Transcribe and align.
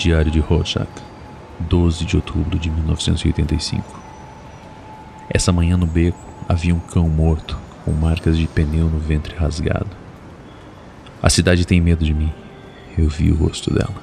Diário 0.00 0.30
de 0.30 0.40
Rorschach, 0.40 0.88
12 1.58 2.06
de 2.06 2.16
outubro 2.16 2.58
de 2.58 2.70
1985. 2.70 4.00
Essa 5.28 5.52
manhã 5.52 5.76
no 5.76 5.86
beco 5.86 6.18
havia 6.48 6.74
um 6.74 6.80
cão 6.80 7.06
morto, 7.06 7.58
com 7.84 7.92
marcas 7.92 8.38
de 8.38 8.46
pneu 8.46 8.88
no 8.88 8.98
ventre 8.98 9.36
rasgado. 9.36 9.90
A 11.22 11.28
cidade 11.28 11.66
tem 11.66 11.82
medo 11.82 12.02
de 12.02 12.14
mim. 12.14 12.32
Eu 12.96 13.10
vi 13.10 13.30
o 13.30 13.36
rosto 13.36 13.74
dela. 13.74 14.02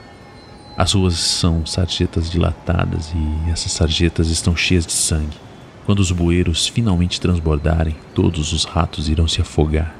As 0.78 0.94
ruas 0.94 1.16
são 1.16 1.66
sarjetas 1.66 2.30
dilatadas 2.30 3.12
e 3.16 3.50
essas 3.50 3.72
sarjetas 3.72 4.30
estão 4.30 4.56
cheias 4.56 4.86
de 4.86 4.94
sangue. 4.94 5.36
Quando 5.84 5.98
os 5.98 6.12
bueiros 6.12 6.68
finalmente 6.68 7.20
transbordarem, 7.20 7.96
todos 8.14 8.54
os 8.54 8.66
ratos 8.66 9.10
irão 9.10 9.28
se 9.28 9.42
afogar. 9.42 9.96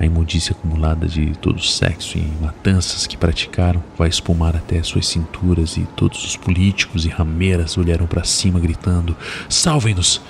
A 0.00 0.04
imundícia 0.04 0.52
acumulada 0.52 1.08
de 1.08 1.36
todo 1.38 1.56
o 1.56 1.62
sexo 1.62 2.18
e 2.18 2.22
matanças 2.40 3.06
que 3.06 3.16
praticaram 3.16 3.82
vai 3.96 4.08
espumar 4.08 4.54
até 4.54 4.80
suas 4.82 5.08
cinturas 5.08 5.76
e 5.76 5.84
todos 5.96 6.24
os 6.24 6.36
políticos 6.36 7.04
e 7.04 7.08
rameiras 7.08 7.76
olharão 7.76 8.06
para 8.06 8.22
cima 8.22 8.60
gritando: 8.60 9.16
Salvem-nos! 9.48 10.20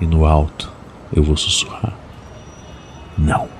E 0.00 0.06
no 0.06 0.26
alto 0.26 0.70
eu 1.12 1.22
vou 1.22 1.36
sussurrar: 1.36 1.94
Não. 3.16 3.57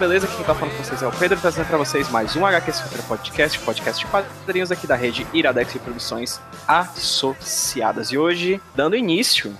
Beleza? 0.00 0.26
Quem 0.26 0.42
tá 0.46 0.54
falando 0.54 0.74
com 0.74 0.82
vocês 0.82 1.02
é 1.02 1.06
o 1.06 1.12
Pedro, 1.12 1.38
trazendo 1.38 1.66
pra 1.66 1.76
vocês 1.76 2.08
mais 2.08 2.34
um 2.34 2.46
HQ 2.46 2.72
Super 2.72 3.02
Podcast, 3.02 3.58
podcast 3.58 4.02
de 4.02 4.10
quadrinhos 4.10 4.72
aqui 4.72 4.86
da 4.86 4.96
rede 4.96 5.26
Iradex 5.30 5.74
de 5.74 5.78
Produções 5.78 6.40
Associadas. 6.66 8.10
E 8.10 8.16
hoje, 8.16 8.58
dando 8.74 8.96
início 8.96 9.54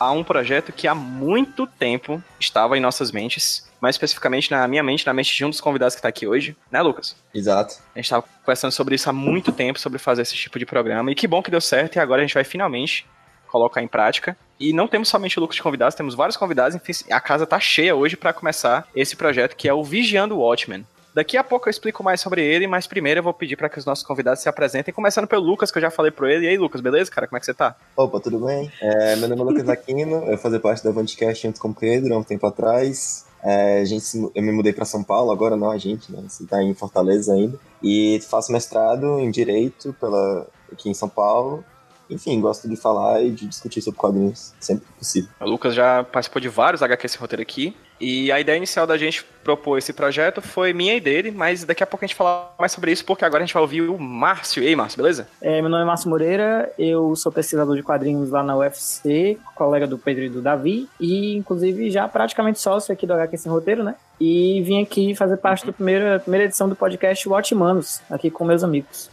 a 0.00 0.10
um 0.10 0.24
projeto 0.24 0.72
que 0.72 0.88
há 0.88 0.96
muito 0.96 1.64
tempo 1.64 2.20
estava 2.40 2.76
em 2.76 2.80
nossas 2.80 3.12
mentes, 3.12 3.70
mais 3.80 3.94
especificamente 3.94 4.50
na 4.50 4.66
minha 4.66 4.82
mente, 4.82 5.06
na 5.06 5.14
mente 5.14 5.32
de 5.32 5.44
um 5.44 5.50
dos 5.50 5.60
convidados 5.60 5.94
que 5.94 6.02
tá 6.02 6.08
aqui 6.08 6.26
hoje, 6.26 6.56
né, 6.72 6.82
Lucas? 6.82 7.14
Exato. 7.32 7.76
A 7.94 7.98
gente 8.00 8.10
tava 8.10 8.24
conversando 8.44 8.72
sobre 8.72 8.96
isso 8.96 9.08
há 9.08 9.12
muito 9.12 9.52
tempo, 9.52 9.78
sobre 9.78 10.00
fazer 10.00 10.22
esse 10.22 10.34
tipo 10.34 10.58
de 10.58 10.66
programa, 10.66 11.12
e 11.12 11.14
que 11.14 11.28
bom 11.28 11.40
que 11.40 11.52
deu 11.52 11.60
certo, 11.60 11.94
e 11.94 11.98
agora 12.00 12.20
a 12.20 12.24
gente 12.24 12.34
vai 12.34 12.42
finalmente 12.42 13.06
colocar 13.46 13.80
em 13.80 13.86
prática. 13.86 14.36
E 14.58 14.72
não 14.72 14.86
temos 14.86 15.08
somente 15.08 15.38
o 15.38 15.40
Lucas 15.40 15.56
de 15.56 15.62
convidados, 15.62 15.94
temos 15.94 16.14
vários 16.14 16.36
convidados, 16.36 16.76
enfim, 16.76 16.92
a 17.10 17.20
casa 17.20 17.46
tá 17.46 17.58
cheia 17.58 17.94
hoje 17.94 18.16
para 18.16 18.32
começar 18.32 18.86
esse 18.94 19.16
projeto 19.16 19.56
que 19.56 19.68
é 19.68 19.74
o 19.74 19.82
Vigiando 19.82 20.36
o 20.36 20.38
Watchmen. 20.38 20.86
Daqui 21.14 21.36
a 21.36 21.44
pouco 21.44 21.68
eu 21.68 21.70
explico 21.70 22.02
mais 22.02 22.20
sobre 22.20 22.44
ele, 22.44 22.66
mas 22.66 22.88
primeiro 22.88 23.20
eu 23.20 23.22
vou 23.22 23.32
pedir 23.32 23.54
para 23.54 23.68
que 23.68 23.78
os 23.78 23.84
nossos 23.84 24.04
convidados 24.04 24.42
se 24.42 24.48
apresentem, 24.48 24.92
começando 24.92 25.28
pelo 25.28 25.44
Lucas, 25.44 25.70
que 25.70 25.78
eu 25.78 25.82
já 25.82 25.90
falei 25.90 26.10
pro 26.10 26.28
ele. 26.28 26.44
E 26.44 26.48
aí, 26.48 26.58
Lucas, 26.58 26.80
beleza, 26.80 27.08
cara? 27.08 27.28
Como 27.28 27.36
é 27.36 27.40
que 27.40 27.46
você 27.46 27.54
tá? 27.54 27.76
Opa, 27.96 28.18
tudo 28.18 28.44
bem? 28.44 28.70
É, 28.80 29.14
meu 29.14 29.28
nome 29.28 29.42
é 29.42 29.44
Lucas 29.44 29.68
Aquino, 29.70 30.24
eu 30.24 30.36
fazia 30.36 30.58
parte 30.58 30.82
da 30.82 30.90
Vandcast 30.90 31.46
antes 31.46 31.60
com 31.60 31.68
o 31.68 31.74
Pedro, 31.74 32.14
há 32.14 32.18
um 32.18 32.24
tempo 32.24 32.44
atrás. 32.48 33.26
É, 33.44 33.80
a 33.80 33.84
gente, 33.84 34.04
eu 34.34 34.42
me 34.42 34.50
mudei 34.50 34.72
para 34.72 34.84
São 34.84 35.04
Paulo, 35.04 35.30
agora 35.30 35.54
não 35.54 35.70
a 35.70 35.78
gente, 35.78 36.10
né? 36.10 36.20
Você 36.26 36.44
tá 36.46 36.60
em 36.60 36.74
Fortaleza 36.74 37.32
ainda. 37.32 37.60
E 37.80 38.20
faço 38.28 38.50
mestrado 38.50 39.20
em 39.20 39.30
Direito 39.30 39.94
pela, 40.00 40.48
aqui 40.72 40.90
em 40.90 40.94
São 40.94 41.08
Paulo. 41.08 41.64
Enfim, 42.10 42.40
gosto 42.40 42.68
de 42.68 42.76
falar 42.76 43.22
e 43.22 43.30
de 43.30 43.46
discutir 43.46 43.80
sobre 43.82 43.98
quadrinhos 43.98 44.52
sempre 44.60 44.86
que 44.86 44.92
possível. 44.98 45.30
O 45.40 45.48
Lucas 45.48 45.74
já 45.74 46.04
participou 46.04 46.40
de 46.40 46.48
vários 46.48 46.82
HQ 46.82 47.06
esse 47.06 47.18
roteiro 47.18 47.42
aqui. 47.42 47.74
E 48.00 48.30
a 48.32 48.40
ideia 48.40 48.56
inicial 48.56 48.86
da 48.86 48.98
gente 48.98 49.24
propor 49.44 49.78
esse 49.78 49.92
projeto 49.92 50.42
foi 50.42 50.72
minha 50.72 50.96
e 50.96 51.00
dele, 51.00 51.30
mas 51.30 51.64
daqui 51.64 51.82
a 51.82 51.86
pouco 51.86 52.04
a 52.04 52.06
gente 52.06 52.16
fala 52.16 52.52
mais 52.58 52.72
sobre 52.72 52.90
isso, 52.90 53.04
porque 53.04 53.24
agora 53.24 53.42
a 53.42 53.46
gente 53.46 53.54
vai 53.54 53.62
ouvir 53.62 53.82
o 53.82 53.98
Márcio. 53.98 54.62
E 54.62 54.66
aí, 54.66 54.76
Márcio, 54.76 54.96
beleza? 54.96 55.28
É, 55.40 55.60
meu 55.60 55.70
nome 55.70 55.82
é 55.82 55.86
Márcio 55.86 56.10
Moreira, 56.10 56.72
eu 56.78 57.14
sou 57.14 57.30
pesquisador 57.30 57.76
de 57.76 57.82
quadrinhos 57.82 58.30
lá 58.30 58.42
na 58.42 58.56
UFC, 58.56 59.38
colega 59.54 59.86
do 59.86 59.96
Pedro 59.96 60.24
e 60.24 60.28
do 60.28 60.42
Davi, 60.42 60.88
e 60.98 61.36
inclusive 61.36 61.90
já 61.90 62.08
praticamente 62.08 62.60
sócio 62.60 62.92
aqui 62.92 63.06
do 63.06 63.14
HQ 63.14 63.36
Sem 63.36 63.52
Roteiro, 63.52 63.84
né? 63.84 63.94
E 64.20 64.60
vim 64.62 64.82
aqui 64.82 65.14
fazer 65.14 65.36
parte 65.36 65.64
da 65.66 65.72
primeira, 65.72 66.18
primeira 66.18 66.46
edição 66.46 66.68
do 66.68 66.76
podcast 66.76 67.28
Watchmanos, 67.28 68.00
aqui 68.10 68.30
com 68.30 68.44
meus 68.44 68.64
amigos. 68.64 69.10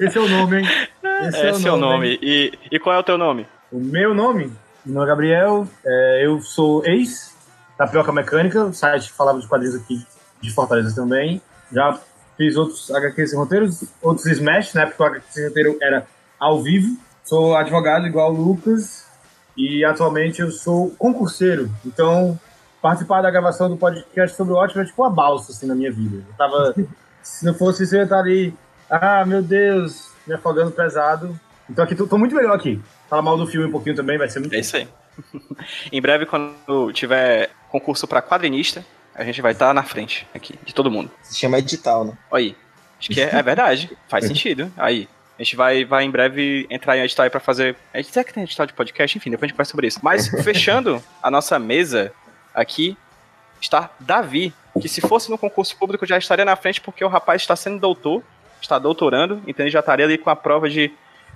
Esse 0.00 0.18
é 0.18 0.20
o 0.20 0.28
nome, 0.28 0.58
hein? 0.58 0.68
Esse 1.28 1.68
é 1.68 1.72
o 1.72 1.76
nome. 1.76 2.18
E, 2.22 2.52
e 2.70 2.78
qual 2.78 2.96
é 2.96 2.98
o 2.98 3.02
teu 3.02 3.18
nome? 3.18 3.46
O 3.70 3.78
meu 3.78 4.14
nome, 4.14 4.52
meu 4.84 4.94
nome 4.94 5.06
é 5.06 5.08
Gabriel, 5.08 5.68
é, 5.84 6.24
eu 6.24 6.40
sou 6.40 6.84
ex 6.84 7.36
Tapioca 7.76 8.10
Mecânica, 8.12 8.64
o 8.64 8.72
site 8.72 9.12
falava 9.12 9.38
de 9.40 9.46
quadrinhos 9.46 9.76
aqui 9.76 10.04
de 10.40 10.50
Fortaleza 10.52 10.94
também. 10.94 11.40
Já 11.72 12.00
fiz 12.36 12.56
outros 12.56 12.90
HQs 12.90 13.34
roteiros, 13.34 13.84
outros 14.00 14.26
Smash, 14.26 14.74
na 14.74 14.82
época 14.82 15.02
o 15.02 15.06
HQ 15.06 15.48
roteiro 15.48 15.78
era 15.80 16.06
ao 16.38 16.62
vivo. 16.62 16.96
Sou 17.24 17.54
advogado 17.54 18.06
igual 18.06 18.32
o 18.32 18.40
Lucas 18.40 19.06
e 19.56 19.84
atualmente 19.84 20.40
eu 20.40 20.50
sou 20.50 20.90
concurseiro. 20.92 21.70
Então, 21.84 22.38
participar 22.80 23.22
da 23.22 23.30
gravação 23.30 23.68
do 23.68 23.76
podcast 23.76 24.36
sobre 24.36 24.52
o 24.52 24.56
ótimo 24.56 24.82
é 24.82 24.84
tipo 24.84 25.02
uma 25.02 25.10
balsa 25.10 25.52
assim, 25.52 25.66
na 25.66 25.74
minha 25.74 25.90
vida. 25.90 26.24
Eu 26.28 26.34
tava, 26.36 26.74
se 27.22 27.44
não 27.44 27.54
fosse 27.54 27.84
isso, 27.84 27.94
eu 27.94 28.00
ia 28.00 28.04
estar 28.04 28.18
ali, 28.18 28.54
ah, 28.90 29.24
meu 29.26 29.42
Deus, 29.42 30.10
me 30.26 30.34
afogando 30.34 30.70
pesado. 30.70 31.38
Então 31.68 31.84
aqui 31.84 31.94
tô, 31.94 32.06
tô 32.06 32.18
muito 32.18 32.34
melhor 32.34 32.54
aqui. 32.54 32.80
Falar 33.08 33.22
mal 33.22 33.36
do 33.36 33.46
filme 33.46 33.66
um 33.66 33.70
pouquinho 33.72 33.96
também, 33.96 34.18
vai 34.18 34.28
ser 34.28 34.40
muito 34.40 34.54
É 34.54 34.58
isso 34.58 34.76
aí. 34.76 34.88
em 35.92 36.00
breve, 36.00 36.26
quando 36.26 36.92
tiver 36.92 37.50
concurso 37.70 38.06
pra 38.06 38.22
quadrinista, 38.22 38.84
a 39.14 39.24
gente 39.24 39.42
vai 39.42 39.52
estar 39.52 39.74
na 39.74 39.82
frente 39.82 40.26
aqui, 40.34 40.54
de 40.64 40.74
todo 40.74 40.90
mundo. 40.90 41.10
Se 41.22 41.36
chama 41.36 41.58
edital, 41.58 42.04
né? 42.04 42.12
Aí. 42.32 42.56
Acho 42.98 43.10
que 43.10 43.20
é, 43.20 43.34
é 43.34 43.42
verdade. 43.42 43.96
Faz 44.08 44.24
sentido. 44.26 44.72
Aí. 44.76 45.08
A 45.38 45.42
gente 45.42 45.54
vai, 45.54 45.84
vai 45.84 46.02
em 46.02 46.10
breve 46.10 46.66
entrar 46.68 46.96
em 46.96 47.02
edital 47.02 47.22
aí 47.22 47.30
pra 47.30 47.38
fazer. 47.38 47.76
A 47.94 47.98
gente 47.98 48.12
será 48.12 48.24
que 48.24 48.34
tem 48.34 48.42
edital 48.42 48.66
de 48.66 48.72
podcast? 48.72 49.16
Enfim, 49.16 49.30
depois 49.30 49.44
a 49.44 49.46
gente 49.46 49.54
conversa 49.54 49.70
sobre 49.70 49.86
isso. 49.86 50.00
Mas 50.02 50.28
fechando 50.42 51.00
a 51.22 51.30
nossa 51.30 51.60
mesa 51.60 52.12
aqui, 52.60 52.96
está 53.60 53.90
Davi, 54.00 54.52
que 54.80 54.88
se 54.88 55.00
fosse 55.00 55.30
no 55.30 55.38
concurso 55.38 55.76
público 55.76 56.06
já 56.06 56.18
estaria 56.18 56.44
na 56.44 56.56
frente, 56.56 56.80
porque 56.80 57.04
o 57.04 57.08
rapaz 57.08 57.42
está 57.42 57.56
sendo 57.56 57.80
doutor, 57.80 58.22
está 58.60 58.78
doutorando, 58.78 59.40
então 59.46 59.64
ele 59.64 59.70
já 59.70 59.80
estaria 59.80 60.04
ali 60.04 60.18
com 60.18 60.30
a 60.30 60.36
prova 60.36 60.68
de. 60.68 60.92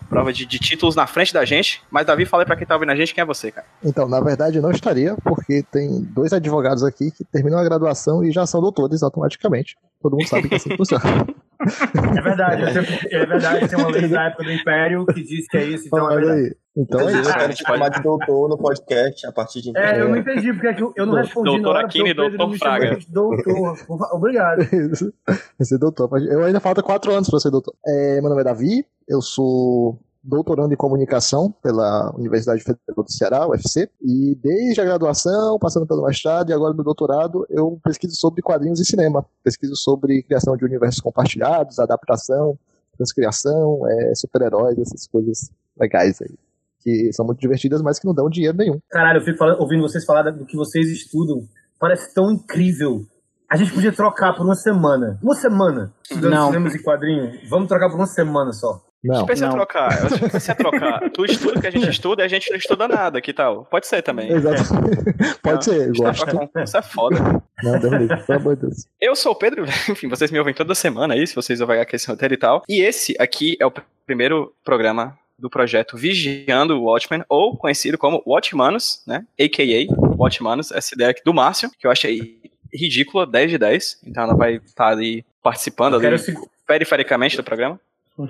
Prova 0.08 0.32
de, 0.32 0.44
de 0.44 0.58
títulos 0.58 0.96
na 0.96 1.06
frente 1.06 1.32
da 1.32 1.44
gente. 1.44 1.80
Mas, 1.88 2.04
Davi, 2.04 2.26
fala 2.26 2.44
pra 2.44 2.56
quem 2.56 2.66
tá 2.66 2.74
ouvindo 2.74 2.90
a 2.90 2.96
gente 2.96 3.14
quem 3.14 3.22
é 3.22 3.24
você, 3.24 3.52
cara. 3.52 3.66
Então, 3.82 4.08
na 4.08 4.20
verdade, 4.20 4.60
não 4.60 4.70
estaria, 4.70 5.16
porque 5.22 5.62
tem 5.70 6.02
dois 6.02 6.32
advogados 6.32 6.82
aqui 6.82 7.10
que 7.12 7.24
terminam 7.24 7.58
a 7.58 7.64
graduação 7.64 8.22
e 8.22 8.30
já 8.32 8.44
são 8.44 8.60
doutores 8.60 9.02
automaticamente. 9.02 9.76
Todo 10.02 10.16
mundo 10.16 10.26
sabe 10.26 10.48
que 10.48 10.54
é 10.54 10.56
assim 10.56 10.70
que 10.70 10.76
funciona. 10.76 11.02
É 11.62 12.20
verdade, 12.20 12.62
é 13.08 13.24
verdade. 13.24 13.68
Tem 13.68 13.78
uma 13.78 13.88
lei 13.88 14.08
da 14.08 14.24
época 14.24 14.42
do 14.42 14.50
Império 14.50 15.06
que 15.06 15.22
diz 15.22 15.46
que 15.46 15.56
é 15.56 15.64
isso, 15.64 15.86
então 15.86 16.10
é 16.10 16.14
Olha 16.14 16.26
verdade. 16.26 16.40
aí. 16.40 16.56
Então 16.76 17.00
é 17.00 17.20
isso. 17.20 17.30
eu 17.30 17.34
quero 17.34 17.54
te 17.54 17.62
chamar 17.66 17.88
de 17.90 18.02
doutor 18.02 18.48
no 18.48 18.56
podcast 18.56 19.26
a 19.26 19.32
partir 19.32 19.60
de 19.60 19.70
então. 19.70 19.82
É, 19.82 20.00
eu 20.00 20.08
não 20.08 20.16
entendi 20.16 20.52
porque 20.52 20.68
é 20.68 20.74
que 20.74 20.82
eu, 20.82 21.06
não 21.06 21.14
respondi 21.14 21.50
Doutor 21.50 21.62
na 21.62 21.68
hora, 21.68 21.86
Aquino 21.86 22.08
e 22.08 22.14
doutor 22.14 22.58
Fraga. 22.58 22.98
Doutor. 23.08 23.76
Obrigado. 24.12 24.62
Isso. 24.72 25.12
Ser 25.60 25.78
doutor. 25.78 26.08
Eu 26.22 26.44
ainda 26.44 26.60
falta 26.60 26.82
quatro 26.82 27.12
anos 27.12 27.28
para 27.28 27.40
ser 27.40 27.50
doutor. 27.50 27.74
É, 27.86 28.20
meu 28.20 28.30
nome 28.30 28.40
é 28.40 28.44
Davi, 28.44 28.86
eu 29.06 29.20
sou 29.20 29.98
doutorando 30.22 30.72
em 30.72 30.76
comunicação 30.76 31.50
pela 31.62 32.14
Universidade 32.16 32.62
Federal 32.62 33.04
do 33.04 33.10
Ceará, 33.10 33.48
UFC, 33.48 33.90
e 34.00 34.36
desde 34.36 34.80
a 34.80 34.84
graduação, 34.84 35.58
passando 35.58 35.86
pelo 35.86 36.04
mestrado 36.04 36.50
e 36.50 36.52
agora 36.52 36.72
no 36.72 36.84
doutorado, 36.84 37.44
eu 37.50 37.78
pesquiso 37.82 38.14
sobre 38.16 38.40
quadrinhos 38.40 38.78
e 38.78 38.84
cinema. 38.84 39.26
Pesquiso 39.42 39.74
sobre 39.74 40.22
criação 40.22 40.56
de 40.56 40.64
universos 40.64 41.00
compartilhados, 41.00 41.78
adaptação, 41.78 42.56
transcriação, 42.96 43.80
é, 43.88 44.14
super-heróis, 44.14 44.78
essas 44.78 45.06
coisas 45.08 45.50
legais 45.76 46.22
aí. 46.22 46.34
Que 46.82 47.12
são 47.12 47.24
muito 47.24 47.38
divertidas, 47.40 47.80
mas 47.82 47.98
que 47.98 48.06
não 48.06 48.14
dão 48.14 48.28
dinheiro 48.28 48.56
nenhum. 48.56 48.78
Caralho, 48.90 49.20
eu 49.20 49.24
fico 49.24 49.38
falando- 49.38 49.60
ouvindo 49.60 49.82
vocês 49.82 50.04
falar 50.04 50.30
do 50.30 50.44
que 50.44 50.56
vocês 50.56 50.88
estudam. 50.90 51.42
Parece 51.78 52.12
tão 52.14 52.30
incrível. 52.30 53.02
A 53.50 53.56
gente 53.56 53.72
podia 53.72 53.92
trocar 53.92 54.32
por 54.34 54.44
uma 54.44 54.54
semana. 54.54 55.18
Uma 55.22 55.34
semana 55.34 55.92
estudando 56.02 56.30
Não. 56.32 56.46
cinemas 56.46 56.74
e 56.74 56.82
quadrinhos. 56.82 57.48
Vamos 57.50 57.68
trocar 57.68 57.88
por 57.90 57.96
uma 57.96 58.06
semana 58.06 58.52
só. 58.52 58.80
A 59.04 59.08
Não. 59.08 59.14
gente 59.16 59.26
precisa 59.26 59.48
Não. 59.48 59.54
trocar. 59.56 59.98
Eu 60.00 60.06
acho 60.06 60.14
que 60.18 60.28
precisa 60.30 60.54
trocar. 61.00 61.10
Tu 61.10 61.24
estuda 61.26 61.58
o 61.58 61.60
que 61.60 61.66
a 61.66 61.70
gente 61.70 61.88
estuda 61.90 62.22
e 62.22 62.24
a 62.24 62.28
gente 62.28 62.50
não 62.50 62.56
estuda 62.56 62.88
nada, 62.88 63.20
que 63.20 63.32
tal? 63.34 63.64
Pode 63.66 63.86
ser 63.86 64.00
também. 64.02 64.30
Exato. 64.32 64.62
Pode 65.42 65.54
Não, 65.54 65.60
ser, 65.62 65.86
eu 65.88 65.92
Isso 65.92 66.02
é- 66.02 66.06
gosto. 66.06 66.50
Isso 66.64 66.76
é 66.76 66.82
foda. 66.82 67.16
Não, 67.62 67.78
Deus 67.78 68.24
pelo 68.24 68.38
amor 68.38 68.56
de 68.56 68.62
Deus. 68.62 68.86
Eu 69.00 69.14
sou 69.16 69.32
o 69.32 69.36
Pedro, 69.36 69.64
enfim, 69.90 70.08
vocês 70.08 70.30
me 70.30 70.38
ouvem 70.38 70.54
toda 70.54 70.74
semana 70.74 71.14
aí, 71.14 71.26
se 71.26 71.34
vocês 71.34 71.60
ouvem 71.60 71.80
aqui 71.80 71.96
esse 71.96 72.06
roteiro 72.08 72.34
e 72.34 72.38
tal. 72.38 72.62
E 72.68 72.80
esse 72.80 73.14
aqui 73.20 73.56
é 73.60 73.66
o 73.66 73.70
pr- 73.70 73.82
primeiro 74.06 74.52
programa 74.64 75.18
do 75.42 75.50
projeto 75.50 75.96
Vigiando 75.96 76.78
o 76.78 76.84
Watchmen, 76.84 77.24
ou 77.28 77.56
conhecido 77.56 77.98
como 77.98 78.22
Watchmanos, 78.24 79.02
né? 79.04 79.26
A.K.A. 79.38 79.92
Watchmanos, 80.16 80.70
essa 80.70 80.94
ideia 80.94 81.10
aqui 81.10 81.20
do 81.24 81.34
Márcio, 81.34 81.68
que 81.76 81.84
eu 81.84 81.90
achei 81.90 82.40
ridícula, 82.72 83.26
10 83.26 83.50
de 83.50 83.58
10. 83.58 83.98
Então 84.06 84.22
ela 84.22 84.36
vai 84.36 84.54
estar 84.64 84.86
ali 84.86 85.26
participando 85.42 85.96
ali 85.96 86.14
esse, 86.14 86.32
perifericamente 86.64 87.36
do 87.36 87.42
programa. 87.42 87.80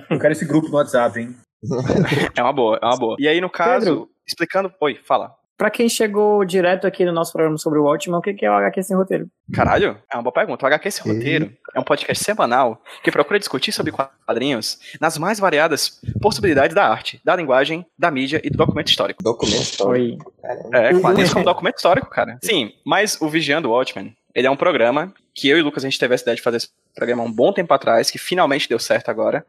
eu 0.09 0.19
quero 0.19 0.33
esse 0.33 0.47
grupo 0.47 0.69
no 0.69 0.77
WhatsApp, 0.77 1.21
hein? 1.21 1.37
É 2.35 2.43
uma 2.43 2.53
boa, 2.53 2.79
é 2.83 2.87
uma 2.87 2.97
boa. 2.97 3.17
E 3.21 3.29
aí, 3.29 3.41
no 3.43 3.51
caso, 3.51 3.85
Pedro. 3.85 4.11
explicando. 4.27 4.73
Oi, 4.81 4.99
fala. 5.05 5.35
Pra 5.63 5.71
quem 5.71 5.89
chegou 5.89 6.45
direto 6.45 6.89
aqui 6.89 7.05
no 7.05 7.13
nosso 7.13 7.31
programa 7.31 7.57
sobre 7.57 7.79
o 7.79 7.85
Watchmen, 7.85 8.19
o 8.19 8.21
que 8.21 8.35
que 8.35 8.45
é 8.45 8.51
o 8.51 8.55
HQ 8.55 8.83
sem 8.83 8.97
roteiro? 8.97 9.31
Caralho, 9.55 9.97
é 10.13 10.17
uma 10.17 10.23
boa 10.25 10.33
pergunta. 10.33 10.65
O 10.65 10.67
HQ 10.67 10.89
Esse 10.89 11.09
E- 11.09 11.13
Roteiro 11.13 11.53
é 11.73 11.79
um 11.79 11.85
podcast 11.85 12.25
semanal 12.25 12.83
que 13.01 13.13
procura 13.13 13.39
discutir 13.39 13.71
sobre 13.71 13.93
quadrinhos 13.93 14.81
nas 15.01 15.17
mais 15.17 15.39
variadas 15.39 16.01
possibilidades 16.21 16.75
da 16.75 16.85
arte, 16.89 17.21
da 17.25 17.37
linguagem, 17.37 17.87
da 17.97 18.11
mídia 18.11 18.41
e 18.43 18.51
do 18.51 18.59
documento 18.59 18.89
histórico. 18.89 19.23
Documento 19.23 19.63
histórico. 19.63 20.33
É, 20.73 20.99
quadrinhos 20.99 21.31
como 21.33 21.45
documento 21.45 21.77
histórico, 21.77 22.11
cara. 22.11 22.41
Sim, 22.43 22.73
mas 22.85 23.23
o 23.23 23.29
Vigiando 23.29 23.69
o 23.69 23.73
Watchmen, 23.73 24.17
ele 24.35 24.49
é 24.49 24.51
um 24.51 24.57
programa 24.57 25.15
que 25.33 25.49
eu 25.49 25.57
e 25.57 25.61
o 25.61 25.65
Lucas 25.65 25.85
a 25.85 25.89
gente 25.89 25.97
teve 25.97 26.13
essa 26.13 26.25
ideia 26.25 26.35
de 26.35 26.43
fazer 26.43 26.57
esse 26.57 26.71
programa 26.93 27.23
há 27.23 27.27
um 27.27 27.33
bom 27.33 27.53
tempo 27.53 27.73
atrás, 27.73 28.11
que 28.11 28.19
finalmente 28.19 28.69
deu 28.69 28.81
certo 28.81 29.11
agora, 29.11 29.47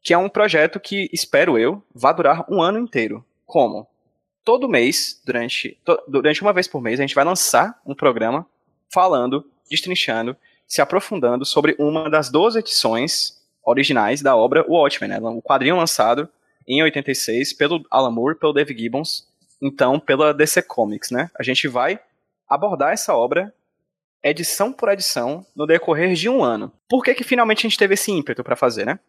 que 0.00 0.14
é 0.14 0.16
um 0.16 0.28
projeto 0.28 0.78
que, 0.78 1.10
espero 1.12 1.58
eu, 1.58 1.82
vai 1.92 2.14
durar 2.14 2.44
um 2.48 2.62
ano 2.62 2.78
inteiro. 2.78 3.24
Como? 3.44 3.88
Todo 4.46 4.68
mês, 4.68 5.20
durante, 5.26 5.76
to- 5.84 6.00
durante 6.06 6.40
uma 6.40 6.52
vez 6.52 6.68
por 6.68 6.80
mês, 6.80 7.00
a 7.00 7.02
gente 7.02 7.16
vai 7.16 7.24
lançar 7.24 7.82
um 7.84 7.96
programa 7.96 8.46
falando, 8.94 9.44
destrinchando, 9.68 10.36
se 10.68 10.80
aprofundando 10.80 11.44
sobre 11.44 11.74
uma 11.80 12.08
das 12.08 12.30
12 12.30 12.60
edições 12.60 13.42
originais 13.64 14.22
da 14.22 14.36
obra 14.36 14.64
Watchmen, 14.68 15.10
né? 15.10 15.18
o 15.20 15.42
quadrinho 15.42 15.76
lançado 15.76 16.28
em 16.64 16.80
86 16.80 17.54
pelo 17.54 17.84
Alan 17.90 18.12
Moore, 18.12 18.38
pelo 18.38 18.52
Dave 18.52 18.72
Gibbons, 18.78 19.26
então 19.60 19.98
pela 19.98 20.32
DC 20.32 20.62
Comics, 20.62 21.10
né? 21.10 21.28
A 21.36 21.42
gente 21.42 21.66
vai 21.66 21.98
abordar 22.48 22.92
essa 22.92 23.16
obra 23.16 23.52
edição 24.22 24.72
por 24.72 24.88
edição 24.88 25.44
no 25.56 25.66
decorrer 25.66 26.14
de 26.14 26.28
um 26.28 26.44
ano. 26.44 26.72
Por 26.88 27.02
que 27.02 27.14
que 27.14 27.24
finalmente 27.24 27.60
a 27.66 27.68
gente 27.68 27.78
teve 27.78 27.94
esse 27.94 28.12
ímpeto 28.12 28.44
pra 28.44 28.54
fazer, 28.54 28.86
né? 28.86 29.00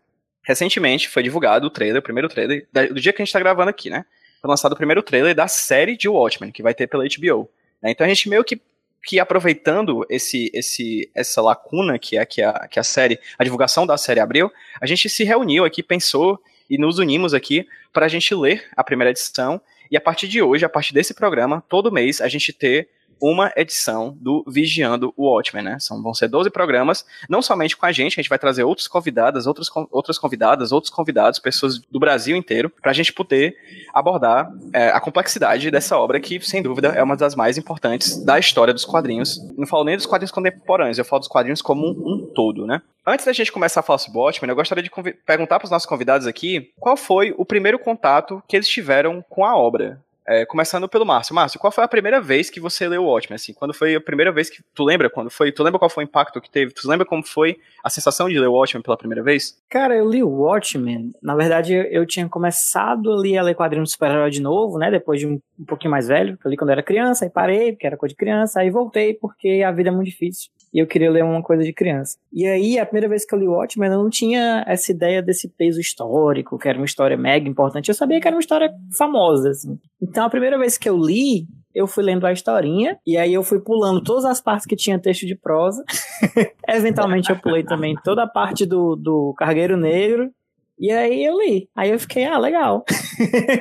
Recentemente 0.44 1.10
foi 1.10 1.22
divulgado 1.22 1.68
o 1.68 1.70
trailer, 1.70 2.00
o 2.00 2.04
primeiro 2.04 2.28
trailer, 2.28 2.68
do 2.92 3.00
dia 3.00 3.14
que 3.14 3.22
a 3.22 3.26
gente 3.26 3.34
tá 3.34 3.40
gravando 3.40 3.70
aqui, 3.70 3.92
né? 3.92 4.04
Foi 4.42 4.50
lançado 4.50 4.74
o 4.74 4.76
primeiro 4.76 5.02
trailer 5.02 5.36
da 5.36 5.48
série 5.48 5.98
de 5.98 6.08
Watchmen, 6.08 6.52
que 6.52 6.64
vai 6.64 6.74
ter 6.74 6.88
pela 6.88 7.04
HBO. 7.04 7.50
né? 7.82 7.92
Então 7.92 8.06
a 8.06 8.10
gente 8.10 8.30
meio 8.30 8.44
que, 8.44 8.60
que 9.04 9.20
aproveitando 9.20 10.06
esse, 10.10 10.52
esse, 10.54 11.10
essa 11.16 11.42
lacuna 11.42 11.98
que 11.98 12.18
é 12.18 12.26
que 12.26 12.42
a, 12.42 12.68
que 12.68 12.80
a 12.80 12.84
série, 12.84 13.20
a 13.38 13.44
divulgação 13.44 13.86
da 13.86 13.98
série 13.98 14.20
abriu, 14.20 14.52
a 14.80 14.86
gente 14.86 15.10
se 15.10 15.24
reuniu 15.24 15.66
aqui, 15.66 15.82
pensou 15.82 16.40
e 16.70 16.78
nos 16.78 17.00
unimos 17.00 17.34
aqui 17.34 17.68
para 17.92 18.06
a 18.06 18.10
gente 18.10 18.34
ler 18.36 18.68
a 18.76 18.84
primeira 18.84 19.12
edição 19.12 19.62
e 19.90 19.96
a 19.96 20.02
partir 20.02 20.28
de 20.28 20.42
hoje, 20.42 20.66
a 20.66 20.70
partir 20.70 20.94
desse 20.94 21.14
programa, 21.14 21.64
todo 21.68 21.92
mês 21.92 22.22
a 22.22 22.28
gente 22.28 22.52
ter 22.52 22.90
uma 23.22 23.52
edição 23.56 24.16
do 24.20 24.44
Vigiando 24.48 25.14
o 25.16 25.30
Watchmen, 25.30 25.64
né? 25.64 25.80
São, 25.80 26.02
vão 26.02 26.14
ser 26.14 26.28
12 26.28 26.50
programas, 26.50 27.06
não 27.30 27.42
somente 27.42 27.76
com 27.76 27.86
a 27.86 27.92
gente, 27.92 28.14
a 28.14 28.22
gente 28.22 28.30
vai 28.30 28.40
trazer 28.40 28.64
outros 28.64 28.88
convidadas, 28.88 29.48
outros, 29.48 29.70
outras 29.92 30.18
convidadas, 30.18 30.72
outros 30.72 30.92
convidados, 30.92 31.40
pessoas 31.40 31.80
do 31.80 32.00
Brasil 32.00 32.36
inteiro, 32.36 32.70
para 32.70 32.92
a 32.92 32.94
gente 32.94 33.14
poder 33.14 33.56
abordar 33.94 34.52
é, 34.74 34.90
a 34.90 35.00
complexidade 35.00 35.70
dessa 35.72 35.98
obra 35.98 36.20
que, 36.20 36.40
sem 36.42 36.62
dúvida, 36.62 36.90
é 36.90 37.02
uma 37.02 37.16
das 37.16 37.36
mais 37.36 37.58
importantes 37.58 38.24
da 38.24 38.40
história 38.40 38.74
dos 38.74 38.86
quadrinhos. 38.86 39.40
Não 39.58 39.68
falo 39.68 39.84
nem 39.84 39.96
dos 39.96 40.06
quadrinhos 40.06 40.32
contemporâneos, 40.32 40.98
eu 40.98 41.06
falo 41.06 41.20
dos 41.20 41.28
quadrinhos 41.28 41.62
como 41.62 41.88
um, 41.88 42.32
todo, 42.34 42.66
né? 42.66 42.82
Antes 43.06 43.26
da 43.26 43.34
gente 43.34 43.52
começar 43.52 43.80
a 43.80 43.84
falar 43.84 44.00
sobre 44.00 44.20
o 44.20 44.22
Watchmen, 44.22 44.50
eu 44.50 44.56
gostaria 44.56 44.84
de 44.84 44.92
perguntar 45.26 45.60
para 45.60 45.66
os 45.66 45.72
nossos 45.72 45.88
convidados 45.88 46.28
aqui 46.28 46.72
qual 46.78 46.98
foi 46.98 47.34
o 47.38 47.46
primeiro 47.46 47.80
contato 47.80 48.44
que 48.48 48.56
eles 48.56 48.68
tiveram 48.68 49.24
com 49.30 49.46
a 49.46 49.56
obra. 49.56 50.02
É, 50.30 50.46
começando 50.46 50.90
pelo 50.90 51.06
Márcio. 51.06 51.34
Márcio, 51.34 51.58
qual 51.58 51.72
foi 51.72 51.86
a 51.86 51.88
primeira 51.88 52.20
vez 52.20 52.50
que 52.50 52.60
você 52.60 52.86
leu 52.86 53.04
o 53.04 53.08
Watchmen? 53.08 53.36
Assim, 53.36 53.54
quando 53.54 53.74
foi 53.74 53.96
a 53.96 54.02
primeira 54.02 54.30
vez 54.30 54.50
que. 54.50 54.62
Tu 54.76 54.84
lembra 54.84 55.10
quando 55.10 55.30
foi? 55.30 55.54
Tu 55.54 55.64
lembra 55.64 55.80
qual 55.80 55.90
foi 55.90 56.04
o 56.04 56.08
impacto 56.08 56.42
que 56.42 56.50
teve? 56.50 56.74
Tu 56.74 56.86
lembra 56.90 57.06
como 57.06 57.24
foi 57.24 57.58
a 57.82 57.90
sensação 57.90 58.28
de 58.28 58.38
ler 58.38 58.48
o 58.48 58.54
Watchmen 58.54 58.84
pela 58.84 58.98
primeira 58.98 59.24
vez? 59.24 59.58
Cara, 59.70 59.96
eu 59.96 60.10
li 60.10 60.22
o 60.22 60.30
Watchmen. 60.30 61.14
Na 61.24 61.34
verdade, 61.34 61.74
eu, 61.74 62.06
tinha 62.06 62.28
começado 62.28 63.10
ali 63.14 63.38
a 63.38 63.42
ler 63.42 63.56
quadrinhos 63.56 63.90
de 63.90 63.94
super-herói 63.94 64.30
de 64.30 64.42
novo, 64.42 64.78
né? 64.78 64.92
Depois 64.92 65.22
de 65.22 65.28
um, 65.28 65.40
um 65.58 65.66
pouquinho 65.66 65.92
mais 65.92 66.10
velho. 66.10 66.38
Eu 66.44 66.52
li 66.52 66.58
quando 66.58 66.72
eu 66.72 66.74
era 66.74 66.84
criança, 66.84 67.24
aí 67.24 67.32
parei, 67.32 67.72
porque 67.72 67.88
era 67.88 67.96
coisa 67.96 68.12
de 68.12 68.18
criança, 68.18 68.60
aí 68.60 68.70
voltei 68.70 69.14
porque 69.14 69.64
a 69.66 69.72
vida 69.72 69.90
é 69.90 69.92
muito 69.94 70.10
difícil. 70.10 70.52
E 70.74 70.80
eu 70.80 70.88
queria 70.88 71.10
ler 71.10 71.24
uma 71.24 71.42
coisa 71.42 71.64
de 71.64 71.74
criança. 71.74 72.18
E 72.32 72.46
aí, 72.46 72.78
a 72.78 72.86
primeira 72.86 73.08
vez 73.08 73.26
que 73.26 73.34
eu 73.34 73.40
li 73.40 73.48
o 73.48 73.52
Watchmen, 73.52 73.90
eu 73.90 74.04
não 74.04 74.10
tinha 74.10 74.64
essa 74.68 74.92
ideia 74.92 75.22
desse 75.22 75.48
peso 75.48 75.80
histórico, 75.80 76.58
que 76.58 76.68
era 76.68 76.78
uma 76.78 76.86
história 76.86 77.18
mega 77.18 77.48
importante. 77.48 77.90
Eu 77.90 77.96
sabia 77.96 78.20
que 78.20 78.28
era 78.28 78.36
uma 78.36 78.42
história 78.42 78.72
famosa, 78.98 79.50
assim. 79.50 79.80
Então, 80.02 80.26
a 80.26 80.30
primeira 80.30 80.58
vez 80.58 80.78
que 80.78 80.90
eu 80.90 80.98
li, 80.98 81.48
eu 81.74 81.88
fui 81.88 82.04
lendo 82.04 82.26
a 82.26 82.34
historinha, 82.34 82.98
e 83.06 83.18
aí 83.18 83.34
eu 83.34 83.44
fui 83.44 83.60
pulando 83.60 84.02
todas 84.02 84.26
as 84.26 84.42
partes 84.42 84.66
que 84.66 84.76
tinha 84.76 85.00
texto 85.00 85.26
de 85.26 85.36
prosa. 85.36 85.84
Eventualmente 86.68 87.30
eu 87.30 87.38
pulei 87.38 87.64
também 87.64 87.96
toda 88.04 88.24
a 88.24 88.28
parte 88.28 88.66
do, 88.66 88.96
do 88.96 89.34
Cargueiro 89.38 89.78
Negro. 89.78 90.32
E 90.80 90.92
aí 90.92 91.26
eu 91.26 91.40
li. 91.40 91.70
Aí 91.76 91.90
eu 91.90 92.00
fiquei, 92.00 92.26
ah, 92.26 92.38
legal. 92.38 92.84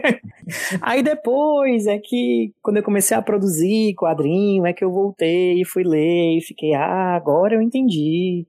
aí 0.83 1.03
depois 1.03 1.87
é 1.87 1.99
que, 1.99 2.53
quando 2.63 2.77
eu 2.77 2.83
comecei 2.83 3.17
a 3.17 3.23
produzir 3.23 3.95
quadrinho, 3.95 4.67
é 4.67 4.73
que 4.73 4.85
eu 4.85 4.93
voltei 4.93 5.61
e 5.61 5.65
fui 5.65 5.83
ler 5.83 6.37
e 6.37 6.43
fiquei, 6.43 6.75
ah, 6.75 7.17
agora 7.17 7.55
eu 7.55 7.63
entendi 7.63 8.47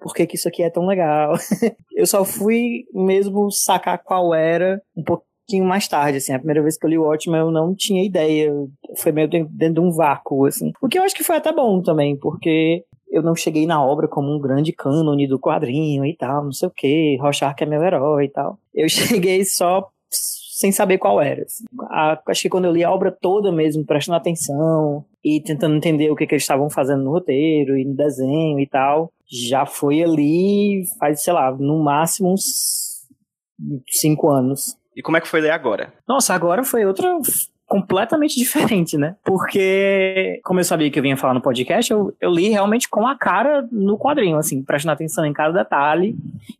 por 0.00 0.14
que, 0.14 0.26
que 0.26 0.36
isso 0.36 0.48
aqui 0.48 0.62
é 0.62 0.70
tão 0.70 0.86
legal. 0.86 1.34
eu 1.94 2.06
só 2.06 2.24
fui 2.24 2.84
mesmo 2.92 3.50
sacar 3.50 3.98
qual 3.98 4.34
era 4.34 4.80
um 4.96 5.02
pouquinho 5.02 5.64
mais 5.64 5.88
tarde, 5.88 6.18
assim. 6.18 6.32
A 6.32 6.38
primeira 6.38 6.62
vez 6.62 6.78
que 6.78 6.86
eu 6.86 6.90
li 6.90 6.98
o 6.98 7.02
Watchmen 7.02 7.40
eu 7.40 7.50
não 7.50 7.74
tinha 7.74 8.04
ideia. 8.04 8.52
Foi 8.96 9.12
meio 9.12 9.28
dentro 9.28 9.52
dentro 9.52 9.82
de 9.82 9.88
um 9.88 9.90
vácuo, 9.90 10.46
assim. 10.46 10.72
O 10.80 10.88
que 10.88 10.98
eu 10.98 11.02
acho 11.02 11.14
que 11.14 11.24
foi 11.24 11.36
até 11.36 11.52
bom 11.52 11.82
também, 11.82 12.16
porque 12.16 12.84
eu 13.10 13.22
não 13.22 13.34
cheguei 13.34 13.66
na 13.66 13.82
obra 13.84 14.06
como 14.08 14.34
um 14.34 14.38
grande 14.38 14.72
cânone 14.72 15.26
do 15.26 15.38
quadrinho 15.38 16.04
e 16.04 16.16
tal, 16.16 16.44
não 16.44 16.52
sei 16.52 16.68
o 16.68 16.72
que, 16.72 17.16
Rorschach 17.20 17.54
é 17.62 17.66
meu 17.66 17.82
herói 17.82 18.24
e 18.26 18.28
tal. 18.28 18.58
Eu 18.74 18.88
cheguei 19.20 19.44
só 19.44 19.88
sem 20.10 20.72
saber 20.72 20.98
qual 20.98 21.20
era. 21.20 21.42
assim. 21.42 21.64
A- 21.90 22.20
acho 22.26 22.42
que 22.42 22.48
quando 22.48 22.64
eu 22.64 22.72
li 22.72 22.82
a 22.82 22.90
obra 22.90 23.10
toda 23.12 23.52
mesmo, 23.52 23.84
prestando 23.84 24.16
atenção 24.16 25.04
e 25.24 25.40
tentando 25.40 25.76
entender 25.76 26.10
o 26.10 26.16
que, 26.16 26.26
que 26.26 26.34
eles 26.34 26.42
estavam 26.42 26.68
fazendo 26.68 27.04
no 27.04 27.10
roteiro 27.12 27.76
e 27.78 27.84
no 27.84 27.94
desenho 27.94 28.58
e 28.58 28.66
tal, 28.66 29.12
já 29.30 29.64
foi 29.66 30.02
ali 30.02 30.82
faz, 30.98 31.22
sei 31.22 31.32
lá, 31.32 31.52
no 31.52 31.82
máximo 31.82 32.32
uns 32.32 33.06
cinco 33.88 34.28
anos. 34.30 34.76
E 34.96 35.02
como 35.02 35.16
é 35.16 35.20
que 35.20 35.28
foi 35.28 35.40
ler 35.40 35.50
agora? 35.50 35.92
Nossa, 36.08 36.34
agora 36.34 36.64
foi 36.64 36.84
outra 36.84 37.16
completamente 37.68 38.34
diferente, 38.40 38.96
né? 38.96 39.14
Porque, 39.24 40.40
como 40.42 40.58
eu 40.58 40.64
sabia 40.64 40.90
que 40.90 40.98
eu 40.98 41.02
vinha 41.02 41.16
falar 41.16 41.34
no 41.34 41.42
podcast, 41.42 41.92
eu, 41.92 42.12
eu 42.20 42.30
li 42.30 42.48
realmente 42.48 42.88
com 42.88 43.06
a 43.06 43.16
cara 43.16 43.68
no 43.70 43.98
quadrinho, 43.98 44.38
assim, 44.38 44.64
prestando 44.64 44.94
atenção 44.94 45.24
em 45.24 45.32
cada 45.32 45.62
detalhe 45.62 46.16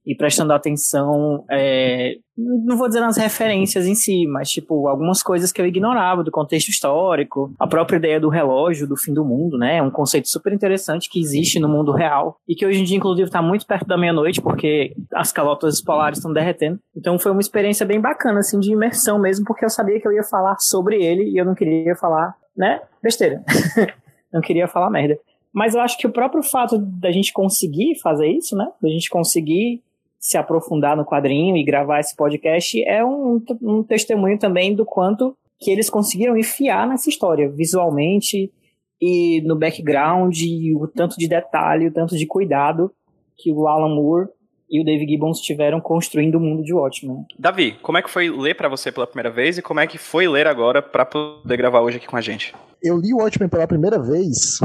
e 0.06 0.14
prestando 0.14 0.52
atenção, 0.52 1.44
é, 1.50 2.16
não 2.38 2.76
vou 2.76 2.86
dizer 2.86 3.00
nas 3.00 3.16
referências 3.16 3.84
em 3.84 3.96
si, 3.96 4.24
mas, 4.28 4.48
tipo, 4.48 4.86
algumas 4.86 5.22
coisas 5.22 5.50
que 5.50 5.60
eu 5.60 5.66
ignorava 5.66 6.22
do 6.22 6.30
contexto 6.30 6.68
histórico, 6.68 7.52
a 7.58 7.66
própria 7.66 7.96
ideia 7.96 8.20
do 8.20 8.28
relógio 8.28 8.86
do 8.86 8.96
fim 8.96 9.12
do 9.12 9.24
mundo, 9.24 9.58
né? 9.58 9.78
É 9.78 9.82
um 9.82 9.90
conceito 9.90 10.28
super 10.28 10.52
interessante 10.52 11.10
que 11.10 11.20
existe 11.20 11.58
no 11.58 11.68
mundo 11.68 11.90
real 11.90 12.36
e 12.48 12.54
que 12.54 12.64
hoje 12.64 12.80
em 12.80 12.84
dia, 12.84 12.96
inclusive, 12.96 13.26
está 13.26 13.42
muito 13.42 13.66
perto 13.66 13.86
da 13.86 13.98
meia-noite, 13.98 14.40
porque 14.40 14.94
as 15.12 15.32
calotas 15.32 15.82
polares 15.82 16.18
estão 16.18 16.32
derretendo. 16.32 16.78
Então 16.96 17.18
foi 17.18 17.32
uma 17.32 17.40
experiência 17.40 17.84
bem 17.84 18.00
bacana, 18.00 18.38
assim, 18.38 18.60
de 18.60 18.72
imersão 18.72 19.18
mesmo, 19.18 19.44
porque 19.44 19.64
eu 19.64 19.70
sabia 19.70 20.00
que 20.00 20.06
eu 20.06 20.12
ia 20.12 20.22
falar 20.22 20.56
sobre 20.60 21.02
ele 21.02 21.24
e 21.24 21.38
eu 21.38 21.44
não 21.44 21.56
queria 21.56 21.96
falar, 21.96 22.36
né, 22.56 22.80
besteira. 23.02 23.42
não 24.32 24.40
queria 24.40 24.68
falar 24.68 24.90
merda. 24.90 25.18
Mas 25.52 25.74
eu 25.74 25.80
acho 25.80 25.98
que 25.98 26.06
o 26.06 26.12
próprio 26.12 26.42
fato 26.42 26.78
da 26.78 27.10
gente 27.10 27.32
conseguir 27.32 27.98
fazer 28.00 28.28
isso, 28.28 28.54
né, 28.56 28.68
da 28.80 28.88
gente 28.88 29.10
conseguir 29.10 29.82
se 30.18 30.36
aprofundar 30.36 30.96
no 30.96 31.04
quadrinho 31.04 31.56
e 31.56 31.64
gravar 31.64 32.00
esse 32.00 32.16
podcast 32.16 32.82
é 32.84 33.04
um, 33.04 33.42
um 33.62 33.82
testemunho 33.82 34.38
também 34.38 34.74
do 34.74 34.84
quanto 34.84 35.36
que 35.58 35.70
eles 35.70 35.90
conseguiram 35.90 36.36
enfiar 36.36 36.86
nessa 36.86 37.08
história, 37.08 37.48
visualmente 37.48 38.52
e 39.00 39.40
no 39.42 39.56
background, 39.56 40.36
e 40.40 40.74
o 40.74 40.86
tanto 40.88 41.16
de 41.16 41.28
detalhe, 41.28 41.86
o 41.86 41.92
tanto 41.92 42.16
de 42.16 42.26
cuidado 42.26 42.90
que 43.36 43.52
o 43.52 43.68
Alan 43.68 43.94
Moore 43.94 44.28
e 44.70 44.80
o 44.80 44.84
Dave 44.84 45.06
Gibbons 45.06 45.40
tiveram 45.40 45.80
construindo 45.80 46.34
o 46.34 46.40
mundo 46.40 46.62
de 46.62 46.74
Watchmen. 46.74 47.24
Davi, 47.38 47.72
como 47.80 47.96
é 47.96 48.02
que 48.02 48.10
foi 48.10 48.28
ler 48.28 48.54
pra 48.54 48.68
você 48.68 48.92
pela 48.92 49.06
primeira 49.06 49.30
vez 49.30 49.56
e 49.56 49.62
como 49.62 49.80
é 49.80 49.86
que 49.86 49.96
foi 49.98 50.28
ler 50.28 50.46
agora 50.46 50.82
pra 50.82 51.06
poder 51.06 51.56
gravar 51.56 51.80
hoje 51.80 51.96
aqui 51.96 52.06
com 52.06 52.16
a 52.16 52.20
gente? 52.20 52.54
Eu 52.82 52.98
li 52.98 53.14
o 53.14 53.18
Watchmen 53.18 53.48
pela 53.48 53.66
primeira 53.66 53.98
vez 53.98 54.58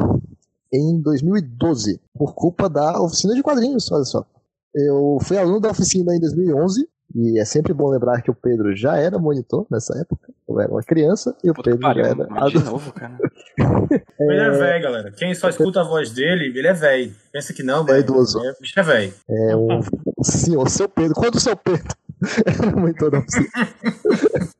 em 0.73 0.99
2012, 1.01 2.01
por 2.17 2.33
culpa 2.33 2.67
da 2.67 2.99
oficina 2.99 3.35
de 3.35 3.43
quadrinhos, 3.43 3.91
olha 3.91 4.03
só. 4.03 4.25
Eu 4.75 5.17
fui 5.21 5.37
aluno 5.37 5.59
da 5.59 5.69
oficina 5.71 6.15
em 6.15 6.19
2011 6.19 6.87
E 7.15 7.39
é 7.39 7.45
sempre 7.45 7.73
bom 7.73 7.89
lembrar 7.89 8.21
que 8.21 8.31
o 8.31 8.35
Pedro 8.35 8.75
já 8.75 8.97
era 8.97 9.19
monitor 9.19 9.67
nessa 9.69 9.97
época. 9.99 10.33
Eu 10.49 10.59
era 10.59 10.71
uma 10.71 10.81
criança 10.81 11.35
e 11.43 11.49
o 11.51 11.53
Puta 11.53 11.69
Pedro 11.71 11.81
já 11.81 11.87
pariu, 11.87 12.05
era 12.05 12.27
mas 12.27 12.51
de 12.51 12.57
adulto. 12.57 12.71
novo, 12.71 12.93
cara. 12.93 13.17
Ele 14.19 14.39
é 14.41 14.49
velho, 14.49 14.83
galera. 14.83 15.11
Quem 15.11 15.35
só 15.35 15.49
escuta 15.49 15.81
a 15.81 15.83
voz 15.83 16.11
dele, 16.11 16.57
ele 16.57 16.67
é 16.67 16.73
velho. 16.73 17.13
Pensa 17.31 17.53
que 17.53 17.61
não, 17.61 17.83
mas 17.83 17.99
idoso. 17.99 18.39
é, 18.43 18.53
bicho 18.59 18.79
é 18.79 18.83
velho. 18.83 19.13
É 19.29 19.55
um, 19.55 19.79
o 20.17 20.23
senhor, 20.23 20.67
seu 20.69 20.89
Pedro. 20.89 21.13
Quando 21.13 21.35
o 21.35 21.39
seu 21.39 21.55
Pedro 21.55 21.95
era 22.45 22.75
monitor 22.75 23.11
da 23.11 23.19
oficina. 23.19 23.47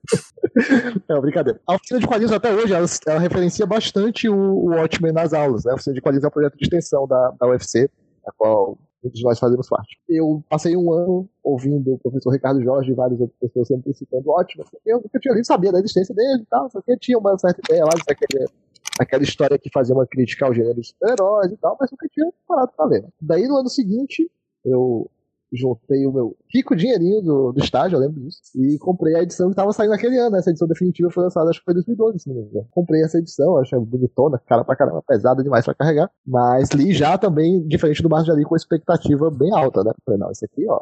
Não, 1.10 1.20
brincadeira. 1.22 1.60
A 1.66 1.76
oficina 1.76 2.00
de 2.00 2.06
quadrinhos 2.08 2.32
até 2.32 2.54
hoje, 2.54 2.74
ela, 2.74 2.86
ela 3.08 3.20
referencia 3.20 3.66
bastante 3.66 4.30
o, 4.30 4.36
o 4.36 4.70
Watchmen 4.70 5.12
nas 5.12 5.34
aulas. 5.34 5.64
Né? 5.64 5.72
A 5.72 5.76
oficina 5.76 5.96
de 5.96 6.02
quadrinhos 6.02 6.24
é 6.24 6.28
um 6.28 6.32
projeto 6.32 6.58
de 6.58 6.64
extensão 6.64 7.08
da, 7.08 7.34
da 7.40 7.48
UFC, 7.48 7.90
da 8.24 8.32
qual 8.38 8.78
de 9.10 9.24
nós 9.24 9.40
fazemos 9.40 9.68
parte. 9.68 10.00
Eu 10.08 10.44
passei 10.50 10.76
um 10.78 10.92
ano 10.94 11.30
ouvindo 11.44 11.94
o 11.94 12.00
professor 12.00 12.32
Ricardo 12.32 12.62
Jorge 12.62 12.92
e 12.92 12.96
várias 12.96 13.20
outras 13.20 13.38
pessoas 13.40 13.68
sempre 13.68 13.94
citando 13.94 14.30
Watchmen. 14.30 14.66
Eu 14.86 14.98
nunca 14.98 15.20
tinha 15.20 15.34
nem 15.34 15.44
sabia 15.44 15.72
da 15.72 15.80
existência 15.80 16.14
dele 16.14 16.44
e 16.44 16.46
tal, 16.46 16.70
só 16.70 16.82
que 16.82 16.98
tinha 16.98 17.18
uma 17.18 17.38
certa 17.38 17.62
ideia 17.68 17.84
lá 17.84 17.92
de 17.92 18.04
aquela 19.00 19.24
história 19.24 19.58
que 19.58 19.70
fazia 19.72 19.96
uma 19.96 20.06
crítica 20.06 20.46
ao 20.46 20.54
gênero 20.54 20.80
de 20.80 20.88
super-heróis 20.88 21.52
e 21.52 21.58
tal, 21.58 21.76
mas 21.80 21.92
nunca 21.92 22.08
tinha 22.12 22.32
parado 22.48 22.72
pra 22.76 22.86
ler. 22.86 23.06
Daí 23.22 23.48
no 23.48 23.58
ano 23.58 23.70
seguinte, 23.70 24.30
eu 24.64 25.10
juntei 25.54 26.06
o 26.06 26.12
meu 26.12 26.36
rico 26.54 26.76
dinheirinho 26.76 27.22
do, 27.22 27.52
do 27.52 27.60
estágio, 27.60 27.96
eu 27.96 28.00
lembro 28.02 28.20
disso, 28.22 28.40
e 28.56 28.78
comprei 28.80 29.16
a 29.16 29.22
edição 29.22 29.50
que 29.50 29.56
tava 29.56 29.72
saindo 29.72 29.92
naquele 29.92 30.18
ano. 30.18 30.36
Essa 30.36 30.50
edição 30.50 30.68
definitiva 30.68 31.10
foi 31.12 31.24
lançada, 31.24 31.50
acho 31.50 31.60
que 31.60 31.66
foi 31.66 31.74
em 31.74 31.76
2012, 31.76 32.20
se 32.20 32.28
não 32.30 32.36
me 32.36 32.42
engano. 32.44 32.68
Comprei 32.72 33.04
essa 33.04 33.18
edição, 33.18 33.58
achei 33.58 33.78
bonitona, 33.80 34.42
cara 34.48 34.64
pra 34.64 34.76
caramba, 34.76 35.04
pesada 35.08 35.44
demais 35.44 35.64
pra 35.66 35.74
carregar, 35.76 36.10
mas 36.26 36.70
li 36.72 36.92
já 36.94 37.18
também, 37.18 37.66
diferente 37.68 38.02
do 38.02 38.10
Marcos, 38.10 38.28
já 38.28 38.34
li 38.34 38.44
com 38.44 38.56
expectativa 38.56 39.30
bem 39.32 39.52
alta, 39.54 39.84
né? 39.84 39.92
Falei, 40.06 40.20
não, 40.20 40.32
esse 40.32 40.46
aqui, 40.46 40.66
ó, 40.70 40.82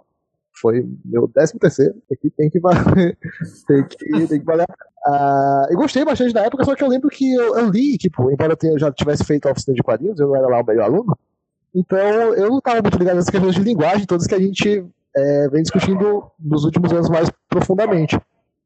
foi 0.62 0.86
meu 1.06 1.28
13 1.28 1.58
terceiro, 1.58 1.96
aqui 2.12 2.30
tem 2.30 2.50
que 2.50 2.60
valer, 2.60 3.18
tem 3.68 3.84
que, 3.88 4.28
tem 4.28 4.40
que 4.40 4.46
valer. 4.46 4.66
Ah, 5.06 5.66
eu 5.72 5.78
gostei 5.78 6.06
bastante 6.06 6.34
da 6.34 6.42
época, 6.46 6.64
só 6.64 6.76
que 6.76 6.84
eu 6.84 6.88
lembro 6.88 7.10
que 7.10 7.34
eu, 7.34 7.58
eu 7.58 7.70
li, 7.70 7.98
tipo, 7.98 8.30
embora 8.32 8.54
eu 8.54 8.58
tenha- 8.58 8.78
já 8.78 8.92
tivesse 8.92 9.24
feito 9.24 9.50
oficina 9.50 9.74
de 9.74 9.82
quadrinhos, 9.82 10.20
eu 10.20 10.28
não 10.28 10.36
era 10.36 10.48
lá 10.48 10.62
o 10.62 10.66
melhor 10.66 10.84
aluno, 10.86 11.18
então 11.76 11.98
eu 12.36 12.50
não 12.50 12.58
estava 12.58 12.82
muito 12.82 12.98
ligado 12.98 13.16
nessas 13.16 13.30
questões 13.30 13.56
de 13.56 13.62
linguagem, 13.64 14.06
todas 14.06 14.28
que 14.28 14.36
a 14.36 14.40
gente 14.40 14.86
é, 15.16 15.50
vem 15.50 15.62
discutindo 15.62 16.24
nos 16.40 16.64
últimos 16.66 16.92
anos 16.92 17.10
mais 17.10 17.30
profundamente. 17.50 18.20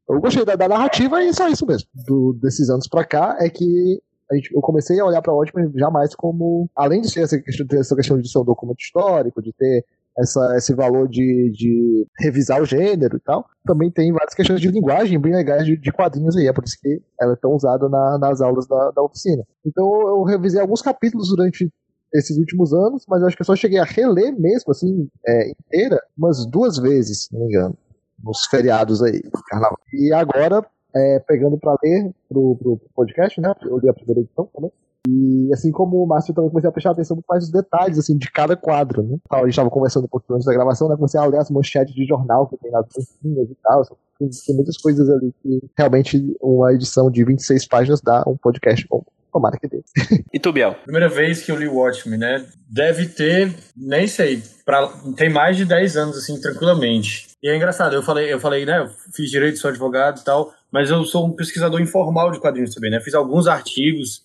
Eu 0.08 0.20
gostei 0.20 0.44
da, 0.44 0.54
da 0.54 0.68
narrativa 0.68 1.22
e 1.22 1.32
só 1.34 1.48
isso 1.48 1.66
mesmo. 1.66 1.88
Do- 2.06 2.32
desses 2.40 2.70
anos 2.70 2.86
pra 2.88 3.04
cá 3.04 3.36
é 3.40 3.48
que 3.50 4.00
gente- 4.32 4.54
eu 4.54 4.60
comecei 4.60 4.98
a 5.00 5.04
olhar 5.04 5.20
para 5.22 5.32
Watchmen 5.32 5.72
jamais 5.74 6.14
como, 6.14 6.68
além 6.76 7.00
de 7.00 7.10
ser 7.10 7.20
essa 7.22 7.38
questão, 7.40 7.66
essa 7.78 7.96
questão 7.96 8.18
de 8.20 8.30
ser 8.30 8.38
um 8.38 8.44
documento 8.44 8.80
histórico, 8.80 9.42
de 9.42 9.52
ter 9.52 9.84
essa, 10.18 10.56
esse 10.56 10.74
valor 10.74 11.08
de, 11.08 11.50
de 11.52 12.06
revisar 12.20 12.62
o 12.62 12.64
gênero 12.64 13.16
e 13.16 13.20
tal, 13.20 13.44
também 13.66 13.90
tem 13.90 14.12
várias 14.12 14.32
questões 14.34 14.60
de 14.60 14.68
linguagem 14.68 15.20
bem 15.20 15.34
legais 15.34 15.64
de, 15.66 15.76
de 15.76 15.92
quadrinhos 15.92 16.36
aí, 16.36 16.46
é 16.46 16.52
por 16.52 16.64
isso 16.64 16.76
que 16.80 17.02
ela 17.20 17.34
é 17.34 17.36
tão 17.36 17.52
usada 17.52 17.86
na- 17.88 18.18
nas 18.18 18.40
aulas 18.40 18.66
da, 18.66 18.92
da 18.92 19.02
oficina. 19.02 19.42
Então 19.64 19.84
eu 20.08 20.22
revisei 20.22 20.60
alguns 20.60 20.80
capítulos 20.80 21.28
durante 21.28 21.70
esses 22.14 22.36
últimos 22.38 22.72
anos, 22.72 23.04
mas 23.08 23.20
eu 23.20 23.28
acho 23.28 23.36
que 23.36 23.42
eu 23.42 23.46
só 23.46 23.56
cheguei 23.56 23.78
a 23.78 23.84
reler 23.84 24.38
mesmo, 24.38 24.70
assim, 24.70 25.08
é, 25.26 25.50
inteira, 25.50 26.00
umas 26.16 26.46
duas 26.46 26.78
vezes, 26.78 27.24
se 27.24 27.34
não 27.34 27.40
me 27.40 27.46
engano, 27.46 27.76
nos 28.22 28.46
feriados 28.46 29.02
aí, 29.02 29.20
carnaval. 29.48 29.78
E 29.92 30.12
agora, 30.12 30.64
é, 30.94 31.18
pegando 31.20 31.58
pra 31.58 31.76
ler 31.82 32.10
pro, 32.28 32.56
pro, 32.56 32.80
podcast, 32.94 33.40
né, 33.40 33.52
eu 33.62 33.78
li 33.78 33.88
a 33.88 33.94
primeira 33.94 34.20
edição 34.20 34.48
também, 34.54 34.70
e 35.08 35.50
assim 35.52 35.70
como 35.70 36.02
o 36.02 36.06
Márcio, 36.06 36.32
eu 36.32 36.34
também 36.34 36.50
comecei 36.50 36.68
a 36.68 36.72
prestar 36.72 36.90
atenção 36.90 37.16
muito 37.16 37.26
mais 37.28 37.44
nos 37.44 37.52
detalhes, 37.52 37.98
assim, 37.98 38.16
de 38.16 38.30
cada 38.30 38.56
quadro, 38.56 39.02
né. 39.02 39.18
A 39.30 39.44
gente 39.44 39.56
tava 39.56 39.70
conversando 39.70 40.04
um 40.04 40.08
pouquinho 40.08 40.36
antes 40.36 40.46
da 40.46 40.52
gravação, 40.52 40.88
né, 40.88 40.96
comecei 40.96 41.20
a 41.20 41.26
ler 41.26 41.38
as 41.38 41.50
manchetes 41.50 41.94
de 41.94 42.04
jornal 42.06 42.48
que 42.48 42.56
tem 42.56 42.70
banquinhas 42.70 43.50
e 43.50 43.56
tal, 43.62 43.84
tem 44.18 44.54
muitas 44.54 44.78
coisas 44.78 45.08
ali 45.10 45.32
que 45.42 45.60
realmente 45.76 46.36
uma 46.40 46.72
edição 46.72 47.10
de 47.10 47.24
26 47.24 47.68
páginas 47.68 48.00
dá 48.00 48.24
um 48.26 48.36
podcast 48.36 48.86
bom. 48.88 49.04
Tomara 49.36 49.58
que 49.58 49.68
dê. 49.68 49.84
E 50.32 50.40
tu, 50.40 50.50
Biel? 50.50 50.74
Primeira 50.82 51.10
vez 51.10 51.42
que 51.42 51.52
eu 51.52 51.56
li 51.56 51.68
o 51.68 51.74
Watchmen, 51.74 52.18
né? 52.18 52.46
Deve 52.66 53.06
ter, 53.06 53.54
nem 53.76 54.06
sei, 54.06 54.42
pra, 54.64 54.88
tem 55.14 55.28
mais 55.28 55.58
de 55.58 55.66
10 55.66 55.96
anos, 55.98 56.16
assim, 56.16 56.40
tranquilamente. 56.40 57.28
E 57.42 57.50
é 57.50 57.54
engraçado, 57.54 57.94
eu 57.94 58.02
falei, 58.02 58.32
eu 58.32 58.40
falei, 58.40 58.64
né? 58.64 58.78
Eu 58.78 58.88
fiz 59.14 59.30
direito, 59.30 59.58
sou 59.58 59.68
advogado 59.68 60.20
e 60.20 60.24
tal, 60.24 60.54
mas 60.72 60.90
eu 60.90 61.04
sou 61.04 61.26
um 61.26 61.36
pesquisador 61.36 61.82
informal 61.82 62.30
de 62.30 62.40
quadrinhos 62.40 62.74
também, 62.74 62.90
né? 62.90 62.98
Fiz 62.98 63.12
alguns 63.12 63.46
artigos 63.46 64.24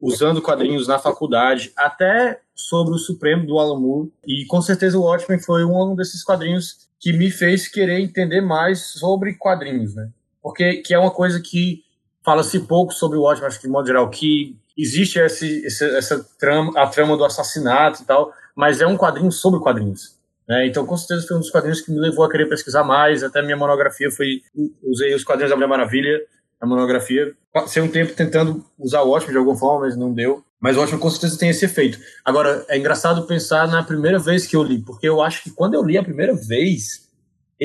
usando 0.00 0.40
quadrinhos 0.40 0.86
na 0.86 0.98
faculdade, 0.98 1.72
até 1.76 2.38
sobre 2.54 2.94
o 2.94 2.98
Supremo 2.98 3.44
do 3.44 3.58
Alan 3.58 3.80
Moore. 3.80 4.12
E 4.24 4.44
com 4.46 4.62
certeza 4.62 4.96
o 4.96 5.02
Watchmen 5.02 5.40
foi 5.40 5.64
um 5.64 5.96
desses 5.96 6.22
quadrinhos 6.22 6.88
que 7.00 7.12
me 7.12 7.32
fez 7.32 7.66
querer 7.66 7.98
entender 7.98 8.40
mais 8.40 8.78
sobre 8.78 9.34
quadrinhos, 9.34 9.96
né? 9.96 10.08
Porque 10.40 10.76
que 10.76 10.94
é 10.94 10.98
uma 10.98 11.10
coisa 11.10 11.40
que 11.40 11.82
fala-se 12.24 12.60
pouco 12.60 12.92
sobre 12.92 13.18
o 13.18 13.22
Watchmen, 13.22 13.48
acho 13.48 13.60
que 13.60 13.66
de 13.66 13.72
modo 13.72 13.86
geral, 13.86 14.08
que 14.10 14.56
existe 14.78 15.18
esse, 15.18 15.64
esse- 15.66 15.96
essa 15.96 16.24
trama, 16.38 16.72
a 16.80 16.86
trama 16.86 17.16
do 17.16 17.24
assassinato 17.24 18.02
e 18.02 18.06
tal, 18.06 18.32
mas 18.54 18.80
é 18.80 18.86
um 18.86 18.96
quadrinho 18.96 19.30
sobre 19.32 19.60
quadrinhos. 19.60 20.16
Né? 20.48 20.66
Então, 20.66 20.84
com 20.86 20.96
certeza, 20.96 21.26
foi 21.26 21.36
um 21.36 21.40
dos 21.40 21.50
quadrinhos 21.50 21.80
que 21.80 21.90
me 21.92 21.98
levou 21.98 22.24
a 22.24 22.30
querer 22.30 22.48
pesquisar 22.48 22.82
mais. 22.84 23.22
Até 23.22 23.40
minha 23.42 23.56
monografia 23.56 24.10
foi. 24.10 24.42
Usei 24.82 25.14
os 25.14 25.24
quadrinhos 25.24 25.50
da 25.50 25.56
Mulher 25.56 25.68
Maravilha, 25.68 26.20
a 26.60 26.66
monografia. 26.66 27.32
Passei 27.52 27.80
um 27.82 27.88
tempo 27.88 28.12
tentando 28.14 28.64
usar 28.78 29.02
o 29.02 29.10
Watchmen 29.10 29.32
de 29.32 29.38
alguma 29.38 29.56
forma, 29.56 29.86
mas 29.86 29.96
não 29.96 30.12
deu. 30.12 30.42
Mas 30.60 30.76
o 30.76 30.80
Watchmen 30.80 31.00
com 31.00 31.10
certeza 31.10 31.38
tem 31.38 31.48
esse 31.50 31.64
efeito. 31.64 31.98
Agora, 32.24 32.64
é 32.68 32.76
engraçado 32.78 33.26
pensar 33.26 33.66
na 33.68 33.82
primeira 33.82 34.18
vez 34.18 34.46
que 34.46 34.54
eu 34.56 34.62
li, 34.62 34.78
porque 34.80 35.08
eu 35.08 35.20
acho 35.22 35.42
que 35.44 35.50
quando 35.50 35.74
eu 35.74 35.82
li 35.84 35.96
a 35.98 36.02
primeira 36.04 36.34
vez, 36.34 37.01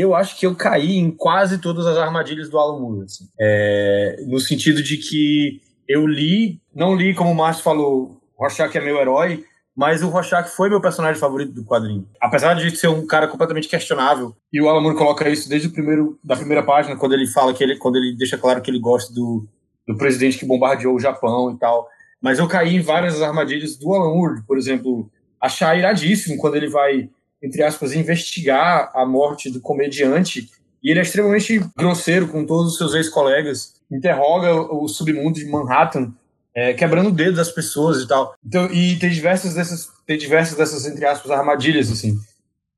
eu 0.02 0.16
acho 0.16 0.38
que 0.38 0.46
eu 0.46 0.56
caí 0.56 0.98
em 0.98 1.12
quase 1.12 1.60
todas 1.60 1.86
as 1.86 1.98
armadilhas 1.98 2.50
do 2.50 2.58
Alan 2.58 2.80
Moore. 2.80 3.06
assim. 3.06 3.28
É, 3.40 4.24
no 4.28 4.40
sentido 4.40 4.84
de 4.84 4.98
que 4.98 5.62
eu 5.88 6.06
li, 6.06 6.62
não 6.76 6.96
li 6.96 7.14
como 7.14 7.32
o 7.32 7.36
Márcio 7.36 7.64
falou, 7.64 8.22
Rorschach 8.38 8.78
é 8.78 8.82
meu 8.82 8.98
herói, 8.98 9.44
mas 9.76 10.02
o 10.02 10.10
Rorschach 10.10 10.50
foi 10.50 10.70
meu 10.70 10.82
personagem 10.82 11.20
favorito 11.20 11.54
do 11.54 11.64
quadrinho. 11.64 12.08
Apesar 12.20 12.56
de 12.56 12.76
ser 12.76 12.88
um 12.88 13.06
cara 13.06 13.28
completamente 13.28 13.68
questionável, 13.68 14.36
e 14.52 14.60
o 14.60 14.68
Alan 14.68 14.82
Moore 14.82 14.98
coloca 14.98 15.30
isso 15.30 15.48
desde 15.48 15.68
o 15.68 15.72
primeiro, 15.72 16.20
da 16.24 16.36
primeira 16.36 16.64
página, 16.64 16.96
quando 16.96 17.14
ele 17.14 17.28
fala 17.28 17.54
que 17.54 17.64
ele, 17.64 17.78
quando 17.78 17.98
ele 17.98 18.16
deixa 18.18 18.38
claro 18.38 18.62
que 18.62 18.72
ele 18.72 18.80
gosta 18.80 19.14
do, 19.14 19.48
do 19.88 19.96
presidente 19.96 20.38
que 20.38 20.46
bombardeou 20.46 20.96
o 20.96 21.00
Japão 21.00 21.52
e 21.52 21.60
tal. 21.60 21.88
Mas 22.22 22.40
eu 22.40 22.48
caí 22.48 22.76
em 22.76 22.82
várias 22.82 23.22
armadilhas 23.22 23.78
do 23.78 23.94
Alan 23.94 24.14
Moore, 24.14 24.42
por 24.48 24.58
exemplo, 24.58 25.10
achar 25.40 25.78
iradíssimo 25.78 26.38
quando 26.38 26.56
ele 26.56 26.70
vai, 26.70 27.10
entre 27.42 27.64
aspas, 27.64 27.94
investigar 27.94 28.92
a 28.94 29.06
morte 29.06 29.50
do 29.50 29.62
comediante 29.62 30.50
e 30.84 30.92
ele 30.92 31.00
é 31.00 31.04
extremamente 31.04 31.60
grosseiro 31.76 32.28
com 32.28 32.46
todos 32.46 32.72
os 32.72 32.78
seus 32.78 32.94
ex-colegas, 32.94 33.76
interroga 33.92 34.54
o 34.54 34.88
submundo 34.88 35.40
de 35.40 35.46
Manhattan, 35.46 36.14
é, 36.56 36.74
quebrando 36.74 37.10
o 37.10 37.12
dedo 37.12 37.36
das 37.36 37.52
pessoas 37.52 38.02
e 38.02 38.08
tal. 38.08 38.36
Então, 38.46 38.72
e 38.72 38.98
tem 38.98 39.10
diversas 39.10 39.54
dessas, 39.54 39.90
tem 40.06 40.18
diversas 40.18 40.58
dessas 40.58 40.86
entre 40.86 41.06
aspas 41.06 41.32
armadilhas 41.32 41.92
assim 41.92 42.18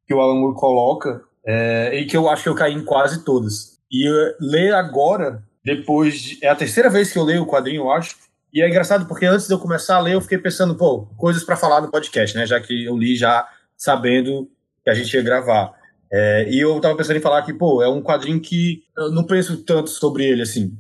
que 0.10 0.14
o 0.16 0.20
Alan 0.20 0.40
Moore 0.40 0.56
coloca 0.56 1.22
é, 1.46 2.00
e 2.00 2.06
que 2.06 2.18
eu 2.18 2.28
acho 2.28 2.42
que 2.42 2.50
eu 2.50 2.56
caí 2.56 2.74
em 2.74 2.84
quase 2.84 3.24
todas. 3.24 3.78
E 3.92 4.10
eu, 4.10 4.34
ler 4.42 4.74
agora, 4.74 5.44
depois 5.64 6.20
de, 6.20 6.44
é 6.44 6.50
a 6.50 6.56
terceira 6.56 6.90
vez 6.90 7.14
que 7.14 7.20
eu 7.20 7.24
leio 7.24 7.44
o 7.44 7.48
quadrinho, 7.48 7.84
eu 7.84 7.92
acho. 7.92 8.16
E 8.52 8.62
é 8.62 8.68
engraçado 8.68 9.08
porque 9.08 9.28
antes 9.28 9.48
de 9.48 9.54
eu 9.54 9.60
começar 9.60 9.98
a 9.98 10.00
ler, 10.00 10.16
eu 10.16 10.22
fiquei 10.22 10.40
pensando, 10.40 10.76
pô, 10.76 11.06
coisas 11.16 11.44
para 11.44 11.56
falar 11.56 11.82
no 11.82 11.92
podcast, 11.92 12.36
né? 12.36 12.48
Já 12.48 12.60
que 12.60 12.86
eu 12.86 12.98
li 12.98 13.16
já 13.16 13.48
sabendo 13.80 14.52
que 14.84 14.90
a 14.90 14.94
gente 14.94 15.14
ia 15.14 15.24
gravar. 15.24 15.74
É, 16.12 16.48
e 16.50 16.60
eu 16.60 16.80
tava 16.82 16.98
pensando 16.98 17.18
em 17.18 17.22
falar 17.22 17.44
que, 17.44 17.54
pô, 17.54 17.82
é 17.82 17.88
um 17.88 18.02
quadrinho 18.02 18.42
que 18.42 18.84
eu 18.98 19.12
não 19.12 19.24
penso 19.24 19.64
tanto 19.64 19.90
sobre 19.90 20.26
ele, 20.26 20.42
assim, 20.42 20.76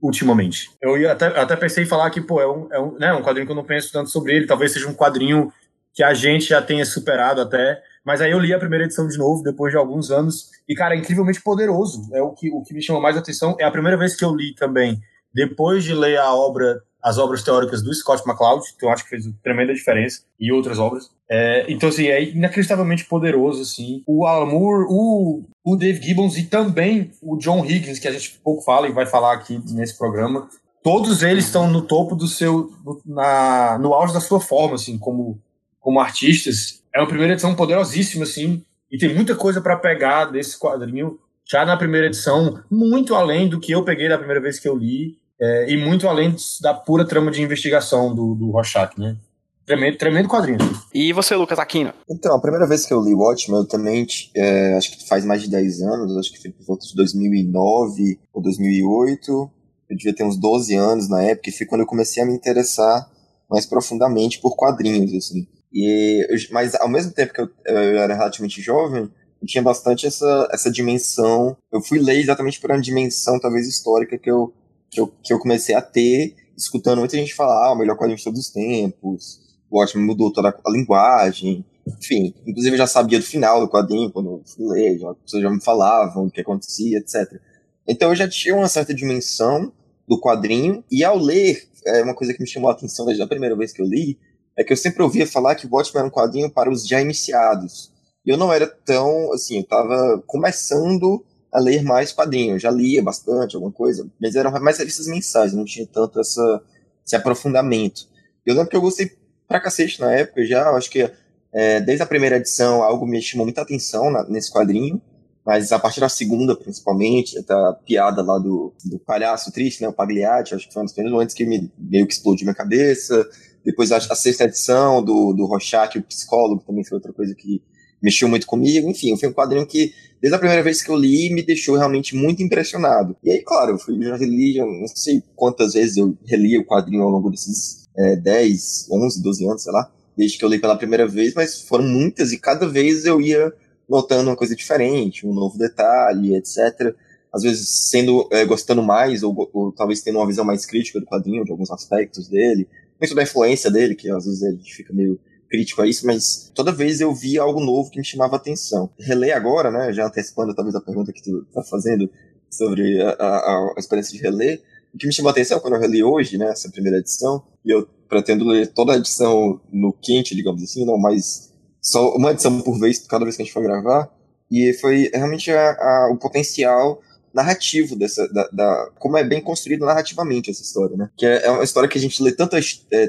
ultimamente. 0.00 0.70
Eu 0.80 0.96
ia 0.96 1.12
até, 1.12 1.26
até 1.26 1.56
pensei 1.56 1.84
em 1.84 1.88
falar 1.88 2.08
que, 2.10 2.20
pô, 2.20 2.40
é 2.40 2.48
um, 2.48 2.68
é, 2.72 2.80
um, 2.80 2.98
né, 2.98 3.12
um 3.12 3.22
quadrinho 3.22 3.46
que 3.46 3.52
eu 3.52 3.56
não 3.56 3.64
penso 3.64 3.92
tanto 3.92 4.08
sobre 4.08 4.34
ele. 4.34 4.46
Talvez 4.46 4.72
seja 4.72 4.88
um 4.88 4.94
quadrinho 4.94 5.52
que 5.92 6.02
a 6.02 6.14
gente 6.14 6.48
já 6.48 6.62
tenha 6.62 6.84
superado 6.86 7.40
até. 7.40 7.82
Mas 8.04 8.20
aí 8.20 8.30
eu 8.30 8.38
li 8.38 8.54
a 8.54 8.58
primeira 8.58 8.84
edição 8.84 9.06
de 9.08 9.18
novo, 9.18 9.42
depois 9.42 9.72
de 9.72 9.76
alguns 9.76 10.10
anos. 10.10 10.48
E, 10.68 10.74
cara, 10.74 10.94
é 10.94 10.98
incrivelmente 10.98 11.42
poderoso. 11.42 12.08
É 12.14 12.22
o 12.22 12.32
que, 12.32 12.50
o 12.50 12.62
que 12.62 12.72
me 12.72 12.80
chama 12.80 13.00
mais 13.00 13.16
atenção. 13.16 13.56
É 13.58 13.64
a 13.64 13.70
primeira 13.70 13.98
vez 13.98 14.14
que 14.14 14.24
eu 14.24 14.34
li 14.34 14.54
também, 14.54 15.00
depois 15.34 15.82
de 15.82 15.94
ler 15.94 16.16
a 16.18 16.32
obra 16.32 16.80
as 17.02 17.18
obras 17.18 17.42
teóricas 17.42 17.82
do 17.82 17.92
Scott 17.94 18.22
McCloud, 18.26 18.64
que 18.78 18.84
eu 18.84 18.90
acho 18.90 19.04
que 19.04 19.10
fez 19.10 19.24
tremenda 19.42 19.72
diferença, 19.72 20.22
e 20.38 20.52
outras 20.52 20.78
obras. 20.78 21.10
É, 21.28 21.64
então, 21.68 21.88
assim, 21.88 22.06
é 22.06 22.22
inacreditavelmente 22.22 23.04
poderoso, 23.04 23.62
assim. 23.62 24.02
O 24.06 24.26
Alan 24.26 24.46
Moore, 24.46 24.86
o, 24.88 25.44
o 25.64 25.76
Dave 25.76 26.02
Gibbons 26.02 26.36
e 26.36 26.44
também 26.44 27.12
o 27.22 27.36
John 27.36 27.64
Higgins, 27.64 27.98
que 27.98 28.08
a 28.08 28.12
gente 28.12 28.38
pouco 28.42 28.62
fala 28.62 28.88
e 28.88 28.92
vai 28.92 29.06
falar 29.06 29.32
aqui 29.34 29.62
nesse 29.70 29.96
programa, 29.96 30.48
todos 30.82 31.22
eles 31.22 31.46
estão 31.46 31.70
no 31.70 31.82
topo 31.82 32.14
do 32.14 32.26
seu, 32.26 32.72
no, 32.84 33.00
na, 33.06 33.78
no 33.78 33.94
auge 33.94 34.12
da 34.12 34.20
sua 34.20 34.40
forma, 34.40 34.74
assim, 34.74 34.98
como, 34.98 35.40
como 35.78 36.00
artistas. 36.00 36.82
É 36.94 37.00
uma 37.00 37.08
primeira 37.08 37.34
edição 37.34 37.54
poderosíssima, 37.54 38.24
assim, 38.24 38.64
e 38.90 38.98
tem 38.98 39.14
muita 39.14 39.36
coisa 39.36 39.60
para 39.60 39.76
pegar 39.76 40.26
desse 40.26 40.58
quadrinho, 40.58 41.18
já 41.48 41.64
na 41.64 41.76
primeira 41.76 42.06
edição, 42.06 42.62
muito 42.70 43.14
além 43.14 43.48
do 43.48 43.60
que 43.60 43.72
eu 43.72 43.84
peguei 43.84 44.08
da 44.08 44.18
primeira 44.18 44.40
vez 44.40 44.58
que 44.58 44.68
eu 44.68 44.76
li, 44.76 45.16
é, 45.40 45.72
e 45.72 45.76
muito 45.76 46.06
além 46.08 46.34
da 46.60 46.74
pura 46.74 47.04
trama 47.04 47.30
de 47.30 47.42
investigação 47.42 48.14
do, 48.14 48.34
do 48.34 48.50
Rorschach, 48.50 48.98
né? 48.98 49.16
Tremendo, 49.64 49.98
tremendo 49.98 50.28
quadrinho. 50.28 50.58
E 50.92 51.12
você, 51.12 51.36
Lucas 51.36 51.58
Aquino? 51.58 51.92
Então, 52.10 52.34
a 52.34 52.40
primeira 52.40 52.66
vez 52.66 52.84
que 52.84 52.92
eu 52.92 53.00
li 53.00 53.14
Watchmen, 53.14 53.60
eu 53.60 53.66
também, 53.66 54.04
é, 54.34 54.74
acho 54.74 54.90
que 54.90 55.06
faz 55.06 55.24
mais 55.24 55.42
de 55.42 55.48
10 55.48 55.82
anos, 55.82 56.16
acho 56.16 56.32
que 56.32 56.42
foi 56.42 56.50
por 56.50 56.66
volta 56.66 56.86
de 56.86 56.94
2009 56.96 58.18
ou 58.32 58.42
2008. 58.42 59.50
Eu 59.90 59.96
devia 59.96 60.14
ter 60.14 60.24
uns 60.24 60.36
12 60.36 60.74
anos 60.74 61.08
na 61.08 61.22
época, 61.22 61.50
e 61.50 61.52
foi 61.52 61.66
quando 61.66 61.82
eu 61.82 61.86
comecei 61.86 62.22
a 62.22 62.26
me 62.26 62.34
interessar 62.34 63.08
mais 63.48 63.64
profundamente 63.64 64.40
por 64.40 64.56
quadrinhos, 64.56 65.14
assim. 65.14 65.46
E, 65.72 66.26
mas 66.50 66.74
ao 66.74 66.88
mesmo 66.88 67.12
tempo 67.12 67.32
que 67.32 67.40
eu, 67.40 67.48
eu 67.66 67.98
era 67.98 68.14
relativamente 68.14 68.60
jovem, 68.60 69.08
eu 69.40 69.46
tinha 69.46 69.62
bastante 69.62 70.06
essa, 70.06 70.48
essa 70.52 70.70
dimensão. 70.70 71.56
Eu 71.72 71.80
fui 71.80 71.98
ler 71.98 72.18
exatamente 72.18 72.60
por 72.60 72.70
uma 72.70 72.80
dimensão, 72.80 73.38
talvez 73.40 73.66
histórica, 73.66 74.18
que 74.18 74.30
eu, 74.30 74.52
que 74.90 75.00
eu, 75.00 75.06
que 75.22 75.32
eu 75.32 75.38
comecei 75.38 75.74
a 75.74 75.80
ter, 75.80 76.34
escutando 76.56 76.98
muita 76.98 77.16
gente 77.16 77.34
falar, 77.34 77.68
ah, 77.68 77.72
o 77.72 77.76
melhor 77.76 77.96
quadrinho 77.96 78.18
de 78.18 78.24
todos 78.24 78.40
os 78.40 78.50
tempos, 78.50 79.40
o 79.70 79.78
Watchmen 79.78 80.04
mudou 80.04 80.32
toda 80.32 80.48
a 80.48 80.70
linguagem, 80.70 81.64
enfim. 81.86 82.34
Inclusive 82.46 82.74
eu 82.74 82.78
já 82.78 82.86
sabia 82.86 83.18
do 83.18 83.24
final 83.24 83.60
do 83.60 83.70
quadrinho, 83.70 84.10
quando 84.10 84.30
eu 84.30 84.42
fui 84.44 84.66
ler, 84.66 84.98
já, 84.98 85.10
as 85.10 85.18
pessoas 85.18 85.42
já 85.42 85.50
me 85.50 85.62
falavam 85.62 86.26
o 86.26 86.30
que 86.30 86.40
acontecia, 86.40 86.98
etc. 86.98 87.40
Então 87.86 88.10
eu 88.10 88.16
já 88.16 88.28
tinha 88.28 88.54
uma 88.54 88.68
certa 88.68 88.92
dimensão 88.92 89.72
do 90.08 90.20
quadrinho, 90.20 90.84
e 90.90 91.04
ao 91.04 91.16
ler, 91.16 91.68
é 91.86 92.02
uma 92.02 92.14
coisa 92.14 92.34
que 92.34 92.40
me 92.40 92.48
chamou 92.48 92.68
a 92.68 92.72
atenção 92.72 93.06
desde 93.06 93.22
a 93.22 93.28
primeira 93.28 93.56
vez 93.56 93.72
que 93.72 93.80
eu 93.80 93.86
li, 93.86 94.18
é 94.58 94.64
que 94.64 94.72
eu 94.72 94.76
sempre 94.76 95.02
ouvia 95.02 95.26
falar 95.26 95.54
que 95.54 95.66
o 95.66 95.70
Watchmen 95.72 96.00
era 96.00 96.08
um 96.08 96.10
quadrinho 96.10 96.50
para 96.50 96.70
os 96.70 96.86
já 96.86 97.00
iniciados. 97.00 97.90
E 98.26 98.30
eu 98.30 98.36
não 98.36 98.52
era 98.52 98.66
tão, 98.66 99.32
assim, 99.32 99.58
eu 99.58 99.64
tava 99.64 100.22
começando 100.26 101.24
a 101.52 101.60
ler 101.60 101.82
mais 101.82 102.12
quadrinhos. 102.12 102.54
Eu 102.54 102.58
já 102.58 102.70
lia 102.70 103.02
bastante, 103.02 103.56
alguma 103.56 103.72
coisa, 103.72 104.08
mas 104.20 104.34
eram 104.34 104.50
mais 104.60 104.78
revistas 104.78 105.06
mensais, 105.06 105.52
não 105.52 105.64
tinha 105.64 105.86
tanto 105.86 106.20
essa, 106.20 106.62
esse 107.04 107.16
aprofundamento. 107.16 108.08
Eu 108.44 108.54
lembro 108.54 108.70
que 108.70 108.76
eu 108.76 108.80
gostei 108.80 109.12
pra 109.48 109.60
cacete 109.60 110.00
na 110.00 110.12
época 110.12 110.44
já, 110.46 110.70
acho 110.70 110.90
que 110.90 111.10
é, 111.52 111.80
desde 111.80 112.02
a 112.02 112.06
primeira 112.06 112.36
edição 112.36 112.82
algo 112.82 113.06
me 113.06 113.20
chamou 113.20 113.44
muita 113.46 113.62
atenção 113.62 114.10
na- 114.10 114.24
nesse 114.28 114.52
quadrinho, 114.52 115.00
mas 115.44 115.72
a 115.72 115.78
partir 115.78 116.00
da 116.00 116.08
segunda, 116.08 116.54
principalmente, 116.54 117.40
da 117.44 117.72
piada 117.72 118.22
lá 118.22 118.38
do, 118.38 118.72
do 118.84 118.98
palhaço 118.98 119.50
triste, 119.50 119.82
né, 119.82 119.88
o 119.88 119.92
Pagliatti, 119.92 120.54
acho 120.54 120.68
que 120.68 120.72
foi 120.74 120.82
um 120.82 120.84
dos 120.84 120.94
primeiros 120.94 121.34
que 121.34 121.44
me, 121.44 121.70
meio 121.78 122.06
que 122.06 122.12
explodiu 122.12 122.44
minha 122.44 122.54
cabeça. 122.54 123.26
Depois 123.64 123.90
a, 123.90 123.96
a 123.96 124.14
sexta 124.14 124.44
edição 124.44 125.02
do, 125.02 125.32
do 125.32 125.44
Rorschach, 125.46 125.98
o 125.98 126.02
psicólogo, 126.02 126.62
também 126.64 126.84
foi 126.84 126.96
outra 126.96 127.12
coisa 127.12 127.34
que 127.34 127.60
mexeu 128.02 128.28
muito 128.28 128.46
comigo. 128.46 128.88
Enfim, 128.88 129.16
foi 129.16 129.28
um 129.28 129.32
quadrinho 129.32 129.66
que, 129.66 129.92
desde 130.20 130.34
a 130.34 130.38
primeira 130.38 130.62
vez 130.62 130.82
que 130.82 130.90
eu 130.90 130.96
li, 130.96 131.32
me 131.32 131.42
deixou 131.42 131.76
realmente 131.76 132.14
muito 132.14 132.42
impressionado. 132.42 133.16
E 133.22 133.30
aí, 133.30 133.42
claro, 133.42 133.72
eu 133.72 133.78
fui, 133.78 133.98
reli, 134.16 134.58
não 134.58 134.86
sei 134.88 135.22
quantas 135.34 135.74
vezes 135.74 135.96
eu 135.96 136.16
reli 136.26 136.58
o 136.58 136.64
quadrinho 136.64 137.02
ao 137.02 137.10
longo 137.10 137.30
desses 137.30 137.88
é, 137.96 138.16
10, 138.16 138.88
11, 138.90 139.22
12 139.22 139.46
anos, 139.46 139.62
sei 139.62 139.72
lá, 139.72 139.90
desde 140.16 140.38
que 140.38 140.44
eu 140.44 140.48
li 140.48 140.58
pela 140.58 140.76
primeira 140.76 141.06
vez, 141.06 141.34
mas 141.34 141.62
foram 141.62 141.84
muitas 141.84 142.32
e 142.32 142.38
cada 142.38 142.66
vez 142.68 143.04
eu 143.04 143.20
ia 143.20 143.52
notando 143.88 144.30
uma 144.30 144.36
coisa 144.36 144.54
diferente, 144.54 145.26
um 145.26 145.34
novo 145.34 145.58
detalhe, 145.58 146.36
etc. 146.36 146.94
Às 147.32 147.42
vezes 147.42 147.88
sendo, 147.90 148.28
é, 148.30 148.44
gostando 148.44 148.82
mais, 148.82 149.22
ou, 149.22 149.50
ou 149.52 149.72
talvez 149.72 150.00
tendo 150.00 150.18
uma 150.18 150.26
visão 150.26 150.44
mais 150.44 150.64
crítica 150.64 151.00
do 151.00 151.06
quadrinho, 151.06 151.44
de 151.44 151.50
alguns 151.50 151.70
aspectos 151.70 152.28
dele, 152.28 152.68
muito 153.00 153.14
da 153.14 153.22
influência 153.22 153.70
dele, 153.70 153.94
que 153.94 154.10
às 154.10 154.24
vezes 154.24 154.42
gente 154.52 154.74
fica 154.74 154.92
meio 154.92 155.18
crítico 155.50 155.82
a 155.82 155.86
isso, 155.86 156.06
mas 156.06 156.50
toda 156.54 156.72
vez 156.72 157.00
eu 157.00 157.12
via 157.12 157.42
algo 157.42 157.60
novo 157.60 157.90
que 157.90 157.98
me 157.98 158.04
chamava 158.04 158.36
atenção. 158.36 158.88
Reler 158.98 159.36
agora, 159.36 159.70
né, 159.70 159.92
já 159.92 160.06
antecipando 160.06 160.54
talvez 160.54 160.74
a 160.76 160.80
pergunta 160.80 161.12
que 161.12 161.22
tu 161.22 161.44
tá 161.52 161.62
fazendo 161.62 162.08
sobre 162.48 163.02
a, 163.02 163.10
a, 163.10 163.74
a 163.76 163.78
experiência 163.78 164.16
de 164.16 164.22
reler, 164.22 164.62
o 164.94 164.98
que 164.98 165.06
me 165.06 165.12
chamou 165.12 165.28
a 165.28 165.32
atenção 165.32 165.60
quando 165.60 165.74
eu 165.74 165.80
reli 165.80 166.02
hoje, 166.02 166.38
né, 166.38 166.50
essa 166.50 166.70
primeira 166.70 166.98
edição, 166.98 167.42
e 167.64 167.70
eu 167.70 167.86
pretendo 168.08 168.44
ler 168.44 168.68
toda 168.68 168.92
a 168.92 168.96
edição 168.96 169.60
no 169.72 169.92
quente, 169.92 170.34
digamos 170.34 170.62
assim, 170.62 170.84
não, 170.84 170.98
mas 170.98 171.52
só 171.80 172.14
uma 172.14 172.30
edição 172.30 172.60
por 172.60 172.78
vez, 172.78 172.98
cada 173.00 173.24
vez 173.24 173.36
que 173.36 173.42
a 173.42 173.44
gente 173.44 173.54
for 173.54 173.62
gravar, 173.62 174.10
e 174.50 174.72
foi 174.74 175.10
realmente 175.12 175.50
a, 175.50 175.70
a, 175.70 176.10
o 176.12 176.18
potencial 176.18 177.00
narrativo 177.32 177.96
dessa, 177.96 178.26
da, 178.32 178.48
da- 178.52 178.90
como 178.98 179.16
é 179.16 179.24
bem 179.24 179.40
construído 179.40 179.84
narrativamente 179.84 180.50
essa 180.50 180.62
história, 180.62 180.96
né? 180.96 181.10
Que 181.16 181.26
é, 181.26 181.46
é 181.46 181.50
uma 181.50 181.62
história 181.64 181.88
que 181.88 181.96
a 181.96 182.00
gente 182.00 182.22
lê 182.22 182.32
tanto 182.32 182.56
é, 182.56 182.60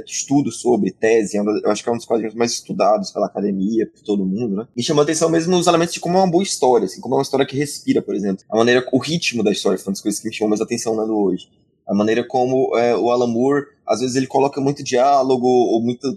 estudo 0.05 0.51
sobre, 0.51 0.91
tese, 0.91 1.37
é 1.37 1.41
eu 1.41 1.71
acho 1.71 1.83
que 1.83 1.89
é 1.89 1.91
um 1.91 1.97
dos 1.97 2.05
quadrinhos 2.05 2.35
mais 2.35 2.51
estudados 2.51 3.11
pela 3.11 3.25
academia, 3.27 3.87
por 3.87 4.01
todo 4.03 4.25
mundo, 4.25 4.55
né? 4.55 4.67
Me 4.75 4.83
chamou 4.83 5.01
a 5.01 5.03
atenção 5.03 5.29
mesmo 5.29 5.55
os 5.57 5.67
elementos 5.67 5.93
de 5.93 5.99
como 5.99 6.17
é 6.17 6.21
uma 6.21 6.29
boa 6.31 6.43
história, 6.43 6.85
assim, 6.85 7.01
como 7.01 7.15
é 7.15 7.17
uma 7.17 7.23
história 7.23 7.45
que 7.45 7.57
respira, 7.57 8.01
por 8.01 8.15
exemplo. 8.15 8.43
A 8.49 8.55
maneira, 8.57 8.85
o 8.91 8.97
ritmo 8.99 9.43
da 9.43 9.51
história 9.51 9.77
foi 9.77 9.87
uma 9.87 9.93
das 9.93 10.01
coisas 10.01 10.19
que 10.21 10.27
me 10.27 10.33
chamou 10.33 10.49
mais 10.49 10.61
atenção 10.61 10.95
lendo 10.97 11.17
hoje. 11.17 11.49
A 11.87 11.93
maneira 11.93 12.23
como 12.25 12.77
é, 12.77 12.95
o 12.95 13.09
Alan 13.11 13.27
Moore, 13.27 13.65
às 13.85 13.99
vezes 14.01 14.15
ele 14.15 14.27
coloca 14.27 14.61
muito 14.61 14.83
diálogo 14.83 15.47
ou 15.47 15.81
muita 15.81 16.07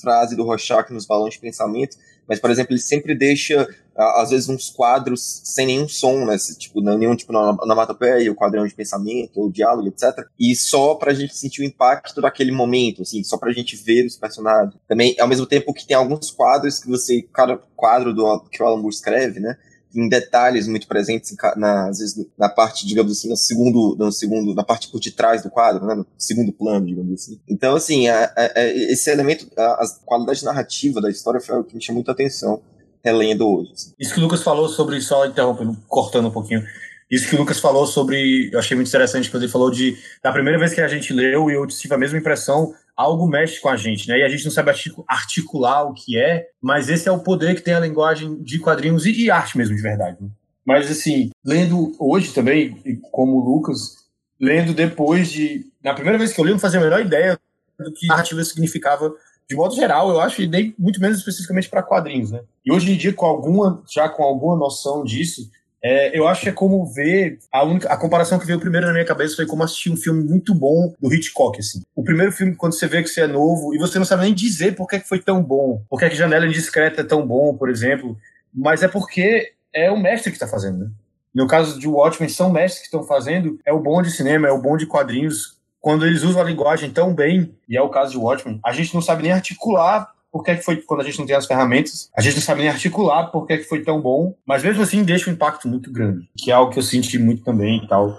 frase 0.00 0.36
do 0.36 0.44
Rorschach 0.44 0.92
nos 0.92 1.06
balões 1.06 1.34
de 1.34 1.40
pensamento, 1.40 1.96
mas, 2.28 2.40
por 2.40 2.50
exemplo, 2.50 2.72
ele 2.72 2.80
sempre 2.80 3.14
deixa, 3.14 3.68
às 3.96 4.30
vezes, 4.30 4.48
uns 4.48 4.70
quadros 4.70 5.42
sem 5.44 5.66
nenhum 5.66 5.88
som, 5.88 6.24
né? 6.24 6.36
Tipo, 6.58 6.80
nenhum 6.80 7.14
tipo 7.14 7.32
na 7.32 7.50
onomatopeia, 7.50 8.30
o 8.30 8.34
quadrão 8.34 8.66
de 8.66 8.74
pensamento, 8.74 9.40
ou 9.40 9.50
diálogo, 9.50 9.88
etc. 9.88 10.26
E 10.38 10.54
só 10.56 10.94
pra 10.94 11.14
gente 11.14 11.36
sentir 11.36 11.62
o 11.62 11.64
impacto 11.64 12.20
daquele 12.20 12.52
momento, 12.52 13.02
assim, 13.02 13.22
só 13.22 13.36
pra 13.36 13.52
gente 13.52 13.76
ver 13.76 14.06
os 14.06 14.16
personagens. 14.16 14.74
Também, 14.88 15.14
ao 15.18 15.28
mesmo 15.28 15.46
tempo 15.46 15.72
que 15.74 15.86
tem 15.86 15.96
alguns 15.96 16.30
quadros 16.30 16.78
que 16.78 16.88
você, 16.88 17.22
cada 17.32 17.56
quadro 17.76 18.14
do, 18.14 18.40
que 18.50 18.62
o 18.62 18.66
Alan 18.66 18.78
Moore 18.78 18.94
escreve, 18.94 19.40
né? 19.40 19.56
Em 19.94 20.08
detalhes 20.08 20.66
muito 20.66 20.86
presentes, 20.88 21.34
na, 21.56 21.88
às 21.88 21.98
vezes, 21.98 22.26
na 22.38 22.48
parte, 22.48 22.86
digamos 22.86 23.12
assim, 23.12 23.28
no 23.28 23.36
segundo, 23.36 23.96
no 23.98 24.10
segundo, 24.10 24.54
na 24.54 24.64
parte 24.64 24.88
por 24.90 25.00
detrás 25.00 25.42
do 25.42 25.50
quadro, 25.50 25.86
né? 25.86 25.94
No 25.94 26.06
segundo 26.18 26.52
plano, 26.52 26.86
digamos 26.86 27.12
assim. 27.14 27.40
Então, 27.48 27.76
assim, 27.76 28.08
a- 28.08 28.32
a- 28.36 28.60
esse 28.64 29.10
elemento, 29.10 29.46
a, 29.56 29.62
a 29.84 29.86
qualidade 30.04 30.44
narrativa 30.44 31.00
da 31.00 31.10
história 31.10 31.40
foi 31.40 31.54
algo 31.56 31.68
que 31.68 31.76
me 31.76 31.82
chamou 31.82 31.98
muita 31.98 32.12
atenção 32.12 32.60
relendo 33.04 33.46
hoje. 33.48 33.72
assim. 33.72 33.92
Isso 33.98 34.14
que 34.14 34.18
o 34.20 34.22
Lucas 34.22 34.42
falou 34.42 34.68
sobre, 34.68 35.00
só 35.00 35.26
interrompendo, 35.26 35.76
cortando 35.88 36.28
um 36.28 36.30
pouquinho. 36.32 36.64
Isso 37.10 37.28
que 37.28 37.36
o 37.36 37.38
Lucas 37.38 37.60
falou 37.60 37.86
sobre, 37.86 38.50
eu 38.52 38.58
achei 38.58 38.74
muito 38.74 38.88
interessante 38.88 39.30
quando 39.30 39.42
ele 39.42 39.52
falou 39.52 39.70
de, 39.70 39.96
da 40.22 40.32
primeira 40.32 40.58
vez 40.58 40.72
que 40.72 40.80
a 40.80 40.88
gente 40.88 41.12
leu, 41.12 41.50
e 41.50 41.54
eu 41.54 41.66
tive 41.66 41.94
a 41.94 41.98
mesma 41.98 42.18
impressão, 42.18 42.72
algo 42.96 43.26
mexe 43.26 43.60
com 43.60 43.68
a 43.68 43.76
gente, 43.76 44.08
né? 44.08 44.18
E 44.18 44.22
a 44.22 44.28
gente 44.28 44.44
não 44.44 44.52
sabe 44.52 44.70
articu- 44.70 45.04
articular 45.08 45.82
o 45.84 45.94
que 45.94 46.18
é, 46.18 46.46
mas 46.60 46.88
esse 46.88 47.08
é 47.08 47.12
o 47.12 47.18
poder 47.20 47.54
que 47.54 47.60
tem 47.62 47.74
a 47.74 47.80
linguagem 47.80 48.42
de 48.42 48.58
quadrinhos 48.58 49.04
e, 49.06 49.24
e 49.24 49.30
arte 49.30 49.56
mesmo, 49.58 49.74
de 49.74 49.82
verdade. 49.82 50.16
né? 50.20 50.28
Mas, 50.64 50.90
assim, 50.90 51.30
lendo 51.44 51.92
hoje 51.98 52.32
também, 52.32 53.00
como 53.12 53.36
o 53.36 53.44
Lucas, 53.44 54.04
lendo 54.40 54.72
depois 54.72 55.30
de. 55.30 55.66
Na 55.82 55.92
primeira 55.92 56.18
vez 56.18 56.32
que 56.32 56.40
eu 56.40 56.44
li, 56.44 56.50
eu 56.50 56.54
não 56.54 56.60
fazia 56.60 56.80
a 56.80 56.82
menor 56.82 57.00
ideia 57.00 57.38
do 57.78 57.92
que 57.92 58.06
narrativa 58.06 58.42
significava 58.44 59.12
de 59.46 59.54
modo 59.56 59.74
geral, 59.74 60.08
eu 60.08 60.20
acho, 60.20 60.40
e 60.40 60.46
nem 60.46 60.74
muito 60.78 60.98
menos 61.00 61.18
especificamente 61.18 61.68
para 61.68 61.82
quadrinhos, 61.82 62.30
né? 62.30 62.40
E 62.64 62.72
hoje 62.72 62.90
em 62.90 62.96
dia, 62.96 63.12
com 63.12 63.26
alguma, 63.26 63.82
já 63.92 64.08
com 64.08 64.22
alguma 64.22 64.56
noção 64.56 65.04
disso, 65.04 65.50
é, 65.86 66.18
eu 66.18 66.26
acho 66.26 66.40
que 66.40 66.48
é 66.48 66.52
como 66.52 66.86
ver. 66.86 67.38
A, 67.52 67.62
única, 67.62 67.92
a 67.92 67.96
comparação 67.98 68.38
que 68.38 68.46
veio 68.46 68.58
primeiro 68.58 68.86
na 68.86 68.92
minha 68.94 69.04
cabeça 69.04 69.36
foi 69.36 69.44
como 69.44 69.62
assistir 69.62 69.90
um 69.90 69.96
filme 69.98 70.24
muito 70.24 70.54
bom 70.54 70.94
do 70.98 71.12
Hitchcock, 71.12 71.58
assim. 71.58 71.82
O 71.94 72.02
primeiro 72.02 72.32
filme, 72.32 72.56
quando 72.56 72.72
você 72.72 72.86
vê 72.86 73.02
que 73.02 73.08
você 73.10 73.20
é 73.20 73.26
novo, 73.26 73.74
e 73.74 73.78
você 73.78 73.98
não 73.98 74.06
sabe 74.06 74.22
nem 74.22 74.32
dizer 74.32 74.74
por 74.74 74.88
que 74.88 74.98
foi 75.00 75.20
tão 75.20 75.42
bom, 75.42 75.84
por 75.90 76.00
que 76.00 76.08
Janela 76.08 76.46
Indiscreta 76.46 77.02
é 77.02 77.04
tão 77.04 77.26
bom, 77.26 77.54
por 77.54 77.68
exemplo, 77.68 78.16
mas 78.52 78.82
é 78.82 78.88
porque 78.88 79.52
é 79.74 79.90
o 79.90 80.00
mestre 80.00 80.30
que 80.30 80.36
está 80.36 80.48
fazendo, 80.48 80.78
né? 80.78 80.90
No 81.34 81.46
caso 81.46 81.78
de 81.78 81.86
Watchmen, 81.86 82.30
são 82.30 82.50
mestres 82.50 82.78
que 82.78 82.86
estão 82.86 83.02
fazendo, 83.02 83.58
é 83.66 83.72
o 83.72 83.80
bom 83.80 84.00
de 84.00 84.10
cinema, 84.10 84.48
é 84.48 84.52
o 84.52 84.62
bom 84.62 84.78
de 84.78 84.86
quadrinhos. 84.86 85.58
Quando 85.80 86.06
eles 86.06 86.22
usam 86.22 86.40
a 86.40 86.44
linguagem 86.44 86.90
tão 86.90 87.12
bem, 87.12 87.54
e 87.68 87.76
é 87.76 87.82
o 87.82 87.90
caso 87.90 88.12
de 88.12 88.16
Watchmen, 88.16 88.58
a 88.64 88.72
gente 88.72 88.94
não 88.94 89.02
sabe 89.02 89.24
nem 89.24 89.32
articular 89.32 90.13
por 90.34 90.42
que, 90.42 90.56
que 90.56 90.64
foi, 90.64 90.78
quando 90.78 91.00
a 91.02 91.04
gente 91.04 91.16
não 91.16 91.26
tem 91.26 91.36
as 91.36 91.46
ferramentas, 91.46 92.10
a 92.12 92.20
gente 92.20 92.34
não 92.34 92.42
sabe 92.42 92.62
nem 92.62 92.68
articular 92.68 93.26
por 93.26 93.46
que, 93.46 93.58
que 93.58 93.68
foi 93.68 93.84
tão 93.84 94.00
bom, 94.00 94.34
mas 94.44 94.64
mesmo 94.64 94.82
assim 94.82 95.04
deixa 95.04 95.30
um 95.30 95.32
impacto 95.32 95.68
muito 95.68 95.92
grande, 95.92 96.28
que 96.36 96.50
é 96.50 96.54
algo 96.54 96.72
que 96.72 96.78
eu 96.80 96.82
senti 96.82 97.20
muito 97.20 97.44
também 97.44 97.84
e 97.84 97.86
tal. 97.86 98.18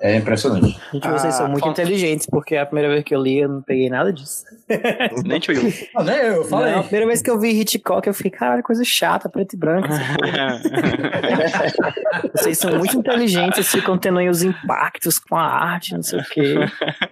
É 0.00 0.14
impressionante. 0.16 0.78
Gente, 0.92 1.08
vocês 1.08 1.34
Ah, 1.34 1.38
são 1.38 1.48
muito 1.48 1.60
falta- 1.64 1.82
inteligentes, 1.82 2.24
porque 2.26 2.56
a 2.56 2.64
primeira 2.64 2.88
vez 2.88 3.02
que 3.02 3.12
eu 3.14 3.20
li, 3.20 3.40
eu 3.40 3.48
não 3.48 3.62
peguei 3.62 3.90
nada 3.90 4.12
disso. 4.12 4.44
Nem 5.26 5.40
tio 5.40 5.54
Will. 5.56 5.72
Ah, 5.96 6.04
né? 6.04 6.28
Eu 6.36 6.44
falei. 6.44 6.72
Não, 6.72 6.80
a 6.80 6.82
primeira 6.82 7.06
vez 7.06 7.20
que 7.20 7.28
eu 7.28 7.38
vi 7.40 7.50
Hitchcock, 7.60 8.06
eu 8.06 8.14
fiquei, 8.14 8.30
caralho, 8.30 8.62
coisa 8.62 8.84
chata, 8.84 9.28
preto 9.28 9.54
e 9.54 9.56
branco. 9.58 9.88
Vocês 12.34 12.58
são 12.58 12.76
muito 12.78 12.96
inteligentes, 12.96 13.66
vocês 13.66 13.70
ficam 13.82 13.98
tendo 13.98 14.18
aí 14.18 14.28
os 14.28 14.42
impactos 14.42 15.18
com 15.18 15.36
a 15.36 15.42
arte, 15.42 15.94
não 15.94 16.02
sei 16.02 16.20
o 16.20 16.24
quê. 16.24 16.54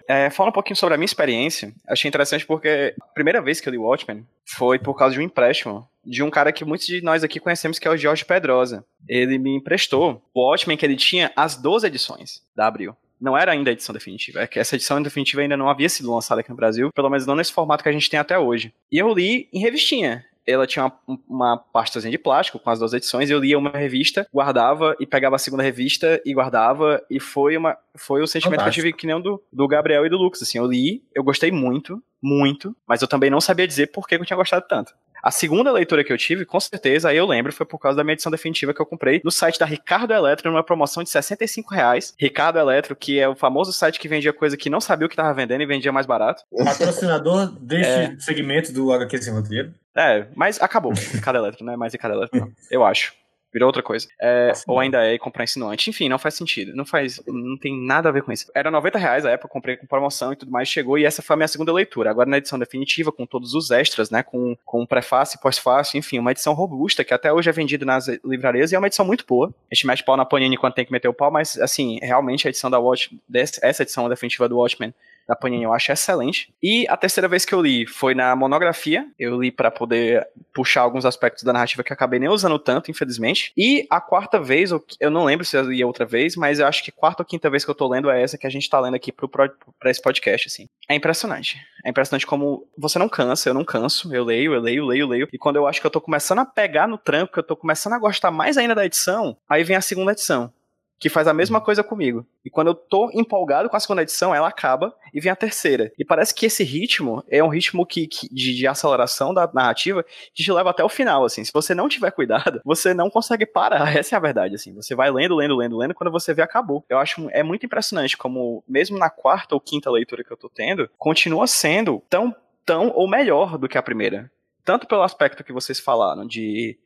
É, 0.09 0.31
fala 0.31 0.51
um 0.51 0.53
pouquinho 0.53 0.77
sobre 0.77 0.95
a 0.95 0.99
minha 0.99 1.05
experiência. 1.07 1.73
Achei 1.89 2.09
interessante 2.09 2.47
porque 2.47 2.95
a 3.01 3.15
primeira 3.15 3.41
vez 3.43 3.61
que 3.61 3.69
eu 3.69 3.73
li 3.73 3.79
Watchmen 3.79 4.25
foi 4.57 4.79
por 4.79 4.95
causa 4.95 5.15
de 5.15 5.21
um 5.21 5.25
empréstimo 5.25 5.87
de 6.07 6.23
um 6.23 6.31
cara 6.31 6.53
que 6.53 6.65
muitos 6.65 6.87
de 6.87 7.03
nós 7.03 7.25
aqui 7.25 7.41
conhecemos, 7.41 7.79
que 7.79 7.89
é 7.89 7.91
o 7.91 7.97
Jorge 7.97 8.25
Pedrosa. 8.25 8.85
Ele 9.09 9.39
me 9.39 9.57
emprestou 9.57 10.23
o 10.33 10.41
Watchmen 10.49 10.77
que 10.77 10.87
ele 10.87 10.97
tinha 10.97 11.33
as 11.35 11.57
12 11.57 11.87
edições 11.87 12.43
da 12.55 12.67
Abril. 12.67 12.97
Não 13.21 13.37
era 13.37 13.53
ainda 13.53 13.71
a 13.71 13.73
edição 13.73 13.93
definitiva. 13.93 14.41
É 14.43 14.47
que 14.47 14.59
essa 14.59 14.77
edição 14.77 15.03
definitiva 15.03 15.43
ainda 15.43 15.57
não 15.57 15.69
havia 15.69 15.89
sido 15.89 16.13
lançada 16.13 16.43
aqui 16.43 16.51
no 16.51 16.57
Brasil, 16.57 16.91
pelo 16.95 17.11
menos 17.11 17.27
não 17.27 17.35
nesse 17.35 17.53
formato 17.53 17.83
que 17.83 17.89
a 17.89 17.93
gente 17.93 18.11
tem 18.11 18.21
até 18.21 18.39
hoje. 18.39 18.73
E 18.93 18.99
eu 18.99 19.13
li 19.13 19.49
em 19.53 19.59
revistinha. 19.59 20.25
ela 20.47 20.67
tinha 20.67 20.93
uma, 21.07 21.19
uma 21.29 21.57
pastazinha 21.57 22.11
de 22.11 22.19
plástico 22.19 22.59
com 22.59 22.71
as 22.71 22.79
duas 22.79 22.93
edições, 22.93 23.31
eu 23.31 23.41
lia 23.41 23.59
uma 23.59 23.71
revista, 23.71 24.29
guardava 24.33 24.95
e 25.01 25.07
pegava 25.07 25.35
a 25.35 25.39
segunda 25.39 25.63
revista 25.63 26.21
e 26.25 26.33
guardava, 26.33 27.03
e 27.11 27.19
foi 27.19 27.57
uma 27.57 27.77
foi 27.97 28.23
o 28.23 28.27
sentimento 28.27 28.61
Fantástico. 28.61 28.83
que 28.83 28.89
eu 28.89 28.93
tive 28.93 28.99
que 28.99 29.07
nem 29.07 29.17
o 29.17 29.21
do, 29.21 29.43
do 29.53 29.67
Gabriel 29.67 30.07
e 30.07 30.11
do 30.11 30.19
Lucas, 30.19 30.43
assim, 30.43 30.59
eu 30.59 30.67
li, 30.67 31.03
eu 31.15 31.25
gostei 31.25 31.51
muito, 31.51 32.01
muito, 32.23 32.77
mas 32.87 33.03
eu 33.03 33.09
também 33.09 33.31
não 33.31 33.41
sabia 33.41 33.67
dizer 33.67 33.89
por 33.89 34.07
que 34.07 34.15
eu 34.15 34.25
tinha 34.25 34.37
gostado 34.37 34.67
tanto. 34.69 34.95
A 35.27 35.31
segunda 35.33 35.73
leitura 35.73 36.05
que 36.05 36.13
eu 36.13 36.17
tive, 36.17 36.45
com 36.45 36.61
certeza, 36.61 37.09
aí 37.09 37.17
eu 37.17 37.27
lembro, 37.27 37.53
foi 37.53 37.67
por 37.67 37.81
causa 37.81 37.97
da 37.97 38.05
minha 38.05 38.13
edição 38.13 38.31
definitiva 38.31 38.73
que 38.73 38.81
eu 38.81 38.87
comprei 38.87 39.21
no 39.25 39.31
site 39.33 39.59
da 39.59 39.67
Ricardo 39.67 40.15
Eletro, 40.15 40.49
numa 40.53 40.63
promoção 40.63 41.03
de 41.03 41.11
65 41.11 41.75
reais. 41.75 42.15
Ricardo 42.17 42.61
Eletro, 42.61 42.95
que 42.95 43.19
é 43.19 43.29
o 43.29 43.35
famoso 43.35 43.73
site 43.73 43.99
que 43.99 44.07
vendia 44.07 44.33
coisa 44.33 44.57
que 44.57 44.71
não 44.71 44.81
sabia 44.81 45.05
o 45.05 45.11
que 45.11 45.17
tava 45.17 45.35
vendendo 45.35 45.63
e 45.63 45.67
vendia 45.67 45.91
mais 45.91 46.07
barato. 46.07 46.45
Patrocinador 46.65 47.49
deste 47.61 47.91
É. 47.93 48.17
segmento 48.21 48.73
do 48.73 48.93
HQ 48.93 49.21
Sem 49.21 49.33
Roteiro. 49.35 49.75
É, 49.97 50.29
mas 50.37 50.63
acabou. 50.63 50.93
Ricardo 50.93 51.39
Eletro, 51.39 51.65
não 51.65 51.73
é 51.73 51.77
mais 51.77 51.93
Ricardo 51.93 52.15
Eletro, 52.17 52.39
não. 52.39 52.53
Eu 52.71 52.85
acho. 52.85 53.13
Virou 53.53 53.69
outra 53.69 53.83
coisa. 53.83 54.07
É, 54.21 54.53
ou 54.67 54.79
ainda 54.79 55.03
é 55.05 55.17
comprar 55.19 55.45
insinuante. 55.45 55.89
Enfim, 55.89 56.09
não 56.09 56.19
faz 56.19 56.35
sentido. 56.35 56.75
Não 56.75 56.85
faz. 56.85 57.23
Não 57.27 57.57
tem 57.57 57.75
nada 57.87 58.09
a 58.09 58.13
ver 58.13 58.23
com 58.23 58.31
isso. 58.33 58.51
Era 58.55 58.71
90 58.71 58.99
reais 58.99 59.25
a 59.25 59.31
época, 59.31 59.49
comprei 59.49 59.77
com 59.77 59.87
promoção 59.87 60.33
e 60.33 60.37
tudo 60.37 60.51
mais. 60.53 60.69
Chegou 60.69 60.99
e 60.99 61.05
essa 61.07 61.23
foi 61.23 61.35
a 61.35 61.37
minha 61.39 61.49
segunda 61.49 61.73
leitura. 61.73 62.11
Agora 62.11 62.29
na 62.29 62.37
edição 62.39 62.59
definitiva, 62.59 63.11
com 63.11 63.25
todos 63.25 63.55
os 63.55 63.71
extras, 63.71 64.11
né? 64.11 64.23
Com, 64.23 64.57
com 64.65 64.85
prefácio, 64.85 65.41
pós-fácil, 65.41 65.97
enfim, 65.99 66.19
uma 66.19 66.33
edição 66.33 66.53
robusta, 66.53 67.03
que 67.05 67.15
até 67.15 67.33
hoje 67.33 67.49
é 67.49 67.53
vendida 67.53 67.85
nas 67.87 68.07
livrarias 68.25 68.73
e 68.73 68.75
é 68.75 68.79
uma 68.79 68.89
edição 68.89 69.07
muito 69.07 69.25
boa. 69.27 69.55
A 69.71 69.75
gente 69.75 69.87
mete 69.87 70.05
pau 70.05 70.17
na 70.17 70.25
Panini 70.27 70.57
quando 70.59 70.75
tem 70.75 70.85
que 70.85 70.93
meter 70.93 71.09
o 71.09 71.15
pau, 71.15 71.31
mas 71.31 71.57
assim, 71.59 71.99
realmente 72.03 72.47
a 72.47 72.51
edição 72.51 72.71
da 72.71 72.79
Watch, 72.79 73.17
dessa- 73.29 73.61
essa 73.63 73.83
edição 73.85 74.09
definitiva 74.09 74.49
do 74.49 74.59
Watchmen 74.59 74.93
da 75.29 75.35
Panini 75.37 75.65
eu 75.65 75.73
acho 75.73 75.91
excelente. 75.93 76.53
E 76.63 76.87
a 76.89 76.97
terceira 76.97 77.29
vez 77.29 77.45
que 77.45 77.55
eu 77.55 77.61
li 77.61 77.87
foi 77.87 78.15
na 78.15 78.35
monografia. 78.37 79.07
Eu 79.19 79.41
li 79.41 79.51
pra 79.51 79.71
poder 79.71 80.27
puxar 80.55 80.83
alguns 80.83 81.05
aspectos 81.05 81.43
da 81.43 81.53
narrativa 81.53 81.83
que 81.83 81.93
eu 81.93 81.95
acabei 81.95 82.19
nem 82.21 82.29
usando 82.29 82.59
tanto, 82.59 82.91
infelizmente. 82.91 83.53
E 83.57 83.87
a 83.91 84.01
quarta 84.01 84.41
vez, 84.41 84.71
eu- 84.71 84.85
eu 85.01 85.11
não 85.11 85.25
lembro 85.25 85.45
se 85.45 85.57
eu 85.57 85.63
li 85.63 85.85
outra 85.85 86.05
vez, 86.07 86.37
mas 86.37 86.59
eu 86.59 86.67
acho 86.67 86.83
que 86.85 86.91
quarta 86.93 87.23
ou 87.23 87.27
quinta 87.27 87.51
vez 87.51 87.65
que 87.65 87.71
eu 87.71 87.75
tô 87.75 87.89
lendo 87.89 88.11
é 88.11 88.23
essa 88.23 88.39
que 88.39 88.47
a 88.47 88.51
gente 88.51 88.69
tá 88.69 88.79
lendo 88.81 88.95
aqui 88.95 89.11
pro, 89.13 89.29
pra 89.29 89.51
esse 89.87 90.01
podcast, 90.01 90.47
assim. 90.49 90.67
É 90.89 90.95
impressionante. 90.95 91.59
É 91.85 91.91
impressionante 91.91 92.27
como 92.27 92.67
você 92.77 92.99
não 92.99 93.09
cansa, 93.09 93.49
eu 93.49 93.55
não 93.55 93.65
canso. 93.65 94.15
Eu 94.15 94.25
leio, 94.25 94.55
eu 94.55 94.61
leio, 94.61 94.85
leio, 94.87 95.07
leio. 95.07 95.29
E 95.33 95.39
quando 95.39 95.57
eu 95.57 95.67
acho 95.67 95.81
que 95.81 95.87
eu 95.87 95.91
tô 95.91 96.01
começando 96.01 96.39
a 96.41 96.45
pegar 96.45 96.87
no 96.89 96.99
tranco, 96.99 97.33
que 97.33 97.39
eu 97.39 97.43
tô 97.43 97.57
começando 97.57 97.93
a 97.93 97.99
gostar 97.99 98.31
mais 98.31 98.57
ainda 98.57 98.75
da 98.75 98.85
edição, 98.87 99.37
aí 99.49 99.63
vem 99.65 99.77
a 99.77 99.81
segunda 99.81 100.13
edição 100.13 100.53
que 100.99 101.11
faz 101.11 101.29
a 101.29 101.35
mesma 101.35 101.61
coisa 101.61 101.85
comigo. 101.85 102.27
E 102.45 102.49
quando 102.49 102.69
eu 102.69 102.75
tô 102.75 103.11
empolgado 103.13 103.69
com 103.69 103.77
a 103.77 103.81
segunda 103.81 104.03
edição, 104.03 104.35
ela 104.35 104.49
acaba 104.49 104.95
e 105.13 105.21
vem 105.21 105.31
a 105.31 105.37
terceira. 105.37 105.93
E 105.99 106.05
parece 106.05 106.35
que 106.35 106.47
esse 106.47 106.65
ritmo 106.65 107.23
é 107.29 107.45
um 107.45 107.49
ritmo 107.49 107.85
que, 107.85 108.07
que- 108.07 108.29
de, 108.33 108.55
de 108.55 108.67
aceleração 108.67 109.35
da 109.35 109.47
narrativa 109.53 110.03
que 110.35 110.43
te 110.43 110.51
leva 110.51 110.71
até 110.71 110.83
o 110.83 110.89
final, 110.89 111.25
assim. 111.25 111.45
Se 111.45 111.53
você 111.53 111.75
não 111.75 111.89
tiver 111.89 112.11
cuidado, 112.17 112.61
você 112.65 112.95
não 112.95 113.11
consegue 113.11 113.45
parar. 113.45 113.95
Essa 113.95 114.15
é 114.15 114.17
a 114.17 114.21
verdade, 114.21 114.55
assim. 114.55 114.73
Você 114.75 114.95
vai 114.95 115.11
lendo, 115.11 115.37
lendo, 115.37 115.55
lendo, 115.57 115.77
lendo, 115.77 115.95
quando 115.95 116.11
você 116.11 116.33
vê, 116.33 116.41
acabou. 116.41 116.83
Eu 116.89 116.99
acho 116.99 117.29
é 117.31 117.43
muito 117.43 117.67
impressionante 117.67 118.17
como, 118.17 118.65
mesmo 118.67 118.97
na 118.99 119.11
quarta 119.11 119.55
ou 119.55 119.61
quinta 119.61 119.91
leitura 119.91 120.25
que 120.25 120.33
eu 120.33 120.37
tô 120.37 120.49
tendo, 120.49 120.89
continua 120.97 121.47
sendo 121.47 122.03
tão, 122.09 122.35
tão 122.65 122.91
ou 122.95 123.07
melhor 123.07 123.59
do 123.59 123.69
que 123.69 123.77
a 123.77 123.83
primeira. 123.83 124.31
Tanto 124.65 124.87
pelo 124.87 125.03
aspecto 125.03 125.45
que 125.45 125.53
vocês 125.53 125.79
falaram 125.79 126.27
de, 126.27 126.79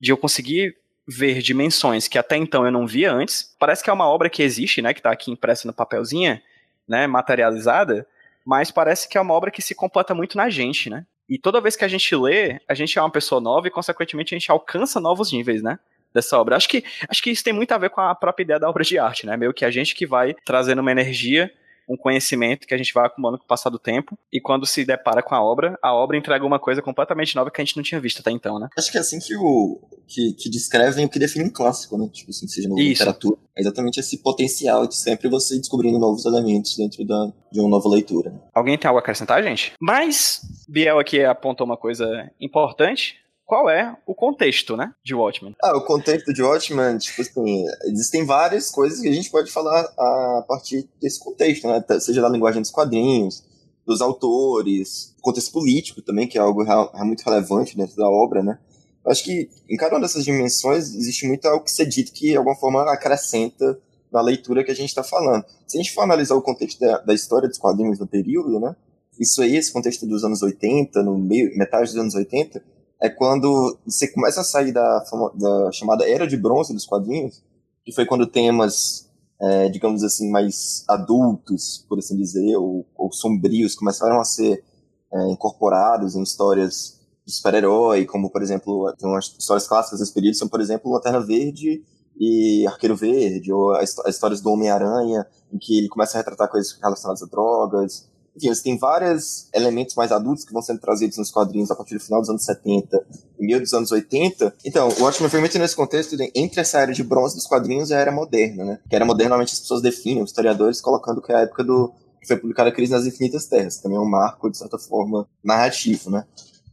de 0.00 0.12
eu 0.12 0.16
conseguir 0.16 0.76
ver 1.06 1.40
dimensões 1.40 2.08
que 2.08 2.18
até 2.18 2.36
então 2.36 2.64
eu 2.64 2.72
não 2.72 2.86
via 2.86 3.12
antes. 3.12 3.54
Parece 3.58 3.82
que 3.82 3.90
é 3.90 3.92
uma 3.92 4.08
obra 4.08 4.28
que 4.28 4.42
existe, 4.42 4.82
né, 4.82 4.92
que 4.92 5.02
tá 5.02 5.10
aqui 5.10 5.30
impressa 5.30 5.66
no 5.66 5.72
papelzinho, 5.72 6.40
né, 6.88 7.06
materializada, 7.06 8.06
mas 8.44 8.70
parece 8.70 9.08
que 9.08 9.16
é 9.16 9.20
uma 9.20 9.34
obra 9.34 9.50
que 9.50 9.62
se 9.62 9.74
completa 9.74 10.14
muito 10.14 10.36
na 10.36 10.48
gente, 10.48 10.88
né? 10.88 11.04
E 11.28 11.36
toda 11.38 11.60
vez 11.60 11.74
que 11.74 11.84
a 11.84 11.88
gente 11.88 12.14
lê, 12.14 12.60
a 12.68 12.74
gente 12.74 12.96
é 12.96 13.02
uma 13.02 13.10
pessoa 13.10 13.40
nova 13.40 13.66
e 13.66 13.70
consequentemente 13.70 14.34
a 14.34 14.38
gente 14.38 14.50
alcança 14.50 15.00
novos 15.00 15.32
níveis, 15.32 15.62
né? 15.62 15.78
Dessa 16.14 16.38
obra. 16.38 16.56
Acho 16.56 16.68
que, 16.68 16.84
acho 17.08 17.22
que 17.22 17.30
isso 17.30 17.42
tem 17.42 17.52
muito 17.52 17.72
a 17.72 17.78
ver 17.78 17.90
com 17.90 18.00
a 18.00 18.14
própria 18.14 18.44
ideia 18.44 18.60
da 18.60 18.68
obra 18.68 18.84
de 18.84 18.96
arte, 18.96 19.26
né? 19.26 19.36
Meio 19.36 19.52
que 19.52 19.64
a 19.64 19.70
gente 19.70 19.94
que 19.94 20.06
vai 20.06 20.34
trazendo 20.44 20.80
uma 20.80 20.92
energia, 20.92 21.52
um 21.88 21.96
conhecimento 21.96 22.66
que 22.66 22.74
a 22.74 22.78
gente 22.78 22.92
vai 22.92 23.06
acumulando 23.06 23.38
com 23.38 23.44
o 23.44 23.48
passar 23.48 23.70
do 23.70 23.78
tempo, 23.78 24.18
e 24.32 24.40
quando 24.40 24.66
se 24.66 24.84
depara 24.84 25.22
com 25.22 25.34
a 25.34 25.42
obra, 25.42 25.78
a 25.82 25.94
obra 25.94 26.16
entrega 26.16 26.44
uma 26.44 26.58
coisa 26.58 26.82
completamente 26.82 27.34
nova 27.36 27.50
que 27.50 27.60
a 27.60 27.64
gente 27.64 27.76
não 27.76 27.82
tinha 27.82 28.00
visto 28.00 28.20
até 28.20 28.30
então, 28.30 28.58
né? 28.58 28.68
Acho 28.76 28.90
que 28.90 28.98
é 28.98 29.00
assim 29.00 29.18
que 29.18 29.36
o 29.36 29.80
que, 30.06 30.32
que 30.34 30.50
descrevem 30.50 31.04
o 31.04 31.08
que 31.08 31.18
define 31.18 31.44
um 31.44 31.52
clássico, 31.52 31.96
né? 31.98 32.08
Tipo 32.12 32.30
assim, 32.30 32.46
seja 32.46 32.68
na 32.68 32.74
literatura. 32.76 33.36
É 33.56 33.60
exatamente 33.60 33.98
esse 33.98 34.18
potencial 34.18 34.86
de 34.86 34.94
sempre 34.94 35.28
você 35.28 35.58
descobrindo 35.58 35.98
novos 35.98 36.24
elementos 36.24 36.76
dentro 36.76 37.04
da, 37.04 37.32
de 37.50 37.60
uma 37.60 37.68
nova 37.68 37.88
leitura. 37.88 38.30
né? 38.30 38.40
Alguém 38.54 38.76
tem 38.78 38.88
algo 38.88 38.98
a 38.98 39.02
acrescentar, 39.02 39.42
gente? 39.42 39.72
Mas 39.80 40.40
Biel 40.68 40.98
aqui 40.98 41.24
apontou 41.24 41.66
uma 41.66 41.76
coisa 41.76 42.30
importante. 42.40 43.16
Qual 43.46 43.70
é 43.70 43.96
o 44.04 44.12
contexto, 44.12 44.76
né, 44.76 44.92
de 45.04 45.14
Watchmen? 45.14 45.54
Ah, 45.62 45.76
o 45.76 45.84
contexto 45.84 46.32
de 46.32 46.42
Watchmen, 46.42 46.98
tipo 46.98 47.22
assim, 47.22 47.64
existem 47.84 48.26
várias 48.26 48.70
coisas 48.70 49.00
que 49.00 49.08
a 49.08 49.12
gente 49.12 49.30
pode 49.30 49.52
falar 49.52 49.82
a 49.82 50.44
partir 50.48 50.88
desse 51.00 51.20
contexto, 51.20 51.68
né? 51.68 51.82
Seja 52.00 52.20
da 52.20 52.28
linguagem 52.28 52.60
dos 52.60 52.72
quadrinhos, 52.72 53.44
dos 53.86 54.00
autores, 54.00 55.14
contexto 55.22 55.52
político 55.52 56.02
também, 56.02 56.26
que 56.26 56.36
é 56.36 56.40
algo 56.40 56.64
é 56.64 57.04
muito 57.04 57.22
relevante 57.22 57.76
dentro 57.76 57.94
da 57.94 58.08
obra, 58.08 58.42
né? 58.42 58.58
Eu 59.04 59.12
acho 59.12 59.22
que 59.22 59.48
em 59.70 59.76
cada 59.76 59.94
uma 59.94 60.00
dessas 60.00 60.24
dimensões 60.24 60.92
existe 60.92 61.24
muito 61.28 61.46
algo 61.46 61.62
que 61.62 61.70
ser 61.70 61.86
dito 61.86 62.12
que, 62.12 62.30
de 62.30 62.36
alguma 62.36 62.56
forma, 62.56 62.82
acrescenta 62.92 63.78
na 64.10 64.20
leitura 64.20 64.64
que 64.64 64.72
a 64.72 64.74
gente 64.74 64.88
está 64.88 65.04
falando. 65.04 65.44
Se 65.68 65.78
a 65.78 65.80
gente 65.80 65.94
for 65.94 66.02
analisar 66.02 66.34
o 66.34 66.42
contexto 66.42 66.80
da, 66.80 66.98
da 66.98 67.14
história 67.14 67.48
dos 67.48 67.58
quadrinhos 67.58 68.00
no 68.00 68.08
período, 68.08 68.58
né? 68.58 68.74
Isso 69.20 69.40
aí, 69.40 69.54
esse 69.56 69.72
contexto 69.72 70.04
dos 70.04 70.24
anos 70.24 70.42
80, 70.42 71.00
no 71.04 71.16
meio, 71.16 71.56
metade 71.56 71.92
dos 71.92 71.96
anos 71.96 72.16
80, 72.16 72.60
é 73.00 73.08
quando 73.08 73.78
você 73.86 74.08
começa 74.08 74.40
a 74.40 74.44
sair 74.44 74.72
da, 74.72 75.04
da 75.34 75.72
chamada 75.72 76.08
Era 76.08 76.26
de 76.26 76.36
Bronze 76.36 76.72
dos 76.72 76.86
quadrinhos, 76.86 77.42
que 77.84 77.92
foi 77.92 78.06
quando 78.06 78.26
temas, 78.26 79.08
é, 79.40 79.68
digamos 79.68 80.02
assim, 80.02 80.30
mais 80.30 80.84
adultos, 80.88 81.84
por 81.88 81.98
assim 81.98 82.16
dizer, 82.16 82.56
ou, 82.56 82.86
ou 82.96 83.12
sombrios, 83.12 83.74
começaram 83.74 84.18
a 84.18 84.24
ser 84.24 84.64
é, 85.12 85.30
incorporados 85.30 86.16
em 86.16 86.22
histórias 86.22 87.00
de 87.26 87.32
super-herói, 87.32 88.06
como, 88.06 88.30
por 88.30 88.42
exemplo, 88.42 88.92
tem 88.98 89.08
umas 89.08 89.34
histórias 89.38 89.66
clássicas 89.66 89.98
desse 89.98 90.14
período, 90.14 90.36
são, 90.36 90.48
por 90.48 90.60
exemplo, 90.60 90.92
Lanterna 90.92 91.20
Verde 91.20 91.84
e 92.18 92.66
Arqueiro 92.66 92.96
Verde, 92.96 93.52
ou 93.52 93.72
as 93.72 93.94
histórias 94.06 94.40
do 94.40 94.50
Homem-Aranha, 94.50 95.26
em 95.52 95.58
que 95.58 95.76
ele 95.76 95.88
começa 95.88 96.16
a 96.16 96.20
retratar 96.20 96.48
coisas 96.48 96.72
relacionadas 96.80 97.22
a 97.22 97.26
drogas. 97.26 98.08
Enfim, 98.36 98.54
você 98.54 98.62
tem 98.62 98.78
vários 98.78 99.48
elementos 99.54 99.94
mais 99.94 100.12
adultos 100.12 100.44
que 100.44 100.52
vão 100.52 100.60
sendo 100.60 100.80
trazidos 100.80 101.16
nos 101.16 101.30
quadrinhos 101.30 101.70
a 101.70 101.74
partir 101.74 101.94
do 101.94 102.00
final 102.00 102.20
dos 102.20 102.28
anos 102.28 102.44
70 102.44 103.06
e 103.38 103.46
meio 103.46 103.60
dos 103.60 103.72
anos 103.72 103.90
80. 103.90 104.54
Então, 104.64 104.88
o 104.88 105.02
Watchmen 105.02 105.30
foi 105.30 105.40
muito 105.40 105.58
nesse 105.58 105.74
contexto 105.74 106.16
de, 106.16 106.30
entre 106.34 106.60
essa 106.60 106.80
era 106.80 106.92
de 106.92 107.02
bronze 107.02 107.34
dos 107.34 107.46
quadrinhos 107.46 107.90
e 107.90 107.94
a 107.94 107.98
era 107.98 108.12
moderna, 108.12 108.64
né? 108.64 108.78
Que 108.88 108.94
era 108.94 109.04
moderna, 109.04 109.30
normalmente, 109.30 109.54
as 109.54 109.60
pessoas 109.60 109.80
definem, 109.80 110.22
os 110.22 110.30
historiadores, 110.30 110.80
colocando 110.80 111.22
que 111.22 111.32
é 111.32 111.36
a 111.36 111.40
época 111.40 111.64
do 111.64 111.92
que 112.20 112.26
foi 112.26 112.36
publicada 112.36 112.68
a 112.70 112.72
Crise 112.72 112.92
nas 112.92 113.06
Infinitas 113.06 113.46
Terras, 113.46 113.76
que 113.76 113.82
também 113.82 113.96
é 113.96 114.00
um 114.00 114.08
marco, 114.08 114.50
de 114.50 114.58
certa 114.58 114.78
forma, 114.78 115.28
narrativo, 115.42 116.10
né? 116.10 116.24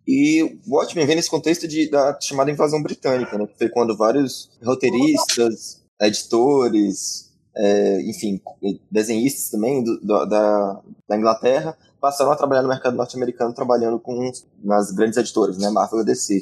E 0.06 0.44
o 0.44 0.76
Watchmen 0.76 1.06
vem 1.06 1.16
nesse 1.16 1.30
contexto 1.30 1.68
de, 1.68 1.90
da 1.90 2.18
chamada 2.20 2.52
invasão 2.52 2.82
britânica, 2.82 3.38
né? 3.38 3.48
Que 3.48 3.58
foi 3.58 3.70
quando 3.70 3.96
vários 3.96 4.50
roteiristas, 4.62 5.82
editores, 6.02 7.32
é, 7.56 8.02
enfim, 8.10 8.40
desenhistas 8.90 9.50
também 9.50 9.84
do- 9.84 10.00
do- 10.00 10.26
da, 10.26 10.82
da 11.08 11.18
Inglaterra 11.18 11.78
passaram 12.02 12.32
a 12.32 12.36
trabalhar 12.36 12.62
no 12.64 12.68
mercado 12.70 12.96
norte-americano 12.98 13.54
trabalhando 13.54 14.00
com 14.00 14.32
nas 14.64 14.92
grandes 14.92 15.18
editoras, 15.18 15.58
né? 15.58 15.70
Marvel 15.70 16.02
e 16.02 16.06
DC. 16.06 16.42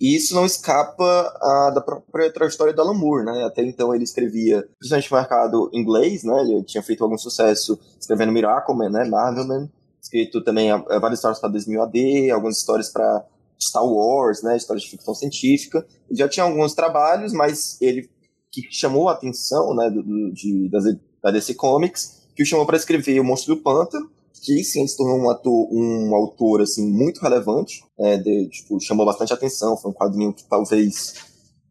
E 0.00 0.16
isso 0.16 0.34
não 0.34 0.44
escapa 0.46 1.04
ah, 1.40 1.70
da 1.74 1.80
própria 1.80 2.30
trajetória 2.32 2.72
do 2.72 2.80
Alan 2.82 2.94
Moore, 2.94 3.24
né? 3.24 3.44
Até 3.44 3.62
então 3.62 3.94
ele 3.94 4.04
escrevia, 4.04 4.68
principalmente 4.78 5.12
mercado 5.12 5.70
inglês, 5.72 6.22
né? 6.24 6.40
Ele 6.42 6.62
tinha 6.64 6.82
feito 6.82 7.02
algum 7.02 7.16
sucesso 7.18 7.78
escrevendo 7.98 8.32
Miracleman, 8.32 8.90
né? 8.90 9.04
Marvelman, 9.04 9.70
escrito 10.00 10.42
também 10.42 10.70
ah, 10.70 10.76
várias 11.00 11.18
histórias 11.18 11.40
para 11.40 11.48
2000 11.50 11.82
AD, 11.82 12.30
algumas 12.30 12.58
histórias 12.58 12.90
para 12.90 13.24
Star 13.60 13.84
Wars, 13.84 14.42
né? 14.42 14.56
Histórias 14.56 14.84
de 14.84 14.90
ficção 14.90 15.14
científica. 15.14 15.84
Já 16.10 16.28
tinha 16.28 16.44
alguns 16.44 16.74
trabalhos, 16.74 17.32
mas 17.32 17.80
ele 17.80 18.08
que 18.52 18.62
chamou 18.70 19.08
a 19.08 19.12
atenção, 19.12 19.74
né? 19.74 19.90
Do, 19.90 20.02
do- 20.02 20.32
de, 20.32 20.68
das, 20.70 20.84
da 21.22 21.30
DC 21.30 21.54
Comics, 21.54 22.22
que 22.36 22.42
o 22.42 22.46
chamou 22.46 22.66
para 22.66 22.76
escrever 22.76 23.18
O 23.20 23.24
Monstro 23.24 23.54
do 23.56 23.62
Pântano, 23.62 24.10
que 24.44 24.62
sim 24.64 24.86
se 24.86 24.96
tornou 24.96 25.18
um, 25.18 25.30
ator, 25.30 25.68
um 25.72 26.14
autor 26.14 26.62
assim 26.62 26.86
muito 26.90 27.20
relevante, 27.20 27.82
é, 27.98 28.16
de, 28.16 28.48
tipo, 28.48 28.78
chamou 28.80 29.06
bastante 29.06 29.32
atenção, 29.32 29.76
foi 29.76 29.90
um 29.90 29.94
quadrinho 29.94 30.32
que 30.32 30.44
talvez 30.48 31.14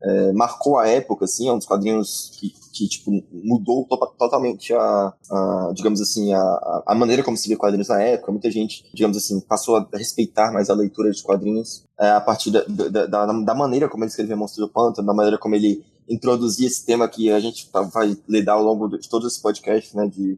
é, 0.03 0.31
marcou 0.33 0.79
a 0.79 0.87
época, 0.87 1.25
assim, 1.25 1.47
é 1.47 1.53
um 1.53 1.57
dos 1.57 1.67
quadrinhos 1.67 2.31
que, 2.39 2.49
que 2.73 2.87
tipo, 2.87 3.11
mudou 3.31 3.85
to- 3.87 4.15
totalmente 4.17 4.73
a, 4.73 5.13
a, 5.29 5.71
digamos 5.75 6.01
assim, 6.01 6.33
a, 6.33 6.39
a- 6.87 6.95
maneira 6.95 7.21
como 7.23 7.37
se 7.37 7.47
vê 7.49 7.55
quadrinhos 7.55 7.89
na 7.89 8.01
época. 8.01 8.31
Muita 8.31 8.49
gente, 8.49 8.83
digamos 8.93 9.15
assim, 9.17 9.39
passou 9.41 9.75
a 9.75 9.87
respeitar 9.93 10.51
mais 10.51 10.69
a 10.69 10.73
leitura 10.73 11.11
de 11.11 11.21
quadrinhos 11.21 11.83
é, 11.99 12.09
a 12.11 12.21
partir 12.21 12.49
da, 12.51 12.63
da, 12.67 13.05
da, 13.05 13.25
da 13.25 13.55
maneira 13.55 13.87
como 13.89 14.03
ele 14.03 14.09
escrevia 14.09 14.35
Monstro 14.35 14.65
do 14.65 14.71
Pântano, 14.71 15.05
da 15.05 15.13
maneira 15.13 15.37
como 15.37 15.53
ele 15.55 15.83
introduzia 16.09 16.67
esse 16.67 16.85
tema 16.85 17.07
que 17.07 17.31
a 17.31 17.39
gente 17.39 17.69
tá- 17.69 17.81
vai 17.81 18.17
lidar 18.27 18.53
ao 18.53 18.63
longo 18.63 18.87
de 18.87 19.09
todos 19.09 19.27
esses 19.27 19.41
podcasts, 19.41 19.93
né, 19.93 20.07
de, 20.07 20.37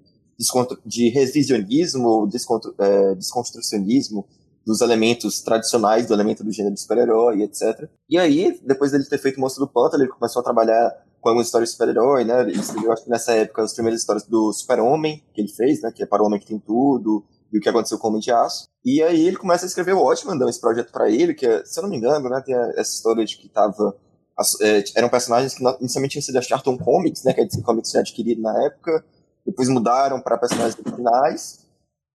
de 0.86 1.10
revisionismo, 1.10 2.28
descontro, 2.28 2.74
é, 2.78 3.16
desconstrucionismo, 3.16 4.26
dos 4.66 4.82
elementos 4.82 5.42
tradicionais, 5.42 6.08
do 6.08 6.14
elemento 6.14 6.44
do 6.44 6.52
gênero 6.52 6.78
super-herói, 6.78 7.44
etc. 7.44 7.90
E 8.10 8.18
aí, 8.18 8.60
depois 8.66 8.92
dele 8.92 9.04
ter 9.04 9.18
feito 9.18 9.38
o 9.38 9.42
Monstro 9.42 9.66
do 9.66 9.72
Pântano, 9.72 10.04
ele 10.04 10.12
começou 10.12 10.40
a 10.40 10.44
trabalhar 10.44 10.90
com 11.20 11.30
algumas 11.30 11.48
histórias 11.48 11.70
de 11.70 11.74
super-herói, 11.74 12.24
né? 12.24 12.42
Ele 12.42 12.60
escreveu, 12.60 12.92
acho 12.92 13.04
que 13.04 13.10
nessa 13.10 13.34
época, 13.34 13.62
as 13.64 13.74
primeiras 13.74 14.00
histórias 14.00 14.26
do 14.26 14.54
Super-Homem, 14.54 15.24
que 15.34 15.42
ele 15.42 15.50
fez, 15.50 15.82
né? 15.82 15.92
Que 15.92 16.04
é 16.04 16.06
para 16.06 16.24
o 16.24 16.26
Homem 16.26 16.40
que 16.40 16.46
tem 16.46 16.60
tudo, 16.60 17.26
e 17.52 17.58
o 17.58 17.62
que 17.62 17.70
aconteceu 17.70 17.98
com 17.98 18.08
o 18.08 18.10
Homem 18.10 18.22
de 18.22 18.32
Aço. 18.32 18.68
E 18.84 19.02
aí 19.04 19.28
ele 19.28 19.38
começa 19.38 19.66
a 19.66 19.68
escrever 19.68 19.94
o 19.94 20.02
Watchmen, 20.02 20.38
dando 20.38 20.50
esse 20.50 20.60
projeto 20.60 20.92
para 20.92 21.10
ele, 21.10 21.34
que, 21.34 21.46
é, 21.46 21.64
se 21.66 21.80
eu 21.80 21.84
não 21.84 21.90
me 21.90 21.98
engano, 21.98 22.30
né? 22.30 22.42
Tem 22.46 22.56
essa 22.78 22.94
história 22.94 23.26
de 23.26 23.38
que 23.38 23.50
tava... 23.50 23.96
as- 24.38 24.60
é, 24.62 24.84
eram 24.96 25.10
personagens 25.10 25.54
que 25.54 25.64
inicialmente 25.80 26.14
tinham 26.14 26.24
sido 26.24 26.36
da 26.36 26.42
Charlton 26.42 26.78
Comics, 26.78 27.24
né? 27.24 27.34
Que 27.34 27.42
a 27.42 27.62
Comics 27.64 27.92
tinha 27.92 28.02
adquirido 28.02 28.42
na 28.42 28.66
época. 28.66 29.04
Depois 29.46 29.70
mudaram 29.70 30.22
para 30.22 30.38
personagens 30.38 30.78
originais. 30.86 31.64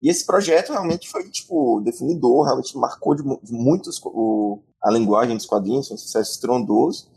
E 0.03 0.11
esse 0.11 0.25
projeto 0.27 0.73
realmente 0.73 1.09
foi, 1.09 1.29
tipo, 1.31 1.81
definidor, 1.81 2.45
realmente 2.45 2.77
marcou 2.77 3.15
de, 3.15 3.23
de 3.43 3.53
muitos 3.53 4.01
o, 4.05 4.61
a 4.83 4.91
linguagem 4.91 5.37
dos 5.37 5.47
quadrinhos, 5.47 5.89
foi 5.89 5.95
um 5.95 5.99
sucesso 5.99 6.33
estrondoso. 6.33 7.09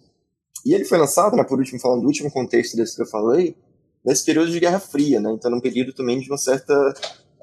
E 0.66 0.74
ele 0.74 0.86
foi 0.86 0.98
lançado, 0.98 1.36
né, 1.36 1.44
por 1.44 1.60
último, 1.60 1.80
falando 1.80 2.02
do 2.02 2.08
último 2.08 2.32
contexto 2.32 2.76
desse 2.76 2.96
que 2.96 3.02
eu 3.02 3.06
falei, 3.08 3.56
nesse 4.06 4.26
período 4.26 4.52
de 4.52 4.60
Guerra 4.60 4.80
Fria, 4.80 5.20
né? 5.20 5.32
Então, 5.32 5.52
num 5.52 5.62
período 5.62 5.94
também 5.94 6.20
de 6.20 6.30
uma 6.30 6.38
certa. 6.38 6.74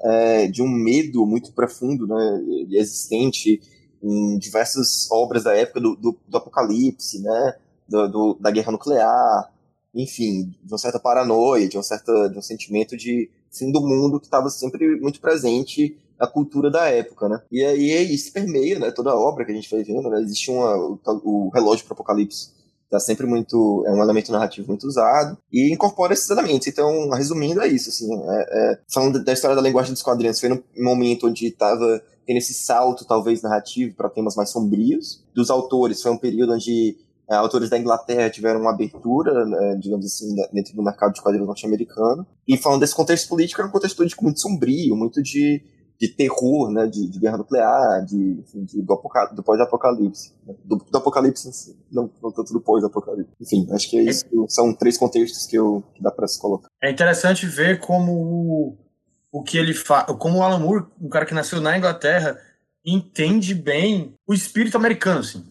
é, 0.03 0.47
de 0.47 0.61
um 0.61 0.67
medo 0.69 1.25
muito 1.25 1.51
profundo, 1.53 2.07
né? 2.07 2.41
Existente 2.71 3.61
em 4.03 4.37
diversas 4.37 5.09
obras 5.11 5.43
da 5.43 5.53
época 5.55 5.79
do, 5.79 5.95
do, 5.95 6.17
do 6.27 6.37
Apocalipse, 6.37 7.21
né? 7.21 7.55
Do, 7.87 8.07
do- 8.07 8.37
da 8.39 8.51
guerra 8.51 8.71
nuclear, 8.71 9.51
enfim, 9.95 10.53
de 10.63 10.71
uma 10.71 10.77
certa 10.77 10.99
paranoia, 10.99 11.67
de, 11.67 11.77
uma 11.77 11.83
certa, 11.83 12.29
de 12.29 12.37
um 12.37 12.41
sentimento 12.41 12.95
de 12.97 13.29
fim 13.51 13.71
do 13.71 13.81
mundo 13.81 14.19
que 14.19 14.27
estava 14.27 14.49
sempre 14.49 14.99
muito 14.99 15.19
presente 15.21 15.97
na 16.19 16.27
cultura 16.27 16.69
da 16.69 16.87
época, 16.89 17.29
né? 17.29 17.41
E 17.51 17.63
aí 17.63 18.13
isso 18.13 18.31
permeia, 18.33 18.77
né, 18.79 18.91
toda 18.91 19.11
a 19.11 19.15
obra 19.15 19.45
que 19.45 19.51
a 19.51 19.55
gente 19.55 19.69
vai 19.69 19.83
vendo, 19.83 20.09
né? 20.09 20.19
Existe 20.21 20.51
uma, 20.51 20.75
o, 20.75 20.99
o 21.23 21.49
relógio 21.49 21.85
para 21.85 21.93
Apocalipse 21.93 22.55
tá 22.89 23.01
sempre 23.01 23.25
muito 23.27 23.83
é 23.85 23.91
um 23.91 24.01
elemento 24.01 24.31
narrativo 24.31 24.69
muito 24.69 24.87
usado 24.87 25.37
e 25.51 25.73
incorpora 25.73 26.13
esses 26.13 26.29
elementos. 26.29 26.67
Então, 26.67 27.09
resumindo, 27.09 27.61
é 27.61 27.67
isso, 27.67 27.89
assim, 27.89 28.07
é- 28.13 28.71
é, 28.73 28.79
falando 28.89 29.21
da 29.23 29.33
história 29.33 29.55
da 29.57 29.61
linguagem 29.61 29.91
dos 29.93 30.01
quadrinhos, 30.01 30.39
foi 30.39 30.47
num 30.49 30.63
momento 30.77 31.27
onde 31.27 31.47
estava 31.47 32.01
tendo 32.27 32.37
esse 32.37 32.53
salto, 32.53 33.05
talvez, 33.05 33.41
narrativo 33.41 33.95
para 33.95 34.09
temas 34.09 34.35
mais 34.35 34.51
sombrios. 34.51 35.23
Dos 35.33 35.49
autores, 35.49 36.01
foi 36.01 36.11
um 36.11 36.17
período 36.17 36.53
onde 36.53 36.97
é, 37.29 37.35
autores 37.35 37.69
da 37.69 37.79
Inglaterra 37.79 38.29
tiveram 38.29 38.59
uma 38.61 38.71
abertura, 38.73 39.45
né, 39.45 39.75
digamos 39.81 40.05
assim, 40.05 40.35
dentro 40.53 40.75
do 40.75 40.83
mercado 40.83 41.13
de 41.13 41.21
quadrinhos 41.21 41.47
norte-americano. 41.47 42.27
E 42.47 42.57
falando 42.57 42.81
desse 42.81 42.93
contexto 42.95 43.27
político, 43.29 43.61
era 43.61 43.69
um 43.69 43.71
contexto 43.71 43.95
político 43.97 44.23
muito 44.23 44.39
sombrio, 44.41 44.95
muito 44.95 45.21
de, 45.23 45.61
de 45.99 46.07
terror, 46.09 46.69
né, 46.71 46.85
de, 46.87 47.09
de 47.09 47.19
guerra 47.19 47.37
nuclear, 47.37 48.05
de, 48.05 48.39
enfim, 48.41 48.63
de- 48.65 48.81
do, 48.81 49.01
do 49.35 49.43
pós-apocalipse. 49.43 50.33
né, 50.45 50.53
Do, 50.65 50.77
do 50.77 50.97
apocalipse 50.97 51.47
em 51.49 51.51
si, 51.51 51.75
não, 51.91 52.09
não 52.21 52.31
tanto 52.31 52.53
do 52.53 52.61
pós-apocalipse. 52.61 53.31
Enfim, 53.41 53.67
acho 53.71 53.89
que 53.89 53.97
é 53.97 54.03
isso. 54.03 54.25
São 54.49 54.73
três 54.73 54.97
contextos 54.97 55.45
que, 55.45 55.57
eu, 55.57 55.83
que 55.95 56.01
dá 56.03 56.11
para 56.11 56.27
se 56.27 56.39
colocar. 56.39 56.67
É 56.83 56.91
interessante 56.91 57.45
ver 57.45 57.79
como 57.79 58.77
o, 59.31 59.43
que 59.43 59.57
ele 59.57 59.73
faz, 59.73 60.05
como 60.19 60.39
o 60.39 60.43
Alan 60.43 60.59
Moore, 60.59 60.85
um 61.01 61.09
cara 61.09 61.25
que 61.25 61.33
nasceu 61.33 61.61
na 61.61 61.77
Inglaterra, 61.77 62.39
entende 62.85 63.53
bem 63.53 64.13
o 64.25 64.33
espírito 64.33 64.77
americano, 64.77 65.19
assim, 65.19 65.43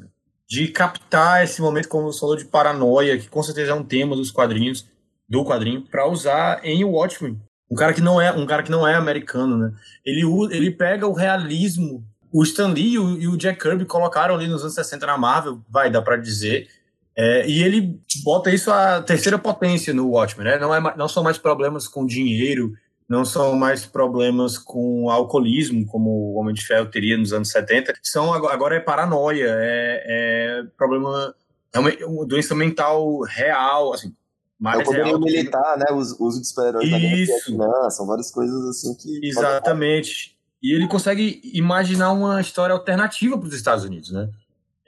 de 0.49 0.69
captar 0.69 1.45
esse 1.45 1.61
momento, 1.61 1.89
como 1.89 2.11
você 2.11 2.21
falou, 2.21 2.37
de 2.37 2.45
paranoia, 2.45 3.19
que 3.19 3.29
com 3.29 3.43
certeza 3.43 3.73
é 3.73 3.75
um 3.75 3.85
tema 3.85 4.17
dos 4.17 4.31
quadrinhos, 4.31 4.87
do 5.29 5.45
quadrinho, 5.45 5.83
para 5.83 6.09
usar 6.09 6.61
em 6.65 6.85
Watchmen. 6.85 7.41
Um 7.71 7.75
cara 7.75 7.93
que 7.93 8.01
não 8.01 8.21
é, 8.21 8.33
um 8.33 8.47
cara 8.47 8.63
que 8.63 8.71
não 8.71 8.87
é 8.87 8.95
americano, 8.95 9.59
né? 9.59 9.73
Ele, 10.05 10.23
ele 10.53 10.71
pega 10.71 11.07
o 11.07 11.13
realismo. 11.13 12.05
O 12.33 12.43
Stan 12.45 12.69
Lee 12.69 12.93
e 12.93 12.99
o, 12.99 13.21
e 13.21 13.29
o 13.29 13.37
Jack 13.37 13.61
Kirby 13.61 13.85
colocaram 13.85 14.35
ali 14.35 14.47
nos 14.47 14.63
anos 14.63 14.75
60 14.75 15.05
na 15.07 15.19
Marvel, 15.19 15.61
vai, 15.69 15.91
dá 15.91 16.01
para 16.01 16.17
dizer, 16.17 16.69
é, 17.17 17.49
e 17.49 17.63
ele 17.63 17.99
bota 18.23 18.51
isso 18.51 18.71
a 18.71 19.01
terceira 19.01 19.39
potência 19.39 19.95
no 19.95 20.11
Watchmen, 20.11 20.47
né? 20.47 20.59
Não, 20.59 20.75
é, 20.75 20.97
não 20.97 21.09
são 21.09 21.23
mais 21.23 21.39
problemas 21.39 21.89
com 21.89 22.07
dinheiro, 22.07 22.75
não 23.09 23.25
são 23.25 23.55
mais 23.55 23.87
problemas 23.87 24.59
com 24.59 25.09
alcoolismo, 25.11 25.87
como 25.87 26.11
o 26.11 26.35
Homem 26.41 26.55
de 26.55 26.65
Ferro 26.67 26.87
teria 26.91 27.17
nos 27.17 27.33
anos 27.33 27.51
70. 27.51 27.95
São, 28.03 28.33
agora 28.33 28.77
é 28.77 28.81
paranoia, 28.81 29.47
é, 29.49 30.03
é 30.07 30.63
problema. 30.77 31.35
É 31.73 31.79
uma, 31.79 31.91
uma 32.07 32.27
doença 32.27 32.55
mental 32.55 33.21
real, 33.23 33.93
assim. 33.93 34.09
É 34.09 34.13
Mais 34.59 34.89
o 34.89 34.91
real 34.91 35.19
do 35.19 35.25
que- 35.27 35.33
militar, 35.33 35.77
né? 35.79 35.85
O 35.91 35.97
uso 35.99 36.41
de 36.41 36.49
super-heróis. 36.49 36.89
Vietnã, 36.89 37.91
são 37.91 38.07
várias 38.07 38.31
coisas 38.31 38.65
assim 38.69 38.95
que. 38.97 39.21
Exatamente. 39.23 40.37
E 40.63 40.75
ele 40.75 40.89
consegue 40.89 41.41
imaginar 41.55 42.13
uma 42.13 42.41
história 42.41 42.73
alternativa 42.73 43.39
para 43.39 43.47
os 43.47 43.55
Estados 43.55 43.85
Unidos, 43.85 44.11
né? 44.11 44.29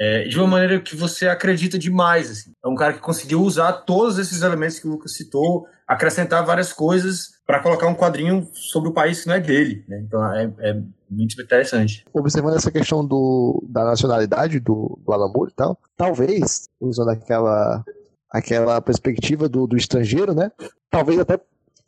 É, 0.01 0.25
de 0.29 0.39
uma 0.39 0.47
maneira 0.47 0.81
que 0.81 0.97
você 0.97 1.29
acredita 1.29 1.79
demais. 1.79 2.31
Assim. 2.31 2.53
É 2.65 2.69
um 2.69 2.75
cara 2.75 2.95
que 2.95 3.01
conseguiu 3.01 3.43
usar 3.43 3.73
todos 3.73 4.19
esses 4.19 4.43
elementos 4.43 4.79
que 4.79 4.87
o 4.89 4.91
Lucas 4.91 5.13
citou, 5.13 5.67
acrescentar 5.87 6.45
várias 6.45 6.73
coisas 6.73 7.38
para 7.49 7.61
colocar 7.61 7.87
um 7.87 7.95
quadrinho 7.95 8.47
sobre 8.53 8.91
o 8.91 8.93
país 8.93 9.23
que 9.23 9.27
não 9.27 9.35
é 9.35 9.41
dele. 9.41 9.83
Né? 9.89 10.03
Então 10.07 10.35
é, 10.35 10.53
é 10.59 10.83
muito 11.11 11.41
interessante. 11.41 12.05
observando 12.13 12.57
essa 12.57 12.71
questão 12.71 13.03
do, 13.03 13.65
da 13.67 13.87
nacionalidade 13.87 14.61
do, 14.61 14.99
do 15.03 15.13
Alan 15.15 15.33
Moore 15.33 15.51
e 15.51 15.55
tal, 15.55 15.79
talvez, 15.97 16.69
usando 16.79 17.09
aquela, 17.09 17.83
aquela 18.31 18.83
perspectiva 18.83 19.49
do, 19.49 19.67
do 19.67 19.79
estrangeiro, 19.79 20.35
né? 20.35 20.53
Talvez 20.91 21.19
até 21.19 21.41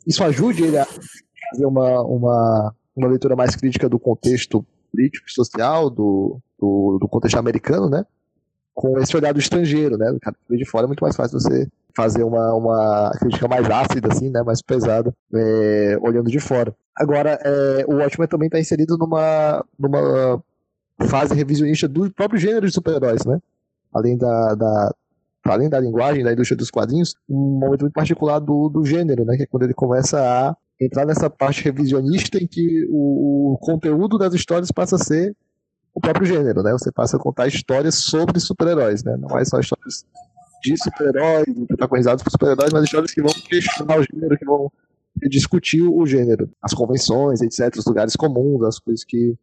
isso 0.07 0.23
ajude 0.23 0.63
ele 0.63 0.79
a 0.79 0.85
fazer 0.85 1.67
uma, 1.67 2.01
uma, 2.01 2.75
uma 2.95 3.07
leitura 3.07 3.35
mais 3.35 3.55
crítica 3.55 3.87
do 3.87 3.99
contexto 3.99 4.65
político 4.91 5.27
e 5.29 5.31
social, 5.31 5.91
do, 5.91 6.39
do, 6.59 6.97
do 6.99 7.07
contexto 7.07 7.37
americano, 7.37 7.87
né? 7.87 8.03
Com 8.73 8.97
esse 8.97 9.15
olhar 9.15 9.31
do 9.31 9.39
estrangeiro, 9.39 9.95
né? 9.95 10.17
Cara 10.23 10.35
de 10.49 10.65
fora 10.65 10.85
é 10.85 10.87
muito 10.87 11.03
mais 11.03 11.15
fácil 11.15 11.39
você 11.39 11.67
fazer 11.95 12.23
uma, 12.23 12.53
uma 12.53 13.11
crítica 13.19 13.47
mais 13.47 13.69
ácida, 13.69 14.09
assim, 14.11 14.29
né? 14.29 14.41
Mais 14.43 14.61
pesada, 14.61 15.13
é, 15.33 15.97
olhando 16.01 16.29
de 16.29 16.39
fora. 16.39 16.75
Agora, 16.95 17.39
é, 17.43 17.85
o 17.87 17.95
Watchmen 17.95 18.27
também 18.27 18.47
está 18.47 18.59
inserido 18.59 18.97
numa, 18.97 19.65
numa 19.77 20.41
fase 21.07 21.33
revisionista 21.33 21.87
do 21.87 22.11
próprio 22.11 22.39
gênero 22.39 22.67
de 22.67 22.73
super-heróis, 22.73 23.25
né? 23.25 23.39
Além 23.93 24.17
da, 24.17 24.55
da, 24.55 24.95
além 25.45 25.69
da 25.69 25.79
linguagem, 25.79 26.23
da 26.23 26.33
indústria 26.33 26.57
dos 26.57 26.71
quadrinhos, 26.71 27.15
um 27.29 27.59
momento 27.59 27.81
muito 27.81 27.93
particular 27.93 28.39
do, 28.39 28.69
do 28.69 28.85
gênero, 28.85 29.25
né? 29.25 29.37
Que 29.37 29.43
é 29.43 29.45
quando 29.45 29.63
ele 29.63 29.73
começa 29.73 30.19
a 30.19 30.55
entrar 30.79 31.05
nessa 31.05 31.29
parte 31.29 31.63
revisionista 31.63 32.37
em 32.37 32.47
que 32.47 32.87
o, 32.89 33.53
o 33.53 33.57
conteúdo 33.59 34.17
das 34.17 34.33
histórias 34.33 34.71
passa 34.71 34.95
a 34.95 34.99
ser 34.99 35.35
o 35.93 35.99
próprio 35.99 36.25
gênero, 36.25 36.63
né? 36.63 36.71
Você 36.71 36.91
passa 36.91 37.17
a 37.17 37.19
contar 37.19 37.47
histórias 37.47 37.95
sobre 37.95 38.39
super-heróis, 38.39 39.03
né? 39.03 39.17
Não 39.17 39.37
é 39.37 39.45
só 39.45 39.59
histórias 39.59 40.05
de 40.61 40.77
super-heróis, 40.77 41.45
protagonizados 41.67 42.23
por 42.23 42.31
super-heróis, 42.31 42.71
mas 42.71 42.83
histórias 42.83 43.11
que 43.11 43.21
vão 43.21 43.33
questionar 43.33 43.99
o 43.99 44.03
gênero, 44.03 44.37
que 44.37 44.45
vão 44.45 44.71
discutir 45.29 45.81
o 45.81 46.05
gênero, 46.05 46.49
as 46.61 46.73
convenções, 46.73 47.41
etc., 47.41 47.75
os 47.77 47.85
lugares 47.85 48.15
comuns, 48.15 48.63
as 48.63 48.79
coisas 48.79 49.03
que 49.03 49.35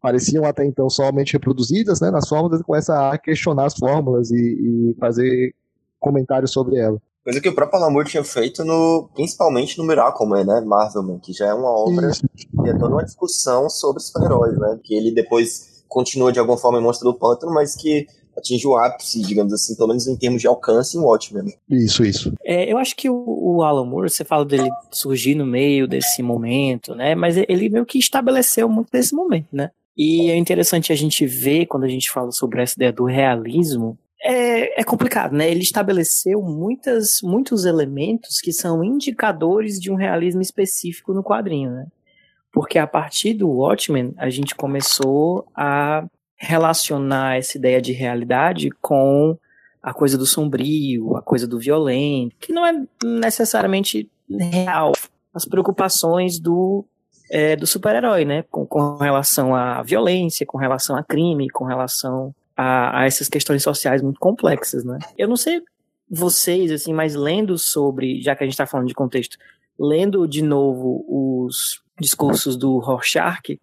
pareciam 0.00 0.44
até 0.44 0.64
então 0.64 0.88
somente 0.88 1.32
reproduzidas 1.32 2.00
né, 2.00 2.10
nas 2.10 2.28
fórmulas, 2.28 2.62
começa 2.62 3.10
a 3.10 3.18
questionar 3.18 3.66
as 3.66 3.74
fórmulas 3.74 4.30
e, 4.30 4.36
e 4.36 4.96
fazer 5.00 5.54
comentários 5.98 6.52
sobre 6.52 6.78
ela. 6.78 7.00
Coisa 7.24 7.40
que 7.40 7.48
o 7.48 7.54
próprio 7.54 7.80
Alan 7.80 7.90
Moore 7.90 8.08
tinha 8.08 8.22
feito 8.22 8.64
no, 8.64 9.10
principalmente 9.12 9.76
no 9.78 9.84
Miracleman, 9.84 10.44
né? 10.44 10.60
Marvelman, 10.60 11.18
que 11.18 11.32
já 11.32 11.46
é 11.46 11.54
uma 11.54 11.70
obra 11.70 12.08
Isso. 12.08 12.22
que 12.36 12.70
é 12.70 12.78
toda 12.78 12.94
uma 12.94 13.04
discussão 13.04 13.68
sobre 13.68 14.00
super-heróis, 14.00 14.56
né? 14.56 14.78
Que 14.84 14.94
ele 14.94 15.10
depois 15.10 15.84
continua 15.88 16.32
de 16.32 16.38
alguma 16.38 16.56
forma 16.56 16.78
em 16.78 16.82
Monstro 16.82 17.10
do 17.10 17.18
Pântano, 17.18 17.52
mas 17.52 17.74
que 17.74 18.06
atinge 18.36 18.66
o 18.66 18.76
ápice, 18.76 19.22
digamos 19.22 19.52
assim, 19.52 19.74
pelo 19.74 19.88
menos 19.88 20.06
em 20.06 20.16
termos 20.16 20.40
de 20.40 20.46
alcance 20.46 20.96
em 20.96 21.00
Watchmen. 21.00 21.44
né? 21.44 21.52
Isso, 21.68 22.04
isso. 22.04 22.32
É, 22.44 22.70
eu 22.70 22.78
acho 22.78 22.94
que 22.94 23.08
o, 23.08 23.24
o 23.26 23.62
Alan 23.62 23.86
Moore, 23.86 24.10
você 24.10 24.24
fala 24.24 24.44
dele 24.44 24.70
surgir 24.90 25.34
no 25.34 25.46
meio 25.46 25.86
desse 25.86 26.22
momento, 26.22 26.94
né? 26.94 27.14
Mas 27.14 27.36
ele 27.36 27.68
meio 27.68 27.86
que 27.86 27.98
estabeleceu 27.98 28.68
muito 28.68 28.90
desse 28.90 29.14
momento, 29.14 29.48
né? 29.52 29.70
E 29.96 30.30
é 30.30 30.36
interessante 30.36 30.92
a 30.92 30.96
gente 30.96 31.26
ver, 31.26 31.66
quando 31.66 31.84
a 31.84 31.88
gente 31.88 32.10
fala 32.10 32.30
sobre 32.30 32.60
essa 32.62 32.74
ideia 32.76 32.92
do 32.92 33.04
realismo, 33.04 33.98
é, 34.22 34.80
é 34.80 34.84
complicado, 34.84 35.32
né? 35.32 35.50
Ele 35.50 35.62
estabeleceu 35.62 36.42
muitas, 36.42 37.20
muitos 37.22 37.64
elementos 37.64 38.40
que 38.40 38.52
são 38.52 38.84
indicadores 38.84 39.80
de 39.80 39.90
um 39.90 39.94
realismo 39.94 40.42
específico 40.42 41.14
no 41.14 41.22
quadrinho, 41.22 41.70
né? 41.70 41.86
Porque 42.52 42.78
a 42.78 42.86
partir 42.86 43.34
do 43.34 43.48
Watchmen, 43.48 44.14
a 44.16 44.28
gente 44.28 44.54
começou 44.54 45.46
a 45.54 46.04
relacionar 46.36 47.38
essa 47.38 47.56
ideia 47.56 47.80
de 47.80 47.92
realidade 47.92 48.70
com 48.80 49.36
a 49.82 49.94
coisa 49.94 50.18
do 50.18 50.26
sombrio, 50.26 51.16
a 51.16 51.22
coisa 51.22 51.46
do 51.46 51.58
violento, 51.58 52.34
que 52.40 52.52
não 52.52 52.66
é 52.66 52.82
necessariamente 53.02 54.10
real. 54.28 54.92
As 55.32 55.44
preocupações 55.44 56.38
do, 56.38 56.84
é, 57.30 57.56
do 57.56 57.66
super-herói, 57.66 58.24
né? 58.24 58.42
Com, 58.50 58.66
com 58.66 58.96
relação 58.96 59.54
à 59.54 59.82
violência, 59.82 60.44
com 60.44 60.58
relação 60.58 60.96
a 60.96 61.04
crime, 61.04 61.48
com 61.50 61.64
relação 61.64 62.34
a, 62.56 63.00
a 63.00 63.06
essas 63.06 63.28
questões 63.28 63.62
sociais 63.62 64.02
muito 64.02 64.18
complexas, 64.18 64.84
né? 64.84 64.98
Eu 65.16 65.28
não 65.28 65.36
sei 65.36 65.62
vocês, 66.08 66.70
assim, 66.70 66.92
mas 66.92 67.14
lendo 67.14 67.58
sobre, 67.58 68.20
já 68.22 68.34
que 68.34 68.44
a 68.44 68.46
gente 68.46 68.54
está 68.54 68.66
falando 68.66 68.88
de 68.88 68.94
contexto, 68.94 69.36
lendo 69.78 70.26
de 70.26 70.42
novo 70.42 71.04
os 71.08 71.82
discursos 72.00 72.56
do 72.56 72.78
Rorschach, 72.78 73.58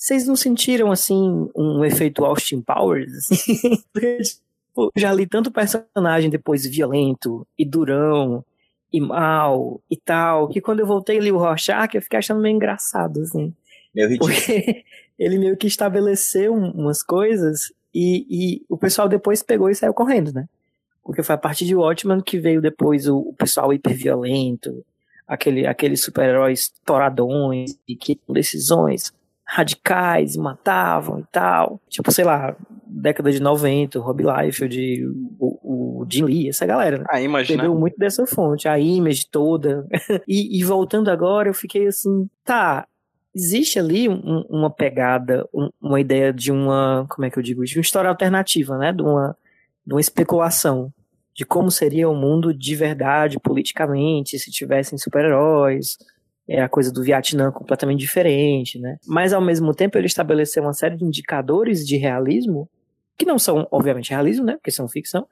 Vocês 0.00 0.26
não 0.26 0.34
sentiram, 0.34 0.90
assim, 0.90 1.50
um 1.54 1.84
efeito 1.84 2.24
Austin 2.24 2.62
Powers? 2.62 3.12
Assim? 3.12 3.82
Porque, 3.92 4.16
tipo, 4.16 4.90
já 4.96 5.12
li 5.12 5.26
tanto 5.26 5.50
personagem 5.50 6.30
depois 6.30 6.64
violento 6.64 7.46
e 7.58 7.66
durão 7.66 8.42
e 8.90 8.98
mal 8.98 9.78
e 9.90 9.98
tal, 9.98 10.48
que 10.48 10.58
quando 10.58 10.80
eu 10.80 10.86
voltei 10.86 11.18
e 11.18 11.20
li 11.20 11.30
o 11.30 11.36
Rorschach, 11.36 11.94
eu 11.94 12.00
fiquei 12.00 12.18
achando 12.18 12.40
meio 12.40 12.56
engraçado, 12.56 13.20
assim. 13.20 13.52
Meio 13.94 14.08
ridículo. 14.08 14.32
Porque 14.32 14.86
ele 15.18 15.38
meio 15.38 15.54
que 15.54 15.66
estabeleceu 15.66 16.54
um- 16.54 16.70
umas 16.70 17.02
coisas 17.02 17.70
e, 17.94 18.24
e 18.30 18.64
o 18.70 18.78
pessoal 18.78 19.06
depois 19.06 19.42
pegou 19.42 19.68
e 19.68 19.74
saiu 19.74 19.92
correndo, 19.92 20.32
né? 20.32 20.48
Porque 21.04 21.22
foi 21.22 21.34
a 21.34 21.38
partir 21.38 21.66
de 21.66 21.74
Watchmen 21.74 22.22
que 22.22 22.38
veio 22.38 22.62
depois 22.62 23.06
o, 23.06 23.18
o 23.18 23.34
pessoal 23.34 23.70
hiperviolento, 23.70 24.82
aquele, 25.28 25.66
aqueles 25.66 26.02
super-heróis 26.02 26.72
toradões 26.86 27.76
e 27.86 27.94
que 27.94 28.18
decisões 28.26 29.12
radicais 29.52 30.36
e 30.36 30.38
matavam 30.38 31.18
e 31.20 31.24
tal. 31.32 31.80
Tipo, 31.88 32.12
sei 32.12 32.24
lá, 32.24 32.54
década 32.86 33.32
de 33.32 33.40
90, 33.40 33.98
o 33.98 34.02
Rob 34.02 34.22
Liefeld, 34.22 35.06
o, 35.40 36.00
o 36.02 36.06
Jim 36.08 36.24
Lee, 36.24 36.48
essa 36.48 36.64
galera, 36.64 36.98
né? 36.98 37.04
A 37.10 37.20
Image, 37.20 37.52
né? 37.52 37.62
Bebeu 37.62 37.74
muito 37.74 37.98
dessa 37.98 38.24
fonte, 38.26 38.68
a 38.68 38.78
image 38.78 39.26
toda. 39.26 39.86
e, 40.26 40.58
e 40.60 40.62
voltando 40.64 41.10
agora, 41.10 41.48
eu 41.48 41.54
fiquei 41.54 41.88
assim, 41.88 42.28
tá, 42.44 42.86
existe 43.34 43.76
ali 43.78 44.08
um- 44.08 44.44
uma 44.48 44.70
pegada, 44.70 45.44
um- 45.52 45.68
uma 45.80 46.00
ideia 46.00 46.32
de 46.32 46.52
uma, 46.52 47.04
como 47.08 47.26
é 47.26 47.30
que 47.30 47.38
eu 47.38 47.42
digo, 47.42 47.64
de 47.64 47.76
uma 47.76 47.82
história 47.82 48.08
alternativa, 48.08 48.78
né? 48.78 48.92
De 48.92 49.02
uma, 49.02 49.36
de 49.84 49.92
uma 49.94 50.00
especulação 50.00 50.92
de 51.34 51.44
como 51.44 51.70
seria 51.70 52.08
o 52.08 52.14
mundo 52.14 52.52
de 52.54 52.74
verdade, 52.76 53.38
politicamente, 53.40 54.38
se 54.38 54.50
tivessem 54.50 54.96
super-heróis. 54.98 55.96
É 56.52 56.60
a 56.60 56.68
coisa 56.68 56.90
do 56.90 57.02
Vietnã 57.02 57.52
completamente 57.52 58.00
diferente, 58.00 58.76
né? 58.78 58.96
Mas 59.06 59.32
ao 59.32 59.40
mesmo 59.40 59.72
tempo 59.72 59.96
ele 59.96 60.08
estabeleceu 60.08 60.64
uma 60.64 60.72
série 60.72 60.96
de 60.96 61.04
indicadores 61.04 61.86
de 61.86 61.96
realismo 61.96 62.68
que 63.16 63.24
não 63.24 63.38
são, 63.38 63.68
obviamente, 63.70 64.10
realismo, 64.10 64.44
né? 64.44 64.54
Porque 64.54 64.70
são 64.70 64.88
ficção, 64.88 65.26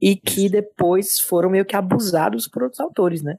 e 0.00 0.14
que 0.14 0.48
depois 0.48 1.18
foram 1.18 1.50
meio 1.50 1.64
que 1.64 1.74
abusados 1.74 2.46
por 2.46 2.62
outros 2.62 2.80
autores, 2.80 3.22
né? 3.22 3.36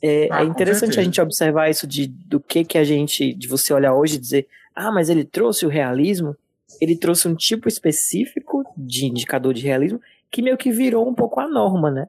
É, 0.00 0.28
Ah, 0.30 0.42
é 0.42 0.46
interessante 0.46 1.00
a 1.00 1.02
gente 1.02 1.20
observar 1.20 1.68
isso 1.68 1.86
de 1.86 2.06
do 2.06 2.38
que 2.38 2.64
que 2.64 2.78
a 2.78 2.84
gente, 2.84 3.34
de 3.34 3.48
você 3.48 3.74
olhar 3.74 3.94
hoje 3.94 4.14
e 4.14 4.20
dizer, 4.20 4.46
ah, 4.74 4.92
mas 4.92 5.08
ele 5.10 5.24
trouxe 5.24 5.66
o 5.66 5.68
realismo, 5.68 6.36
ele 6.80 6.96
trouxe 6.96 7.26
um 7.26 7.34
tipo 7.34 7.66
específico 7.66 8.62
de 8.76 9.06
indicador 9.06 9.52
de 9.52 9.62
realismo 9.66 10.00
que 10.30 10.42
meio 10.42 10.56
que 10.56 10.70
virou 10.70 11.08
um 11.08 11.14
pouco 11.14 11.40
a 11.40 11.48
norma, 11.48 11.90
né? 11.90 12.06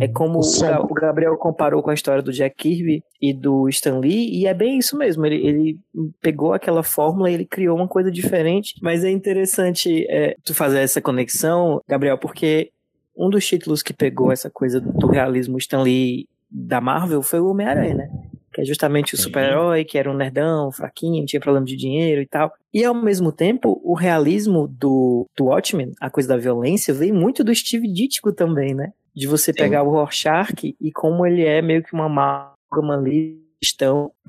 É 0.00 0.06
como 0.06 0.38
O 0.38 0.42
o, 0.42 0.94
Gabriel 0.94 1.36
comparou 1.36 1.82
com 1.82 1.90
a 1.90 1.94
história 1.94 2.22
do 2.22 2.32
Jack 2.32 2.56
Kirby 2.56 3.02
e 3.20 3.32
do 3.32 3.68
Stan 3.68 3.98
Lee, 3.98 4.30
e 4.30 4.46
é 4.46 4.54
bem 4.54 4.78
isso 4.78 4.96
mesmo. 4.96 5.26
Ele, 5.26 5.46
ele 5.46 5.78
pegou 6.20 6.52
aquela 6.52 6.84
fórmula 6.84 7.30
e 7.30 7.34
ele 7.34 7.44
criou 7.44 7.76
uma 7.76 7.88
coisa 7.88 8.10
diferente. 8.10 8.74
Mas 8.80 9.02
é 9.02 9.10
interessante 9.10 10.06
é, 10.08 10.36
tu 10.44 10.54
fazer 10.54 10.78
essa 10.78 11.00
conexão, 11.00 11.80
Gabriel, 11.88 12.16
porque 12.16 12.70
um 13.16 13.28
dos 13.28 13.44
títulos 13.44 13.82
que 13.82 13.92
pegou 13.92 14.30
essa 14.30 14.48
coisa 14.48 14.80
do 14.80 15.08
realismo 15.08 15.58
Stan 15.58 15.82
Lee 15.82 16.28
da 16.48 16.80
Marvel 16.80 17.22
foi 17.22 17.40
o 17.40 17.48
Homem-Aranha, 17.48 17.94
né? 17.94 18.10
Que 18.54 18.60
é 18.60 18.64
justamente 18.64 19.14
o 19.14 19.16
Sim. 19.16 19.24
super-herói, 19.24 19.84
que 19.84 19.98
era 19.98 20.10
um 20.10 20.14
nerdão, 20.14 20.70
fraquinho, 20.70 21.24
tinha 21.24 21.40
problema 21.40 21.66
de 21.66 21.74
dinheiro 21.74 22.20
e 22.20 22.26
tal. 22.26 22.52
E 22.72 22.84
ao 22.84 22.94
mesmo 22.94 23.32
tempo, 23.32 23.80
o 23.82 23.94
realismo 23.94 24.68
do, 24.68 25.26
do 25.36 25.46
Watchmen, 25.46 25.92
a 26.00 26.10
coisa 26.10 26.28
da 26.28 26.36
violência, 26.36 26.94
veio 26.94 27.14
muito 27.14 27.42
do 27.42 27.54
Steve 27.54 27.90
Ditko 27.90 28.32
também, 28.32 28.74
né? 28.74 28.92
De 29.14 29.26
você 29.26 29.52
pegar 29.52 29.82
o 29.82 29.90
Rorschach 29.90 30.74
e 30.80 30.92
como 30.92 31.26
ele 31.26 31.44
é 31.44 31.60
meio 31.60 31.82
que 31.82 31.92
uma 31.92 32.06
amálgama 32.06 32.94
ali, 32.94 33.42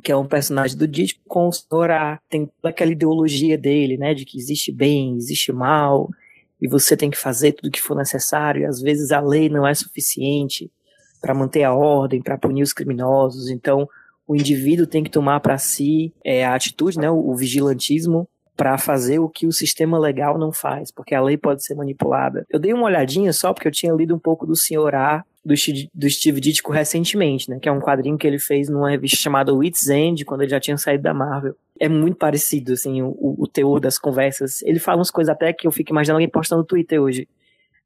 que 0.03 0.11
é 0.11 0.15
um 0.15 0.25
personagem 0.25 0.77
do 0.77 0.87
Ditko 0.87 1.21
com 1.27 1.47
o 1.47 1.51
Sora, 1.51 2.19
tem 2.29 2.45
toda 2.45 2.69
aquela 2.69 2.91
ideologia 2.91 3.57
dele, 3.57 3.97
né? 3.97 4.13
De 4.13 4.25
que 4.25 4.37
existe 4.37 4.71
bem, 4.71 5.15
existe 5.15 5.51
mal, 5.51 6.09
e 6.61 6.67
você 6.67 6.95
tem 6.95 7.09
que 7.09 7.17
fazer 7.17 7.53
tudo 7.53 7.67
o 7.67 7.71
que 7.71 7.81
for 7.81 7.95
necessário, 7.95 8.61
e 8.61 8.65
às 8.65 8.81
vezes 8.81 9.11
a 9.11 9.19
lei 9.19 9.49
não 9.49 9.65
é 9.65 9.73
suficiente 9.73 10.71
para 11.19 11.33
manter 11.33 11.63
a 11.63 11.73
ordem, 11.73 12.21
para 12.21 12.37
punir 12.37 12.63
os 12.63 12.73
criminosos, 12.73 13.49
então 13.49 13.87
o 14.27 14.35
indivíduo 14.35 14.87
tem 14.87 15.03
que 15.03 15.09
tomar 15.09 15.39
para 15.39 15.57
si 15.57 16.13
é, 16.23 16.45
a 16.45 16.55
atitude, 16.55 16.97
né, 16.97 17.09
o, 17.09 17.29
o 17.29 17.35
vigilantismo, 17.35 18.27
para 18.55 18.77
fazer 18.77 19.19
o 19.19 19.29
que 19.29 19.47
o 19.47 19.51
sistema 19.51 19.97
legal 19.97 20.37
não 20.37 20.51
faz, 20.51 20.91
porque 20.91 21.15
a 21.15 21.21
lei 21.21 21.37
pode 21.37 21.63
ser 21.63 21.75
manipulada. 21.75 22.45
Eu 22.49 22.59
dei 22.59 22.73
uma 22.73 22.85
olhadinha 22.85 23.33
só 23.33 23.53
porque 23.53 23.67
eu 23.67 23.71
tinha 23.71 23.93
lido 23.93 24.15
um 24.15 24.19
pouco 24.19 24.45
do 24.45 24.55
Senhor 24.55 24.93
A, 24.93 25.23
do, 25.43 25.53
do 25.93 26.09
Steve 26.09 26.39
Ditko 26.39 26.71
recentemente, 26.71 27.49
né, 27.49 27.59
que 27.59 27.67
é 27.67 27.71
um 27.71 27.81
quadrinho 27.81 28.17
que 28.17 28.25
ele 28.25 28.39
fez 28.39 28.69
numa 28.69 28.89
revista 28.89 29.17
chamada 29.17 29.53
Wits 29.53 29.89
End, 29.89 30.23
quando 30.23 30.41
ele 30.41 30.51
já 30.51 30.59
tinha 30.59 30.77
saído 30.77 31.03
da 31.03 31.13
Marvel. 31.13 31.55
É 31.79 31.89
muito 31.89 32.17
parecido, 32.17 32.73
assim, 32.73 33.01
o, 33.01 33.35
o 33.37 33.47
teor 33.47 33.79
das 33.79 33.97
conversas. 33.97 34.61
Ele 34.61 34.79
fala 34.79 34.99
umas 34.99 35.11
coisas 35.11 35.33
até 35.33 35.51
que 35.51 35.67
eu 35.67 35.71
fico 35.71 35.91
imaginando 35.91 36.17
alguém 36.17 36.29
postando 36.29 36.61
no 36.61 36.67
Twitter 36.67 37.01
hoje. 37.01 37.27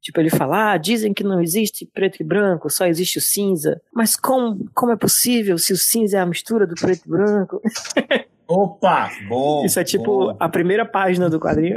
Tipo, 0.02 0.20
ele 0.20 0.30
fala, 0.30 0.74
ah, 0.74 0.78
dizem 0.78 1.14
que 1.14 1.24
não 1.24 1.42
existe 1.42 1.86
preto 1.86 2.22
e 2.22 2.24
branco, 2.24 2.70
só 2.70 2.86
existe 2.86 3.18
o 3.18 3.22
cinza. 3.22 3.82
Mas 3.92 4.16
como, 4.16 4.70
como 4.76 4.92
é 4.92 4.96
possível 4.96 5.58
se 5.58 5.74
o 5.74 5.78
cinza 5.78 6.18
é 6.18 6.20
a 6.20 6.26
mistura 6.26 6.68
do 6.68 6.76
preto 6.76 7.02
e 7.06 7.10
branco? 7.10 7.62
Opa! 8.48 9.10
Bom. 9.28 9.66
Isso 9.66 9.80
é 9.80 9.84
tipo 9.84 10.28
bom. 10.28 10.38
a 10.40 10.48
primeira 10.48 10.86
página 10.86 11.30
do 11.30 11.40
quadrinho. 11.40 11.76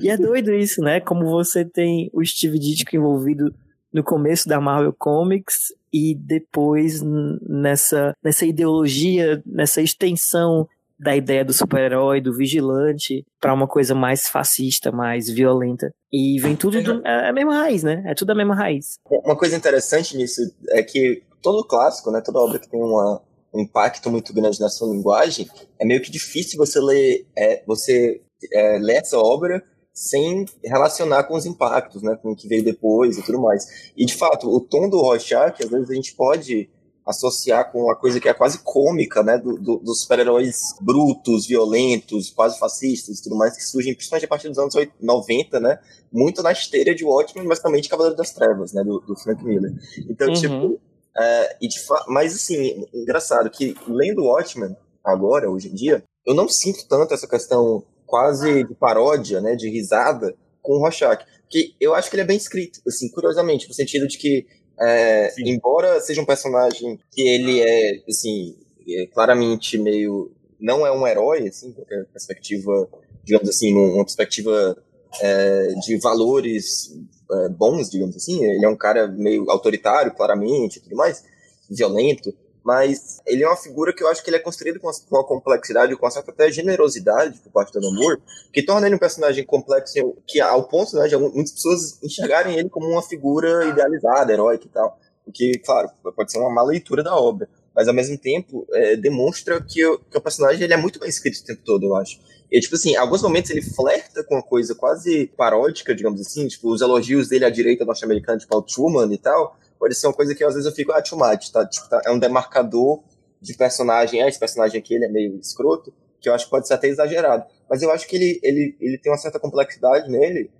e 0.00 0.08
é 0.08 0.16
doido 0.16 0.52
isso, 0.52 0.80
né? 0.80 1.00
Como 1.00 1.26
você 1.26 1.64
tem 1.64 2.10
o 2.12 2.24
Steve 2.24 2.58
Ditko 2.58 2.96
envolvido 2.96 3.54
no 3.92 4.02
começo 4.02 4.48
da 4.48 4.60
Marvel 4.60 4.94
Comics 4.96 5.74
e 5.92 6.14
depois 6.14 7.02
nessa, 7.02 8.14
nessa 8.22 8.46
ideologia, 8.46 9.42
nessa 9.44 9.82
extensão 9.82 10.66
da 10.98 11.16
ideia 11.16 11.44
do 11.44 11.52
super-herói, 11.52 12.20
do 12.20 12.36
vigilante, 12.36 13.24
pra 13.40 13.54
uma 13.54 13.66
coisa 13.66 13.94
mais 13.94 14.28
fascista, 14.28 14.92
mais 14.92 15.30
violenta. 15.30 15.90
E 16.12 16.38
vem 16.38 16.54
tudo 16.54 16.82
do, 16.82 17.06
é 17.06 17.30
a 17.30 17.32
mesma 17.32 17.54
raiz, 17.54 17.82
né? 17.82 18.02
É 18.06 18.14
tudo 18.14 18.30
a 18.30 18.34
mesma 18.34 18.54
raiz. 18.54 18.98
Uma 19.10 19.36
coisa 19.36 19.56
interessante 19.56 20.14
nisso 20.14 20.42
é 20.68 20.82
que 20.82 21.22
todo 21.40 21.66
clássico, 21.66 22.10
né, 22.10 22.20
toda 22.20 22.38
obra 22.38 22.58
que 22.58 22.68
tem 22.68 22.80
uma, 22.80 23.22
um 23.52 23.60
impacto 23.60 24.10
muito 24.10 24.32
grande 24.32 24.60
na 24.60 24.68
sua 24.68 24.88
linguagem, 24.92 25.48
é 25.78 25.84
meio 25.84 26.00
que 26.02 26.10
difícil 26.10 26.56
você 26.58 26.78
ler, 26.80 27.26
é, 27.36 27.62
você 27.66 28.20
é, 28.52 28.78
ler 28.78 28.96
essa 28.98 29.18
obra 29.18 29.62
sem 29.92 30.44
relacionar 30.64 31.24
com 31.24 31.34
os 31.34 31.44
impactos, 31.44 32.02
né, 32.02 32.16
com 32.22 32.30
o 32.30 32.36
que 32.36 32.46
veio 32.48 32.64
depois 32.64 33.18
e 33.18 33.22
tudo 33.22 33.40
mais. 33.40 33.90
E 33.96 34.06
de 34.06 34.14
fato, 34.14 34.48
o 34.48 34.60
tom 34.60 34.88
do 34.88 34.98
Rorschach, 35.00 35.62
às 35.62 35.68
vezes 35.70 35.90
a 35.90 35.94
gente 35.94 36.14
pode 36.14 36.70
associar 37.04 37.72
com 37.72 37.82
uma 37.84 37.96
coisa 37.96 38.20
que 38.20 38.28
é 38.28 38.32
quase 38.34 38.58
cômica, 38.62 39.22
né, 39.22 39.36
do, 39.36 39.56
do- 39.58 39.78
dos 39.78 40.02
super-heróis 40.02 40.58
brutos, 40.80 41.46
violentos, 41.46 42.30
quase 42.30 42.56
fascistas 42.58 43.18
e 43.18 43.22
tudo 43.22 43.36
mais, 43.36 43.56
que 43.56 43.64
surgem 43.64 43.94
principalmente 43.94 44.26
a 44.26 44.28
partir 44.28 44.48
dos 44.48 44.58
anos 44.58 44.74
80, 44.74 44.94
90, 45.00 45.58
né, 45.60 45.78
muito 46.12 46.40
na 46.42 46.52
esteira 46.52 46.94
de 46.94 47.04
Watchmen, 47.04 47.46
mas 47.48 47.58
também 47.58 47.80
de 47.80 47.88
Cavaleiro 47.88 48.16
das 48.16 48.30
Trevas, 48.32 48.72
né, 48.72 48.84
do, 48.84 49.00
do 49.00 49.16
Frank 49.16 49.42
Miller. 49.44 49.72
Então, 50.08 50.28
Uhum. 50.28 50.34
tipo, 50.34 50.80
é, 51.16 51.56
e 51.60 51.68
de 51.68 51.76
mas 52.08 52.34
assim, 52.34 52.86
engraçado 52.94 53.50
que 53.50 53.74
lendo 53.86 54.24
Watchmen 54.24 54.76
agora, 55.04 55.50
hoje 55.50 55.68
em 55.68 55.74
dia, 55.74 56.02
eu 56.26 56.34
não 56.34 56.48
sinto 56.48 56.86
tanto 56.88 57.14
essa 57.14 57.26
questão 57.26 57.84
quase 58.06 58.64
de 58.64 58.74
paródia, 58.74 59.40
né, 59.40 59.54
de 59.54 59.68
risada 59.70 60.34
com 60.62 60.74
o 60.74 60.78
Rorschach, 60.80 61.24
que 61.48 61.74
eu 61.80 61.94
acho 61.94 62.10
que 62.10 62.16
ele 62.16 62.22
é 62.22 62.26
bem 62.26 62.36
escrito, 62.36 62.80
assim, 62.86 63.08
curiosamente, 63.10 63.68
no 63.68 63.74
sentido 63.74 64.06
de 64.06 64.18
que 64.18 64.46
é, 64.80 65.32
embora 65.40 66.00
seja 66.00 66.20
um 66.20 66.26
personagem 66.26 66.98
que 67.10 67.22
ele 67.22 67.60
é, 67.60 68.02
assim, 68.08 68.56
é 68.88 69.06
claramente 69.06 69.76
meio 69.78 70.30
não 70.58 70.86
é 70.86 70.92
um 70.92 71.06
herói, 71.06 71.48
assim, 71.48 71.72
qualquer 71.72 72.04
perspectiva, 72.06 72.88
digamos 73.24 73.48
assim, 73.48 73.72
numa 73.72 74.04
perspectiva 74.04 74.76
é, 75.20 75.68
de 75.84 75.98
valores 75.98 76.92
é, 77.30 77.48
bons, 77.48 77.90
digamos 77.90 78.16
assim. 78.16 78.44
Ele 78.44 78.64
é 78.64 78.68
um 78.68 78.76
cara 78.76 79.06
meio 79.08 79.50
autoritário, 79.50 80.14
claramente, 80.14 80.76
e 80.78 80.80
tudo 80.80 80.96
mais, 80.96 81.24
violento, 81.68 82.32
mas 82.62 83.20
ele 83.26 83.42
é 83.42 83.46
uma 83.46 83.56
figura 83.56 83.92
que 83.94 84.02
eu 84.02 84.08
acho 84.08 84.22
que 84.22 84.28
ele 84.28 84.36
é 84.36 84.40
construído 84.40 84.78
com 84.78 84.86
uma, 84.86 84.92
com 84.92 85.16
uma 85.16 85.24
complexidade, 85.26 85.96
com 85.96 86.04
uma 86.04 86.10
certa 86.10 86.30
até 86.30 86.50
generosidade 86.52 87.38
por 87.38 87.50
parte 87.52 87.72
do 87.72 87.80
Namor, 87.80 88.20
que 88.52 88.62
torna 88.62 88.86
ele 88.86 88.96
um 88.96 88.98
personagem 88.98 89.44
complexo, 89.44 89.94
que 90.26 90.40
ao 90.40 90.64
ponto 90.68 90.94
né, 90.96 91.08
de 91.08 91.16
muitas 91.16 91.52
pessoas 91.52 91.98
enxergarem 92.02 92.58
ele 92.58 92.68
como 92.68 92.86
uma 92.86 93.02
figura 93.02 93.64
idealizada, 93.66 94.32
heróica 94.32 94.66
e 94.66 94.68
tal. 94.68 94.98
O 95.26 95.32
que, 95.32 95.58
claro, 95.64 95.88
pode 96.14 96.30
ser 96.32 96.38
uma 96.38 96.50
má 96.52 96.62
leitura 96.62 97.02
da 97.02 97.16
obra, 97.16 97.48
mas 97.74 97.88
ao 97.88 97.94
mesmo 97.94 98.18
tempo 98.18 98.66
é, 98.72 98.96
demonstra 98.96 99.60
que, 99.62 99.84
o- 99.86 99.98
que 99.98 100.18
o 100.18 100.20
personagem 100.20 100.62
ele 100.64 100.74
é 100.74 100.76
muito 100.76 100.98
bem 100.98 101.08
escrito 101.08 101.38
o 101.40 101.44
tempo 101.44 101.62
todo, 101.64 101.86
eu 101.86 101.96
acho. 101.96 102.18
E, 102.50 102.58
tipo 102.60 102.74
assim, 102.74 102.96
alguns 102.96 103.22
momentos 103.22 103.50
ele 103.50 103.62
flerta 103.62 104.24
com 104.24 104.34
uma 104.34 104.42
coisa 104.42 104.74
quase 104.74 105.28
paródica, 105.36 105.94
digamos 105.94 106.20
assim, 106.20 106.48
tipo, 106.48 106.72
os 106.72 106.80
elogios 106.80 107.28
dele 107.28 107.44
à 107.44 107.50
direita 107.50 107.84
norte-americana, 107.84 108.38
tipo, 108.38 108.54
ao 108.54 108.62
Truman 108.62 109.12
e 109.12 109.18
tal, 109.18 109.56
pode 109.78 109.94
ser 109.94 110.08
uma 110.08 110.12
coisa 110.12 110.34
que 110.34 110.42
às 110.42 110.54
vezes 110.54 110.68
eu 110.68 110.74
fico, 110.74 110.92
ah, 110.92 111.00
too 111.00 111.18
much, 111.18 111.50
tá? 111.52 111.64
Tipo, 111.66 111.88
tá- 111.88 112.02
é 112.04 112.10
um 112.10 112.18
demarcador 112.18 113.02
de 113.40 113.54
personagem, 113.54 114.20
ah, 114.20 114.28
esse 114.28 114.38
personagem 114.38 114.80
aqui 114.80 114.94
ele 114.94 115.04
é 115.04 115.08
meio 115.08 115.38
escroto, 115.38 115.94
que 116.20 116.28
eu 116.28 116.34
acho 116.34 116.46
que 116.46 116.50
pode 116.50 116.66
ser 116.66 116.74
até 116.74 116.88
exagerado. 116.88 117.44
Mas 117.68 117.82
eu 117.82 117.90
acho 117.90 118.06
que 118.08 118.16
ele, 118.16 118.40
ele, 118.42 118.76
ele 118.80 118.98
tem 118.98 119.12
uma 119.12 119.18
certa 119.18 119.38
complexidade 119.38 120.10
nele, 120.10 120.50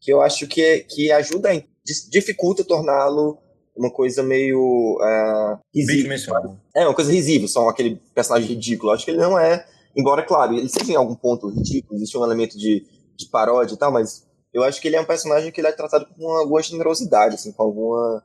que 0.00 0.12
eu 0.12 0.22
acho 0.22 0.46
que, 0.46 0.80
que 0.88 1.10
ajuda, 1.10 1.50
a, 1.50 1.62
dificulta 2.10 2.64
torná-lo 2.64 3.38
uma 3.76 3.90
coisa 3.90 4.22
meio 4.22 4.98
ah, 5.02 5.58
risível. 5.74 6.04
É, 6.74 6.84
uma 6.86 6.94
coisa 6.94 7.10
risível, 7.10 7.48
só 7.48 7.68
aquele 7.68 8.00
personagem 8.14 8.48
ridículo. 8.50 8.90
Eu 8.90 8.94
acho 8.94 9.04
que 9.04 9.10
ele 9.10 9.18
não 9.18 9.38
é 9.38 9.66
Embora, 9.96 10.22
claro, 10.22 10.54
ele 10.54 10.68
seja 10.68 10.92
em 10.92 10.96
algum 10.96 11.14
ponto 11.14 11.48
ridículo, 11.48 11.96
existe 11.96 12.16
um 12.16 12.24
elemento 12.24 12.56
de, 12.56 12.86
de 13.16 13.26
paródia 13.28 13.74
e 13.74 13.78
tal, 13.78 13.92
mas 13.92 14.26
eu 14.52 14.62
acho 14.62 14.80
que 14.80 14.88
ele 14.88 14.96
é 14.96 15.00
um 15.00 15.06
personagem 15.06 15.50
que 15.52 15.60
ele 15.60 15.68
é 15.68 15.72
tratado 15.72 16.06
com 16.16 16.28
alguma 16.28 16.62
generosidade, 16.62 17.34
assim, 17.34 17.52
com 17.52 17.62
alguma, 17.62 18.24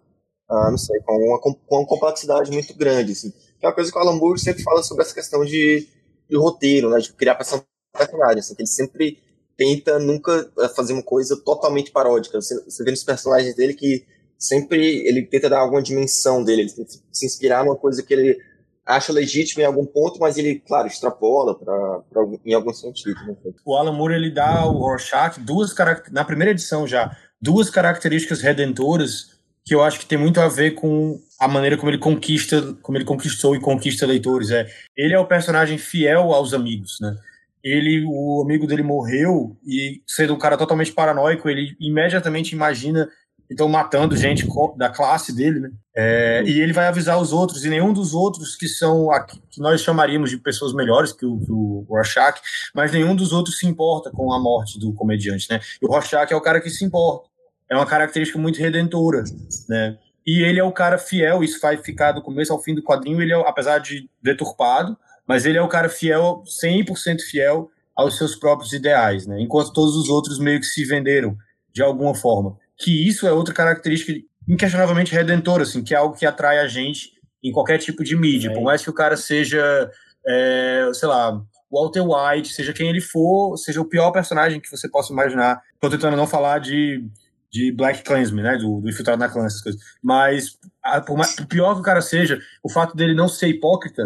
ah, 0.50 0.72
não 0.72 0.78
sei, 0.78 1.00
com 1.02 1.14
uma, 1.14 1.40
com 1.40 1.56
uma 1.72 1.86
complexidade 1.88 2.52
muito 2.52 2.76
grande, 2.76 3.12
assim. 3.12 3.32
Que 3.60 3.66
é 3.66 3.68
uma 3.68 3.76
coisa 3.76 3.92
que 3.92 3.98
o 3.98 4.02
Alan 4.02 4.18
Moore 4.18 4.40
sempre 4.40 4.64
fala 4.64 4.84
sobre 4.84 5.04
essa 5.04 5.14
questão 5.14 5.44
de, 5.44 5.88
de 6.30 6.38
roteiro, 6.38 6.90
né, 6.90 7.00
de 7.00 7.14
criar 7.14 7.36
personagem, 7.36 8.40
assim, 8.40 8.56
que 8.56 8.62
ele 8.62 8.68
sempre 8.68 9.18
tenta 9.58 10.00
nunca 10.00 10.52
eh, 10.60 10.68
fazer 10.70 10.94
uma 10.94 11.04
coisa 11.04 11.36
totalmente 11.38 11.92
paródica. 11.92 12.42
Você, 12.42 12.62
você 12.64 12.84
vê 12.84 12.92
nos 12.92 13.04
personagens 13.04 13.56
dele 13.56 13.74
que 13.74 14.06
sempre 14.38 15.08
ele 15.08 15.26
tenta 15.28 15.50
dar 15.50 15.60
alguma 15.60 15.82
dimensão 15.82 16.44
dele, 16.44 16.64
ele 16.64 16.72
tenta 16.72 16.94
se 17.12 17.26
inspirar 17.26 17.64
numa 17.64 17.76
coisa 17.76 18.04
que 18.04 18.14
ele 18.14 18.38
acha 18.86 19.12
legítima 19.12 19.64
em 19.64 19.66
algum 19.66 19.86
ponto, 19.86 20.20
mas 20.20 20.38
ele, 20.38 20.60
claro, 20.60 20.88
extrapola 20.88 21.58
pra, 21.58 22.00
pra 22.12 22.24
em 22.46 22.54
algum 22.54 22.74
sentido. 22.74 23.20
Né? 23.26 23.36
O 23.66 23.76
Alan 23.76 23.94
Moore 23.94 24.14
ele 24.14 24.30
dá 24.30 24.60
ao 24.60 24.74
Rorschach 24.74 25.40
duas 25.40 25.74
na 26.12 26.24
primeira 26.24 26.52
edição 26.52 26.86
já 26.86 27.16
duas 27.42 27.70
características 27.70 28.42
redentoras 28.42 29.36
que 29.66 29.74
eu 29.74 29.82
acho 29.82 30.00
que 30.00 30.06
tem 30.06 30.18
muito 30.18 30.40
a 30.40 30.48
ver 30.48 30.72
com 30.72 31.20
a 31.40 31.48
maneira 31.48 31.76
como 31.76 31.90
ele 31.90 31.98
conquista, 31.98 32.74
como 32.84 32.98
ele 32.98 33.06
conquistou 33.06 33.56
e 33.56 33.60
conquista 33.60 34.06
leitores. 34.06 34.52
É, 34.52 34.68
ele 34.96 35.14
é 35.14 35.20
o 35.20 35.26
personagem 35.26 35.78
fiel 35.78 36.32
aos 36.34 36.54
amigos, 36.54 36.98
né? 37.02 37.16
Ele, 37.64 38.06
o 38.08 38.44
amigo 38.44 38.68
dele 38.68 38.84
morreu 38.84 39.58
e 39.66 40.04
sendo 40.06 40.36
um 40.36 40.38
cara 40.38 40.56
totalmente 40.56 40.92
paranoico, 40.92 41.50
ele 41.50 41.76
imediatamente 41.80 42.54
imagina 42.54 43.10
que 43.48 43.54
estão 43.54 43.68
matando 43.68 44.16
gente 44.18 44.48
da 44.78 44.90
classe 44.90 45.34
dele, 45.34 45.60
né? 45.60 45.72
É, 45.96 46.44
e 46.46 46.60
ele 46.60 46.74
vai 46.74 46.88
avisar 46.88 47.20
os 47.22 47.32
outros, 47.32 47.64
e 47.64 47.70
nenhum 47.70 47.94
dos 47.94 48.14
outros 48.14 48.56
que 48.56 48.68
são 48.68 49.12
aqui, 49.12 49.42
que 49.50 49.62
nós 49.62 49.82
chamaríamos 49.82 50.30
de 50.30 50.38
pessoas 50.38 50.74
melhores 50.74 51.12
que 51.12 51.26
o, 51.26 51.40
o 51.50 51.86
Rorschach, 51.88 52.42
mas 52.74 52.92
nenhum 52.92 53.16
dos 53.16 53.32
outros 53.32 53.58
se 53.58 53.66
importa 53.66 54.12
com 54.12 54.34
a 54.34 54.40
morte 54.40 54.80
do 54.80 54.94
comediante, 54.94 55.48
né? 55.50 55.60
E 55.82 55.86
o 55.86 55.90
Rorschach 55.90 56.32
é 56.34 56.36
o 56.36 56.42
cara 56.42 56.60
que 56.60 56.70
se 56.70 56.84
importa. 56.84 57.30
É 57.70 57.76
uma 57.76 57.86
característica 57.86 58.38
muito 58.38 58.60
redentora, 58.60 59.24
né? 59.70 59.98
E 60.26 60.42
ele 60.42 60.60
é 60.60 60.64
o 60.64 60.72
cara 60.72 60.98
fiel, 60.98 61.44
isso 61.44 61.60
vai 61.62 61.78
ficar 61.78 62.12
do 62.12 62.22
começo 62.22 62.52
ao 62.52 62.62
fim 62.62 62.74
do 62.74 62.82
quadrinho, 62.82 63.22
ele 63.22 63.32
é, 63.32 63.36
apesar 63.48 63.78
de 63.78 64.10
deturpado, 64.22 64.98
mas 65.28 65.46
ele 65.46 65.58
é 65.58 65.62
o 65.62 65.68
cara 65.68 65.88
fiel, 65.88 66.44
100% 66.46 67.22
fiel 67.22 67.70
aos 67.96 68.18
seus 68.18 68.36
próprios 68.36 68.74
ideais, 68.74 69.26
né? 69.26 69.40
Enquanto 69.40 69.72
todos 69.72 69.96
os 69.96 70.10
outros 70.10 70.40
meio 70.40 70.60
que 70.60 70.66
se 70.66 70.84
venderam 70.84 71.38
de 71.72 71.82
alguma 71.82 72.16
forma. 72.16 72.58
Que 72.78 73.08
isso 73.08 73.26
é 73.28 73.32
outra 73.32 73.54
característica 73.54 74.14
inquestionavelmente 74.48 75.14
redentora, 75.14 75.64
assim, 75.64 75.84
que 75.84 75.94
é 75.94 75.98
algo 75.98 76.16
que 76.16 76.26
atrai 76.26 76.60
a 76.60 76.68
gente 76.68 77.10
em 77.44 77.52
qualquer 77.52 77.78
tipo 77.78 78.04
de 78.04 78.16
mídia. 78.16 78.50
Por 78.54 78.64
mais 78.64 78.84
que 78.84 78.90
o 78.90 78.94
cara 78.94 79.16
seja, 79.18 79.90
é, 80.28 80.90
sei 80.94 81.08
lá, 81.08 81.42
Walter 81.72 82.02
White, 82.04 82.54
seja 82.54 82.74
quem 82.74 82.90
ele 82.90 83.02
for, 83.02 83.58
seja 83.58 83.82
o 83.82 83.86
pior 83.86 84.12
personagem 84.12 84.60
que 84.60 84.70
você 84.70 84.90
possa 84.90 85.12
imaginar. 85.14 85.62
Tô 85.80 85.90
tentando 85.90 86.16
não 86.18 86.28
falar 86.28 86.60
de, 86.60 87.04
de 87.52 87.72
Black 87.72 88.04
Klansman, 88.04 88.44
né, 88.44 88.58
do, 88.58 88.82
do 88.82 88.90
infiltrado 88.90 89.20
na 89.20 89.30
clã, 89.30 89.46
essas 89.46 89.62
coisas. 89.62 89.82
Mas, 90.02 90.58
a- 90.84 91.02
por, 91.02 91.18
mais, 91.18 91.36
por 91.36 91.46
pior 91.48 91.74
que 91.76 91.80
o 91.82 91.84
cara 91.84 92.02
seja, 92.02 92.40
o 92.64 92.70
fato 92.72 92.96
dele 92.96 93.14
não 93.16 93.28
ser 93.28 93.48
hipócrita 93.48 94.04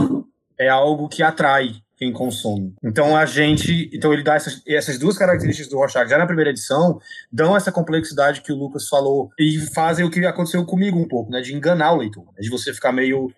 é 0.57 0.67
algo 0.69 1.07
que 1.09 1.21
atrai 1.23 1.75
quem 1.99 2.13
consome. 2.13 2.73
Então 2.81 3.15
a 3.15 3.25
gente, 3.25 3.89
então 3.93 4.13
ele 4.13 4.23
dá 4.23 4.35
essas, 4.35 4.63
essas 4.65 4.97
duas 4.97 5.17
características 5.17 5.69
do 5.69 5.77
Rorschach 5.77 6.09
já 6.09 6.17
na 6.17 6.25
primeira 6.25 6.49
edição, 6.49 6.97
dão 7.31 7.55
essa 7.57 7.71
complexidade 7.73 8.41
que 8.41 8.53
o 8.53 8.55
Lucas 8.55 8.87
falou 8.87 9.29
e 9.37 9.57
fazem 9.75 10.05
o 10.05 10.09
que 10.09 10.25
aconteceu 10.25 10.65
comigo 10.65 10.97
um 10.97 11.07
pouco, 11.07 11.29
né, 11.29 11.41
de 11.41 11.53
enganar 11.53 11.91
o 11.91 11.97
leitor, 11.97 12.23
né, 12.27 12.39
de 12.39 12.49
você 12.49 12.73
ficar 12.73 12.93
meio 12.93 13.29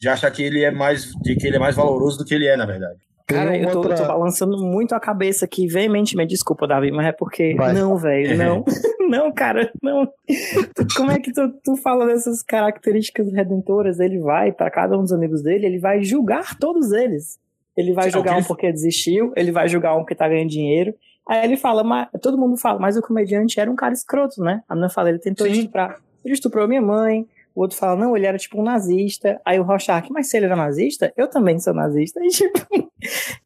de 0.00 0.08
achar 0.08 0.30
que 0.30 0.42
ele 0.42 0.64
é 0.64 0.70
mais 0.70 1.10
de 1.22 1.36
que 1.36 1.46
ele 1.46 1.56
é 1.56 1.58
mais 1.58 1.76
valoroso 1.76 2.16
do 2.18 2.24
que 2.24 2.34
ele 2.34 2.46
é 2.46 2.56
na 2.56 2.64
verdade. 2.64 2.98
Cara, 3.26 3.56
eu 3.58 3.68
tô, 3.70 3.78
outra- 3.78 3.96
tô 3.96 4.06
balançando 4.06 4.56
muito 4.58 4.94
a 4.94 5.00
cabeça 5.00 5.46
aqui, 5.46 5.66
veementemente. 5.66 6.30
Desculpa, 6.30 6.64
Davi, 6.64 6.92
mas 6.92 7.06
é 7.08 7.12
porque. 7.12 7.54
Vai. 7.56 7.72
Não, 7.72 7.96
velho, 7.96 8.38
não. 8.38 8.64
não, 9.10 9.32
cara, 9.32 9.68
não. 9.82 10.08
Como 10.96 11.10
é 11.10 11.18
que 11.18 11.32
tu, 11.32 11.52
tu 11.64 11.76
fala 11.76 12.06
dessas 12.06 12.40
características 12.44 13.32
redentoras? 13.32 13.98
Ele 13.98 14.20
vai, 14.20 14.52
pra 14.52 14.70
cada 14.70 14.96
um 14.96 15.02
dos 15.02 15.12
amigos 15.12 15.42
dele, 15.42 15.66
ele 15.66 15.78
vai 15.80 16.04
julgar 16.04 16.56
todos 16.56 16.92
eles. 16.92 17.36
Ele 17.76 17.92
vai 17.92 18.10
que 18.10 18.18
um 18.18 18.42
porque 18.44 18.72
desistiu, 18.72 19.32
ele 19.36 19.52
vai 19.52 19.68
julgar 19.68 19.94
um 19.94 20.00
porque 20.00 20.14
tá 20.14 20.28
ganhando 20.28 20.48
dinheiro. 20.48 20.94
Aí 21.28 21.44
ele 21.44 21.56
fala, 21.56 21.82
mas 21.82 22.08
todo 22.22 22.38
mundo 22.38 22.56
fala, 22.56 22.78
mas 22.78 22.96
o 22.96 23.02
comediante 23.02 23.58
era 23.58 23.70
um 23.70 23.74
cara 23.74 23.92
escroto, 23.92 24.40
né? 24.42 24.62
A 24.68 24.74
menina 24.74 24.88
fala, 24.88 25.10
ele 25.10 25.18
tentou 25.18 25.46
Sim. 25.46 25.52
estuprar. 25.52 26.00
Ele 26.24 26.34
estuprou 26.34 26.66
minha 26.66 26.80
mãe. 26.80 27.26
O 27.56 27.62
outro 27.62 27.78
fala, 27.78 27.96
não, 27.96 28.14
ele 28.14 28.26
era 28.26 28.36
tipo 28.36 28.60
um 28.60 28.62
nazista. 28.62 29.40
Aí 29.42 29.58
o 29.58 29.62
Rorschach, 29.62 30.12
mas 30.12 30.28
se 30.28 30.36
ele 30.36 30.44
era 30.44 30.54
nazista, 30.54 31.10
eu 31.16 31.26
também 31.26 31.58
sou 31.58 31.72
nazista. 31.72 32.20
E 32.26 32.28
tipo, 32.28 32.92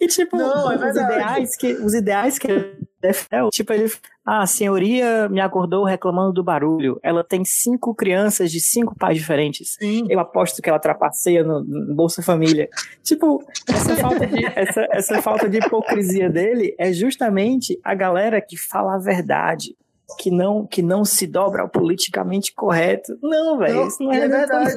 e, 0.00 0.06
tipo 0.06 0.36
Não, 0.36 0.70
é 0.70 0.76
os, 0.76 0.96
ideais 0.96 1.56
que, 1.56 1.72
os 1.72 1.94
ideais 1.94 2.38
que 2.38 2.50
ele 2.50 2.78
defende, 3.02 3.50
tipo, 3.50 3.72
ele, 3.72 3.90
ah, 4.24 4.42
a 4.42 4.46
senhoria 4.46 5.28
me 5.28 5.40
acordou 5.40 5.84
reclamando 5.84 6.32
do 6.32 6.44
barulho. 6.44 6.98
Ela 7.02 7.24
tem 7.24 7.44
cinco 7.44 7.94
crianças 7.94 8.50
de 8.50 8.60
cinco 8.60 8.96
pais 8.96 9.18
diferentes. 9.18 9.76
Sim. 9.78 10.06
Eu 10.08 10.20
aposto 10.20 10.62
que 10.62 10.68
ela 10.68 10.78
trapaceia 10.78 11.42
no, 11.42 11.64
no 11.64 11.94
Bolsa 11.94 12.22
Família. 12.22 12.68
Tipo, 13.02 13.44
essa 13.68 13.96
falta, 13.96 14.26
de, 14.26 14.44
essa, 14.44 14.86
essa 14.92 15.22
falta 15.22 15.48
de 15.48 15.58
hipocrisia 15.58 16.30
dele 16.30 16.74
é 16.78 16.92
justamente 16.92 17.78
a 17.82 17.94
galera 17.94 18.40
que 18.40 18.56
fala 18.56 18.94
a 18.94 18.98
verdade. 18.98 19.76
Que 20.18 20.30
não, 20.30 20.66
que 20.66 20.82
não 20.82 21.04
se 21.04 21.26
dobra 21.26 21.62
ao 21.62 21.68
politicamente 21.68 22.52
correto. 22.54 23.16
Não, 23.22 23.58
velho, 23.58 23.86
isso 23.86 24.02
não 24.02 24.12
é, 24.12 24.20
é 24.24 24.28
verdade. 24.28 24.76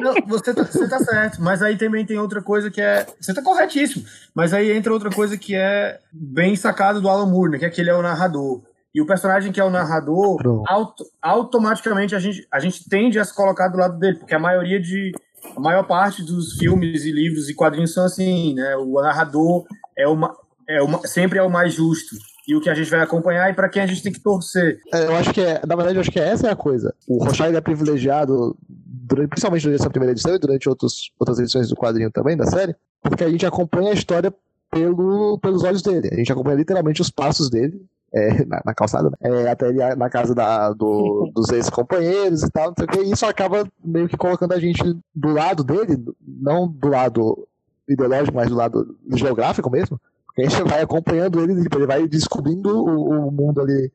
Não, 0.00 0.14
você 0.28 0.54
tá, 0.54 0.62
você 0.62 0.88
tá 0.88 0.98
certo, 1.00 1.42
mas 1.42 1.60
aí 1.62 1.76
também 1.76 2.06
tem 2.06 2.18
outra 2.18 2.40
coisa 2.42 2.70
que 2.70 2.80
é. 2.80 3.04
Você 3.20 3.34
tá 3.34 3.42
corretíssimo, 3.42 4.04
mas 4.34 4.52
aí 4.54 4.70
entra 4.70 4.92
outra 4.92 5.10
coisa 5.10 5.36
que 5.36 5.54
é 5.54 5.98
bem 6.12 6.54
sacado 6.54 7.00
do 7.00 7.08
Alan 7.08 7.26
Moore, 7.26 7.52
né, 7.52 7.58
que 7.58 7.64
é 7.64 7.70
que 7.70 7.80
ele 7.80 7.90
é 7.90 7.94
o 7.94 8.02
narrador. 8.02 8.62
E 8.94 9.02
o 9.02 9.06
personagem 9.06 9.52
que 9.52 9.60
é 9.60 9.64
o 9.64 9.70
narrador, 9.70 10.40
auto- 10.68 11.04
automaticamente 11.20 12.14
a 12.14 12.18
gente, 12.18 12.46
a 12.50 12.58
gente 12.60 12.88
tende 12.88 13.18
a 13.18 13.24
se 13.24 13.34
colocar 13.34 13.68
do 13.68 13.76
lado 13.78 13.98
dele, 13.98 14.18
porque 14.18 14.34
a 14.34 14.38
maioria 14.38 14.80
de. 14.80 15.12
A 15.56 15.60
maior 15.60 15.84
parte 15.84 16.22
dos 16.22 16.54
filmes 16.54 17.04
e 17.04 17.12
livros 17.12 17.48
e 17.48 17.54
quadrinhos 17.54 17.92
são 17.94 18.04
assim, 18.04 18.54
né? 18.54 18.76
O 18.76 19.00
narrador 19.00 19.64
é 19.96 20.06
uma, 20.06 20.36
é 20.68 20.82
uma, 20.82 21.06
sempre 21.06 21.38
é 21.38 21.42
o 21.42 21.50
mais 21.50 21.74
justo. 21.74 22.16
E 22.48 22.56
o 22.56 22.60
que 22.62 22.70
a 22.70 22.74
gente 22.74 22.90
vai 22.90 23.00
acompanhar 23.00 23.50
e 23.50 23.54
para 23.54 23.68
quem 23.68 23.82
a 23.82 23.86
gente 23.86 24.02
tem 24.02 24.10
que 24.10 24.20
torcer. 24.20 24.78
É, 24.92 25.04
eu 25.04 25.14
acho 25.16 25.34
que 25.34 25.40
é, 25.42 25.60
na 25.66 25.76
verdade, 25.76 25.96
eu 25.96 26.00
acho 26.00 26.10
que 26.10 26.18
essa 26.18 26.48
é 26.48 26.50
a 26.50 26.56
coisa. 26.56 26.94
O 27.06 27.22
Rorschach 27.22 27.54
é 27.54 27.60
privilegiado, 27.60 28.56
durante- 28.66 29.28
principalmente 29.28 29.62
durante 29.64 29.80
essa 29.82 29.90
primeira 29.90 30.12
edição 30.12 30.34
e 30.34 30.38
durante 30.38 30.66
outros, 30.68 31.12
outras 31.20 31.38
edições 31.38 31.68
do 31.68 31.76
quadrinho 31.76 32.10
também, 32.10 32.36
da 32.38 32.46
série, 32.46 32.74
porque 33.02 33.22
a 33.22 33.28
gente 33.28 33.44
acompanha 33.44 33.90
a 33.90 33.94
história 33.94 34.32
pelo, 34.70 35.38
pelos 35.40 35.62
olhos 35.62 35.82
dele. 35.82 36.08
A 36.10 36.16
gente 36.16 36.32
acompanha 36.32 36.56
literalmente 36.56 37.02
os 37.02 37.10
passos 37.10 37.50
dele. 37.50 37.84
é, 38.14 38.42
na, 38.46 38.62
na 38.64 38.74
calçada, 38.74 39.10
né? 39.10 39.16
É, 39.44 39.50
até 39.50 39.68
ele 39.68 39.94
na 39.96 40.08
casa 40.08 40.34
da, 40.34 40.72
do- 40.72 41.30
dos 41.36 41.50
ex-companheiros 41.50 42.42
e 42.42 42.50
tal, 42.50 42.68
não 42.68 42.74
sei 42.78 42.86
o 42.86 42.88
que, 42.88 43.00
e 43.02 43.12
isso 43.12 43.26
acaba 43.26 43.68
meio 43.84 44.08
que 44.08 44.16
colocando 44.16 44.52
a 44.54 44.58
gente 44.58 44.82
do 45.14 45.28
lado 45.34 45.62
dele, 45.62 46.02
não 46.26 46.66
do 46.66 46.88
lado 46.88 47.46
ideológico, 47.86 48.34
mas 48.34 48.48
do 48.48 48.54
lado 48.56 48.96
geográfico 49.12 49.68
mesmo, 49.70 50.00
a 50.46 50.48
gente 50.48 50.62
vai 50.62 50.82
acompanhando 50.82 51.40
ele, 51.40 51.62
tipo, 51.62 51.78
ele 51.78 51.86
vai 51.86 52.06
descobrindo 52.06 52.84
o, 52.84 53.28
o 53.28 53.30
mundo 53.30 53.60
ali 53.60 53.90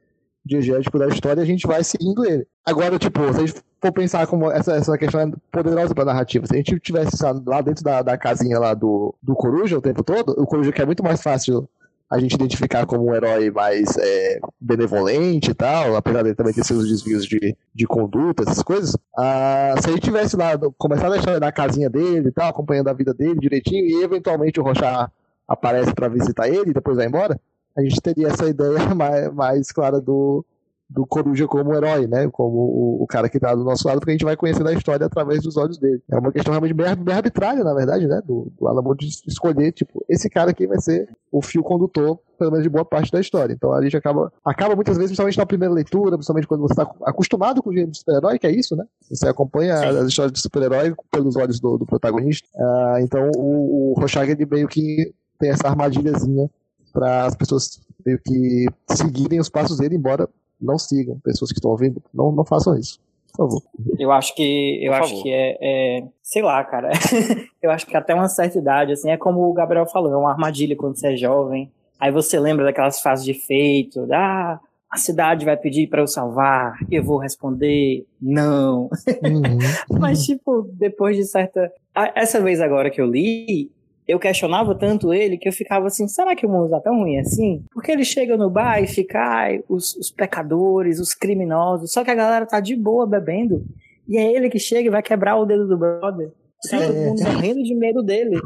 diegético 0.45 0.99
da 0.99 1.07
história 1.07 1.41
e 1.41 1.43
a 1.43 1.47
gente 1.47 1.65
vai 1.65 1.83
seguindo 1.83 2.25
ele. 2.25 2.45
Agora, 2.65 2.99
tipo, 2.99 3.21
se 3.33 3.39
a 3.39 3.45
gente 3.45 3.63
for 3.81 3.91
pensar 3.91 4.27
como 4.27 4.51
essa, 4.51 4.73
essa 4.73 4.97
questão 4.97 5.21
é 5.21 5.31
poderosa 5.51 5.95
pra 5.95 6.05
narrativa, 6.05 6.45
se 6.45 6.53
a 6.53 6.57
gente 6.57 6.79
tivesse 6.79 7.17
lá 7.45 7.61
dentro 7.61 7.83
da, 7.83 8.01
da 8.01 8.17
casinha 8.17 8.59
lá 8.59 8.73
do, 8.73 9.15
do 9.21 9.35
Coruja 9.35 9.77
o 9.77 9.81
tempo 9.81 10.03
todo, 10.03 10.29
o 10.37 10.45
Coruja 10.45 10.71
que 10.71 10.81
é 10.81 10.85
muito 10.85 11.03
mais 11.03 11.21
fácil 11.21 11.67
a 12.09 12.19
gente 12.19 12.35
identificar 12.35 12.85
como 12.85 13.09
um 13.09 13.15
herói 13.15 13.49
mais 13.49 13.97
é, 13.97 14.39
benevolente 14.61 15.49
e 15.49 15.53
tal, 15.53 15.95
apesar 15.95 16.21
dele 16.21 16.35
também 16.35 16.53
ter 16.53 16.63
seus 16.63 16.87
desvios 16.87 17.25
de, 17.25 17.57
de 17.73 17.87
conduta, 17.87 18.43
essas 18.43 18.61
coisas. 18.61 18.95
Ah, 19.17 19.73
se 19.81 19.89
gente 19.89 20.01
tivesse 20.01 20.37
lá, 20.37 20.51
começado 20.77 21.13
a 21.13 21.17
história 21.17 21.39
da 21.39 21.51
casinha 21.51 21.89
dele 21.89 22.27
e 22.27 22.31
tal, 22.31 22.49
acompanhando 22.49 22.89
a 22.89 22.93
vida 22.93 23.15
dele 23.15 23.39
direitinho, 23.39 23.83
e 23.83 24.03
eventualmente 24.03 24.59
o 24.59 24.63
Rochar 24.63 25.11
aparece 25.47 25.93
pra 25.93 26.07
visitar 26.07 26.47
ele 26.47 26.71
e 26.71 26.73
depois 26.73 26.97
vai 26.97 27.07
embora, 27.07 27.39
a 27.75 27.81
gente 27.81 28.01
teria 28.01 28.27
essa 28.27 28.47
ideia 28.47 28.77
mais, 28.95 29.33
mais 29.33 29.71
clara 29.71 29.99
do, 29.99 30.45
do 30.89 31.05
Coruja 31.07 31.47
como 31.47 31.73
herói, 31.73 32.05
né? 32.07 32.29
Como 32.31 32.57
o, 32.57 33.03
o 33.03 33.07
cara 33.07 33.27
que 33.27 33.39
tá 33.39 33.55
do 33.55 33.63
nosso 33.63 33.87
lado, 33.87 33.99
porque 33.99 34.11
a 34.11 34.13
gente 34.13 34.25
vai 34.25 34.37
conhecendo 34.37 34.69
a 34.69 34.73
história 34.73 35.05
através 35.05 35.41
dos 35.41 35.57
olhos 35.57 35.77
dele. 35.77 36.01
É 36.09 36.17
uma 36.17 36.31
questão 36.31 36.51
realmente 36.51 36.73
bem, 36.73 36.95
bem 36.95 37.15
arbitrária, 37.15 37.63
na 37.63 37.73
verdade, 37.73 38.07
né? 38.07 38.21
Do, 38.23 38.51
do 38.57 38.67
Alan 38.67 38.81
Moore 38.81 38.99
de 38.99 39.07
escolher, 39.27 39.71
tipo, 39.71 40.05
esse 40.07 40.29
cara 40.29 40.51
aqui 40.51 40.67
vai 40.67 40.79
ser 40.79 41.09
o 41.31 41.41
fio 41.41 41.63
condutor, 41.63 42.19
pelo 42.37 42.51
menos 42.51 42.63
de 42.63 42.69
boa 42.69 42.85
parte 42.85 43.11
da 43.11 43.19
história. 43.19 43.53
Então 43.53 43.73
a 43.73 43.81
gente 43.81 43.97
acaba, 43.97 44.31
acaba 44.45 44.75
muitas 44.75 44.95
vezes, 44.95 45.09
principalmente 45.11 45.37
na 45.37 45.45
primeira 45.47 45.73
leitura, 45.73 46.11
principalmente 46.11 46.47
quando 46.47 46.61
você 46.61 46.75
tá 46.75 46.89
acostumado 47.05 47.63
com 47.63 47.71
o 47.71 47.73
gênero 47.73 47.91
de 47.91 47.97
super-herói, 47.97 48.37
que 48.37 48.45
é 48.45 48.51
isso, 48.51 48.75
né? 48.75 48.85
Você 49.09 49.27
acompanha 49.27 49.77
Sim. 49.77 49.97
as 49.97 50.07
histórias 50.07 50.31
de 50.31 50.41
super-herói 50.41 50.93
pelos 51.09 51.35
olhos 51.35 51.59
do, 51.59 51.77
do 51.77 51.85
protagonista. 51.87 52.47
Ah, 52.55 52.97
então 53.01 53.31
o, 53.35 53.91
o 53.91 53.99
Rorschach, 53.99 54.29
ele 54.29 54.45
meio 54.45 54.67
que 54.67 55.11
tem 55.43 55.51
essa 55.51 55.67
armadilhazinha 55.67 56.49
para 56.93 57.25
as 57.25 57.35
pessoas 57.35 57.81
meio 58.05 58.17
que 58.25 58.65
seguirem 58.95 59.39
os 59.41 59.49
passos 59.49 59.77
dele, 59.77 59.95
embora 59.97 60.29
não 60.61 60.77
sigam. 60.79 61.19
Pessoas 61.21 61.51
que 61.51 61.57
estão 61.57 61.71
ouvindo, 61.71 62.01
não, 62.13 62.31
não 62.31 62.45
façam 62.45 62.77
isso. 62.77 62.97
por 63.35 63.49
favor. 63.49 63.61
Eu 63.99 64.11
acho 64.11 64.33
que 64.35 64.79
eu 64.81 64.91
Por 64.93 64.99
acho 65.01 65.09
favor. 65.09 65.23
que 65.23 65.29
é, 65.31 65.57
é- 65.61 66.03
sei 66.21 66.41
lá, 66.41 66.63
cara. 66.63 66.91
eu 67.61 67.71
acho 67.71 67.85
que 67.85 67.97
até 67.97 68.13
uma 68.15 68.29
certa 68.29 68.57
idade, 68.57 68.93
assim, 68.93 69.09
é 69.11 69.17
como 69.17 69.41
o 69.41 69.53
Gabriel 69.53 69.85
falou, 69.85 70.13
é 70.13 70.15
uma 70.15 70.31
armadilha 70.31 70.77
quando 70.77 70.95
você 70.97 71.07
é 71.13 71.17
jovem. 71.17 71.69
Aí 71.99 72.11
você 72.11 72.39
lembra 72.39 72.63
daquelas 72.63 73.01
fases 73.01 73.25
de 73.25 73.31
efeito, 73.31 74.07
ah, 74.13 74.59
a 74.89 74.97
cidade 74.97 75.43
vai 75.45 75.57
pedir 75.57 75.87
pra 75.87 76.01
eu 76.01 76.07
salvar, 76.07 76.77
eu 76.91 77.03
vou 77.03 77.17
responder 77.17 78.05
não. 78.21 78.83
Uhum. 79.23 79.59
Mas 79.99 80.23
tipo, 80.25 80.69
depois 80.73 81.17
de 81.17 81.25
certa, 81.25 81.69
essa 82.15 82.39
vez 82.39 82.61
agora 82.61 82.89
que 82.89 83.01
eu 83.01 83.07
li, 83.07 83.71
eu 84.07 84.19
questionava 84.19 84.75
tanto 84.75 85.13
ele 85.13 85.37
que 85.37 85.47
eu 85.47 85.53
ficava 85.53 85.87
assim, 85.87 86.07
será 86.07 86.35
que 86.35 86.45
o 86.45 86.49
mundo 86.49 86.69
tá 86.69 86.79
tão 86.79 86.99
ruim 86.99 87.19
assim? 87.19 87.63
Porque 87.71 87.91
ele 87.91 88.03
chega 88.03 88.37
no 88.37 88.49
bar 88.49 88.81
e 88.81 88.87
fica, 88.87 89.19
ai, 89.19 89.63
os, 89.67 89.95
os 89.95 90.11
pecadores, 90.11 90.99
os 90.99 91.13
criminosos, 91.13 91.91
só 91.91 92.03
que 92.03 92.11
a 92.11 92.15
galera 92.15 92.45
tá 92.45 92.59
de 92.59 92.75
boa 92.75 93.07
bebendo, 93.07 93.65
e 94.07 94.17
é 94.17 94.33
ele 94.33 94.49
que 94.49 94.59
chega 94.59 94.87
e 94.87 94.91
vai 94.91 95.01
quebrar 95.01 95.37
o 95.37 95.45
dedo 95.45 95.67
do 95.67 95.77
brother. 95.77 96.31
Tá 96.69 96.77
todo 96.79 96.93
mundo 96.93 97.23
morrendo 97.23 97.63
de 97.63 97.75
medo 97.75 98.01
dele. 98.01 98.39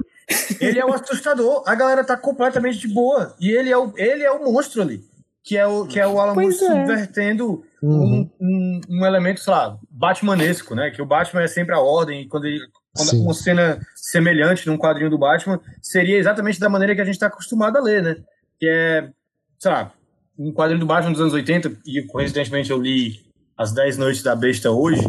Ele 0.60 0.80
é 0.80 0.86
o 0.86 0.92
assustador. 0.92 1.64
A 1.68 1.76
galera 1.76 2.04
tá 2.04 2.18
completamente 2.18 2.80
de 2.80 2.88
boa. 2.88 3.36
E 3.40 3.52
ele 3.52 3.70
é 3.70 3.78
o, 3.78 3.94
ele 3.96 4.24
é 4.24 4.32
o 4.32 4.44
monstro 4.44 4.82
ali. 4.82 5.02
Que 5.44 5.56
é 5.56 5.68
o, 5.68 5.86
que 5.86 6.00
é 6.00 6.08
o 6.08 6.20
Alan 6.20 6.34
Moore 6.34 6.48
é. 6.48 6.52
subvertendo 6.52 7.64
Uhum. 7.82 8.28
um, 8.42 8.46
um, 8.48 8.82
um 8.90 9.06
elemento, 9.06 9.40
sei 9.40 9.54
lá, 9.54 9.78
Batmanesco, 9.90 10.74
né? 10.74 10.90
Que 10.90 11.02
o 11.02 11.06
Batman 11.06 11.44
é 11.44 11.48
sempre 11.48 11.76
a 11.76 11.80
ordem. 11.80 12.22
E 12.22 12.28
quando 12.28 12.46
ele. 12.46 12.60
Sim. 13.06 13.22
uma 13.24 13.34
cena 13.34 13.80
semelhante 13.96 14.68
num 14.68 14.78
quadrinho 14.78 15.10
do 15.10 15.18
Batman 15.18 15.60
seria 15.82 16.18
exatamente 16.18 16.60
da 16.60 16.70
maneira 16.70 16.96
que 16.96 17.02
a 17.02 17.06
gente 17.06 17.20
tá 17.20 17.28
acostumado 17.28 17.78
a 17.78 17.82
ler, 17.82 18.02
né? 18.04 18.16
Que 18.60 18.68
é, 18.68 19.10
sei 19.60 19.72
lá, 19.72 19.92
um 20.38 20.52
quadrinho 20.52 20.80
do 20.80 20.86
Batman 20.86 21.12
dos 21.12 21.22
anos 21.22 21.34
80, 21.34 21.78
e 21.86 22.02
coincidentemente 22.04 22.70
eu 22.72 22.80
li 22.82 23.22
As 23.58 23.72
10 23.74 23.98
Noites 23.98 24.22
da 24.22 24.36
Besta 24.36 24.70
hoje, 24.72 25.02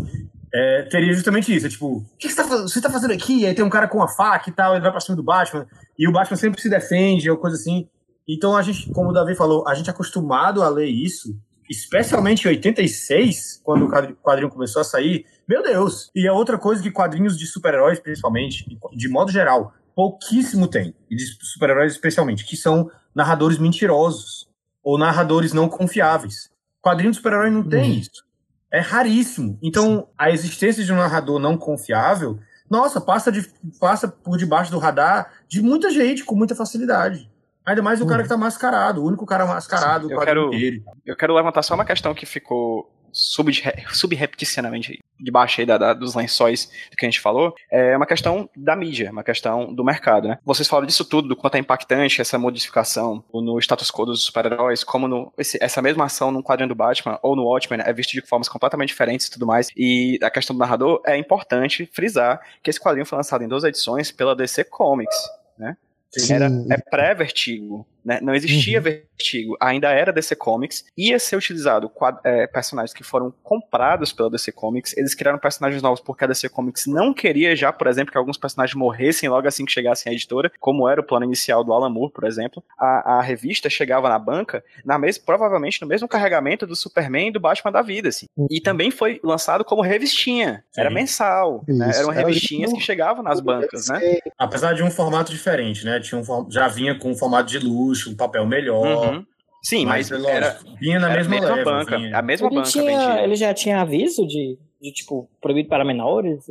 é, 0.53 0.83
teria 0.91 1.13
justamente 1.13 1.55
isso. 1.55 1.67
É 1.67 1.69
tipo, 1.69 1.99
o 1.99 2.07
que, 2.19 2.29
você, 2.29 2.37
tá, 2.37 2.45
fazendo- 2.45 2.69
você 2.69 2.81
tá 2.81 2.91
fazendo 2.91 3.13
aqui? 3.13 3.41
E 3.41 3.47
aí 3.47 3.55
tem 3.55 3.65
um 3.65 3.69
cara 3.71 3.87
com 3.87 3.99
uma 3.99 4.09
faca 4.09 4.49
e 4.49 4.53
tal, 4.53 4.73
ele 4.73 4.81
vai 4.83 4.91
pra 4.91 5.01
cima 5.01 5.17
do 5.17 5.23
Batman, 5.23 5.67
e 5.99 6.09
o 6.09 6.13
Batman 6.13 6.37
sempre 6.37 6.61
se 6.61 6.71
defende, 6.71 7.31
ou 7.31 7.37
coisa 7.37 7.57
assim. 7.57 7.87
Então 8.27 8.57
a 8.57 8.63
gente, 8.63 8.91
como 8.93 9.11
o 9.11 9.13
Davi 9.13 9.35
falou, 9.35 9.67
a 9.69 9.75
gente 9.75 9.89
é 9.89 9.93
acostumado 9.93 10.63
a 10.63 10.69
ler 10.69 10.87
isso, 10.87 11.37
especialmente 11.69 12.45
em 12.45 12.49
86, 12.49 13.61
quando 13.65 13.85
o 13.87 13.89
quadri- 13.89 14.15
quadrinho 14.23 14.51
começou 14.51 14.81
a 14.81 14.85
sair. 14.85 15.25
Meu 15.49 15.63
Deus! 15.63 16.11
E 16.15 16.27
é 16.27 16.33
outra 16.33 16.59
coisa 16.59 16.83
que 16.83 16.91
quadrinhos 16.91 17.39
de 17.39 17.47
super-heróis, 17.47 17.99
principalmente, 18.01 18.65
de 18.93 19.09
modo 19.09 19.31
geral, 19.33 19.73
pouquíssimo 19.95 20.69
tem, 20.69 20.95
e 21.11 21.17
de 21.17 21.25
super-heróis 21.43 21.93
especialmente, 21.93 22.45
que 22.45 22.57
são 22.57 22.91
narradores 23.15 23.59
mentirosos 23.59 24.49
ou 24.83 24.97
narradores 24.99 25.53
não 25.53 25.69
confiáveis. 25.69 26.51
Quadrinho 26.81 27.11
de 27.11 27.17
super-herói 27.17 27.51
não 27.51 27.63
tem 27.69 27.93
Uhum. 27.93 27.99
isso. 27.99 28.25
É 28.73 28.81
raríssimo. 28.81 29.59
Então, 29.63 30.09
a 30.17 30.31
existência 30.31 30.85
de 30.85 30.93
um 30.93 30.97
narrador 30.97 31.39
não 31.39 31.57
confiável, 31.57 32.39
nossa, 32.71 33.01
passa, 33.01 33.33
de, 33.33 33.51
passa 33.81 34.07
por 34.07 34.37
debaixo 34.37 34.71
do 34.71 34.79
radar 34.79 35.33
de 35.49 35.63
muita 35.63 35.91
gente 35.91 36.23
com 36.23 36.35
muita 36.37 36.55
facilidade. 36.55 37.31
Ainda 37.69 37.83
mais 37.83 38.01
o 38.01 38.07
cara 38.07 38.23
que 38.23 38.29
tá 38.29 38.37
mascarado, 38.37 39.03
o 39.03 39.07
único 39.07 39.27
cara 39.27 39.45
mascarado 39.47 40.09
do 40.09 40.13
Eu 40.15 40.19
quadrinho 40.19 40.51
quero- 40.51 40.55
inteiro. 40.55 40.85
Eu 41.05 41.17
quero 41.17 41.35
levantar 41.35 41.63
só 41.63 41.75
uma 41.75 41.85
questão 41.85 42.15
que 42.15 42.25
ficou 42.27 42.91
sub, 43.13 43.51
subrepticiamente 43.91 44.99
debaixo 45.21 45.61
aí 45.61 45.67
da, 45.67 45.77
da- 45.79 45.95
dos 45.95 46.15
lençóis 46.15 46.67
do 46.91 46.97
que 46.97 47.05
a 47.05 47.09
gente 47.11 47.21
falou. 47.21 47.55
É 47.71 47.97
uma 47.97 48.07
questão 48.07 48.49
da 48.57 48.77
mídia, 48.77 49.11
uma 49.11 49.25
questão 49.25 49.73
do 49.75 49.85
mercado, 49.85 50.29
né? 50.29 50.39
Vocês 50.45 50.69
falam 50.69 50.87
disso 50.87 51.05
tudo, 51.05 51.29
do 51.29 51.37
quanto 51.37 51.57
é 51.57 51.59
impactante 51.59 52.21
essa 52.21 52.39
modificação 52.39 53.25
no 53.33 53.59
status 53.59 53.91
quo 53.91 54.07
dos 54.07 54.25
super-heróis, 54.25 54.85
como 54.85 55.09
no, 55.09 55.33
esse- 55.37 55.59
essa 55.61 55.83
mesma 55.83 56.05
ação 56.05 56.31
num 56.31 56.43
quadrinho 56.43 56.69
do 56.69 56.75
Batman 56.75 57.19
ou 57.23 57.35
no 57.35 57.45
Watchmen 57.45 57.81
é 57.85 57.93
vista 57.93 58.13
de 58.13 58.27
formas 58.27 58.49
completamente 58.49 58.89
diferentes 58.91 59.27
e 59.27 59.31
tudo 59.31 59.47
mais. 59.47 59.69
E 59.77 60.19
a 60.23 60.31
questão 60.31 60.55
do 60.55 60.61
narrador 60.61 61.01
é 61.07 61.17
importante 61.17 61.87
frisar 61.93 62.41
que 62.63 62.71
esse 62.71 62.81
quadrinho 62.81 63.07
foi 63.07 63.17
lançado 63.17 63.43
em 63.43 63.49
duas 63.49 63.65
edições 63.65 64.13
pela 64.13 64.35
DC 64.37 64.65
Comics, 64.65 65.17
né? 65.59 65.77
Sim. 66.11 66.33
era 66.35 66.47
é 66.71 66.79
pré-vertigo, 66.79 67.87
né? 68.09 68.21
Não 68.23 68.35
existia 68.35 68.81
vertigo, 68.81 69.55
ainda 69.61 69.91
era 69.91 70.11
DC 70.11 70.35
Comics, 70.35 70.83
ia 70.97 71.19
ser 71.19 71.37
utilizado 71.37 71.93
é, 72.25 72.47
personagens 72.47 72.95
que 72.95 73.05
foram 73.05 73.31
comprados 73.43 74.15
pela 74.15 74.31
DC 74.31 74.51
Comics, 74.53 74.97
eles 74.97 75.15
criaram 75.15 75.39
personagens 75.39 75.83
novos 75.83 76.01
porque 76.01 76.25
a 76.25 76.27
DC 76.27 76.49
Comics 76.49 76.87
não 76.87 77.13
queria 77.13 77.55
já, 77.55 77.71
por 77.71 77.87
exemplo, 77.87 78.11
que 78.11 78.17
alguns 78.17 78.39
personagens 78.39 78.75
morressem 78.75 79.29
logo 79.29 79.47
assim 79.47 79.67
que 79.67 79.73
chegassem 79.73 80.11
à 80.11 80.15
editora, 80.15 80.51
como 80.59 80.89
era 80.89 81.03
o 81.03 81.05
plano 81.05 81.27
inicial 81.27 81.63
do 81.63 81.71
Alan 81.71 81.91
Moore, 81.91 82.11
por 82.11 82.25
exemplo. 82.25 82.65
A, 82.79 83.19
a 83.19 83.23
revista 83.23 83.69
chegava 83.69 84.09
na 84.09 84.19
banca, 84.19 84.65
na 84.83 84.99
mes 84.99 85.19
provavelmente 85.19 85.83
no 85.83 85.87
mesmo 85.87 86.09
carregamento 86.09 86.67
do 86.67 86.75
Superman 86.75 87.29
e 87.29 87.33
do 87.33 87.41
Batman 87.41 87.71
da 87.71 87.83
vida, 87.83 88.09
assim. 88.09 88.25
E 88.51 88.59
também 88.59 88.91
foi 88.91 89.21
lançado 89.23 89.67
como 89.67 89.83
revistinha, 89.83 90.65
era 90.75 90.89
Sim. 90.89 90.95
mensal, 90.95 91.63
né? 91.69 91.91
Eram 91.95 92.11
era 92.11 92.27
revistinhas 92.27 92.73
que 92.73 92.81
chegavam 92.81 93.23
nas 93.23 93.39
bancas, 93.39 93.89
né? 93.89 94.19
Apesar 94.39 94.73
de 94.73 94.83
um 94.83 94.91
formato 94.91 95.31
diferente, 95.31 95.85
né? 95.85 96.01
Tinha 96.01 96.19
um, 96.19 96.51
já 96.51 96.69
vinha 96.69 96.99
com 96.99 97.11
um 97.11 97.15
formato 97.15 97.51
de 97.51 97.59
luxo, 97.99 98.11
um 98.11 98.17
papel 98.17 98.47
melhor. 98.47 99.13
Uhum. 99.15 99.27
Sim, 99.63 99.87
mas, 99.87 100.09
lógico, 100.11 100.29
era, 100.31 100.59
vinha 100.81 101.01
na 101.01 101.09
era 101.11 101.17
mesma, 101.19 101.35
mesma 101.41 101.55
leva, 101.57 101.71
banca. 101.73 101.99
vinha. 101.99 102.17
A 102.17 102.23
mesma 102.23 102.47
Ele, 102.47 102.57
banca 102.57 102.69
tinha, 102.71 102.85
vendia. 102.85 103.23
ele 103.25 103.35
já 103.35 103.53
tinha 103.55 103.81
aviso 103.81 104.27
de, 104.27 104.57
de 104.81 104.93
tipo, 104.93 105.29
proibido 105.41 105.69
para 105.69 105.85
menores? 105.85 106.47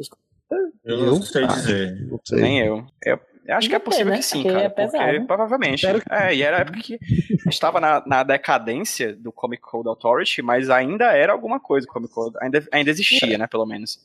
Eu 0.83 1.05
não 1.05 1.21
sei 1.21 1.47
dizer. 1.47 2.07
Não 2.09 2.19
sei. 2.23 2.41
Nem 2.41 2.59
eu. 2.59 2.85
Eu, 3.03 3.13
eu 3.13 3.19
acho 3.53 3.69
que 3.69 3.75
é 3.75 3.79
possível 3.79 4.11
né? 4.11 4.17
que 4.17 4.23
sim, 4.23 4.41
Porque 4.43 4.53
cara. 4.53 4.65
é 4.65 4.69
pesado, 4.69 5.03
porque 5.03 5.19
né? 5.19 5.25
provavelmente. 5.25 5.81
Que- 5.87 6.03
É, 6.13 6.35
e 6.35 6.41
era 6.43 6.57
a 6.57 6.59
época 6.61 6.79
que 6.81 6.99
estava 7.47 7.79
na, 7.79 8.03
na 8.05 8.23
decadência 8.23 9.15
do 9.15 9.31
Comic 9.31 9.61
Code 9.61 9.87
Authority, 9.87 10.41
mas 10.41 10.69
ainda 10.69 11.05
era 11.15 11.31
alguma 11.31 11.59
coisa 11.59 11.87
o 11.87 11.91
Comic 11.91 12.13
Code. 12.13 12.35
Ainda, 12.41 12.65
ainda 12.71 12.89
existia, 12.89 13.37
né, 13.37 13.47
pelo 13.47 13.65
menos. 13.65 14.03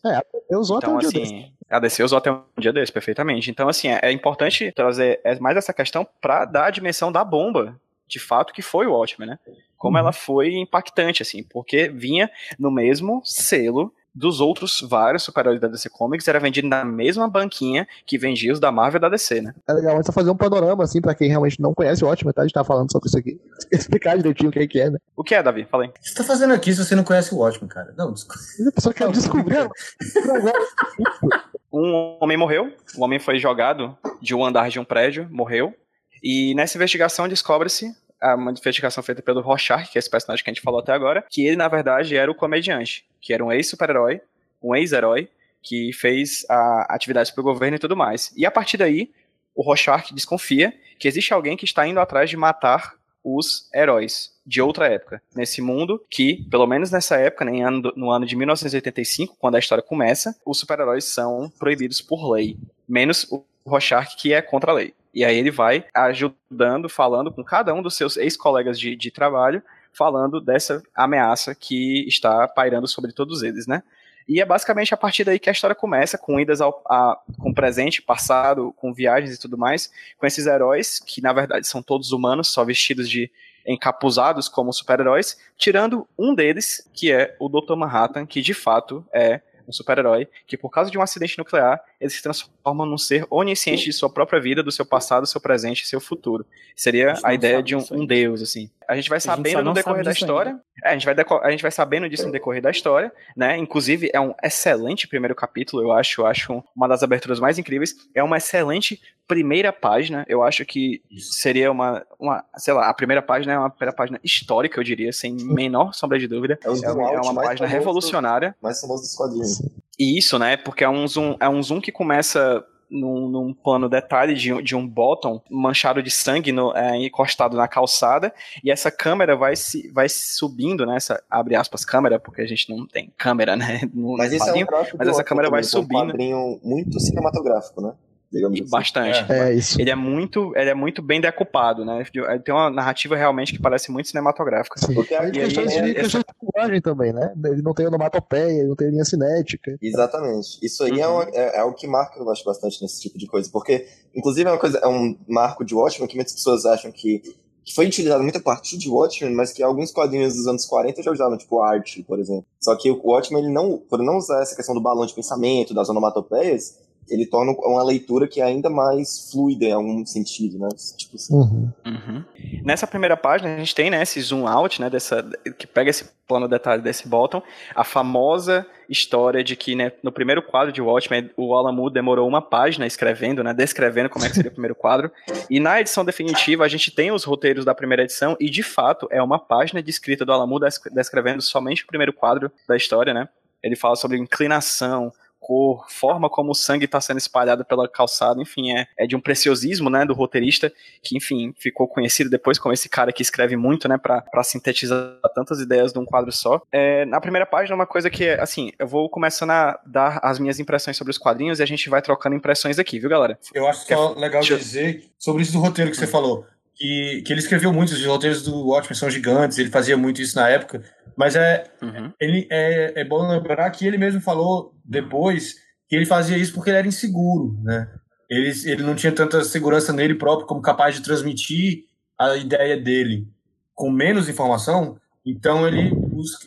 Eu 0.51 0.59
usou 0.61 0.79
Então, 0.79 0.97
até 0.97 1.07
um 1.07 1.11
dia 1.11 1.21
desse. 1.21 1.35
assim, 1.35 1.53
a 1.71 1.79
DC 1.79 2.03
usou 2.05 2.19
até 2.19 2.31
um 2.31 2.43
dia 2.59 2.73
desse, 2.73 2.93
perfeitamente. 2.93 3.51
Então, 3.51 3.69
assim, 3.69 3.89
é, 3.89 4.01
é 4.03 4.13
importante 4.13 4.71
trazer 4.73 5.21
é, 5.25 5.39
mais 5.39 5.57
essa 5.57 5.73
questão 5.73 6.07
pra 6.21 6.45
dar 6.45 6.67
a 6.67 6.71
dimensão 6.71 7.11
da 7.11 7.25
bomba, 7.25 7.81
de 8.07 8.19
fato, 8.19 8.53
que 8.53 8.63
foi 8.63 8.87
o 8.87 8.93
Watchmen, 8.93 9.29
né? 9.31 9.39
Como 9.77 9.97
Uhum. 9.97 10.01
ela 10.03 10.13
foi 10.13 10.53
impactante, 10.55 11.23
assim, 11.23 11.43
porque 11.43 11.89
vinha 11.89 12.31
no 12.59 12.71
mesmo 12.71 13.21
selo 13.25 13.93
dos 14.15 14.41
outros 14.41 14.85
vários 14.89 15.23
super-heróis 15.23 15.61
da 15.61 15.69
DC 15.69 15.89
Comics, 15.91 16.29
era 16.29 16.39
vendido 16.39 16.69
na 16.69 16.85
mesma 16.85 17.29
banquinha 17.29 17.87
que 18.07 18.19
vendia 18.19 18.53
os 18.53 18.61
da 18.61 18.71
Marvel 18.71 18.99
e 18.99 19.01
da 19.01 19.09
DC, 19.09 19.41
né? 19.41 19.55
É 19.67 19.73
legal 19.73 19.97
antes 19.97 20.13
fazer 20.15 20.31
um 20.31 20.37
panorama, 20.37 20.85
assim, 20.85 21.01
pra 21.01 21.15
quem 21.15 21.29
realmente 21.29 21.61
não 21.61 21.73
conhece 21.73 22.05
o 22.05 22.09
ótimo, 22.09 22.33
tá? 22.33 22.43
A 22.43 22.45
gente 22.45 22.55
tá 22.55 22.65
falando 22.65 22.91
sobre 22.93 23.09
isso 23.09 23.19
aqui. 23.19 23.41
Explicar 23.73 24.17
direitinho 24.17 24.51
o 24.51 24.53
que 24.53 24.59
é 24.59 24.67
que 24.67 24.81
é, 24.81 24.91
né? 24.91 24.99
O 25.17 25.25
que 25.25 25.35
é, 25.35 25.43
Davi? 25.43 25.65
Fala 25.65 25.85
aí. 25.85 25.89
O 25.89 25.93
que 25.93 26.09
você 26.09 26.15
tá 26.15 26.25
fazendo 26.25 26.53
aqui 26.53 26.73
se 26.73 26.85
você 26.85 26.95
não 26.95 27.05
conhece 27.05 27.35
o 27.35 27.39
Watchmen, 27.39 27.69
cara? 27.69 27.95
Não, 27.97 28.13
desculpa. 28.13 28.41
A 28.69 28.73
pessoa 28.73 28.95
quer 28.95 29.11
descobrir. 29.11 29.69
Um 31.75 32.19
homem 32.21 32.37
morreu, 32.37 32.71
o 32.95 33.03
homem 33.03 33.19
foi 33.19 33.39
jogado 33.39 33.97
de 34.21 34.35
um 34.35 34.45
andar 34.45 34.69
de 34.69 34.79
um 34.79 34.85
prédio, 34.85 35.27
morreu, 35.31 35.75
e 36.23 36.55
nessa 36.55 36.77
investigação 36.77 37.27
descobre-se, 37.27 37.97
ah, 38.23 38.35
uma 38.35 38.53
investigação 38.53 39.03
feita 39.03 39.21
pelo 39.21 39.41
Rorschach, 39.41 39.91
que 39.91 39.99
é 39.99 40.01
esse 40.01 40.09
personagem 40.09 40.45
que 40.45 40.51
a 40.51 40.53
gente 40.55 40.63
falou 40.63 40.81
até 40.81 40.93
agora, 40.93 41.25
que 41.29 41.47
ele, 41.47 41.57
na 41.57 41.69
verdade, 41.69 42.17
era 42.17 42.31
o 42.31 42.35
comediante, 42.35 43.05
que 43.21 43.35
era 43.35 43.45
um 43.45 43.53
ex-super-herói, 43.53 44.21
um 44.63 44.75
ex-herói, 44.75 45.29
que 45.63 45.93
fez 45.93 46.45
a 46.49 46.95
atividades 46.95 47.31
para 47.31 47.41
o 47.41 47.45
governo 47.45 47.77
e 47.77 47.81
tudo 47.81 47.97
mais. 47.97 48.33
E 48.37 48.47
a 48.47 48.51
partir 48.51 48.77
daí, 48.77 49.11
o 49.55 49.63
Rorschach 49.63 50.13
desconfia 50.15 50.73
que 50.99 51.07
existe 51.07 51.33
alguém 51.35 51.57
que 51.57 51.65
está 51.65 51.87
indo 51.87 52.01
atrás 52.01 52.31
de 52.31 52.37
matar 52.37 52.95
os 53.25 53.69
heróis 53.73 54.33
de 54.45 54.61
outra 54.61 54.87
época, 54.87 55.23
nesse 55.35 55.63
mundo 55.63 56.05
que, 56.11 56.45
pelo 56.51 56.67
menos 56.67 56.91
nessa 56.91 57.17
época, 57.17 57.45
né, 57.45 57.53
no 57.97 58.11
ano 58.11 58.27
de 58.27 58.35
1985, 58.35 59.37
quando 59.39 59.55
a 59.55 59.59
história 59.59 59.83
começa, 59.83 60.35
os 60.45 60.59
super-heróis 60.59 61.05
são 61.05 61.49
proibidos 61.59 62.01
por 62.01 62.29
lei, 62.33 62.57
menos 62.89 63.25
o 63.31 63.45
Rorschach, 63.65 64.17
que 64.17 64.33
é 64.33 64.43
contra 64.43 64.73
a 64.73 64.75
lei. 64.75 64.95
E 65.15 65.25
aí 65.25 65.37
ele 65.37 65.51
vai 65.51 65.85
ajudando, 65.95 66.89
falando 66.89 67.33
com 67.33 67.45
cada 67.45 67.75
um 67.75 67.83
dos 67.83 67.97
seus 67.97 68.17
ex-colegas 68.17 68.79
de, 68.79 68.97
de 68.97 69.11
trabalho, 69.11 69.63
falando 69.93 70.41
dessa 70.41 70.83
ameaça 70.95 71.55
que 71.55 72.07
está 72.09 72.49
pairando 72.49 72.89
sobre 72.89 73.13
todos 73.13 73.43
eles, 73.43 73.67
né? 73.67 73.83
E 74.29 74.41
é 74.41 74.45
basicamente 74.45 74.95
a 74.95 74.97
partir 74.97 75.25
daí 75.25 75.39
que 75.39 75.51
a 75.51 75.53
história 75.53 75.75
começa, 75.75 76.17
com 76.17 76.39
idas 76.39 76.61
ao 76.61 76.83
a, 76.87 77.19
com 77.39 77.53
presente, 77.53 78.01
passado, 78.01 78.73
com 78.77 78.95
viagens 78.95 79.35
e 79.35 79.41
tudo 79.41 79.59
mais, 79.59 79.91
com 80.17 80.27
esses 80.27 80.47
heróis, 80.47 80.99
que 80.99 81.21
na 81.21 81.33
verdade 81.33 81.67
são 81.67 81.83
todos 81.83 82.13
humanos, 82.13 82.49
só 82.49 82.65
vestidos 82.65 83.09
de 83.09 83.31
encapuzados 83.67 84.49
como 84.49 84.73
super-heróis, 84.73 85.39
tirando 85.57 86.07
um 86.19 86.35
deles, 86.35 86.89
que 86.93 87.13
é 87.13 87.37
o 87.39 87.49
Dr. 87.49 87.75
Manhattan, 87.75 88.27
que 88.27 88.41
de 88.41 88.55
fato 88.55 89.05
é 89.13 89.41
um 89.67 89.73
super-herói, 89.73 90.29
que 90.47 90.57
por 90.57 90.71
causa 90.71 90.91
de 90.91 90.99
um 90.99 91.03
acidente 91.03 91.39
nuclear, 91.39 91.83
ele 92.01 92.11
se 92.11 92.23
transforma 92.23 92.87
num 92.87 92.99
ser 92.99 93.27
onisciente 93.31 93.85
de 93.85 93.93
sua 93.93 94.11
própria 94.11 94.41
vida, 94.41 94.63
do 94.63 94.73
seu 94.73 94.85
passado, 94.85 95.27
seu 95.27 95.41
presente 95.41 95.83
e 95.83 95.87
seu 95.87 96.01
futuro. 96.01 96.47
Seria 96.75 97.15
a 97.23 97.35
ideia 97.35 97.63
de 97.63 97.77
um, 97.77 97.85
um 97.91 98.07
deus, 98.07 98.43
assim. 98.43 98.71
A 98.89 98.97
gente 98.97 99.09
vai 99.09 99.21
sabendo 99.21 99.59
no 99.59 99.65
não 99.65 99.73
decorrer 99.73 100.05
da 100.05 100.13
história. 100.13 100.59
É, 100.85 100.91
a 100.91 100.93
gente, 100.93 101.05
vai 101.05 101.15
a 101.43 101.51
gente 101.51 101.63
vai 101.63 101.71
sabendo 101.71 102.09
disso 102.09 102.27
no 102.27 102.33
decorrer 102.33 102.63
da 102.63 102.71
história, 102.71 103.13
né? 103.37 103.57
Inclusive, 103.57 104.11
é 104.13 104.21
um 104.21 104.35
excelente 104.43 105.07
primeiro 105.09 105.35
capítulo, 105.35 105.83
eu 105.83 105.93
acho. 105.93 106.21
Eu 106.21 106.27
acho 106.27 106.65
uma 106.75 106.89
das 106.89 107.03
aberturas 107.03 107.41
mais 107.41 107.59
incríveis. 107.59 107.95
É 108.15 108.23
uma 108.23 108.37
excelente 108.37 109.01
primeira 109.27 109.73
página. 109.73 110.25
Eu 110.29 110.43
acho 110.43 110.65
que 110.65 111.03
seria 111.19 111.71
uma, 111.71 112.05
uma 112.19 112.45
sei 112.57 112.75
lá, 112.75 112.89
a 112.89 112.95
primeira 112.95 113.23
página 113.23 113.53
é 113.53 113.59
uma 113.59 113.71
primeira 113.71 113.95
página 113.95 114.21
histórica, 114.23 114.79
eu 114.79 114.85
diria, 114.85 115.13
sem 115.13 115.35
menor 115.45 115.95
sombra 115.95 116.19
de 116.19 116.29
dúvida. 116.29 116.59
É 116.63 116.67
É 116.67 116.71
uma, 116.71 117.11
é 117.13 117.21
uma 117.21 117.35
página 117.35 117.67
revolucionária. 117.67 118.55
Mais 118.61 118.81
famoso 118.81 119.03
dos 119.03 119.15
quadrinhos. 119.15 119.63
E 119.99 120.19
isso, 120.19 120.39
né? 120.39 120.57
Porque 120.57 120.85
é 120.85 120.89
um 120.89 121.07
zoom, 121.07 121.37
é 121.39 121.49
um 121.49 121.63
zoom 121.63 121.81
que 121.81 121.93
começa 121.93 122.65
num, 122.93 123.29
num 123.29 123.55
plano 123.55 123.89
detalhe 123.89 124.35
de, 124.35 124.53
um- 124.53 124.63
de 124.63 124.77
um 124.77 124.87
bottom 124.87 125.41
manchado 125.51 126.03
de 126.03 126.11
sangue 126.11 126.53
no- 126.53 126.77
é, 126.77 126.97
encostado 126.99 127.57
na 127.57 127.67
calçada, 127.67 128.33
e 128.63 128.71
essa 128.71 128.91
câmera 128.91 129.35
vai 129.35 129.57
se 129.57 129.89
vai 129.93 130.09
subindo, 130.09 130.85
né? 130.85 130.97
Essa, 130.97 131.23
abre 131.31 131.57
aspas, 131.57 131.85
câmera, 131.85 132.21
porque 132.21 132.43
a 132.43 132.47
gente 132.47 132.69
não 132.71 132.87
tem 132.87 133.11
câmera, 133.17 133.57
né? 133.57 133.81
No 133.95 134.17
Mas 134.17 134.33
isso 134.33 134.49
é 134.49 134.53
um 134.53 134.67
mas 134.99 135.09
essa 135.09 135.25
câmera 135.25 135.49
vai 135.51 135.61
que 135.63 135.67
é 135.67 135.69
um 135.69 135.71
subindo. 135.83 136.07
quadrinho 136.07 136.61
muito 136.63 137.01
cinematográfico, 137.01 137.81
né? 137.81 137.93
Digamos 138.31 138.59
assim. 138.59 138.71
bastante. 138.71 139.31
É 139.31 139.53
isso. 139.53 139.79
Ele 139.79 139.91
é 139.91 139.95
muito, 139.95 140.55
ele 140.57 140.71
é 140.71 140.75
muito 140.75 141.03
bem 141.03 141.21
decupado, 141.21 141.85
né? 141.85 142.03
Ele 142.15 142.39
Tem 142.39 142.55
uma 142.55 142.71
narrativa 142.71 143.15
realmente 143.15 143.53
que 143.53 143.61
parece 143.61 143.93
muito 143.93 144.09
cinematográfica. 144.09 144.79
Sim. 144.81 144.95
Porque 144.95 145.15
Aí 145.15 145.27
aí- 145.27 145.33
questões 145.33 145.71
de, 145.71 145.95
questões 145.95 146.25
de 146.25 146.35
linguagem 146.55 146.81
também, 146.81 147.13
né? 147.13 147.33
Ele 147.45 147.63
não 147.63 147.75
tem 147.75 147.87
onomatopeia, 147.87 148.59
ele 148.61 148.69
não 148.69 148.77
tem 148.77 148.91
linha 148.91 149.05
cinética. 149.05 149.77
Exatamente. 149.81 150.59
Isso 150.63 150.83
aí 150.85 151.01
é, 151.01 151.07
Uhum. 151.09 151.15
uma- 151.15 151.31
é, 151.33 151.59
é 151.61 151.65
o 151.65 151.73
que 151.73 151.87
marca, 151.87 152.19
eu 152.19 152.31
acho, 152.31 152.45
bastante 152.45 152.81
nesse 152.83 153.01
tipo 153.01 153.19
de 153.19 153.27
coisa. 153.27 153.49
Porque, 153.53 153.87
inclusive, 154.15 154.49
é 154.49 154.53
uma 154.53 154.59
coisa, 154.59 154.79
é 154.79 154.87
um 154.89 155.17
marco 155.29 155.65
de 155.65 155.75
Watchmen 155.75 156.09
que 156.09 156.17
muitas 156.17 156.35
pessoas 156.35 156.65
acham 156.67 156.91
que, 156.93 157.21
que 157.65 157.75
foi 157.75 157.87
utilizado 157.87 158.23
muito 158.23 158.39
a 158.39 158.43
partir 158.43 158.77
de 158.77 158.89
Watchmen, 158.91 159.35
mas 159.35 159.53
que 159.53 159.63
alguns 159.63 159.93
quadrinhos 159.93 160.35
dos 160.35 160.47
anos 160.49 160.67
40 160.67 161.03
já 161.03 161.13
usavam, 161.13 161.39
tipo 161.39 161.61
Art, 161.61 162.01
por 162.07 162.19
exemplo. 162.19 162.45
Só 162.61 162.75
que 162.77 162.91
o 162.91 163.01
Watchmen, 163.05 163.45
ele 163.45 163.53
não, 163.53 163.79
por 163.79 164.03
não 164.03 164.17
usar 164.17 164.43
essa 164.43 164.57
questão 164.57 164.75
do 164.75 164.81
balão 164.81 165.07
de 165.07 165.15
pensamento, 165.15 165.73
das 165.73 165.89
onomatopeias, 165.89 166.77
ele 167.09 167.27
torna 167.27 167.53
uma 167.53 167.83
leitura 167.85 168.27
que 168.27 168.41
é 168.41 168.45
ainda 168.45 168.71
mais 168.71 169.31
fluida 169.31 169.67
em 169.67 169.73
algum 169.73 170.07
sentido, 170.07 170.59
né? 170.59 170.69
Tipo 170.97 171.17
assim. 171.17 171.35
Uhum. 171.35 171.73
Uhum. 171.85 172.25
Nessa 172.65 172.87
primeira 172.87 173.17
página 173.17 173.55
a 173.55 173.59
gente 173.59 173.75
tem 173.75 173.91
né, 173.91 174.03
esse 174.03 174.21
zoom 174.21 174.47
out, 174.47 174.81
né, 174.81 174.89
dessa, 174.89 175.23
que 175.59 175.67
pega 175.67 175.91
esse 175.91 176.11
plano 176.27 176.49
detalhe 176.49 176.81
desse 176.81 177.07
bottom, 177.07 177.43
a 177.75 177.85
famosa 177.85 178.67
história 178.89 179.43
de 179.43 179.57
que 179.57 179.75
né, 179.75 179.93
no 180.03 180.13
primeiro 180.13 180.43
quadro 180.43 180.73
de 180.73 180.81
Watchmen 180.81 181.31
o 181.37 181.73
Moore 181.73 181.93
demorou 181.93 182.27
uma 182.29 182.41
página 182.41 182.87
escrevendo, 182.87 183.43
né, 183.43 183.53
descrevendo 183.53 184.09
como 184.09 184.25
é 184.25 184.29
que 184.29 184.37
seria 184.37 184.51
o 184.51 184.55
primeiro 184.55 184.75
quadro, 184.75 185.11
e 185.51 185.59
na 185.61 185.81
edição 185.81 186.05
definitiva 186.05 186.65
a 186.65 186.69
gente 186.69 186.91
tem 186.91 187.11
os 187.11 187.25
roteiros 187.25 187.65
da 187.65 187.75
primeira 187.75 188.05
edição 188.05 188.37
e 188.41 188.49
de 188.49 188.63
fato 188.63 189.09
é 189.11 189.23
uma 189.23 189.39
página 189.39 189.83
de 189.83 189.91
escrita 189.91 190.25
do 190.25 190.59
des- 190.59 190.81
descrevendo 190.93 191.43
somente 191.43 191.85
o 191.85 191.87
primeiro 191.87 192.13
quadro 192.13 192.51
da 192.67 192.77
história, 192.77 193.13
né, 193.13 193.29
ele 193.63 193.77
fala 193.77 193.97
sobre 193.97 194.19
inclinação, 194.19 195.13
cor, 195.43 195.85
forma 195.91 196.31
como 196.31 196.53
o 196.53 196.55
sangue 196.55 196.85
está 196.85 197.01
sendo 197.01 197.19
espalhado 197.19 197.65
pela 197.65 197.89
calçada, 197.89 198.41
enfim, 198.41 198.71
é, 198.73 198.87
é 198.97 199.07
de 199.07 199.17
um 199.17 199.21
preciosismo, 199.21 199.91
né, 199.91 200.05
do 200.05 200.15
roteirista, 200.15 200.73
que, 201.03 201.17
enfim, 201.17 201.53
ficou 201.59 201.89
conhecido 201.89 202.31
depois 202.31 202.59
como 202.59 202.73
esse 202.73 202.89
cara 202.89 203.13
que 203.13 203.23
escreve 203.23 203.57
muito, 203.57 203.89
né, 203.89 203.99
pra 203.99 204.23
sintetizar 204.45 205.19
tantas 205.35 205.61
ideias 205.61 205.93
num 205.93 206.05
quadro 206.05 206.31
só. 206.31 206.63
É, 206.71 207.05
na 207.07 207.21
primeira 207.21 207.45
página, 207.45 207.75
uma 207.75 207.87
coisa 207.87 208.09
que, 208.09 208.29
assim, 208.31 208.71
eu 208.79 208.87
vou 208.87 209.11
começando 209.11 209.51
a 209.51 209.81
dar 209.85 210.21
as 210.23 210.39
minhas 210.39 210.61
impressões 210.61 210.97
sobre 210.97 211.11
os 211.11 211.19
quadrinhos 211.19 211.59
e 211.59 211.63
a 211.63 211.67
gente 211.67 211.91
vai 211.91 212.01
trocando 212.01 212.37
impressões 212.37 212.79
aqui, 212.79 213.01
viu, 213.01 213.11
galera? 213.11 213.37
Eu 213.53 213.67
acho 213.67 213.87
só 213.87 214.13
legal 214.15 214.41
Deixa 214.41 214.55
eu- 214.55 214.59
dizer 214.59 215.11
sobre 215.19 215.43
isso 215.43 215.53
do 215.53 215.59
roteiro 215.59 215.91
que 215.91 215.97
você 215.97 216.07
falou. 216.07 216.47
Que, 216.75 217.23
que 217.27 217.33
ele 217.33 217.41
escreveu 217.41 217.73
muito, 217.73 217.91
os 217.93 218.05
roteiros 218.07 218.43
do 218.43 218.69
Watchmen 218.69 218.99
são 218.99 219.11
gigantes, 219.11 219.59
ele 219.59 219.69
fazia 219.71 219.97
muito 219.97 220.23
isso 220.23 220.37
na 220.37 220.49
época. 220.49 220.83
Mas 221.17 221.37
é, 221.37 221.65
Uhum. 221.83 222.13
ele, 222.21 222.47
é, 222.51 223.01
é 223.01 223.05
bom 223.05 223.27
lembrar 223.29 223.71
que 223.71 223.87
ele 223.87 223.99
mesmo 223.99 224.21
falou 224.21 224.75
depois 224.85 225.55
que 225.89 225.97
ele 225.97 226.07
fazia 226.07 226.37
isso 226.39 226.55
porque 226.55 226.71
ele 226.71 226.79
era 226.79 226.87
inseguro, 226.89 227.57
né? 227.63 227.89
Ele, 228.31 228.51
ele 228.65 228.83
não 228.83 228.95
tinha 228.95 229.13
tanta 229.13 229.45
segurança 229.45 229.93
nele 229.93 230.15
próprio 230.15 230.47
como 230.47 230.63
capaz 230.63 230.95
de 230.95 231.03
transmitir 231.03 231.85
a 232.19 232.37
ideia 232.37 232.77
dele 232.81 233.27
com 233.75 233.91
menos 233.91 234.29
informação, 234.29 234.97
então 235.25 235.67
ele, 235.67 235.93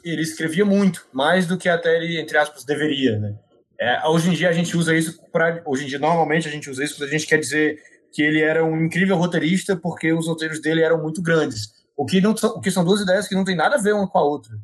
ele 0.04 0.22
escrevia 0.22 0.66
muito, 0.66 1.06
mais 1.14 1.46
do 1.46 1.58
que 1.58 1.70
até 1.70 1.96
ele, 1.96 2.20
entre 2.20 2.38
aspas, 2.38 2.64
deveria, 2.64 3.18
né? 3.20 3.36
É, 3.80 4.08
hoje 4.08 4.30
em 4.30 4.34
dia 4.34 4.50
a 4.50 4.54
gente 4.54 4.76
usa 4.78 4.96
isso 4.96 5.20
para 5.32 5.62
hoje 5.66 5.84
em 5.84 5.88
dia 5.88 6.00
normalmente 6.00 6.48
a 6.48 6.52
gente 6.52 6.70
usa 6.70 6.82
isso 6.82 6.96
quando 6.96 7.10
a 7.10 7.12
gente 7.12 7.28
quer 7.28 7.38
dizer 7.38 7.78
que 8.14 8.22
ele 8.24 8.42
era 8.42 8.64
um 8.64 8.86
incrível 8.86 9.18
roteirista 9.18 9.76
porque 9.76 10.14
os 10.14 10.28
roteiros 10.28 10.62
dele 10.62 10.82
eram 10.82 11.02
muito 11.02 11.22
grandes. 11.22 11.74
O 11.96 12.06
que 12.06 12.20
não 12.20 12.36
são, 12.36 12.52
o 12.52 12.62
que 12.62 12.72
são 12.72 12.84
duas 12.84 13.02
ideias 13.02 13.28
que 13.28 13.36
não 13.36 13.44
tem 13.44 13.56
nada 13.56 13.76
a 13.76 13.82
ver 13.82 13.94
uma 13.94 14.08
com 14.08 14.18
a 14.18 14.24
outra 14.24 14.58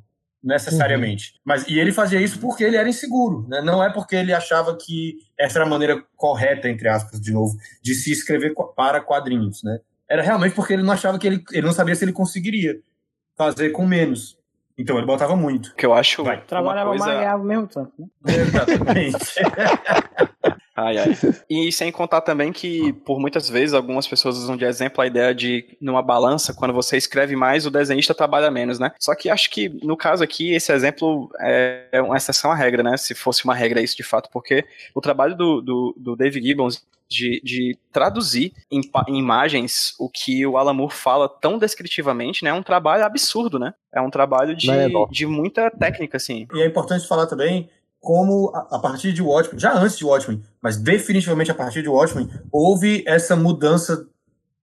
necessariamente. 0.44 1.36
Mas 1.46 1.68
e 1.68 1.78
ele 1.80 1.92
fazia 1.92 2.20
isso 2.20 2.40
porque 2.40 2.64
ele 2.64 2.76
era 2.76 2.90
inseguro, 2.90 3.46
né? 3.48 3.62
Não 3.62 3.84
é 3.84 3.92
porque 3.92 4.16
ele 4.16 4.34
achava 4.34 4.76
que 4.76 5.18
essa 5.38 5.60
era 5.60 5.66
a 5.66 5.70
maneira 5.70 6.04
correta 6.16 6.68
entre 6.68 6.88
aspas 6.88 7.22
de 7.22 7.32
novo 7.32 7.56
de 7.82 7.94
se 7.94 8.12
escrever 8.12 8.54
para 8.76 9.02
quadrinhos, 9.02 9.64
né? 9.64 9.80
Era 10.10 10.22
realmente 10.22 10.56
porque 10.56 10.74
ele 10.74 10.84
não 10.84 10.94
achava 10.94 11.20
que 11.20 11.28
ele 11.28 11.44
ele 11.52 11.66
não 11.66 11.74
sabia 11.74 11.96
se 11.96 12.04
ele 12.04 12.12
conseguiria 12.12 12.80
fazer 13.38 13.70
com 13.70 13.86
menos. 13.86 14.38
Então 14.78 14.98
ele 14.98 15.06
botava 15.06 15.36
muito. 15.36 15.76
Que 15.76 15.86
eu 15.86 15.94
acho 15.94 16.24
Vai. 16.24 16.42
Trabalhava 16.42 16.90
mais 16.90 17.02
coisa... 17.02 17.18
ganhava 17.18 17.42
ao 17.42 17.48
mesmo 17.48 17.68
tempo. 17.68 18.10
Né? 18.26 18.34
Exatamente. 18.36 19.18
Ai, 20.76 20.98
ai. 20.98 21.18
E 21.50 21.72
sem 21.72 21.92
contar 21.92 22.22
também 22.22 22.52
que, 22.52 22.94
por 22.94 23.20
muitas 23.20 23.50
vezes, 23.50 23.74
algumas 23.74 24.08
pessoas 24.08 24.38
usam 24.38 24.56
de 24.56 24.66
exemplo 24.66 25.02
a 25.02 25.08
ideia 25.08 25.36
de, 25.36 25.66
numa 25.82 26.02
balança, 26.02 26.54
quando 26.54 26.74
você 26.74 26.96
escreve 26.98 27.36
mais, 27.36 27.66
o 27.66 27.72
desenhista 27.72 28.16
trabalha 28.16 28.50
menos, 28.50 28.80
né? 28.80 28.92
Só 29.00 29.14
que 29.14 29.30
acho 29.30 29.50
que, 29.50 29.70
no 29.84 29.98
caso 29.98 30.24
aqui, 30.24 30.54
esse 30.54 30.72
exemplo 30.72 31.30
é 31.40 31.82
é 31.92 32.02
uma 32.02 32.18
exceção 32.18 32.52
à 32.52 32.56
regra, 32.56 32.82
né? 32.82 32.98
Se 32.98 33.14
fosse 33.14 33.44
uma 33.44 33.54
regra 33.54 33.82
isso 33.82 33.96
de 33.96 34.04
fato, 34.04 34.30
porque 34.32 34.66
o 34.96 35.02
trabalho 35.02 35.36
do, 35.36 35.62
do, 35.62 35.96
do 35.98 36.16
Dave 36.16 36.42
Gibbons 36.42 36.84
de, 37.10 37.42
de 37.44 37.78
traduzir 37.92 38.54
em, 38.72 38.82
em 39.10 39.20
imagens 39.20 39.94
o 40.00 40.10
que 40.10 40.46
o 40.48 40.58
Alan 40.58 40.74
Moore 40.74 40.94
fala 40.94 41.28
tão 41.28 41.58
descritivamente, 41.58 42.44
né? 42.44 42.52
É 42.52 42.54
um 42.54 42.64
trabalho 42.64 43.04
absurdo, 43.04 43.60
né? 43.60 43.74
É 43.94 44.00
um 44.00 44.10
trabalho 44.10 44.56
de, 44.56 44.72
é 44.72 44.88
de 45.10 45.26
muita 45.26 45.70
técnica, 45.70 46.16
assim. 46.18 46.48
E 46.54 46.62
é 46.62 46.66
importante 46.66 47.06
falar 47.06 47.28
também 47.28 47.70
como 48.02 48.52
a, 48.54 48.76
a 48.76 48.80
partir 48.80 49.14
de 49.14 49.22
Watchmen, 49.22 49.60
já 49.60 49.74
antes 49.78 49.96
de 49.98 50.04
Watchmen, 50.04 50.44
mas 50.62 50.76
definitivamente 50.76 51.52
a 51.52 51.56
partir 51.56 51.82
de 51.84 51.88
Watchmen, 51.88 52.28
houve 52.52 53.04
essa 53.08 53.36
mudança 53.36 54.06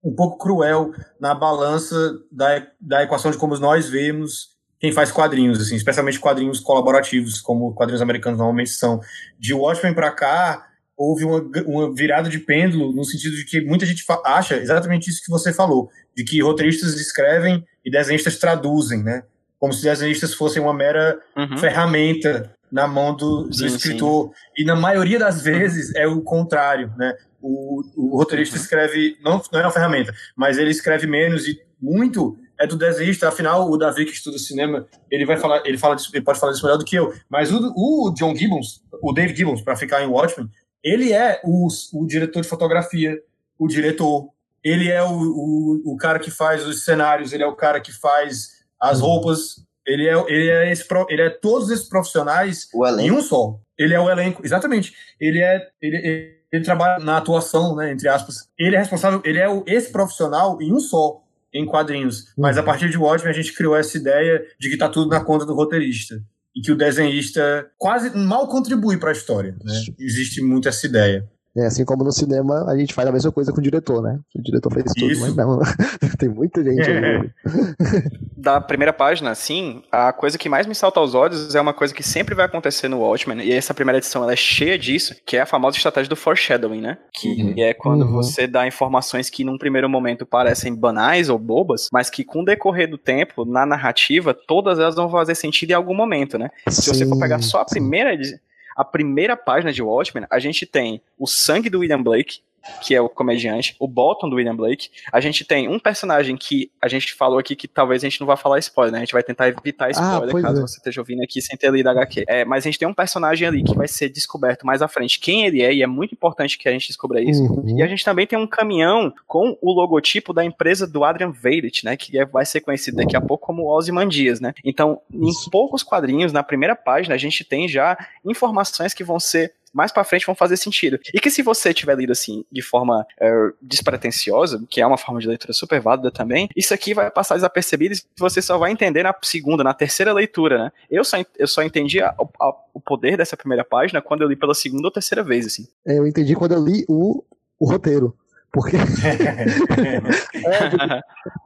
um 0.05 0.15
pouco 0.15 0.39
cruel 0.39 0.93
na 1.21 1.35
balança 1.35 1.97
da, 2.31 2.67
da 2.81 3.03
equação 3.05 3.31
de 3.31 3.39
como 3.39 3.57
nós 3.59 3.89
vemos 3.89 4.57
quem 4.81 4.93
faz 4.93 5.11
quadrinhos, 5.11 5.61
assim, 5.61 5.75
especialmente 5.75 6.21
quadrinhos 6.21 6.61
colaborativos, 6.61 7.41
como 7.41 7.73
quadrinhos 7.75 8.03
americanos 8.03 8.39
normalmente 8.39 8.71
são. 8.71 9.01
De 9.39 9.53
Watchmen 9.55 9.95
para 9.95 10.11
cá, 10.13 10.67
houve 10.97 11.25
uma, 11.25 11.41
uma 11.67 11.95
virada 11.95 12.29
de 12.29 12.39
pêndulo 12.39 12.93
no 12.93 13.05
sentido 13.05 13.35
de 13.37 13.45
que 13.45 13.61
muita 13.61 13.87
gente 13.87 14.05
acha 14.25 14.57
exatamente 14.57 15.09
isso 15.11 15.23
que 15.25 15.31
você 15.31 15.53
falou, 15.53 15.91
de 16.17 16.25
que 16.25 16.41
roteiristas 16.43 16.95
escrevem 16.95 17.65
e 17.85 17.91
desenhistas 17.91 18.39
traduzem, 18.39 19.03
né? 19.03 19.23
Como 19.59 19.73
se 19.73 19.83
desenhistas 19.83 20.33
fossem 20.35 20.63
uma 20.63 20.73
mera 20.75 21.21
Uhum. 21.37 21.59
ferramenta 21.59 22.53
na 22.71 22.87
mão 22.87 23.15
do, 23.15 23.45
do 23.45 23.55
Sim, 23.55 23.67
escritor. 23.67 24.31
E 24.57 24.65
na 24.65 24.77
maioria 24.77 25.19
das 25.19 25.43
vezes 25.43 25.95
é 25.95 26.07
o 26.07 26.21
contrário, 26.23 26.93
né? 26.97 27.15
O, 27.41 27.83
o 27.97 28.17
roteirista 28.17 28.57
Uhum. 28.57 28.63
escreve, 28.63 29.17
não, 29.23 29.41
não 29.53 29.61
é 29.61 29.63
uma 29.63 29.71
ferramenta, 29.71 30.13
mas 30.37 30.59
ele 30.59 30.71
escreve 30.71 31.07
menos 31.07 31.47
e 31.47 31.61
muito 31.81 32.37
é 32.59 32.67
do 32.67 32.77
desenhista. 32.77 33.29
Afinal, 33.29 33.71
o 33.71 33.77
Davi 33.77 34.05
que 34.05 34.13
estuda 34.13 34.39
cinema, 34.39 34.87
ele 35.11 35.25
vai 35.25 35.37
falar, 35.37 35.63
ele 35.65 35.79
fala 35.79 35.95
disso, 35.95 36.11
ele 36.13 36.25
pode 36.25 36.41
falar 36.41 36.53
disso 36.53 36.65
melhor 36.65 36.79
do 36.79 36.85
que 36.85 36.97
eu. 36.97 37.15
Mas 37.29 37.53
o, 37.53 37.73
o 37.77 38.13
John 38.15 38.35
Gibbons, 38.35 38.83
o 39.01 39.13
Dave 39.13 39.35
Gibbons, 39.35 39.63
para 39.63 39.77
ficar 39.77 40.03
em 40.03 40.09
Watchmen, 40.09 40.51
ele 40.83 41.13
é 41.13 41.41
o, 41.45 41.69
o 41.95 42.07
diretor 42.07 42.43
de 42.43 42.49
fotografia, 42.49 43.17
o 43.59 43.69
diretor. 43.69 44.29
Ele 44.65 44.91
é 44.91 45.03
o, 45.03 45.13
o, 45.13 45.93
o 45.93 45.97
cara 45.97 46.19
que 46.19 46.31
faz 46.31 46.67
os 46.67 46.85
cenários, 46.85 47.33
ele 47.33 47.45
é 47.45 47.47
o 47.47 47.55
cara 47.55 47.81
que 47.81 47.93
faz 47.93 48.59
as 48.81 49.01
roupas. 49.01 49.65
Ele 49.89 50.07
é, 50.07 50.25
ele 50.29 50.51
é, 50.51 50.71
esse, 50.71 50.85
ele 51.09 51.23
é 51.23 51.31
todos 51.31 51.71
esses 51.71 51.89
profissionais 51.89 52.69
O 52.75 52.87
em 52.87 53.11
um 53.11 53.23
só. 53.23 53.59
Ele 53.79 53.95
é 53.95 54.01
o 54.01 54.11
elenco, 54.11 54.45
exatamente. 54.45 54.93
Ele 55.19 55.41
é 55.41 55.67
ele, 55.81 55.97
ele, 55.97 56.39
ele 56.53 56.65
trabalha 56.65 57.03
na 57.03 57.17
atuação, 57.17 57.75
né, 57.75 57.91
entre 57.91 58.07
aspas. 58.07 58.49
Ele 58.59 58.77
é 58.77 58.79
responsável, 58.79 59.23
ele 59.25 59.39
é 59.39 59.49
o, 59.49 59.65
esse 59.67 59.91
profissional 59.91 60.61
em 60.61 60.73
um 60.73 60.79
só 60.79 61.23
em 61.53 61.65
quadrinhos. 61.65 62.27
Mas 62.37 62.59
a 62.59 62.63
partir 62.63 62.91
de 62.91 62.99
Watchmen 62.99 63.33
a 63.33 63.35
gente 63.35 63.55
criou 63.55 63.75
essa 63.75 63.97
ideia 63.97 64.45
de 64.61 64.69
que 64.69 64.77
tá 64.77 64.89
tudo 64.91 65.09
na 65.09 65.25
conta 65.25 65.47
do 65.47 65.55
roteirista 65.55 66.23
e 66.55 66.61
que 66.61 66.73
o 66.73 66.77
desenhista 66.77 67.71
quase 67.79 68.15
mal 68.17 68.47
contribui 68.49 68.99
para 68.99 69.11
a 69.11 69.13
história, 69.13 69.57
né? 69.65 69.73
Existe 69.99 70.43
muito 70.43 70.69
essa 70.69 70.87
ideia. 70.87 71.27
É, 71.57 71.67
assim 71.67 71.85
como 71.85 72.05
no 72.05 72.13
cinema, 72.13 72.71
a 72.71 72.77
gente 72.77 72.95
faz 72.95 73.09
a 73.09 73.13
mesma 73.13 73.33
coisa 73.33 73.53
com 73.53 73.59
o 73.59 73.63
diretor, 73.63 74.01
né? 74.03 74.21
O 74.37 74.43
diretor 74.43 74.73
fez 74.73 74.93
tudo, 74.97 75.11
Isso. 75.11 75.21
mas 75.23 75.35
não. 75.35 75.59
Tem 76.19 76.29
muita 76.29 76.63
gente 76.63 76.89
É. 76.89 77.17
ali. 77.17 77.31
da 78.37 78.61
primeira 78.61 78.93
página, 78.93 79.31
assim, 79.31 79.83
a 79.91 80.13
coisa 80.13 80.39
que 80.39 80.49
mais 80.49 80.67
me 80.67 80.75
salta 80.75 81.01
aos 81.01 81.15
olhos 81.15 81.55
é 81.55 81.61
uma 81.61 81.73
coisa 81.75 81.93
que 81.93 82.03
sempre 82.03 82.35
vai 82.35 82.45
acontecer 82.47 82.87
no 82.89 83.01
Watchmen, 83.01 83.41
e 83.41 83.53
essa 83.53 83.75
primeira 83.75 83.99
edição 83.99 84.23
ela 84.23 84.33
é 84.33 84.37
cheia 84.37 84.79
disso, 84.79 85.15
que 85.27 85.37
é 85.37 85.41
a 85.41 85.47
famosa 85.47 85.77
estratégia 85.77 86.09
do 86.09 86.15
foreshadowing, 86.17 86.81
né? 86.81 86.99
Que 87.13 87.61
é 87.61 87.75
quando 87.75 88.03
Uhum. 88.03 88.13
você 88.13 88.47
dá 88.47 88.67
informações 88.67 89.29
que 89.29 89.43
num 89.43 89.59
primeiro 89.59 89.89
momento 89.89 90.25
parecem 90.25 90.73
banais 90.75 91.29
ou 91.29 91.39
bobas, 91.39 91.89
mas 91.93 92.09
que 92.09 92.23
com 92.25 92.43
o 92.43 92.45
decorrer 92.45 92.89
do 92.89 92.99
tempo, 92.99 93.45
na 93.45 93.67
narrativa, 93.67 94.33
todas 94.33 94.79
elas 94.79 94.95
vão 94.95 95.11
fazer 95.11 95.35
sentido 95.35 95.71
em 95.71 95.75
algum 95.75 95.95
momento, 95.95 96.39
né? 96.39 96.51
Se 96.69 96.89
você 96.89 97.05
for 97.07 97.19
pegar 97.19 97.43
só 97.43 97.61
a 97.63 97.65
primeira, 97.65 98.15
edi- 98.15 98.39
a 98.79 98.85
primeira 98.85 99.37
página 99.37 99.73
de 99.73 99.83
Watchmen, 99.83 100.25
a 100.31 100.39
gente 100.39 100.65
tem 100.65 101.03
o 101.19 101.27
sangue 101.27 101.69
do 101.69 101.81
William 101.81 102.01
Blake, 102.01 102.39
que 102.81 102.95
é 102.95 103.01
o 103.01 103.09
comediante, 103.09 103.75
o 103.79 103.87
Bolton 103.87 104.29
do 104.29 104.37
William 104.37 104.57
Blake. 104.57 104.91
A 105.13 105.21
gente 105.21 105.45
tem 105.45 105.69
um 105.69 105.79
personagem 105.79 106.37
que 106.37 106.71
a 106.81 106.89
gente 106.89 107.15
falou 107.15 107.39
aqui 107.39 107.57
que 107.57 107.69
talvez 107.69 108.03
a 108.03 108.09
gente 108.09 108.21
não 108.21 108.27
vá 108.27 108.37
falar 108.37 108.59
spoiler, 108.59 108.93
né? 108.93 108.99
A 108.99 109.01
gente 109.03 109.13
vai 109.13 109.23
tentar 109.23 109.49
evitar 109.49 109.91
spoiler 109.91 110.31
pois 110.31 110.45
caso 110.45 110.59
é. 110.59 110.63
você 110.63 110.77
esteja 110.79 111.01
ouvindo 111.01 111.23
aqui 111.23 111.41
sem 111.41 111.57
ter 111.57 111.71
lido 111.73 111.89
HQ. 111.89 112.25
É, 112.29 112.45
mas 112.45 112.65
a 112.65 112.69
gente 112.69 112.79
tem 112.79 112.89
um 112.89 112.95
personagem 112.95 113.47
ali 113.47 113.63
que 113.63 113.75
vai 113.75 113.89
ser 113.89 114.09
descoberto 114.09 114.65
mais 114.65 114.83
à 114.83 114.89
frente 114.89 115.19
quem 115.19 115.47
ele 115.47 115.63
é, 115.63 115.73
e 115.73 115.83
é 115.83 115.87
muito 115.87 116.13
importante 116.13 116.59
que 116.59 116.69
a 116.69 116.73
gente 116.73 116.89
descubra 116.89 117.21
isso. 117.21 117.43
Uhum. 117.43 117.79
E 117.79 117.83
a 117.83 117.87
gente 117.87 118.05
também 118.05 118.27
tem 118.27 118.39
um 118.39 118.47
caminhão 118.47 119.13
com 119.27 119.57
o 119.61 119.73
logotipo 119.73 120.33
da 120.33 120.45
empresa 120.45 120.87
do 120.87 121.05
Adrian 121.05 121.31
Veidt, 121.31 121.85
né? 121.85 121.97
Que 121.97 122.19
é- 122.19 122.25
vai 122.25 122.45
ser 122.45 122.61
conhecido 122.61 122.97
daqui 122.97 123.17
a 123.17 123.21
pouco 123.21 123.47
como 123.47 123.67
Ozymandias, 123.67 124.41
né? 124.41 124.53
Então, 124.65 125.01
em 125.13 125.33
poucos 125.51 125.83
quadrinhos, 125.83 126.33
na 126.33 126.43
primeira 126.43 126.77
página, 126.77 127.15
a 127.15 127.19
gente 127.19 127.45
tem 127.45 127.69
já 127.69 127.97
informações 128.25 128.95
que 128.95 129.05
vão 129.05 129.19
ser 129.19 129.53
mais 129.79 129.93
pra 129.93 130.03
frente 130.03 130.27
vão 130.27 130.35
fazer 130.35 130.57
sentido. 130.57 130.99
E 131.15 131.21
que 131.21 131.31
se 131.31 131.41
você 131.41 131.73
tiver 131.73 131.97
lido 131.97 132.11
assim 132.11 132.45
de 132.51 132.61
forma 132.61 133.07
é, 133.21 133.31
despretensiosa, 133.63 134.61
que 134.69 134.81
é 134.81 134.87
uma 134.87 134.99
forma 134.99 135.21
de 135.21 135.29
leitura 135.29 135.53
super 135.53 135.81
válida 135.81 136.11
também, 136.11 136.49
isso 136.57 136.75
aqui 136.75 136.93
vai 136.93 137.09
passar 137.11 137.37
desapercebido 137.37 137.95
e 137.95 137.99
você 138.19 138.43
só 138.43 138.59
vai 138.59 138.73
entender 138.73 139.05
na 139.05 139.15
segunda, 139.23 139.63
na 139.63 139.73
terceira 139.73 140.13
leitura, 140.13 140.65
né? 140.65 140.73
Eu 140.91 141.05
só, 141.05 141.17
eu 141.39 141.47
só 141.47 141.63
entendi 141.63 142.03
a- 142.03 142.09
a- 142.41 142.55
o 142.75 142.81
poder 142.81 143.17
dessa 143.17 143.37
primeira 143.37 143.65
página 143.65 144.03
quando 144.03 144.23
eu 144.23 144.29
li 144.29 144.35
pela 144.37 144.53
segunda 144.55 144.89
ou 144.89 144.91
terceira 144.91 145.23
vez, 145.23 145.47
assim. 145.47 145.67
É, 145.87 145.97
Eu 145.99 146.07
entendi 146.07 146.35
quando 146.35 146.53
eu 146.53 146.65
li 146.65 146.85
o, 146.89 147.23
o 147.61 147.71
roteiro. 147.71 148.17
Porque 148.53 148.77
é, 148.79 150.01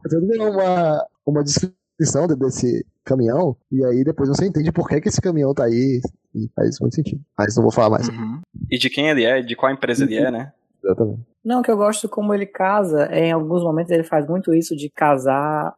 porque 0.03 0.39
uma, 0.39 1.07
uma 1.26 1.43
descrição 1.45 2.26
de- 2.26 2.37
desse 2.37 2.85
caminhão, 3.05 3.57
e 3.70 3.85
aí 3.85 4.05
depois 4.05 4.28
você 4.28 4.47
entende 4.47 4.70
por 4.72 4.89
que, 4.89 5.01
que 5.01 5.09
esse 5.09 5.20
caminhão 5.20 5.53
tá 5.55 5.64
aí, 5.64 6.01
e 6.35 6.51
faz 6.55 6.78
muito 6.80 6.95
sentido. 6.95 7.20
Mas 7.39 7.57
não 7.57 7.62
vou 7.62 7.72
falar 7.72 7.91
mais. 7.91 8.09
E 8.70 8.78
de 8.78 8.91
quem 8.91 9.09
ele 9.09 9.24
é, 9.24 9.43
de 9.43 9.55
qual 9.57 9.72
empresa 9.72 10.05
ele 10.05 10.16
é, 10.16 10.30
né? 10.30 10.53
Exatamente. 10.83 11.20
Não, 11.45 11.62
que 11.62 11.70
eu 11.70 11.76
gosto 11.76 12.09
como 12.09 12.33
ele 12.33 12.47
casa, 12.47 13.07
é, 13.11 13.26
em 13.26 13.33
alguns 13.33 13.62
momentos 13.62 13.91
ele 13.91 14.05
faz 14.05 14.26
muito 14.28 14.55
isso 14.55 14.76
de 14.76 14.89
casar, 14.89 15.74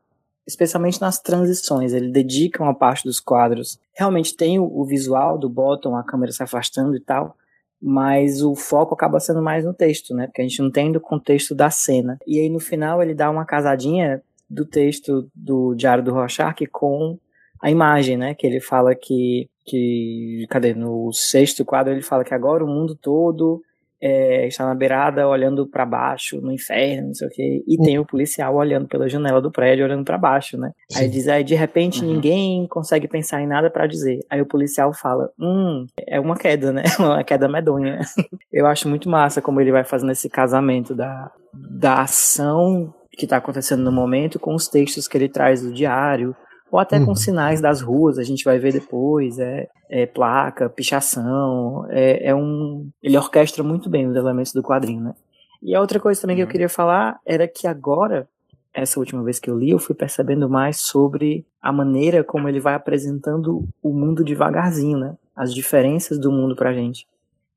especialmente 0.46 1.00
nas 1.00 1.18
transições. 1.18 1.92
Ele 1.92 2.10
dedica 2.10 2.62
uma 2.62 2.74
parte 2.74 3.04
dos 3.04 3.20
quadros. 3.20 3.78
Realmente 3.94 4.36
tem 4.36 4.58
o, 4.58 4.64
o 4.64 4.84
visual 4.84 5.38
do 5.38 5.48
bottom, 5.48 5.96
a 5.96 6.04
câmera 6.04 6.32
se 6.32 6.42
afastando 6.42 6.94
e 6.96 7.00
tal, 7.00 7.36
mas 7.80 8.42
o 8.42 8.54
foco 8.54 8.94
acaba 8.94 9.20
sendo 9.20 9.42
mais 9.42 9.64
no 9.64 9.74
texto, 9.74 10.14
né? 10.14 10.26
Porque 10.26 10.42
a 10.42 10.44
gente 10.44 10.60
não 10.60 10.70
tem 10.70 10.92
do 10.92 11.00
contexto 11.00 11.54
da 11.54 11.70
cena. 11.70 12.18
E 12.26 12.38
aí 12.38 12.48
no 12.48 12.60
final 12.60 13.02
ele 13.02 13.14
dá 13.14 13.30
uma 13.30 13.44
casadinha 13.44 14.22
do 14.48 14.64
texto 14.64 15.28
do 15.34 15.74
Diário 15.74 16.04
do 16.04 16.12
Rorschach 16.12 16.66
com 16.70 17.18
a 17.62 17.70
imagem, 17.70 18.16
né? 18.16 18.34
Que 18.34 18.46
ele 18.46 18.60
fala 18.60 18.94
que, 18.94 19.48
que 19.64 20.46
cadê? 20.50 20.74
No 20.74 21.12
sexto 21.12 21.64
quadro 21.64 21.92
ele 21.92 22.02
fala 22.02 22.24
que 22.24 22.34
agora 22.34 22.64
o 22.64 22.68
mundo 22.68 22.94
todo 22.94 23.60
é, 24.02 24.46
está 24.46 24.66
na 24.66 24.74
beirada 24.74 25.26
olhando 25.26 25.66
pra 25.66 25.86
baixo, 25.86 26.38
no 26.42 26.52
inferno, 26.52 27.06
não 27.06 27.14
sei 27.14 27.26
o 27.26 27.30
quê, 27.30 27.64
e 27.66 27.76
tem 27.78 27.98
o 27.98 28.04
policial 28.04 28.54
olhando 28.54 28.86
pela 28.86 29.08
janela 29.08 29.40
do 29.40 29.50
prédio, 29.50 29.84
olhando 29.86 30.04
pra 30.04 30.18
baixo, 30.18 30.58
né? 30.58 30.72
Aí 30.94 31.08
diz, 31.08 31.26
aí 31.26 31.42
de 31.42 31.54
repente 31.54 32.04
Uhum. 32.04 32.12
ninguém 32.12 32.66
consegue 32.68 33.08
pensar 33.08 33.40
em 33.40 33.46
nada 33.46 33.70
pra 33.70 33.86
dizer. 33.86 34.20
Aí 34.28 34.42
o 34.42 34.46
policial 34.46 34.92
fala, 34.92 35.30
hum, 35.40 35.86
é 36.06 36.20
uma 36.20 36.36
queda, 36.36 36.70
né? 36.70 36.82
Uma 36.98 37.24
queda 37.24 37.48
medonha. 37.48 38.00
Eu 38.52 38.66
acho 38.66 38.88
muito 38.88 39.08
massa 39.08 39.40
como 39.40 39.58
ele 39.60 39.72
vai 39.72 39.84
fazendo 39.84 40.12
esse 40.12 40.28
casamento 40.28 40.94
da, 40.94 41.30
da 41.54 42.02
ação 42.02 42.92
que 43.16 43.26
tá 43.26 43.38
acontecendo 43.38 43.82
no 43.82 43.92
momento 43.92 44.38
com 44.38 44.54
os 44.54 44.68
textos 44.68 45.08
que 45.08 45.16
ele 45.16 45.28
traz 45.28 45.62
do 45.62 45.72
diário, 45.72 46.36
ou 46.74 46.80
até 46.80 46.98
com 46.98 47.10
Uhum. 47.10 47.14
sinais 47.14 47.60
das 47.60 47.80
ruas, 47.80 48.18
a 48.18 48.24
gente 48.24 48.42
vai 48.44 48.58
ver 48.58 48.72
depois, 48.72 49.38
é, 49.38 49.68
é 49.88 50.06
placa, 50.06 50.68
pichação, 50.68 51.86
é, 51.88 52.30
é 52.30 52.34
um... 52.34 52.88
Ele 53.00 53.16
orquestra 53.16 53.62
muito 53.62 53.88
bem 53.88 54.08
os 54.08 54.16
elementos 54.16 54.52
do 54.52 54.60
quadrinho, 54.60 55.00
né? 55.04 55.14
E 55.62 55.72
a 55.72 55.80
outra 55.80 56.00
coisa 56.00 56.20
também 56.20 56.34
que 56.34 56.42
eu 56.42 56.46
Uhum. 56.46 56.50
queria 56.50 56.68
falar 56.68 57.20
era 57.24 57.46
que 57.46 57.68
agora, 57.68 58.28
essa 58.72 58.98
última 58.98 59.22
vez 59.22 59.38
que 59.38 59.48
eu 59.48 59.56
li, 59.56 59.70
eu 59.70 59.78
fui 59.78 59.94
percebendo 59.94 60.48
mais 60.50 60.78
sobre 60.80 61.46
a 61.62 61.70
maneira 61.72 62.24
como 62.24 62.48
ele 62.48 62.58
vai 62.58 62.74
apresentando 62.74 63.64
o 63.80 63.92
mundo 63.92 64.24
devagarzinho, 64.24 64.98
né? 64.98 65.14
As 65.36 65.54
diferenças 65.54 66.18
do 66.18 66.32
mundo 66.32 66.56
pra 66.56 66.72
gente. 66.74 67.06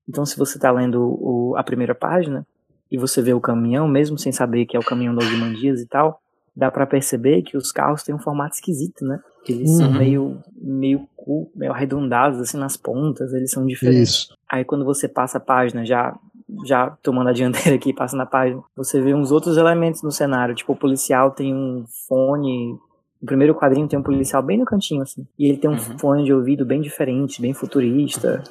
Então, 0.07 0.28
se 0.28 0.38
você 0.38 0.59
tá 0.59 0.70
lendo 0.70 1.01
o- 1.20 1.55
a 1.57 1.63
primeira 1.63 1.95
página 1.95 2.45
e 2.91 2.97
você 2.99 3.20
vê 3.22 3.34
o 3.34 3.41
caminhão, 3.41 3.88
mesmo 3.88 4.15
sem 4.18 4.32
saber 4.32 4.68
que 4.68 4.78
é 4.78 4.80
o 4.80 4.84
caminhão 4.84 5.15
dos 5.15 5.28
Dimandias 5.28 5.82
e 5.82 5.88
tal, 5.88 6.22
dá 6.58 6.72
pra 6.72 6.88
perceber 6.88 7.43
que 7.43 7.55
os 7.55 7.72
carros 7.72 8.01
têm 8.03 8.16
um 8.16 8.20
formato 8.20 8.55
esquisito, 8.55 9.05
né? 9.05 9.20
Que 9.45 9.53
eles 9.53 9.78
são 9.78 9.88
Uhum. 9.91 9.97
meio, 9.97 10.38
meio, 10.60 11.08
cu- 11.16 11.51
meio 11.55 11.72
arredondados, 11.72 12.39
assim, 12.41 12.58
nas 12.58 12.76
pontas, 12.76 13.32
eles 13.32 13.51
são 13.51 13.66
diferentes. 13.66 14.10
Isso. 14.10 14.34
Aí 14.49 14.66
quando 14.66 14.84
você 14.84 15.08
passa 15.08 15.38
a 15.38 15.41
página, 15.41 15.86
já 15.86 16.18
já 16.66 16.91
tomando 17.03 17.28
a 17.30 17.34
dianteira 17.34 17.76
aqui, 17.76 17.93
passando 17.93 18.22
a 18.22 18.26
página, 18.26 18.64
você 18.76 19.01
vê 19.01 19.14
uns 19.14 19.32
outros 19.34 19.58
elementos 19.58 20.01
no 20.01 20.12
cenário, 20.14 20.55
tipo 20.55 20.72
o 20.72 20.76
policial 20.78 21.30
tem 21.32 21.53
um 21.53 21.84
fone, 22.08 22.72
no 23.22 23.26
primeiro 23.26 23.53
quadrinho 23.53 23.86
tem 23.88 23.99
um 23.99 24.03
policial 24.03 24.41
bem 24.41 24.58
no 24.58 24.64
cantinho 24.64 25.01
assim, 25.01 25.28
e 25.38 25.45
ele 25.49 25.58
tem 25.58 25.70
um 25.70 25.74
Uhum. 25.74 25.99
fone 25.99 26.24
de 26.24 26.34
ouvido 26.34 26.66
bem 26.66 26.80
diferente, 26.82 27.41
bem 27.41 27.53
futurista. 27.53 28.41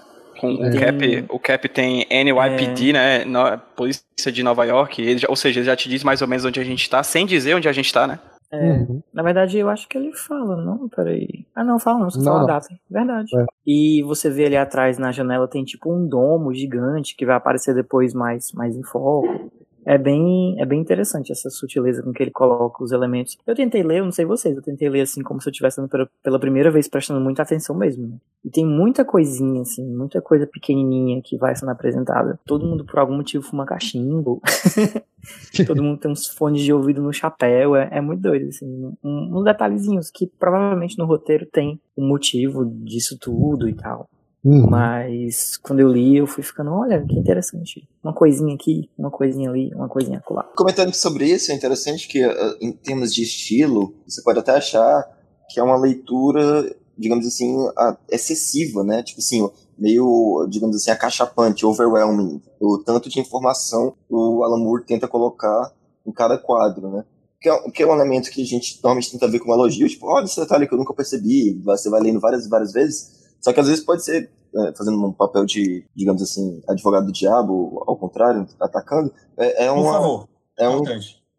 Com 0.40 0.54
o 0.54 0.58
Cap, 0.78 1.24
o 1.30 1.38
Cap 1.38 1.68
tem 1.68 2.06
NYPD, 2.10 2.92
né? 2.92 3.24
No- 3.24 3.58
Polícia 3.76 4.30
de 4.32 4.42
Nova 4.42 4.64
York. 4.64 5.00
Ele 5.02 5.18
já- 5.18 5.28
ou 5.28 5.36
seja, 5.36 5.60
ele 5.60 5.66
já 5.66 5.76
te 5.76 5.88
diz 5.88 6.02
mais 6.04 6.22
ou 6.22 6.28
menos 6.28 6.44
onde 6.44 6.60
a 6.60 6.64
gente 6.64 6.88
tá, 6.88 7.02
sem 7.02 7.24
dizer 7.26 7.54
onde 7.54 7.68
a 7.68 7.72
gente 7.72 7.92
tá, 7.92 8.06
né? 8.06 8.18
É, 8.52 8.56
Uhum. 8.58 9.02
Na 9.12 9.22
verdade, 9.24 9.58
eu 9.58 9.68
acho 9.68 9.88
que 9.88 9.98
ele 9.98 10.12
fala, 10.12 10.56
não? 10.56 10.88
Peraí. 10.88 11.44
Ah, 11.54 11.64
não, 11.64 11.80
fala 11.80 11.98
não, 11.98 12.10
só 12.10 12.18
Não, 12.18 12.24
fala 12.24 12.42
a 12.42 12.46
data. 12.46 12.68
Verdade. 12.88 13.28
É. 13.36 13.44
E 13.66 14.02
você 14.04 14.30
vê 14.30 14.46
ali 14.46 14.56
atrás 14.56 14.98
na 14.98 15.10
janela 15.10 15.48
tem 15.48 15.64
tipo 15.64 15.92
um 15.92 16.06
domo 16.06 16.54
gigante 16.54 17.16
que 17.16 17.26
vai 17.26 17.34
aparecer 17.34 17.74
depois 17.74 18.14
mais, 18.14 18.52
mais 18.52 18.76
em 18.76 18.84
foco. 18.84 19.50
É 19.88 19.96
bem, 19.96 20.60
é 20.60 20.66
bem 20.66 20.80
interessante 20.80 21.30
essa 21.30 21.48
sutileza 21.48 22.02
com 22.02 22.12
que 22.12 22.20
ele 22.20 22.32
coloca 22.32 22.82
os 22.82 22.90
elementos. 22.90 23.38
Eu 23.46 23.54
tentei 23.54 23.84
ler, 23.84 24.00
eu 24.00 24.04
não 24.04 24.10
sei 24.10 24.24
vocês, 24.24 24.56
eu 24.56 24.60
tentei 24.62 24.88
ler 24.88 25.02
assim 25.02 25.22
como 25.22 25.40
se 25.40 25.48
eu 25.48 25.52
estivesse 25.52 25.80
pela, 26.22 26.40
primeira 26.40 26.72
vez, 26.72 26.88
prestando 26.88 27.20
muita 27.20 27.42
atenção 27.42 27.76
mesmo. 27.76 28.08
né? 28.08 28.16
E 28.44 28.50
tem 28.50 28.66
muita 28.66 29.04
coisinha, 29.04 29.62
assim, 29.62 29.86
muita 29.86 30.20
coisa 30.20 30.44
pequenininha 30.44 31.22
que 31.22 31.36
vai 31.36 31.54
sendo 31.54 31.70
apresentada. 31.70 32.36
Todo 32.44 32.66
mundo, 32.66 32.84
por 32.84 32.98
algum 32.98 33.14
motivo, 33.16 33.44
fuma 33.44 33.64
cachimbo. 33.64 34.40
Todo 35.66 35.82
mundo 35.82 35.98
tem 36.00 36.10
uns 36.10 36.26
fones 36.26 36.62
de 36.62 36.72
ouvido 36.72 37.00
no 37.02 37.12
chapéu. 37.12 37.76
É, 37.76 37.88
é 37.92 38.00
muito 38.00 38.22
doido, 38.22 38.48
assim. 38.48 38.66
Um- 39.04 39.38
uns 39.38 39.44
detalhezinhos 39.44 40.10
que 40.10 40.26
provavelmente 40.26 40.98
no 40.98 41.04
roteiro 41.06 41.46
tem 41.46 41.80
um 41.96 42.08
motivo 42.08 42.64
disso 42.64 43.16
tudo 43.20 43.68
e 43.68 43.74
tal. 43.74 44.08
Uhum. 44.46 44.70
Mas 44.70 45.56
quando 45.56 45.80
eu 45.80 45.88
li, 45.88 46.18
eu 46.18 46.26
fui 46.26 46.40
ficando, 46.44 46.70
olha, 46.70 47.04
que 47.04 47.18
interessante. 47.18 47.88
Uma 48.02 48.12
coisinha 48.14 48.54
aqui, 48.54 48.88
uma 48.96 49.10
coisinha 49.10 49.50
ali, 49.50 49.74
uma 49.74 49.88
coisinha 49.88 50.18
acolá. 50.18 50.44
Comentando 50.56 50.94
sobre 50.94 51.26
isso, 51.26 51.50
é 51.50 51.54
interessante 51.54 52.06
que, 52.06 52.22
eh, 52.22 52.56
em 52.60 52.70
termos 52.70 53.12
de 53.12 53.24
estilo, 53.24 53.92
você 54.06 54.22
pode 54.22 54.38
até 54.38 54.52
achar 54.52 55.04
que 55.50 55.58
é 55.58 55.62
uma 55.64 55.76
leitura, 55.76 56.72
digamos 56.96 57.26
assim, 57.26 57.56
a- 57.76 57.96
excessiva, 58.08 58.84
né? 58.84 59.02
Tipo 59.02 59.18
assim, 59.18 59.50
meio, 59.76 60.46
digamos 60.48 60.76
assim, 60.76 60.92
acachapante, 60.92 61.66
overwhelming. 61.66 62.40
O 62.60 62.78
tanto 62.78 63.08
de 63.08 63.18
informação 63.18 63.94
que 64.06 64.14
o 64.14 64.44
Alan 64.44 64.62
Moore 64.62 64.84
tenta 64.84 65.08
colocar 65.08 65.72
em 66.06 66.12
cada 66.12 66.38
quadro, 66.38 66.88
né? 66.88 67.04
Que 67.40 67.48
é, 67.50 67.70
que 67.70 67.82
é 67.82 67.86
um 67.86 67.94
elemento 67.94 68.30
que 68.30 68.42
a 68.42 68.46
gente 68.46 68.78
normalmente 68.80 69.10
tenta 69.10 69.26
ver 69.26 69.40
como 69.40 69.52
elogio, 69.54 69.88
tipo, 69.88 70.06
olha 70.06 70.24
esse 70.24 70.38
detalhe 70.40 70.68
que 70.68 70.72
eu 70.72 70.78
nunca 70.78 70.94
percebi, 70.94 71.60
você 71.64 71.90
vai 71.90 72.00
lendo 72.00 72.20
várias 72.20 72.46
e 72.46 72.48
várias 72.48 72.72
vezes, 72.72 73.25
só 73.46 73.52
que 73.52 73.60
às 73.60 73.68
vezes 73.68 73.84
pode 73.84 74.02
ser 74.02 74.28
é, 74.56 74.72
fazendo 74.76 75.00
um 75.06 75.12
papel 75.12 75.46
de, 75.46 75.84
digamos 75.94 76.20
assim, 76.20 76.60
advogado 76.68 77.06
do 77.06 77.12
diabo, 77.12 77.80
ao 77.86 77.96
contrário, 77.96 78.44
atacando, 78.60 79.14
é, 79.38 79.66
é 79.66 79.68
Por 79.68 79.78
uma, 79.78 79.92
favor. 79.92 80.28
é 80.58 80.68
um, 80.68 80.82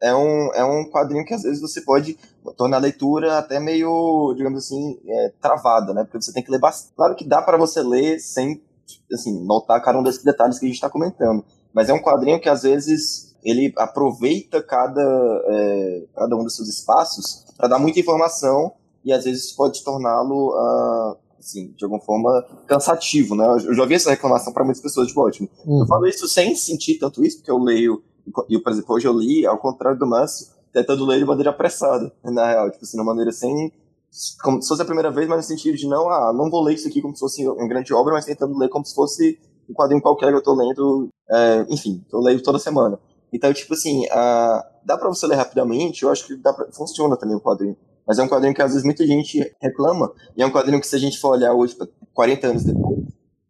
é 0.02 0.16
um, 0.16 0.54
é 0.54 0.64
um 0.64 0.90
quadrinho 0.90 1.26
que 1.26 1.34
às 1.34 1.44
vezes 1.44 1.60
você 1.60 1.82
pode 1.82 2.18
tornar 2.56 2.78
a 2.78 2.80
leitura 2.80 3.38
até 3.38 3.60
meio, 3.60 4.34
digamos 4.38 4.64
assim, 4.64 4.98
é, 5.06 5.34
travada, 5.42 5.94
né? 5.94 6.06
Porque 6.06 6.22
você 6.22 6.32
tem 6.32 6.42
que 6.42 6.50
ler 6.50 6.62
bastante. 6.62 6.96
Claro 6.96 7.14
que 7.14 7.28
dá 7.28 7.42
para 7.42 7.58
você 7.58 7.84
ler 7.84 8.22
sem, 8.22 8.64
assim, 9.12 9.46
notar 9.46 9.82
cada 9.82 10.00
um 10.00 10.04
desses 10.04 10.24
detalhes 10.24 10.60
que 10.60 10.66
a 10.66 10.70
gente 10.70 10.78
está 10.78 10.90
comentando. 10.90 11.44
Mas 11.74 11.90
é 11.90 11.94
um 11.94 12.02
quadrinho 12.02 12.40
que 12.40 12.48
às 12.48 12.64
vezes 12.64 13.36
ele 13.44 13.74
aproveita 13.78 14.64
cada, 14.64 15.02
é, 15.02 16.04
cada 16.16 16.38
um 16.38 16.44
dos 16.46 16.56
seus 16.56 16.70
espaços 16.70 17.46
para 17.58 17.68
dar 17.68 17.80
muita 17.80 18.00
informação 18.00 18.72
e 19.04 19.12
às 19.12 19.26
vezes 19.26 19.52
pode 19.52 19.84
torná-lo, 19.84 20.54
ah, 20.54 21.18
assim, 21.48 21.74
de 21.76 21.84
alguma 21.84 22.02
forma 22.02 22.46
cansativo, 22.68 23.36
né? 23.36 23.48
Eu 23.66 23.74
já 23.74 23.82
ouvi 23.82 23.96
essa 23.96 24.10
reclamação 24.10 24.54
para 24.54 24.64
muitas 24.64 24.82
pessoas 24.82 25.08
de 25.08 25.14
Baltimore. 25.14 25.50
Uhum. 25.66 25.80
Eu 25.82 25.88
falo 25.88 26.06
isso 26.06 26.28
sem 26.28 26.56
sentir 26.56 27.00
tanto 27.00 27.24
isso, 27.24 27.38
porque 27.38 27.52
eu 27.52 27.58
leio, 27.58 28.04
e, 28.50 28.60
por 28.60 28.72
exemplo, 28.72 28.96
hoje 28.96 29.08
eu 29.08 29.14
li, 29.14 29.46
ao 29.46 29.58
contrário 29.58 29.98
do 29.98 30.06
Márcio, 30.06 30.48
tentando 30.74 31.06
ler 31.06 31.20
de 31.20 31.26
maneira 31.26 31.50
apressada, 31.50 32.14
na 32.24 32.46
real, 32.46 32.70
tipo 32.70 32.84
assim, 32.84 32.98
de 32.98 33.02
uma 33.02 33.12
maneira 33.12 33.32
sem. 33.32 33.72
Como 34.42 34.62
se 34.62 34.68
fosse 34.68 34.82
a 34.82 34.86
primeira 34.86 35.12
vez, 35.12 35.28
mas 35.28 35.38
no 35.38 35.44
sentido 35.44 35.78
de 35.78 35.88
não, 35.88 36.10
ah, 36.10 36.34
não 36.34 36.50
vou 36.50 36.64
ler 36.64 36.76
isso 36.76 36.88
aqui 36.88 37.02
como 37.02 37.16
se 37.16 37.20
fosse 37.20 37.48
uma 37.48 37.68
grande 37.68 37.94
obra, 37.94 38.14
mas 38.14 38.26
tentando 38.26 38.58
ler 38.58 38.70
como 38.70 38.86
se 38.86 38.96
fosse 38.96 39.40
um 39.70 39.74
quadrinho 39.74 40.02
qualquer 40.02 40.30
que 40.30 40.38
eu 40.38 40.44
tô 40.44 40.54
lendo, 40.54 41.10
é, 41.30 41.66
enfim, 41.70 42.04
eu 42.12 42.20
leio 42.20 42.42
toda 42.42 42.58
semana. 42.58 42.98
Então, 43.34 43.54
tipo 43.54 43.74
assim, 43.74 44.06
ah, 44.12 44.66
dá 44.86 44.98
pra 44.98 45.10
você 45.10 45.28
ler 45.28 45.36
rapidamente, 45.36 46.04
eu 46.04 46.10
acho 46.10 46.26
que 46.26 46.36
dá 46.38 46.54
pra, 46.54 46.72
funciona 46.72 47.18
também 47.18 47.36
o 47.36 47.42
quadrinho. 47.42 47.76
Mas 48.08 48.18
é 48.20 48.24
um 48.24 48.28
quadrinho 48.28 48.54
que 48.54 48.62
às 48.62 48.72
vezes 48.72 48.86
muita 48.86 49.06
gente 49.06 49.40
reclama, 49.62 50.12
e 50.36 50.42
é 50.42 50.46
um 50.46 50.52
quadrinho 50.52 50.80
que 50.80 50.88
se 50.88 50.96
a 50.96 51.00
gente 51.00 51.20
for 51.20 51.32
olhar 51.32 51.54
hoje, 51.54 51.76
40 52.14 52.48
anos 52.48 52.64
depois, 52.64 53.00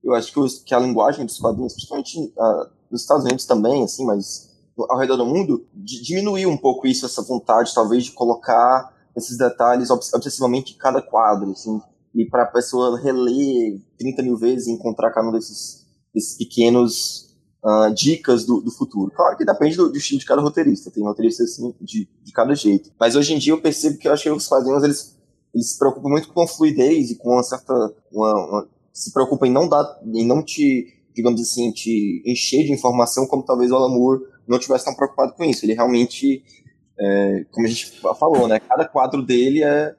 eu 0.03 0.13
acho 0.15 0.31
que, 0.31 0.39
os, 0.39 0.59
que 0.59 0.73
a 0.73 0.79
linguagem 0.79 1.25
dos 1.25 1.37
quadrinhos, 1.37 1.73
principalmente 1.73 2.33
ah, 2.39 2.69
nos 2.89 3.01
Estados 3.01 3.25
Unidos 3.25 3.45
também, 3.45 3.83
assim, 3.83 4.05
mas 4.05 4.49
ao 4.89 4.97
redor 4.97 5.17
do 5.17 5.25
mundo, 5.25 5.65
di- 5.73 6.01
diminuiu 6.01 6.49
um 6.49 6.57
pouco 6.57 6.87
isso, 6.87 7.05
essa 7.05 7.21
vontade, 7.21 7.73
talvez, 7.73 8.05
de 8.05 8.11
colocar 8.11 8.95
esses 9.15 9.37
detalhes 9.37 9.89
obs- 9.89 10.13
obsessivamente 10.13 10.73
em 10.73 10.77
cada 10.77 11.01
quadro, 11.01 11.51
assim, 11.51 11.79
e 12.15 12.25
para 12.25 12.43
a 12.43 12.47
pessoa 12.47 12.99
reler 12.99 13.79
30 13.99 14.23
mil 14.23 14.37
vezes 14.37 14.67
e 14.67 14.71
encontrar 14.71 15.11
cada 15.11 15.27
um 15.27 15.31
desses, 15.31 15.85
desses 16.13 16.37
pequenos 16.37 17.26
ah, 17.63 17.89
dicas 17.89 18.45
do, 18.45 18.61
do 18.61 18.71
futuro. 18.71 19.11
Claro 19.11 19.37
que 19.37 19.45
depende 19.45 19.75
do, 19.75 19.89
do 19.89 19.97
estilo 19.97 20.19
de 20.19 20.25
cada 20.25 20.41
roteirista, 20.41 20.91
tem 20.91 21.03
roteiristas 21.03 21.51
assim, 21.51 21.73
de, 21.81 22.07
de 22.23 22.31
cada 22.31 22.53
jeito. 22.55 22.91
Mas 22.99 23.15
hoje 23.15 23.33
em 23.33 23.39
dia 23.39 23.53
eu 23.53 23.61
percebo 23.61 23.97
que 23.97 24.07
eu 24.07 24.13
acho 24.13 24.23
que 24.23 24.29
os 24.29 24.47
quadrinhos 24.47 24.83
eles, 24.83 25.17
eles 25.53 25.71
se 25.71 25.77
preocupam 25.79 26.09
muito 26.09 26.31
com 26.31 26.47
fluidez 26.47 27.11
e 27.11 27.15
com 27.15 27.31
uma 27.33 27.43
certa. 27.43 27.73
Uma, 28.11 28.33
uma- 28.47 28.67
se 28.93 29.13
preocupam 29.13 29.45
em 29.45 29.51
não 29.51 29.69
dar, 29.69 29.99
em 30.05 30.25
não 30.25 30.41
te, 30.43 30.87
digamos 31.13 31.39
assim, 31.39 31.71
te 31.71 32.23
encher 32.25 32.63
de 32.65 32.71
informação, 32.73 33.27
como 33.27 33.43
talvez 33.43 33.69
o 33.69 33.75
Alan 33.75 33.89
Moore 33.89 34.23
não 34.47 34.57
tivesse 34.57 34.85
tão 34.85 34.95
preocupado 34.95 35.33
com 35.33 35.43
isso. 35.43 35.63
Ele 35.65 35.73
realmente, 35.75 36.43
é, 36.99 37.45
como 37.51 37.67
a 37.67 37.69
gente 37.69 37.91
falou, 38.19 38.47
né? 38.47 38.59
Cada 38.59 38.85
quadro 38.87 39.21
dele 39.21 39.63
é, 39.63 39.93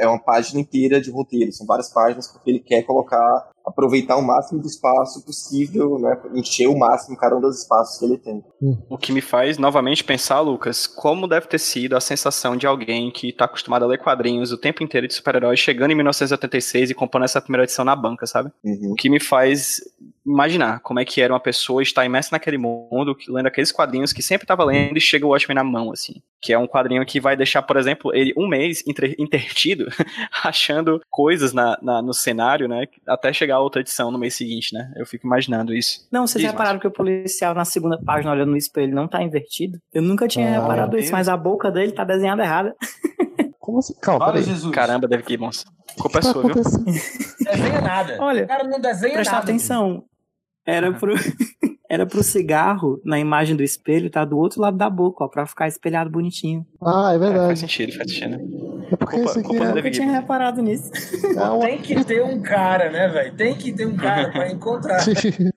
é 0.00 0.06
uma 0.06 0.18
página 0.18 0.60
inteira 0.60 1.00
de 1.00 1.10
roteiro, 1.10 1.50
são 1.50 1.64
várias 1.66 1.88
páginas 1.90 2.28
porque 2.28 2.50
ele 2.50 2.58
quer 2.58 2.82
colocar, 2.82 3.50
aproveitar 3.66 4.16
o 4.16 4.22
máximo 4.22 4.60
do 4.60 4.66
espaço 4.66 5.24
possível, 5.24 5.98
né? 5.98 6.20
Encher 6.34 6.66
o 6.68 6.78
máximo 6.78 7.16
cada 7.16 7.36
um 7.36 7.40
dos 7.40 7.60
espaços 7.60 7.98
que 7.98 8.04
ele 8.04 8.18
tem. 8.18 8.42
O 8.88 8.98
que 8.98 9.12
me 9.12 9.20
faz 9.20 9.58
novamente 9.58 10.02
pensar, 10.04 10.40
Lucas, 10.40 10.86
como 10.86 11.26
deve 11.28 11.46
ter 11.46 11.58
sido 11.58 11.96
a 11.96 12.00
sensação 12.00 12.56
de 12.56 12.66
alguém 12.66 13.10
que 13.10 13.32
tá 13.32 13.44
acostumado 13.44 13.84
a 13.84 13.88
ler 13.88 13.98
quadrinhos 13.98 14.52
o 14.52 14.58
tempo 14.58 14.82
inteiro 14.82 15.06
de 15.08 15.14
super-heróis, 15.14 15.58
chegando 15.58 15.90
em 15.92 15.94
1986 15.94 16.90
e 16.90 16.94
comprando 16.94 17.24
essa 17.24 17.40
primeira 17.40 17.64
edição 17.64 17.84
na 17.84 17.94
banca, 17.96 18.26
sabe? 18.26 18.50
Uhum. 18.64 18.92
O 18.92 18.94
que 18.94 19.08
me 19.10 19.20
faz 19.20 19.80
imaginar 20.24 20.78
como 20.80 21.00
é 21.00 21.04
que 21.04 21.20
era 21.20 21.32
uma 21.32 21.40
pessoa 21.40 21.82
estar 21.82 22.04
imersa 22.04 22.28
naquele 22.32 22.56
mundo, 22.56 23.16
lendo 23.28 23.46
aqueles 23.46 23.72
quadrinhos 23.72 24.12
que 24.12 24.22
sempre 24.22 24.44
estava 24.44 24.64
lendo 24.64 24.96
e 24.96 25.00
chega 25.00 25.26
o 25.26 25.30
Watchmen 25.30 25.56
na 25.56 25.64
mão, 25.64 25.90
assim. 25.90 26.22
Que 26.40 26.52
é 26.52 26.58
um 26.58 26.66
quadrinho 26.68 27.04
que 27.04 27.20
vai 27.20 27.36
deixar, 27.36 27.60
por 27.62 27.76
exemplo, 27.76 28.14
ele 28.14 28.32
um 28.36 28.46
mês 28.46 28.84
entre- 28.86 29.14
intertido, 29.18 29.86
achando 30.44 31.00
coisas 31.10 31.52
na, 31.52 31.76
na- 31.82 32.00
no 32.02 32.14
cenário, 32.14 32.68
né? 32.68 32.86
Até 33.06 33.32
chegar 33.32 33.51
a 33.52 33.58
outra 33.60 33.80
edição 33.80 34.10
no 34.10 34.18
mês 34.18 34.34
seguinte, 34.34 34.74
né? 34.74 34.92
Eu 34.96 35.06
fico 35.06 35.26
imaginando 35.26 35.72
isso. 35.74 36.06
Não, 36.10 36.26
vocês 36.26 36.42
Diz, 36.42 36.50
repararam 36.50 36.78
que 36.78 36.86
o 36.86 36.90
policial 36.90 37.54
na 37.54 37.64
segunda 37.64 37.98
página 38.02 38.32
olhando 38.32 38.50
no 38.50 38.56
espelho 38.56 38.94
não 38.94 39.06
tá 39.06 39.22
invertido? 39.22 39.78
Eu 39.92 40.02
nunca 40.02 40.26
tinha 40.26 40.48
Ah, 40.48 40.60
reparado 40.62 40.98
isso, 40.98 41.12
mas 41.12 41.28
a 41.28 41.36
boca 41.36 41.70
dele 41.70 41.92
tá 41.92 42.04
desenhada 42.04 42.42
errada. 42.42 42.74
Como 43.60 43.78
assim? 43.78 43.94
Calma, 44.00 44.26
peraí. 44.26 44.42
Jesus. 44.42 44.74
Caramba, 44.74 45.06
David 45.06 45.28
Gibbons. 45.28 45.64
Culpa 46.00 46.18
é 46.18 46.22
tá 46.22 46.32
sua, 46.32 46.42
viu? 46.42 46.54
Desenha 46.54 47.80
nada. 47.80 48.16
Olha, 48.20 48.44
o 48.44 48.48
cara 48.48 48.64
não 48.64 48.80
desenha 48.80 49.14
Presta 49.14 49.34
nada. 49.34 49.44
atenção. 49.44 50.04
Era 50.64 50.92
pro, 50.92 51.14
era 51.90 52.06
pro 52.06 52.22
cigarro, 52.22 53.00
na 53.04 53.18
imagem 53.18 53.56
do 53.56 53.62
espelho, 53.62 54.08
tá 54.10 54.24
do 54.24 54.38
outro 54.38 54.60
lado 54.60 54.76
da 54.76 54.88
boca, 54.88 55.24
ó, 55.24 55.28
pra 55.28 55.44
ficar 55.46 55.66
espelhado 55.68 56.08
bonitinho. 56.10 56.64
Ah, 56.80 57.12
é 57.12 57.16
É, 57.16 57.18
faz 57.18 57.32
verdade. 57.32 57.58
sentido, 57.60 57.92
faz 57.96 58.10
sentido. 58.12 58.86
É 58.90 58.96
porque 58.96 59.16
culpa- 59.16 59.30
isso 59.30 59.42
culpa 59.42 59.64
é, 59.64 59.70
Eu 59.70 59.74
nunca 59.74 59.90
tinha 59.90 60.10
reparado 60.12 60.62
nisso. 60.62 60.90
é 61.24 61.42
uma... 61.42 61.66
Tem 61.66 61.78
que 61.78 62.04
ter 62.04 62.22
um 62.22 62.40
cara, 62.40 62.90
né, 62.90 63.08
velho? 63.08 63.34
Tem 63.34 63.54
que 63.54 63.72
ter 63.72 63.86
um 63.86 63.96
cara 63.96 64.30
pra 64.30 64.50
encontrar. 64.50 64.98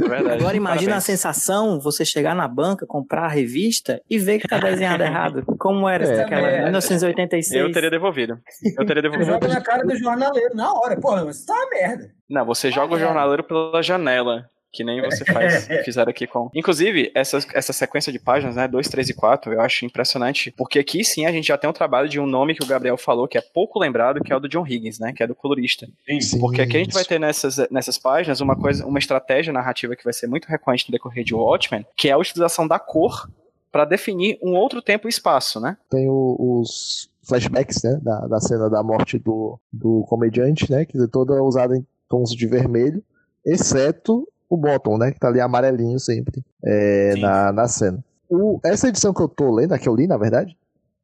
É 0.00 0.08
verdade. 0.08 0.40
Agora 0.40 0.56
imagina 0.56 0.82
a 0.92 1.00
Parabéns. 1.00 1.04
sensação, 1.04 1.78
você 1.80 2.04
chegar 2.04 2.34
na 2.34 2.46
banca, 2.48 2.86
comprar 2.86 3.24
a 3.24 3.28
revista 3.28 4.00
e 4.10 4.18
ver 4.18 4.38
que 4.38 4.48
tá 4.48 4.58
desenhado 4.58 5.02
errado. 5.04 5.44
Como 5.58 5.88
era 5.88 6.04
É. 6.04 6.22
aquela 6.22 6.48
É. 6.48 6.62
1986. 6.64 7.60
Eu 7.64 7.72
teria 7.72 7.90
devolvido. 7.90 8.38
Eu 8.78 8.84
teria 8.86 9.02
devolvido. 9.02 9.30
Joga 9.30 9.48
na 9.48 9.60
cara 9.60 9.84
do 9.84 9.96
jornaleiro 9.96 10.54
na 10.54 10.72
hora. 10.72 11.00
Porra, 11.00 11.28
isso 11.30 11.46
tá 11.46 11.54
uma 11.54 11.70
merda. 11.70 12.10
Não, 12.28 12.44
você 12.44 12.70
joga 12.70 12.94
o 12.94 12.96
é. 12.96 13.00
jornaleiro 13.00 13.44
pela 13.44 13.82
janela. 13.82 14.44
Que 14.72 14.84
nem 14.84 15.00
você 15.00 15.24
faz, 15.24 15.66
fizeram 15.84 16.10
aqui 16.10 16.26
com. 16.26 16.50
Inclusive, 16.54 17.10
essa, 17.14 17.38
essa 17.54 17.72
sequência 17.72 18.12
de 18.12 18.18
páginas, 18.18 18.56
né? 18.56 18.68
2, 18.68 18.88
3 18.88 19.08
e 19.08 19.14
4, 19.14 19.52
eu 19.54 19.60
acho 19.60 19.84
impressionante. 19.86 20.50
Porque 20.50 20.78
aqui 20.78 21.02
sim 21.04 21.24
a 21.24 21.32
gente 21.32 21.46
já 21.48 21.56
tem 21.56 21.68
um 21.70 21.72
trabalho 21.72 22.08
de 22.08 22.20
um 22.20 22.26
nome 22.26 22.54
que 22.54 22.62
o 22.62 22.66
Gabriel 22.66 22.96
falou, 22.98 23.26
que 23.26 23.38
é 23.38 23.40
pouco 23.40 23.78
lembrado, 23.78 24.20
que 24.22 24.32
é 24.32 24.36
o 24.36 24.40
do 24.40 24.48
John 24.48 24.66
Higgins, 24.66 24.98
né? 24.98 25.12
Que 25.14 25.22
é 25.22 25.26
do 25.26 25.34
colorista. 25.34 25.86
Sim, 26.20 26.38
Porque 26.38 26.60
aqui 26.60 26.76
a 26.76 26.80
gente 26.80 26.92
vai 26.92 27.04
ter 27.04 27.18
nessas, 27.18 27.56
nessas 27.70 27.96
páginas 27.96 28.40
uma 28.40 28.54
coisa, 28.56 28.84
uma 28.84 28.98
estratégia 28.98 29.52
narrativa 29.52 29.96
que 29.96 30.04
vai 30.04 30.12
ser 30.12 30.26
muito 30.26 30.46
recorrente 30.46 30.84
no 30.88 30.92
decorrer 30.92 31.24
de 31.24 31.34
Watchmen, 31.34 31.86
que 31.96 32.08
é 32.08 32.12
a 32.12 32.18
utilização 32.18 32.68
da 32.68 32.78
cor 32.78 33.30
para 33.72 33.84
definir 33.84 34.38
um 34.42 34.54
outro 34.54 34.80
tempo 34.82 35.06
e 35.06 35.10
espaço, 35.10 35.60
né? 35.60 35.76
Tem 35.90 36.08
o- 36.08 36.36
os 36.60 37.10
flashbacks, 37.22 37.82
né, 37.82 37.98
da, 38.02 38.26
da 38.26 38.40
cena 38.40 38.70
da 38.70 38.82
morte 38.82 39.18
do, 39.18 39.58
do 39.72 40.04
comediante, 40.08 40.70
né, 40.70 40.84
que 40.84 40.96
é 40.96 41.06
toda 41.08 41.42
usada 41.42 41.76
em 41.76 41.84
tons 42.08 42.30
de 42.30 42.46
vermelho, 42.46 43.02
exceto 43.44 44.26
o 44.48 44.56
bottom, 44.56 44.98
né, 44.98 45.10
que 45.12 45.18
tá 45.18 45.28
ali 45.28 45.40
amarelinho 45.40 45.98
sempre 45.98 46.42
é, 46.64 47.16
na, 47.16 47.52
na 47.52 47.68
cena. 47.68 48.04
O, 48.28 48.60
essa 48.64 48.88
edição 48.88 49.12
que 49.12 49.22
eu 49.22 49.28
tô 49.28 49.54
lendo, 49.54 49.72
a 49.72 49.78
que 49.78 49.88
eu 49.88 49.94
li, 49.94 50.06
na 50.06 50.16
verdade, 50.16 50.56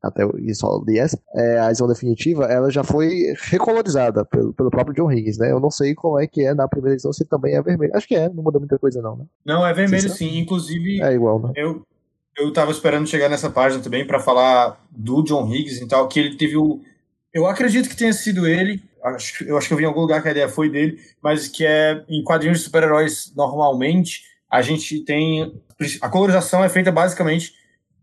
até 0.02 0.24
eu 0.24 0.32
só 0.54 0.82
li 0.86 0.98
essa, 0.98 1.18
é, 1.34 1.60
a 1.60 1.68
edição 1.68 1.86
definitiva, 1.86 2.46
ela 2.46 2.70
já 2.70 2.82
foi 2.82 3.34
recolorizada 3.50 4.24
pelo, 4.24 4.52
pelo 4.52 4.70
próprio 4.70 4.94
John 4.94 5.12
Higgins, 5.12 5.38
né, 5.38 5.52
eu 5.52 5.60
não 5.60 5.70
sei 5.70 5.94
como 5.94 6.18
é 6.20 6.26
que 6.26 6.44
é 6.44 6.54
na 6.54 6.66
primeira 6.68 6.94
edição, 6.94 7.12
se 7.12 7.24
também 7.24 7.54
é 7.54 7.62
vermelho. 7.62 7.94
Acho 7.94 8.08
que 8.08 8.16
é, 8.16 8.28
não 8.28 8.42
muda 8.42 8.58
muita 8.58 8.78
coisa 8.78 9.00
não, 9.00 9.16
né? 9.16 9.24
Não, 9.44 9.66
é 9.66 9.72
vermelho 9.72 10.08
Sim, 10.10 10.28
sim. 10.30 10.38
Inclusive, 10.38 11.00
É 11.00 11.12
igual, 11.12 11.40
né? 11.40 11.52
eu, 11.56 11.82
eu 12.38 12.52
tava 12.52 12.70
esperando 12.70 13.06
chegar 13.06 13.28
nessa 13.28 13.50
página 13.50 13.82
também 13.82 14.06
pra 14.06 14.18
falar 14.18 14.80
do 14.90 15.22
John 15.22 15.46
Higgs 15.52 15.82
e 15.82 15.86
tal, 15.86 16.08
que 16.08 16.18
ele 16.18 16.36
teve 16.36 16.56
o. 16.56 16.80
Eu 17.32 17.46
acredito 17.46 17.88
que 17.88 17.96
tenha 17.96 18.12
sido 18.12 18.46
ele. 18.46 18.82
Acho, 19.02 19.44
eu 19.44 19.56
acho 19.58 19.66
que 19.68 19.74
eu 19.74 19.78
vi 19.78 19.84
em 19.84 19.86
algum 19.86 20.00
lugar 20.00 20.22
que 20.22 20.28
a 20.28 20.30
ideia 20.30 20.48
foi 20.48 20.70
dele, 20.70 20.98
mas 21.22 21.48
que 21.48 21.64
é 21.66 22.04
em 22.08 22.22
quadrinhos 22.22 22.58
de 22.58 22.64
super-heróis 22.64 23.32
normalmente, 23.36 24.22
a 24.50 24.62
gente 24.62 25.00
tem. 25.04 25.52
A 26.00 26.08
colorização 26.08 26.62
é 26.62 26.68
feita 26.68 26.92
basicamente, 26.92 27.52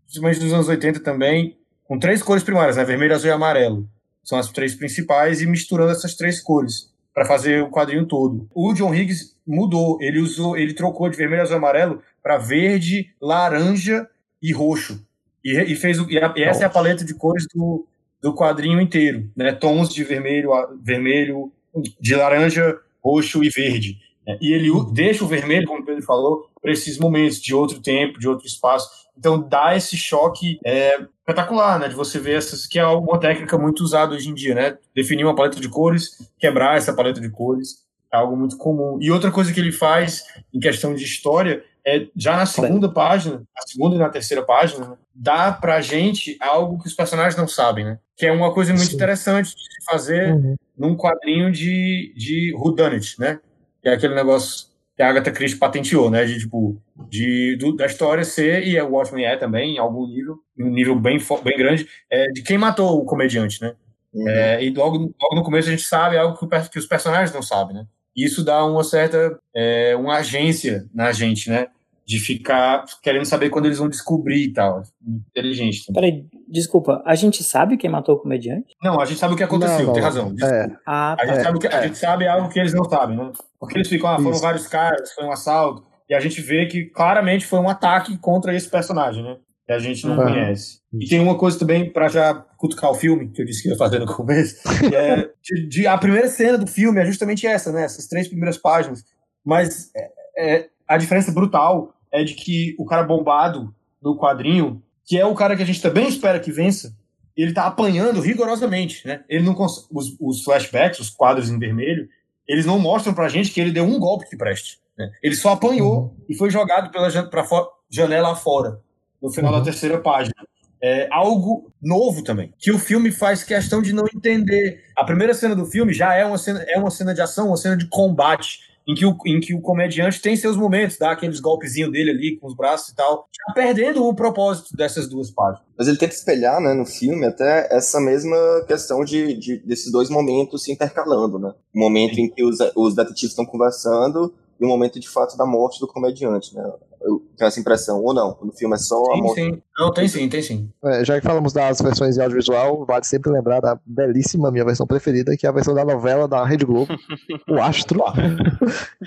principalmente 0.04 0.40
nos 0.42 0.52
anos 0.52 0.68
80 0.68 1.00
também, 1.00 1.56
com 1.84 1.98
três 1.98 2.22
cores 2.22 2.42
primárias, 2.42 2.76
né? 2.76 2.84
Vermelho, 2.84 3.14
azul 3.14 3.30
e 3.30 3.32
amarelo. 3.32 3.88
São 4.22 4.38
as 4.38 4.48
três 4.50 4.74
principais, 4.74 5.40
e 5.40 5.46
misturando 5.46 5.92
essas 5.92 6.14
três 6.14 6.40
cores 6.40 6.90
para 7.14 7.24
fazer 7.24 7.62
o 7.62 7.70
quadrinho 7.70 8.06
todo. 8.06 8.46
O 8.54 8.72
John 8.74 8.94
Higgs 8.94 9.34
mudou, 9.46 9.98
ele 10.00 10.20
usou, 10.20 10.56
ele 10.56 10.74
trocou 10.74 11.08
de 11.08 11.16
vermelho, 11.16 11.42
azul 11.42 11.56
e 11.56 11.58
amarelo 11.58 12.02
para 12.22 12.36
verde, 12.36 13.10
laranja 13.20 14.06
e 14.42 14.52
roxo. 14.52 15.04
E, 15.42 15.58
e 15.58 15.74
fez 15.74 15.98
o, 15.98 16.08
e, 16.10 16.18
a- 16.18 16.32
e 16.36 16.42
essa 16.42 16.62
é 16.64 16.66
a 16.66 16.70
paleta 16.70 17.04
de 17.04 17.14
cores 17.14 17.46
do, 17.54 17.86
do 18.22 18.34
quadrinho 18.34 18.80
inteiro, 18.80 19.30
né? 19.36 19.52
Tons 19.52 19.92
de 19.92 20.04
vermelho, 20.04 20.52
a- 20.52 20.68
vermelho, 20.82 21.52
de 22.00 22.14
laranja, 22.14 22.78
roxo 23.02 23.42
e 23.44 23.48
verde. 23.48 23.98
né? 24.26 24.36
E 24.40 24.52
ele 24.52 24.70
deixa 24.92 25.24
o 25.24 25.28
vermelho, 25.28 25.66
como 25.66 25.80
o 25.80 25.84
Pedro 25.84 26.02
falou, 26.02 26.44
para 26.60 26.70
esses 26.72 26.98
momentos 26.98 27.40
de 27.40 27.54
outro 27.54 27.80
tempo, 27.80 28.18
de 28.18 28.28
outro 28.28 28.46
espaço. 28.46 28.88
Então 29.16 29.40
dá 29.48 29.74
esse 29.76 29.96
choque 29.96 30.58
é, 30.64 31.00
espetacular, 31.20 31.78
né? 31.78 31.88
De 31.88 31.94
você 31.94 32.18
ver 32.18 32.36
essas, 32.36 32.66
que 32.66 32.78
é 32.78 32.86
uma 32.86 33.18
técnica 33.18 33.56
muito 33.56 33.80
usada 33.82 34.14
hoje 34.14 34.28
em 34.28 34.34
dia, 34.34 34.54
né? 34.54 34.76
Definir 34.94 35.24
uma 35.24 35.34
paleta 35.34 35.58
de 35.60 35.68
cores, 35.68 36.30
quebrar 36.38 36.76
essa 36.76 36.92
paleta 36.92 37.20
de 37.20 37.30
cores, 37.30 37.84
é 38.12 38.16
algo 38.16 38.36
muito 38.36 38.56
comum. 38.58 38.98
E 39.00 39.10
outra 39.10 39.30
coisa 39.30 39.52
que 39.52 39.60
ele 39.60 39.72
faz 39.72 40.22
em 40.52 40.60
questão 40.60 40.94
de 40.94 41.04
história 41.04 41.64
é 41.86 42.06
já 42.14 42.36
na 42.36 42.44
segunda 42.44 42.92
página, 42.92 43.36
na 43.36 43.62
segunda 43.66 43.96
e 43.96 43.98
na 43.98 44.08
terceira 44.10 44.42
página, 44.44 44.86
né, 44.88 44.96
dá 45.22 45.52
pra 45.52 45.82
gente 45.82 46.36
algo 46.40 46.78
que 46.80 46.86
os 46.88 46.94
personagens 46.94 47.36
não 47.36 47.46
sabem, 47.46 47.84
né? 47.84 47.98
Que 48.16 48.24
é 48.26 48.32
uma 48.32 48.54
coisa 48.54 48.72
muito 48.72 48.88
Sim. 48.88 48.96
interessante 48.96 49.54
de 49.54 49.62
se 49.62 49.84
fazer 49.84 50.32
Uhum. 50.32 50.54
num 50.78 50.96
quadrinho 50.96 51.52
de, 51.52 52.14
de 52.16 52.54
whodunit, 52.56 53.20
né? 53.20 53.38
Que 53.82 53.88
é 53.90 53.92
aquele 53.92 54.14
negócio 54.14 54.68
que 54.96 55.02
a 55.02 55.10
Agatha 55.10 55.30
Christie 55.30 55.58
patenteou, 55.58 56.10
né? 56.10 56.24
De, 56.24 56.38
tipo, 56.38 56.80
de, 57.10 57.54
do- 57.56 57.76
da 57.76 57.84
história 57.84 58.24
ser, 58.24 58.66
e 58.66 58.80
o 58.80 58.88
Watchmen 58.92 59.24
é 59.26 59.36
também, 59.36 59.74
em 59.74 59.78
algum 59.78 60.06
nível, 60.06 60.38
em 60.58 60.64
um 60.64 60.70
nível 60.70 60.98
bem, 60.98 61.18
bem 61.44 61.56
grande, 61.58 61.86
é, 62.10 62.28
de 62.28 62.42
quem 62.42 62.56
matou 62.56 62.98
o 62.98 63.04
comediante, 63.04 63.60
né? 63.60 63.74
Uhum. 64.14 64.26
É, 64.28 64.64
e 64.64 64.70
logo, 64.70 64.96
logo 65.20 65.34
no 65.36 65.42
começo 65.42 65.68
a 65.68 65.72
gente 65.72 65.84
sabe 65.84 66.16
algo 66.16 66.36
que, 66.38 66.68
que 66.70 66.78
os 66.78 66.86
personagens 66.86 67.32
não 67.34 67.42
sabem, 67.42 67.76
né? 67.76 67.84
Isso 68.16 68.42
dá 68.44 68.64
uma 68.64 68.82
certa, 68.82 69.38
é, 69.54 69.94
uma 69.96 70.16
agência 70.16 70.84
na 70.94 71.12
gente, 71.12 71.48
né? 71.50 71.66
De 72.10 72.18
ficar 72.18 72.84
querendo 73.02 73.24
saber 73.24 73.50
quando 73.50 73.66
eles 73.66 73.78
vão 73.78 73.88
descobrir 73.88 74.44
e 74.44 74.52
tal. 74.52 74.82
Inteligente. 75.28 75.86
também. 75.86 76.02
Peraí, 76.12 76.26
desculpa, 76.48 77.02
a 77.06 77.14
gente 77.14 77.42
sabe 77.44 77.76
quem 77.76 77.88
matou 77.88 78.16
o 78.16 78.18
comediante? 78.18 78.74
Não, 78.82 79.00
a 79.00 79.04
gente 79.04 79.18
sabe 79.20 79.34
o 79.34 79.36
que 79.36 79.44
aconteceu, 79.44 79.78
Não, 79.78 79.86
não. 79.86 79.92
tem 79.92 80.02
razão. 80.02 80.34
É, 80.42 80.70
Ah, 80.86 81.12
A 81.12 81.16
tá. 81.16 81.26
gente, 81.26 81.38
É, 81.38 81.42
sabe 81.42 81.58
que, 81.60 81.66
a 81.68 81.82
gente 81.86 81.98
sabe 81.98 82.26
algo 82.26 82.48
que 82.48 82.58
eles 82.58 82.74
não 82.74 82.84
sabem, 82.84 83.16
né? 83.16 83.30
Porque 83.60 83.78
eles 83.78 83.88
ficam, 83.88 84.08
ah, 84.10 84.16
foram 84.16 84.32
Isso. 84.32 84.42
vários 84.42 84.66
caras, 84.66 85.12
foi 85.12 85.24
um 85.24 85.30
assalto, 85.32 85.84
e 86.08 86.14
a 86.14 86.18
gente 86.20 86.40
vê 86.40 86.66
que 86.66 86.86
claramente 86.86 87.46
foi 87.46 87.60
um 87.60 87.68
ataque 87.68 88.18
contra 88.18 88.54
esse 88.56 88.68
personagem, 88.68 89.22
né? 89.22 89.36
que 89.66 89.72
a 89.74 89.78
gente 89.78 90.04
não 90.04 90.16
Uhum. 90.18 90.24
conhece. 90.24 90.80
E 91.00 91.06
tem 91.06 91.20
uma 91.20 91.38
coisa 91.38 91.56
também, 91.56 91.92
pra 91.92 92.08
já 92.08 92.34
cutucar 92.34 92.90
o 92.90 92.94
filme, 92.94 93.28
que 93.30 93.40
eu 93.40 93.46
disse 93.46 93.62
que 93.62 93.68
ia 93.68 93.76
fazer 93.76 94.00
no 94.00 94.06
começo, 94.06 94.56
que 94.80 94.96
é 94.96 95.30
de, 95.44 95.68
de- 95.68 95.86
a 95.86 95.96
primeira 95.96 96.26
cena 96.26 96.58
do 96.58 96.66
filme 96.66 96.98
é 97.00 97.04
justamente 97.06 97.46
essa, 97.46 97.70
né? 97.70 97.84
Essas 97.84 98.08
três 98.08 98.26
primeiras 98.26 98.58
páginas. 98.58 99.04
Mas 99.46 99.92
é, 99.94 100.10
é, 100.36 100.68
a 100.88 100.96
diferença 100.98 101.30
brutal 101.30 101.94
é 102.12 102.24
de 102.24 102.34
que 102.34 102.74
o 102.78 102.84
cara 102.84 103.02
bombado 103.02 103.74
do 104.00 104.16
quadrinho, 104.16 104.82
que 105.04 105.18
é 105.18 105.24
o 105.26 105.34
cara 105.34 105.56
que 105.56 105.62
a 105.62 105.66
gente 105.66 105.82
também 105.82 106.08
espera 106.08 106.40
que 106.40 106.50
vença, 106.52 106.94
ele 107.36 107.52
tá 107.52 107.66
apanhando 107.66 108.20
rigorosamente, 108.20 109.06
né? 109.06 109.22
Ele 109.28 109.44
não 109.44 109.54
os, 109.90 110.16
os 110.20 110.42
flashbacks, 110.44 111.00
os 111.00 111.10
quadros 111.10 111.48
em 111.50 111.58
vermelho, 111.58 112.08
eles 112.46 112.66
não 112.66 112.78
mostram 112.78 113.14
pra 113.14 113.28
gente 113.28 113.50
que 113.50 113.60
ele 113.60 113.70
deu 113.70 113.84
um 113.84 113.98
golpe 113.98 114.28
que 114.28 114.36
preste. 114.36 114.78
né? 114.98 115.10
Ele 115.22 115.34
só 115.36 115.52
apanhou 115.52 116.14
e 116.28 116.34
foi 116.34 116.50
jogado 116.50 116.90
pela 116.90 117.10
pra 117.28 117.44
janela 117.88 118.32
afora, 118.32 118.80
no 119.22 119.30
final 119.32 119.52
da 119.52 119.58
Uhum. 119.58 119.64
terceira 119.64 119.98
página. 119.98 120.34
É 120.82 121.08
algo 121.10 121.70
novo 121.80 122.22
também, 122.24 122.54
que 122.58 122.72
o 122.72 122.78
filme 122.78 123.12
faz 123.12 123.44
questão 123.44 123.82
de 123.82 123.92
não 123.92 124.04
entender. 124.14 124.82
A 124.96 125.04
primeira 125.04 125.34
cena 125.34 125.54
do 125.54 125.66
filme 125.66 125.92
já 125.92 126.14
é 126.14 126.24
uma 126.24 126.38
cena, 126.38 126.64
é 126.68 126.78
uma 126.78 126.90
cena 126.90 127.12
de 127.14 127.20
ação, 127.20 127.48
uma 127.48 127.56
cena 127.58 127.76
de 127.76 127.86
combate, 127.86 128.60
em 128.90 128.94
que, 128.94 129.06
o, 129.06 129.16
em 129.26 129.40
que 129.40 129.54
o 129.54 129.60
comediante 129.60 130.20
tem 130.20 130.34
seus 130.36 130.56
momentos, 130.56 130.96
dá 130.98 131.12
aqueles 131.12 131.38
golpezinhos 131.40 131.92
dele 131.92 132.10
ali 132.10 132.36
com 132.38 132.46
os 132.46 132.54
braços 132.56 132.88
e 132.90 132.94
tal, 132.94 133.26
já 133.48 133.54
perdendo 133.54 134.04
o 134.06 134.14
propósito 134.14 134.76
dessas 134.76 135.08
duas 135.08 135.30
páginas. 135.30 135.62
Mas 135.78 135.88
ele 135.88 135.96
tenta 135.96 136.14
espelhar, 136.14 136.60
né, 136.60 136.74
no 136.74 136.84
filme, 136.84 137.24
até 137.24 137.68
essa 137.70 138.00
mesma 138.00 138.36
questão 138.66 139.04
de, 139.04 139.34
de- 139.34 139.58
desses 139.58 139.90
dois 139.90 140.10
momentos 140.10 140.64
se 140.64 140.72
intercalando, 140.72 141.38
né? 141.38 141.52
O 141.74 141.78
momento 141.80 142.18
em 142.18 142.28
que 142.28 142.42
os, 142.44 142.58
os 142.76 142.94
detetives 142.94 143.30
estão 143.30 143.46
conversando 143.46 144.34
e 144.60 144.64
o 144.64 144.68
momento, 144.68 145.00
de 145.00 145.08
fato, 145.08 145.36
da 145.36 145.46
morte 145.46 145.80
do 145.80 145.86
comediante, 145.88 146.54
né? 146.54 146.62
Eu 147.02 147.22
tenho 147.34 147.48
essa 147.48 147.58
impressão, 147.58 148.02
ou 148.04 148.12
não, 148.12 148.36
no 148.42 148.52
filme 148.52 148.74
é 148.74 148.78
só 148.78 149.02
a 149.10 149.16
morte. 149.16 149.40
sim. 149.42 149.62
Não, 149.78 149.90
tem 149.90 150.06
sim, 150.06 150.28
tem 150.28 150.42
sim. 150.42 150.70
É, 150.84 151.02
já 151.02 151.18
que 151.18 151.26
falamos 151.26 151.50
das 151.54 151.80
versões 151.80 152.18
em 152.18 152.20
audiovisual, 152.20 152.84
vale 152.84 153.04
sempre 153.04 153.32
lembrar 153.32 153.60
da 153.60 153.80
belíssima 153.86 154.50
minha 154.50 154.66
versão 154.66 154.86
preferida, 154.86 155.34
que 155.34 155.46
é 155.46 155.48
a 155.48 155.52
versão 155.52 155.74
da 155.74 155.82
novela 155.82 156.28
da 156.28 156.44
Rede 156.44 156.66
Globo, 156.66 156.92
o 157.48 157.58
Astro, 157.58 158.02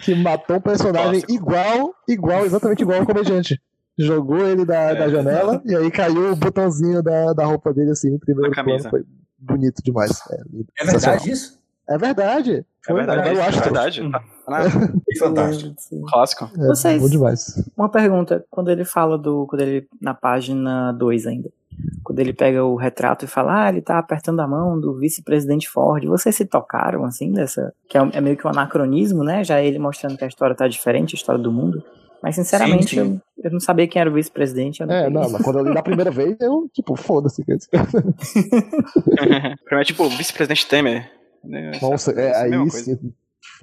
que 0.03 0.15
matou 0.15 0.55
um 0.57 0.61
personagem 0.61 1.21
Clássico. 1.21 1.31
igual, 1.31 1.93
igual, 2.07 2.45
exatamente 2.45 2.81
igual 2.81 2.99
ao 3.01 3.05
comediante. 3.05 3.61
Jogou 3.95 4.43
ele 4.47 4.65
da, 4.65 4.75
É. 4.89 4.95
da 4.95 5.07
janela 5.09 5.61
e 5.63 5.75
aí 5.75 5.91
caiu 5.91 6.31
o 6.31 6.35
botãozinho 6.35 7.03
da, 7.03 7.31
da 7.33 7.45
roupa 7.45 7.71
dele 7.71 7.91
assim, 7.91 8.17
primeiro 8.17 8.51
plano. 8.51 8.89
Foi 8.89 9.03
bonito 9.37 9.83
demais. 9.83 10.19
É, 10.31 10.37
É 10.81 10.85
verdade 10.85 11.29
isso? 11.29 11.59
É 11.87 11.95
verdade. 11.97 12.53
É 12.55 12.63
Foi, 12.87 12.95
verdade, 12.95 13.19
era 13.29 13.37
o 13.37 13.41
é 13.41 13.51
verdade. 13.51 14.01
Na- 14.49 14.69
Que 15.05 15.17
fantástico. 15.19 15.75
Clássico. 16.07 16.49
É, 16.57 16.67
Vocês- 16.67 17.01
bom 17.01 17.09
demais. 17.09 17.69
Uma 17.77 17.89
pergunta, 17.89 18.45
quando 18.49 18.69
ele 18.71 18.83
fala 18.85 19.17
do. 19.17 19.45
Quando 19.47 19.61
ele. 19.61 19.87
Na 20.01 20.13
página 20.13 20.91
2 20.93 21.25
ainda. 21.27 21.49
Quando 22.03 22.19
ele 22.19 22.33
pega 22.33 22.63
o 22.63 22.75
retrato 22.75 23.25
e 23.25 23.27
fala, 23.27 23.63
ah, 23.65 23.69
ele 23.69 23.81
tá 23.81 23.97
apertando 23.97 24.39
a 24.41 24.47
mão 24.47 24.79
do 24.79 24.95
vice-presidente 24.99 25.67
Ford. 25.67 26.05
Vocês 26.05 26.35
se 26.35 26.45
tocaram, 26.45 27.03
assim, 27.03 27.31
dessa. 27.31 27.73
Que 27.89 27.97
é, 27.97 28.01
um- 28.03 28.11
é 28.13 28.21
meio 28.21 28.37
que 28.37 28.45
um 28.45 28.49
anacronismo, 28.51 29.23
né? 29.23 29.43
Já 29.43 29.59
ele 29.61 29.79
mostrando 29.79 30.15
que 30.17 30.23
a 30.23 30.27
história 30.27 30.55
tá 30.55 30.67
diferente, 30.67 31.15
a 31.15 31.17
história 31.17 31.41
do 31.41 31.51
mundo. 31.51 31.83
Mas, 32.21 32.35
sinceramente, 32.35 32.95
Sim, 32.95 33.03
sim. 33.15 33.21
Eu, 33.37 33.45
eu 33.45 33.51
não 33.51 33.59
sabia 33.59 33.85
quem 33.87 33.99
era 33.99 34.09
o 34.09 34.13
vice-presidente. 34.13 34.81
É, 34.83 35.09
não, 35.09 35.29
mas 35.29 35.41
quando 35.41 35.59
eu 35.59 35.65
li 35.65 35.73
da 35.73 35.81
primeira 35.83 36.09
vez, 36.11 36.37
eu, 36.39 36.69
tipo, 36.73 36.95
foda-se. 36.95 37.43
Primeiro 39.03 39.81
é 39.81 39.83
tipo 39.83 40.03
o 40.03 40.09
vice-presidente 40.09 40.67
Temer. 40.67 41.11
né? 41.43 41.71
Nossa, 41.81 42.11
é, 42.11 42.29
Essa 42.29 42.43
aí 42.43 42.69
sim. 42.71 43.13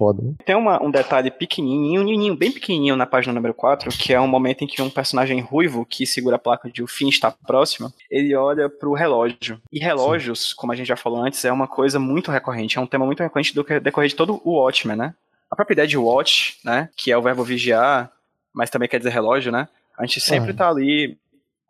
Foda, 0.01 0.23
né? 0.23 0.33
Tem 0.43 0.55
uma- 0.55 0.81
um 0.83 0.89
detalhe 0.89 1.29
pequenininho, 1.29 2.01
nininho, 2.01 2.35
bem 2.35 2.51
pequenininho 2.51 2.95
na 2.95 3.05
página 3.05 3.31
número 3.31 3.53
4, 3.53 3.91
que 3.91 4.11
é 4.11 4.19
um 4.19 4.27
momento 4.27 4.63
em 4.63 4.67
que 4.67 4.81
um 4.81 4.89
personagem 4.89 5.39
ruivo, 5.41 5.85
que 5.85 6.07
segura 6.07 6.37
a 6.37 6.39
placa 6.39 6.71
de 6.71 6.81
o 6.81 6.87
fim 6.87 7.07
está 7.07 7.29
próximo, 7.29 7.93
ele 8.09 8.33
olha 8.35 8.67
pro 8.67 8.93
relógio. 8.93 9.61
E 9.71 9.77
relógios, 9.79 10.55
como 10.55 10.71
a 10.71 10.75
gente 10.75 10.87
já 10.87 10.95
falou 10.97 11.23
antes, 11.23 11.45
é 11.45 11.51
uma 11.51 11.67
coisa 11.67 11.99
muito 11.99 12.31
recorrente, 12.31 12.79
é 12.79 12.81
um 12.81 12.87
tema 12.87 13.05
muito 13.05 13.21
recorrente 13.21 13.53
do 13.53 13.63
que 13.63 13.79
decorrer 13.79 14.09
de 14.09 14.15
todo 14.15 14.41
o 14.43 14.53
Watchmen, 14.59 14.97
né? 14.97 15.13
A 15.51 15.55
própria 15.55 15.75
ideia 15.75 15.87
de 15.87 15.97
watch, 15.99 16.57
né, 16.65 16.89
que 16.97 17.11
é 17.11 17.17
o 17.17 17.21
verbo 17.21 17.43
vigiar, 17.43 18.11
mas 18.51 18.71
também 18.71 18.89
quer 18.89 18.97
dizer 18.97 19.11
relógio, 19.11 19.51
né? 19.51 19.67
A 19.95 20.03
gente 20.03 20.19
sempre 20.19 20.49
Ah. 20.49 20.55
tá 20.55 20.69
ali 20.69 21.15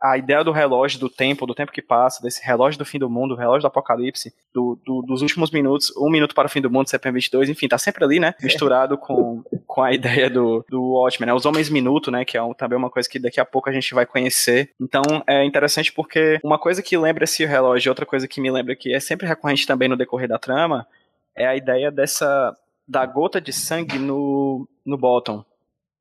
a 0.01 0.17
ideia 0.17 0.43
do 0.43 0.51
relógio, 0.51 0.99
do 0.99 1.07
tempo, 1.09 1.45
do 1.45 1.53
tempo 1.53 1.71
que 1.71 1.81
passa, 1.81 2.21
desse 2.23 2.43
relógio 2.43 2.79
do 2.79 2.85
fim 2.85 2.97
do 2.97 3.09
mundo, 3.09 3.33
o 3.33 3.37
relógio 3.37 3.61
do 3.61 3.67
apocalipse, 3.67 4.33
do, 4.53 4.79
do- 4.85 5.01
dos 5.03 5.21
últimos 5.21 5.51
minutos, 5.51 5.93
um 5.95 6.09
minuto 6.09 6.33
para 6.33 6.47
o 6.47 6.49
fim 6.49 6.59
do 6.61 6.69
mundo, 6.71 6.89
CPM 6.89 7.13
22, 7.15 7.49
enfim, 7.49 7.67
tá 7.67 7.77
sempre 7.77 8.03
ali, 8.03 8.19
né? 8.19 8.33
Misturado 8.41 8.97
com, 8.97 9.43
com 9.67 9.83
a 9.83 9.93
ideia 9.93 10.29
do, 10.29 10.65
do 10.69 10.81
Watchmen, 10.93 11.27
né? 11.27 11.33
Os 11.33 11.45
homens 11.45 11.69
minuto, 11.69 12.09
né? 12.09 12.25
Que 12.25 12.37
é 12.37 12.41
um- 12.41 12.53
também 12.53 12.77
uma 12.77 12.89
coisa 12.89 13.07
que 13.07 13.19
daqui 13.19 13.39
a 13.39 13.45
pouco 13.45 13.69
a 13.69 13.73
gente 13.73 13.93
vai 13.93 14.05
conhecer. 14.05 14.71
Então 14.81 15.01
é 15.27 15.45
interessante 15.45 15.91
porque 15.93 16.39
uma 16.43 16.57
coisa 16.57 16.81
que 16.81 16.97
lembra 16.97 17.23
esse 17.25 17.45
relógio, 17.45 17.91
outra 17.91 18.05
coisa 18.05 18.27
que 18.27 18.41
me 18.41 18.49
lembra 18.49 18.75
que 18.75 18.93
é 18.93 18.99
sempre 18.99 19.27
recorrente 19.27 19.67
também 19.67 19.87
no 19.87 19.95
decorrer 19.95 20.27
da 20.27 20.39
trama, 20.39 20.87
é 21.35 21.45
a 21.45 21.55
ideia 21.55 21.91
dessa. 21.91 22.55
da 22.87 23.05
gota 23.05 23.39
de 23.39 23.53
sangue 23.53 23.99
no, 23.99 24.67
no 24.85 24.97
bottom, 24.97 25.45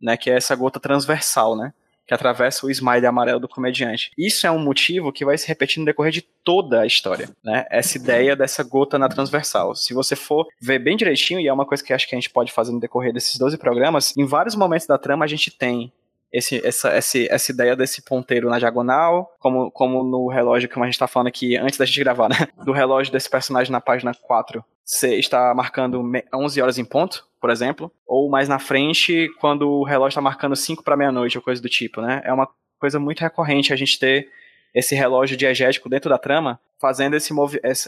né? 0.01 0.17
Que 0.17 0.31
é 0.31 0.35
essa 0.37 0.57
gota 0.57 0.81
transversal, 0.81 1.55
né? 1.57 1.73
Que 2.11 2.15
atravessa 2.15 2.67
o 2.67 2.71
smile 2.73 3.07
amarelo 3.07 3.39
do 3.39 3.49
comediante. 3.49 4.11
Isso 4.19 4.45
é 4.45 4.51
um 4.51 4.59
motivo 4.59 5.13
que 5.13 5.25
vai 5.25 5.39
se 5.39 5.47
repetir 5.47 5.79
no 5.79 5.85
decorrer 5.87 6.11
de 6.11 6.21
toda 6.21 6.81
a 6.81 6.87
história, 6.87 7.29
né? 7.41 7.65
Essa 7.71 7.99
ideia 7.99 8.35
dessa 8.35 8.65
gota 8.65 8.99
na 8.99 9.09
transversal. 9.09 9.77
Se 9.77 9.95
você 9.95 10.17
for 10.17 10.49
ver 10.61 10.81
bem 10.81 10.97
direitinho, 10.97 11.39
e 11.39 11.47
é 11.47 11.53
uma 11.53 11.65
coisa 11.65 11.85
que 11.85 11.93
acho 11.93 12.09
que 12.09 12.15
a 12.17 12.19
gente 12.19 12.29
pode 12.29 12.51
fazer 12.51 12.73
no 12.73 12.81
decorrer 12.81 13.13
desses 13.13 13.39
12 13.39 13.57
programas, 13.59 14.13
em 14.17 14.27
vários 14.27 14.57
momentos 14.57 14.89
da 14.89 14.99
trama 14.99 15.25
a 15.25 15.29
gente 15.29 15.53
tem 15.57 15.93
esse, 16.33 16.61
essa, 16.67 16.97
esse, 16.99 17.29
essa 17.31 17.53
ideia 17.53 17.77
desse 17.77 18.03
ponteiro 18.03 18.51
na 18.51 18.59
diagonal, 18.59 19.33
como, 19.39 19.71
como 19.71 20.03
no 20.03 20.27
relógio 20.27 20.69
que 20.69 20.81
a 20.81 20.85
gente 20.87 20.99
tá 20.99 21.07
falando 21.07 21.29
aqui 21.29 21.57
antes 21.57 21.79
da 21.79 21.85
gente 21.85 22.01
gravar, 22.01 22.29
né? 22.29 22.49
Do 22.65 22.73
relógio 22.73 23.13
desse 23.13 23.31
personagem 23.31 23.71
na 23.71 23.81
página 23.81 24.13
4. 24.13 24.65
Você 24.85 25.15
está 25.15 25.55
marcando 25.55 26.03
me- 26.03 26.25
11 26.35 26.61
horas 26.61 26.77
em 26.77 26.85
ponto, 26.85 27.25
por 27.41 27.51
exemplo, 27.51 27.91
ou 28.07 28.29
mais 28.29 28.49
na 28.49 28.59
frente, 28.59 29.29
quando 29.41 29.69
o 29.69 29.85
relógio 29.85 30.11
está 30.11 30.21
marcando 30.21 30.55
5 30.55 30.83
para 30.85 30.97
meia-noite, 30.97 31.39
ou 31.39 31.43
coisa 31.43 31.61
do 31.63 31.69
tipo, 31.69 32.01
né? 32.01 32.21
É 32.25 32.33
uma 32.33 32.49
coisa 32.79 32.99
muito 33.01 33.21
recorrente 33.21 33.73
a 33.73 33.77
gente 33.77 33.99
ter 33.99 34.29
esse 34.75 34.95
relógio 34.95 35.37
diegético 35.37 35.89
dentro 35.89 36.09
da 36.11 36.19
trama, 36.19 36.61
fazendo 36.81 37.15
esse, 37.17 37.33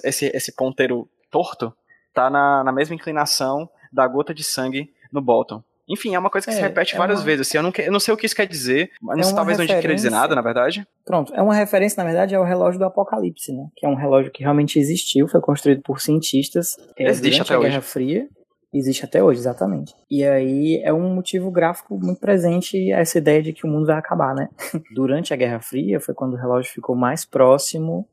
esse, 0.04 0.26
esse, 0.34 0.52
ponteiro 0.56 1.08
torto, 1.30 1.72
tá 2.12 2.28
na, 2.28 2.64
na 2.64 2.72
mesma 2.72 2.94
inclinação 2.94 3.68
da 3.92 4.06
gota 4.06 4.34
de 4.34 4.42
sangue 4.42 4.90
no 5.12 5.20
bottom. 5.20 5.62
Enfim, 5.88 6.14
é 6.14 6.18
uma 6.18 6.30
coisa 6.30 6.46
que 6.46 6.52
É, 6.52 6.56
se 6.56 6.60
repete 6.62 6.94
é 6.94 6.98
várias 6.98 7.18
uma- 7.20 7.24
vezes. 7.24 7.46
Assim, 7.48 7.58
eu, 7.58 7.62
não, 7.62 7.72
que- 7.72 7.82
eu 7.82 7.92
não 7.92 8.00
sei 8.00 8.14
o 8.14 8.16
que 8.16 8.24
isso 8.24 8.34
quer 8.36 8.46
dizer, 8.46 8.90
mas 9.02 9.16
É 9.16 9.20
não 9.20 9.24
sei, 9.24 9.34
talvez 9.34 9.58
não 9.58 9.66
queira 9.66 9.80
dizer 9.80 9.88
referência. 9.88 10.10
nada, 10.10 10.34
na 10.34 10.40
verdade. 10.42 10.86
Pronto, 11.04 11.34
é 11.34 11.42
uma 11.42 11.54
referência, 11.54 12.02
na 12.02 12.08
verdade, 12.08 12.34
ao 12.34 12.44
relógio 12.44 12.78
do 12.78 12.84
Apocalipse, 12.84 13.52
né? 13.52 13.66
Que 13.76 13.84
é 13.84 13.88
um 13.88 13.94
relógio 13.96 14.30
que 14.32 14.42
realmente 14.42 14.78
existiu, 14.78 15.28
foi 15.28 15.40
construído 15.40 15.82
por 15.82 16.00
cientistas 16.00 16.76
é, 16.96 17.04
Existe 17.08 17.42
até 17.42 17.54
a 17.54 17.58
hoje. 17.58 17.68
Guerra 17.68 17.82
Fria. 17.82 18.28
Existe 18.72 19.04
até 19.04 19.22
hoje, 19.22 19.40
exatamente. 19.40 19.94
E 20.10 20.24
aí 20.24 20.80
é 20.82 20.92
um 20.92 21.14
motivo 21.14 21.50
gráfico 21.50 21.98
muito 21.98 22.18
presente 22.20 22.90
essa 22.90 23.18
ideia 23.18 23.42
de 23.42 23.52
que 23.52 23.66
o 23.66 23.68
mundo 23.70 23.86
vai 23.86 23.96
acabar, 23.98 24.34
né? 24.34 24.48
Durante 24.94 25.34
a 25.34 25.36
Guerra 25.36 25.60
Fria 25.60 26.00
foi 26.00 26.14
quando 26.14 26.32
o 26.32 26.36
relógio 26.36 26.72
ficou 26.72 26.96
mais 26.96 27.24
próximo 27.24 28.08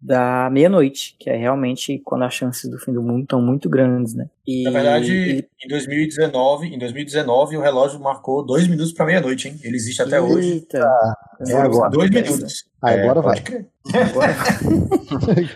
da 0.00 0.48
meia-noite, 0.50 1.16
que 1.18 1.28
é 1.28 1.36
realmente 1.36 1.98
quando 2.04 2.22
as 2.22 2.32
chances 2.32 2.70
do 2.70 2.78
fim 2.78 2.92
do 2.92 3.02
mundo 3.02 3.24
estão 3.24 3.42
muito 3.42 3.68
grandes, 3.68 4.14
né? 4.14 4.30
E 4.46 4.62
Na 4.62 4.70
verdade, 4.70 5.10
ele- 5.10 5.48
em 5.62 5.68
2019, 5.68 6.68
em 6.68 6.78
2019 6.78 7.56
o 7.56 7.60
relógio 7.60 7.98
marcou 8.00 8.46
dois 8.46 8.66
minutos 8.68 8.92
para 8.92 9.04
meia-noite, 9.04 9.48
hein? 9.48 9.58
Ele 9.62 9.76
existe 9.76 10.00
até 10.00 10.20
hoje. 10.20 10.52
Eita, 10.52 10.78
é 11.40 11.52
agora. 11.56 11.90
Dois 11.90 12.10
minutos. 12.10 12.64
Ah, 12.80 12.92
agora 12.92 13.18
É, 13.18 13.22
vai. 13.22 13.44
Agora 14.08 14.34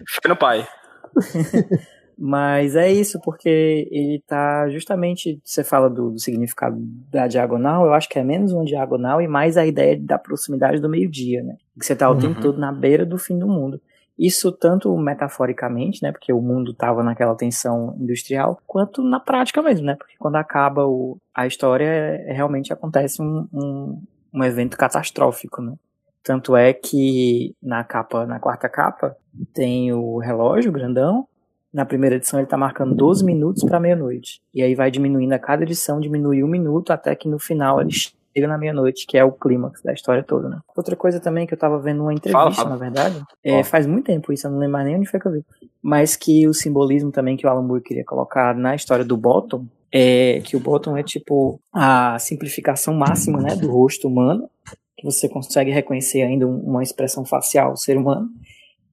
Fica 0.08 0.28
no 0.28 0.36
pai. 0.36 0.68
Mas 2.24 2.76
é 2.76 2.88
isso, 2.88 3.20
porque 3.20 3.88
ele 3.90 4.22
tá 4.24 4.68
justamente. 4.68 5.40
Você 5.42 5.64
fala 5.64 5.90
do, 5.90 6.12
do 6.12 6.20
significado 6.20 6.76
da 7.10 7.26
diagonal, 7.26 7.84
eu 7.84 7.92
acho 7.92 8.08
que 8.08 8.16
é 8.16 8.22
menos 8.22 8.52
uma 8.52 8.64
diagonal 8.64 9.20
e 9.20 9.26
mais 9.26 9.56
a 9.56 9.66
ideia 9.66 9.98
da 10.00 10.16
proximidade 10.20 10.80
do 10.80 10.88
meio-dia, 10.88 11.42
né? 11.42 11.56
Que 11.76 11.84
você 11.84 11.96
tá 11.96 12.08
o 12.08 12.14
tempo 12.14 12.36
Uhum. 12.36 12.40
todo 12.40 12.60
na 12.60 12.70
beira 12.70 13.04
do 13.04 13.18
fim 13.18 13.36
do 13.36 13.48
mundo. 13.48 13.80
Isso 14.16 14.52
tanto 14.52 14.96
metaforicamente, 14.96 16.00
né? 16.00 16.12
Porque 16.12 16.32
o 16.32 16.40
mundo 16.40 16.72
tava 16.72 17.02
naquela 17.02 17.34
tensão 17.34 17.96
industrial, 17.98 18.56
quanto 18.68 19.02
na 19.02 19.18
prática 19.18 19.60
mesmo, 19.60 19.84
né? 19.86 19.96
Porque 19.96 20.14
quando 20.16 20.36
acaba 20.36 20.86
o, 20.86 21.16
a 21.34 21.44
história, 21.44 21.86
é- 21.86 22.32
realmente 22.32 22.72
acontece 22.72 23.20
um, 23.20 23.48
um, 23.52 24.00
um 24.32 24.44
evento 24.44 24.76
catastrófico, 24.76 25.60
né? 25.60 25.74
Tanto 26.22 26.54
é 26.54 26.72
que 26.72 27.52
na 27.60 27.82
capa, 27.82 28.24
na 28.26 28.38
quarta 28.38 28.68
capa, 28.68 29.16
tem 29.52 29.92
o 29.92 30.18
relógio 30.18 30.70
grandão. 30.70 31.26
Na 31.72 31.84
primeira 31.86 32.16
edição 32.16 32.38
ele 32.38 32.46
tá 32.46 32.56
marcando 32.56 32.94
12 32.94 33.24
minutos 33.24 33.64
para 33.64 33.80
meia-noite. 33.80 34.40
E 34.54 34.62
aí 34.62 34.74
vai 34.74 34.90
diminuindo 34.90 35.32
a 35.32 35.38
cada 35.38 35.62
edição, 35.62 36.00
diminui 36.00 36.42
um 36.44 36.48
minuto 36.48 36.90
até 36.92 37.14
que 37.14 37.26
no 37.28 37.38
final 37.38 37.80
ele 37.80 37.90
chega 37.92 38.46
na 38.46 38.58
meia-noite, 38.58 39.06
que 39.06 39.16
é 39.16 39.24
o 39.24 39.32
clímax 39.32 39.82
da 39.82 39.92
história 39.92 40.22
toda, 40.22 40.48
né? 40.48 40.58
Outra 40.76 40.94
coisa 40.96 41.18
também 41.18 41.46
que 41.46 41.54
eu 41.54 41.58
tava 41.58 41.78
vendo 41.78 42.02
uma 42.02 42.12
entrevista, 42.12 42.38
Fala, 42.42 42.54
fala. 42.54 42.70
na 42.70 42.76
verdade, 42.76 43.22
é, 43.42 43.62
faz 43.64 43.86
muito 43.86 44.06
tempo 44.06 44.32
isso, 44.32 44.46
eu 44.46 44.50
não 44.50 44.58
lembro 44.58 44.72
mais 44.74 44.86
nem 44.86 44.96
onde 44.96 45.08
foi 45.08 45.18
que 45.20 45.26
eu 45.28 45.32
vi. 45.32 45.44
Mas 45.82 46.14
que 46.14 46.46
o 46.46 46.52
simbolismo 46.54 47.10
também 47.10 47.36
que 47.36 47.46
o 47.46 47.50
Alan 47.50 47.62
Moore 47.62 47.82
queria 47.82 48.04
colocar 48.04 48.54
na 48.54 48.74
história 48.74 49.04
do 49.04 49.16
Bottom 49.16 49.64
é 49.90 50.40
que 50.44 50.56
o 50.56 50.60
Bottom 50.60 50.96
é 50.96 51.02
tipo 51.02 51.58
a 51.72 52.18
simplificação 52.18 52.94
máxima, 52.94 53.40
né, 53.40 53.56
do 53.56 53.70
rosto 53.70 54.08
humano, 54.08 54.48
que 54.96 55.04
você 55.04 55.28
consegue 55.28 55.70
reconhecer 55.70 56.22
ainda 56.22 56.46
um- 56.46 56.60
uma 56.60 56.82
expressão 56.82 57.24
facial 57.24 57.76
ser 57.76 57.96
humano. 57.96 58.28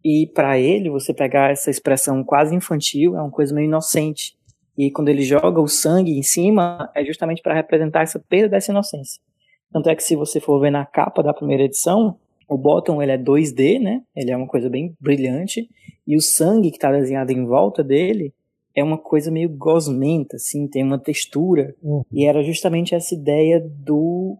E 0.04 0.28
para 0.34 0.58
ele, 0.58 0.90
você 0.90 1.14
pegar 1.14 1.52
essa 1.52 1.70
expressão 1.70 2.24
quase 2.24 2.56
infantil 2.56 3.18
é 3.18 3.22
uma 3.22 3.32
coisa 3.32 3.54
meio 3.54 3.66
inocente. 3.66 4.38
E 4.78 4.90
quando 4.90 5.10
ele 5.10 5.24
joga 5.24 5.60
o 5.60 5.68
sangue 5.68 6.18
em 6.18 6.24
cima, 6.24 6.90
é 6.96 7.04
justamente 7.04 7.42
para 7.42 7.54
representar 7.54 8.02
essa 8.02 8.18
perda 8.18 8.50
dessa 8.50 8.72
inocência. 8.72 9.22
Tanto 9.72 9.90
é 9.90 9.96
que 9.96 10.04
se 10.04 10.16
você 10.16 10.40
for 10.40 10.60
ver 10.60 10.72
na 10.72 10.86
capa 10.86 11.22
da 11.22 11.34
primeira 11.34 11.64
edição, 11.64 12.18
o 12.48 12.58
Bottom 12.58 13.02
ele 13.02 13.12
é 13.12 13.18
2D, 13.18 13.80
né? 13.80 14.02
Ele 14.16 14.32
é 14.32 14.38
uma 14.38 14.48
coisa 14.48 14.70
bem 14.70 14.96
brilhante. 15.00 15.70
E 16.08 16.16
o 16.16 16.22
sangue 16.22 16.72
que 16.72 16.78
está 16.78 16.92
desenhado 16.92 17.32
em 17.32 17.46
volta 17.46 17.84
dele 17.84 18.34
é 18.74 18.84
uma 18.84 18.98
coisa 18.98 19.30
meio 19.30 19.50
gosmenta, 19.50 20.38
assim, 20.38 20.68
tem 20.68 20.84
uma 20.84 20.98
textura. 20.98 21.76
Uhum. 21.84 22.04
E 22.12 22.26
era 22.26 22.42
justamente 22.42 22.96
essa 22.96 23.14
ideia 23.14 23.60
do, 23.60 24.38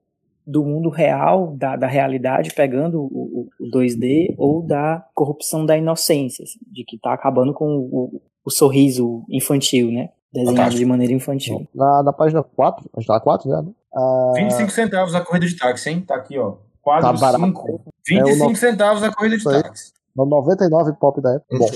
do 0.50 0.64
mundo 0.66 0.90
real, 0.90 1.54
da, 1.56 1.76
da 1.76 1.86
realidade, 1.88 2.54
pegando 2.56 3.02
o, 3.02 3.06
o- 3.06 3.50
o 3.60 3.70
2D, 3.72 4.34
ou 4.38 4.62
da 4.64 5.06
corrupção 5.14 5.66
da 5.66 5.78
inocência, 5.78 6.44
assim, 6.44 6.60
de 6.72 6.84
que 6.84 6.98
tá 6.98 7.14
acabando 7.14 7.54
com 7.54 7.66
o, 7.78 8.22
o 8.44 8.50
sorriso 8.50 9.24
infantil, 9.30 9.92
né? 9.92 10.10
Desenhado 10.34 10.58
Fantástico. 10.58 10.80
de 10.80 10.86
maneira 10.86 11.14
infantil. 11.14 11.68
Na, 11.74 12.04
na 12.04 12.14
página 12.14 12.42
4, 12.44 12.90
a 12.96 13.00
gente 13.00 13.08
tá 13.08 13.14
na 13.14 13.20
4 13.20 13.50
já, 13.50 13.62
né? 13.62 13.72
Ah, 13.96 14.34
25 14.36 14.72
centavos 14.72 15.16
a 15.16 15.22
corrida 15.22 15.46
de 15.48 15.56
táxi, 15.58 15.90
hein? 15.90 16.02
Tá 16.02 16.16
aqui, 16.16 16.38
ó. 16.38 16.56
Quase 16.82 17.06
Tá 17.06 17.14
os 17.14 17.20
barato. 17.22 17.44
cinco. 17.46 17.68
É 18.12 18.24
o 18.24 18.26
25 18.28 18.50
no- 18.50 18.56
centavos 18.56 19.04
a 19.04 19.12
corrida 19.14 19.38
de 19.38 19.44
táxi. 19.44 19.92
no 20.16 20.26
99 20.26 20.94
pop 21.00 21.22
da 21.22 21.36
época. 21.36 21.58
Bom, 21.58 21.68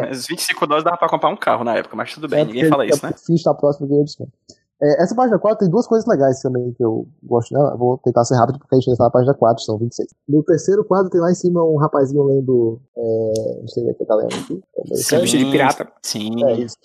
Mas 0.00 0.26
25 0.26 0.66
dólares 0.66 0.84
dava 0.84 0.96
pra 0.96 1.08
comprar 1.08 1.28
um 1.30 1.36
carro 1.36 1.64
na 1.64 1.76
época, 1.76 1.96
mas 1.96 2.12
tudo 2.12 2.28
bem, 2.28 2.40
é 2.40 2.44
ninguém 2.44 2.62
porque 2.62 2.70
fala 2.70 2.86
isso, 2.86 3.04
né? 3.04 3.12
O 3.14 3.18
fim 3.26 3.34
está 3.34 3.54
próximo 3.54 3.86
do 3.88 4.04
desconto. 4.04 4.32
É, 4.80 5.02
essa 5.02 5.14
página 5.14 5.38
4 5.38 5.58
tem 5.58 5.70
duas 5.70 5.86
coisas 5.86 6.06
legais 6.06 6.40
também 6.40 6.72
que 6.72 6.84
eu 6.84 7.06
gosto. 7.22 7.52
Né? 7.52 7.76
Vou 7.76 7.98
tentar 7.98 8.24
ser 8.24 8.36
rápido 8.36 8.58
porque 8.58 8.74
a 8.76 8.78
gente 8.78 8.90
está 8.90 9.04
na 9.04 9.10
página 9.10 9.34
4, 9.34 9.62
são 9.64 9.78
26. 9.78 10.08
No 10.28 10.42
terceiro 10.44 10.84
quadro 10.84 11.10
tem 11.10 11.20
lá 11.20 11.30
em 11.30 11.34
cima 11.34 11.62
um 11.64 11.76
rapazinho 11.76 12.22
lendo. 12.24 12.80
É, 12.96 13.58
não 13.60 13.68
sei 13.68 13.90
o 13.90 13.94
que 13.94 14.04
tá 14.04 14.14
lendo 14.14 14.34
aqui. 14.34 14.60
Sim. 14.94 15.16
Revista 15.16 15.38
de 15.38 15.50
pirata. 15.50 15.88
Sim, 16.02 16.44
É 16.44 16.52
isso. 16.60 16.76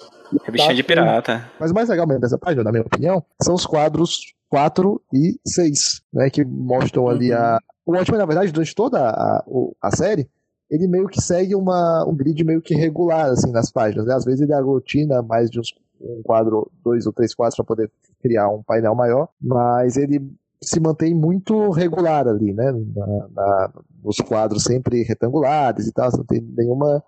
revistinha 0.44 0.76
de 0.76 0.84
pirata. 0.84 1.46
Mas 1.60 1.72
o 1.72 1.74
mais 1.74 1.90
legal 1.90 2.08
mesmo 2.08 2.22
dessa 2.22 2.38
página, 2.38 2.64
na 2.64 2.72
minha 2.72 2.84
opinião, 2.84 3.24
são 3.42 3.54
os 3.54 3.66
quadros 3.66 4.34
4 4.50 5.02
e 5.14 5.40
6, 5.48 6.02
né? 6.14 6.30
Que 6.30 6.44
mostram 6.44 7.08
ali 7.08 7.32
a. 7.32 7.58
O 7.86 7.92
Watchmen, 7.92 8.18
na 8.20 8.26
verdade, 8.26 8.52
durante 8.52 8.74
toda 8.74 8.98
a, 9.10 9.44
a 9.82 9.92
série, 9.96 10.30
ele 10.72 10.88
meio 10.88 11.08
que 11.08 11.22
segue 11.22 11.54
uma, 11.54 12.06
um 12.08 12.16
grid 12.16 12.44
meio 12.44 12.62
que 12.62 12.74
regular, 12.74 13.26
assim, 13.28 13.52
nas 13.52 13.72
páginas, 13.72 14.06
né? 14.08 14.14
Às 14.16 14.24
vezes 14.24 14.42
ele 14.42 14.54
aglutina 14.54 15.22
mais 15.22 15.50
de 15.50 15.60
uns, 15.60 15.74
um 16.04 16.22
quadro, 16.24 16.70
dois 16.84 17.06
ou 17.06 17.14
três 17.14 17.34
quadros 17.34 17.56
para 17.56 17.66
poder 17.66 17.92
criar 18.22 18.50
um 18.50 18.62
painel 18.64 18.94
maior, 18.96 19.30
mas 19.42 19.98
ele 19.98 20.20
se 20.62 20.80
mantém 20.80 21.14
muito 21.14 21.72
regular 21.72 22.28
ali, 22.28 22.54
né? 22.54 22.72
Na, 22.96 23.08
na- 23.30 23.74
nos 24.04 24.18
quadros 24.18 24.64
sempre 24.64 25.04
retangulares 25.04 25.88
e 25.88 25.92
tal, 25.94 26.10
não 26.18 26.26
tem 26.26 26.42
nenhuma 26.42 27.02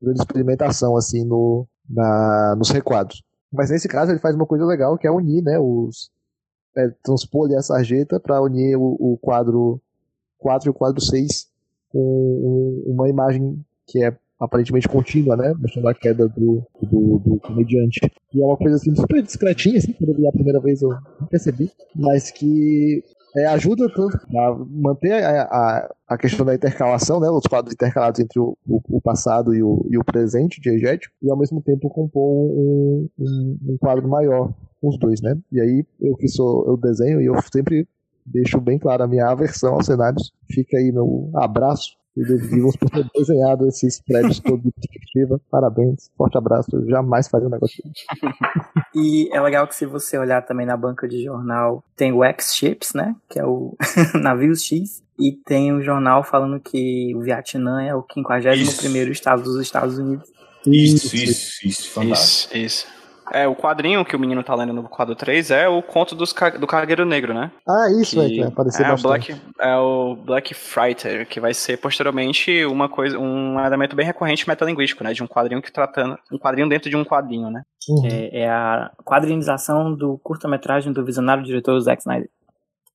grande 0.00 0.20
experimentação, 0.20 0.96
assim, 0.96 1.24
no, 1.24 1.66
na, 1.88 2.54
nos 2.56 2.68
requadros. 2.70 3.22
Mas 3.50 3.70
nesse 3.70 3.88
caso 3.88 4.12
ele 4.12 4.18
faz 4.18 4.34
uma 4.34 4.46
coisa 4.46 4.64
legal 4.66 4.96
que 4.98 5.06
é 5.06 5.10
unir, 5.10 5.42
né, 5.42 5.58
os 5.58 6.10
é, 6.76 6.88
transpor 7.02 7.46
ali 7.46 7.56
a 7.56 7.62
sarjeta 7.62 8.18
para 8.20 8.40
unir 8.42 8.76
o, 8.76 8.96
o 8.98 9.18
quadro 9.20 9.80
4 10.38 10.68
e 10.68 10.70
o 10.70 10.74
quadro 10.74 11.00
6 11.00 11.48
com 11.90 11.98
um- 11.98 12.92
uma 12.94 13.08
imagem 13.08 13.62
que 13.86 14.02
é 14.02 14.16
aparentemente 14.42 14.88
contínua, 14.88 15.36
né, 15.36 15.54
mostrando 15.56 15.88
a 15.88 15.94
queda 15.94 16.28
do, 16.28 16.66
do, 16.82 17.18
do 17.24 17.40
comediante. 17.40 18.00
E 18.34 18.42
é 18.42 18.44
uma 18.44 18.56
coisa 18.56 18.76
assim 18.76 18.94
super 18.94 19.22
discretinha, 19.22 19.78
assim, 19.78 19.92
quando 19.92 20.10
eu 20.10 20.16
vi 20.16 20.26
a 20.26 20.32
primeira 20.32 20.60
vez 20.60 20.82
eu 20.82 20.88
não 20.88 21.28
percebi, 21.28 21.70
mas 21.94 22.30
que 22.32 23.04
é, 23.36 23.46
ajuda 23.46 23.86
tanto 23.94 24.18
a 24.36 24.66
manter 24.68 25.12
a, 25.12 25.42
a, 25.42 25.94
a 26.08 26.18
questão 26.18 26.44
da 26.44 26.54
intercalação, 26.54 27.20
né, 27.20 27.30
os 27.30 27.46
quadros 27.46 27.72
intercalados 27.72 28.18
entre 28.18 28.40
o, 28.40 28.56
o, 28.66 28.80
o 28.88 29.00
passado 29.00 29.54
e 29.54 29.62
o, 29.62 29.86
e 29.88 29.96
o 29.96 30.04
presente 30.04 30.60
diegético, 30.60 31.14
e 31.22 31.30
ao 31.30 31.38
mesmo 31.38 31.62
tempo 31.62 31.88
compor 31.88 32.22
um, 32.22 33.08
um, 33.18 33.58
um 33.68 33.76
quadro 33.78 34.08
maior 34.08 34.52
os 34.82 34.98
dois, 34.98 35.20
né? 35.22 35.38
E 35.52 35.60
aí 35.60 35.86
eu 36.00 36.16
que 36.16 36.26
sou 36.26 36.66
eu 36.66 36.76
desenho 36.76 37.20
e 37.20 37.26
eu 37.26 37.34
sempre 37.52 37.86
deixo 38.26 38.60
bem 38.60 38.80
claro 38.80 39.04
a 39.04 39.06
minha 39.06 39.28
aversão 39.28 39.74
aos 39.74 39.86
cenários. 39.86 40.32
Fica 40.50 40.76
aí 40.76 40.90
meu 40.90 41.30
abraço 41.34 41.96
e 42.16 42.22
devíamos 42.24 42.76
por 42.76 42.90
ter 42.90 43.06
desenhado 43.14 43.66
esses 43.66 44.00
prédios 44.02 44.38
todos 44.40 44.62
de 44.64 44.72
perspectiva. 44.72 45.40
Parabéns, 45.50 46.10
forte 46.16 46.36
abraço. 46.36 46.68
Eu 46.72 46.86
jamais 46.88 47.28
faria 47.28 47.48
um 47.48 47.50
negócio 47.50 47.82
desse. 47.84 48.04
E 48.94 49.30
é 49.32 49.40
legal 49.40 49.66
que 49.66 49.74
se 49.74 49.86
você 49.86 50.18
olhar 50.18 50.42
também 50.42 50.66
na 50.66 50.76
banca 50.76 51.08
de 51.08 51.24
jornal, 51.24 51.82
tem 51.96 52.12
o 52.12 52.22
X-Ships, 52.22 52.92
né? 52.92 53.16
Que 53.26 53.38
é 53.38 53.46
o 53.46 53.74
navio 54.20 54.54
X. 54.54 55.02
E 55.18 55.32
tem 55.32 55.72
um 55.72 55.80
jornal 55.80 56.22
falando 56.22 56.60
que 56.60 57.14
o 57.16 57.20
Vietnã 57.20 57.82
é 57.82 57.94
o 57.94 58.02
51º 58.02 59.10
estado 59.10 59.42
dos 59.42 59.58
Estados 59.62 59.96
Unidos. 59.96 60.30
Isso, 60.66 61.16
isso, 61.16 61.66
isso. 61.66 61.90
Fantástico. 61.90 62.54
Isso, 62.54 62.66
isso. 62.66 63.01
É, 63.30 63.46
o 63.46 63.54
quadrinho 63.54 64.04
que 64.04 64.16
o 64.16 64.18
menino 64.18 64.42
tá 64.42 64.54
lendo 64.54 64.72
no 64.72 64.82
quadro 64.84 65.14
3 65.14 65.50
é 65.50 65.68
o 65.68 65.82
conto 65.82 66.14
dos 66.14 66.34
do 66.58 66.66
Cargueiro 66.66 67.04
Negro, 67.04 67.32
né? 67.32 67.50
Ah, 67.68 67.88
isso, 67.90 68.16
Que 68.16 68.20
é, 68.20 68.28
que 68.28 68.40
vai 68.40 68.48
aparecer 68.48 68.82
é, 68.82 68.88
o 68.88 68.90
bastante. 68.92 69.32
Black, 69.32 69.42
é 69.60 69.76
o 69.76 70.16
Black 70.16 70.54
Frighter, 70.54 71.26
que 71.26 71.40
vai 71.40 71.54
ser 71.54 71.76
posteriormente 71.76 72.64
uma 72.64 72.88
coisa, 72.88 73.18
um 73.18 73.60
elemento 73.60 73.94
bem 73.94 74.06
recorrente 74.06 74.48
metalinguístico, 74.48 75.04
né? 75.04 75.12
De 75.12 75.22
um 75.22 75.26
quadrinho 75.26 75.62
que 75.62 75.72
tratando. 75.72 76.18
Um 76.32 76.38
quadrinho 76.38 76.68
dentro 76.68 76.90
de 76.90 76.96
um 76.96 77.04
quadrinho, 77.04 77.50
né? 77.50 77.62
Uhum. 77.88 78.06
É, 78.06 78.42
é 78.42 78.50
a 78.50 78.90
quadrinização 79.04 79.94
do 79.94 80.18
curta-metragem 80.18 80.92
do 80.92 81.04
visionário 81.04 81.44
diretor 81.44 81.78
Zack 81.80 82.02
Snyder. 82.02 82.28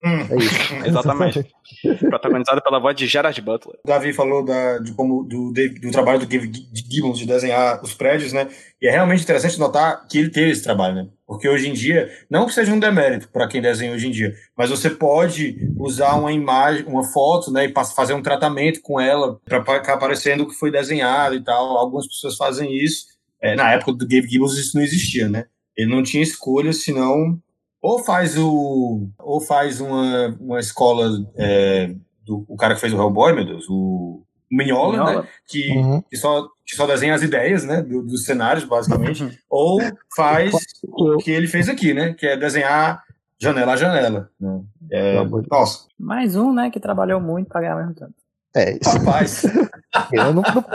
Hum. 0.03 0.21
É 0.29 0.35
isso. 0.37 0.75
Exatamente. 0.85 1.45
Protagonizado 2.09 2.61
pela 2.61 2.79
voz 2.79 2.95
de 2.95 3.07
Gerard 3.07 3.39
Butler. 3.41 3.77
O 3.83 3.87
Davi 3.87 4.13
falou 4.13 4.45
da, 4.45 4.77
de 4.77 4.93
como, 4.93 5.23
do, 5.23 5.51
do 5.51 5.91
trabalho 5.91 6.19
do 6.19 6.25
Dave 6.25 6.51
Gibbons 6.73 7.17
de 7.17 7.25
desenhar 7.25 7.81
os 7.83 7.93
prédios, 7.93 8.31
né? 8.31 8.47
E 8.81 8.87
é 8.87 8.91
realmente 8.91 9.23
interessante 9.23 9.59
notar 9.59 10.07
que 10.07 10.19
ele 10.19 10.29
teve 10.29 10.51
esse 10.51 10.63
trabalho, 10.63 10.95
né? 10.95 11.07
Porque 11.25 11.49
hoje 11.49 11.67
em 11.67 11.73
dia, 11.73 12.09
não 12.29 12.45
que 12.45 12.53
seja 12.53 12.71
um 12.71 12.79
demérito 12.79 13.27
para 13.29 13.47
quem 13.47 13.61
desenha 13.61 13.93
hoje 13.93 14.07
em 14.07 14.11
dia, 14.11 14.33
mas 14.55 14.69
você 14.69 14.89
pode 14.89 15.57
usar 15.77 16.15
uma 16.15 16.31
imagem, 16.31 16.85
uma 16.85 17.03
foto, 17.03 17.51
né? 17.51 17.65
E 17.65 17.73
fazer 17.95 18.13
um 18.13 18.21
tratamento 18.21 18.81
com 18.81 18.99
ela 18.99 19.39
para 19.43 19.59
ficar 19.61 19.93
aparecendo 19.93 20.41
o 20.41 20.47
que 20.47 20.55
foi 20.55 20.71
desenhado 20.71 21.35
e 21.35 21.43
tal. 21.43 21.77
Algumas 21.77 22.07
pessoas 22.07 22.37
fazem 22.37 22.71
isso. 22.77 23.07
É, 23.41 23.55
na 23.55 23.71
época 23.73 23.93
do 23.93 24.07
Dave 24.07 24.27
Gibbons 24.27 24.57
isso 24.57 24.77
não 24.77 24.83
existia, 24.83 25.27
né? 25.27 25.45
Ele 25.75 25.93
não 25.93 26.01
tinha 26.01 26.23
escolha, 26.23 26.73
senão 26.73 27.39
ou 27.81 27.99
faz 28.03 28.37
o 28.37 29.07
ou 29.19 29.39
faz 29.41 29.79
uma, 29.81 30.35
uma 30.39 30.59
escola 30.59 31.09
é, 31.35 31.93
do 32.25 32.45
o 32.47 32.55
cara 32.55 32.75
que 32.75 32.81
fez 32.81 32.93
o 32.93 32.97
Hellboy, 32.97 33.33
meu 33.33 33.45
Deus, 33.45 33.65
o 33.69 34.23
Mignola, 34.51 34.91
Mignola. 34.91 35.21
né? 35.23 35.27
Que, 35.47 35.71
Uhum. 35.77 36.01
que, 36.09 36.15
só, 36.17 36.47
que 36.65 36.75
só 36.75 36.85
desenha 36.87 37.13
as 37.15 37.21
ideias, 37.21 37.63
né? 37.65 37.81
do- 37.81 38.03
dos 38.03 38.23
cenários, 38.25 38.63
basicamente. 38.65 39.37
ou 39.49 39.79
faz 40.15 40.53
o 40.83 41.17
que 41.17 41.31
ele 41.31 41.47
fez 41.47 41.67
aqui, 41.69 41.93
né? 41.93 42.13
Que 42.13 42.27
é 42.27 42.37
desenhar 42.37 43.03
janela 43.39 43.73
a 43.73 43.77
janela. 43.77 44.29
Né? 44.39 44.61
É, 44.91 45.23
nossa, 45.51 45.85
Mais 45.99 46.35
um, 46.35 46.53
né, 46.53 46.69
que 46.71 46.79
trabalhou 46.79 47.19
muito 47.21 47.47
para 47.49 47.61
ganhar 47.61 47.75
mesmo 47.75 47.93
tempo. 47.93 48.13
É 48.55 48.71
isso. 48.77 48.89
rapaz. 48.97 49.43
Eu 50.13 50.33
não, 50.33 50.41
não. 50.41 50.65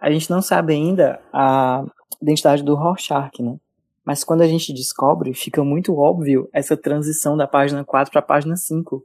A 0.00 0.10
gente 0.10 0.30
não 0.30 0.40
sabe 0.40 0.72
ainda 0.74 1.18
a 1.32 1.84
identidade 2.22 2.62
do 2.62 2.74
Rorschach, 2.74 3.30
né? 3.42 3.56
Mas 4.06 4.22
quando 4.22 4.42
a 4.42 4.46
gente 4.46 4.72
descobre, 4.72 5.34
fica 5.34 5.64
muito 5.64 5.98
óbvio 5.98 6.48
essa 6.52 6.76
transição 6.76 7.36
da 7.36 7.48
página 7.48 7.84
4 7.84 8.12
para 8.12 8.20
a 8.20 8.24
página 8.24 8.56
5. 8.56 9.04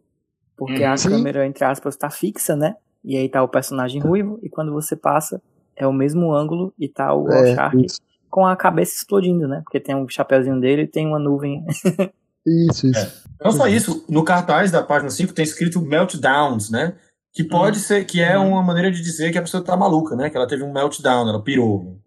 Porque 0.56 0.84
Uhum. 0.84 0.92
a 0.92 0.98
Sim. 0.98 1.10
câmera, 1.10 1.48
entre 1.48 1.66
aspas, 1.66 1.96
tá 1.96 2.12
fixa, 2.12 2.56
né? 2.56 2.76
E 3.04 3.18
aí 3.18 3.28
tá 3.28 3.42
o 3.42 3.48
personagem 3.48 4.00
ruivo, 4.00 4.40
e 4.44 4.50
quando 4.50 4.72
você 4.72 4.96
passa, 4.96 5.42
é 5.76 5.88
o 5.88 5.92
mesmo 5.92 6.32
ângulo 6.32 6.72
e 6.78 6.88
tá 6.88 7.16
o 7.16 7.28
É, 7.32 7.56
isso, 7.78 8.00
com 8.30 8.46
a 8.46 8.56
cabeça 8.56 8.96
explodindo, 8.96 9.48
né? 9.48 9.62
Porque 9.64 9.80
tem 9.80 9.96
um 9.96 10.08
chapeuzinho 10.08 10.60
dele 10.62 10.84
e 10.84 10.88
tem 10.88 11.08
uma 11.08 11.18
nuvem. 11.18 11.66
isso. 12.46 12.88
isso. 12.88 13.24
Não 13.44 13.52
só 13.52 13.68
isso, 13.68 14.06
no 14.08 14.24
cartaz 14.24 14.70
da 14.70 14.84
página 14.84 15.10
5 15.10 15.34
tem 15.34 15.44
escrito 15.44 15.82
meltdowns, 15.82 16.70
né? 16.70 16.94
Que 17.34 17.44
pode 17.44 17.80
ser, 17.80 18.06
que 18.06 18.22
é 18.22 18.38
uma 18.38 18.62
maneira 18.62 18.92
de 18.92 19.02
dizer 19.02 19.32
que 19.32 19.38
a 19.38 19.42
pessoa 19.42 19.64
tá 19.64 19.76
maluca, 19.76 20.16
né? 20.16 20.30
Que 20.30 20.38
ela 20.38 20.48
teve 20.48 20.62
um 20.62 20.72
meltdown, 20.72 21.28
ela 21.28 21.42
pirou. 21.42 21.98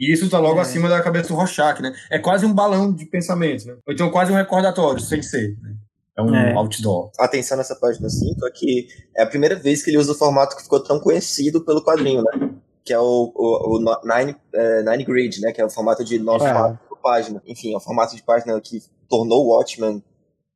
E 0.00 0.12
isso 0.12 0.30
tá 0.30 0.38
logo 0.38 0.58
É. 0.58 0.62
acima 0.62 0.88
da 0.88 1.02
cabeça 1.02 1.28
do 1.28 1.34
Rorschach, 1.34 1.82
né? 1.82 1.92
É 2.10 2.18
quase 2.18 2.46
um 2.46 2.52
balão 2.54 2.90
de 2.92 3.04
pensamento, 3.04 3.66
né? 3.66 3.76
Ou 3.86 3.92
então 3.92 4.10
quase 4.10 4.32
um 4.32 4.36
recordatório, 4.36 5.00
sem 5.00 5.20
ser. 5.22 5.56
Né? 5.62 5.74
É 6.16 6.22
um 6.22 6.34
É. 6.34 6.54
outdoor. 6.54 7.10
atenção 7.18 7.56
nessa 7.58 7.76
página 7.76 8.08
5 8.08 8.46
é 8.46 8.50
que 8.50 8.88
é 9.16 9.22
a 9.22 9.26
primeira 9.26 9.54
vez 9.56 9.82
que 9.82 9.90
ele 9.90 9.98
usa 9.98 10.12
o 10.12 10.14
formato 10.14 10.56
que 10.56 10.62
ficou 10.62 10.82
tão 10.82 10.98
conhecido 10.98 11.64
pelo 11.64 11.84
quadrinho, 11.84 12.22
né? 12.22 12.50
Que 12.84 12.92
é 12.94 12.98
o, 12.98 13.32
o, 13.34 13.76
o 13.76 13.78
Nine, 14.04 14.34
é, 14.54 14.82
Nine 14.82 15.04
Grid, 15.04 15.40
né? 15.42 15.52
Que 15.52 15.60
é 15.60 15.64
o 15.64 15.70
formato 15.70 16.02
de 16.02 16.18
nove 16.18 16.44
É. 16.46 16.52
páginas 16.52 16.78
página. 17.02 17.42
Enfim, 17.46 17.72
é 17.72 17.76
o 17.76 17.80
formato 17.80 18.14
de 18.14 18.22
página 18.22 18.60
que 18.60 18.82
tornou 19.08 19.46
o 19.46 19.56
Watchmen, 19.56 20.02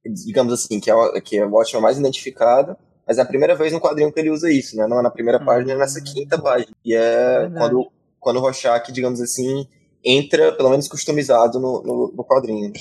digamos 0.04 0.52
assim, 0.52 0.78
que 0.78 0.90
é, 0.90 0.94
o- 0.94 1.12
que 1.22 1.38
é 1.38 1.46
o 1.46 1.50
Watchmen 1.50 1.82
mais 1.82 1.98
identificado. 1.98 2.76
Mas 3.06 3.16
é 3.18 3.22
a 3.22 3.26
primeira 3.26 3.54
vez 3.54 3.72
no 3.72 3.80
quadrinho 3.80 4.12
que 4.12 4.20
ele 4.20 4.30
usa 4.30 4.50
isso, 4.50 4.76
né? 4.76 4.86
Não 4.86 4.98
é 4.98 5.02
na 5.02 5.10
primeira 5.10 5.40
Hum. 5.40 5.44
página, 5.46 5.72
é 5.72 5.76
nessa 5.76 6.00
quinta 6.02 6.38
página. 6.40 6.72
E 6.84 6.94
é 6.94 7.40
Verdade. 7.40 7.54
quando, 7.56 7.90
quando 8.24 8.38
o 8.38 8.40
Rorschach, 8.40 8.90
digamos 8.90 9.20
assim, 9.20 9.68
entra, 10.02 10.51
pelo 10.52 10.70
menos 10.70 10.88
customizado 10.88 11.60
no, 11.60 11.82
no, 11.82 12.12
no 12.16 12.24
quadrinho. 12.24 12.72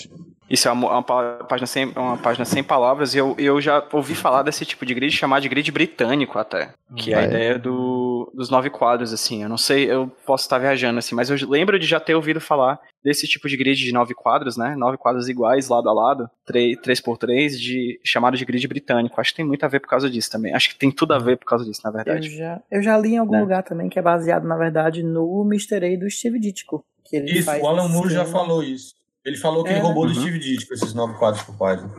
Isso 0.50 0.68
é 0.68 0.72
uma, 0.72 0.92
uma 0.92 1.04
pa- 1.04 1.44
página, 1.50 1.66
sem, 1.66 1.86
uma 1.96 2.18
página 2.18 2.46
sem 2.46 2.64
palavras 2.64 3.16
e 3.16 3.18
eu, 3.18 3.36
eu 3.40 3.60
já 3.62 3.84
ouvi 3.92 4.14
falar 4.14 4.44
desse 4.44 4.66
tipo 4.66 4.86
de 4.86 4.94
grid 4.94 5.12
chamado 5.16 5.42
de 5.42 5.50
grid 5.50 5.72
britânico 5.72 6.38
até. 6.38 6.74
Que 6.96 7.14
é 7.14 7.18
a 7.18 7.22
é? 7.22 7.26
ideia 7.26 7.58
do, 7.60 8.32
dos 8.36 8.50
nove 8.52 8.70
quadros, 8.70 9.12
assim. 9.14 9.42
Eu 9.42 9.50
não 9.50 9.58
sei, 9.58 9.90
eu 9.92 10.08
posso 10.26 10.44
estar 10.44 10.60
viajando, 10.60 11.00
assim, 11.00 11.16
mas 11.16 11.30
eu 11.30 11.38
lembro 11.50 11.80
de 11.80 11.88
já 11.88 12.00
ter 12.00 12.14
ouvido 12.14 12.40
falar 12.40 12.80
desse 13.04 13.28
tipo 13.28 13.48
de 13.50 13.58
grid 13.58 13.78
de 13.84 13.92
nove 13.92 14.14
quadros, 14.14 14.56
né? 14.56 14.76
Nove 14.78 14.98
quadros 14.98 15.28
iguais, 15.28 15.70
lado 15.70 15.90
a 15.90 15.94
lado, 15.94 16.30
três, 16.46 16.78
três 16.82 17.02
por 17.02 17.18
três, 17.18 17.60
de, 17.60 18.00
chamado 18.04 18.38
de 18.38 18.46
grid 18.46 18.68
britânico. 18.68 19.20
Acho 19.20 19.32
que 19.32 19.38
tem 19.38 19.46
muito 19.46 19.64
a 19.66 19.68
ver 19.68 19.80
por 19.80 19.88
causa 19.90 20.10
disso 20.10 20.30
também. 20.30 20.54
Acho 20.54 20.70
que 20.70 20.76
tem 20.76 20.92
tudo 20.92 21.14
a 21.14 21.20
ver 21.20 21.38
por 21.38 21.46
causa 21.46 21.66
disso, 21.66 21.82
na 21.84 21.90
Eu 21.90 21.94
verdade. 21.96 22.30
já, 22.38 22.62
eu 22.70 22.84
já 22.84 22.98
li 22.98 23.14
em 23.14 23.18
algum 23.18 23.34
Né? 23.34 23.42
lugar 23.42 23.64
também 23.64 23.90
que 23.90 23.98
é 23.98 24.02
baseado, 24.02 24.44
na 24.48 24.56
verdade, 24.58 25.02
no 25.02 25.44
Mr. 25.46 25.78
A 25.96 26.00
do 26.00 26.10
Steve 26.12 26.40
Ditko. 26.40 26.86
Que 27.04 27.18
ele 27.18 27.32
Isso, 27.40 27.46
faz 27.46 27.62
o 27.64 27.68
Alan 27.68 27.88
Moore 27.90 28.14
já 28.14 28.24
falou 28.26 28.62
isso. 28.64 28.94
Ele 29.26 29.38
falou 29.38 29.64
que 29.64 29.70
É, 29.70 29.74
ele 29.74 29.82
roubou 29.82 30.06
do 30.06 30.14
Uhum. 30.14 30.20
Steve 30.22 30.40
Ditko 30.40 30.74
esses 30.74 30.94
nove 30.94 31.14
quadros 31.18 31.44
por 31.44 31.56
página. 31.58 31.90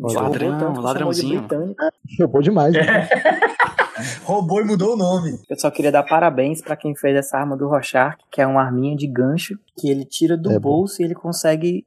Ladrão, 0.00 0.58
tanto 0.58 0.80
ladrãozinho. 0.80 1.46
Roubou 2.20 2.40
demais. 2.42 2.74
É. 2.74 2.84
né? 2.84 3.08
roubou 4.24 4.60
e 4.60 4.64
mudou 4.64 4.94
o 4.94 4.96
nome. 4.96 5.38
Eu 5.48 5.58
só 5.58 5.70
queria 5.70 5.90
dar 5.90 6.04
parabéns 6.04 6.60
pra 6.62 6.76
quem 6.76 6.94
fez 6.94 7.16
essa 7.16 7.36
arma 7.36 7.56
do 7.56 7.66
Rorschach, 7.68 8.16
que 8.30 8.40
é 8.40 8.46
uma 8.46 8.62
arminha 8.62 8.96
de 8.96 9.06
gancho 9.06 9.58
que 9.76 9.88
ele 9.90 10.04
tira 10.04 10.36
do 10.36 10.50
É 10.52 10.54
bom. 10.58 10.70
bolso 10.70 11.02
e 11.02 11.04
ele 11.04 11.14
consegue 11.14 11.84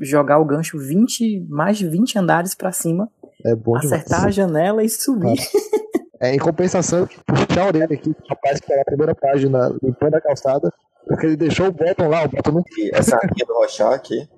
jogar 0.00 0.38
o 0.38 0.44
gancho 0.44 0.78
20, 0.78 1.46
mais 1.48 1.76
de 1.78 1.86
20 1.88 2.18
andares 2.18 2.54
pra 2.54 2.72
cima, 2.72 3.08
É 3.44 3.54
bom 3.54 3.76
acertar 3.76 4.24
a 4.24 4.30
demais. 4.30 4.34
janela 4.34 4.82
e 4.84 4.88
subir. 4.88 5.38
É, 6.20 6.34
em 6.34 6.38
compensação, 6.38 7.06
puxar 7.26 7.62
a 7.62 7.66
orelha 7.66 7.94
aqui, 7.94 8.10
o 8.10 8.16
rapaz 8.28 8.58
que 8.60 8.66
tá 8.66 8.76
na 8.76 8.84
primeira 8.84 9.14
página 9.14 9.74
limpando 9.82 10.14
a 10.16 10.20
calçada, 10.20 10.70
porque 11.10 11.26
ele 11.26 11.36
deixou 11.36 11.66
o 11.66 11.72
bottom 11.72 12.08
lá, 12.08 12.24
o 12.24 12.28
bottom 12.28 12.52
não 12.52 12.62
E 12.78 12.90
essa 12.94 13.16
arminha 13.16 13.44
do 13.44 13.52
Rorschach 13.54 13.92
aqui, 13.94 14.28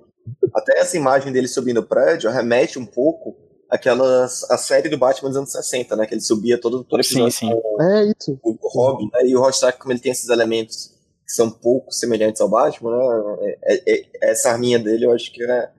até 0.55 0.79
essa 0.79 0.97
imagem 0.97 1.31
dele 1.31 1.47
subindo 1.47 1.79
o 1.81 1.85
prédio 1.85 2.31
remete 2.31 2.79
um 2.79 2.85
pouco 2.85 3.35
àquela 3.69 4.25
a 4.25 4.57
série 4.57 4.89
do 4.89 4.97
Batman 4.97 5.29
dos 5.29 5.37
anos 5.37 5.51
60, 5.51 5.95
né? 5.95 6.05
Que 6.07 6.15
ele 6.15 6.21
subia 6.21 6.59
todo, 6.59 6.83
todo 6.83 7.03
Sim, 7.03 7.25
episódio 7.27 7.31
sim. 7.37 7.49
É 7.81 8.03
isso. 8.05 8.39
o, 8.43 8.51
o 8.59 8.69
Robin, 8.69 9.09
né? 9.13 9.27
E 9.27 9.35
o 9.35 9.39
Rorschach, 9.39 9.77
como 9.77 9.91
ele 9.93 9.99
tem 9.99 10.11
esses 10.11 10.29
elementos 10.29 10.87
que 11.25 11.31
são 11.33 11.49
pouco 11.51 11.91
semelhantes 11.91 12.41
ao 12.41 12.49
Batman, 12.49 12.91
né? 12.97 13.55
é- 13.65 13.73
é- 13.75 13.93
é- 13.95 14.31
essa 14.31 14.49
arminha 14.49 14.79
dele 14.79 15.05
eu 15.05 15.11
acho 15.11 15.31
que 15.31 15.43
é, 15.43 15.69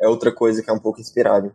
é 0.00 0.08
outra 0.08 0.32
coisa 0.34 0.62
que 0.62 0.70
é 0.70 0.72
um 0.72 0.78
pouco 0.80 1.00
inspirável. 1.00 1.52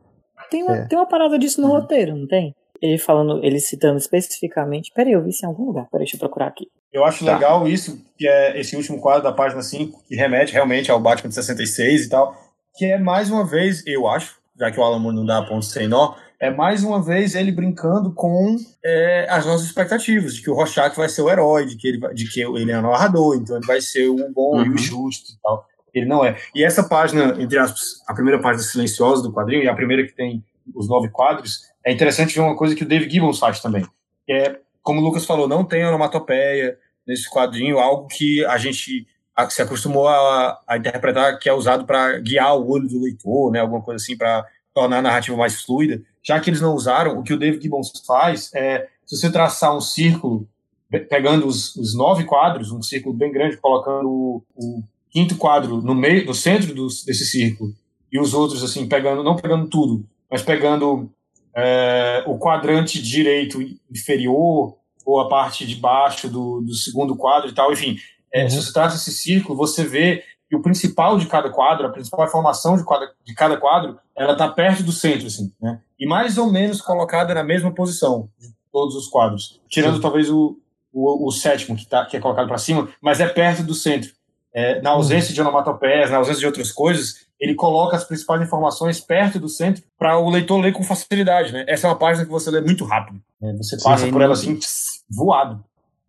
Tem 0.52 0.62
uma, 0.64 0.78
É. 0.78 0.86
tem 0.88 0.98
uma 0.98 1.08
parada 1.08 1.38
disso 1.40 1.60
no 1.60 1.68
roteiro, 1.68 2.16
não 2.16 2.28
tem? 2.28 2.54
Ele 2.86 2.98
falando, 2.98 3.44
ele 3.44 3.60
citando 3.60 3.98
especificamente. 3.98 4.92
Peraí, 4.94 5.14
eu 5.14 5.24
vi 5.24 5.30
isso 5.30 5.46
em 5.46 5.48
algum 5.50 5.66
lugar. 5.66 5.88
Peraí, 5.92 6.04
deixa 6.06 6.16
eu 6.16 6.20
procurar 6.20 6.48
aqui. 6.48 6.68
Eu 6.94 7.04
acho 7.04 7.26
Tá. 7.26 7.34
legal 7.34 7.68
isso, 7.68 8.00
que 8.18 8.28
é 8.28 8.60
esse 8.60 8.76
último 8.76 9.00
quadro 9.02 9.24
da 9.24 9.32
página 9.32 9.62
5, 9.62 10.04
que 10.08 10.16
remete 10.16 10.54
realmente 10.54 10.90
ao 10.92 11.00
Batman 11.00 11.30
de 11.30 11.36
66 11.36 12.06
e 12.06 12.10
tal, 12.10 12.36
que 12.76 12.86
é 12.86 12.98
mais 12.98 13.30
uma 13.30 13.46
vez, 13.46 13.86
eu 13.88 14.08
acho, 14.08 14.38
já 14.58 14.72
que 14.72 14.80
o 14.80 14.84
Alan 14.84 15.00
Moore 15.00 15.16
não 15.16 15.26
dá 15.26 15.42
ponto 15.42 15.66
sem 15.66 15.88
nó, 15.88 16.14
é 16.40 16.50
mais 16.52 16.84
uma 16.84 17.02
vez 17.02 17.34
ele 17.34 17.52
brincando 17.52 18.14
com 18.14 18.56
é, 18.86 19.26
as 19.30 19.46
nossas 19.46 19.66
expectativas, 19.66 20.36
de 20.36 20.42
que 20.42 20.50
o 20.50 20.54
Rorschach 20.54 20.96
vai 20.96 21.10
ser 21.10 21.22
o 21.22 21.30
herói, 21.30 21.66
de 21.66 21.76
que 21.78 21.88
ele, 21.88 22.00
vai- 22.00 22.14
de 22.14 22.30
que 22.30 22.42
ele 22.42 22.72
é 22.72 22.78
o 22.78 22.82
narrador, 22.82 23.36
então 23.36 23.56
ele 23.58 23.66
vai 23.66 23.82
ser 23.82 24.08
o 24.08 24.32
bom 24.34 24.62
e 24.62 24.68
Uhum. 24.70 24.76
o 24.76 24.78
justo 24.78 25.32
e 25.32 25.42
tal. 25.42 25.66
Ele 25.94 26.06
não 26.06 26.24
é. 26.26 26.36
E 26.54 26.64
essa 26.64 26.84
página, 26.84 27.36
entre 27.42 27.58
aspas, 27.58 27.82
a 28.08 28.14
primeira 28.14 28.40
página 28.42 28.64
silenciosa 28.64 29.24
do 29.24 29.32
quadrinho, 29.34 29.64
e 29.64 29.68
a 29.70 29.74
primeira 29.74 30.06
que 30.06 30.14
tem 30.14 30.44
os 30.76 30.90
nove 30.90 31.10
quadros, 31.10 31.62
é 31.86 31.92
interessante 31.94 32.34
ver 32.34 32.42
uma 32.42 32.56
coisa 32.56 32.76
que 32.76 32.84
o 32.84 32.88
Dave 32.88 33.10
Gibbons 33.10 33.40
faz 33.40 33.60
também. 33.60 33.86
Que 34.26 34.34
é, 34.34 34.60
como 34.82 35.00
o 35.00 35.04
Lucas 35.04 35.26
falou, 35.26 35.48
não 35.48 35.64
tem 35.64 35.86
onomatopeia 35.86 36.78
nesse 37.08 37.30
quadrinho, 37.30 37.80
algo 37.80 38.08
que 38.08 38.44
a 38.46 38.58
gente 38.58 39.08
se 39.50 39.62
acostumou 39.62 40.08
a, 40.08 40.60
a 40.68 40.78
interpretar 40.78 41.38
que 41.40 41.50
é 41.50 41.54
usado 41.54 41.86
para 41.86 42.20
guiar 42.20 42.58
o 42.58 42.70
olho 42.70 42.88
do 42.88 43.02
leitor, 43.02 43.52
né, 43.52 43.60
alguma 43.60 43.82
coisa 43.82 44.02
assim, 44.02 44.18
para 44.18 44.46
tornar 44.74 45.00
a 45.00 45.02
narrativa 45.02 45.36
mais 45.38 45.62
fluida. 45.62 46.02
Já 46.24 46.40
que 46.40 46.50
eles 46.50 46.62
não 46.62 46.74
usaram, 46.74 47.20
o 47.20 47.24
que 47.24 47.34
o 47.34 47.38
Dave 47.38 47.62
Gibbons 47.62 47.92
faz 48.08 48.50
é, 48.56 48.88
se 49.06 49.16
você 49.18 49.32
traçar 49.32 49.76
um 49.76 49.82
círculo, 49.82 50.48
pe- 50.90 51.02
pegando 51.02 51.46
os, 51.46 51.76
os 51.76 51.96
nove 51.96 52.24
quadros, 52.24 52.72
um 52.72 52.82
círculo 52.82 53.14
bem 53.14 53.32
grande, 53.32 53.58
colocando 53.58 54.10
o, 54.10 54.44
o 54.56 54.84
quinto 55.12 55.36
quadro 55.38 55.82
no 55.82 55.94
meio, 55.94 56.26
no 56.26 56.34
centro 56.34 56.74
dos- 56.74 57.04
desse 57.06 57.26
círculo, 57.26 57.74
e 58.12 58.20
os 58.20 58.34
outros, 58.34 58.64
assim, 58.64 58.88
pegando, 58.88 59.22
não 59.24 59.36
pegando 59.36 59.68
tudo, 59.68 60.06
mas 60.32 60.42
pegando 60.42 61.12
é, 61.56 62.24
o 62.28 62.38
quadrante 62.38 63.02
direito 63.02 63.60
inferior 63.90 64.76
ou 65.06 65.20
a 65.20 65.30
parte 65.30 65.66
de 65.66 65.76
baixo 65.76 66.30
do, 66.30 66.62
do 66.62 66.74
segundo 66.74 67.16
quadro 67.16 67.50
e 67.50 67.54
tal, 67.54 67.72
enfim, 67.72 67.98
é, 68.34 68.44
Uhum. 68.44 68.50
se 68.50 68.62
você 68.62 68.74
traça 68.74 68.98
esse 68.98 69.12
círculo, 69.14 69.56
você 69.58 69.84
vê 69.86 70.24
que 70.50 70.56
o 70.56 70.62
principal 70.62 71.18
de 71.18 71.26
cada 71.26 71.50
quadro, 71.50 71.88
a 71.88 71.90
principal 71.92 72.26
informação 72.26 72.76
de, 72.76 72.84
quadra- 72.84 73.12
de 73.24 73.34
cada 73.34 73.56
quadro, 73.58 73.98
ela 74.16 74.34
está 74.34 74.48
perto 74.50 74.84
do 74.84 74.92
centro, 74.92 75.28
assim, 75.28 75.52
né? 75.62 75.80
E 76.00 76.06
mais 76.06 76.38
ou 76.38 76.52
menos 76.52 76.82
colocada 76.82 77.34
na 77.34 77.44
mesma 77.44 77.72
posição 77.74 78.30
de 78.38 78.50
todos 78.72 78.96
os 78.96 79.08
quadros, 79.08 79.62
tirando 79.70 79.96
Sim. 79.96 80.02
talvez 80.02 80.30
o, 80.30 80.58
o, 80.92 81.28
o 81.28 81.32
sétimo 81.32 81.76
que, 81.78 81.86
tá, 81.88 82.06
que 82.06 82.18
é 82.18 82.20
colocado 82.20 82.48
para 82.48 82.58
cima, 82.58 82.90
mas 83.02 83.20
é 83.22 83.28
perto 83.28 83.64
do 83.64 83.74
centro. 83.74 84.12
É, 84.58 84.82
na 84.82 84.92
ausência 84.92 85.34
de 85.34 85.42
onomatopeias, 85.42 86.10
na 86.10 86.16
ausência 86.18 86.40
de 86.40 86.46
outras 86.46 86.72
coisas, 86.72 87.26
ele 87.38 87.54
coloca 87.56 87.98
as 87.98 88.06
principais 88.06 88.42
informações 88.42 89.02
perto 89.02 89.38
do 89.38 89.50
centro 89.50 89.84
para 90.00 90.18
o 90.18 90.30
leitor 90.30 90.62
ler 90.62 90.72
com 90.72 90.82
facilidade, 90.82 91.52
né? 91.52 91.66
Essa 91.68 91.88
é 91.88 91.90
uma 91.90 91.98
página 92.00 92.24
que 92.26 92.32
você 92.32 92.50
lê 92.50 92.62
muito 92.62 92.86
rápido. 92.86 93.20
né? 93.42 93.54
Você 93.58 93.76
passa 93.84 94.06
Sim, 94.06 94.12
por 94.14 94.22
ela 94.22 94.32
assim, 94.34 94.56
tss, 94.56 95.04
voado. 95.12 95.62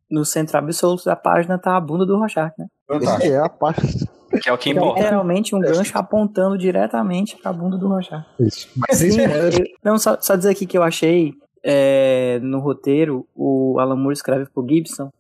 No 0.08 0.24
centro 0.24 0.56
absoluto 0.56 1.04
da 1.04 1.16
página 1.16 1.58
tá 1.58 1.76
a 1.76 1.80
bunda 1.80 2.06
do 2.06 2.16
Rorschach, 2.16 2.52
né? 2.56 2.66
Fantástico. 2.86 3.32
É 3.32 3.38
a 3.38 3.48
parte. 3.48 4.06
Que 4.40 4.48
é 4.48 4.52
o 4.52 4.58
que 4.58 4.70
É 4.70 4.72
importa. 4.74 5.00
literalmente 5.00 5.54
um 5.56 5.60
gancho 5.60 5.98
apontando 5.98 6.56
diretamente 6.56 7.36
pra 7.36 7.52
bunda 7.52 7.76
do 7.76 7.88
Rorschach. 7.88 8.24
Isso. 8.38 8.68
Mas 8.76 8.98
sem 8.98 9.08
spoiler. 9.08 9.64
Não, 9.82 9.98
só, 9.98 10.16
só 10.20 10.36
dizer 10.36 10.50
aqui 10.50 10.64
que 10.66 10.78
eu 10.78 10.84
achei 10.84 11.32
é, 11.64 12.38
no 12.42 12.60
roteiro, 12.60 13.26
o 13.34 13.80
Alan 13.80 13.96
Moore 13.96 14.12
escreve 14.12 14.46
pro 14.46 14.64
Gibson 14.68 15.10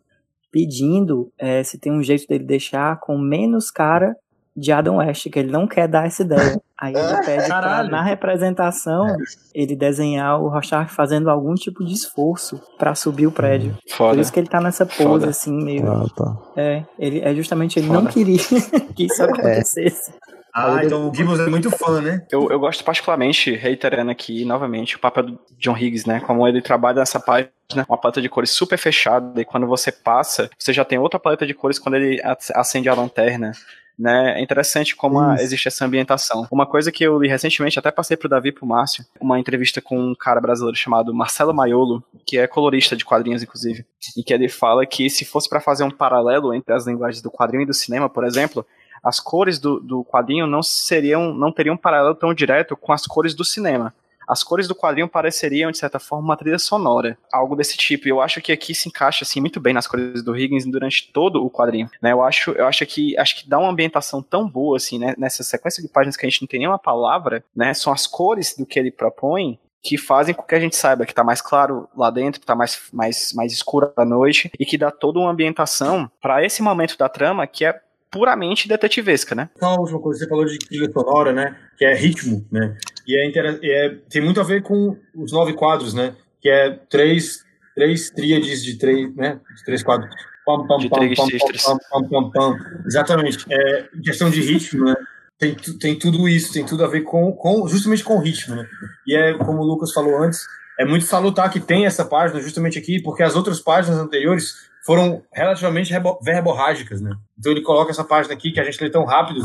pedindo 0.50 1.30
é, 1.38 1.62
se 1.62 1.78
tem 1.78 1.92
um 1.92 2.02
jeito 2.02 2.26
dele 2.26 2.44
deixar 2.44 2.98
com 3.00 3.18
menos 3.18 3.70
cara 3.70 4.16
de 4.56 4.72
Adam 4.72 4.96
West, 4.96 5.28
que 5.30 5.38
ele 5.38 5.52
não 5.52 5.66
quer 5.66 5.86
dar 5.86 6.06
essa 6.06 6.22
ideia. 6.22 6.60
Aí 6.78 6.94
ele 6.94 7.24
pede 7.24 7.46
pra, 7.46 7.84
na 7.84 8.02
representação, 8.02 9.06
ele 9.54 9.76
desenhar 9.76 10.40
o 10.40 10.48
Rorschach 10.48 10.90
fazendo 10.90 11.28
algum 11.28 11.54
tipo 11.54 11.84
de 11.84 11.92
esforço 11.92 12.60
pra 12.78 12.94
subir 12.94 13.26
o 13.26 13.32
prédio. 13.32 13.76
Por 13.88 13.96
Foda. 13.96 14.20
isso 14.20 14.32
que 14.32 14.40
ele 14.40 14.48
tá 14.48 14.60
nessa 14.60 14.84
pose, 14.86 15.02
Foda. 15.02 15.28
assim, 15.28 15.52
meio... 15.52 15.90
Ah, 15.90 16.06
tá. 16.14 16.36
É, 16.56 16.84
ele, 16.98 17.20
é 17.20 17.34
justamente 17.34 17.78
ele 17.78 17.88
Foda. 17.88 18.00
não 18.00 18.10
queria 18.10 18.38
que 18.94 19.04
isso 19.04 19.22
acontecesse. 19.22 20.12
Ah, 20.56 20.82
então 20.84 21.10
o 21.10 21.14
Gibbons 21.14 21.38
é 21.38 21.46
muito 21.48 21.70
fã, 21.70 22.00
né? 22.00 22.26
Eu, 22.32 22.50
eu 22.50 22.58
gosto 22.58 22.82
particularmente, 22.82 23.54
reiterando 23.54 24.10
aqui 24.10 24.42
novamente, 24.44 24.96
o 24.96 24.98
papel 24.98 25.24
do 25.24 25.38
John 25.58 25.76
Higgs, 25.76 26.08
né? 26.08 26.20
Como 26.20 26.48
ele 26.48 26.62
trabalha 26.62 27.00
nessa 27.00 27.20
página, 27.20 27.50
uma 27.86 27.98
paleta 27.98 28.22
de 28.22 28.28
cores 28.30 28.50
super 28.50 28.78
fechada, 28.78 29.38
e 29.38 29.44
quando 29.44 29.66
você 29.66 29.92
passa, 29.92 30.48
você 30.58 30.72
já 30.72 30.82
tem 30.84 30.98
outra 30.98 31.20
paleta 31.20 31.46
de 31.46 31.52
cores 31.52 31.78
quando 31.78 31.96
ele 31.96 32.22
ac- 32.22 32.52
acende 32.54 32.88
a 32.88 32.94
lanterna. 32.94 33.52
Né? 33.98 34.38
É 34.38 34.42
interessante 34.42 34.94
como 34.94 35.18
a- 35.18 35.34
existe 35.42 35.68
essa 35.68 35.84
ambientação. 35.86 36.46
Uma 36.50 36.66
coisa 36.66 36.92
que 36.92 37.02
eu 37.02 37.18
li 37.18 37.28
recentemente, 37.28 37.78
até 37.78 37.90
passei 37.90 38.14
pro 38.16 38.28
Davi 38.28 38.50
e 38.50 38.52
pro 38.52 38.66
Márcio, 38.66 39.04
uma 39.18 39.38
entrevista 39.40 39.80
com 39.80 39.98
um 39.98 40.14
cara 40.14 40.38
brasileiro 40.40 40.76
chamado 40.76 41.14
Marcelo 41.14 41.54
Maiolo, 41.54 42.04
que 42.26 42.36
é 42.38 42.46
colorista 42.46 42.94
de 42.94 43.04
quadrinhos, 43.06 43.42
inclusive, 43.42 43.86
e 44.14 44.22
que 44.22 44.34
ele 44.34 44.50
fala 44.50 44.84
que 44.84 45.08
se 45.08 45.24
fosse 45.24 45.48
para 45.48 45.60
fazer 45.60 45.82
um 45.84 45.90
paralelo 45.90 46.52
entre 46.52 46.74
as 46.74 46.86
linguagens 46.86 47.22
do 47.22 47.30
quadrinho 47.30 47.62
e 47.62 47.66
do 47.66 47.72
cinema, 47.72 48.06
por 48.08 48.24
exemplo, 48.24 48.66
as 49.06 49.20
cores 49.20 49.60
do, 49.60 49.78
do 49.78 50.04
quadrinho 50.04 50.48
não 50.48 50.64
seriam, 50.64 51.32
não 51.32 51.52
teriam 51.52 51.74
um 51.74 51.78
paralelo 51.78 52.16
tão 52.16 52.34
direto 52.34 52.76
com 52.76 52.92
as 52.92 53.06
cores 53.06 53.34
do 53.34 53.44
cinema. 53.44 53.94
As 54.26 54.42
cores 54.42 54.66
do 54.66 54.74
quadrinho 54.74 55.06
pareceriam, 55.06 55.70
de 55.70 55.78
certa 55.78 56.00
forma, 56.00 56.24
uma 56.24 56.36
trilha 56.36 56.58
sonora, 56.58 57.16
algo 57.32 57.54
desse 57.54 57.76
tipo. 57.76 58.08
E 58.08 58.10
eu 58.10 58.20
acho 58.20 58.40
que 58.40 58.50
aqui 58.50 58.74
se 58.74 58.88
encaixa 58.88 59.22
assim 59.22 59.40
muito 59.40 59.60
bem 59.60 59.72
nas 59.72 59.86
cores 59.86 60.24
do 60.24 60.36
Higgins 60.36 60.66
durante 60.66 61.12
todo 61.12 61.44
o 61.44 61.48
quadrinho. 61.48 61.88
Né? 62.02 62.10
Eu 62.10 62.24
acho, 62.24 62.50
eu 62.50 62.66
acho 62.66 62.84
que 62.84 63.16
acho 63.16 63.36
que 63.36 63.48
dá 63.48 63.60
uma 63.60 63.70
ambientação 63.70 64.20
tão 64.20 64.48
boa 64.48 64.76
assim, 64.76 64.98
né? 64.98 65.14
nessa 65.16 65.44
sequência 65.44 65.80
de 65.80 65.88
páginas 65.88 66.16
que 66.16 66.26
a 66.26 66.28
gente 66.28 66.42
não 66.42 66.48
tem 66.48 66.58
nenhuma 66.58 66.78
palavra, 66.78 67.44
né? 67.54 67.72
São 67.72 67.92
as 67.92 68.08
cores 68.08 68.56
do 68.58 68.66
que 68.66 68.80
ele 68.80 68.90
propõe 68.90 69.60
que 69.80 69.96
fazem 69.96 70.34
com 70.34 70.42
que 70.42 70.54
a 70.56 70.58
gente 70.58 70.74
saiba 70.74 71.06
que 71.06 71.14
tá 71.14 71.22
mais 71.22 71.40
claro 71.40 71.88
lá 71.96 72.10
dentro, 72.10 72.40
que 72.40 72.46
tá 72.46 72.56
mais, 72.56 72.88
mais, 72.92 73.32
mais 73.32 73.52
escuro 73.52 73.92
à 73.96 74.04
noite 74.04 74.50
e 74.58 74.66
que 74.66 74.76
dá 74.76 74.90
toda 74.90 75.20
uma 75.20 75.30
ambientação 75.30 76.10
para 76.20 76.44
esse 76.44 76.60
momento 76.60 76.98
da 76.98 77.08
trama 77.08 77.46
que 77.46 77.64
é 77.64 77.80
puramente 78.10 78.68
detetivesca, 78.68 79.34
né? 79.34 79.48
Só 79.58 79.66
a 79.66 79.80
última 79.80 80.00
coisa, 80.00 80.20
você 80.20 80.28
falou 80.28 80.44
de 80.44 80.58
trilha 80.58 80.90
sonora, 80.90 81.32
né? 81.32 81.56
Que 81.76 81.84
é 81.84 81.94
ritmo, 81.94 82.46
né? 82.50 82.76
E 83.06 83.16
é, 83.16 83.28
inter... 83.28 83.58
é 83.62 83.96
tem 84.10 84.22
muito 84.22 84.40
a 84.40 84.44
ver 84.44 84.62
com 84.62 84.96
os 85.14 85.32
nove 85.32 85.52
quadros, 85.54 85.94
né? 85.94 86.14
Que 86.40 86.48
é 86.48 86.70
três, 86.88 87.44
três 87.74 88.10
tríades 88.10 88.64
de 88.64 88.78
três, 88.78 89.14
né? 89.14 89.40
De 89.56 89.64
três 89.64 89.82
quadros. 89.82 90.10
Pam, 90.44 90.66
pam, 90.66 90.78
De 90.78 90.88
pam, 90.88 90.98
três 90.98 91.16
pam, 91.16 91.78
pam, 91.90 92.08
pam, 92.08 92.30
pam. 92.30 92.56
Exatamente. 92.86 93.44
É, 93.50 93.88
questão 94.04 94.30
de 94.30 94.40
ritmo, 94.40 94.84
né? 94.84 94.94
Tem, 95.38 95.54
tem 95.54 95.98
tudo 95.98 96.26
isso, 96.28 96.52
tem 96.52 96.64
tudo 96.64 96.82
a 96.84 96.88
ver 96.88 97.02
com, 97.02 97.30
com 97.32 97.68
justamente 97.68 98.02
com 98.02 98.16
o 98.16 98.20
ritmo, 98.20 98.56
né? 98.56 98.66
E 99.06 99.14
é 99.14 99.34
como 99.34 99.60
o 99.60 99.66
Lucas 99.66 99.92
falou 99.92 100.22
antes, 100.22 100.40
é 100.78 100.84
muito 100.84 101.04
salutar 101.04 101.50
que 101.50 101.60
tem 101.60 101.84
essa 101.84 102.04
página 102.04 102.40
justamente 102.40 102.78
aqui, 102.78 103.02
porque 103.02 103.22
as 103.22 103.36
outras 103.36 103.60
páginas 103.60 103.98
anteriores 103.98 104.54
foram 104.86 105.22
relativamente 105.34 105.92
verborrágicas, 106.22 107.00
né? 107.00 107.10
Então 107.38 107.52
ele 107.52 107.62
coloca 107.62 107.90
essa 107.90 108.04
página 108.04 108.32
aqui 108.34 108.52
que 108.52 108.60
a 108.60 108.64
gente 108.64 108.82
lê 108.82 108.88
tão 108.90 109.04
rápido, 109.04 109.40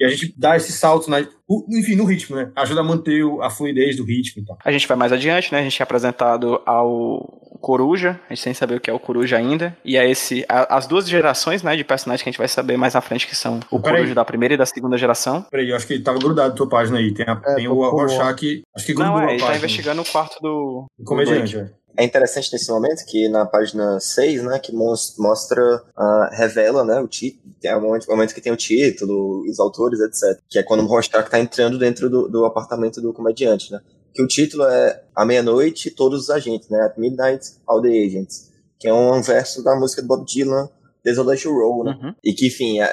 E 0.00 0.04
a 0.04 0.08
gente 0.08 0.34
dá 0.36 0.56
esses 0.56 0.74
saltos, 0.74 1.06
né? 1.06 1.28
o- 1.48 1.64
enfim, 1.78 1.94
no 1.94 2.04
ritmo, 2.04 2.34
né? 2.34 2.50
Ajuda 2.56 2.80
a 2.80 2.82
manter 2.82 3.22
o- 3.22 3.40
a 3.40 3.48
fluidez 3.50 3.94
do 3.96 4.04
ritmo 4.04 4.42
e 4.42 4.44
tal. 4.44 4.58
A 4.64 4.72
gente 4.72 4.88
vai 4.88 4.96
mais 4.96 5.12
adiante, 5.12 5.52
né? 5.52 5.60
A 5.60 5.62
gente 5.62 5.80
é 5.80 5.84
apresentado 5.84 6.60
ao 6.66 7.40
Coruja, 7.60 8.18
a 8.28 8.34
gente 8.34 8.42
sem 8.42 8.54
saber 8.54 8.76
o 8.76 8.80
que 8.80 8.90
é 8.90 8.92
o 8.92 8.98
Coruja 8.98 9.36
ainda. 9.36 9.76
E 9.84 9.96
é 9.96 10.10
esse. 10.10 10.44
a- 10.48 10.76
as 10.76 10.86
duas 10.88 11.08
gerações, 11.08 11.62
né, 11.62 11.76
de 11.76 11.84
personagens 11.84 12.22
que 12.22 12.28
a 12.28 12.32
gente 12.32 12.38
vai 12.38 12.48
saber 12.48 12.76
mais 12.76 12.94
na 12.94 13.00
frente, 13.00 13.26
que 13.28 13.36
são 13.36 13.60
o 13.70 13.78
Peraí. 13.78 13.98
Coruja 13.98 14.14
da 14.14 14.24
primeira 14.24 14.54
e 14.54 14.56
da 14.56 14.66
segunda 14.66 14.96
geração. 14.98 15.42
Peraí, 15.50 15.68
eu 15.70 15.76
acho 15.76 15.86
que 15.86 15.92
ele 15.92 16.02
tava 16.02 16.18
grudado 16.18 16.48
na 16.48 16.54
tua 16.56 16.68
página 16.68 16.98
aí. 16.98 17.12
Tem, 17.14 17.26
a- 17.28 17.40
É, 17.46 17.54
tem 17.56 17.68
o 17.68 17.76
com- 17.76 17.90
Rorschach, 17.90 18.62
acho 18.74 18.86
que 18.86 18.94
grudou 18.94 19.12
Não, 19.12 19.18
a 19.18 19.24
é, 19.26 19.30
ele 19.32 19.38
tá 19.40 19.46
página. 19.46 19.58
investigando 19.58 20.02
o 20.02 20.04
quarto 20.06 20.40
do. 20.40 20.86
O 20.98 21.04
comediante, 21.04 21.56
é. 21.58 21.70
É 21.96 22.04
interessante 22.04 22.50
nesse 22.52 22.70
momento 22.70 23.04
que 23.06 23.28
na 23.28 23.44
página 23.44 24.00
6, 24.00 24.42
né, 24.44 24.58
que 24.58 24.72
mos- 24.72 25.14
mostra, 25.18 25.62
ah, 25.96 26.30
revela, 26.32 26.84
né, 26.84 26.98
o 27.00 27.06
título, 27.08 27.42
é 27.62 27.76
o 27.76 27.80
momento, 27.82 28.06
o 28.08 28.10
momento 28.10 28.34
que 28.34 28.40
tem 28.40 28.52
o 28.52 28.56
título, 28.56 29.42
os 29.48 29.60
autores, 29.60 30.00
etc. 30.00 30.38
Que 30.48 30.58
é 30.58 30.62
quando 30.62 30.82
o 30.82 30.86
Rorschach 30.86 31.28
tá 31.30 31.38
entrando 31.38 31.78
dentro 31.78 32.08
do, 32.08 32.28
do 32.28 32.44
apartamento 32.44 33.00
do 33.00 33.12
comediante, 33.12 33.70
né. 33.72 33.80
Que 34.14 34.22
o 34.22 34.26
título 34.26 34.64
é 34.64 35.02
A 35.14 35.24
Meia-Noite, 35.24 35.90
Todos 35.90 36.22
os 36.24 36.30
Agentes, 36.30 36.68
né, 36.68 36.80
At 36.82 36.96
Midnight, 36.98 37.46
All 37.66 37.80
the 37.82 37.88
Agents. 37.88 38.50
Que 38.78 38.88
é 38.88 38.92
um 38.94 39.20
verso 39.22 39.62
da 39.62 39.74
música 39.76 40.02
do 40.02 40.08
Bob 40.08 40.24
Dylan, 40.26 40.68
Desolation 41.04 41.50
Row, 41.52 41.84
né. 41.84 41.98
Uhum. 42.02 42.14
E 42.24 42.32
que, 42.32 42.46
enfim, 42.46 42.80
é- 42.80 42.84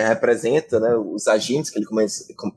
é- 0.00 0.06
representa, 0.08 0.78
né, 0.80 0.94
os 0.96 1.26
agentes 1.28 1.70
que 1.70 1.78
ele, 1.78 1.86
come, 1.86 2.06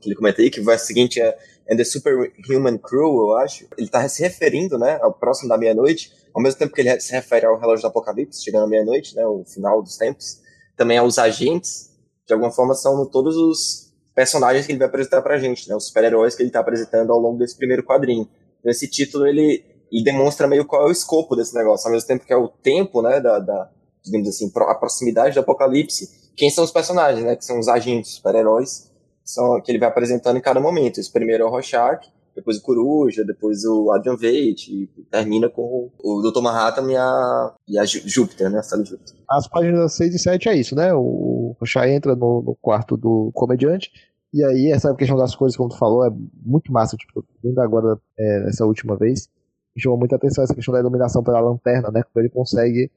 que 0.00 0.08
ele 0.08 0.14
comenta 0.16 0.42
aí, 0.42 0.50
que 0.50 0.60
o 0.60 0.64
verso 0.64 0.86
seguinte 0.86 1.20
é 1.20 1.36
and 1.70 1.76
the 1.76 1.84
Superhuman 1.84 2.78
Crew, 2.78 3.18
eu 3.18 3.36
acho. 3.36 3.66
Ele 3.76 3.88
tá 3.88 4.08
se 4.08 4.22
referindo, 4.22 4.78
né, 4.78 4.98
ao 5.02 5.12
próximo 5.12 5.48
da 5.48 5.58
meia-noite, 5.58 6.12
ao 6.34 6.42
mesmo 6.42 6.58
tempo 6.58 6.74
que 6.74 6.80
ele 6.80 7.00
se 7.00 7.12
refere 7.12 7.46
ao 7.46 7.58
relógio 7.58 7.82
do 7.82 7.88
Apocalipse, 7.88 8.42
chegando 8.42 8.64
à 8.64 8.66
meia-noite, 8.66 9.14
né, 9.14 9.26
o 9.26 9.44
final 9.44 9.82
dos 9.82 9.96
tempos, 9.96 10.40
também 10.76 10.96
aos 10.96 11.18
agentes, 11.18 11.90
de 12.26 12.32
alguma 12.32 12.50
forma 12.50 12.74
são 12.74 13.04
todos 13.06 13.36
os 13.36 13.92
personagens 14.14 14.66
que 14.66 14.72
ele 14.72 14.78
vai 14.78 14.88
apresentar 14.88 15.22
pra 15.22 15.38
gente, 15.38 15.68
né, 15.68 15.76
os 15.76 15.86
super-heróis 15.86 16.34
que 16.34 16.42
ele 16.42 16.50
tá 16.50 16.60
apresentando 16.60 17.12
ao 17.12 17.18
longo 17.18 17.38
desse 17.38 17.56
primeiro 17.56 17.84
quadrinho. 17.84 18.28
Então 18.60 18.70
esse 18.70 18.88
título, 18.88 19.26
ele, 19.26 19.64
ele 19.90 20.04
demonstra 20.04 20.46
meio 20.46 20.64
qual 20.66 20.82
é 20.82 20.88
o 20.88 20.92
escopo 20.92 21.36
desse 21.36 21.54
negócio, 21.54 21.86
ao 21.86 21.92
mesmo 21.92 22.06
tempo 22.06 22.24
que 22.24 22.32
é 22.32 22.36
o 22.36 22.48
tempo, 22.48 23.02
né, 23.02 23.20
da, 23.20 23.38
da 23.38 23.70
digamos 24.04 24.28
assim, 24.28 24.50
a 24.54 24.74
proximidade 24.74 25.34
do 25.34 25.40
Apocalipse, 25.40 26.30
quem 26.36 26.50
são 26.50 26.64
os 26.64 26.70
personagens, 26.70 27.24
né, 27.24 27.36
que 27.36 27.44
são 27.44 27.58
os 27.58 27.68
agentes, 27.68 28.12
super-heróis, 28.12 28.87
são 29.32 29.60
que 29.60 29.70
ele 29.70 29.78
vai 29.78 29.88
apresentando 29.88 30.36
em 30.38 30.40
cada 30.40 30.60
momento. 30.60 30.98
Esse 30.98 31.12
primeiro 31.12 31.42
é 31.44 31.46
o 31.46 31.50
Rorschach, 31.50 32.10
depois 32.34 32.56
o 32.56 32.62
Coruja, 32.62 33.24
depois 33.24 33.64
o 33.64 33.90
Adrian 33.92 34.16
Veidt, 34.16 34.72
e 34.72 34.86
termina 35.10 35.48
com 35.50 35.90
o, 35.98 36.22
Dr. 36.22 36.40
Manhattan 36.40 36.90
e 36.90 36.96
a, 36.96 37.54
e 37.68 37.78
a 37.78 37.84
Jú- 37.84 38.02
Júpiter, 38.06 38.48
né? 38.50 38.60
A 38.60 38.62
Sally 38.62 38.84
Júpiter. 38.84 39.14
As 39.28 39.46
páginas 39.48 39.92
6 39.94 40.14
e 40.14 40.18
7 40.18 40.48
é 40.48 40.54
isso, 40.56 40.74
né? 40.74 40.94
O 40.94 41.54
Chá 41.64 41.88
entra 41.88 42.14
no, 42.14 42.42
no 42.42 42.56
quarto 42.60 42.96
do 42.96 43.30
comediante. 43.34 43.90
E 44.32 44.44
aí, 44.44 44.70
essa 44.70 44.94
questão 44.94 45.16
das 45.16 45.34
cores, 45.34 45.56
como 45.56 45.68
tu 45.70 45.78
falou, 45.78 46.06
é 46.06 46.10
muito 46.44 46.72
massa. 46.72 46.96
Tipo, 46.96 47.24
ainda 47.44 47.62
agora, 47.64 47.98
é, 48.18 48.40
nessa 48.44 48.64
última 48.64 48.96
vez, 48.96 49.28
chamou 49.76 49.98
muita 49.98 50.16
atenção 50.16 50.44
essa 50.44 50.54
questão 50.54 50.72
da 50.72 50.80
iluminação 50.80 51.22
pela 51.22 51.40
lanterna, 51.40 51.90
né? 51.90 52.02
Quando 52.12 52.24
ele 52.24 52.32
consegue. 52.32 52.90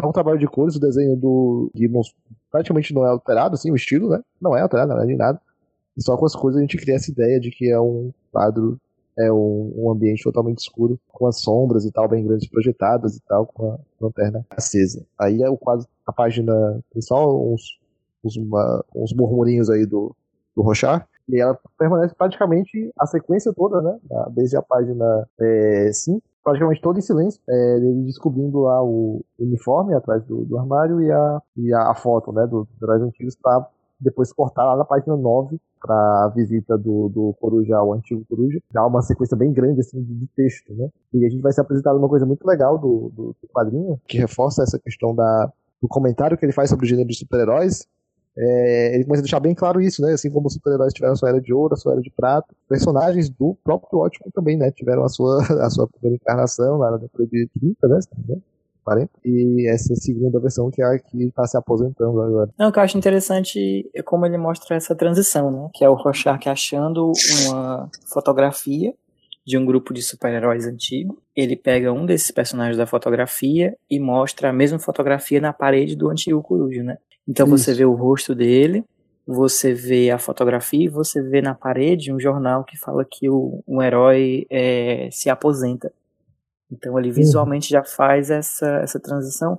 É 0.00 0.06
um 0.06 0.12
trabalho 0.12 0.38
de 0.38 0.46
cores, 0.46 0.76
o 0.76 0.80
desenho 0.80 1.16
do 1.16 1.70
Gibbons 1.74 2.14
praticamente 2.50 2.94
não 2.94 3.04
é 3.04 3.08
alterado, 3.08 3.54
assim, 3.54 3.70
o 3.72 3.76
estilo, 3.76 4.08
né? 4.10 4.20
Não 4.40 4.56
é 4.56 4.60
alterado, 4.60 4.88
na 4.88 4.94
verdade, 4.94 5.12
em 5.14 5.16
nada. 5.18 5.40
E 5.98 6.02
só 6.02 6.16
com 6.16 6.24
as 6.24 6.34
cores 6.34 6.56
a 6.56 6.60
gente 6.60 6.76
cria 6.76 6.94
essa 6.94 7.10
ideia 7.10 7.40
de 7.40 7.50
que 7.50 7.68
é 7.70 7.80
um 7.80 8.12
quadro, 8.30 8.78
é 9.18 9.32
um, 9.32 9.72
um 9.76 9.90
ambiente 9.90 10.22
totalmente 10.22 10.58
escuro, 10.58 10.98
com 11.08 11.26
as 11.26 11.40
sombras 11.40 11.84
e 11.84 11.90
tal, 11.90 12.08
bem 12.08 12.24
grandes 12.24 12.48
projetadas 12.48 13.16
e 13.16 13.20
tal, 13.26 13.46
com 13.46 13.72
a 13.72 13.78
lanterna 14.00 14.46
acesa. 14.50 15.04
Aí 15.18 15.42
é 15.42 15.50
o 15.50 15.56
quadro, 15.56 15.86
a 16.06 16.12
página, 16.12 16.52
tem 16.92 17.02
só 17.02 17.36
uns, 17.36 17.78
uns, 18.24 18.36
uma- 18.36 18.84
uns 18.94 19.12
murmurinhos 19.12 19.68
aí 19.68 19.84
do, 19.84 20.14
do 20.54 20.62
Rochard, 20.62 21.04
e 21.28 21.40
ela 21.40 21.58
permanece 21.76 22.14
praticamente 22.14 22.90
a 22.98 23.04
sequência 23.04 23.52
toda, 23.52 23.82
né? 23.82 23.98
Desde 24.30 24.56
a 24.56 24.62
página 24.62 25.28
5, 25.92 26.22
praticamente 26.42 26.80
toda 26.80 26.98
em 26.98 27.02
silêncio, 27.02 27.38
é, 27.46 27.76
ele 27.76 28.04
descobrindo 28.04 28.60
lá 28.60 28.82
o 28.82 29.22
uniforme 29.38 29.94
atrás 29.94 30.24
do, 30.24 30.44
do 30.46 30.56
armário 30.58 31.02
e 31.02 31.10
a, 31.12 31.42
e 31.56 31.74
a, 31.74 31.94
foto, 31.94 32.32
né? 32.32 32.46
Dos 32.46 32.66
heróis 32.82 33.02
antigos 33.02 33.36
pra 33.36 33.68
depois 34.00 34.32
cortar 34.32 34.64
lá 34.64 34.76
na 34.76 34.84
página 34.84 35.16
9 35.16 35.58
para 35.80 35.94
a 35.94 36.32
visita 36.34 36.76
do, 36.76 37.08
do 37.08 37.34
Coruja 37.40 37.76
ao 37.76 37.92
antigo 37.92 38.24
Coruja. 38.28 38.60
Já 38.72 38.84
uma 38.86 39.02
sequência 39.02 39.36
bem 39.36 39.52
grande 39.52 39.80
assim, 39.80 40.02
de, 40.02 40.14
de 40.14 40.26
texto, 40.28 40.74
né? 40.74 40.88
E 41.14 41.24
a 41.24 41.28
gente 41.28 41.42
vai 41.42 41.52
ser 41.52 41.60
apresentado 41.60 41.98
uma 41.98 42.08
coisa 42.08 42.26
muito 42.26 42.46
legal 42.46 42.78
do, 42.78 43.10
do, 43.14 43.36
do 43.40 43.48
quadrinho, 43.48 44.00
que 44.06 44.18
reforça 44.18 44.62
essa 44.62 44.78
questão 44.78 45.14
da, 45.14 45.52
do 45.80 45.88
comentário 45.88 46.36
que 46.36 46.44
ele 46.44 46.52
faz 46.52 46.70
sobre 46.70 46.86
o 46.86 46.88
gênero 46.88 47.08
de 47.08 47.16
super-heróis. 47.16 47.86
É, 48.36 48.94
ele 48.94 49.04
começa 49.04 49.20
a 49.20 49.24
deixar 49.24 49.40
bem 49.40 49.54
claro 49.54 49.80
isso, 49.80 50.00
né? 50.00 50.12
Assim 50.12 50.30
como 50.30 50.46
os 50.46 50.54
super-heróis 50.54 50.92
tiveram 50.92 51.14
a 51.14 51.16
sua 51.16 51.28
era 51.28 51.40
de 51.40 51.52
ouro, 51.52 51.74
a 51.74 51.76
sua 51.76 51.92
era 51.92 52.00
de 52.00 52.10
prata, 52.10 52.46
personagens 52.68 53.28
do 53.28 53.56
próprio 53.64 53.98
Ótimo 53.98 54.30
também, 54.32 54.56
né? 54.56 54.70
Tiveram 54.70 55.04
a 55.04 55.08
sua, 55.08 55.38
a 55.64 55.70
sua 55.70 55.88
primeira 55.88 56.16
encarnação 56.22 56.76
lá 56.78 56.92
na 56.92 56.96
década 56.98 57.26
de 57.26 57.48
30, 57.58 57.88
né? 57.88 57.98
Se 58.88 58.96
não 58.96 59.02
me 59.02 59.02
engano, 59.02 59.08
40. 59.08 59.10
E 59.24 59.70
essa 59.70 59.94
segunda 59.94 60.40
versão 60.40 60.70
que 60.70 60.82
é 60.82 60.86
a 60.86 60.98
que 60.98 61.24
está 61.24 61.46
se 61.46 61.56
aposentando 61.56 62.20
agora. 62.20 62.50
Não, 62.58 62.68
o 62.68 62.72
que 62.72 62.78
eu 62.78 62.82
acho 62.82 62.98
interessante 62.98 63.88
é 63.94 64.02
como 64.02 64.26
ele 64.26 64.38
mostra 64.38 64.76
essa 64.76 64.94
transição, 64.94 65.50
né? 65.50 65.68
Que 65.74 65.84
é 65.84 65.88
o 65.88 65.94
Rorschach 65.94 66.48
achando 66.48 67.12
uma 67.46 67.90
fotografia 68.06 68.94
de 69.46 69.56
um 69.56 69.64
grupo 69.64 69.94
de 69.94 70.02
super-heróis 70.02 70.66
antigo. 70.66 71.22
Ele 71.34 71.56
pega 71.56 71.92
um 71.92 72.04
desses 72.04 72.30
personagens 72.30 72.76
da 72.76 72.86
fotografia 72.86 73.74
e 73.90 73.98
mostra 73.98 74.50
a 74.50 74.52
mesma 74.52 74.78
fotografia 74.78 75.40
na 75.40 75.52
parede 75.52 75.96
do 75.96 76.10
antigo 76.10 76.42
Coruja, 76.42 76.82
né? 76.82 76.98
Então 77.26 77.46
você 77.46 77.70
Isso. 77.70 77.78
vê 77.78 77.84
o 77.86 77.94
rosto 77.94 78.34
dele, 78.34 78.84
você 79.26 79.72
vê 79.74 80.10
a 80.10 80.18
fotografia 80.18 80.84
e 80.84 80.88
você 80.88 81.22
vê 81.22 81.42
na 81.42 81.54
parede 81.54 82.12
um 82.12 82.18
jornal 82.20 82.64
que 82.64 82.78
fala 82.78 83.04
que 83.04 83.28
o, 83.28 83.62
um 83.66 83.82
herói 83.82 84.46
é, 84.50 85.08
se 85.10 85.28
aposenta. 85.28 85.92
Então 86.70 86.98
ele 86.98 87.10
visualmente 87.10 87.70
já 87.70 87.82
faz 87.82 88.30
essa, 88.30 88.66
essa 88.78 89.00
transição. 89.00 89.58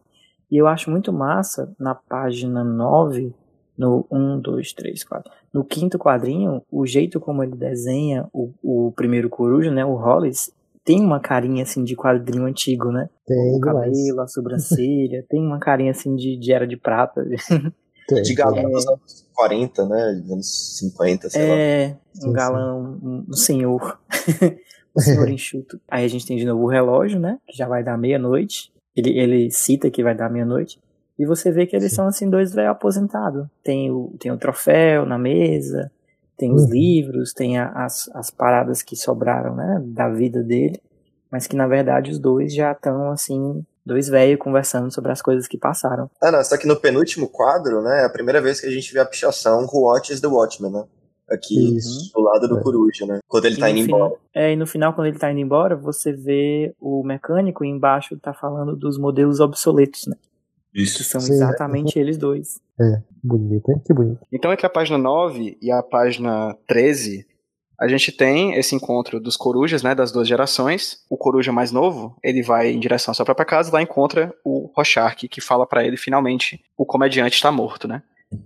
E 0.52 0.58
eu 0.58 0.68
acho 0.68 0.90
muito 0.90 1.14
massa 1.14 1.72
na 1.80 1.94
página 1.94 2.64
9, 2.64 3.34
no 3.78 4.06
1, 4.12 4.40
2, 4.40 4.74
3, 4.74 5.04
4. 5.04 5.32
No 5.54 5.64
quinto 5.64 5.98
quadrinho, 5.98 6.62
o 6.72 6.86
jeito 6.86 7.20
como 7.20 7.44
ele 7.44 7.56
desenha 7.56 8.28
o, 8.34 8.52
o 8.62 8.92
primeiro 8.92 9.30
coruja, 9.30 9.72
né? 9.72 9.86
O 9.86 9.96
Hollis, 9.96 10.52
tem 10.84 11.00
uma 11.00 11.20
carinha 11.20 11.64
assim 11.64 11.84
de 11.84 11.96
quadrinho 11.96 12.46
antigo, 12.46 12.92
né? 12.92 13.10
Tem 13.26 13.56
o 13.56 13.60
demais. 13.60 13.86
cabelo, 13.86 14.22
a 14.22 14.28
sobrancelha, 14.28 15.24
tem 15.30 15.40
uma 15.40 15.60
carinha 15.60 15.92
assim 15.92 16.16
de, 16.16 16.38
de 16.38 16.52
era 16.52 16.66
de 16.66 16.78
prata. 16.78 17.24
Tem, 18.08 18.22
De 18.24 18.34
galã 18.34 18.64
dos 18.64 18.88
anos 18.88 19.28
40, 19.36 19.86
né? 19.86 20.14
Dos 20.22 20.32
anos 20.32 20.78
50, 20.80 21.30
sei 21.30 21.48
lá. 21.48 21.56
É, 21.56 21.98
um 22.24 22.34
galão, 22.34 23.00
um, 23.04 23.26
um 23.30 23.34
senhor. 23.34 24.00
senhor 24.98 25.28
enxuto. 25.30 25.80
Aí 25.90 26.06
a 26.06 26.08
gente 26.08 26.26
tem 26.26 26.38
de 26.38 26.46
novo 26.46 26.64
o 26.64 26.68
relógio, 26.70 27.20
né? 27.20 27.38
Que 27.48 27.58
já 27.58 27.68
vai 27.68 27.84
dar 27.84 27.98
meia-noite. 27.98 28.72
Ele, 28.96 29.18
ele 29.20 29.52
cita 29.52 29.90
que 29.90 30.04
vai 30.04 30.16
dar 30.16 30.30
meia-noite. 30.30 30.80
E 31.18 31.26
você 31.26 31.52
vê 31.52 31.66
que 31.66 31.76
eles 31.76 31.90
Sim. 31.92 31.96
são 31.98 32.08
assim 32.08 32.30
dois 32.30 32.54
velhos 32.54 32.72
aposentados. 32.72 33.46
Tem 33.64 33.92
o, 33.92 34.14
tem 34.20 34.32
o 34.32 34.38
troféu 34.38 35.06
na 35.06 35.18
mesa, 35.18 35.92
tem 36.38 36.54
os 36.54 36.64
Uhum. 36.64 36.70
livros, 36.72 37.34
tem 37.34 37.58
a- 37.58 37.70
as, 37.86 38.10
as 38.16 38.30
paradas 38.32 38.82
que 38.82 38.96
sobraram, 38.96 39.54
né? 39.56 39.82
Da 39.86 40.10
vida 40.10 40.42
dele. 40.42 40.80
Mas 41.32 41.46
que 41.46 41.56
na 41.56 41.68
verdade 41.68 42.10
os 42.10 42.18
dois 42.20 42.54
já 42.54 42.72
estão 42.72 43.12
assim, 43.12 43.64
dois 43.86 44.08
velhos 44.08 44.40
conversando 44.40 44.92
sobre 44.92 45.12
as 45.12 45.22
coisas 45.22 45.48
que 45.48 45.58
passaram. 45.58 46.10
Ah, 46.22 46.32
não, 46.32 46.44
só 46.44 46.58
que 46.58 46.66
no 46.68 46.76
penúltimo 46.80 47.28
quadro, 47.28 47.82
né, 47.82 48.02
é 48.02 48.06
a 48.06 48.10
primeira 48.10 48.42
vez 48.42 48.60
que 48.62 48.68
a 48.68 48.72
gente 48.72 48.92
vê 48.94 49.00
a 49.00 49.06
pichação 49.06 49.66
Who 49.66 49.82
Watches 49.84 50.22
the 50.22 50.28
Watchman, 50.28 50.72
né? 50.72 50.84
Aqui 51.32 51.78
Isso. 51.78 52.12
do 52.14 52.22
lado 52.22 52.48
do 52.48 52.58
É. 52.60 52.62
Coruja, 52.64 53.06
né? 53.06 53.20
Quando 53.28 53.46
ele 53.46 53.56
E 53.56 53.60
tá 53.60 53.68
no 53.68 53.72
indo 53.78 53.86
final- 53.86 54.00
embora. 54.08 54.22
É, 54.34 54.54
e 54.54 54.56
no 54.56 54.66
final, 54.68 54.94
quando 54.94 55.08
ele 55.08 55.20
tá 55.20 55.32
indo 55.32 55.40
embora, 55.40 55.76
você 55.76 56.12
vê 56.12 56.74
o 56.80 57.04
mecânico 57.04 57.64
e 57.64 57.68
embaixo 57.68 58.18
tá 58.18 58.34
falando 58.34 58.76
dos 58.76 58.98
modelos 58.98 59.40
obsoletos, 59.40 60.08
né? 60.08 60.16
Que 60.74 60.82
Isso. 60.84 61.04
são 61.04 61.20
Sim. 61.20 61.34
exatamente 61.34 61.98
eles 61.98 62.18
dois. 62.18 62.60
Bonito, 63.24 63.72
hein? 63.72 63.82
Que 63.86 63.94
bonito. 63.94 64.20
Então, 64.32 64.54
entre 64.54 64.66
a 64.66 64.70
página 64.70 64.98
9 64.98 65.58
e 65.62 65.72
a 65.72 65.82
página 65.84 66.56
13, 66.68 67.26
a 67.80 67.88
gente 67.88 68.12
tem 68.12 68.54
esse 68.56 68.76
encontro 68.76 69.20
dos 69.20 69.36
corujas, 69.36 69.82
né, 69.84 69.94
das 69.96 70.12
duas 70.12 70.28
gerações. 70.28 71.04
O 71.10 71.18
coruja 71.18 71.52
mais 71.52 71.72
novo, 71.72 72.16
ele 72.24 72.42
vai 72.44 72.70
em 72.72 72.80
direção 72.80 73.12
à 73.12 73.16
sua 73.16 73.26
própria 73.26 73.46
casa, 73.46 73.72
lá 73.74 73.82
encontra 73.82 74.34
o 74.44 74.72
Rorschach, 74.76 75.28
que 75.28 75.42
fala 75.42 75.66
pra 75.66 75.84
ele, 75.84 75.98
finalmente, 75.98 76.62
o 76.78 76.86
comediante 76.86 77.36
está 77.36 77.52
morto, 77.52 77.88
né? 77.88 78.02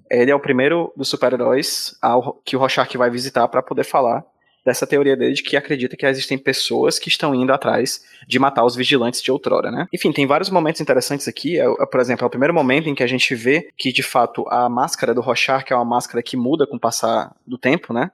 Ele 0.10 0.32
é 0.32 0.36
o 0.36 0.40
primeiro 0.40 0.94
dos 0.96 1.10
super-heróis 1.10 1.98
que 2.46 2.56
o 2.56 2.60
Rorschach 2.60 2.98
vai 2.98 3.10
visitar 3.10 3.48
para 3.48 3.62
poder 3.62 3.84
falar 3.84 4.24
dessa 4.66 4.88
teoria 4.88 5.16
dele 5.16 5.34
de 5.34 5.44
que 5.44 5.58
acredita 5.58 5.98
que 5.98 6.06
existem 6.06 6.38
pessoas 6.38 6.98
que 6.98 7.10
estão 7.10 7.36
indo 7.36 7.52
atrás 7.52 8.02
de 8.28 8.40
matar 8.40 8.64
os 8.64 8.76
vigilantes 8.76 9.22
de 9.22 9.32
outrora, 9.32 9.70
né? 9.70 9.88
Enfim, 9.94 10.12
tem 10.12 10.26
vários 10.26 10.50
momentos 10.50 10.80
interessantes 10.80 11.28
aqui. 11.28 11.60
É, 11.60 11.66
por 11.86 12.00
exemplo, 12.00 12.24
é 12.24 12.28
o 12.28 12.30
primeiro 12.30 12.54
momento 12.54 12.88
em 12.88 12.96
que 12.96 13.04
a 13.04 13.08
gente 13.08 13.36
vê 13.36 13.70
que, 13.78 13.92
de 13.92 14.04
fato, 14.04 14.46
a 14.48 14.70
máscara 14.70 15.14
do 15.14 15.22
Rorschach 15.22 15.66
é 15.72 15.76
uma 15.76 15.86
máscara 15.86 16.24
que 16.24 16.38
muda 16.38 16.66
com 16.66 16.78
o 16.78 16.80
passar 16.80 17.36
do 17.46 17.58
tempo, 17.58 17.94
né? 17.94 18.12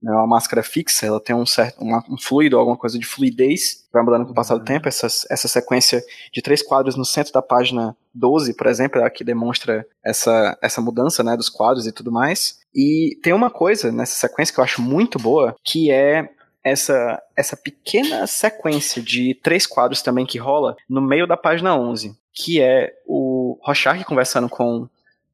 Não 0.00 0.12
é 0.12 0.16
uma 0.18 0.26
máscara 0.28 0.62
fixa, 0.62 1.06
ela 1.06 1.20
tem 1.20 1.34
um 1.34 1.44
certo 1.44 1.82
um 1.82 2.16
fluido, 2.16 2.56
alguma 2.56 2.76
coisa 2.76 2.96
de 2.96 3.04
fluidez, 3.04 3.88
vai 3.92 4.00
mudando 4.04 4.26
com 4.26 4.30
o 4.30 4.34
passar 4.34 4.56
do 4.56 4.64
tempo. 4.64 4.86
Essa, 4.86 5.08
essa 5.28 5.48
sequência 5.48 6.00
de 6.32 6.40
três 6.40 6.62
quadros 6.62 6.94
no 6.94 7.04
centro 7.04 7.32
da 7.32 7.42
página 7.42 7.96
12, 8.18 8.54
por 8.54 8.66
exemplo, 8.66 9.00
é 9.00 9.04
a 9.04 9.10
que 9.10 9.24
demonstra 9.24 9.86
essa, 10.04 10.58
essa 10.60 10.80
mudança 10.80 11.22
né, 11.22 11.36
dos 11.36 11.48
quadros 11.48 11.86
e 11.86 11.92
tudo 11.92 12.10
mais. 12.10 12.58
E 12.74 13.18
tem 13.22 13.32
uma 13.32 13.50
coisa 13.50 13.92
nessa 13.92 14.14
sequência 14.14 14.52
que 14.52 14.60
eu 14.60 14.64
acho 14.64 14.82
muito 14.82 15.18
boa, 15.18 15.54
que 15.64 15.90
é 15.90 16.28
essa, 16.62 17.22
essa 17.36 17.56
pequena 17.56 18.26
sequência 18.26 19.00
de 19.00 19.34
três 19.34 19.66
quadros 19.66 20.02
também 20.02 20.26
que 20.26 20.38
rola 20.38 20.76
no 20.88 21.00
meio 21.00 21.26
da 21.26 21.36
página 21.36 21.76
11, 21.76 22.12
que 22.32 22.60
é 22.60 22.92
o 23.06 23.58
Rorschach 23.62 24.04
conversando 24.04 24.48
com 24.48 24.88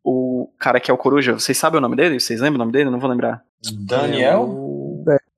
o 0.04 0.50
cara 0.58 0.78
que 0.78 0.90
é 0.90 0.94
o 0.94 0.98
Coruja. 0.98 1.32
Vocês 1.32 1.56
sabem 1.56 1.78
o 1.78 1.80
nome 1.80 1.96
dele? 1.96 2.20
Vocês 2.20 2.40
lembram 2.40 2.56
o 2.56 2.64
nome 2.64 2.72
dele? 2.72 2.88
Eu 2.88 2.92
não 2.92 3.00
vou 3.00 3.10
lembrar. 3.10 3.42
Daniel? 3.86 4.63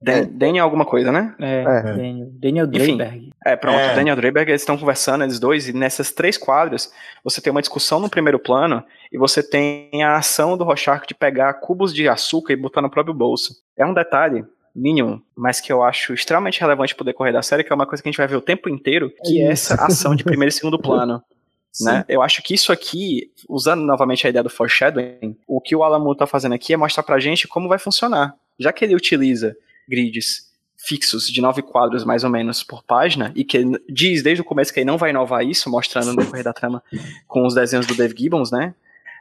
Dan, 0.01 0.27
Daniel 0.31 0.65
alguma 0.65 0.85
coisa, 0.85 1.11
né? 1.11 1.35
É, 1.39 1.63
É. 1.63 1.81
Daniel, 1.83 2.27
Daniel 2.31 2.65
Enfim. 2.67 2.97
Dreiberg. 2.97 3.33
É, 3.45 3.55
pronto, 3.55 3.79
É. 3.79 3.95
Daniel 3.95 4.15
Dreiberg, 4.15 4.51
eles 4.51 4.61
estão 4.61 4.77
conversando, 4.77 5.23
eles 5.23 5.39
dois, 5.39 5.67
e 5.67 5.73
nessas 5.73 6.11
três 6.11 6.37
quadros, 6.37 6.91
você 7.23 7.41
tem 7.41 7.51
uma 7.51 7.61
discussão 7.61 7.99
no 7.99 8.09
primeiro 8.09 8.39
plano, 8.39 8.83
e 9.11 9.17
você 9.17 9.41
tem 9.41 10.03
a 10.03 10.17
ação 10.17 10.57
do 10.57 10.63
Rorschach 10.63 11.07
de 11.07 11.15
pegar 11.15 11.53
cubos 11.55 11.93
de 11.93 12.07
açúcar 12.07 12.53
e 12.53 12.57
botar 12.57 12.81
no 12.81 12.89
próprio 12.89 13.13
bolso. 13.13 13.55
É 13.75 13.85
um 13.85 13.93
detalhe 13.93 14.45
mínimo, 14.75 15.21
mas 15.35 15.59
que 15.59 15.73
eu 15.73 15.81
acho 15.81 16.13
extremamente 16.13 16.61
relevante 16.61 16.93
pro 16.93 17.03
decorrer 17.03 17.33
da 17.33 17.41
série, 17.41 17.63
que 17.63 17.73
é 17.73 17.75
uma 17.75 17.87
coisa 17.87 18.01
que 18.03 18.07
a 18.07 18.11
gente 18.11 18.19
vai 18.19 18.27
ver 18.27 18.35
o 18.35 18.41
tempo 18.41 18.69
inteiro, 18.69 19.11
que 19.25 19.41
é 19.41 19.51
essa 19.51 19.73
ação 19.83 20.15
de 20.15 20.23
primeiro 20.23 20.49
e 20.49 20.53
segundo 20.53 20.79
plano. 20.79 21.21
Né? 21.79 22.03
Eu 22.07 22.23
acho 22.23 22.41
que 22.41 22.55
isso 22.55 22.71
aqui, 22.71 23.31
usando 23.47 23.83
novamente 23.83 24.25
a 24.25 24.29
ideia 24.31 24.41
do 24.41 24.49
foreshadowing, 24.49 25.37
o 25.47 25.61
que 25.61 25.75
o 25.75 25.83
Alan 25.83 25.99
Moore 25.99 26.17
tá 26.17 26.25
fazendo 26.25 26.55
aqui 26.55 26.73
é 26.73 26.77
mostrar 26.77 27.03
pra 27.03 27.19
gente 27.19 27.47
como 27.47 27.69
vai 27.69 27.77
funcionar. 27.77 28.33
Já 28.59 28.73
que 28.73 28.83
ele 28.83 28.95
utiliza 28.95 29.55
grids 29.87 30.47
fixos 30.77 31.27
de 31.27 31.41
nove 31.41 31.61
quadros 31.61 32.05
mais 32.05 32.23
ou 32.23 32.29
menos 32.29 32.63
por 32.63 32.83
página 32.83 33.31
e 33.35 33.43
que 33.43 33.63
diz 33.89 34.21
desde 34.21 34.41
o 34.41 34.45
começo 34.45 34.73
que 34.73 34.79
ele 34.79 34.85
não 34.85 34.97
vai 34.97 35.09
inovar 35.09 35.45
isso, 35.45 35.69
mostrando 35.69 36.13
no 36.13 36.17
decorrer 36.17 36.43
da 36.43 36.53
trama 36.53 36.83
com 37.27 37.45
os 37.45 37.55
desenhos 37.55 37.87
do 37.87 37.95
Dave 37.95 38.15
Gibbons, 38.17 38.51
né? 38.51 38.73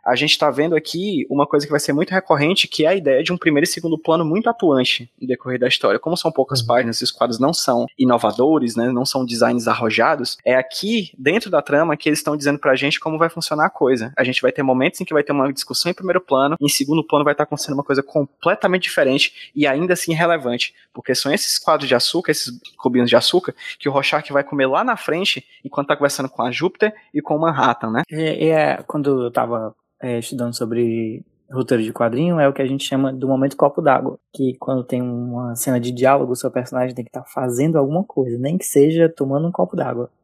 A 0.07 0.15
gente 0.15 0.31
está 0.31 0.49
vendo 0.51 0.77
aqui 0.77 1.27
uma 1.29 1.49
coisa 1.49 1.67
que 1.67 1.71
vai 1.71 1.81
ser 1.81 1.93
muito 1.93 2.11
recorrente, 2.11 2.69
que 2.69 2.85
é 2.85 2.89
a 2.89 2.95
ideia 2.95 3.25
de 3.25 3.33
um 3.33 3.37
primeiro 3.37 3.65
e 3.65 3.67
segundo 3.67 3.99
plano 3.99 4.25
muito 4.25 4.49
atuante 4.49 5.11
no 5.21 5.27
decorrer 5.27 5.59
da 5.59 5.67
história. 5.67 5.99
Como 5.99 6.17
são 6.17 6.31
poucas 6.31 6.63
páginas 6.63 7.01
e 7.01 7.05
os 7.05 7.11
quadros 7.11 7.41
não 7.41 7.53
são 7.53 7.87
inovadores, 7.99 8.77
né, 8.77 8.89
não 8.89 9.05
são 9.05 9.25
designs 9.25 9.67
arrojados, 9.67 10.39
é 10.45 10.55
aqui, 10.55 11.11
dentro 11.19 11.51
da 11.51 11.61
trama, 11.61 11.97
que 11.97 12.09
eles 12.09 12.21
estão 12.21 12.37
dizendo 12.37 12.59
pra 12.61 12.77
gente 12.77 13.01
como 13.01 13.19
vai 13.19 13.29
funcionar 13.29 13.67
a 13.67 13.71
coisa. 13.71 14.13
A 14.17 14.23
gente 14.23 14.41
vai 14.41 14.53
ter 14.53 14.63
momentos 14.63 15.01
em 15.01 15.05
que 15.05 15.13
vai 15.13 15.25
ter 15.25 15.33
uma 15.33 15.53
discussão 15.53 15.91
em 15.91 15.95
primeiro 15.95 16.21
plano, 16.21 16.55
em 16.61 16.69
segundo 16.69 17.05
plano 17.05 17.25
vai 17.25 17.35
estar 17.35 17.43
acontecendo 17.43 17.75
uma 17.75 17.83
coisa 17.83 18.01
completamente 18.01 18.85
diferente 18.85 19.51
e 19.57 19.67
ainda 19.67 19.95
assim 19.95 20.15
relevante, 20.15 20.73
porque 20.95 21.17
são 21.17 21.33
esses 21.33 21.59
quadros 21.59 21.89
de 21.89 21.97
açúcar, 21.97 22.31
esses 22.31 22.61
cubinhos 22.77 23.11
de 23.11 23.17
açúcar, 23.17 23.55
que 23.77 23.89
o 23.89 23.93
Rorschach 23.93 24.33
vai 24.33 24.45
comer 24.45 24.67
lá 24.67 24.85
na 24.85 24.97
frente, 24.97 25.45
enquanto 25.65 25.89
tá 25.89 25.97
conversando 25.97 26.29
com 26.29 26.43
a 26.43 26.51
Júpiter 26.53 26.95
e 27.13 27.21
com 27.21 27.35
o 27.35 27.41
Manhattan, 27.41 27.91
né? 27.91 28.03
É, 28.09 28.49
é, 28.49 28.83
quando 28.87 29.25
eu 29.25 29.31
tava 29.33 29.75
é, 30.01 30.19
estudando 30.19 30.55
sobre 30.57 31.25
roteiro 31.51 31.83
de 31.83 31.93
quadrinho, 31.93 32.41
é 32.41 32.49
o 32.49 32.53
que 32.53 32.61
a 32.63 32.67
gente 32.67 32.85
chama 32.85 33.13
do 33.13 33.29
momento 33.29 33.57
copo 33.57 33.81
d'água. 33.81 34.19
Que 34.35 34.55
quando 34.59 34.83
tem 34.85 35.01
uma 35.01 35.55
cena 35.55 35.79
de 35.79 35.93
diálogo, 35.93 36.33
o 36.33 36.37
seu 36.37 36.51
personagem 36.51 36.95
tem 36.95 37.05
que 37.05 37.09
estar 37.11 37.25
fazendo 37.25 37.77
alguma 37.79 38.03
coisa, 38.05 38.37
nem 38.39 38.59
que 38.59 38.65
seja 38.65 39.09
tomando 39.09 39.47
um 39.49 39.53
copo 39.53 39.77
d'água. 39.77 40.11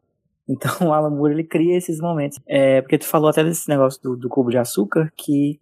Então 0.48 0.88
o 0.88 0.92
Alan 0.92 1.08
Moore 1.10 1.34
ele 1.34 1.44
cria 1.44 1.76
esses 1.78 2.00
momentos. 2.00 2.38
É, 2.48 2.82
porque 2.82 2.98
tu 2.98 3.06
falou 3.06 3.30
até 3.30 3.44
desse 3.44 3.68
negócio 3.68 4.02
do, 4.02 4.16
do 4.16 4.28
cubo 4.28 4.50
de 4.50 4.58
açúcar 4.58 5.10
que 5.16 5.60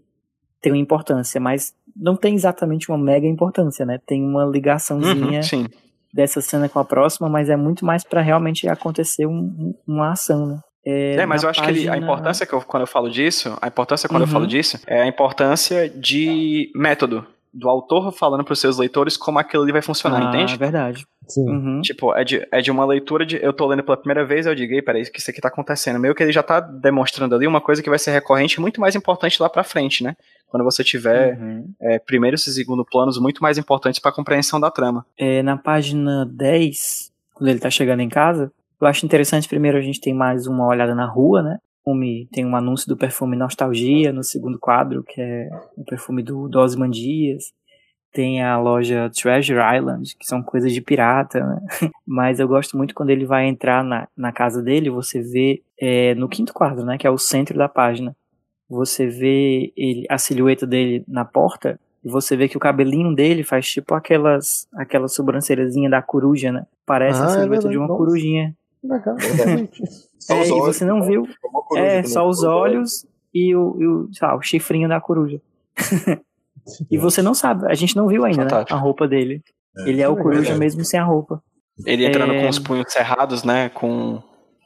tem 0.60 0.72
uma 0.72 0.78
importância, 0.78 1.38
mas 1.38 1.74
não 1.94 2.16
tem 2.16 2.34
exatamente 2.34 2.90
uma 2.90 2.96
mega 2.96 3.26
importância, 3.26 3.84
né? 3.84 4.00
Tem 4.06 4.24
uma 4.24 4.46
ligaçãozinha 4.46 5.40
Uhum, 5.52 5.66
dessa 6.12 6.40
cena 6.40 6.66
com 6.66 6.78
a 6.78 6.84
próxima, 6.84 7.28
mas 7.28 7.50
é 7.50 7.56
muito 7.56 7.84
mais 7.84 8.02
pra 8.02 8.22
realmente 8.22 8.66
acontecer 8.68 9.26
um- 9.26 9.32
um- 9.36 9.74
uma 9.86 10.12
ação, 10.12 10.46
né? 10.46 10.60
É, 10.84 11.26
mas 11.26 11.42
na 11.42 11.46
eu 11.46 11.50
acho 11.50 11.62
que 11.62 11.68
ele- 11.70 11.88
a 11.88 11.92
página- 11.92 12.06
importância 12.06 12.46
que 12.46 12.52
eu, 12.52 12.60
quando 12.62 12.82
eu 12.82 12.86
falo 12.86 13.10
disso, 13.10 13.56
a 13.60 13.68
importância 13.68 14.08
quando 14.08 14.22
eu 14.22 14.26
Uhum. 14.26 14.32
falo 14.32 14.46
disso, 14.46 14.78
é 14.86 15.02
a 15.02 15.06
importância 15.06 15.88
de 15.88 16.70
método. 16.74 17.26
Do 17.52 17.68
autor 17.68 18.12
falando 18.12 18.44
pros 18.44 18.60
seus 18.60 18.78
leitores 18.78 19.16
como 19.16 19.38
aquilo 19.40 19.64
ali 19.64 19.72
vai 19.72 19.82
funcionar, 19.82 20.22
ah, 20.24 20.28
entende? 20.28 20.54
É 20.54 20.56
verdade. 20.56 21.04
Sim. 21.26 21.48
Uhum. 21.48 21.80
Tipo, 21.82 22.14
é 22.14 22.22
de, 22.22 22.46
é 22.50 22.60
de 22.60 22.70
uma 22.70 22.84
leitura 22.86 23.26
de. 23.26 23.42
Eu 23.42 23.52
tô 23.52 23.66
lendo 23.66 23.82
pela 23.82 23.96
primeira 23.96 24.24
vez, 24.24 24.46
eu 24.46 24.54
digo, 24.54 24.72
ei, 24.72 24.80
peraí, 24.80 25.04
que 25.10 25.18
isso 25.18 25.30
aqui 25.32 25.40
tá 25.40 25.48
acontecendo. 25.48 25.98
Meio 25.98 26.14
que 26.14 26.22
ele 26.22 26.30
já 26.32 26.44
tá 26.44 26.60
demonstrando 26.60 27.34
ali 27.34 27.48
uma 27.48 27.60
coisa 27.60 27.82
que 27.82 27.90
vai 27.90 27.98
ser 27.98 28.12
recorrente 28.12 28.54
e 28.54 28.60
muito 28.60 28.80
mais 28.80 28.94
importante 28.94 29.42
lá 29.42 29.48
pra 29.50 29.64
frente, 29.64 30.04
né? 30.04 30.16
Quando 30.48 30.62
você 30.62 30.84
tiver 30.84 31.36
Uhum. 31.40 31.68
é, 31.80 31.98
primeiro 31.98 32.36
e 32.36 32.38
segundo 32.38 32.84
planos 32.84 33.18
muito 33.18 33.42
mais 33.42 33.58
importantes 33.58 33.98
pra 34.00 34.12
compreensão 34.12 34.60
da 34.60 34.70
trama. 34.70 35.04
É, 35.18 35.42
na 35.42 35.56
página 35.56 36.24
10, 36.32 37.10
quando 37.34 37.48
ele 37.50 37.58
tá 37.58 37.68
chegando 37.70 37.98
em 38.00 38.08
casa, 38.08 38.52
eu 38.80 38.86
acho 38.86 39.04
interessante, 39.04 39.48
primeiro 39.48 39.78
a 39.78 39.80
gente 39.82 40.00
tem 40.00 40.14
mais 40.14 40.46
uma 40.46 40.66
olhada 40.66 40.94
na 40.94 41.06
rua, 41.06 41.42
né? 41.42 41.58
Perfume- 41.84 42.28
Tem 42.32 42.44
um 42.46 42.54
anúncio 42.56 42.86
do 42.88 42.96
perfume 42.96 43.36
Nostalgia 43.36 44.12
no 44.12 44.22
segundo 44.22 44.58
quadro, 44.58 45.02
que 45.02 45.20
é 45.20 45.48
o 45.76 45.84
perfume 45.84 46.22
do, 46.22 46.48
do 46.48 46.58
Osman 46.58 46.90
Dias. 46.90 47.44
Tem 48.12 48.42
a 48.42 48.58
loja 48.58 49.10
Treasure 49.14 49.60
Island, 49.76 50.16
que 50.18 50.26
são 50.26 50.42
coisas 50.42 50.72
de 50.72 50.80
pirata, 50.80 51.40
né? 51.44 51.60
Mas 52.06 52.40
eu 52.40 52.48
gosto 52.48 52.76
muito 52.76 52.94
quando 52.94 53.10
ele 53.10 53.24
vai 53.24 53.46
entrar 53.46 53.84
na, 53.84 54.08
na 54.16 54.32
casa 54.32 54.62
dele, 54.62 54.90
você 54.90 55.20
vê 55.22 55.62
é, 55.80 56.14
no 56.16 56.28
quinto 56.28 56.52
quadro, 56.52 56.84
né? 56.84 56.98
Que 56.98 57.06
é 57.06 57.10
o 57.10 57.18
centro 57.18 57.56
da 57.56 57.68
página. 57.68 58.14
Você 58.68 59.06
vê 59.06 59.72
ele, 59.76 60.06
a 60.10 60.18
silhueta 60.18 60.66
dele 60.66 61.04
na 61.08 61.24
porta 61.24 61.78
e 62.04 62.08
você 62.10 62.36
vê 62.36 62.48
que 62.48 62.56
o 62.56 62.60
cabelinho 62.60 63.14
dele 63.14 63.42
faz 63.44 63.68
tipo 63.68 63.94
aquelas 63.94 64.66
aquela 64.74 65.08
sobrancelhazinha 65.08 65.90
da 65.90 66.02
coruja, 66.02 66.50
né? 66.52 66.66
Parece 66.86 67.20
Ah, 67.20 67.24
a 67.24 67.28
é 67.28 67.30
silhueta 67.30 67.50
verdade, 67.50 67.72
de 67.72 67.78
uma 67.78 67.88
nossa. 67.88 67.98
corujinha. 67.98 68.54
Legal, 68.82 69.16
exatamente. 69.18 69.82
É, 69.82 70.40
os 70.42 70.48
e 70.48 70.52
olhos, 70.52 70.76
você 70.76 70.84
não 70.84 71.02
viu? 71.02 71.22
uma 71.44 71.62
coruja 71.62 71.84
É, 71.86 71.96
também, 71.96 72.10
só 72.10 72.28
os 72.28 72.42
olhos. 72.42 73.06
e 73.34 73.54
o, 73.54 73.76
e 73.80 73.86
o, 73.86 74.08
sei 74.12 74.26
lá, 74.28 74.36
o 74.36 74.42
chifrinho 74.42 74.88
da 74.88 75.00
coruja. 75.00 75.40
E 76.90 76.98
você 76.98 77.22
não 77.22 77.32
sabe, 77.34 77.66
a 77.70 77.74
gente 77.74 77.96
não 77.96 78.06
viu 78.06 78.24
ainda, 78.24 78.44
né? 78.44 78.64
A 78.70 78.76
roupa 78.76 79.08
dele. 79.08 79.42
Ele 79.86 80.02
é 80.02 80.08
o 80.08 80.12
É 80.12 80.16
coruja 80.22 80.40
verdade. 80.40 80.60
mesmo 80.60 80.84
sem 80.84 81.00
a 81.00 81.04
roupa. 81.04 81.42
Ele 81.86 82.04
entrando 82.04 82.34
É. 82.34 82.42
com 82.42 82.48
os 82.48 82.58
punhos 82.58 82.92
cerrados, 82.92 83.42
né? 83.42 83.70
Com. 83.70 84.22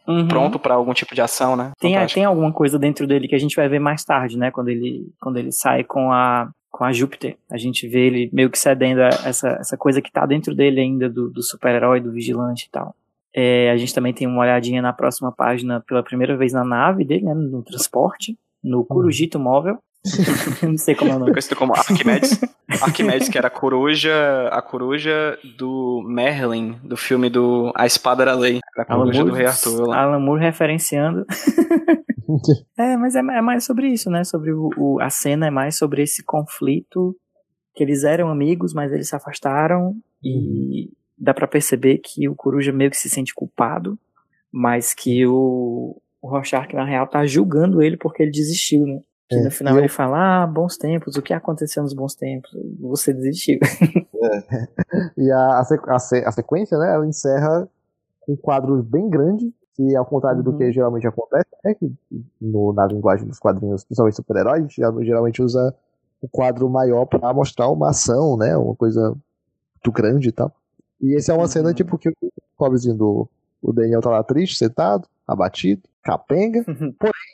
Uhum. 0.07 0.27
Pronto 0.28 0.59
pra 0.59 0.74
algum 0.74 0.93
tipo 0.93 1.15
de 1.15 1.23
ação, 1.23 1.57
né? 1.57 1.70
Tem, 1.78 1.95
Fantástico. 1.95 2.16
tem 2.19 2.24
alguma 2.24 2.53
coisa 2.53 2.78
dentro 2.78 3.07
dele 3.07 3.27
que 3.28 3.35
a 3.35 3.39
gente 3.39 3.57
vai 3.57 3.69
ver 3.69 3.78
mais 3.78 4.05
tarde, 4.05 4.36
né? 4.36 4.51
Quando 4.51 4.69
ele, 4.69 5.09
quando 5.20 5.39
ele 5.39 5.51
sai 5.53 5.82
com 5.85 6.12
a, 6.12 6.51
com 6.70 6.85
a 6.85 6.93
Júpiter. 6.93 7.39
A 7.51 7.57
gente 7.57 7.86
vê 7.89 8.07
ele 8.09 8.28
meio 8.32 8.51
que 8.51 8.59
cedendo 8.59 9.01
a 9.01 9.09
essa, 9.24 9.51
essa 9.61 9.77
coisa 9.78 10.03
que 10.03 10.12
tá 10.12 10.27
dentro 10.27 10.55
dele 10.55 10.81
ainda, 10.81 11.09
do, 11.09 11.31
do 11.31 11.43
super-herói, 11.43 12.01
do 12.01 12.11
vigilante 12.12 12.66
e 12.66 12.70
tal. 12.70 12.95
É, 13.35 13.70
a 13.70 13.77
gente 13.77 13.93
também 13.94 14.12
tem 14.15 14.27
uma 14.27 14.40
olhadinha 14.43 14.81
na 14.81 14.93
próxima 14.93 15.32
página 15.32 15.82
pela 15.86 16.02
primeira 16.02 16.36
vez 16.36 16.52
na 16.52 16.65
nave 16.65 17.05
dele, 17.05 17.24
né? 17.24 17.35
No 17.35 17.62
transporte, 17.62 18.36
no 18.62 18.85
Corujito 18.85 19.39
Móvel. 19.39 19.78
Não 20.62 20.77
sei 20.77 20.94
como 20.94 21.11
é 21.12 21.16
o 21.16 21.19
nome. 21.19 21.32
Conhecido 21.32 21.56
como 21.56 21.73
Arquimedes. 21.74 22.39
Arquimedes, 22.82 23.28
que 23.28 23.39
era 23.39 23.48
a 23.48 23.51
coruja, 23.51 24.12
a 24.52 24.61
coruja 24.61 25.39
do 25.56 26.05
Merlin, 26.06 26.78
do 26.85 26.97
filme 26.97 27.31
do 27.31 27.73
A 27.74 27.86
Espada 27.86 28.23
era 28.23 28.35
Lei. 28.35 28.61
Era 28.77 28.86
a 28.86 28.93
Alan 28.93 29.02
coruja 29.05 29.20
do 29.24 29.27
Moore, 29.28 29.39
Rei 29.39 29.47
Arthur 29.47 29.86
lá. 29.89 30.02
Alan 30.02 30.20
Moore 30.20 30.43
referenciando. 30.43 31.24
é, 32.78 32.97
mas 32.97 33.15
é, 33.15 33.20
é 33.20 33.40
mais 33.40 33.65
sobre 33.65 33.89
isso, 33.89 34.11
né? 34.11 34.24
Sobre 34.24 34.52
o, 34.52 34.70
o- 34.77 35.01
a 35.01 35.11
cena 35.11 35.47
é 35.47 35.51
mais 35.51 35.77
sobre 35.77 36.02
esse 36.02 36.23
conflito 36.23 37.16
que 37.74 37.82
eles 37.82 38.05
eram 38.05 38.28
amigos, 38.28 38.73
mas 38.74 38.93
eles 38.93 39.09
se 39.09 39.16
afastaram 39.16 39.94
e 40.23 40.90
dá 41.16 41.32
pra 41.35 41.47
perceber 41.49 41.99
que 41.99 42.28
o 42.28 42.35
Coruja 42.35 42.73
meio 42.73 42.91
que 42.91 42.97
se 42.97 43.09
sente 43.09 43.35
culpado, 43.35 43.99
mas 44.53 44.95
que 44.95 45.27
o, 45.27 46.01
o 46.23 46.28
Rorschach 46.28 46.73
na 46.74 46.85
real 46.85 47.07
tá 47.07 47.24
julgando 47.27 47.82
ele 47.82 47.97
porque 47.97 48.23
ele 48.23 48.32
desistiu, 48.32 48.86
né? 48.86 49.01
Que 49.28 49.36
É, 49.36 49.43
no 49.43 49.51
final 49.51 49.74
eu- 49.74 49.78
ele 49.81 49.89
fala, 49.89 50.43
ah, 50.43 50.47
bons 50.47 50.77
tempos, 50.77 51.16
o 51.16 51.23
que 51.23 51.32
aconteceu 51.32 51.82
nos 51.82 51.95
bons 51.95 52.15
tempos? 52.15 52.51
Você 52.81 53.12
desistiu. 53.12 53.59
E 55.19 55.31
a, 55.31 55.39
a, 55.39 55.61
a 55.61 55.99
se- 55.99 56.24
a 56.24 56.32
sequência, 56.32 56.78
né, 56.78 56.95
ela 56.95 57.07
encerra 57.07 57.69
com 58.20 58.36
quadros 58.36 58.85
bem 58.85 59.09
grandes, 59.09 59.51
que 59.74 59.95
ao 59.97 60.07
contrário 60.07 60.43
do 60.43 60.53
Uhum. 60.53 60.59
que 60.59 60.73
geralmente 60.73 61.07
acontece, 61.07 61.47
é 61.65 61.74
que 61.74 61.93
no, 62.41 62.73
na 62.73 62.86
linguagem 62.86 63.27
dos 63.27 63.39
quadrinhos, 63.39 63.85
principalmente 63.85 64.16
super-heróis, 64.16 64.73
geralmente- 64.73 65.07
geralmente 65.07 65.43
usa 65.43 65.74
o 66.23 66.28
quadro 66.28 66.69
maior 66.70 67.05
pra 67.07 67.32
mostrar 67.35 67.69
uma 67.69 67.91
ação, 67.91 68.36
né, 68.36 68.57
uma 68.57 68.74
coisa 68.74 69.11
muito 69.11 69.93
grande 69.93 70.28
e 70.28 70.32
tal. 70.32 70.53
E 71.00 71.14
esse 71.16 71.30
é 71.30 71.34
uma 71.34 71.48
cena, 71.48 71.68
Uhum. 71.68 71.74
tipo, 71.74 71.98
que 71.98 72.08
o 72.08 72.14
pobrezinho 72.56 72.94
do 72.96 73.28
o 73.62 73.72
Daniel 73.72 74.00
tá 74.02 74.10
lá 74.10 74.22
triste, 74.22 74.56
sentado, 74.58 75.08
abatido, 75.26 75.82
capenga, 76.02 76.64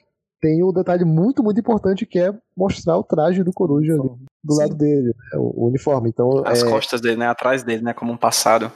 tem 0.40 0.62
um 0.64 0.72
detalhe 0.72 1.04
muito, 1.04 1.42
muito 1.42 1.58
importante 1.60 2.06
que 2.06 2.18
é 2.18 2.32
mostrar 2.56 2.96
o 2.96 3.02
traje 3.02 3.42
do 3.42 3.52
coruja 3.52 3.94
ali 3.94 4.10
do 4.42 4.54
lado 4.54 4.74
dele, 4.74 5.08
né, 5.08 5.38
o, 5.38 5.64
o 5.64 5.66
uniforme. 5.68 6.08
Então, 6.08 6.42
As 6.46 6.62
é, 6.62 6.68
costas 6.70 7.00
dele, 7.00 7.16
né? 7.16 7.26
Atrás 7.26 7.62
dele, 7.62 7.82
né? 7.82 7.92
Como 7.92 8.12
um 8.12 8.16
passado. 8.16 8.70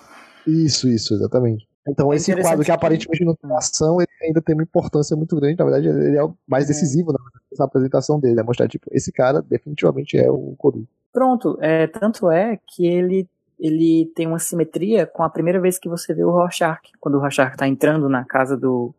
isso, 0.47 0.89
isso, 0.89 1.15
exatamente. 1.15 1.67
Então, 1.87 2.13
É 2.13 2.17
esse 2.17 2.35
quadro 2.37 2.65
que 2.65 2.71
aparentemente 2.71 3.25
não 3.25 3.35
tem 3.35 3.51
ação, 3.55 4.01
ele 4.01 4.09
ainda 4.23 4.41
tem 4.43 4.55
uma 4.55 4.63
importância 4.63 5.15
muito 5.17 5.37
grande. 5.37 5.59
Na 5.59 5.65
verdade, 5.65 5.89
ele 5.89 6.17
é 6.17 6.25
o 6.25 6.35
mais 6.47 6.67
decisivo 6.67 7.13
na, 7.13 7.19
na 7.59 7.65
apresentação 7.67 8.19
dele. 8.19 8.41
É 8.41 8.43
mostrar, 8.43 8.67
tipo, 8.69 8.87
esse 8.91 9.13
cara 9.13 9.43
definitivamente 9.43 10.17
é 10.19 10.31
o 10.31 10.55
Coruja. 10.59 10.87
Pronto, 11.13 11.57
é, 11.61 11.87
tanto 11.87 12.31
é 12.31 12.59
que 12.67 12.87
ele, 12.87 13.29
ele 13.65 14.13
tem 14.15 14.27
uma 14.27 14.39
simetria 14.39 15.07
com 15.07 15.23
a 15.23 15.31
primeira 15.31 15.59
vez 15.59 15.79
que 15.79 15.89
você 15.89 16.13
vê 16.13 16.23
o 16.23 16.31
Rorschach. 16.31 16.83
Quando 17.01 17.15
o 17.15 17.19
Rorschach 17.19 17.57
tá 17.57 17.67
entrando 17.67 18.11
na 18.11 18.23
casa 18.23 18.59
do, 18.59 18.95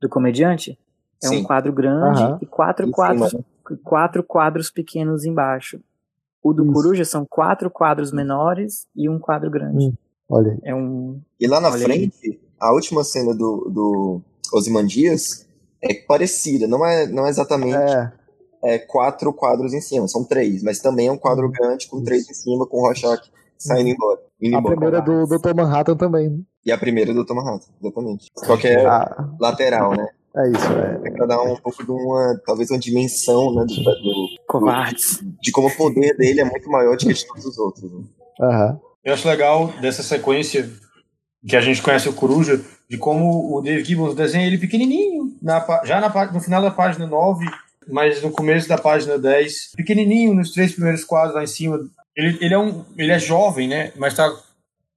do 0.00 0.08
comediante, 0.08 0.78
É 1.22 1.28
Sim. 1.28 1.40
um 1.40 1.44
quadro 1.44 1.70
grande 1.70 2.22
e 2.40 2.46
quatro 2.46 2.90
quadros, 2.90 3.36
quatro 3.84 4.22
quadros 4.24 4.70
pequenos 4.70 5.26
embaixo. 5.26 5.78
O 6.42 6.54
do 6.54 6.64
Isso. 6.64 6.72
Coruja 6.72 7.04
são 7.04 7.26
quatro 7.28 7.70
quadros 7.70 8.10
menores 8.10 8.86
e 8.96 9.06
um 9.06 9.18
quadro 9.18 9.50
grande. 9.50 9.88
Hum. 9.88 9.94
Olha 10.30 10.52
aí. 10.52 10.58
É 10.64 10.74
um. 10.74 11.20
E 11.38 11.46
lá 11.46 11.60
na 11.60 11.68
Olha 11.68 11.76
aí. 11.76 11.82
frente, 11.82 12.40
a 12.58 12.72
última 12.72 13.04
cena 13.04 13.34
do, 13.34 13.68
do 13.70 14.20
Ozymandias 14.50 15.46
é 15.82 15.92
parecida, 15.92 16.66
não 16.66 16.86
é, 16.86 17.06
não 17.06 17.26
é 17.26 17.28
exatamente 17.28 17.76
É, 17.76 18.12
é, 18.64 18.78
quatro 18.78 19.30
quadros 19.30 19.74
em 19.74 19.80
cima, 19.82 20.08
são 20.08 20.24
três, 20.24 20.62
mas 20.62 20.80
também 20.80 21.08
é 21.08 21.12
um 21.12 21.18
quadro 21.18 21.50
grande 21.50 21.86
com 21.86 22.02
três 22.02 22.28
em 22.30 22.34
cima, 22.34 22.66
com 22.66 22.78
o 22.78 22.80
Rorschach 22.80 23.30
saindo 23.58 23.88
embora. 23.90 24.20
indo 24.40 24.56
a 24.56 24.58
embora. 24.60 24.76
primeira 24.76 25.00
do 25.02 25.26
Dr. 25.26 25.54
Manhattan 25.54 25.96
também. 25.96 26.28
né? 26.30 26.38
E 26.64 26.72
a 26.72 26.78
primeira 26.78 27.14
do 27.14 27.24
Tom 27.24 27.34
Manhattan, 27.36 27.68
exatamente. 27.80 28.26
Qualquer 28.44 28.84
Ah, 28.86 29.28
lateral, 29.38 29.92
né? 29.96 30.06
é 30.36 30.50
isso, 30.50 30.66
é. 30.72 31.08
É 31.08 31.10
pra 31.12 31.26
dar 31.26 31.40
um 31.42 31.56
pouco 31.56 31.84
de 31.84 31.90
uma, 31.92 32.40
talvez 32.44 32.70
uma 32.70 32.78
dimensão, 32.78 33.54
né, 33.54 33.64
do, 33.64 33.74
do- 33.74 34.26
Covardes. 34.48 35.20
de 35.40 35.52
como 35.52 35.68
o 35.68 35.76
poder 35.76 36.16
dele 36.16 36.40
é 36.40 36.44
muito 36.44 36.68
maior 36.68 36.96
do 36.96 37.06
que 37.06 37.12
de 37.14 37.26
todos 37.26 37.44
os 37.46 37.56
outros. 37.58 37.90
né? 37.92 38.04
Aham. 38.40 38.80
Eu 39.04 39.14
acho 39.14 39.28
legal 39.28 39.68
dessa 39.80 40.02
sequência 40.02 40.68
que 41.46 41.54
a 41.56 41.60
gente 41.60 41.80
conhece 41.80 42.08
o 42.08 42.12
Coruja, 42.12 42.60
de 42.90 42.98
como 42.98 43.56
o 43.56 43.62
Dave 43.62 43.84
Gibbons 43.84 44.16
desenha 44.16 44.46
ele 44.48 44.58
pequenininho, 44.58 45.36
na 45.40 45.64
já 45.84 46.00
na, 46.00 46.32
no 46.32 46.40
final 46.40 46.60
da 46.60 46.72
página 46.72 47.06
9, 47.06 47.46
mas 47.88 48.20
no 48.20 48.32
começo 48.32 48.68
da 48.68 48.76
página 48.76 49.16
10, 49.16 49.70
pequenininho 49.76 50.34
nos 50.34 50.50
três 50.50 50.72
primeiros 50.74 51.04
quadros 51.04 51.36
lá 51.36 51.44
em 51.44 51.46
cima. 51.46 51.78
Ele, 52.16 52.38
ele, 52.40 52.54
é, 52.54 52.58
um, 52.58 52.84
ele 52.96 53.12
é 53.12 53.18
jovem, 53.18 53.68
né? 53.68 53.92
Mas 53.96 54.14
tá, 54.14 54.32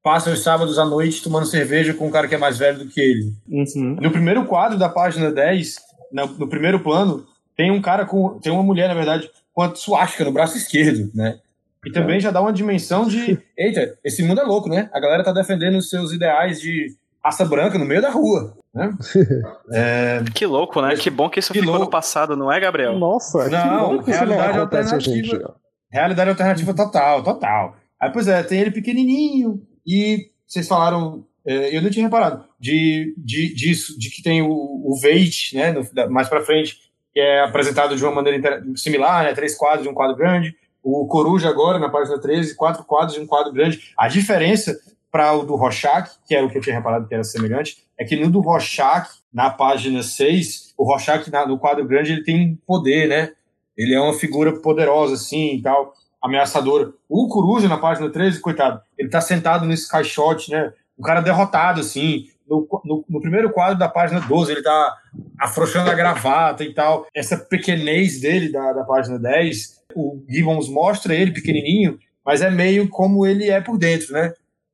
passa 0.01 0.31
os 0.31 0.41
sábados 0.41 0.79
à 0.79 0.85
noite 0.85 1.21
tomando 1.21 1.45
cerveja 1.45 1.93
com 1.93 2.07
um 2.07 2.11
cara 2.11 2.27
que 2.27 2.35
é 2.35 2.37
mais 2.37 2.57
velho 2.57 2.79
do 2.79 2.87
que 2.87 3.01
ele. 3.01 3.33
Uhum. 3.47 3.97
No 3.99 4.11
primeiro 4.11 4.45
quadro 4.45 4.77
da 4.77 4.87
página 4.87 5.31
10, 5.31 5.75
no, 6.11 6.25
no 6.27 6.47
primeiro 6.47 6.79
plano, 6.79 7.25
tem 7.55 7.71
um 7.71 7.81
cara 7.81 8.05
com. 8.05 8.39
Tem 8.39 8.51
uma 8.51 8.63
mulher, 8.63 8.87
na 8.87 8.93
verdade, 8.93 9.29
com 9.53 9.61
a 9.61 9.75
suástica 9.75 10.23
no 10.23 10.31
braço 10.31 10.57
esquerdo, 10.57 11.11
né? 11.13 11.39
E 11.85 11.91
também 11.91 12.19
já 12.19 12.31
dá 12.31 12.41
uma 12.41 12.53
dimensão 12.53 13.05
de. 13.05 13.37
Eita, 13.57 13.97
esse 14.03 14.23
mundo 14.23 14.41
é 14.41 14.43
louco, 14.43 14.69
né? 14.69 14.89
A 14.93 14.99
galera 14.99 15.23
tá 15.23 15.31
defendendo 15.31 15.77
os 15.77 15.89
seus 15.89 16.11
ideais 16.13 16.59
de 16.61 16.95
raça 17.23 17.43
branca 17.45 17.77
no 17.77 17.85
meio 17.85 18.01
da 18.01 18.09
rua. 18.09 18.53
Né? 18.73 18.93
É, 19.71 20.23
Que 20.33 20.45
louco, 20.45 20.81
né? 20.81 20.95
Que 20.95 21.09
bom 21.09 21.29
que 21.29 21.39
isso 21.39 21.51
Que 21.51 21.59
ficou 21.59 21.73
louco. 21.73 21.85
no 21.85 21.91
passado, 21.91 22.35
não 22.35 22.51
é, 22.51 22.59
Gabriel? 22.59 22.97
Nossa, 22.97 23.45
que 23.45 23.51
Não, 23.51 23.97
bom 23.97 24.03
que 24.03 24.11
isso 24.11 24.25
não 24.25 24.27
realidade 24.33 24.57
acontece 24.57 24.95
hoje 24.95 25.09
em 25.11 25.19
alternativa. 25.21 25.55
Realidade 25.91 26.29
alternativa 26.29 26.73
total, 26.73 27.23
total. 27.23 27.75
Aí, 27.99 28.09
pois 28.11 28.27
é, 28.27 28.41
tem 28.43 28.59
ele 28.61 28.71
pequenininho 28.71 29.61
e 29.85 30.29
vocês 30.47 30.67
falaram, 30.67 31.25
é, 31.45 31.75
eu 31.75 31.81
não 31.81 31.89
tinha 31.89 32.05
reparado, 32.05 32.45
de, 32.59 33.13
de, 33.17 33.53
disso, 33.53 33.97
de 33.99 34.09
que 34.09 34.21
tem 34.23 34.41
o, 34.41 34.49
o 34.51 34.97
Veit, 35.01 35.55
né, 35.55 35.71
no- 35.71 36.11
mais 36.11 36.27
pra 36.29 36.41
frente, 36.43 36.77
que 37.13 37.19
é 37.19 37.41
apresentado 37.41 37.95
de 37.95 38.03
uma 38.03 38.13
maneira 38.13 38.63
similar, 38.75 39.23
né, 39.23 39.33
três 39.33 39.55
quadros 39.57 39.83
de 39.83 39.89
um 39.89 39.93
quadro 39.93 40.15
grande. 40.15 40.55
O 40.81 41.07
Coruja 41.07 41.49
agora, 41.49 41.77
na 41.79 41.89
página 41.89 42.19
13, 42.19 42.55
quatro 42.55 42.83
quadros 42.85 43.15
de 43.15 43.19
um 43.21 43.27
quadro 43.27 43.51
grande. 43.51 43.91
A 43.97 44.07
diferença 44.07 44.79
para 45.11 45.33
o 45.33 45.43
do 45.43 45.55
Rorschach, 45.55 46.09
que 46.27 46.35
era 46.35 46.45
o 46.45 46.49
que 46.49 46.57
eu 46.57 46.61
tinha 46.61 46.75
reparado 46.75 47.07
que 47.07 47.13
era 47.13 47.23
semelhante, 47.23 47.77
é 47.97 48.05
que 48.05 48.15
no 48.15 48.29
do 48.29 48.39
Rorschach, 48.39 49.09
na 49.33 49.49
página 49.49 50.01
6, 50.03 50.73
o 50.77 50.83
Rorschach 50.85 51.29
na- 51.31 51.45
no 51.47 51.57
quadro 51.59 51.85
grande 51.85 52.11
ele 52.13 52.23
tem 52.23 52.55
poder, 52.65 53.07
né? 53.09 53.31
Ele 53.79 53.95
é 53.95 54.01
uma 54.01 54.13
figura 54.13 54.59
poderosa, 54.59 55.13
assim, 55.13 55.55
e 55.55 55.61
tal, 55.61 55.93
ameaçadora. 56.21 56.91
O 57.07 57.29
Coruja, 57.29 57.69
na 57.69 57.77
página 57.77 58.09
13, 58.09 58.41
coitado, 58.41 58.81
ele 58.97 59.07
tá 59.07 59.21
sentado 59.21 59.65
nesse 59.65 59.89
caixote, 59.89 60.51
né? 60.51 60.73
Um 60.97 61.01
cara 61.01 61.21
derrotado, 61.21 61.79
assim. 61.79 62.25
No, 62.45 62.67
no, 62.83 63.05
no 63.07 63.21
primeiro 63.21 63.51
quadro 63.51 63.79
da 63.79 63.87
página 63.87 64.19
12, 64.19 64.51
ele 64.51 64.61
tá 64.61 64.97
afrouxando 65.39 65.89
a 65.89 65.93
gravata 65.93 66.61
e 66.61 66.73
tal. 66.73 67.07
Essa 67.15 67.37
pequenez 67.37 68.19
dele, 68.19 68.51
da, 68.51 68.73
da 68.73 68.83
página 68.83 69.17
10, 69.17 69.81
o 69.95 70.21
Gibbons 70.27 70.67
mostra 70.67 71.15
ele 71.15 71.31
pequenininho, 71.31 71.97
mas 72.25 72.41
é 72.41 72.49
meio 72.49 72.89
como 72.89 73.25
ele 73.25 73.49
é 73.49 73.61
por 73.61 73.77
dentro, 73.77 74.11
né? 74.11 74.33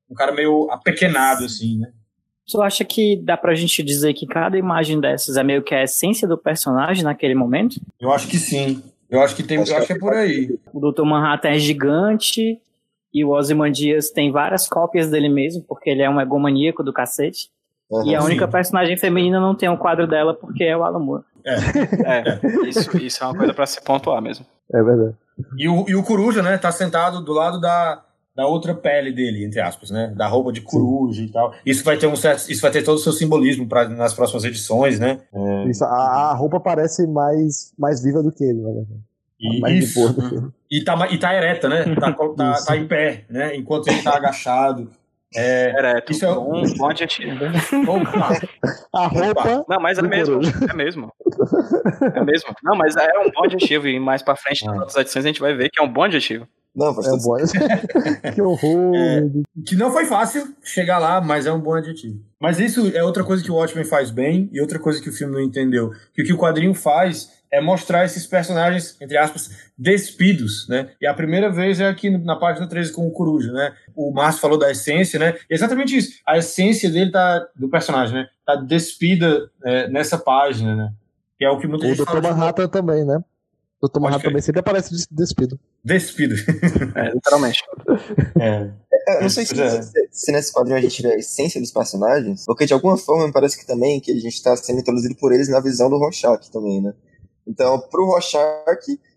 Um 0.10 0.16
cara 0.16 0.32
meio 0.32 0.68
apequenado, 0.72 1.46
assim, 1.46 1.78
né? 1.78 1.92
Tu 2.48 2.62
acha 2.62 2.84
que 2.86 3.20
dá 3.24 3.36
pra 3.36 3.56
gente 3.56 3.84
dizer 3.84 4.14
que 4.14 4.26
cada 4.26 4.58
imagem 4.58 5.00
dessas 5.00 5.36
é 5.36 5.44
meio 5.44 5.64
que 5.64 5.76
a 5.76 5.84
essência 5.84 6.28
do 6.28 6.38
personagem 6.38 7.04
naquele 7.04 7.36
momento? 7.36 7.80
Eu 8.00 8.12
acho 8.12 8.28
que 8.28 8.38
sim. 8.38 8.84
Eu 9.16 9.22
acho 9.22 9.36
que 9.36 9.44
tem, 9.44 9.58
Acho 9.58 9.76
acho 9.76 9.88
que 9.88 9.94
é 9.94 10.00
por 10.00 10.14
aí. 10.14 10.58
O 10.74 10.80
Dr. 10.80 11.04
Manhattan 11.04 11.50
é 11.50 11.60
gigante 11.60 12.60
e 13.14 13.24
o 13.24 13.30
Ozymandias 13.30 14.10
tem 14.10 14.32
várias 14.32 14.68
cópias 14.68 15.10
dele 15.10 15.30
mesmo, 15.30 15.64
porque 15.68 15.90
ele 15.90 16.02
é 16.02 16.10
um 16.10 16.20
egomaníaco 16.20 16.84
do 16.84 16.94
cacete. 16.94 17.50
Uhum. 17.90 18.08
E 18.08 18.16
a 18.16 18.20
Sim. 18.20 18.26
única 18.28 18.48
personagem 18.48 18.98
feminina 18.98 19.40
não 19.40 19.56
tem 19.56 19.70
o 19.70 19.78
quadro 19.78 20.08
dela 20.08 20.34
porque 20.34 20.64
é 20.64 20.76
o 20.76 20.84
Alan 20.84 21.00
Moore. 21.00 21.24
É, 21.46 22.68
isso, 22.68 22.98
isso 22.98 23.24
é 23.24 23.28
uma 23.28 23.38
coisa 23.38 23.54
pra 23.54 23.66
se 23.66 23.82
pontuar 23.82 24.22
mesmo. 24.22 24.46
É 24.74 24.82
verdade. 24.82 25.16
E 25.58 25.70
o, 25.70 25.86
e 25.88 25.96
o 25.96 26.04
coruja, 26.04 26.42
né, 26.42 26.58
tá 26.58 26.72
sentado 26.72 27.22
do 27.22 27.34
lado 27.34 27.60
da, 27.62 28.02
da 28.36 28.46
outra 28.46 28.76
pele 28.76 29.14
dele, 29.14 29.46
entre 29.46 29.62
aspas, 29.62 29.90
né? 29.90 30.14
Da 30.16 30.28
roupa 30.28 30.52
de 30.52 30.60
coruja 30.60 31.24
e 31.24 31.32
tal. 31.32 31.54
Isso 31.66 31.84
vai 31.86 31.98
ter 31.98 32.08
um 32.08 32.16
certo. 32.16 32.52
Isso 32.52 32.62
vai 32.62 32.70
ter 32.70 32.84
todo 32.84 32.96
o 32.96 33.00
seu 33.00 33.14
simbolismo 33.14 33.68
pra, 33.68 33.88
nas 33.88 34.14
próximas 34.14 34.44
edições, 34.44 35.00
né? 35.00 35.22
Isso, 35.70 35.86
a, 35.86 36.32
a 36.32 36.34
roupa 36.34 36.60
parece 36.60 37.08
mais, 37.08 37.74
mais 37.80 38.04
viva 38.04 38.22
do 38.22 38.32
que 38.32 38.44
ele, 38.44 38.62
na 38.62 38.72
verdade. 38.72 39.00
E, 39.40 39.60
mais 39.60 39.74
de 39.76 39.80
isso. 39.86 40.00
boa 40.00 40.12
do 40.12 40.30
que 40.30 40.36
ele. 40.36 40.48
E 40.70 40.84
tá, 40.84 41.08
e 41.10 41.18
tá 41.18 41.34
ereta, 41.34 41.70
né? 41.70 41.96
Tá, 41.96 42.12
tá, 42.12 42.54
tá 42.66 42.78
em 42.78 42.88
pé, 42.88 43.24
né? 43.30 43.56
Enquanto 43.56 43.88
ele 43.88 44.02
tá 44.02 44.18
agachado. 44.18 44.90
É, 45.34 45.78
Ereto. 45.78 46.12
Isso 46.12 46.26
é 46.26 46.32
um 46.32 46.64
bom 46.78 46.90
adjetivo. 46.90 47.40
A 48.94 49.08
roupa. 49.08 49.66
Não, 49.68 49.80
mas 49.82 49.98
é 49.98 50.02
do 50.02 50.08
mesmo. 50.08 50.40
É 50.70 50.74
mesmo. 50.74 51.12
É 52.14 52.24
mesmo. 52.24 52.56
Não, 52.64 52.76
mas 52.76 52.96
é 52.96 53.20
um 53.20 53.30
bom 53.32 53.44
adjetivo. 53.44 53.88
E 53.88 54.00
mais 54.00 54.22
pra 54.22 54.36
frente, 54.36 54.66
nas 54.66 54.78
outras 54.78 54.96
edições, 54.96 55.26
a 55.26 55.28
gente 55.28 55.42
vai 55.42 55.54
ver 55.54 55.70
que 55.70 55.80
é 55.80 55.84
um 55.84 55.92
bom 55.92 56.04
adjetivo. 56.04 56.48
Não, 56.76 56.94
faz 56.94 57.08
É 57.08 57.10
todo 57.12 57.22
bom. 57.24 57.38
que 58.34 58.42
horror. 58.42 58.96
É. 58.96 59.22
que 59.66 59.76
não 59.76 59.92
foi 59.92 60.06
fácil 60.06 60.54
chegar 60.62 61.00
lá, 61.00 61.22
mas 61.22 61.46
é 61.46 61.52
um 61.52 61.60
bom 61.60 61.74
adjetivo. 61.74 62.20
Mas 62.40 62.60
isso 62.60 62.92
é 62.94 63.04
outra 63.04 63.24
coisa 63.24 63.44
que 63.44 63.52
o 63.52 63.56
Watchmen 63.56 63.86
faz 63.86 64.12
bem 64.12 64.50
e 64.52 64.60
outra 64.60 64.78
coisa 64.78 65.02
que 65.02 65.10
o 65.10 65.14
filme 65.14 65.34
não 65.34 65.42
entendeu. 65.42 65.92
Que 66.14 66.22
o 66.22 66.26
que 66.26 66.34
o 66.34 66.38
quadrinho 66.38 66.74
faz 66.74 67.34
é 67.52 67.62
mostrar 67.62 68.04
esses 68.04 68.28
personagens, 68.28 68.98
entre 69.00 69.18
aspas, 69.18 69.72
despidos, 69.78 70.68
né? 70.68 70.90
E 71.02 71.08
a 71.08 71.14
primeira 71.14 71.50
vez 71.50 71.80
é 71.80 71.88
aqui 71.88 72.10
na 72.10 72.36
página 72.36 72.68
13 72.68 72.92
com 72.92 73.08
o 73.08 73.12
Coruja, 73.12 73.52
né? 73.54 73.74
O 73.96 74.12
Márcio 74.12 74.42
falou 74.42 74.58
da 74.58 74.70
essência, 74.70 75.18
né? 75.18 75.36
E 75.50 75.54
exatamente 75.54 75.96
isso. 75.96 76.20
A 76.28 76.38
essência 76.38 76.90
dele 76.90 77.12
tá, 77.12 77.48
do 77.56 77.70
personagem, 77.70 78.16
né? 78.16 78.28
Tá 78.46 78.56
despida 78.56 79.50
é, 79.64 79.88
nessa 79.88 80.18
página, 80.18 80.76
né? 80.76 80.92
Que 81.38 81.46
é 81.46 81.50
o 81.50 81.58
que 81.58 81.68
muita 81.68 81.86
O 81.86 81.90
gente 81.90 82.00
Dr. 82.00 82.06
fala 82.06 82.22
de 82.22 82.28
Manhattan 82.28 82.68
também, 82.68 83.06
né? 83.06 83.24
O 83.82 83.88
Dr. 83.88 84.00
Manhattan 84.00 84.24
também 84.30 84.42
sempre 84.42 84.60
aparece 84.62 84.90
des- 84.92 85.08
despido. 85.12 85.60
despido. 85.84 86.36
É, 86.96 87.12
literalmente. 87.14 87.60
É. 88.40 88.72
É, 89.08 89.18
eu 89.18 89.22
não 89.24 89.30
sei 89.30 89.46
se, 89.46 89.54
Pois 89.54 89.74
é. 89.74 89.82
se- 89.82 90.08
se 90.12 90.32
nesse 90.32 90.52
quadrinho 90.54 90.78
a 90.78 90.82
gente 90.82 91.02
vê 91.02 91.14
a 91.14 91.18
essência 91.18 91.60
dos 91.62 91.72
personagens, 91.72 92.44
porque 92.46 92.66
de 92.66 92.74
alguma 92.74 92.98
forma 92.98 93.28
me 93.28 93.34
parece 93.34 93.60
que 93.60 93.68
também 93.68 94.00
que 94.00 94.12
a 94.12 94.16
gente 94.16 94.30
está 94.34 94.56
sendo 94.56 94.80
introduzido 94.80 95.16
por 95.16 95.32
eles 95.34 95.50
na 95.50 95.60
visão 95.60 95.90
do 95.90 95.98
Rorschach 95.98 96.50
também, 96.52 96.82
né? 96.82 96.94
Então, 97.48 97.80
pro 97.92 98.06
Rorschach, 98.06 98.42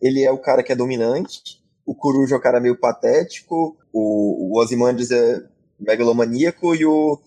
ele 0.03 0.23
é 0.23 0.31
o 0.31 0.39
cara 0.39 0.63
que 0.63 0.73
é 0.73 0.77
dominante, 0.77 1.41
o 1.87 1.95
Coruja 1.95 2.35
é 2.35 2.39
o 2.39 2.43
cara 2.43 2.61
meio 2.61 2.77
patético, 2.79 3.77
o, 3.93 4.53
o 4.55 4.61
Ozymandias 4.61 5.11
é 5.11 5.41
megalomaníaco 5.81 6.75
e 6.75 6.85
o, 6.85 7.19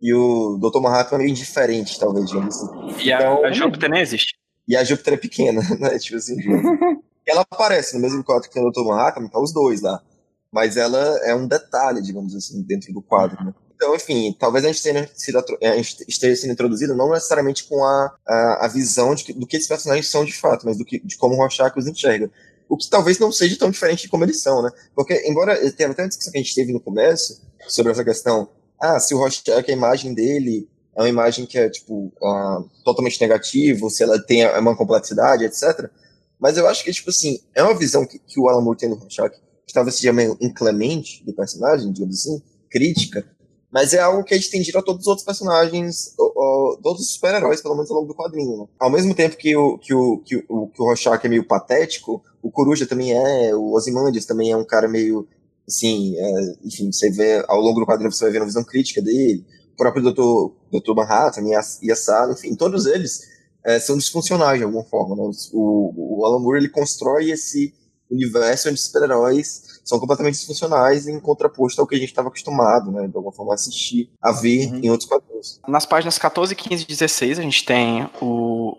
e 0.00 0.12
o 0.12 0.58
Dr. 0.60 0.80
Manhattan 0.80 1.14
é 1.14 1.18
meio 1.20 1.30
indiferente, 1.30 1.98
talvez, 1.98 2.26
digamos 2.26 2.54
assim. 2.56 3.02
E 3.02 3.12
a, 3.12 3.16
Então- 3.18 3.44
a 3.46 3.52
Júpiter 3.52 3.88
nem 3.88 4.02
existe. 4.02 4.34
E 4.72 4.76
a 4.76 4.82
Júpiter 4.82 5.14
é 5.14 5.16
pequena, 5.18 5.60
né? 5.78 5.98
Tipo 5.98 6.16
assim. 6.16 6.34
Ela 7.28 7.42
aparece 7.42 7.94
no 7.94 8.00
mesmo 8.00 8.24
quadro 8.24 8.48
que 8.50 8.58
o 8.58 8.70
Dr. 8.70 8.84
Manhattan, 8.84 9.28
tá 9.28 9.38
os 9.38 9.52
dois 9.52 9.80
lá. 9.82 10.02
Mas 10.50 10.76
ela 10.76 10.98
é 11.24 11.34
um 11.34 11.46
detalhe, 11.46 12.02
digamos 12.02 12.34
assim, 12.34 12.62
dentro 12.62 12.92
do 12.92 13.00
quadro, 13.02 13.42
né? 13.44 13.54
Então, 13.74 13.94
enfim, 13.94 14.34
talvez 14.38 14.64
a 14.64 14.68
gente 14.68 14.82
tenha 14.82 15.08
sido, 15.14 15.38
atro- 15.38 15.58
a 15.62 15.76
gente 15.76 16.04
esteja 16.08 16.40
sendo 16.40 16.52
introduzido 16.52 16.94
não 16.96 17.10
necessariamente 17.10 17.64
com 17.64 17.82
a, 17.84 18.14
a, 18.26 18.66
a 18.66 18.68
visão 18.68 19.14
de 19.14 19.24
que- 19.24 19.32
do 19.32 19.46
que 19.46 19.56
esses 19.56 19.68
personagens 19.68 20.08
são 20.08 20.24
de 20.24 20.32
fato, 20.32 20.64
mas 20.66 20.76
do 20.78 20.84
que, 20.84 21.00
de 21.04 21.16
como 21.16 21.34
o 21.34 21.36
Rorschach 21.38 21.72
os 21.76 21.86
enxerga. 21.86 22.30
O 22.68 22.76
que 22.76 22.88
talvez 22.88 23.18
não 23.18 23.30
seja 23.32 23.58
tão 23.58 23.70
diferente 23.70 24.02
de 24.02 24.08
como 24.08 24.24
eles 24.24 24.40
são, 24.42 24.62
né? 24.62 24.70
Porque, 24.94 25.22
embora 25.28 25.54
tenha 25.72 25.90
até 25.90 26.02
uma 26.02 26.08
discussão 26.08 26.32
que 26.32 26.38
a 26.38 26.42
gente 26.42 26.54
teve 26.54 26.72
no 26.72 26.80
começo 26.80 27.40
sobre 27.68 27.92
essa 27.92 28.04
questão, 28.04 28.48
ah, 28.80 28.98
se 29.00 29.14
o 29.14 29.18
Rorschach, 29.18 29.50
a 29.50 29.72
imagem 29.72 30.12
dele 30.14 30.68
é 30.94 31.00
uma 31.00 31.08
imagem 31.08 31.46
que 31.46 31.58
é, 31.58 31.68
tipo, 31.68 32.12
ah, 32.22 32.62
totalmente 32.84 33.20
negativa, 33.20 33.88
se 33.88 34.02
ela 34.02 34.20
tem 34.22 34.46
uma 34.58 34.76
complexidade, 34.76 35.44
etc. 35.44 35.90
Mas 36.38 36.58
eu 36.58 36.66
acho 36.66 36.84
que, 36.84 36.92
tipo 36.92 37.10
assim, 37.10 37.38
é 37.54 37.62
uma 37.62 37.78
visão 37.78 38.04
que, 38.04 38.18
que 38.18 38.38
o 38.38 38.48
Alan 38.48 38.62
Moore 38.62 38.78
tem 38.78 38.88
do 38.88 38.96
Rorschach, 38.96 39.34
que 39.66 39.72
talvez 39.72 39.96
seja 39.96 40.12
meio 40.12 40.36
inclemente 40.40 41.24
do 41.24 41.32
personagem, 41.32 41.92
digamos 41.92 42.18
assim, 42.18 42.42
crítica, 42.68 43.24
mas 43.72 43.94
é 43.94 44.00
algo 44.00 44.22
que 44.22 44.34
é 44.34 44.36
estendido 44.36 44.78
a 44.78 44.82
todos 44.82 45.02
os 45.02 45.06
outros 45.06 45.24
personagens, 45.24 46.14
ó, 46.18 46.32
ó, 46.36 46.76
todos 46.82 47.00
os 47.00 47.14
super-heróis, 47.14 47.62
pelo 47.62 47.74
menos 47.74 47.90
ao 47.90 47.96
longo 47.96 48.08
do 48.08 48.14
quadrinho. 48.14 48.58
Né? 48.58 48.66
Ao 48.78 48.90
mesmo 48.90 49.14
tempo 49.14 49.34
que 49.34 49.56
o, 49.56 49.78
que, 49.78 49.94
o, 49.94 50.18
que, 50.18 50.36
o, 50.46 50.66
que 50.66 50.82
o 50.82 50.84
Rorschach 50.84 51.24
é 51.24 51.28
meio 51.28 51.46
patético, 51.46 52.22
o 52.42 52.50
Coruja 52.50 52.86
também 52.86 53.12
é, 53.12 53.54
o 53.56 53.72
Ozymandias 53.72 54.26
também 54.26 54.50
é 54.50 54.56
um 54.56 54.64
cara 54.64 54.86
meio, 54.86 55.26
assim, 55.66 56.14
é, 56.18 56.54
enfim, 56.62 56.92
você 56.92 57.10
vê, 57.10 57.42
ao 57.48 57.60
longo 57.60 57.80
do 57.80 57.86
quadrinho 57.86 58.12
você 58.12 58.24
vai 58.24 58.32
ver 58.32 58.40
uma 58.40 58.46
visão 58.46 58.62
crítica 58.62 59.00
dele, 59.00 59.42
próprio 59.82 60.02
Dr. 60.12 60.78
Dr. 60.78 60.94
Manhattan 60.94 61.42
e 61.42 61.54
a, 61.54 61.60
a 61.60 61.96
Sala, 61.96 62.32
enfim, 62.32 62.54
todos 62.54 62.86
eles 62.86 63.20
é, 63.64 63.78
são 63.80 63.96
disfuncionais 63.96 64.58
de 64.58 64.64
alguma 64.64 64.84
forma. 64.84 65.16
Né? 65.16 65.30
O, 65.52 66.20
o 66.20 66.26
Alan 66.26 66.38
Moore 66.40 66.58
ele 66.58 66.68
constrói 66.68 67.30
esse 67.30 67.74
universo 68.10 68.68
onde 68.68 68.78
super-heróis 68.80 69.80
são 69.84 69.98
completamente 69.98 70.34
disfuncionais 70.34 71.08
em 71.08 71.18
contraposto 71.18 71.80
ao 71.80 71.86
que 71.86 71.94
a 71.94 71.98
gente 71.98 72.10
estava 72.10 72.28
acostumado, 72.28 72.92
né, 72.92 73.08
de 73.08 73.16
alguma 73.16 73.32
forma, 73.32 73.52
a 73.52 73.54
assistir, 73.54 74.10
a 74.22 74.30
ver 74.30 74.66
Uhum. 74.68 74.80
em 74.82 74.90
outros 74.90 75.08
quadrinhos. 75.08 75.60
Nas 75.66 75.86
páginas 75.86 76.18
14, 76.18 76.54
15 76.54 76.84
e 76.84 76.86
16, 76.86 77.38
a 77.38 77.42
gente 77.42 77.64
tem 77.64 78.08
o 78.20 78.76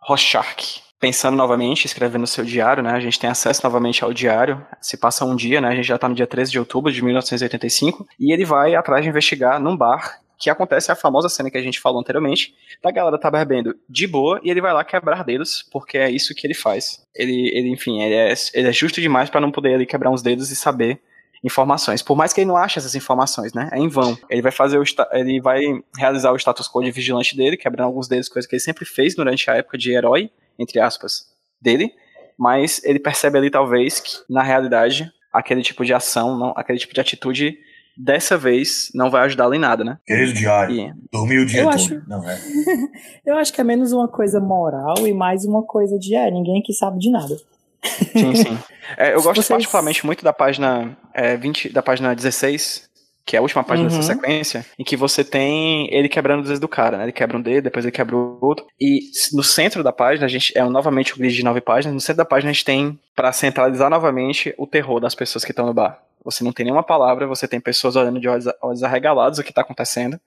Rorschach 0.00 0.82
pensando 1.00 1.36
novamente, 1.36 1.84
escrevendo 1.86 2.26
seu 2.26 2.44
diário, 2.44 2.82
né? 2.82 2.90
A 2.90 3.00
gente 3.00 3.18
tem 3.18 3.28
acesso 3.30 3.60
novamente 3.62 4.02
ao 4.02 4.12
diário. 4.12 4.64
Se 4.80 4.96
passa 4.96 5.24
um 5.24 5.36
dia, 5.36 5.60
né? 5.60 5.68
A 5.68 5.74
gente 5.74 5.86
já 5.86 5.98
tá 5.98 6.08
no 6.08 6.14
dia 6.14 6.26
13 6.26 6.50
de 6.50 6.58
outubro 6.58 6.90
de 6.90 7.02
1985. 7.02 8.06
E 8.18 8.32
ele 8.32 8.44
vai 8.44 8.74
atrás 8.74 9.02
de 9.02 9.10
investigar 9.10 9.60
num 9.60 9.76
bar 9.76 10.20
que 10.38 10.50
acontece 10.50 10.90
a 10.90 10.96
famosa 10.96 11.28
cena 11.28 11.50
que 11.50 11.58
a 11.58 11.62
gente 11.62 11.80
falou 11.80 12.00
anteriormente, 12.00 12.54
da 12.82 12.90
galera 12.90 13.18
tá 13.18 13.30
bebendo 13.30 13.76
de 13.88 14.06
boa 14.06 14.40
e 14.42 14.50
ele 14.50 14.60
vai 14.60 14.72
lá 14.72 14.84
quebrar 14.84 15.24
dedos, 15.24 15.64
porque 15.70 15.98
é 15.98 16.10
isso 16.10 16.34
que 16.34 16.46
ele 16.46 16.54
faz. 16.54 17.02
Ele, 17.14 17.50
ele 17.54 17.70
enfim, 17.70 18.02
ele 18.02 18.14
é, 18.14 18.34
ele 18.52 18.68
é 18.68 18.72
justo 18.72 19.00
demais 19.00 19.30
para 19.30 19.40
não 19.40 19.50
poder 19.50 19.74
ali 19.74 19.86
quebrar 19.86 20.10
uns 20.10 20.22
dedos 20.22 20.50
e 20.50 20.56
saber 20.56 21.00
informações. 21.44 22.02
Por 22.02 22.16
mais 22.16 22.32
que 22.32 22.40
ele 22.40 22.48
não 22.48 22.56
ache 22.56 22.78
essas 22.78 22.94
informações, 22.94 23.52
né? 23.52 23.68
É 23.70 23.78
em 23.78 23.88
vão. 23.88 24.16
Ele 24.30 24.40
vai 24.40 24.50
fazer 24.50 24.78
o 24.78 24.84
ele 25.12 25.40
vai 25.40 25.62
realizar 25.96 26.32
o 26.32 26.36
status 26.36 26.68
quo 26.68 26.82
de 26.82 26.90
vigilante 26.90 27.36
dele, 27.36 27.56
quebrando 27.56 27.86
alguns 27.86 28.08
dedos, 28.08 28.28
coisa 28.28 28.48
que 28.48 28.54
ele 28.54 28.62
sempre 28.62 28.84
fez 28.86 29.14
durante 29.14 29.50
a 29.50 29.54
época 29.54 29.76
de 29.76 29.92
herói, 29.92 30.30
entre 30.58 30.80
aspas, 30.80 31.26
dele. 31.60 31.92
Mas 32.38 32.82
ele 32.82 32.98
percebe 32.98 33.38
ali 33.38 33.50
talvez 33.50 34.00
que 34.00 34.10
na 34.28 34.42
realidade 34.42 35.12
aquele 35.32 35.62
tipo 35.62 35.84
de 35.84 35.92
ação, 35.92 36.38
não, 36.38 36.54
aquele 36.56 36.78
tipo 36.78 36.94
de 36.94 37.00
atitude 37.00 37.58
dessa 37.96 38.36
vez 38.36 38.90
não 38.94 39.10
vai 39.10 39.24
ajudá-lo 39.24 39.54
em 39.54 39.58
nada, 39.58 39.84
né? 39.84 39.98
Querido 40.06 40.32
diário, 40.32 40.74
E 40.74 40.92
dormiu 41.12 41.42
o 41.42 41.46
dia 41.46 41.60
Eu 41.60 41.64
todo. 41.66 41.74
acho- 41.74 42.02
Não, 42.08 42.28
é. 42.28 42.38
Eu 43.24 43.36
acho 43.38 43.52
que 43.52 43.60
é 43.60 43.64
menos 43.64 43.92
uma 43.92 44.08
coisa 44.08 44.40
moral 44.40 44.94
e 45.06 45.12
mais 45.12 45.44
uma 45.44 45.62
coisa 45.62 45.98
de, 45.98 46.14
é, 46.14 46.30
ninguém 46.30 46.60
aqui 46.60 46.72
sabe 46.72 46.98
de 46.98 47.10
nada. 47.10 47.36
Sim, 48.12 48.34
sim. 48.34 48.58
É, 48.98 49.14
eu 49.14 49.18
Se 49.20 49.24
gosto 49.24 49.36
vocês- 49.36 49.48
particularmente 49.48 50.04
muito 50.04 50.22
da 50.22 50.32
página 50.32 50.94
é, 51.14 51.36
20, 51.38 51.70
da 51.70 51.82
página 51.82 52.14
16, 52.14 52.86
que 53.24 53.34
é 53.34 53.38
a 53.38 53.42
última 53.42 53.64
página 53.64 53.88
Uhum. 53.88 53.96
dessa 53.96 54.12
sequência, 54.12 54.66
em 54.78 54.84
que 54.84 54.94
você 54.94 55.24
tem 55.24 55.88
ele 55.90 56.06
quebrando 56.06 56.40
os 56.42 56.48
dedos 56.48 56.60
do 56.60 56.68
cara, 56.68 56.98
né? 56.98 57.04
Ele 57.04 57.12
quebra 57.12 57.38
um 57.38 57.40
dedo, 57.40 57.64
depois 57.64 57.82
ele 57.84 57.90
quebra 57.92 58.14
o 58.14 58.36
outro. 58.42 58.66
E 58.78 59.00
no 59.32 59.42
centro 59.42 59.82
da 59.82 59.90
página, 59.90 60.26
a 60.26 60.28
gente 60.28 60.52
é 60.56 60.62
novamente 60.64 61.14
o 61.14 61.16
grid 61.16 61.34
de 61.34 61.42
nove 61.42 61.62
páginas. 61.62 61.94
No 61.94 62.00
centro 62.00 62.18
da 62.18 62.24
página 62.26 62.50
a 62.50 62.52
gente 62.52 62.64
tem, 62.66 62.98
pra 63.16 63.32
centralizar 63.32 63.88
novamente, 63.88 64.54
o 64.58 64.66
terror 64.66 65.00
das 65.00 65.14
pessoas 65.14 65.42
que 65.46 65.52
estão 65.52 65.64
no 65.64 65.72
bar. 65.72 65.98
Você 66.24 66.42
não 66.42 66.52
tem 66.52 66.64
nenhuma 66.64 66.82
palavra, 66.82 67.26
você 67.26 67.46
tem 67.46 67.60
pessoas 67.60 67.96
olhando 67.96 68.18
de 68.18 68.28
olhos, 68.28 68.46
olhos 68.62 68.82
arregalados 68.82 69.38
o 69.38 69.44
que 69.44 69.52
tá 69.52 69.60
acontecendo. 69.60 70.18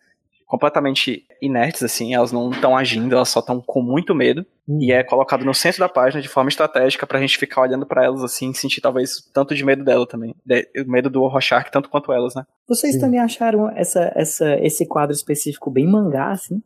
Completamente 0.45 1.25
inertes, 1.41 1.83
assim, 1.83 2.13
elas 2.13 2.31
não 2.31 2.49
estão 2.51 2.77
agindo, 2.77 3.13
elas 3.13 3.27
só 3.27 3.41
estão 3.41 3.59
com 3.59 3.81
muito 3.81 4.15
medo. 4.15 4.45
E 4.79 4.93
é 4.93 5.03
colocado 5.03 5.43
no 5.43 5.53
centro 5.53 5.79
da 5.81 5.89
página 5.89 6.21
de 6.21 6.29
forma 6.29 6.49
estratégica 6.49 7.05
pra 7.05 7.19
gente 7.19 7.37
ficar 7.37 7.61
olhando 7.61 7.85
pra 7.85 8.05
elas 8.05 8.23
assim, 8.23 8.53
sentir 8.53 8.79
talvez 8.79 9.29
tanto 9.33 9.53
de 9.53 9.65
medo 9.65 9.83
dela 9.83 10.07
também. 10.07 10.33
De- 10.45 10.69
o 10.85 10.89
medo 10.89 11.09
do 11.09 11.25
Rorschach 11.27 11.69
tanto 11.69 11.89
quanto 11.89 12.13
elas, 12.13 12.33
né? 12.33 12.45
Vocês 12.67 12.93
Sim. 12.93 13.01
também 13.01 13.19
acharam 13.19 13.69
essa, 13.75 14.09
essa, 14.15 14.55
esse 14.61 14.85
quadro 14.87 15.13
específico 15.13 15.69
bem 15.69 15.85
mangá, 15.85 16.31
assim? 16.31 16.61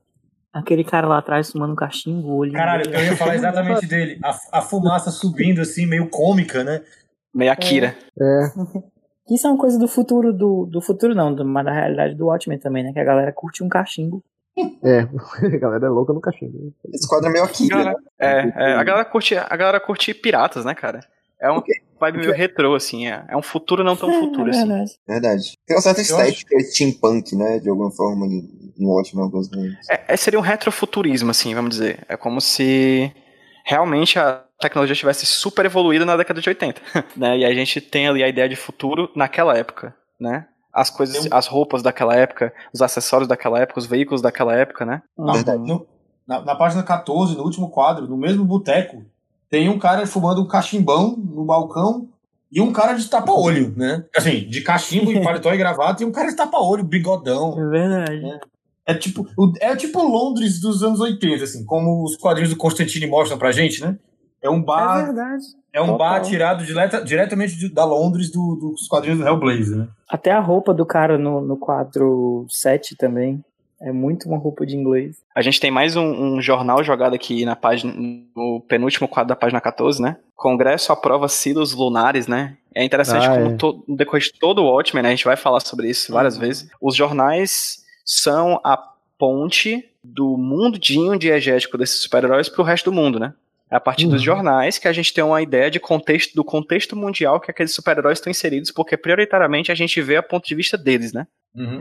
Aquele 0.54 0.84
cara 0.84 1.08
lá 1.08 1.18
atrás 1.18 1.52
fumando 1.52 1.72
um 1.72 1.76
cachimbo, 1.76 2.36
olho. 2.36 2.52
Caralho, 2.54 2.84
eu 2.94 3.04
ia 3.04 3.16
falar 3.18 3.36
exatamente 3.36 3.86
dele. 3.88 4.20
A, 4.24 4.60
a 4.60 4.62
fumaça 4.62 5.10
subindo 5.10 5.60
assim, 5.62 5.88
meio 5.88 6.08
cômica, 6.10 6.64
né? 6.64 6.82
Meio 7.34 7.52
Akira. 7.52 7.98
É, 8.20 8.52
Isso 9.34 9.48
é 9.48 9.50
uma 9.50 9.58
coisa 9.58 9.80
do 9.80 9.88
futuro 9.88 10.34
do. 10.34 10.66
Do 10.66 10.82
futuro 10.82 11.16
não, 11.16 11.34
do- 11.34 11.46
mas 11.46 11.66
da 11.66 11.72
realidade 11.72 12.16
do 12.16 12.26
Watchmen 12.28 12.60
também, 12.60 12.84
né? 12.84 12.92
Que 12.92 13.00
a 13.00 13.04
galera 13.04 13.32
curte 13.32 13.64
um 13.64 13.70
cachimbo. 13.70 14.24
é. 14.84 15.08
A 15.56 15.58
galera 15.58 15.86
é 15.86 15.90
louca 15.90 16.12
no 16.14 16.20
cachimbo. 16.20 16.74
Esse 16.94 17.08
quadro 17.08 17.30
é 17.30 17.32
meio 17.32 17.46
Akira, 17.46 17.84
né? 17.86 17.96
É, 18.20 18.40
é, 18.56 18.74
a 18.74 18.84
galera 18.84 19.06
curte, 19.06 19.36
a 19.36 19.56
galera 19.56 19.80
curte 19.80 20.14
piratas, 20.14 20.66
né, 20.66 20.76
cara? 20.76 21.00
É 21.40 21.52
um 21.52 21.62
vibe 22.00 22.20
meio 22.20 22.34
retrô, 22.34 22.76
assim, 22.76 23.08
é, 23.08 23.26
é 23.30 23.36
um 23.36 23.42
futuro 23.42 23.84
não 23.84 23.96
tão 23.96 24.12
futuro, 24.20 24.48
é 24.48 24.50
assim. 24.52 24.68
verdade. 24.68 24.92
Verdade. 25.08 25.58
Tem 25.66 25.76
uma 25.76 25.82
certa 25.82 26.02
estética 26.02 26.60
steampunk, 26.60 27.36
né? 27.36 27.58
De 27.58 27.68
alguma 27.68 27.90
forma, 27.90 28.28
no 28.78 28.90
ótimo 28.92 29.24
alguns 29.24 29.50
momentos. 29.50 29.90
É, 29.90 30.04
é, 30.10 30.18
seria 30.18 30.38
um 30.40 30.44
retrofuturismo, 30.44 31.32
assim, 31.32 31.56
vamos 31.56 31.72
dizer. 31.72 32.06
É 32.08 32.16
como 32.16 32.40
se 32.40 33.12
realmente 33.66 34.20
a 34.20 34.44
tecnologia 34.62 34.96
tivesse 34.96 35.26
super 35.26 35.66
evoluído 35.66 36.06
na 36.06 36.16
década 36.16 36.40
de 36.42 36.48
80, 36.50 36.82
né? 37.18 37.40
E 37.40 37.46
a 37.46 37.54
gente 37.54 37.82
tem 37.82 38.08
ali 38.08 38.24
a 38.24 38.28
ideia 38.30 38.48
de 38.48 38.56
futuro 38.56 39.10
naquela 39.16 39.58
época, 39.58 39.94
né? 40.20 40.46
As 40.74 40.90
coisas, 40.90 41.28
as 41.32 41.48
roupas 41.48 41.82
daquela 41.84 42.16
época, 42.16 42.54
os 42.74 42.82
acessórios 42.82 43.28
daquela 43.28 43.60
época, 43.60 43.80
os 43.80 43.86
veículos 43.86 44.22
daquela 44.22 44.56
época, 44.56 44.86
né? 44.86 45.02
Verdade. 45.18 45.68
no- 45.68 45.86
na, 46.26 46.40
na 46.42 46.56
página 46.56 46.82
14, 46.82 47.36
no 47.36 47.44
último 47.44 47.70
quadro, 47.70 48.08
no 48.08 48.16
mesmo 48.16 48.46
boteco, 48.46 49.04
tem 49.50 49.68
um 49.68 49.78
cara 49.78 50.06
fumando 50.08 50.42
um 50.42 50.48
cachimbão 50.48 51.18
no 51.18 51.44
balcão 51.44 52.08
e 52.50 52.62
um 52.62 52.72
cara 52.72 52.94
de 52.94 53.10
tapa-olho, 53.10 53.74
né? 53.76 54.06
Assim, 54.16 54.48
de 54.48 54.62
cachimbo 54.62 55.12
e 55.12 55.20
paletó 55.24 55.52
e 55.54 55.58
gravata, 55.58 56.04
e 56.04 56.06
um 56.06 56.12
cara 56.12 56.30
de 56.30 56.36
tapa-olho, 56.38 56.86
bigodão. 56.86 57.60
É 57.60 57.68
verdade. 57.68 58.40
É 58.86 58.94
tipo, 58.94 59.28
o- 59.38 59.52
é 59.60 59.76
tipo 59.76 60.02
Londres 60.02 60.60
dos 60.62 60.82
anos 60.84 61.02
80, 61.02 61.44
assim, 61.44 61.66
como 61.66 62.04
os 62.04 62.16
quadrinhos 62.16 62.50
do 62.52 62.58
Constantine 62.58 63.08
mostram 63.08 63.38
pra 63.38 63.52
gente, 63.52 63.82
né? 63.82 63.98
É 64.42 64.50
um 64.50 64.58
É 64.60 64.64
bar, 64.64 65.06
verdade. 65.06 65.44
é, 65.74 65.82
um 65.82 65.88
total. 65.88 65.98
bar 65.98 66.22
tirado 66.22 66.66
direta- 66.66 67.04
diretamente 67.04 67.56
de- 67.58 67.70
da 67.70 67.86
Londres 67.86 68.32
do- 68.32 68.56
dos 68.56 68.88
quadrinhos 68.88 69.20
do 69.20 69.26
Hellblazer, 69.28 69.78
né? 69.78 69.88
Até 70.10 70.32
a 70.32 70.40
roupa 70.40 70.74
do 70.74 70.86
cara 70.86 71.18
no, 71.18 71.42
no 71.42 71.56
quadro 71.58 72.46
7 72.50 72.96
também. 72.96 73.44
É 73.84 73.92
muito 73.92 74.28
uma 74.30 74.38
roupa 74.38 74.64
de 74.64 74.76
inglês. 74.76 75.18
A 75.34 75.42
gente 75.42 75.60
tem 75.60 75.72
mais 75.72 75.96
um, 75.96 76.04
um 76.36 76.42
jornal 76.42 76.84
jogado 76.84 77.16
aqui 77.16 77.44
na 77.46 77.56
página, 77.56 77.92
no 78.36 78.62
penúltimo 78.68 79.08
quadro 79.08 79.30
da 79.30 79.36
página 79.36 79.60
14, 79.60 80.00
né? 80.00 80.18
Congresso 80.36 80.92
aprova 80.94 81.28
silos 81.28 81.74
lunares, 81.74 82.28
né? 82.28 82.58
É 82.76 82.84
interessante 82.84 83.26
Ah, 83.26 83.34
como 83.36 83.48
é. 83.52 83.56
to- 83.56 83.84
no 83.88 83.96
decorrer 83.98 84.22
de 84.24 84.34
todo 84.40 84.60
o 84.62 84.66
Watchmen, 84.72 85.02
né? 85.02 85.10
A 85.10 85.12
gente 85.16 85.26
vai 85.26 85.36
falar 85.36 85.60
sobre 85.62 85.90
isso 85.90 86.14
várias 86.14 86.38
vezes. 86.38 86.70
Os 86.80 86.96
jornais 86.96 87.84
são 88.06 88.60
a 88.64 88.78
ponte 89.18 89.84
do 90.04 90.38
mundinho 90.38 91.18
diegético 91.18 91.78
desses 91.78 92.02
super-heróis 92.04 92.50
pro 92.50 92.64
resto 92.64 92.92
do 92.92 92.96
mundo, 92.96 93.20
né? 93.20 93.34
É 93.72 93.76
a 93.78 93.80
partir 93.80 94.06
dos 94.06 94.16
Uhum. 94.20 94.26
jornais 94.26 94.78
que 94.78 94.88
a 94.88 94.92
gente 94.94 95.14
tem 95.14 95.24
uma 95.24 95.42
ideia 95.42 95.72
de 95.72 95.80
contexto, 95.80 96.36
do 96.36 96.44
contexto 96.44 96.96
mundial 96.96 97.40
que 97.40 97.50
aqueles 97.50 97.74
super-heróis 97.74 98.18
estão 98.20 98.30
inseridos, 98.30 98.70
porque 98.72 98.98
prioritariamente 98.98 99.72
a 99.72 99.76
gente 99.76 100.02
vê 100.02 100.18
a 100.18 100.24
ponto 100.24 100.46
de 100.46 100.54
vista 100.56 100.78
deles, 100.78 101.14
né? 101.14 101.26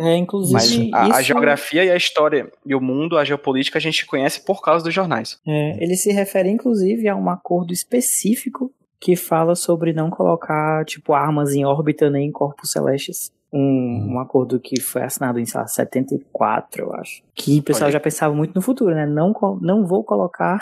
É, 0.01 0.17
inclusive. 0.17 0.91
Mas 0.91 0.93
a, 0.93 1.05
a 1.17 1.21
isso- 1.21 1.23
geografia 1.29 1.85
e 1.85 1.91
a 1.91 1.97
história 1.97 2.51
e 2.67 2.75
o 2.75 2.81
mundo, 2.81 3.17
a 3.19 3.25
geopolítica, 3.25 3.79
a 3.79 3.81
gente 3.81 4.05
conhece 4.07 4.45
por 4.45 4.63
causa 4.63 4.85
dos 4.85 4.95
jornais. 4.95 5.39
É, 5.47 5.83
ele 5.83 5.97
se 5.97 6.13
refere, 6.13 6.49
inclusive, 6.49 7.09
a 7.09 7.15
um 7.17 7.29
acordo 7.31 7.73
específico 7.73 8.73
que 9.01 9.17
fala 9.17 9.55
sobre 9.55 9.93
não 9.93 10.11
colocar, 10.11 10.85
tipo, 10.85 11.13
armas 11.15 11.55
em 11.55 11.65
órbita 11.65 12.11
nem 12.11 12.29
em 12.29 12.33
corpos 12.33 12.71
celestes. 12.73 13.31
Um, 13.53 14.15
um 14.15 14.21
acordo 14.21 14.61
que 14.61 14.81
foi 14.81 15.03
assinado 15.03 15.39
em, 15.39 15.45
sei 15.45 15.61
lá, 15.61 15.67
74, 15.67 16.83
eu 16.83 16.93
acho. 16.95 17.23
Que 17.35 17.59
o 17.59 17.63
pessoal 17.63 17.87
Olha. 17.87 17.93
já 17.93 18.01
pensava 18.01 18.35
muito 18.35 18.55
no 18.55 18.63
futuro, 18.63 18.95
né? 18.95 19.07
Não, 19.07 19.33
não 19.61 19.87
vou 19.87 20.05
colocar. 20.05 20.61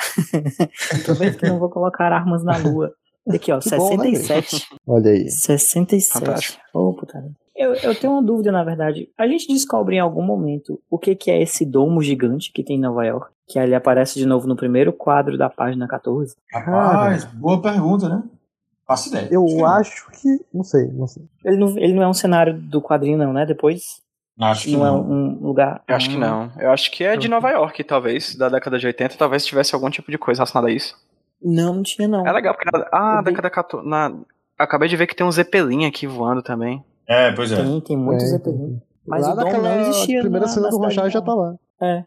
Prometo 1.04 1.38
que 1.38 1.46
não 1.46 1.58
vou 1.58 1.68
colocar 1.68 2.12
armas 2.12 2.42
na 2.42 2.56
Lua. 2.56 2.92
Aqui, 3.28 3.52
ó, 3.52 3.58
Que 3.58 3.70
bom, 3.76 3.96
né, 3.96 4.14
67. 4.14 4.68
Olha 4.86 5.10
aí. 5.10 5.30
67. 5.30 6.12
Fantástico. 6.12 6.62
Ô, 6.72 6.94
putaria. 6.94 7.30
Eu, 7.54 7.74
eu 7.74 7.94
tenho 7.94 8.12
uma 8.12 8.22
dúvida, 8.22 8.52
na 8.52 8.62
verdade. 8.62 9.10
A 9.18 9.26
gente 9.26 9.48
descobre 9.48 9.96
em 9.96 10.00
algum 10.00 10.22
momento 10.22 10.80
o 10.88 10.96
que, 10.96 11.14
que 11.16 11.30
é 11.30 11.42
esse 11.42 11.66
domo 11.66 12.00
gigante 12.00 12.52
que 12.52 12.62
tem 12.62 12.76
em 12.76 12.80
Nova 12.80 13.04
York. 13.04 13.32
Que 13.48 13.58
ali 13.58 13.74
aparece 13.74 14.18
de 14.18 14.24
novo 14.24 14.46
no 14.46 14.54
primeiro 14.54 14.92
quadro 14.92 15.36
da 15.36 15.50
página 15.50 15.88
14. 15.88 16.36
Rapaz, 16.52 17.24
boa 17.24 17.60
pergunta, 17.60 18.08
né? 18.08 18.22
Faço 18.88 19.10
ideia. 19.10 19.28
Eu 19.30 19.44
Acho 19.66 20.08
acho 20.08 20.10
que. 20.20 20.40
Não 20.52 20.64
sei, 20.64 20.86
não 20.88 21.06
sei. 21.06 21.22
Ele 21.44 21.56
não, 21.58 21.68
ele 21.78 21.92
não 21.92 22.02
é 22.02 22.08
um 22.08 22.14
cenário 22.14 22.54
do 22.58 22.80
quadrinho, 22.82 23.18
não, 23.18 23.32
né? 23.32 23.44
Depois. 23.46 24.00
Acho 24.40 24.64
que 24.64 24.76
não, 24.76 24.86
é 24.86 24.90
não. 24.90 25.00
um 25.02 25.46
lugar. 25.46 25.82
Eu 25.86 25.94
acho 25.96 26.08
que 26.10 26.16
não. 26.16 26.50
Eu 26.58 26.70
acho 26.70 26.90
que 26.90 27.04
é 27.04 27.16
de 27.16 27.28
Nova 27.28 27.50
York, 27.50 27.84
talvez, 27.84 28.34
da 28.36 28.48
década 28.48 28.78
de 28.78 28.86
80, 28.86 29.16
talvez 29.18 29.44
tivesse 29.44 29.74
algum 29.74 29.90
tipo 29.90 30.10
de 30.10 30.16
coisa 30.16 30.38
relacionada 30.38 30.68
a 30.68 30.74
isso. 30.74 30.96
Não, 31.42 31.74
não 31.74 31.82
tinha, 31.82 32.08
não. 32.08 32.26
É 32.26 32.32
legal, 32.32 32.54
porque 32.54 32.70
na, 32.72 32.86
ah, 32.92 33.20
década 33.22 33.50
14. 33.50 33.86
Na, 33.86 34.12
acabei 34.56 34.88
de 34.88 34.96
ver 34.96 35.06
que 35.06 35.14
tem 35.14 35.26
um 35.26 35.30
Zeppelin 35.32 35.84
aqui 35.86 36.06
voando 36.06 36.40
também. 36.42 36.82
É, 37.06 37.30
pois 37.32 37.52
é. 37.52 37.56
Tem, 37.56 37.80
tem 37.80 37.96
muitos 37.96 38.24
É, 38.24 38.28
Zeppelin. 38.28 38.80
Mas 39.06 39.26
Lá 39.26 39.32
o 39.32 39.36
naquela 39.36 39.62
não 39.74 39.80
existia. 39.82 40.20
primeira 40.20 40.46
na- 40.46 40.52
cena 40.52 40.66
na 40.66 40.70
do 40.70 40.78
Rochard 40.78 41.10
já 41.12 41.20
tá 41.20 41.34
lá. 41.34 41.54
É. 41.80 42.04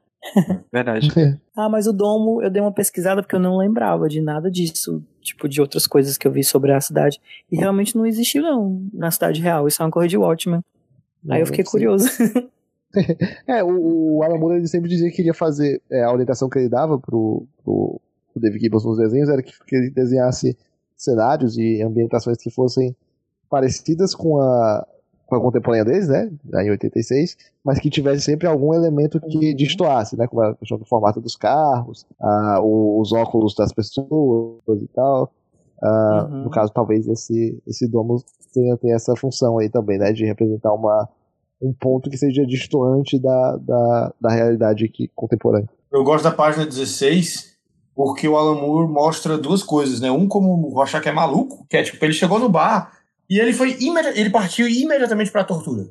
Verdade. 0.71 1.09
Ah, 1.55 1.67
mas 1.69 1.87
o 1.87 1.93
domo, 1.93 2.41
eu 2.41 2.49
dei 2.49 2.61
uma 2.61 2.71
pesquisada 2.71 3.21
porque 3.21 3.35
eu 3.35 3.39
não 3.39 3.57
lembrava 3.57 4.07
de 4.07 4.21
nada 4.21 4.49
disso. 4.49 5.03
Tipo, 5.21 5.47
de 5.47 5.61
outras 5.61 5.85
coisas 5.85 6.17
que 6.17 6.27
eu 6.27 6.31
vi 6.31 6.43
sobre 6.43 6.73
a 6.73 6.81
cidade. 6.81 7.19
E 7.51 7.55
realmente 7.55 7.95
não 7.95 8.05
existiu, 8.05 8.41
não, 8.41 8.87
na 8.93 9.11
cidade 9.11 9.41
real. 9.41 9.67
Isso 9.67 9.81
é 9.81 9.85
uma 9.85 9.91
coisa 9.91 10.07
de 10.07 10.17
Watchmen. 10.17 10.63
Aí 11.29 11.41
eu 11.41 11.45
fiquei 11.45 11.63
curioso. 11.63 12.07
É, 13.47 13.63
o, 13.63 14.17
o 14.17 14.21
Alan 14.21 14.37
Moore 14.37 14.57
ele 14.57 14.67
sempre 14.67 14.89
dizia 14.89 15.09
que 15.09 15.15
queria 15.15 15.33
fazer. 15.33 15.81
é, 15.89 16.03
a 16.03 16.11
orientação 16.11 16.49
que 16.49 16.59
ele 16.59 16.67
dava 16.67 16.99
pro, 16.99 17.47
pro, 17.63 18.01
pro 18.33 18.41
David 18.41 18.61
Gibbons 18.61 18.83
nos 18.83 18.97
desenhos 18.97 19.29
era 19.29 19.41
que, 19.41 19.53
que 19.65 19.75
ele 19.75 19.89
desenhasse 19.89 20.57
cenários 20.97 21.57
e 21.57 21.81
ambientações 21.81 22.37
que 22.37 22.51
fossem 22.51 22.93
parecidas 23.49 24.13
com 24.13 24.41
a, 24.41 24.85
foi 25.31 25.39
contemporânea 25.39 25.85
deles, 25.85 26.09
né? 26.09 26.29
Em 26.61 26.71
86, 26.71 27.37
mas 27.63 27.79
que 27.79 27.89
tivesse 27.89 28.19
sempre 28.25 28.47
algum 28.49 28.73
elemento 28.73 29.17
que 29.21 29.53
destoasse, 29.55 30.17
né? 30.17 30.27
Como 30.27 30.41
a 30.41 30.53
questão 30.55 30.77
do 30.77 30.83
formato 30.83 31.21
dos 31.21 31.37
carros, 31.37 32.05
o- 32.61 32.99
os 32.99 33.13
óculos 33.13 33.55
das 33.55 33.71
pessoas 33.71 34.81
e 34.81 34.87
tal. 34.93 35.31
Ah, 35.81 36.27
Uhum. 36.29 36.43
No 36.43 36.49
caso, 36.49 36.71
talvez 36.73 37.07
esse, 37.07 37.57
esse 37.65 37.87
domo 37.87 38.21
tenha, 38.53 38.75
tenha 38.75 38.95
essa 38.95 39.15
função 39.15 39.57
aí 39.57 39.69
também, 39.69 39.97
né? 39.97 40.11
De 40.11 40.25
representar 40.25 40.73
uma, 40.73 41.07
um 41.61 41.71
ponto 41.71 42.09
que 42.09 42.17
seja 42.17 42.45
distoante 42.45 43.17
da, 43.17 43.55
da, 43.55 44.13
da 44.19 44.29
realidade 44.31 44.83
aqui 44.83 45.09
contemporânea. 45.15 45.69
Eu 45.91 46.03
gosto 46.03 46.25
da 46.25 46.31
página 46.31 46.65
16 46.65 47.51
porque 47.95 48.27
o 48.27 48.35
Alan 48.35 48.55
Moore 48.55 48.91
mostra 48.91 49.37
duas 49.37 49.63
coisas, 49.63 50.01
né? 50.01 50.11
Um 50.11 50.27
como 50.27 50.51
o 50.67 50.73
Rorschach 50.73 51.07
é 51.07 51.11
maluco, 51.11 51.65
que 51.69 51.77
é 51.77 51.83
tipo, 51.83 52.03
ele 52.03 52.13
chegou 52.13 52.37
no 52.37 52.49
bar 52.49 52.91
e 53.31 53.39
ele 53.39 53.53
foi 53.53 53.77
ele 53.79 54.29
partiu 54.29 54.67
imediatamente 54.67 55.31
pra 55.31 55.45
tortura. 55.45 55.87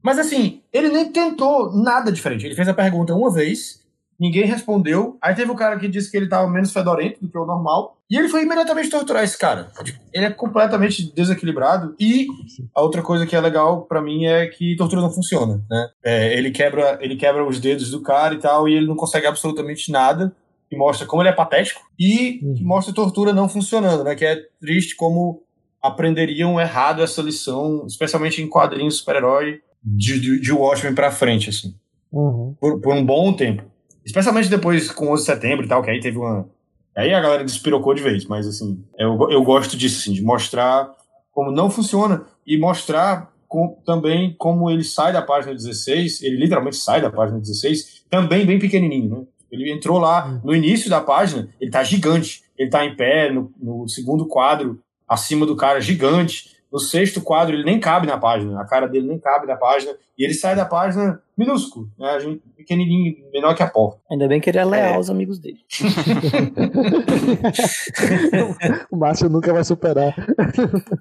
Mas 0.00 0.16
assim, 0.16 0.60
ele 0.72 0.90
nem 0.90 1.10
tentou 1.10 1.74
nada 1.74 2.12
diferente. 2.12 2.46
Ele 2.46 2.54
fez 2.54 2.68
a 2.68 2.74
pergunta 2.74 3.12
uma 3.12 3.32
vez, 3.32 3.80
ninguém 4.20 4.44
respondeu. 4.44 5.18
Aí 5.20 5.34
teve 5.34 5.50
o 5.50 5.56
cara 5.56 5.76
que 5.76 5.88
disse 5.88 6.08
que 6.08 6.16
ele 6.16 6.28
tava 6.28 6.48
menos 6.48 6.72
fedorento 6.72 7.20
do 7.20 7.28
que 7.28 7.36
o 7.36 7.44
normal. 7.44 7.98
E 8.08 8.16
ele 8.16 8.28
foi 8.28 8.42
imediatamente 8.42 8.90
torturar 8.90 9.24
esse 9.24 9.36
cara. 9.36 9.72
Tipo, 9.82 9.98
Ele 10.12 10.26
é 10.26 10.30
completamente 10.30 11.12
desequilibrado. 11.12 11.96
E 11.98 12.28
a 12.72 12.80
outra 12.80 13.02
coisa 13.02 13.26
que 13.26 13.34
é 13.34 13.40
legal 13.40 13.86
pra 13.86 14.00
mim 14.00 14.26
é 14.26 14.46
que 14.46 14.76
tortura 14.76 15.00
não 15.02 15.10
funciona, 15.10 15.64
né? 15.68 15.88
É, 16.04 16.38
ele, 16.38 16.52
quebra, 16.52 16.96
ele 17.00 17.16
quebra 17.16 17.44
os 17.44 17.58
dedos 17.58 17.90
do 17.90 18.02
cara 18.02 18.34
e 18.34 18.38
tal, 18.38 18.68
e 18.68 18.74
ele 18.74 18.86
não 18.86 18.94
consegue 18.94 19.26
absolutamente 19.26 19.90
nada. 19.90 20.32
Que 20.70 20.76
mostra 20.76 21.06
como 21.08 21.22
ele 21.22 21.30
é 21.30 21.32
patético. 21.32 21.80
E 21.98 22.38
que 22.56 22.62
mostra 22.62 22.92
a 22.92 22.94
tortura 22.94 23.32
não 23.32 23.48
funcionando, 23.48 24.04
né? 24.04 24.14
Que 24.14 24.26
é 24.26 24.42
triste 24.60 24.94
como 24.94 25.42
aprenderiam 25.88 26.60
errado 26.60 27.02
essa 27.02 27.20
lição, 27.22 27.84
especialmente 27.86 28.40
em 28.42 28.48
quadrinhos 28.48 28.96
super-herói 28.96 29.60
de, 29.82 30.18
de, 30.18 30.40
de 30.40 30.52
Watchmen 30.52 30.94
pra 30.94 31.10
frente, 31.10 31.50
assim 31.50 31.74
Uhum. 32.10 32.54
por, 32.60 32.80
por 32.80 32.94
um 32.94 33.04
bom 33.04 33.32
tempo. 33.32 33.64
Especialmente 34.04 34.48
depois 34.48 34.90
com 34.90 35.10
11 35.12 35.22
de 35.22 35.26
setembro 35.26 35.64
e 35.64 35.68
tal, 35.68 35.82
que 35.82 35.90
aí 35.90 35.98
teve 36.00 36.16
uma. 36.18 36.48
Aí 36.96 37.12
a 37.12 37.20
galera 37.20 37.44
despirocou 37.44 37.92
de 37.92 38.02
vez, 38.02 38.24
mas 38.26 38.46
assim, 38.46 38.82
eu, 38.98 39.18
eu 39.30 39.42
gosto 39.42 39.76
disso, 39.76 39.98
assim, 40.00 40.12
de 40.12 40.22
mostrar 40.22 40.90
como 41.32 41.50
não 41.50 41.68
funciona 41.68 42.22
e 42.46 42.56
mostrar 42.56 43.32
com- 43.48 43.76
também 43.84 44.32
como 44.38 44.70
ele 44.70 44.84
sai 44.84 45.12
da 45.12 45.20
página 45.22 45.52
16, 45.54 46.22
ele 46.22 46.36
literalmente 46.36 46.76
sai 46.76 47.00
da 47.02 47.10
página 47.10 47.40
16, 47.40 48.04
também 48.08 48.46
bem 48.46 48.58
pequenininho, 48.60 49.10
né? 49.10 49.22
Ele 49.50 49.72
entrou 49.72 49.98
lá 49.98 50.40
no 50.44 50.54
início 50.54 50.88
da 50.88 51.00
página, 51.00 51.48
ele 51.60 51.70
tá 51.70 51.82
gigante, 51.82 52.42
ele 52.56 52.70
tá 52.70 52.84
em 52.86 52.94
pé 52.94 53.30
no, 53.32 53.52
no 53.60 53.88
segundo 53.88 54.26
quadro, 54.26 54.80
acima 55.14 55.46
do 55.46 55.56
cara, 55.56 55.80
gigante. 55.80 56.52
No 56.72 56.80
sexto 56.80 57.20
quadro, 57.22 57.54
ele 57.54 57.62
nem 57.62 57.78
cabe 57.78 58.04
na 58.04 58.18
página, 58.18 58.60
a 58.60 58.64
cara 58.66 58.88
dele 58.88 59.06
nem 59.06 59.16
cabe 59.16 59.46
na 59.46 59.54
página, 59.54 59.92
e 60.18 60.24
ele 60.24 60.34
sai 60.34 60.56
da 60.56 60.64
página 60.64 61.20
minúsculo, 61.38 61.88
né? 61.96 62.18
Gente, 62.18 62.42
pequenininho, 62.56 63.14
menor 63.32 63.54
que 63.54 63.62
a 63.62 63.70
porta. 63.70 64.00
Ainda 64.10 64.26
bem 64.26 64.40
que 64.40 64.50
ele 64.50 64.58
é 64.58 64.64
leal 64.64 64.94
aos 64.94 65.08
amigos 65.08 65.38
dele. 65.38 65.58
o 68.90 68.96
Márcio 68.96 69.28
nunca 69.28 69.52
vai 69.52 69.62
superar. 69.62 70.14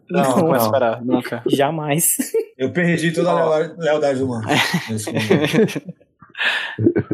Não, 0.10 0.38
Não 0.38 0.48
vai 0.49 0.60
não. 0.60 0.65
esperar, 0.65 1.02
nunca. 1.06 1.41
Jamais. 1.48 2.18
Eu 2.56 2.72
perdi 2.72 3.11
toda 3.11 3.31
a 3.31 3.57
leal- 3.57 3.76
lealdade 3.77 4.19
do 4.19 4.27
mano. 4.27 4.45
nesse 4.90 5.11
momento. 5.11 5.81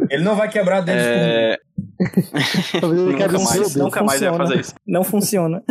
Ele 0.09 0.23
não 0.23 0.35
vai 0.35 0.49
quebrar 0.49 0.81
mim. 0.85 0.91
É, 0.93 1.57
Talvez 2.79 3.01
ele 3.01 3.11
nunca 3.11 3.27
mais, 3.39 3.75
nunca 3.75 4.03
mais 4.03 4.19
fazer 4.21 4.59
isso. 4.59 4.73
Não 4.87 5.03
funciona. 5.03 5.63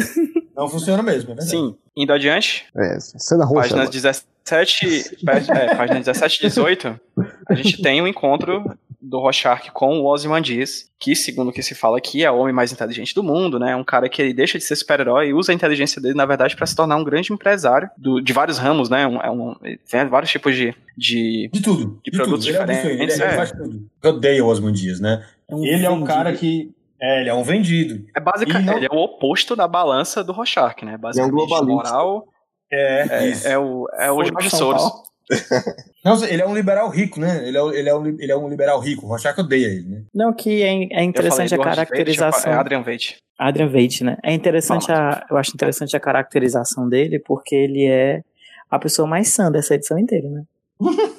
Não 0.59 0.69
funciona 0.69 1.03
mesmo, 1.03 1.31
é 1.33 1.35
verdade. 1.37 1.51
Sim, 1.51 1.77
indo 1.97 2.13
adiante, 2.13 2.67
É, 2.77 2.99
cena 3.01 3.45
roxa. 3.45 3.61
páginas 3.75 3.81
agora. 3.89 3.93
17, 3.93 5.17
pá- 5.25 5.35
é, 5.57 5.75
páginas 5.75 6.05
17 6.07 6.37
e 6.39 6.49
18, 6.49 7.01
a 7.49 7.55
gente 7.55 7.81
tem 7.83 8.03
um 8.03 8.07
encontro 8.09 8.65
do 9.01 9.21
Rorschach 9.21 9.71
com 9.73 10.01
o 10.01 10.07
Ozymandias, 10.07 10.91
que, 10.99 11.15
segundo 11.15 11.49
o 11.49 11.53
que 11.53 11.63
se 11.63 11.75
fala 11.75 11.97
aqui, 11.99 12.25
é 12.25 12.31
o 12.31 12.37
homem 12.39 12.53
mais 12.53 12.73
inteligente 12.73 13.15
do 13.15 13.23
mundo, 13.23 13.59
né? 13.59 13.77
Um 13.77 13.85
cara 13.85 14.09
que 14.09 14.21
ele 14.21 14.35
deixa 14.35 14.59
de 14.59 14.65
ser 14.65 14.75
super-herói 14.75 15.29
e 15.29 15.33
usa 15.35 15.53
a 15.53 15.55
inteligência 15.55 16.03
dele, 16.03 16.15
na 16.15 16.27
verdade, 16.27 16.57
para 16.57 16.67
se 16.67 16.75
tornar 16.75 16.97
um 16.97 17.05
grande 17.05 17.33
empresário 17.33 17.89
do- 17.97 18.21
de 18.21 18.33
vários 18.33 18.59
ramos, 18.59 18.91
né? 18.91 19.07
Um, 19.07 19.21
é 19.23 19.31
um, 19.31 19.55
ele 19.63 19.79
tem 19.89 20.05
vários 20.09 20.31
tipos 20.33 20.55
de, 20.57 20.75
de 20.97 21.49
De 21.53 21.63
tudo. 21.63 22.01
De 22.05 22.11
De, 22.11 22.17
produtos 22.17 22.45
tudo. 22.47 22.57
Ele 22.61 22.73
é, 22.73 22.75
ele, 22.75 22.83
diferentes, 23.07 23.21
ele 23.21 23.25
é. 23.33 23.37
faz 23.37 23.53
tudo. 23.53 23.89
Eu 24.03 24.11
odeio 24.11 24.47
o 24.47 24.73
Dias, 24.73 24.99
né? 24.99 25.25
um 25.51 25.65
ele 25.65 25.87
é 25.87 25.89
um 25.89 25.93
vendido. 26.01 26.07
cara 26.13 26.33
que. 26.33 26.73
É, 27.01 27.21
ele 27.21 27.31
é 27.31 27.35
um 27.35 27.43
vendido. 27.43 28.05
É 28.17 28.21
basicamente, 28.21 28.67
não- 28.67 28.77
ele 28.77 28.87
é 28.87 28.95
o 28.95 28.99
oposto 28.99 29.55
da 29.55 29.69
balança 29.69 30.23
do 30.25 30.33
Rorschach, 30.33 30.85
né? 30.85 30.97
Basicamente, 30.97 31.33
globalista. 31.33 31.65
moral 31.95 32.25
É, 32.71 33.07
é, 33.47 33.53
é 33.53 33.59
o, 33.59 33.87
é 33.95 34.11
o 34.13 34.23
Jorge 34.25 34.51
Soros. 34.51 34.83
Não, 36.05 36.25
ele 36.25 36.41
é 36.43 36.47
um 36.47 36.55
liberal 36.55 36.89
rico, 36.89 37.21
né? 37.21 37.47
Ele 37.47 37.57
é, 37.59 37.63
um- 37.63 37.73
ele 37.73 37.89
é, 37.89 37.95
um, 37.95 38.07
ele 38.07 38.33
é 38.33 38.37
um 38.37 38.49
liberal 38.49 38.81
rico. 38.81 39.05
O 39.05 39.09
Rorschach 39.09 39.39
odeia 39.41 39.67
ele, 39.67 39.87
né? 39.89 40.03
Não, 40.15 40.33
que 40.33 40.63
é, 40.63 40.69
é 41.01 41.03
interessante 41.03 41.55
a 41.55 41.59
caracterização. 41.59 42.53
É 42.53 42.57
Adrian 42.57 42.83
Veidt. 42.83 43.19
Adrian 43.39 43.69
Veidt, 43.69 44.05
né? 44.05 44.17
É 44.23 44.33
interessante 44.33 44.91
a, 44.91 45.27
eu 45.31 45.37
acho 45.37 45.51
interessante 45.55 45.97
a 45.97 46.01
caracterização 46.01 46.89
dele, 46.89 47.19
porque 47.19 47.55
ele 47.55 47.87
é 47.87 48.23
a 48.71 48.79
pessoa 48.79 49.07
mais 49.07 49.29
sã 49.29 49.51
dessa 49.51 49.75
edição 49.75 49.99
inteira, 49.99 50.29
né? 50.31 50.43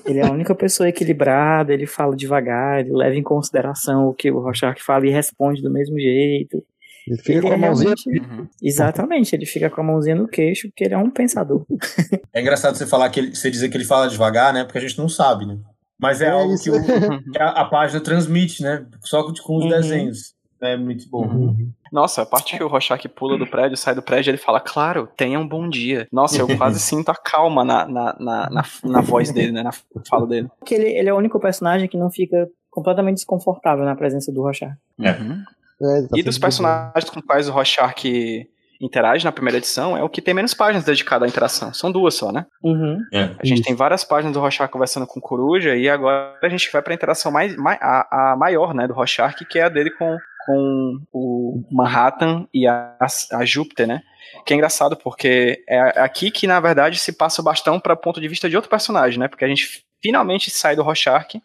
Ele 0.05 0.19
é 0.19 0.25
a 0.25 0.31
única 0.31 0.55
pessoa 0.55 0.87
equilibrada, 0.89 1.73
ele 1.73 1.85
fala 1.85 2.15
devagar, 2.15 2.79
ele 2.79 2.91
leva 2.93 3.15
em 3.15 3.23
consideração 3.23 4.07
o 4.07 4.13
que 4.13 4.31
o 4.31 4.39
Rorschach 4.39 4.81
fala 4.81 5.05
e 5.07 5.11
responde 5.11 5.61
do 5.61 5.69
mesmo 5.71 5.99
jeito. 5.99 6.63
Ele 7.07 7.17
fica 7.17 7.31
Ele 7.33 7.41
com 7.41 7.47
a 7.49 7.53
é 7.53 7.57
mãozinha. 7.57 7.93
realmente- 8.07 8.31
Uhum. 8.41 8.47
Exatamente, 8.61 9.35
ele 9.35 9.45
fica 9.45 9.69
com 9.69 9.81
a 9.81 9.83
mãozinha 9.83 10.15
no 10.15 10.27
queixo, 10.27 10.67
porque 10.69 10.83
ele 10.85 10.93
é 10.93 10.97
um 10.97 11.09
pensador. 11.09 11.65
É 12.33 12.41
engraçado 12.41 12.75
você 12.75 12.85
falar 12.85 13.09
que 13.09 13.19
ele, 13.19 13.35
você 13.35 13.49
dizer 13.49 13.69
que 13.69 13.75
ele 13.77 13.83
fala 13.85 14.07
devagar, 14.07 14.53
né? 14.53 14.63
Porque 14.63 14.77
a 14.77 14.81
gente 14.81 14.97
não 14.97 15.09
sabe, 15.09 15.45
né? 15.45 15.57
Mas 15.99 16.21
é, 16.21 16.27
É 16.27 16.29
algo 16.29 16.53
isso. 16.53 16.63
que, 16.63 16.69
o- 16.69 17.31
que 17.31 17.37
a, 17.39 17.49
a 17.49 17.65
página 17.65 17.99
transmite, 17.99 18.61
né? 18.63 18.85
Só 19.01 19.23
com 19.23 19.31
os 19.57 19.63
Uhum. 19.65 19.69
desenhos. 19.69 20.33
É 20.61 20.77
muito 20.77 21.09
bom. 21.09 21.25
Uhum. 21.25 21.69
Nossa, 21.91 22.21
a 22.21 22.25
parte 22.25 22.57
que 22.57 22.63
o 22.63 22.67
Rorschach 22.67 23.07
pula 23.09 23.37
do 23.37 23.47
prédio, 23.47 23.77
sai 23.77 23.95
do 23.95 24.01
prédio, 24.01 24.31
ele 24.31 24.37
fala, 24.37 24.59
claro, 24.59 25.07
tenha 25.17 25.39
um 25.39 25.47
bom 25.47 25.67
dia. 25.69 26.07
Nossa, 26.11 26.41
eu 26.41 26.57
quase 26.57 26.79
sinto 26.81 27.09
a 27.09 27.15
calma 27.15 27.63
na, 27.65 27.85
na, 27.87 28.15
na, 28.19 28.49
na, 28.49 28.63
na 28.83 29.01
voz 29.01 29.31
dele, 29.31 29.51
né? 29.51 29.63
Na 29.63 29.71
fala 30.07 30.25
dele. 30.27 30.49
Porque 30.59 30.75
ele, 30.75 30.89
ele 30.89 31.09
é 31.09 31.13
o 31.13 31.17
único 31.17 31.39
personagem 31.39 31.87
que 31.87 31.97
não 31.97 32.09
fica 32.11 32.47
completamente 32.69 33.15
desconfortável 33.15 33.83
na 33.85 33.95
presença 33.95 34.31
do 34.31 34.41
Rorschach. 34.41 34.73
Uhum. 34.99 35.43
É, 35.81 36.01
tá 36.03 36.07
E 36.17 36.23
dos 36.23 36.37
personagens 36.37 37.09
com 37.09 37.21
quais 37.21 37.47
o 37.47 37.51
Rorschach 37.51 38.47
interage 38.81 39.25
na 39.25 39.31
primeira 39.31 39.57
edição, 39.57 39.97
é 39.97 40.01
o 40.03 40.07
que 40.07 40.21
tem 40.21 40.33
menos 40.33 40.53
páginas 40.53 40.85
dedicadas 40.85 41.25
à 41.25 41.29
interação. 41.29 41.73
São 41.73 41.91
duas 41.91 42.13
só, 42.15 42.31
né? 42.31 42.45
Uhum. 42.63 42.97
É. 43.13 43.23
A 43.37 43.45
gente 43.45 43.55
Isso. 43.59 43.63
tem 43.63 43.75
várias 43.75 44.05
páginas 44.05 44.33
do 44.33 44.39
Rorschach 44.39 44.71
conversando 44.71 45.05
com 45.05 45.19
o 45.19 45.21
Coruja 45.21 45.75
e 45.75 45.89
agora 45.89 46.37
a 46.41 46.47
gente 46.49 46.71
vai 46.71 46.81
pra 46.81 46.93
interação 46.93 47.29
mais, 47.29 47.55
mai- 47.57 47.77
a, 47.81 48.31
a 48.31 48.35
maior, 48.37 48.73
né, 48.73 48.87
do 48.87 48.93
Rorschach, 48.93 49.43
que 49.45 49.59
é 49.59 49.63
a 49.63 49.69
dele 49.69 49.91
com, 49.91 50.17
com 50.49 50.99
o 51.13 51.63
Manhattan 51.71 52.47
e 52.51 52.67
a, 52.67 52.97
a 53.33 53.45
Júpiter, 53.45 53.87
né? 53.87 54.01
Que 54.45 54.53
é 54.53 54.55
engraçado 54.55 54.97
porque 54.97 55.63
é 55.67 55.79
aqui 56.01 56.31
que, 56.31 56.47
na 56.47 56.59
verdade, 56.59 56.97
se 56.97 57.11
passa 57.11 57.41
o 57.41 57.43
bastão 57.43 57.79
para 57.79 57.95
ponto 57.95 58.19
de 58.19 58.27
vista 58.27 58.49
de 58.49 58.55
outro 58.55 58.69
personagem, 58.69 59.19
né? 59.19 59.27
Porque 59.27 59.45
a 59.45 59.47
gente 59.47 59.85
finalmente 60.01 60.49
sai 60.49 60.75
do 60.75 60.81
Rorschach 60.81 61.39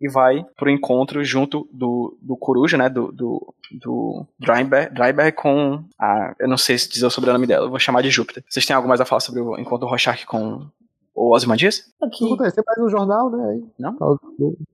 e 0.00 0.08
vai 0.08 0.44
pro 0.56 0.70
encontro 0.70 1.24
junto 1.24 1.68
do, 1.72 2.16
do 2.20 2.36
Coruja, 2.36 2.76
né? 2.76 2.88
Do, 2.88 3.10
do, 3.10 3.54
do 3.72 4.26
Dreiber 4.38 5.34
com 5.34 5.82
a. 5.98 6.34
Eu 6.38 6.48
não 6.48 6.56
sei 6.56 6.78
se 6.78 6.88
dizer 6.88 7.06
o 7.06 7.10
sobrenome 7.10 7.46
dela, 7.46 7.66
eu 7.66 7.70
vou 7.70 7.78
chamar 7.78 8.02
de 8.02 8.10
Júpiter. 8.10 8.44
Vocês 8.48 8.64
têm 8.64 8.76
algo 8.76 8.88
mais 8.88 9.00
a 9.00 9.04
falar 9.04 9.20
sobre 9.20 9.40
o 9.40 9.58
encontro 9.58 9.86
do 9.86 9.86
Rorschach 9.86 10.26
com 10.26 10.66
o 11.14 11.34
Ozymandias? 11.34 11.92
Aqui, 12.02 12.36
tem 12.36 12.64
mais 12.66 12.78
um 12.80 12.88
jornal, 12.88 13.30
né? 13.30 13.62
Não? 13.78 13.96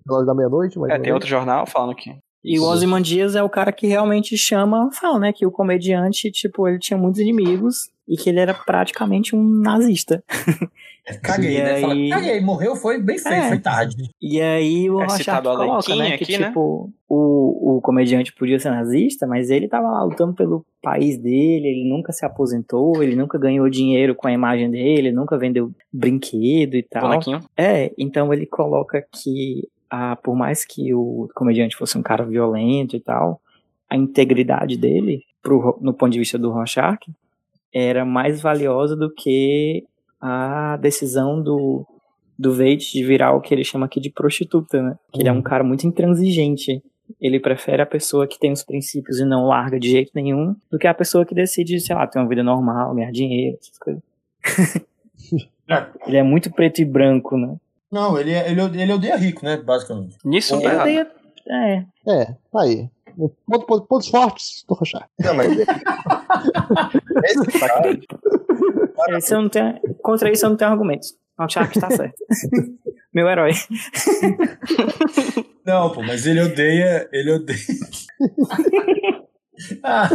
Pelas 0.06 0.26
da 0.26 0.34
meia-noite, 0.34 0.78
mas. 0.78 0.90
É, 0.90 0.98
tem 0.98 1.12
outro 1.12 1.28
jornal 1.28 1.66
falando 1.66 1.94
que. 1.94 2.14
E 2.42 2.58
o 2.58 2.64
Ozymandias 2.64 3.36
é 3.36 3.42
o 3.42 3.50
cara 3.50 3.70
que 3.72 3.86
realmente 3.86 4.36
chama, 4.36 4.90
fala, 4.92 5.18
né, 5.18 5.32
que 5.32 5.44
o 5.44 5.50
comediante, 5.50 6.30
tipo, 6.30 6.66
ele 6.66 6.78
tinha 6.78 6.96
muitos 6.98 7.20
inimigos 7.20 7.90
e 8.08 8.16
que 8.16 8.28
ele 8.30 8.40
era 8.40 8.54
praticamente 8.54 9.36
um 9.36 9.42
nazista. 9.42 10.24
Caguei, 11.22 11.56
E 11.58 11.62
né? 11.62 11.72
aí- 11.74 11.80
Fala, 11.82 11.94
caguei, 12.10 12.40
morreu, 12.40 12.74
foi 12.76 13.00
bem 13.00 13.18
feito, 13.18 13.34
É. 13.34 13.48
foi 13.48 13.58
tarde. 13.58 13.94
E 14.20 14.40
aí 14.40 14.88
o 14.90 15.00
É 15.00 15.04
Rorschach 15.06 15.42
coloca, 15.42 15.96
né, 15.96 16.16
que 16.16 16.24
aqui, 16.24 16.38
né? 16.38 16.46
tipo, 16.48 16.90
o, 17.08 17.76
o 17.76 17.80
comediante 17.82 18.32
podia 18.32 18.58
ser 18.58 18.70
nazista, 18.70 19.26
mas 19.26 19.50
ele 19.50 19.68
tava 19.68 19.88
lá 19.90 20.02
lutando 20.02 20.32
pelo 20.34 20.64
país 20.82 21.18
dele, 21.18 21.68
ele 21.68 21.88
nunca 21.88 22.10
se 22.12 22.24
aposentou, 22.24 23.02
ele 23.02 23.14
nunca 23.14 23.38
ganhou 23.38 23.68
dinheiro 23.68 24.14
com 24.14 24.26
a 24.28 24.32
imagem 24.32 24.70
dele, 24.70 25.12
nunca 25.12 25.36
vendeu 25.38 25.70
brinquedo 25.92 26.74
e 26.74 26.82
tal. 26.82 27.02
Bonequinho. 27.02 27.40
É, 27.56 27.92
então 27.98 28.32
ele 28.32 28.46
coloca 28.46 29.04
que, 29.12 29.68
ah, 29.90 30.16
por 30.16 30.36
mais 30.36 30.64
que 30.64 30.94
o 30.94 31.28
comediante 31.34 31.76
fosse 31.76 31.98
um 31.98 32.02
cara 32.02 32.24
violento 32.24 32.96
e 32.96 33.00
tal, 33.00 33.40
a 33.88 33.96
integridade 33.96 34.76
dele, 34.76 35.24
pro, 35.42 35.58
Ro- 35.58 35.78
no 35.80 35.92
ponto 35.92 36.12
de 36.12 36.18
vista 36.18 36.38
do 36.38 36.50
Rorschach, 36.50 36.98
era 37.72 38.04
mais 38.04 38.40
valiosa 38.40 38.96
do 38.96 39.12
que 39.12 39.84
a 40.20 40.76
decisão 40.76 41.42
do, 41.42 41.86
do 42.38 42.52
Veidt 42.54 42.92
de 42.92 43.04
virar 43.04 43.32
o 43.32 43.40
que 43.40 43.52
ele 43.54 43.64
chama 43.64 43.86
aqui 43.86 44.00
de 44.00 44.10
prostituta, 44.10 44.82
né? 44.82 44.96
Que 45.12 45.20
ele 45.22 45.28
é 45.28 45.32
um 45.32 45.42
cara 45.42 45.64
muito 45.64 45.86
intransigente. 45.86 46.82
Ele 47.20 47.40
prefere 47.40 47.82
a 47.82 47.86
pessoa 47.86 48.26
que 48.26 48.38
tem 48.38 48.52
os 48.52 48.62
princípios 48.62 49.18
e 49.18 49.24
não 49.24 49.46
larga 49.46 49.80
de 49.80 49.90
jeito 49.90 50.12
nenhum, 50.14 50.54
do 50.70 50.78
que 50.78 50.86
a 50.86 50.94
pessoa 50.94 51.24
que 51.26 51.34
decide, 51.34 51.80
sei 51.80 51.96
lá, 51.96 52.06
ter 52.06 52.18
uma 52.20 52.28
vida 52.28 52.42
normal, 52.42 52.94
ganhar 52.94 53.10
dinheiro, 53.10 53.56
essas 53.60 53.78
coisas. 53.78 54.02
Ele 56.06 56.16
é 56.16 56.22
muito 56.22 56.50
preto 56.52 56.80
e 56.80 56.84
branco, 56.84 57.36
né? 57.36 57.56
Não, 57.90 58.18
ele, 58.18 58.32
é- 58.32 58.50
ele, 58.50 58.60
ele 58.82 58.92
odeia 58.92 59.16
rico, 59.16 59.44
né? 59.44 59.56
Basicamente. 59.56 60.16
Nisso 60.24 60.54
tá 60.54 60.56
Ele 60.58 60.66
errado. 60.66 60.80
odeia. 60.82 61.10
É. 61.48 61.84
É, 62.08 62.24
tá 62.52 62.60
aí. 62.62 62.88
Ponto- 63.46 63.66
ponto- 63.66 63.86
Pontos 63.86 64.08
fortes 64.08 64.64
do 64.68 64.74
Rochar. 64.74 65.08
Não, 65.18 65.34
mas 65.34 65.50
esse 67.24 67.58
cara, 67.58 67.98
Esse 69.18 69.34
eu 69.34 69.42
não 69.42 69.48
tenho, 69.48 69.80
contra 70.02 70.30
isso 70.30 70.46
eu 70.46 70.50
não 70.50 70.56
tenho 70.56 70.70
argumentos. 70.70 71.14
O 71.38 71.48
Shark 71.48 71.78
tá 71.80 71.90
certo. 71.90 72.14
Meu 73.12 73.28
herói. 73.28 73.50
Não, 75.66 75.90
pô, 75.90 76.02
mas 76.02 76.26
ele 76.26 76.40
odeia. 76.42 77.08
Ele 77.12 77.32
odeia. 77.32 77.58
Ah, 79.82 80.08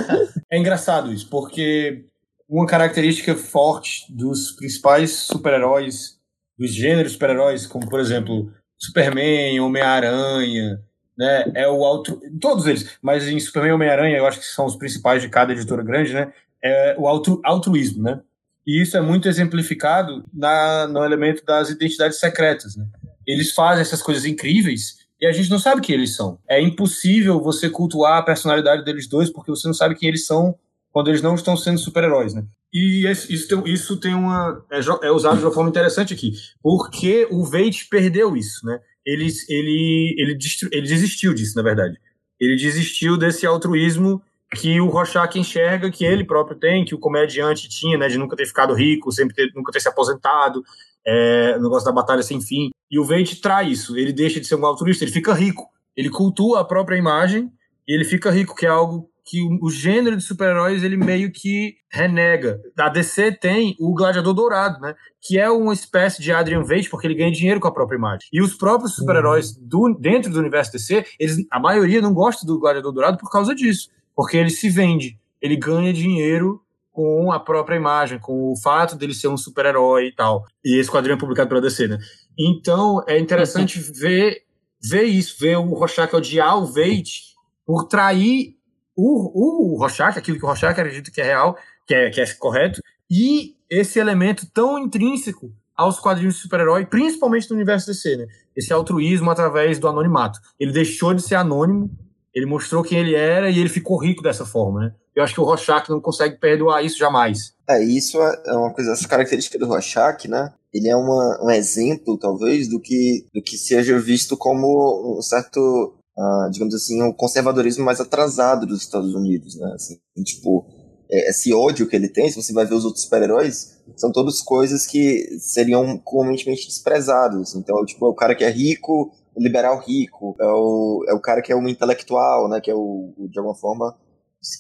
é 0.50 0.58
engraçado 0.58 1.14
isso, 1.14 1.30
porque 1.30 2.04
uma 2.50 2.66
característica 2.66 3.36
forte 3.36 4.12
dos 4.12 4.54
principais 4.54 5.12
super-heróis, 5.12 6.20
dos 6.58 6.74
gêneros 6.74 7.14
super-heróis, 7.14 7.68
como 7.68 7.90
por 7.90 8.00
exemplo 8.00 8.52
Superman, 8.78 9.60
Homem-Aranha, 9.60 10.82
né? 11.18 11.52
É 11.56 11.68
o 11.68 11.84
altru... 11.84 12.20
Todos 12.40 12.66
eles, 12.66 12.98
mas 13.02 13.28
em 13.28 13.40
Superman 13.40 13.72
e 13.72 13.74
Homem-Aranha, 13.74 14.18
eu 14.18 14.28
acho 14.28 14.40
que 14.40 14.46
são 14.46 14.66
os 14.66 14.76
principais 14.76 15.22
de 15.22 15.30
cada 15.30 15.54
editora 15.54 15.84
grande, 15.84 16.14
né? 16.14 16.34
É 16.64 16.96
o 16.98 17.08
altru... 17.08 17.42
altruísmo, 17.44 18.04
né? 18.04 18.20
E 18.66 18.82
isso 18.82 18.98
é 18.98 19.02
muito 19.02 19.28
exemplificado 19.28 20.24
na... 20.34 20.88
no 20.88 21.04
elemento 21.04 21.44
das 21.46 21.70
identidades 21.70 22.20
secretas, 22.20 22.76
né? 22.76 22.86
Eles 23.26 23.54
fazem 23.54 23.82
essas 23.82 24.02
coisas 24.02 24.26
incríveis 24.26 25.06
e 25.20 25.26
a 25.26 25.32
gente 25.32 25.50
não 25.50 25.58
sabe 25.58 25.82
quem 25.82 25.96
eles 25.96 26.16
são. 26.16 26.38
É 26.48 26.62
impossível 26.62 27.42
você 27.42 27.70
cultuar 27.70 28.20
a 28.20 28.24
personalidade 28.24 28.84
deles 28.84 29.08
dois 29.08 29.30
porque 29.30 29.50
você 29.50 29.68
não 29.68 29.74
sabe 29.74 29.96
quem 29.96 30.10
eles 30.10 30.26
são 30.26 30.56
quando 30.96 31.10
eles 31.10 31.22
não 31.22 31.36
estão 31.36 31.58
sendo 31.58 31.78
super-heróis, 31.78 32.34
né? 32.34 32.46
E 32.74 33.06
isso 33.06 33.50
tem, 33.50 33.74
isso 33.74 34.00
tem 34.00 34.14
uma 34.14 34.64
é, 34.72 34.80
é 35.08 35.12
usado 35.12 35.38
de 35.40 35.44
uma 35.44 35.52
forma 35.52 35.70
interessante 35.70 36.14
aqui, 36.14 36.32
porque 36.64 37.28
o 37.30 37.44
Veidt 37.44 37.90
perdeu 37.90 38.34
isso, 38.38 38.66
né? 38.66 38.80
Ele 39.06 39.28
ele 39.50 40.16
ele, 40.18 40.38
ele 40.72 40.88
desistiu 40.88 41.34
disso, 41.34 41.54
na 41.58 41.64
verdade. 41.64 41.98
Ele 42.40 42.56
desistiu 42.56 43.18
desse 43.18 43.46
altruísmo 43.46 44.22
que 44.56 44.80
o 44.80 44.88
Rorschach 44.88 45.38
enxerga 45.38 45.92
que 45.92 46.06
ele 46.06 46.24
próprio 46.24 46.58
tem, 46.58 46.86
que 46.86 46.96
o 46.96 47.00
comediante 47.00 47.68
tinha, 47.68 47.98
né, 47.98 48.08
de 48.08 48.18
nunca 48.18 48.38
ter 48.38 48.46
ficado 48.46 48.74
rico, 48.74 49.12
sempre 49.12 49.36
ter, 49.36 49.52
nunca 49.54 49.74
ter 49.74 49.82
se 49.82 49.90
aposentado, 49.90 50.64
é, 51.06 51.58
o 51.58 51.62
negócio 51.62 51.86
da 51.86 51.92
batalha 51.92 52.24
sem 52.24 52.40
fim. 52.40 52.70
E 52.90 52.98
o 52.98 53.04
Veidt 53.04 53.42
trai 53.42 53.68
isso, 53.70 53.98
ele 53.98 54.14
deixa 54.14 54.40
de 54.40 54.48
ser 54.48 54.56
um 54.56 54.66
altruísta, 54.66 55.04
ele 55.04 55.12
fica 55.12 55.34
rico. 55.34 55.68
Ele 55.94 56.10
cultua 56.10 56.62
a 56.62 56.66
própria 56.66 56.96
imagem 56.96 57.52
e 57.86 57.94
ele 57.94 58.06
fica 58.06 58.32
rico, 58.32 58.56
que 58.56 58.66
é 58.66 58.70
algo 58.70 59.10
que 59.26 59.42
o, 59.60 59.70
gênero 59.72 60.16
de 60.16 60.22
super-heróis 60.22 60.84
ele 60.84 60.96
meio 60.96 61.32
que 61.32 61.78
renega. 61.90 62.62
A 62.78 62.90
DC 62.90 63.32
tem 63.32 63.76
o 63.80 63.94
Gladiador 63.96 64.36
Dourado, 64.36 64.80
né? 64.80 64.94
Que 65.20 65.40
é 65.40 65.50
uma 65.50 65.74
espécie 65.74 66.22
de 66.22 66.32
Adrian 66.32 66.64
Veidt, 66.64 66.90
porque 66.92 67.08
ele 67.08 67.16
ganha 67.16 67.32
dinheiro 67.32 67.60
com 67.60 67.68
a 67.68 67.74
própria 67.74 67.98
imagem. 67.98 68.28
E 68.32 68.40
os 68.40 68.54
próprios 68.54 68.96
super-heróis 68.96 69.56
do- 69.58 69.98
dentro 70.00 70.32
do 70.32 70.38
universo 70.38 70.72
DC, 70.72 71.04
eles, 71.20 71.38
a 71.50 71.60
maioria 71.60 72.02
não 72.02 72.14
gosta 72.14 72.46
do 72.46 72.60
Gladiador 72.60 72.92
Dourado 72.92 73.18
por 73.18 73.32
causa 73.32 73.56
disso. 73.56 73.90
Porque 74.16 74.38
ele 74.38 74.52
se 74.52 74.70
vende, 74.70 75.18
ele 75.42 75.56
ganha 75.58 75.92
dinheiro 75.92 76.62
com 76.92 77.32
a 77.32 77.40
própria 77.40 77.76
imagem, 77.76 78.20
com 78.20 78.52
o 78.52 78.62
fato 78.62 78.96
dele 78.96 79.14
ser 79.14 79.28
um 79.28 79.36
super-herói 79.36 80.08
e 80.08 80.16
tal. 80.16 80.46
E 80.64 80.80
esse 80.80 80.90
quadrinho 80.90 81.16
é 81.16 81.20
publicado 81.20 81.50
pela 81.50 81.60
DC, 81.60 81.88
né? 81.88 81.98
Então 82.38 83.04
é 83.08 83.18
interessante 83.18 83.80
ver, 83.80 84.44
ver 84.82 85.04
isso, 85.04 85.36
ver 85.40 85.58
o 85.58 85.74
Rorschach 85.74 86.16
odiar 86.16 86.58
o 86.58 86.68
Veidt 86.68 87.24
por 87.66 87.86
trair 87.88 88.56
o, 88.96 89.74
o 89.74 89.78
Rorschach, 89.78 90.18
aquilo 90.18 90.38
que 90.38 90.46
o 90.46 90.48
Rorschach 90.48 90.72
acredita 90.72 91.12
que 91.12 91.22
é 91.22 91.24
real, 91.24 91.58
que 91.86 91.94
é, 91.94 92.10
que 92.10 92.22
é 92.22 92.34
correto, 92.36 92.82
e 93.10 93.56
esse 93.70 94.00
elemento 94.00 94.48
tão 94.54 94.80
intrínseco 94.80 95.52
aos 95.76 96.00
quadrinhos 96.00 96.36
de 96.36 96.42
super-herói, 96.42 96.86
principalmente 96.86 97.50
no 97.50 97.56
universo 97.56 97.88
DC, 97.88 98.16
né? 98.16 98.28
Esse 98.56 98.72
altruísmo 98.72 99.30
através 99.30 99.78
do 99.78 99.88
anonimato. 99.88 100.40
Ele 100.60 100.72
deixou 100.72 101.14
de 101.14 101.22
ser 101.22 101.36
anônimo, 101.36 101.92
ele 102.34 102.46
mostrou 102.46 102.84
quem 102.84 103.00
ele 103.00 103.14
era 103.16 103.50
e 103.50 103.60
ele 103.60 103.70
ficou 103.70 103.98
rico 103.98 104.24
dessa 104.24 104.46
forma, 104.46 104.80
né? 104.82 104.96
Eu 105.16 105.24
acho 105.24 105.34
que 105.34 105.40
o 105.40 105.44
Rorschach 105.44 105.90
não 105.90 106.02
consegue 106.02 106.38
perdoar 106.38 106.84
isso 106.84 106.98
jamais. 106.98 107.54
É, 107.70 107.84
isso 107.84 108.22
é 108.22 108.44
é 108.48 108.54
uma 108.54 108.74
coisa, 108.74 108.92
essa 108.92 109.08
característica 109.08 109.58
do 109.58 109.66
Rorschach, 109.66 110.28
né? 110.28 110.54
Ele 110.74 110.90
é 110.90 110.96
uma, 110.96 111.40
um 111.42 111.50
exemplo, 111.50 112.18
talvez, 112.18 112.68
do 112.68 112.82
que, 112.82 113.26
do 113.34 113.42
que 113.42 113.58
seja 113.58 113.98
visto 113.98 114.36
como 114.36 115.18
um 115.18 115.22
certo, 115.22 115.96
ah, 116.18 116.50
digamos 116.52 116.74
assim, 116.74 117.02
um 117.02 117.12
conservadorismo 117.14 117.84
mais 117.84 118.00
atrasado 118.00 118.66
dos 118.66 118.82
Estados 118.82 119.14
Unidos, 119.14 119.56
né? 119.58 119.72
Assim, 119.76 119.98
tipo, 120.24 120.66
é, 121.12 121.30
esse 121.30 121.54
ódio 121.54 121.88
que 121.88 121.96
ele 121.96 122.10
tem, 122.10 122.30
se 122.30 122.42
você 122.42 122.54
vai 122.54 122.66
ver 122.66 122.76
os 122.76 122.86
outros 122.86 123.04
super-heróis, 123.04 123.76
são 123.96 124.12
todas 124.12 124.42
coisas 124.42 124.86
que 124.88 125.38
seriam 125.40 125.98
comumente 125.98 126.46
desprezadas. 126.68 127.56
Então, 127.56 127.84
tipo, 127.86 128.06
é 128.06 128.10
o 128.10 128.16
cara 128.16 128.36
que 128.36 128.44
é 128.44 128.50
rico, 128.50 129.12
o 129.36 129.42
liberal 129.42 129.80
rico, 129.80 130.36
é 130.40 130.48
o, 130.48 131.06
é 131.10 131.14
o 131.14 131.20
cara 131.20 131.42
que 131.42 131.52
é 131.52 131.56
um 131.56 131.68
intelectual, 131.68 132.48
né? 132.50 132.62
Que 132.62 132.72
é 132.72 132.76
o, 132.76 133.14
o- 133.18 133.28
de 133.30 133.38
alguma 133.38 133.56
forma, 133.56 133.96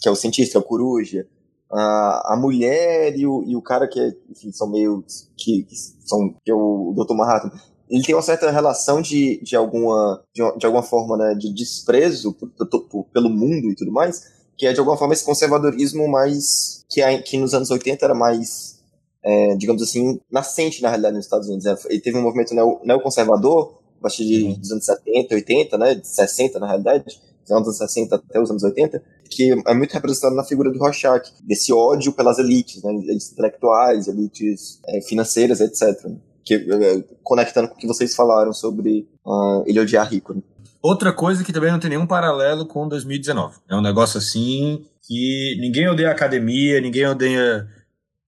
que 0.01 0.07
é 0.07 0.11
o 0.11 0.15
cientista, 0.15 0.57
é 0.57 0.61
o 0.61 0.63
coruja 0.63 1.25
a, 1.71 2.33
a 2.33 2.37
mulher 2.39 3.17
e 3.17 3.25
o, 3.25 3.43
e 3.43 3.55
o 3.55 3.61
cara 3.61 3.87
que 3.87 3.99
é, 3.99 4.13
enfim, 4.29 4.51
são 4.51 4.69
meio 4.69 5.03
que, 5.37 5.63
que 5.63 5.75
são 5.75 6.33
que 6.43 6.51
é 6.51 6.53
o 6.53 6.93
Dr. 6.95 7.15
Manhattan 7.15 7.51
ele 7.89 8.03
tem 8.03 8.15
uma 8.15 8.21
certa 8.21 8.49
relação 8.51 9.01
de, 9.01 9.39
de 9.43 9.55
alguma 9.55 10.23
de, 10.33 10.41
de 10.57 10.65
alguma 10.65 10.83
forma 10.83 11.17
né, 11.17 11.35
de 11.35 11.53
desprezo 11.53 12.33
por- 12.33 12.49
por- 12.89 13.05
pelo 13.13 13.29
mundo 13.29 13.69
e 13.71 13.75
tudo 13.75 13.91
mais 13.91 14.33
que 14.57 14.65
é 14.65 14.73
de 14.73 14.79
alguma 14.79 14.97
forma 14.97 15.13
esse 15.13 15.23
conservadorismo 15.25 16.07
mais 16.07 16.85
que, 16.89 17.01
que 17.19 17.37
nos 17.37 17.53
anos 17.53 17.69
80 17.69 18.05
era 18.05 18.15
mais 18.15 18.79
é, 19.23 19.55
digamos 19.55 19.81
assim 19.81 20.19
nascente 20.31 20.81
na 20.81 20.89
realidade 20.89 21.15
nos 21.15 21.25
Estados 21.25 21.47
Unidos 21.47 21.65
né? 21.65 21.75
ele 21.89 21.99
teve 22.01 22.17
um 22.17 22.21
movimento 22.21 22.53
neo- 22.53 22.79
neoconservador 22.83 23.79
a 23.99 24.01
partir 24.03 24.25
de, 24.25 24.55
dos 24.59 24.71
anos 24.71 24.85
70, 24.85 25.33
80, 25.35 25.77
né, 25.77 25.95
de 25.95 26.07
60 26.07 26.59
na 26.59 26.67
realidade 26.67 27.03
dos 27.41 27.51
anos 27.51 27.77
60 27.77 28.15
até 28.15 28.39
os 28.41 28.49
anos 28.49 28.63
80 28.63 29.01
que 29.29 29.51
é 29.65 29.73
muito 29.73 29.91
representado 29.93 30.35
na 30.35 30.43
figura 30.43 30.71
do 30.71 30.77
Rorschach, 30.77 31.33
desse 31.43 31.73
ódio 31.73 32.13
pelas 32.13 32.37
elites, 32.37 32.83
né, 32.83 32.91
elites 32.93 33.31
intelectuais, 33.31 34.07
elites 34.07 34.79
é, 34.87 35.01
financeiras, 35.01 35.59
etc. 35.59 36.05
né, 36.05 36.17
que, 36.45 36.53
é, 36.53 37.03
conectando 37.23 37.67
com 37.67 37.73
o 37.73 37.77
que 37.77 37.87
vocês 37.87 38.15
falaram 38.15 38.53
sobre 38.53 39.07
ah, 39.25 39.63
ele 39.65 39.79
odiar 39.79 40.07
rico. 40.07 40.33
Né. 40.33 40.41
Outra 40.81 41.11
coisa 41.11 41.43
que 41.43 41.51
também 41.51 41.71
não 41.71 41.79
tem 41.79 41.89
nenhum 41.89 42.05
paralelo 42.05 42.67
com 42.67 42.87
2019. 42.87 43.57
É 43.67 43.75
um 43.75 43.81
negócio 43.81 44.19
assim 44.19 44.85
que 45.01 45.57
ninguém 45.59 45.89
odeia 45.89 46.11
academia, 46.11 46.79
ninguém 46.79 47.07
odeia 47.07 47.67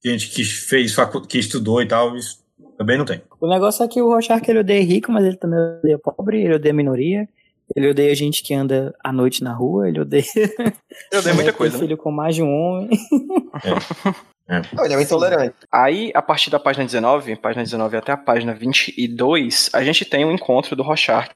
gente 0.03 0.29
que 0.29 0.43
fez 0.43 0.95
que 1.29 1.37
estudou 1.37 1.83
e 1.83 1.87
tal. 1.87 2.17
Isso 2.17 2.43
também 2.75 2.97
não 2.97 3.05
tem. 3.05 3.21
O 3.39 3.47
negócio 3.47 3.83
é 3.83 3.87
que 3.87 4.01
o 4.01 4.07
Rorschach 4.07 4.43
ele 4.49 4.59
odeia 4.59 4.83
rico, 4.83 5.11
mas 5.11 5.23
ele 5.23 5.37
também 5.37 5.59
odeia 5.59 5.99
pobre, 5.99 6.41
ele 6.41 6.55
odeia 6.55 6.73
minoria, 6.73 7.29
ele 7.75 7.91
odeia 7.91 8.15
gente 8.15 8.41
que 8.41 8.55
anda 8.55 8.95
à 9.03 9.13
noite 9.13 9.43
na 9.43 9.53
rua, 9.53 9.87
ele 9.87 9.99
odeia. 9.99 10.25
Eu 11.11 11.21
dei 11.21 11.33
muita 11.33 11.51
tem 11.51 11.57
coisa. 11.57 11.77
né? 11.77 11.83
filho 11.83 11.97
com 11.97 12.11
mais 12.11 12.33
de 12.33 12.41
um 12.41 12.51
homem. 12.51 12.89
Não, 14.73 14.85
ele 14.85 14.93
é 14.93 14.97
um 14.97 15.01
intolerante. 15.01 15.55
Aí, 15.71 16.11
a 16.15 16.21
partir 16.21 16.49
da 16.49 16.59
página 16.59 16.85
19, 16.85 17.35
página 17.35 17.63
19 17.63 17.97
até 17.97 18.11
a 18.13 18.17
página 18.17 18.53
22, 18.53 19.69
a 19.73 19.83
gente 19.83 20.05
tem 20.05 20.23
um 20.25 20.31
encontro 20.31 20.75
do 20.75 20.83
Rorschach 20.83 21.29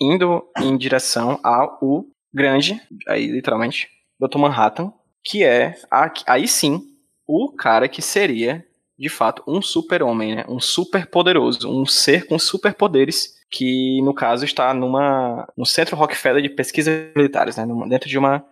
indo 0.00 0.46
em 0.58 0.76
direção 0.76 1.38
ao 1.42 2.04
grande, 2.32 2.80
aí 3.08 3.26
literalmente, 3.26 3.88
Dr. 4.18 4.38
Manhattan, 4.38 4.92
que 5.24 5.42
é, 5.44 5.76
a- 5.90 6.12
aí 6.26 6.46
sim, 6.46 6.82
o 7.26 7.52
cara 7.52 7.88
que 7.88 8.02
seria, 8.02 8.64
de 8.98 9.08
fato, 9.08 9.42
um 9.46 9.62
super-homem, 9.62 10.36
né? 10.36 10.44
Um 10.48 10.60
super 10.60 11.06
poderoso, 11.06 11.68
um 11.70 11.86
ser 11.86 12.26
com 12.26 12.38
superpoderes, 12.38 13.34
que 13.50 14.00
no 14.02 14.12
caso 14.14 14.44
está 14.44 14.72
numa, 14.74 15.48
no 15.56 15.64
Centro 15.66 15.96
Rockefeller 15.96 16.42
de 16.42 16.50
Pesquisas 16.50 16.94
Militares, 17.16 17.56
né? 17.56 17.64
Numa- 17.64 17.88
dentro 17.88 18.08
de 18.08 18.18
uma, 18.18 18.44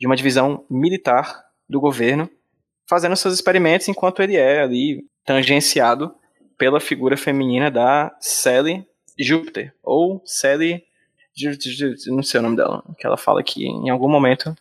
de 0.00 0.06
uma 0.06 0.16
divisão 0.16 0.64
militar 0.68 1.44
do 1.68 1.80
governo, 1.80 2.28
fazendo 2.88 3.16
seus 3.16 3.34
experimentos 3.34 3.88
enquanto 3.88 4.22
ele 4.22 4.36
é 4.36 4.62
ali 4.62 5.04
tangenciado 5.24 6.14
pela 6.58 6.80
figura 6.80 7.16
feminina 7.16 7.70
da 7.70 8.14
Sally 8.20 8.84
Júpiter, 9.18 9.72
ou 9.82 10.22
Sally. 10.24 10.84
Não 12.08 12.22
sei 12.22 12.40
o 12.40 12.42
nome 12.42 12.56
dela, 12.56 12.82
que 12.98 13.06
ela 13.06 13.16
fala 13.16 13.40
aqui 13.40 13.66
em 13.66 13.88
algum 13.88 14.08
momento, 14.08 14.54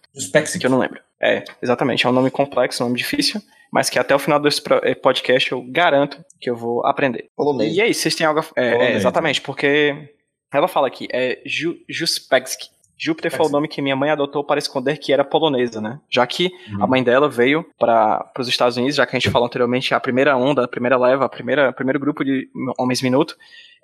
que 0.60 0.66
eu 0.66 0.70
não 0.70 0.80
lembro. 0.80 1.02
É, 1.22 1.44
exatamente, 1.62 2.06
é 2.06 2.10
um 2.10 2.14
nome 2.14 2.32
complexo, 2.32 2.82
um 2.84 2.88
nome 2.88 2.98
difícil, 2.98 3.42
mas 3.72 3.90
que 3.90 4.00
até 4.00 4.16
o 4.16 4.20
final 4.20 4.40
desse 4.40 4.62
eh, 4.84 4.96
podcast 4.96 5.52
eu 5.52 5.62
garanto 5.68 6.24
que 6.40 6.50
eu 6.50 6.56
vou 6.56 6.86
aprender. 6.86 7.30
Polonês. 7.36 7.76
E 7.76 7.82
aí, 7.82 7.94
vocês 7.94 8.16
têm 8.16 8.26
algo. 8.26 8.40
a- 8.40 8.46
É, 8.56 8.70
é, 8.94 8.96
exatamente, 8.96 9.42
porque 9.42 10.10
ela 10.52 10.68
fala 10.68 10.88
aqui, 10.88 11.08
é 11.12 11.42
Ju, 11.46 11.78
Juspegski. 11.90 12.70
Júpiter 13.04 13.32
foi 13.32 13.48
o 13.48 13.50
nome 13.50 13.68
que 13.68 13.82
minha 13.82 13.96
mãe 13.96 14.12
adotou 14.12 14.44
para 14.44 14.60
esconder 14.60 14.98
que 14.98 15.12
era 15.12 15.24
polonesa, 15.24 15.82
né? 15.82 16.00
Já 16.10 16.26
que 16.28 16.52
a 16.80 16.86
mãe 16.86 17.04
dela 17.04 17.28
veio 17.28 17.66
para 17.80 18.32
os 18.38 18.48
Estados 18.48 18.78
Unidos, 18.78 18.96
já 18.96 19.06
que 19.08 19.16
a 19.16 19.20
gente 19.20 19.32
falou 19.32 19.48
anteriormente, 19.48 19.94
a 19.94 20.00
primeira 20.00 20.38
onda, 20.38 20.64
a 20.64 20.68
primeira 20.68 20.98
leva, 20.98 21.26
a 21.26 21.30
primeira, 21.30 21.70
o 21.70 21.74
primeiro 21.74 22.00
grupo 22.00 22.24
de 22.24 22.48
homens 22.78 23.02
minuto 23.02 23.36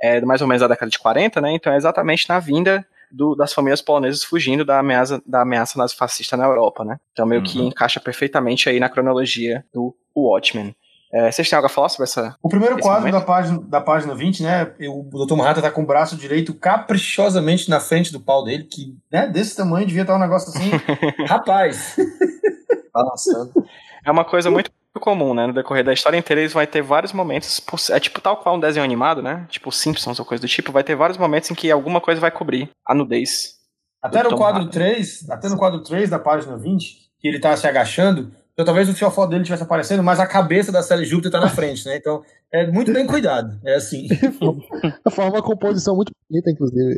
é 0.02 0.22
mais 0.22 0.42
ou 0.42 0.48
menos 0.48 0.62
da 0.62 0.68
década 0.68 0.92
de 0.92 1.00
40, 1.00 1.42
né? 1.42 1.52
Então 1.52 1.74
é 1.74 1.78
exatamente 1.78 2.30
na 2.30 2.40
vinda 2.40 2.86
do- 3.12 3.36
das 3.36 3.54
famílias 3.54 3.82
polonesas 3.82 4.24
fugindo 4.24 4.64
da 4.66 4.80
ameaça, 4.80 5.22
da 5.26 5.42
ameaça 5.42 5.80
nazifascista 5.80 6.38
na 6.38 6.46
Europa, 6.46 6.84
né? 6.86 6.98
Então 7.14 7.26
meio 7.26 7.42
que 7.42 7.58
Uhum. 7.60 7.68
encaixa 7.70 8.00
perfeitamente 8.00 8.70
aí 8.70 8.80
na 8.80 8.90
cronologia 8.90 9.66
do 9.74 9.96
Watchmen. 10.16 10.76
É, 11.12 11.32
vocês 11.32 11.50
têm 11.50 11.56
algo 11.56 11.68
a 11.68 11.70
falar 11.70 11.90
sobre 11.90 12.04
essa. 12.04 12.36
O 12.42 12.50
primeiro 12.50 12.78
quadro 12.80 13.08
momento? 13.08 13.14
da 13.14 13.22
página, 13.22 13.60
da 13.62 13.82
página 13.82 14.14
20, 14.14 14.44
né? 14.44 14.72
O 14.90 15.26
Dr. 15.26 15.36
Manhattan 15.36 15.62
tá 15.62 15.72
com 15.72 15.84
o 15.84 15.86
braço 15.86 16.18
direito 16.18 16.54
caprichosamente 16.54 17.70
na 17.70 17.80
frente 17.80 18.12
do 18.12 18.20
pau 18.20 18.44
dele, 18.44 18.64
que 18.64 18.98
né, 19.12 19.28
desse 19.28 19.56
tamanho 19.56 19.88
devia 19.88 20.02
estar 20.02 20.16
um 20.16 20.20
negócio 20.20 20.50
assim. 20.50 20.72
Rapaz! 21.28 21.96
Nossa, 22.94 23.52
É 24.06 24.12
uma 24.12 24.26
coisa 24.26 24.50
muito 24.50 24.72
comum, 25.00 25.34
né? 25.34 25.48
No 25.48 25.54
decorrer 25.54 25.84
da 25.84 25.94
história 25.94 26.18
inteira, 26.18 26.42
eles 26.42 26.54
vai 26.54 26.66
ter 26.66 26.82
vários 26.82 27.14
momentos. 27.14 27.62
É 27.92 28.00
tipo 28.00 28.20
tal 28.20 28.38
qual 28.38 28.56
um 28.56 28.60
desenho 28.60 28.84
animado, 28.84 29.22
né? 29.22 29.46
Tipo 29.50 29.72
Simpsons 29.72 30.20
ou 30.20 30.26
coisa 30.26 30.42
do 30.42 30.48
tipo, 30.48 30.72
vai 30.72 30.84
ter 30.84 30.96
vários 30.96 31.18
momentos 31.18 31.52
em 31.52 31.56
que 31.56 31.72
alguma 31.72 32.02
coisa 32.02 32.20
vai 32.20 32.32
cobrir 32.32 32.70
a 32.86 32.96
nudez. 32.96 33.58
Até 34.02 34.24
no 34.24 34.30
Dr. 34.30 34.36
quadro 34.36 34.62
Manhattan. 34.62 34.80
3, 34.80 35.30
até 35.30 35.50
no 35.50 35.58
quadro 35.58 35.84
3 35.84 36.10
da 36.10 36.20
página 36.20 36.58
20, 36.58 36.98
que 37.20 37.28
ele 37.28 37.40
tá 37.40 37.56
se 37.56 37.68
agachando, 37.68 38.32
então 38.58 38.66
talvez 38.66 38.90
o 38.90 38.94
fiofó 38.96 39.28
dele 39.28 39.42
estivesse 39.44 39.62
aparecendo, 39.62 40.02
mas 40.02 40.20
a 40.20 40.26
cabeça 40.26 40.72
da 40.72 40.82
Sally 40.82 41.06
Júpiter 41.06 41.32
tá 41.32 41.40
na 41.40 41.48
frente, 41.50 41.86
né? 41.86 41.96
Então 41.96 42.24
é 42.52 42.66
muito 42.66 42.92
bem 42.92 43.06
cuidado. 43.06 43.60
É 43.64 43.76
assim. 43.76 44.08
Forma 45.14 45.36
uma 45.36 45.44
composição 45.44 45.96
muito 45.96 46.12
bonita, 46.28 46.50
inclusive. 46.50 46.98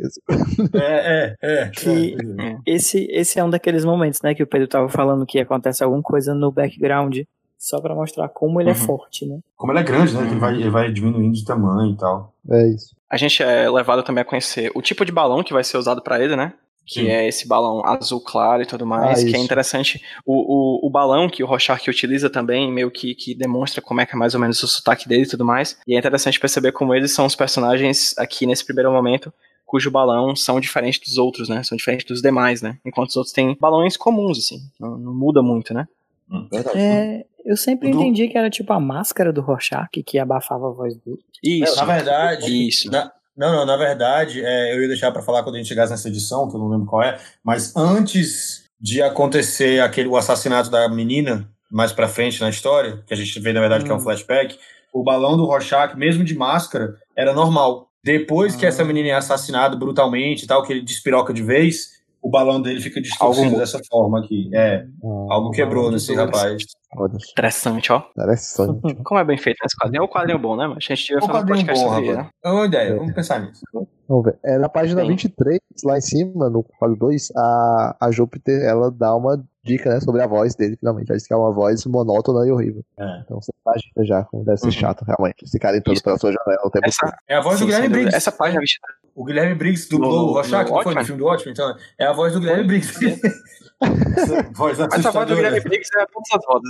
É, 0.74 1.34
é, 1.42 1.62
é. 1.64 1.68
Que- 1.68 2.16
é. 2.38 2.56
Esse, 2.66 3.06
esse 3.10 3.38
é 3.38 3.44
um 3.44 3.50
daqueles 3.50 3.84
momentos, 3.84 4.22
né, 4.22 4.34
que 4.34 4.42
o 4.42 4.46
Pedro 4.46 4.68
tava 4.68 4.88
falando 4.88 5.26
que 5.26 5.38
acontece 5.38 5.84
alguma 5.84 6.02
coisa 6.02 6.34
no 6.34 6.50
background, 6.50 7.18
só 7.58 7.78
pra 7.78 7.94
mostrar 7.94 8.28
como 8.30 8.58
ele 8.60 8.70
é 8.70 8.72
Uhum. 8.72 8.78
forte, 8.78 9.26
né? 9.26 9.38
Como 9.54 9.70
ele 9.72 9.80
é 9.80 9.82
grande, 9.82 10.14
né? 10.14 10.22
Ele 10.26 10.38
vai, 10.40 10.54
ele 10.54 10.70
vai 10.70 10.90
diminuindo 10.90 11.34
de 11.34 11.44
tamanho 11.44 11.92
e 11.92 11.96
tal. 11.98 12.32
É 12.50 12.68
isso. 12.68 12.96
A 13.10 13.18
gente 13.18 13.42
é 13.42 13.68
levado 13.68 14.02
também 14.02 14.22
a 14.22 14.24
conhecer 14.24 14.70
o 14.74 14.80
tipo 14.80 15.04
de 15.04 15.12
balão 15.12 15.42
que 15.44 15.52
vai 15.52 15.62
ser 15.62 15.76
usado 15.76 16.00
pra 16.00 16.22
ele, 16.24 16.36
né? 16.36 16.54
Que 16.92 17.02
Sim. 17.02 17.08
é 17.08 17.28
esse 17.28 17.46
balão 17.46 17.86
azul 17.86 18.20
claro 18.20 18.62
e 18.62 18.66
tudo 18.66 18.84
mais, 18.84 19.22
Ah, 19.22 19.24
que 19.24 19.36
é 19.36 19.38
interessante. 19.38 20.02
O, 20.26 20.80
o, 20.82 20.88
o 20.88 20.90
balão 20.90 21.28
que 21.30 21.40
o 21.40 21.46
Rorschach 21.46 21.88
utiliza 21.88 22.28
também, 22.28 22.72
meio 22.72 22.90
que, 22.90 23.14
que 23.14 23.32
demonstra 23.32 23.80
como 23.80 24.00
é 24.00 24.06
que 24.06 24.16
é 24.16 24.18
mais 24.18 24.34
ou 24.34 24.40
menos 24.40 24.60
o 24.62 24.66
sotaque 24.66 25.08
dele 25.08 25.22
e 25.22 25.28
tudo 25.28 25.44
mais. 25.44 25.78
E 25.86 25.94
é 25.94 25.98
interessante 25.98 26.40
perceber 26.40 26.72
como 26.72 26.92
eles 26.92 27.12
são 27.12 27.26
os 27.26 27.36
personagens 27.36 28.12
aqui 28.18 28.44
nesse 28.44 28.64
primeiro 28.64 28.90
momento, 28.90 29.32
cujo 29.64 29.88
balão 29.88 30.34
são 30.34 30.58
diferentes 30.58 30.98
dos 30.98 31.16
outros, 31.16 31.48
né? 31.48 31.62
São 31.62 31.76
diferentes 31.76 32.06
dos 32.06 32.20
demais, 32.20 32.60
né? 32.60 32.76
Enquanto 32.84 33.10
os 33.10 33.16
outros 33.16 33.32
têm 33.32 33.56
balões 33.60 33.96
comuns, 33.96 34.38
assim. 34.38 34.58
Não, 34.80 34.98
não 34.98 35.14
muda 35.14 35.42
muito, 35.42 35.72
né? 35.72 35.86
verdade. 36.50 36.76
É, 36.76 37.24
eu 37.44 37.56
sempre 37.56 37.88
Do- 37.88 37.98
entendi 37.98 38.26
que 38.26 38.36
era 38.36 38.50
tipo 38.50 38.72
a 38.72 38.80
máscara 38.80 39.32
do 39.32 39.40
Rorschach 39.40 39.88
que 40.04 40.18
abafava 40.18 40.66
a 40.68 40.72
voz 40.72 40.96
dele. 40.96 41.20
Isso. 41.42 41.76
Na 41.76 41.84
verdade, 41.84 42.68
Isso. 42.68 42.90
Na- 42.90 43.12
não, 43.40 43.52
não, 43.56 43.66
na 43.66 43.76
verdade, 43.76 44.44
é, 44.44 44.74
eu 44.74 44.82
ia 44.82 44.88
deixar 44.88 45.10
pra 45.10 45.22
falar 45.22 45.42
quando 45.42 45.54
a 45.56 45.58
gente 45.58 45.68
chegasse 45.68 45.90
nessa 45.90 46.08
edição, 46.08 46.48
que 46.48 46.54
eu 46.54 46.60
não 46.60 46.68
lembro 46.68 46.86
qual 46.86 47.02
é, 47.02 47.18
mas 47.42 47.74
antes 47.76 48.64
de 48.80 49.02
acontecer 49.02 49.80
aquele, 49.80 50.08
o 50.08 50.16
assassinato 50.16 50.70
da 50.70 50.88
menina, 50.88 51.48
mais 51.70 51.92
pra 51.92 52.06
frente 52.08 52.40
na 52.40 52.48
história, 52.50 53.02
que 53.06 53.12
a 53.14 53.16
gente 53.16 53.38
vê, 53.40 53.52
na 53.52 53.60
verdade, 53.60 53.84
que 53.84 53.90
é 53.90 53.94
um 53.94 53.96
Hum. 53.96 54.00
flashback, 54.00 54.58
o 54.92 55.02
balão 55.02 55.36
do 55.36 55.44
Rorschach, 55.46 55.96
mesmo 55.96 56.22
de 56.24 56.34
máscara, 56.34 56.94
era 57.16 57.32
normal. 57.32 57.88
Depois 58.04 58.56
que 58.56 58.64
Ah. 58.64 58.68
essa 58.68 58.84
menina 58.84 59.08
é 59.08 59.12
assassinada 59.12 59.76
brutalmente 59.76 60.44
e 60.44 60.46
tal, 60.46 60.62
que 60.62 60.72
ele 60.72 60.82
despiroca 60.82 61.32
de 61.32 61.42
vez, 61.42 62.00
o 62.22 62.30
balão 62.30 62.60
dele 62.60 62.80
fica 62.80 63.00
distorcido 63.00 63.46
Algo- 63.46 63.58
dessa 63.58 63.78
forma 63.90 64.18
aqui. 64.20 64.50
É, 64.54 64.84
algo 65.30 65.50
quebrou 65.50 65.90
nesse 65.90 66.14
rapaz. 66.14 66.62
Interessante, 67.32 67.92
ó. 67.92 68.02
interessante. 68.10 68.96
Como 69.04 69.20
é 69.20 69.24
bem 69.24 69.38
feito 69.38 69.58
nesse 69.62 69.76
quadrinho. 69.76 70.02
É 70.02 70.04
um 70.04 70.08
quadrinho 70.08 70.38
bom, 70.38 70.56
né? 70.56 70.66
Mas 70.66 70.78
a 70.78 70.94
gente 70.94 71.16
um 71.16 71.20
quadrinho 71.20 71.46
podcast 71.46 71.84
bom, 71.84 71.94
sobre 71.94 72.12
né? 72.14 72.28
É 72.44 72.50
uma 72.50 72.66
ideia, 72.66 72.96
vamos 72.96 73.14
pensar 73.14 73.40
nisso. 73.40 73.62
Vamos 74.08 74.24
ver. 74.24 74.38
É, 74.44 74.58
na 74.58 74.68
página 74.68 75.02
Sim. 75.02 75.08
23, 75.08 75.60
lá 75.84 75.98
em 75.98 76.00
cima, 76.00 76.50
no 76.50 76.64
quadro 76.64 76.96
2, 76.96 77.28
a, 77.36 77.96
a 78.00 78.10
Júpiter 78.10 78.60
ela 78.64 78.90
dá 78.90 79.14
uma 79.14 79.40
dica 79.62 79.90
né, 79.90 80.00
sobre 80.00 80.22
a 80.22 80.26
voz 80.26 80.54
dele, 80.54 80.76
finalmente. 80.76 81.10
Ela 81.10 81.16
diz 81.18 81.26
que 81.26 81.32
é 81.32 81.36
uma 81.36 81.52
voz 81.52 81.84
monótona 81.86 82.46
e 82.46 82.50
horrível. 82.50 82.82
É. 82.98 83.20
Então 83.24 83.40
você 83.40 83.52
imagina 83.66 84.04
já 84.06 84.24
como 84.24 84.44
deve 84.44 84.56
ser 84.58 84.66
Uhum. 84.66 84.72
chato, 84.72 85.04
realmente. 85.04 85.44
Esse 85.44 85.58
cara 85.58 85.76
entrando 85.76 85.94
Isso. 85.96 86.04
pela 86.04 86.18
sua 86.18 86.32
janela 86.32 86.62
o 86.66 86.70
tempo 86.70 86.84
todo. 86.90 87.08
Essa, 87.08 87.16
É 87.28 87.34
a 87.36 87.40
voz 87.40 87.58
sim, 87.58 87.64
do 87.64 87.66
Guilherme. 87.66 87.88
Briggs. 87.88 88.16
Essa 88.16 88.32
página 88.32 88.60
O 89.14 89.24
Guilherme 89.24 89.54
Briggs 89.54 89.88
dublou 89.90 90.28
o 90.30 90.32
Rorschach, 90.34 90.70
não 90.70 90.82
foi 90.82 90.94
no 90.94 91.04
filme 91.04 91.18
do 91.18 91.26
Watchmen? 91.26 91.52
Então, 91.52 91.74
é 91.98 92.06
a 92.06 92.12
voz 92.12 92.32
do 92.32 92.40
Guilherme 92.40 92.64
Briggs. 92.64 92.98
Essa 93.80 94.42
voz 94.52 94.78
a 94.80 94.86
do. 95.24 95.34
Guilherme 95.36 95.60
Briggs 95.60 95.90
é 95.96 96.06
todas 96.06 96.28
as 96.32 96.44
vozes. 96.44 96.68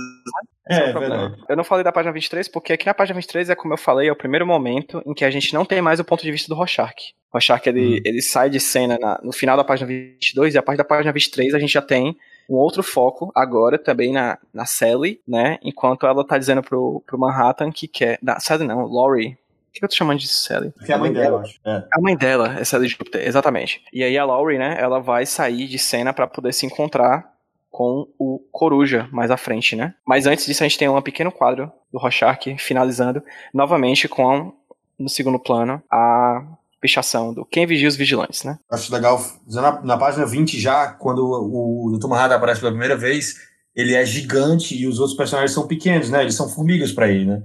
Esse 0.69 0.79
É, 0.81 0.89
o 0.89 0.91
problema. 0.91 1.17
verdade. 1.29 1.43
Eu 1.49 1.55
não 1.57 1.63
falei 1.63 1.83
da 1.83 1.91
página 1.91 2.13
23 2.13 2.47
porque 2.47 2.73
aqui 2.73 2.85
na 2.85 2.93
página 2.93 3.15
23 3.15 3.49
é 3.49 3.55
como 3.55 3.73
eu 3.73 3.77
falei, 3.77 4.07
é 4.07 4.11
o 4.11 4.15
primeiro 4.15 4.45
momento 4.47 5.01
em 5.05 5.13
que 5.13 5.25
a 5.25 5.31
gente 5.31 5.53
não 5.53 5.65
tem 5.65 5.81
mais 5.81 5.99
o 5.99 6.03
ponto 6.05 6.23
de 6.23 6.31
vista 6.31 6.47
do 6.47 6.55
Rorschach. 6.55 7.13
O 7.31 7.33
Rorschach 7.37 7.67
ele, 7.67 7.97
Hum. 7.97 8.01
ele 8.05 8.21
sai 8.21 8.49
de 8.49 8.59
cena 8.59 8.97
na- 8.99 9.19
no 9.23 9.31
final 9.33 9.57
da 9.57 9.63
página 9.63 9.87
22 9.87 10.55
e 10.55 10.57
a 10.57 10.63
partir 10.63 10.77
da 10.77 10.83
página 10.85 11.11
23 11.11 11.53
a 11.53 11.59
gente 11.59 11.73
já 11.73 11.81
tem 11.81 12.15
um 12.51 12.57
outro 12.57 12.83
foco 12.83 13.31
agora 13.33 13.79
também 13.79 14.11
na, 14.11 14.37
na 14.53 14.65
Sally, 14.65 15.21
né? 15.25 15.57
Enquanto 15.63 16.05
ela 16.05 16.25
tá 16.25 16.37
dizendo 16.37 16.61
pro, 16.61 17.01
pro 17.07 17.17
Manhattan 17.17 17.71
que 17.71 17.87
quer. 17.87 18.19
Na, 18.21 18.39
Sally 18.39 18.67
não, 18.67 18.85
Laurie. 18.85 19.37
Por 19.71 19.79
que 19.79 19.85
eu 19.85 19.89
tô 19.89 19.95
chamando 19.95 20.19
de 20.19 20.27
Sally? 20.27 20.73
Que 20.85 20.91
é 20.91 20.95
a 20.95 20.97
mãe 20.97 21.13
dela, 21.13 21.37
eu 21.37 21.39
acho. 21.39 21.59
É. 21.63 21.83
A 21.93 22.01
mãe 22.01 22.17
dela 22.17 22.59
é 22.59 22.63
Sally 22.65 22.89
Júpiter, 22.89 23.25
exatamente. 23.25 23.81
E 23.93 24.03
aí 24.03 24.17
a 24.17 24.25
Laurie, 24.25 24.57
né, 24.57 24.75
ela 24.77 24.99
vai 24.99 25.25
sair 25.25 25.65
de 25.65 25.79
cena 25.79 26.11
pra 26.11 26.27
poder 26.27 26.53
se 26.53 26.65
encontrar 26.65 27.31
com 27.71 28.05
o 28.19 28.39
Coruja 28.51 29.07
mais 29.13 29.31
à 29.31 29.37
frente, 29.37 29.77
né? 29.77 29.95
Mas 30.05 30.27
antes 30.27 30.45
disso 30.45 30.61
a 30.61 30.67
gente 30.67 30.77
tem 30.77 30.89
um 30.89 31.01
pequeno 31.01 31.31
quadro 31.31 31.71
do 31.89 31.97
Rorschach 31.97 32.57
finalizando 32.57 33.23
novamente 33.53 34.09
com 34.09 34.53
no 34.99 35.07
segundo 35.07 35.39
plano 35.39 35.81
a 35.89 36.43
pichação 36.81 37.33
do 37.33 37.45
Quem 37.45 37.67
Vigia 37.67 37.87
os 37.87 37.95
Vigilantes, 37.95 38.43
né? 38.43 38.57
Acho 38.69 38.91
legal. 38.91 39.23
Na, 39.47 39.81
na 39.81 39.97
página 39.97 40.25
20 40.25 40.59
já, 40.59 40.87
quando 40.87 41.19
o, 41.19 41.95
o. 41.95 42.09
Manhattan 42.09 42.35
aparece 42.35 42.59
pela 42.59 42.71
primeira 42.71 42.97
vez, 42.97 43.35
ele 43.75 43.93
é 43.93 44.03
gigante 44.03 44.75
e 44.75 44.87
os 44.87 44.99
outros 44.99 45.15
personagens 45.15 45.51
são 45.51 45.67
pequenos, 45.67 46.09
né? 46.09 46.21
Eles 46.21 46.35
são 46.35 46.49
formigas 46.49 46.91
pra 46.91 47.07
ele, 47.07 47.25
né? 47.25 47.43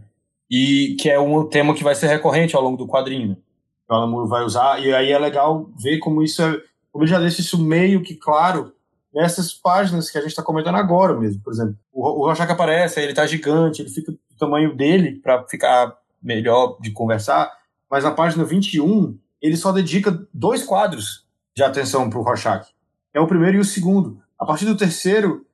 E 0.51 0.97
que 0.99 1.11
é 1.11 1.21
um 1.21 1.47
tema 1.47 1.75
que 1.75 1.85
vai 1.85 1.95
ser 1.95 2.07
recorrente 2.07 2.57
ao 2.57 2.63
longo 2.63 2.77
do 2.77 2.87
quadrinho. 2.87 3.37
O 3.89 3.95
Alan 3.95 4.07
Moore 4.09 4.29
vai 4.29 4.43
usar, 4.43 4.83
e 4.83 4.93
aí 4.93 5.13
é 5.13 5.19
legal 5.19 5.71
ver 5.81 5.99
como 5.99 6.23
isso 6.23 6.43
é. 6.43 6.61
Como 6.91 7.05
ele 7.05 7.11
já 7.11 7.21
deixa 7.21 7.43
isso 7.43 7.63
meio 7.63 8.03
que 8.03 8.15
claro 8.15 8.73
nessas 9.15 9.53
páginas 9.53 10.11
que 10.11 10.19
a 10.19 10.21
gente 10.21 10.31
está 10.31 10.43
comentando 10.43 10.77
agora 10.77 11.15
mesmo. 11.15 11.43
Por 11.43 11.53
exemplo, 11.53 11.77
o, 11.93 12.03
o 12.03 12.27
Rorschach 12.27 12.51
aparece, 12.51 13.01
ele 13.01 13.15
tá 13.15 13.27
gigante, 13.27 13.83
ele 13.83 13.91
fica 13.91 14.13
do 14.13 14.19
tamanho 14.39 14.75
dele 14.75 15.21
para 15.21 15.47
ficar 15.47 15.95
melhor 16.23 16.79
de 16.81 16.91
conversar, 16.91 17.51
mas 17.91 18.03
na 18.03 18.11
página 18.11 18.45
21 18.45 19.19
ele 19.47 19.57
só 19.57 19.73
dedica 19.73 20.27
dois 20.33 20.63
quadros 20.63 21.27
de 21.55 21.63
atenção 21.63 22.11
para 22.11 22.19
o 22.19 22.23
Rorschach. 22.23 22.69
É 23.15 23.21
o 23.21 23.27
primeiro 23.27 23.57
e 23.57 23.61
o 23.61 23.65
segundo. 23.65 24.21
A 24.39 24.45
partir 24.45 24.67
do 24.67 24.77
terceiro, 24.77 25.47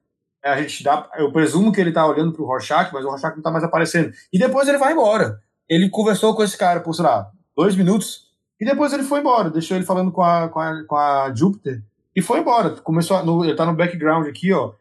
a 0.45 0.61
gente 0.61 0.83
dá, 0.83 1.09
eu 1.17 1.31
presumo 1.31 1.71
que 1.71 1.81
ele 1.81 1.91
está 1.91 2.05
olhando 2.05 2.33
para 2.33 2.43
o 2.43 2.47
Rorschach, 2.47 2.93
mas 2.93 3.05
o 3.05 3.09
Rorschach 3.09 3.33
não 3.33 3.39
está 3.39 3.51
mais 3.51 3.63
aparecendo. 3.63 4.13
E 4.33 4.39
depois 4.39 4.67
ele 4.69 4.79
vai 4.79 4.93
embora. 4.93 5.41
Ele 5.69 5.89
conversou 5.89 6.35
com 6.35 6.43
esse 6.43 6.59
cara 6.59 6.81
por, 6.81 6.93
sei 6.95 7.05
lá, 7.05 7.31
dois 7.57 7.77
minutos, 7.77 8.33
e 8.61 8.65
depois 8.65 8.93
ele 8.93 9.05
foi 9.05 9.21
embora. 9.21 9.51
Deixou 9.51 9.77
ele 9.77 9.87
falando 9.87 10.11
com 10.11 10.23
a, 10.23 10.49
com 10.49 10.59
a, 10.59 10.85
com 10.85 10.97
a 10.97 11.33
Júpiter, 11.35 11.83
e 12.15 12.21
foi 12.21 12.41
embora. 12.41 12.71
Começou 12.71 13.17
a, 13.17 13.23
no, 13.23 13.45
ele 13.45 13.55
tá 13.55 13.65
no 13.65 13.75
background 13.75 14.27
aqui, 14.27 14.53
ó, 14.53 14.73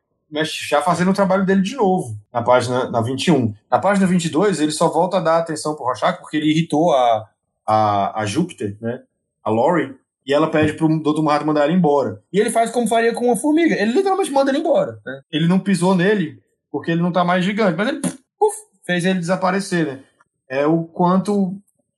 já 0.43 0.81
fazendo 0.81 1.11
o 1.11 1.13
trabalho 1.13 1.45
dele 1.45 1.61
de 1.61 1.75
novo, 1.75 2.17
na 2.33 2.41
página 2.41 2.89
na 2.89 3.01
21. 3.01 3.53
Na 3.69 3.79
página 3.79 4.07
22, 4.07 4.59
ele 4.59 4.71
só 4.71 4.89
volta 4.89 5.17
a 5.17 5.21
dar 5.21 5.38
atenção 5.38 5.75
pro 5.75 5.85
Rorschach 5.85 6.19
porque 6.19 6.38
ele 6.38 6.49
irritou 6.49 6.91
a, 6.93 7.27
a, 7.72 8.22
a 8.22 8.26
Júpiter, 8.26 8.76
né, 8.81 9.02
a 9.43 9.49
Lori, 9.49 9.95
e 10.27 10.34
ela 10.34 10.49
pede 10.49 10.73
pro 10.73 10.88
Dr. 10.88 11.22
Manhattan 11.22 11.45
mandar 11.45 11.64
ela 11.64 11.72
embora. 11.72 12.22
E 12.31 12.39
ele 12.39 12.49
faz 12.49 12.69
como 12.69 12.88
faria 12.88 13.14
com 13.14 13.26
uma 13.26 13.35
formiga. 13.35 13.76
Ele 13.76 13.93
literalmente 13.93 14.31
manda 14.31 14.52
ele 14.52 14.60
embora. 14.60 14.99
Né? 15.06 15.22
Ele 15.31 15.48
não 15.48 15.57
pisou 15.57 15.95
nele 15.95 16.39
porque 16.72 16.91
ele 16.91 17.02
não 17.02 17.11
tá 17.11 17.23
mais 17.23 17.43
gigante, 17.43 17.77
mas 17.77 17.88
ele 17.88 18.02
puf, 18.02 18.56
fez 18.85 19.03
ele 19.03 19.19
desaparecer, 19.19 19.85
né? 19.85 20.03
É 20.48 20.65
o 20.68 20.84
quanto, 20.84 21.56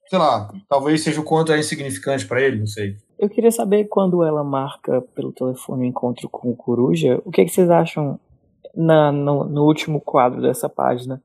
sei 0.08 0.18
lá, 0.18 0.52
talvez 0.70 1.02
seja 1.02 1.20
o 1.20 1.24
quanto 1.24 1.52
é 1.52 1.60
insignificante 1.60 2.26
pra 2.26 2.42
ele, 2.42 2.60
não 2.60 2.68
sei. 2.68 2.96
Eu 3.20 3.30
queria 3.30 3.52
saber 3.52 3.86
quando 3.86 4.24
ela 4.24 4.44
marca 4.44 5.02
pelo 5.16 5.32
telefone 5.32 5.84
o 5.84 5.88
encontro 5.88 6.30
com 6.30 6.50
o 6.50 6.56
Coruja, 6.56 7.22
o 7.26 7.32
que, 7.32 7.42
é 7.42 7.46
que 7.46 7.52
vocês 7.52 7.70
acham 7.70 8.20
na, 8.76 9.12
no, 9.12 9.44
no 9.44 9.64
último 9.64 10.00
quadro 10.00 10.42
dessa 10.42 10.70
página? 10.70 11.22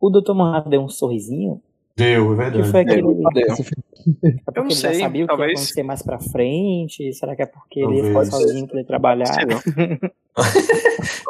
O 0.00 0.10
Dr. 0.10 0.32
Manhattan 0.32 0.70
deu 0.70 0.80
um 0.80 0.88
sorrisinho? 0.88 1.60
Deu, 2.04 2.24
é 2.24 2.28
Que 2.30 2.34
verdade. 2.42 2.70
foi 2.70 2.80
aquele. 2.80 3.02
Deu. 3.02 3.56
Filme- 3.56 3.84
É 4.24 4.30
porque 4.46 4.58
Eu 4.58 4.62
não 4.62 4.70
ele 4.70 4.74
sei, 4.74 4.94
já 4.94 5.00
sabia 5.00 5.24
o 5.24 5.26
que 5.28 5.32
ia 5.32 5.36
talvez- 5.36 5.60
acontecer 5.60 5.82
mais 5.82 6.02
pra 6.02 6.18
frente? 6.18 7.12
Será 7.12 7.36
que 7.36 7.42
é 7.42 7.46
porque 7.46 7.80
ele 7.80 7.96
ia 7.98 8.04
ficar 8.04 8.12
Talvez. 8.24 8.28
sozinho 8.34 8.66
pra 8.66 8.78
ele 8.78 8.86
trabalhar? 8.86 9.26
Sei 9.26 9.44
não. 9.44 9.60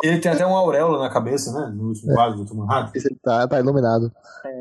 Ele 0.05 0.19
tem 0.19 0.31
até 0.31 0.47
uma 0.47 0.59
auréola 0.59 0.99
na 0.99 1.11
cabeça, 1.11 1.53
né? 1.53 1.73
No 1.75 1.89
último 1.89 2.15
quadro 2.15 2.45
do. 2.45 2.55
Manhattan. 2.55 2.93
Esse 2.95 3.15
tá, 3.23 3.47
tá 3.49 3.59
iluminado. 3.59 4.13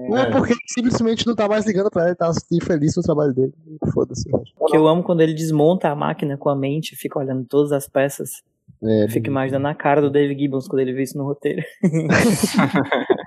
Não 0.10 0.18
é 0.18 0.24
É. 0.24 0.32
porque 0.32 0.54
ele 0.54 0.60
simplesmente 0.68 1.26
não 1.28 1.36
tá 1.36 1.48
mais 1.48 1.66
ligando 1.66 1.90
pra 1.92 2.08
ele 2.08 2.16
tá 2.16 2.32
feliz 2.66 2.96
no 2.96 3.04
trabalho 3.04 3.34
dele. 3.34 3.54
Foda-se. 3.94 4.24
Que 4.68 4.76
eu 4.78 4.88
amo 4.88 5.04
quando 5.04 5.22
ele 5.22 5.34
desmonta 5.34 5.90
a 5.90 5.96
máquina 5.96 6.36
com 6.38 6.50
a 6.50 6.56
mente, 6.56 6.96
fica 6.96 7.20
olhando 7.20 7.46
todas 7.46 7.72
as 7.72 7.88
peças. 7.88 8.42
É, 8.82 9.08
fico 9.10 9.28
imaginando 9.28 9.68
a 9.68 9.76
cara 9.76 10.02
do 10.02 10.10
David 10.10 10.40
Gibbons 10.42 10.68
quando 10.68 10.80
ele 10.80 10.94
vê 10.94 11.04
isso 11.04 11.18
no 11.18 11.26
roteiro. 11.26 11.62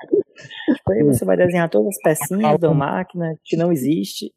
tipo, 0.75 0.93
aí 0.93 1.03
você 1.03 1.25
vai 1.25 1.37
desenhar 1.37 1.69
todas 1.69 1.89
as 1.89 1.99
pecinhas 2.03 2.59
da 2.59 2.73
máquina 2.73 3.37
que 3.45 3.57
não 3.57 3.73
existe. 3.73 4.33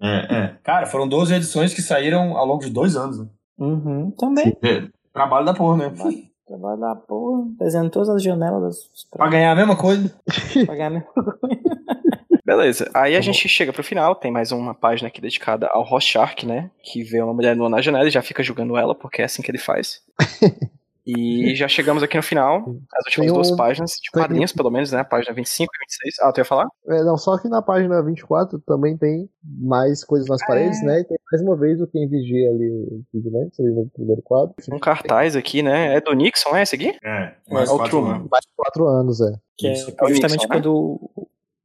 É, 0.00 0.34
é. 0.36 0.54
Cara, 0.62 0.86
foram 0.86 1.08
12 1.08 1.34
edições 1.34 1.74
que 1.74 1.82
saíram 1.82 2.36
ao 2.36 2.46
longo 2.46 2.64
de 2.64 2.70
dois 2.70 2.96
anos. 2.96 3.18
Né? 3.18 3.26
Uhum, 3.58 4.10
também. 4.12 4.56
É, 4.62 4.88
Trabalho 5.12 5.44
da 5.44 5.54
porra, 5.54 5.76
né? 5.76 5.92
Trabalho 6.46 6.80
da 6.80 6.94
porra, 6.96 7.44
desenhando 7.58 7.90
todas 7.90 8.08
as 8.08 8.22
janelas 8.22 8.62
das 8.62 9.04
Pra 9.10 9.28
ganhar 9.28 9.52
a 9.52 9.56
mesma 9.56 9.76
coisa. 9.76 10.14
pra 10.66 10.74
ganhar 10.74 10.90
mesmo. 10.90 11.06
Beleza, 12.44 12.90
aí 12.92 13.14
a 13.14 13.20
gente 13.20 13.48
chega 13.48 13.72
pro 13.72 13.84
final, 13.84 14.16
tem 14.16 14.30
mais 14.30 14.50
uma 14.50 14.74
página 14.74 15.08
aqui 15.08 15.20
dedicada 15.20 15.68
ao 15.68 15.84
Rorschach, 15.84 16.44
né? 16.44 16.70
Que 16.82 17.02
vê 17.04 17.22
uma 17.22 17.32
mulher 17.32 17.54
nua 17.54 17.68
na 17.68 17.80
janela 17.80 18.08
e 18.08 18.10
já 18.10 18.20
fica 18.20 18.42
julgando 18.42 18.76
ela, 18.76 18.94
porque 18.94 19.22
é 19.22 19.24
assim 19.26 19.42
que 19.42 19.50
ele 19.50 19.58
faz. 19.58 20.02
E 21.04 21.54
já 21.56 21.66
chegamos 21.66 22.00
aqui 22.02 22.16
no 22.16 22.22
final, 22.22 22.58
as 22.94 23.04
últimas 23.06 23.26
Tem 23.26 23.34
duas 23.34 23.50
um- 23.50 23.56
páginas, 23.56 23.90
de 24.00 24.08
quadrinhos 24.12 24.52
pelo 24.52 24.70
menos, 24.70 24.92
né? 24.92 25.02
Página 25.02 25.34
25 25.34 25.72
e 25.74 25.78
26. 25.80 26.14
Ah, 26.20 26.32
tu 26.32 26.38
ia 26.38 26.44
falar? 26.44 26.68
É, 26.88 27.02
não, 27.02 27.16
só 27.18 27.36
que 27.38 27.48
na 27.48 27.60
página 27.60 28.00
24 28.02 28.60
também 28.60 28.96
tem 28.96 29.28
mais 29.44 30.04
coisas 30.04 30.28
nas 30.28 30.44
paredes, 30.46 30.80
né? 30.84 31.00
E 31.00 31.04
tem 31.04 31.18
mais 31.32 31.42
uma 31.42 31.56
vez 31.56 31.80
o 31.80 31.88
Quem 31.88 32.08
Vigia 32.08 32.48
ali, 32.50 32.70
o 32.70 33.02
Vigilante, 33.12 33.60
ali 33.60 33.70
no 33.72 33.90
primeiro 33.90 34.22
quadro. 34.22 34.54
Um 34.72 34.78
cartaz 34.78 35.34
aqui, 35.34 35.60
né? 35.60 35.96
É 35.96 36.00
do 36.00 36.12
Nixon, 36.12 36.54
é 36.54 36.62
esse 36.62 36.76
aqui? 36.76 36.96
É, 37.02 37.34
mais 37.50 37.68
mais 37.68 37.70
o 37.70 37.76
quatro 37.78 38.04
anos. 38.04 38.28
Mais 38.30 38.44
quatro 38.56 38.86
anos, 38.86 39.20
é. 39.20 39.32
Que 39.58 39.66
é 39.66 39.72
é 39.72 39.74
justamente 39.74 40.22
Nixon, 40.22 40.42
né? 40.42 40.48
quando. 40.48 41.10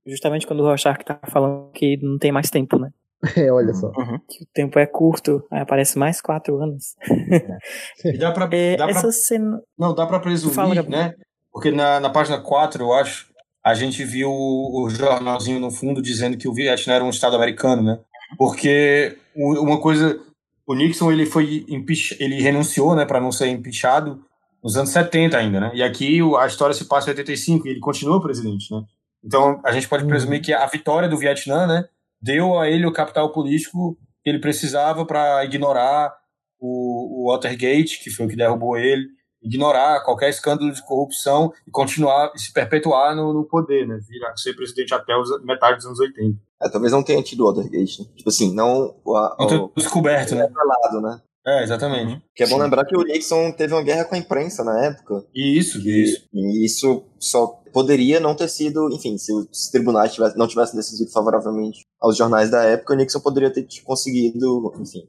Justamente 0.05 0.47
quando 0.47 0.61
o 0.61 0.63
Rorschach 0.63 1.03
tá 1.03 1.19
falando 1.29 1.69
que 1.73 1.97
não 2.01 2.17
tem 2.17 2.31
mais 2.31 2.49
tempo, 2.49 2.79
né? 2.79 2.89
É, 3.35 3.51
olha 3.51 3.73
só. 3.73 3.91
Que 3.91 4.43
o 4.43 4.47
tempo 4.53 4.77
é 4.77 4.85
curto, 4.85 5.43
aí 5.51 5.61
aparece 5.61 5.97
mais 5.97 6.21
quatro 6.21 6.61
anos. 6.61 6.95
E 8.05 8.17
dá 8.17 8.31
pra, 8.31 8.47
É, 8.51 8.77
dá 8.77 8.85
pra 8.87 8.95
essa 8.97 9.11
cena. 9.11 9.59
Não, 9.77 9.93
dá 9.93 10.05
pra 10.05 10.19
presumir, 10.19 10.55
Fala, 10.55 10.75
Gabriel. 10.75 10.99
né? 11.09 11.13
Porque 11.51 11.71
na, 11.71 11.99
na 11.99 12.09
página 12.09 12.39
4, 12.39 12.83
eu 12.83 12.93
acho, 12.93 13.27
a 13.65 13.73
gente 13.73 14.03
viu 14.03 14.29
o, 14.29 14.83
o 14.83 14.89
jornalzinho 14.89 15.59
no 15.59 15.71
fundo 15.71 16.01
dizendo 16.01 16.37
que 16.37 16.47
o 16.47 16.53
Vietnã 16.53 16.93
era 16.93 17.03
um 17.03 17.09
estado 17.09 17.35
americano, 17.35 17.81
né? 17.81 17.99
Porque 18.37 19.17
o- 19.35 19.61
uma 19.63 19.79
coisa, 19.81 20.19
o 20.67 20.75
Nixon 20.75 21.11
ele 21.11 21.25
foi 21.25 21.65
impeach, 21.67 22.15
ele 22.19 22.39
renunciou, 22.41 22.95
né, 22.95 23.05
para 23.05 23.19
não 23.19 23.31
ser 23.31 23.47
impeachado 23.47 24.21
nos 24.63 24.77
anos 24.77 24.91
70 24.91 25.37
ainda, 25.37 25.59
né? 25.59 25.71
E 25.73 25.81
aqui 25.81 26.21
o- 26.21 26.37
a 26.37 26.45
história 26.45 26.73
se 26.75 26.85
passa 26.85 27.07
em 27.09 27.13
85 27.13 27.67
e 27.67 27.71
ele 27.71 27.79
continua 27.79 28.21
presidente, 28.21 28.71
né? 28.71 28.83
Então 29.23 29.59
a 29.65 29.71
gente 29.71 29.87
pode 29.89 30.03
Uhum. 30.03 30.09
presumir 30.09 30.41
que 30.41 30.53
a 30.53 30.65
vitória 30.67 31.09
do 31.09 31.17
Vietnã, 31.17 31.65
né, 31.65 31.85
deu 32.21 32.59
a 32.59 32.69
ele 32.69 32.85
o 32.85 32.93
capital 32.93 33.31
político 33.31 33.97
que 34.23 34.29
ele 34.29 34.39
precisava 34.39 35.05
para 35.05 35.43
ignorar 35.45 36.13
o, 36.59 37.27
o 37.27 37.31
Watergate, 37.31 38.03
que 38.03 38.09
foi 38.09 38.25
o 38.25 38.29
que 38.29 38.35
derrubou 38.35 38.77
ele, 38.77 39.05
ignorar 39.41 40.03
qualquer 40.03 40.29
escândalo 40.29 40.71
de 40.71 40.85
corrupção 40.85 41.51
e 41.67 41.71
continuar 41.71 42.31
e 42.35 42.39
se 42.39 42.51
perpetuar 42.51 43.15
no, 43.15 43.33
no 43.33 43.45
poder, 43.45 43.87
né? 43.87 43.99
Virar 44.07 44.35
ser 44.35 44.53
presidente 44.55 44.93
até 44.93 45.15
os, 45.15 45.29
metade 45.43 45.77
dos 45.77 45.85
anos 45.85 45.99
80. 45.99 46.37
É, 46.61 46.69
talvez 46.69 46.91
não 46.91 47.03
tenha 47.03 47.21
tido 47.21 47.45
Watergate, 47.45 48.01
né? 48.01 48.09
Tipo 48.15 48.29
assim, 48.29 48.53
não 48.53 48.95
o, 49.05 49.15
a- 49.15 49.35
Não 49.39 49.45
o, 49.45 49.69
ter 49.69 49.81
descoberto, 49.81 50.35
né? 50.35 50.49
né? 51.01 51.21
É, 51.47 51.63
exatamente. 51.63 52.21
Que 52.35 52.43
é 52.43 52.47
bom 52.47 52.57
Sim. 52.57 52.63
lembrar 52.63 52.83
que 52.85 52.97
o 52.97 53.03
Nixon 53.03 53.51
teve 53.53 53.73
uma 53.73 53.81
guerra 53.81 54.03
com 54.03 54.15
a 54.15 54.17
imprensa 54.17 54.63
na 54.65 54.85
época. 54.85 55.23
Isso, 55.33 55.79
E, 55.79 56.03
isso. 56.03 56.27
e 56.33 56.65
isso 56.65 57.05
só 57.19 57.47
poderia 57.71 58.19
não 58.19 58.35
ter 58.35 58.49
sido, 58.49 58.89
enfim, 58.91 59.17
se 59.17 59.31
os 59.33 59.69
tribunais 59.71 60.13
tivesse, 60.13 60.37
não 60.37 60.47
tivessem 60.47 60.75
decidido 60.75 61.09
favoravelmente 61.11 61.85
aos 62.01 62.17
jornais 62.17 62.49
da 62.49 62.63
época, 62.63 62.93
o 62.93 62.97
Nixon 62.97 63.19
poderia 63.21 63.49
ter 63.49 63.65
conseguido, 63.85 64.73
enfim, 64.79 65.07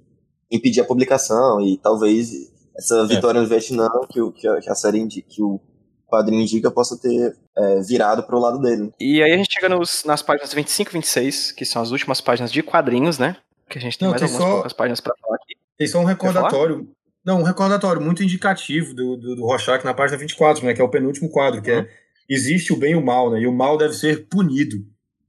impedir 0.50 0.80
a 0.80 0.84
publicação 0.84 1.60
e 1.60 1.76
talvez 1.78 2.30
essa 2.76 3.04
vitória 3.06 3.40
no 3.40 3.46
Vietnã 3.48 3.88
que, 4.10 4.20
o- 4.20 4.30
que, 4.32 4.46
a, 4.46 4.74
série 4.76 4.98
indi- 5.00 5.22
que 5.22 5.42
o 5.42 5.58
quadrinho 6.06 6.42
indica 6.42 6.70
possa 6.70 6.96
ter 6.96 7.36
é, 7.56 7.80
virado 7.80 8.22
pro 8.22 8.38
lado 8.38 8.60
dele. 8.60 8.92
E 9.00 9.20
aí 9.22 9.32
a 9.32 9.36
gente 9.36 9.52
chega 9.52 9.68
nos, 9.68 10.04
nas 10.04 10.22
páginas 10.22 10.54
25 10.54 10.90
e 10.90 10.92
26, 10.94 11.50
que 11.52 11.64
são 11.64 11.82
as 11.82 11.90
últimas 11.90 12.20
páginas 12.20 12.52
de 12.52 12.62
quadrinhos, 12.62 13.18
né? 13.18 13.36
Que 13.68 13.78
a 13.78 13.80
gente 13.80 13.98
tem 13.98 14.06
Não, 14.06 14.12
mais 14.12 14.22
tem 14.22 14.30
algumas 14.30 14.48
só- 14.48 14.54
poucas 14.54 14.72
páginas 14.72 15.00
pra 15.00 15.12
falar 15.20 15.34
aqui. 15.36 15.57
Tem 15.78 15.86
só 15.86 16.00
um 16.00 16.04
recordatório. 16.04 16.88
Não, 17.24 17.40
um 17.40 17.44
recordatório 17.44 18.02
muito 18.02 18.22
indicativo 18.22 18.94
do, 18.94 19.16
do, 19.16 19.36
do 19.36 19.44
Rorschach 19.44 19.84
na 19.84 19.94
página 19.94 20.18
24, 20.18 20.64
né? 20.64 20.74
Que 20.74 20.80
é 20.80 20.84
o 20.84 20.88
penúltimo 20.88 21.30
quadro, 21.30 21.62
que 21.62 21.70
é 21.70 21.88
existe 22.28 22.72
o 22.72 22.76
bem 22.76 22.92
e 22.92 22.96
o 22.96 23.04
mal, 23.04 23.30
né? 23.30 23.40
E 23.40 23.46
o 23.46 23.52
mal 23.52 23.78
deve 23.78 23.94
ser 23.94 24.26
punido. 24.26 24.84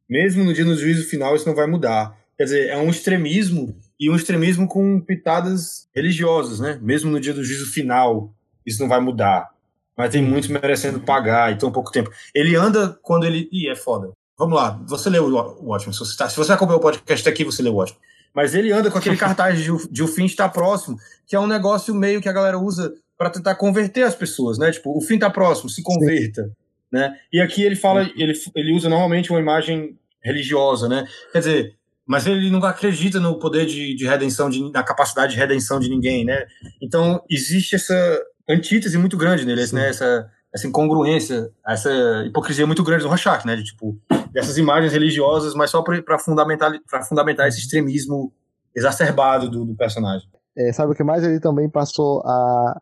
Mesmo 0.09 0.43
no 0.43 0.53
dia 0.53 0.65
do 0.65 0.75
juízo 0.75 1.07
final, 1.07 1.35
isso 1.35 1.47
não 1.47 1.55
vai 1.55 1.67
mudar. 1.67 2.17
Quer 2.37 2.43
dizer, 2.45 2.69
é 2.69 2.77
um 2.77 2.89
extremismo 2.89 3.75
e 3.99 4.09
um 4.09 4.15
extremismo 4.15 4.67
com 4.67 4.99
pitadas 4.99 5.87
religiosas, 5.95 6.59
né? 6.59 6.79
Mesmo 6.81 7.11
no 7.11 7.19
dia 7.19 7.33
do 7.33 7.43
juízo 7.43 7.71
final, 7.71 8.33
isso 8.65 8.81
não 8.81 8.89
vai 8.89 8.99
mudar. 8.99 9.49
Mas 9.95 10.11
tem 10.11 10.21
muitos 10.21 10.49
merecendo 10.49 10.99
pagar 11.01 11.51
e 11.51 11.57
tão 11.57 11.71
pouco 11.71 11.91
tempo. 11.91 12.09
Ele 12.33 12.55
anda 12.55 12.97
quando 13.01 13.25
ele. 13.25 13.49
Ih, 13.51 13.69
é 13.69 13.75
foda. 13.75 14.11
Vamos 14.37 14.55
lá, 14.55 14.81
você 14.87 15.09
leu 15.09 15.25
o 15.25 15.65
Watchmen. 15.67 15.91
Se 15.91 15.99
você, 15.99 16.15
tá... 16.15 16.29
Se 16.29 16.37
você 16.37 16.53
acompanhou 16.53 16.79
o 16.79 16.81
podcast 16.81 17.27
aqui, 17.27 17.43
você 17.43 17.61
leu 17.61 17.73
o 17.73 17.75
Watchmen. 17.75 18.01
Mas 18.33 18.53
ele 18.55 18.71
anda 18.71 18.91
com 18.91 18.97
aquele 18.97 19.17
cartaz 19.17 19.59
de, 19.59 19.71
o- 19.71 19.87
de 19.91 20.03
o 20.03 20.07
fim 20.07 20.25
está 20.25 20.47
próximo, 20.47 20.97
que 21.27 21.35
é 21.35 21.39
um 21.39 21.47
negócio 21.47 21.93
meio 21.93 22.21
que 22.21 22.29
a 22.29 22.33
galera 22.33 22.57
usa 22.59 22.93
para 23.17 23.29
tentar 23.29 23.55
converter 23.55 24.03
as 24.03 24.15
pessoas, 24.15 24.57
né? 24.57 24.71
Tipo, 24.71 24.97
o 24.97 25.01
fim 25.01 25.15
está 25.15 25.29
próximo, 25.29 25.69
se 25.69 25.81
converta, 25.83 26.49
né? 26.91 27.13
E 27.33 27.41
aqui 27.41 27.63
ele 27.63 27.75
fala, 27.75 28.03
ele, 28.15 28.33
ele 28.55 28.73
usa 28.73 28.87
normalmente 28.87 29.29
uma 29.31 29.39
imagem 29.39 29.97
religiosa, 30.23 30.87
né? 30.87 31.05
Quer 31.31 31.39
dizer, 31.39 31.75
mas 32.05 32.25
ele 32.25 32.49
não 32.49 32.63
acredita 32.63 33.19
no 33.19 33.37
poder 33.37 33.65
de, 33.65 33.95
de 33.95 34.07
redenção, 34.07 34.49
de, 34.49 34.71
na 34.71 34.83
capacidade 34.83 35.33
de 35.33 35.39
redenção 35.39 35.79
de 35.79 35.89
ninguém, 35.89 36.23
né? 36.25 36.45
Então 36.81 37.21
existe 37.29 37.75
essa 37.75 38.21
antítese 38.49 38.97
muito 38.97 39.17
grande 39.17 39.45
nele, 39.45 39.67
Sim. 39.67 39.75
né? 39.75 39.89
Essa, 39.89 40.29
essa 40.53 40.67
incongruência, 40.67 41.51
essa 41.67 41.89
hipocrisia 42.25 42.65
muito 42.65 42.83
grande 42.83 43.03
do 43.03 43.09
Rorschach, 43.09 43.45
né? 43.45 43.55
De 43.55 43.63
tipo 43.63 43.97
dessas 44.31 44.57
imagens 44.57 44.93
religiosas, 44.93 45.53
mas 45.53 45.69
só 45.69 45.81
para 45.81 46.19
fundamentar, 46.19 46.71
pra 46.89 47.01
fundamentar 47.01 47.47
esse 47.47 47.59
extremismo 47.59 48.31
exacerbado 48.75 49.49
do, 49.49 49.65
do 49.65 49.75
personagem. 49.75 50.27
É, 50.57 50.71
sabe 50.73 50.91
o 50.91 50.95
que 50.95 51.03
mais? 51.03 51.23
Ele 51.23 51.39
também 51.39 51.69
passou 51.69 52.21
a, 52.25 52.81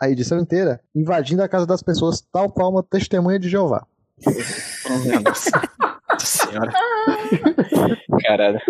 a 0.00 0.08
edição 0.10 0.38
inteira 0.38 0.80
invadindo 0.94 1.42
a 1.42 1.48
casa 1.48 1.66
das 1.66 1.82
pessoas, 1.82 2.20
tal 2.32 2.50
qual 2.50 2.70
uma 2.70 2.82
testemunha 2.82 3.38
de 3.38 3.48
Jeová. 3.48 3.86
Nossa 5.24 5.50
senhora. 6.26 6.72
Caralho. 8.24 8.60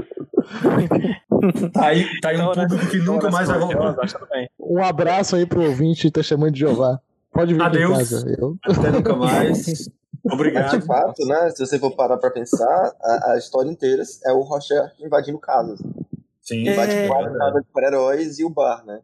Tá 1.72 1.86
aí, 1.86 2.20
tá 2.20 2.30
aí 2.30 2.36
um 2.36 2.50
Então, 2.50 2.54
né? 2.62 2.68
público 2.68 2.90
que 2.90 2.98
nunca 2.98 3.30
mais 3.30 3.48
vai 3.48 3.58
voltar. 3.58 3.94
Mas 3.96 4.12
tudo 4.12 4.26
bem. 4.28 4.48
Um 4.58 4.82
abraço 4.82 5.36
aí 5.36 5.46
pro 5.46 5.62
ouvinte 5.62 6.10
testemunha 6.10 6.50
de 6.50 6.60
Jeová. 6.60 7.00
Pode 7.38 7.54
vir 7.54 7.62
Adeus. 7.62 7.96
casa. 7.98 8.36
Eu, 8.36 8.56
Até 8.64 8.90
nunca 8.90 9.14
mais. 9.16 9.48
Mas, 9.48 9.76
de 9.78 10.32
Obrigado. 10.34 10.82
fato, 10.82 11.24
né, 11.24 11.50
se 11.50 11.64
você 11.64 11.78
for 11.78 11.94
parar 11.94 12.16
pra 12.16 12.30
pensar, 12.30 12.92
a, 13.00 13.32
a 13.32 13.38
história 13.38 13.70
inteira 13.70 14.02
é 14.26 14.32
o 14.32 14.40
Rocher 14.40 14.92
invadindo 15.00 15.38
casas. 15.38 15.80
Sim, 16.42 16.68
Invade 16.68 16.92
É. 16.92 17.06
quatro 17.06 17.32
casas 17.38 17.60
de 17.60 17.66
super-heróis 17.68 18.38
e 18.40 18.44
o 18.44 18.50
bar, 18.50 18.84
né? 18.84 19.00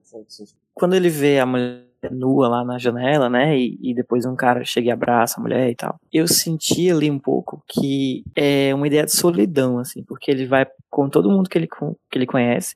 Quando 0.75 0.95
ele 0.97 1.09
vê 1.09 1.39
a 1.39 1.47
mulher 1.47 1.85
nua 2.11 2.49
lá 2.49 2.65
na 2.65 2.77
janela, 2.79 3.31
né? 3.31 3.57
E, 3.57 3.79
e 3.81 3.95
depois 3.95 4.27
um 4.27 4.35
cara 4.35 4.65
chega 4.65 4.89
e 4.89 4.91
abraça 4.91 5.39
a 5.39 5.43
mulher 5.43 5.71
e 5.71 5.75
tal. 5.77 5.97
Eu 6.13 6.27
senti 6.27 6.91
ali 6.91 7.11
um 7.11 7.19
pouco 7.19 7.63
que 7.69 8.25
é 8.35 8.75
uma 8.75 8.87
ideia 8.87 9.05
de 9.05 9.13
solidão, 9.15 9.79
assim, 9.79 10.03
porque 10.03 10.31
ele 10.31 10.47
vai 10.47 10.67
com 10.91 11.09
todo 11.09 11.31
mundo 11.31 11.49
que 11.49 11.57
ele, 11.57 11.69
que 11.69 12.19
ele 12.19 12.27
conhece. 12.27 12.75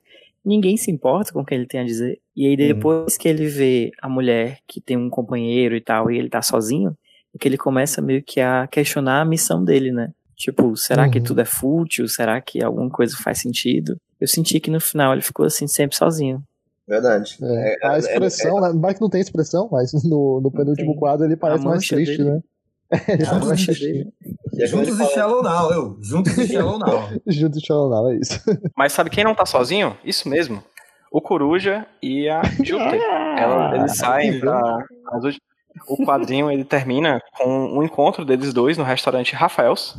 Ninguém 0.49 0.77
se 0.79 0.91
importa 0.91 1.33
com 1.33 1.41
o 1.41 1.45
que 1.45 1.55
ele 1.55 1.67
tem 1.67 1.81
a 1.81 1.85
dizer. 1.85 2.19
E 2.35 2.47
aí, 2.47 2.57
depois 2.57 3.17
que 3.19 3.29
ele 3.29 3.47
vê 3.47 3.91
a 4.01 4.09
mulher 4.09 4.59
que 4.67 4.81
tem 4.81 4.97
um 4.97 5.11
companheiro 5.11 5.77
e 5.77 5.81
tal, 5.81 6.11
e 6.11 6.17
ele 6.19 6.29
tá 6.31 6.41
sozinho, 6.41 6.97
é 7.35 7.39
que 7.39 7.47
ele 7.47 7.59
começa 7.59 8.01
meio 8.01 8.23
que 8.23 8.41
a 8.41 8.67
questionar 8.67 9.21
a 9.21 9.25
missão 9.25 9.63
dele, 9.63 9.93
né? 9.93 10.11
Tipo, 10.35 10.75
será 10.77 11.09
que 11.09 11.19
Uhum. 11.19 11.25
tudo 11.25 11.41
é 11.41 11.45
fútil? 11.45 12.09
Será 12.09 12.41
que 12.41 12.63
alguma 12.65 12.89
coisa 12.89 13.17
faz 13.17 13.41
sentido? 13.41 13.97
Eu 14.21 14.27
senti 14.27 14.59
que 14.59 14.71
no 14.71 14.81
final 14.81 15.13
ele 15.13 15.21
ficou 15.23 15.45
assim, 15.45 15.67
sempre 15.67 15.97
sozinho. 15.97 16.43
Verdade. 16.89 17.37
é, 17.43 17.75
É, 17.85 17.87
a 17.87 17.97
é- 17.97 17.99
expressão, 17.99 18.61
né? 18.61 18.69
não 18.73 18.81
vai 18.81 18.95
que 18.95 19.01
não 19.03 19.11
tem 19.11 19.21
expressão, 19.21 19.69
mas 19.71 19.93
no, 20.05 20.41
no 20.41 20.51
penúltimo 20.51 20.93
tem. 20.93 20.97
quadro 20.99 21.27
ele 21.27 21.37
parece 21.37 21.67
A 21.67 21.69
mais 21.69 21.87
triste, 21.87 22.17
dele. 22.17 22.31
né? 22.31 22.41
E 22.91 24.63
é 24.63 24.67
Juntos 24.67 24.99
e 24.99 25.07
Shallow 25.13 25.43
Now, 25.43 25.71
eu. 25.73 25.99
Juntos 26.01 26.37
e 26.39 26.47
Shallow 26.47 26.79
Now. 26.79 27.09
Junto 27.27 27.59
de 27.59 27.67
Shalom, 27.67 28.11
é 28.11 28.17
isso. 28.17 28.41
Mas 28.77 28.93
sabe 28.93 29.11
quem 29.11 29.25
não 29.25 29.35
tá 29.35 29.45
sozinho? 29.45 29.97
Isso 30.05 30.29
mesmo. 30.29 30.63
O 31.13 31.21
Coruja 31.21 31.87
e 32.03 32.29
a 32.29 32.43
Júpiter. 32.65 33.01
Ela, 33.37 33.77
eles 33.77 33.97
saem 33.97 34.41
pra. 34.41 34.85
O 35.87 36.05
quadrinho 36.05 36.51
ele 36.51 36.65
termina 36.65 37.21
com 37.37 37.47
um 37.47 37.83
encontro 37.83 38.25
deles 38.25 38.53
dois 38.53 38.77
no 38.77 38.85
restaurante 38.85 39.35
Rafaels. 39.35 39.97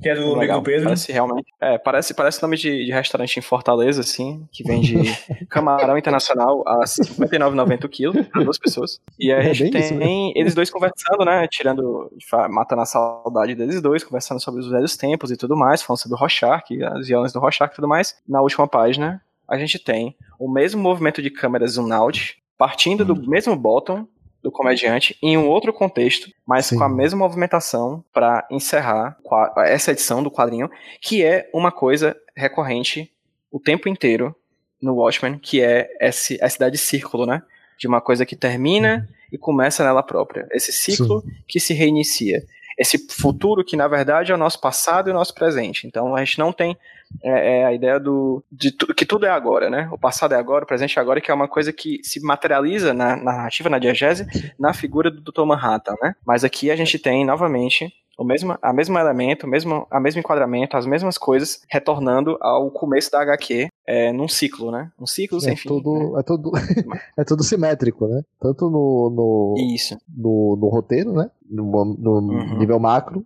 Que 0.00 0.08
é 0.08 0.14
do 0.14 0.22
amigo 0.22 0.40
Legal, 0.40 0.60
do 0.60 0.64
Pedro. 0.64 0.84
Parece 0.84 1.12
realmente. 1.12 1.46
É, 1.60 1.76
parece, 1.78 2.14
parece 2.14 2.42
nome 2.42 2.56
de, 2.56 2.86
de 2.86 2.92
restaurante 2.92 3.36
em 3.38 3.42
Fortaleza, 3.42 4.00
assim, 4.00 4.46
que 4.50 4.64
vende 4.64 4.96
camarão 5.48 5.98
internacional 5.98 6.62
a 6.66 6.80
R$ 6.80 6.84
59,90 6.84 7.84
o 7.84 7.88
quilo, 7.88 8.24
pra 8.24 8.42
duas 8.42 8.58
pessoas. 8.58 9.00
E 9.18 9.32
aí 9.32 9.46
a 9.46 9.50
É 9.50 9.54
gente 9.54 9.72
bem 9.72 9.82
isso, 9.82 9.98
tem 9.98 10.32
eles 10.36 10.54
dois 10.54 10.70
conversando, 10.70 11.24
né? 11.24 11.46
Tirando, 11.48 12.10
matando 12.50 12.82
a 12.82 12.86
saudade 12.86 13.54
deles 13.54 13.82
dois, 13.82 14.02
conversando 14.02 14.40
sobre 14.40 14.60
os 14.60 14.68
velhos 14.68 14.96
tempos 14.96 15.30
e 15.30 15.36
tudo 15.36 15.56
mais, 15.56 15.82
falando 15.82 16.00
sobre 16.00 16.16
o 16.16 16.18
Rorschach, 16.18 16.64
as 16.82 17.06
violências 17.06 17.32
do 17.32 17.40
Rorschach 17.40 17.72
e 17.72 17.76
tudo 17.76 17.88
mais. 17.88 18.16
Na 18.26 18.40
última 18.40 18.66
página, 18.66 19.20
a 19.46 19.58
gente 19.58 19.78
tem 19.78 20.16
o 20.38 20.50
mesmo 20.50 20.82
movimento 20.82 21.20
de 21.20 21.30
câmera 21.30 21.66
zoom 21.66 21.92
out, 21.92 22.36
partindo 22.56 23.04
do 23.04 23.16
mesmo 23.28 23.54
bottom 23.56 24.06
do 24.44 24.52
comediante 24.52 25.16
em 25.22 25.38
um 25.38 25.48
outro 25.48 25.72
contexto, 25.72 26.30
mas 26.46 26.66
Sim. 26.66 26.76
com 26.76 26.84
a 26.84 26.88
mesma 26.88 27.18
movimentação 27.18 28.04
para 28.12 28.46
encerrar 28.50 29.16
essa 29.64 29.90
edição 29.90 30.22
do 30.22 30.30
quadrinho, 30.30 30.70
que 31.00 31.24
é 31.24 31.48
uma 31.50 31.72
coisa 31.72 32.14
recorrente 32.36 33.10
o 33.50 33.58
tempo 33.58 33.88
inteiro 33.88 34.36
no 34.82 34.96
Watchmen, 34.96 35.38
que 35.38 35.62
é 35.62 35.88
esse, 35.98 36.36
essa 36.42 36.56
ideia 36.56 36.70
de 36.70 36.76
círculo, 36.76 37.24
né? 37.24 37.42
de 37.78 37.88
uma 37.88 38.02
coisa 38.02 38.26
que 38.26 38.36
termina 38.36 39.08
e 39.32 39.38
começa 39.38 39.82
nela 39.82 40.02
própria. 40.02 40.46
Esse 40.52 40.72
ciclo 40.72 41.24
que 41.48 41.58
se 41.58 41.72
reinicia. 41.72 42.44
Esse 42.78 42.98
futuro 42.98 43.64
que, 43.64 43.76
na 43.76 43.88
verdade, 43.88 44.30
é 44.30 44.34
o 44.34 44.38
nosso 44.38 44.60
passado 44.60 45.08
e 45.08 45.10
o 45.10 45.14
nosso 45.14 45.34
presente. 45.34 45.86
Então, 45.86 46.14
a 46.14 46.22
gente 46.22 46.38
não 46.38 46.52
tem 46.52 46.76
é, 47.22 47.60
é 47.60 47.64
a 47.66 47.72
ideia 47.72 47.98
do 48.00 48.44
de 48.50 48.70
tu- 48.72 48.92
que 48.94 49.04
tudo 49.06 49.26
é 49.26 49.30
agora, 49.30 49.68
né? 49.70 49.88
O 49.92 49.98
passado 49.98 50.34
é 50.34 50.38
agora, 50.38 50.64
o 50.64 50.66
presente 50.66 50.98
é 50.98 51.02
agora, 51.02 51.20
que 51.20 51.30
é 51.30 51.34
uma 51.34 51.48
coisa 51.48 51.72
que 51.72 52.00
se 52.02 52.20
materializa 52.24 52.92
na, 52.94 53.16
na 53.16 53.32
narrativa, 53.32 53.68
na 53.70 53.78
diegese, 53.78 54.26
na 54.58 54.72
figura 54.72 55.10
do 55.10 55.20
Dr. 55.20 55.44
Manhattan, 55.44 55.94
né? 56.02 56.14
Mas 56.26 56.44
aqui 56.44 56.70
a 56.70 56.76
gente 56.76 56.98
tem, 56.98 57.24
novamente, 57.24 57.92
o 58.18 58.24
mesmo, 58.24 58.56
a 58.62 58.72
mesmo 58.72 58.98
elemento, 58.98 59.44
o 59.46 59.48
mesmo, 59.48 59.86
a 59.90 59.98
mesmo 60.00 60.20
enquadramento, 60.20 60.76
as 60.76 60.86
mesmas 60.86 61.18
coisas, 61.18 61.60
retornando 61.70 62.36
ao 62.40 62.70
começo 62.70 63.10
da 63.10 63.20
HQ, 63.22 63.68
é, 63.86 64.12
num 64.12 64.28
ciclo, 64.28 64.70
né? 64.70 64.90
Um 65.00 65.06
ciclo 65.06 65.40
sem 65.40 65.52
É 65.52 65.56
fim. 65.56 65.68
tudo, 65.68 66.18
é 66.18 66.22
tudo, 66.22 66.50
é 67.18 67.24
tudo 67.24 67.42
simétrico, 67.42 68.06
né? 68.06 68.22
Tanto 68.40 68.70
no, 68.70 69.10
no, 69.10 69.54
Isso. 69.74 69.96
no, 70.08 70.56
no 70.60 70.68
roteiro, 70.68 71.12
né? 71.12 71.30
No, 71.50 71.64
no 71.84 72.10
Uhum. 72.20 72.58
nível 72.58 72.78
macro, 72.78 73.24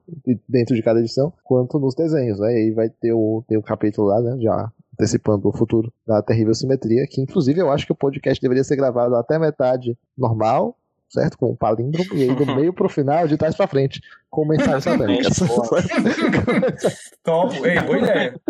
dentro 0.49 0.75
de 0.75 0.83
cada 0.83 0.99
edição, 1.01 1.33
quanto 1.45 1.79
nos 1.79 1.95
desenhos, 1.95 2.39
né? 2.41 2.53
E 2.53 2.57
aí 2.57 2.71
vai 2.73 2.89
ter 2.89 3.13
o, 3.13 3.45
tem 3.47 3.57
um 3.59 3.63
capítulo 3.63 4.09
lá, 4.09 4.21
né? 4.21 4.37
Já 4.41 4.71
antecipando 4.95 5.49
o 5.49 5.53
futuro 5.57 5.93
da 6.05 6.21
terrível 6.21 6.53
simetria, 6.55 7.07
que 7.09 7.21
inclusive 7.21 7.61
eu 7.61 7.71
acho 7.71 7.87
que 7.87 7.93
o 7.93 7.97
podcast 7.97 8.43
deveria 8.43 8.65
ser 8.65 8.75
gravado 8.75 9.15
até 9.15 9.39
metade 9.39 9.97
normal, 10.17 10.75
certo? 11.09 11.37
Com 11.39 11.51
um 11.53 11.57
palíndromo, 11.57 12.15
e 12.15 12.23
aí 12.23 12.35
do 12.35 12.47
meio 12.47 12.73
pro 12.73 12.89
final, 12.89 13.27
de 13.27 13.37
trás 13.37 13.57
pra 13.57 13.67
frente, 13.67 14.01
com 14.31 14.45
mensagens 14.47 14.85
satânicas. 14.85 15.39
Top. 17.25 17.55
Ei, 17.67 17.81
boa 17.81 17.99
ideia. 17.99 18.41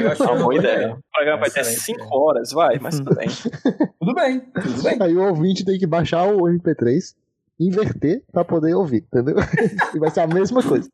Eu 0.00 0.10
acho 0.12 0.22
É 0.22 0.26
uma 0.26 0.36
boa 0.42 0.54
ideia. 0.56 0.94
O 0.94 0.98
programa 1.12 1.40
vai 1.40 1.50
ter 1.50 1.60
Excelente 1.60 1.82
5 1.84 1.98
ideia. 2.00 2.10
horas, 2.20 2.52
vai, 2.52 2.78
mas 2.78 2.98
tudo 2.98 3.14
bem. 3.14 3.28
Tudo 4.00 4.14
bem, 4.14 4.40
tudo 4.40 4.82
bem. 4.82 4.98
Aí 5.00 5.16
o 5.16 5.28
ouvinte 5.28 5.64
tem 5.64 5.78
que 5.78 5.86
baixar 5.86 6.24
o 6.26 6.42
MP3, 6.42 7.14
inverter 7.58 8.22
pra 8.32 8.44
poder 8.44 8.74
ouvir, 8.74 9.04
entendeu? 9.12 9.36
e 9.94 9.98
vai 9.98 10.10
ser 10.10 10.20
a 10.20 10.26
mesma 10.26 10.62
coisa. 10.62 10.88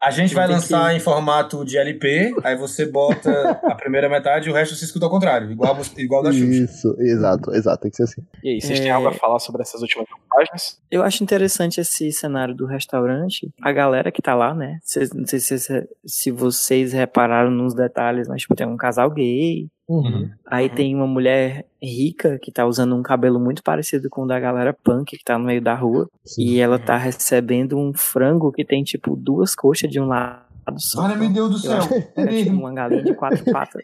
A 0.00 0.10
gente 0.10 0.34
vai 0.34 0.46
lançar 0.46 0.90
que- 0.90 0.96
em 0.96 1.00
formato 1.00 1.64
de 1.64 1.76
LP, 1.78 2.34
aí 2.44 2.56
você 2.56 2.86
bota 2.86 3.30
a 3.64 3.74
primeira 3.74 4.08
metade 4.08 4.48
e 4.48 4.52
o 4.52 4.54
resto 4.54 4.74
você 4.74 4.84
escuta 4.84 5.06
ao 5.06 5.10
contrário, 5.10 5.50
igual, 5.50 5.76
igual 5.96 6.22
da 6.22 6.32
Xuxa. 6.32 6.44
Isso, 6.64 6.96
exato, 7.00 7.54
exato, 7.54 7.82
tem 7.82 7.90
que 7.90 7.96
ser 7.96 8.04
assim. 8.04 8.22
E 8.42 8.48
aí, 8.50 8.60
vocês 8.60 8.78
É. 8.78 8.82
têm 8.82 8.90
algo 8.90 9.08
a 9.08 9.12
falar 9.12 9.38
sobre 9.38 9.62
essas 9.62 9.82
últimas 9.82 10.06
páginas? 10.30 10.78
Eu 10.90 11.02
acho 11.02 11.22
interessante 11.22 11.80
esse 11.80 12.10
cenário 12.12 12.54
do 12.54 12.66
restaurante. 12.66 13.50
A 13.62 13.72
galera 13.72 14.10
que 14.12 14.22
tá 14.22 14.34
lá, 14.34 14.54
né? 14.54 14.78
Cês- 14.82 15.12
não 15.12 15.26
sei 15.26 15.40
se, 15.40 15.58
se 16.06 16.30
vocês 16.30 16.92
repararam 16.92 17.50
nos 17.50 17.74
detalhes, 17.74 18.28
mas 18.28 18.42
tipo, 18.42 18.54
tem 18.54 18.66
um 18.66 18.76
casal 18.76 19.10
gay. 19.10 19.68
Uhum. 19.92 20.30
Aí 20.46 20.68
Uhum. 20.68 20.74
tem 20.76 20.94
uma 20.94 21.06
mulher 21.06 21.66
rica 21.82 22.38
que 22.40 22.52
tá 22.52 22.64
usando 22.64 22.94
um 22.94 23.02
cabelo 23.02 23.40
muito 23.40 23.60
parecido 23.60 24.08
com 24.08 24.22
o 24.22 24.26
da 24.26 24.38
galera 24.38 24.72
punk 24.72 25.16
que 25.18 25.24
tá 25.24 25.36
no 25.36 25.44
meio 25.46 25.60
da 25.60 25.74
rua. 25.74 26.08
Sim. 26.24 26.42
E 26.42 26.60
ela 26.60 26.78
tá 26.78 26.96
recebendo 26.96 27.76
um 27.76 27.92
frango 27.92 28.52
que 28.52 28.64
tem, 28.64 28.84
tipo, 28.84 29.16
duas 29.16 29.54
coxas 29.56 29.90
de 29.90 29.98
um 29.98 30.06
lado 30.06 30.44
só. 30.78 31.02
Olha, 31.02 31.16
meu 31.16 31.28
Deus 31.32 31.50
do 31.50 31.56
Eu 31.56 31.60
céu. 31.60 31.76
acho 31.78 31.88
que 31.88 31.94
É 32.20 32.22
é 32.22 32.44
tipo 32.44 32.54
uma 32.54 32.72
galinha 32.72 33.02
de 33.02 33.14
quatro 33.14 33.42
patas. 33.50 33.82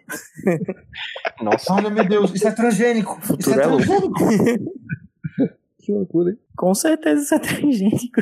Nossa. 1.43 1.73
Olha, 1.75 1.91
meu 1.91 2.05
Deus, 2.07 2.33
isso 2.35 2.47
é 2.47 2.53
transgênico. 2.53 3.19
Isso 3.19 3.27
futuro 3.27 3.61
é 3.61 3.63
é 3.65 3.67
louco. 3.67 4.15
transgênico. 4.15 4.73
Que 5.87 5.93
loucura, 5.93 6.31
hein? 6.31 6.39
Com 6.57 6.75
certeza 6.75 7.23
isso 7.23 7.35
é 7.35 7.39
transgênico. 7.39 8.21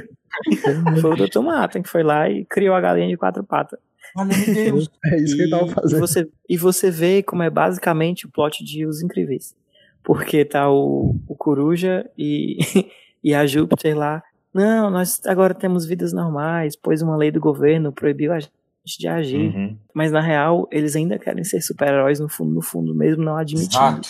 Foi 1.01 1.13
o 1.13 1.17
Dr. 1.17 1.41
Manhattan 1.41 1.83
que 1.83 1.89
foi 1.89 2.03
lá 2.03 2.29
e 2.29 2.45
criou 2.45 2.75
a 2.75 2.81
galinha 2.81 3.09
de 3.09 3.17
quatro 3.17 3.43
patas. 3.43 3.79
Olha, 4.17 4.37
meu 4.37 4.55
Deus. 4.55 4.89
É 5.07 5.17
isso 5.21 5.37
que 5.37 5.43
ele 5.43 5.51
tava 5.51 5.67
E, 5.67 5.71
e, 5.71 5.75
fazendo. 5.75 6.01
você, 6.01 6.29
e 6.49 6.57
você 6.57 6.91
vê 6.91 7.23
como 7.23 7.43
é 7.43 7.51
basicamente 7.51 8.27
o 8.27 8.31
plot 8.31 8.65
de 8.65 8.87
Os 8.87 9.03
Incríveis. 9.03 9.55
Porque 10.03 10.45
tá 10.45 10.71
o, 10.71 11.17
o 11.27 11.35
Coruja 11.35 12.09
e, 12.17 12.59
e 13.25 13.35
a 13.35 13.47
Júpiter 13.47 13.97
lá. 13.97 14.23
Não, 14.53 14.91
nós 14.91 15.21
agora 15.27 15.53
temos 15.55 15.85
vidas 15.85 16.13
normais, 16.13 16.77
pois 16.77 17.03
uma 17.03 17.17
lei 17.17 17.31
do 17.31 17.41
governo 17.41 17.93
proibiu 17.93 18.33
a 18.33 18.39
gente 18.41 18.53
de 18.99 19.09
agir. 19.09 19.55
Uhum. 19.55 19.77
Mas 19.95 20.13
na 20.13 20.21
real, 20.21 20.69
eles 20.71 20.95
ainda 20.95 21.19
querem 21.19 21.43
ser 21.43 21.61
super-heróis 21.61 22.21
no 22.21 22.29
fundo, 22.29 22.53
no 22.55 22.63
fundo, 22.63 22.95
mesmo 22.95 23.25
não 23.25 23.37
admitindo. 23.37 23.75
Exato. 23.83 24.09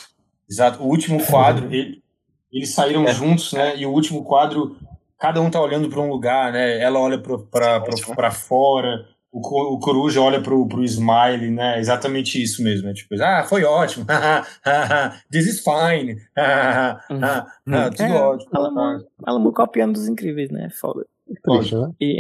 Exato. 0.51 0.83
O 0.83 0.87
último 0.87 1.25
quadro, 1.25 1.73
ele- 1.73 2.03
eles 2.53 2.75
saíram 2.75 3.07
juntos, 3.09 3.53
né? 3.53 3.77
E 3.77 3.87
o 3.87 3.91
último 3.91 4.23
quadro, 4.25 4.77
cada 5.19 5.41
um 5.41 5.51
tá 5.51 5.61
olhando 5.61 5.89
para 5.89 6.01
um 6.01 6.11
lugar, 6.11 6.53
né? 6.53 6.79
Ela 6.79 6.99
olha 7.01 7.19
pra 8.15 8.31
fora, 8.31 9.07
o, 9.35 9.75
o 9.75 9.79
Coruja 9.81 10.21
olha 10.21 10.41
pro, 10.41 10.65
pro 10.69 10.85
Smile, 10.85 11.51
né? 11.51 11.81
Exatamente 11.81 12.41
isso 12.41 12.63
mesmo, 12.63 12.87
né? 12.87 12.95
Tipo, 12.95 13.21
ah, 13.21 13.43
foi 13.43 13.65
ótimo. 13.65 14.07
This 15.29 15.47
is 15.47 15.61
fine. 15.61 16.21
ah, 16.37 17.01
tudo 17.91 18.05
É, 18.05 18.23
ótimo. 18.23 18.51
Ela, 18.55 19.05
ela 19.27 19.53
copiando 19.53 19.95
dos 19.95 20.07
incríveis, 20.07 20.51
né? 20.51 20.69
Foda. 20.71 21.05
Triste, 21.43 21.75
né? 21.75 21.91
E 22.01 22.19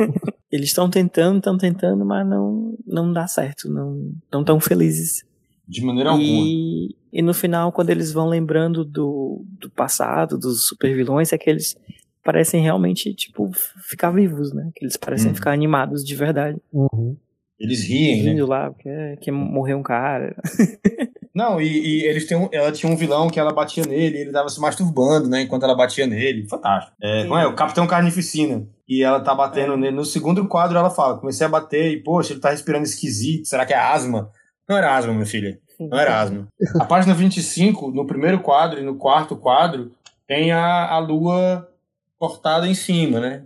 eles 0.50 0.68
estão 0.68 0.88
tentando, 0.88 1.38
estão 1.38 1.58
tentando, 1.58 2.06
mas 2.06 2.26
não, 2.26 2.74
não 2.86 3.12
dá 3.12 3.26
certo, 3.26 3.68
não 3.68 4.14
não 4.32 4.42
tão 4.42 4.58
felizes. 4.58 5.24
De 5.68 5.84
maneira 5.84 6.10
alguma. 6.10 6.26
E, 6.26 6.96
e 7.12 7.20
no 7.20 7.34
final, 7.34 7.70
quando 7.70 7.90
eles 7.90 8.12
vão 8.12 8.28
lembrando 8.28 8.82
do, 8.82 9.44
do 9.60 9.68
passado, 9.68 10.38
dos 10.38 10.64
supervilões, 10.66 11.32
é 11.34 11.38
que 11.38 11.50
eles 11.50 11.76
parecem 12.26 12.60
realmente, 12.62 13.14
tipo, 13.14 13.50
ficar 13.88 14.10
vivos, 14.10 14.52
né? 14.52 14.70
Que 14.74 14.84
eles 14.84 14.96
parecem 14.96 15.30
Hum. 15.30 15.34
ficar 15.34 15.52
animados 15.52 16.04
de 16.04 16.14
verdade. 16.14 16.58
Uhum. 16.72 17.16
Eles 17.58 17.82
riem, 17.88 18.22
né? 18.22 18.30
Rindo 18.32 18.46
lá, 18.46 18.70
porque 18.70 18.88
é, 18.88 19.16
que 19.16 19.30
morreu 19.30 19.78
um 19.78 19.82
cara. 19.82 20.36
Não, 21.34 21.60
e, 21.60 21.66
e 21.66 22.04
eles 22.04 22.26
têm 22.26 22.36
um, 22.36 22.48
ela 22.50 22.72
tinha 22.72 22.90
um 22.90 22.96
vilão 22.96 23.28
que 23.28 23.38
ela 23.38 23.52
batia 23.52 23.84
nele, 23.84 24.18
ele 24.18 24.32
tava 24.32 24.48
se 24.48 24.58
masturbando, 24.60 25.28
né, 25.28 25.42
enquanto 25.42 25.64
ela 25.64 25.74
batia 25.76 26.06
nele. 26.06 26.46
Fantástico. 26.48 26.96
É, 27.02 27.24
não 27.24 27.38
é? 27.38 27.46
O 27.46 27.54
Capitão 27.54 27.86
Carnificina. 27.86 28.66
E 28.88 29.02
ela 29.02 29.20
tá 29.20 29.34
batendo 29.34 29.74
É. 29.74 29.76
nele. 29.76 29.96
No 29.96 30.04
segundo 30.04 30.46
quadro 30.48 30.76
ela 30.78 30.90
fala: 30.90 31.18
comecei 31.18 31.46
a 31.46 31.50
bater 31.50 31.92
e, 31.92 32.02
poxa, 32.02 32.32
ele 32.32 32.40
tá 32.40 32.50
respirando 32.50 32.84
esquisito. 32.84 33.46
Será 33.46 33.64
que 33.66 33.72
é 33.74 33.78
asma? 33.78 34.30
Não 34.68 34.76
era 34.76 34.96
asma, 34.96 35.12
minha 35.12 35.26
filha. 35.26 35.58
Não 35.78 35.98
era 35.98 36.20
asma. 36.20 36.48
A 36.80 36.84
página 36.86 37.12
25, 37.14 37.90
no 37.90 38.06
primeiro 38.06 38.40
quadro 38.40 38.80
e 38.80 38.82
no 38.82 38.96
quarto 38.96 39.36
quadro, 39.36 39.92
tem 40.26 40.50
a, 40.52 40.86
a 40.88 40.98
lua 40.98 41.68
cortada 42.18 42.66
em 42.66 42.74
cima, 42.74 43.20
né? 43.20 43.44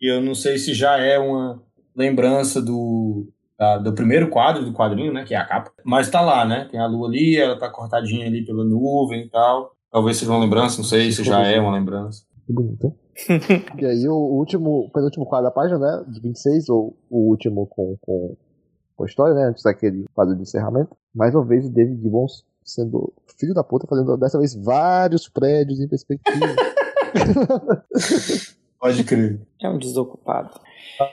E 0.00 0.12
eu 0.12 0.20
não 0.20 0.34
sei 0.34 0.58
se 0.58 0.74
já 0.74 0.96
é 0.98 1.18
uma 1.18 1.62
lembrança 1.94 2.60
do, 2.60 3.28
da- 3.58 3.78
do 3.78 3.92
primeiro 3.92 4.28
quadro 4.28 4.64
do 4.64 4.72
quadrinho, 4.72 5.12
né? 5.12 5.24
Que 5.24 5.34
é 5.34 5.38
a 5.38 5.44
capa. 5.44 5.70
Mas 5.84 6.10
tá 6.10 6.20
lá, 6.20 6.44
né? 6.44 6.68
Tem 6.70 6.80
a 6.80 6.86
lua 6.86 7.08
ali, 7.08 7.36
ela 7.36 7.58
tá 7.58 7.68
cortadinha 7.70 8.26
ali 8.26 8.44
pela 8.44 8.64
nuvem 8.64 9.22
e 9.22 9.28
tal. 9.28 9.72
Talvez 9.90 10.16
seja 10.16 10.30
uma 10.32 10.40
lembrança, 10.40 10.78
não 10.78 10.84
sei 10.84 11.12
se 11.12 11.22
já 11.22 11.42
é 11.46 11.60
uma 11.60 11.72
lembrança. 11.74 12.24
Que 12.46 12.52
bonito, 12.52 12.86
hein? 12.86 12.94
e 13.78 13.84
aí 13.84 14.08
o 14.08 14.14
último, 14.14 14.86
o 14.86 14.90
penúltimo 14.90 15.26
quadro 15.26 15.44
da 15.44 15.50
página, 15.50 15.78
né? 15.78 16.04
De 16.08 16.18
26, 16.20 16.68
ou 16.70 16.96
o 17.10 17.28
último 17.28 17.66
com, 17.66 17.96
com, 18.00 18.36
com 18.96 19.04
a 19.04 19.06
história, 19.06 19.34
né? 19.34 19.44
Antes 19.44 19.62
daquele 19.62 20.06
quadro 20.14 20.34
de 20.34 20.42
encerramento. 20.42 20.96
Mais 21.14 21.34
uma 21.34 21.44
vez 21.44 21.66
o 21.66 21.70
David 21.70 22.00
Gibbons 22.02 22.44
sendo 22.64 23.12
filho 23.38 23.52
da 23.54 23.62
puta, 23.62 23.86
fazendo 23.86 24.16
dessa 24.16 24.38
vez 24.38 24.54
vários 24.54 25.28
prédios 25.28 25.78
em 25.80 25.88
perspectiva. 25.88 26.46
Pode 28.78 29.04
crer. 29.04 29.40
É 29.62 29.68
um 29.68 29.78
desocupado. 29.78 30.50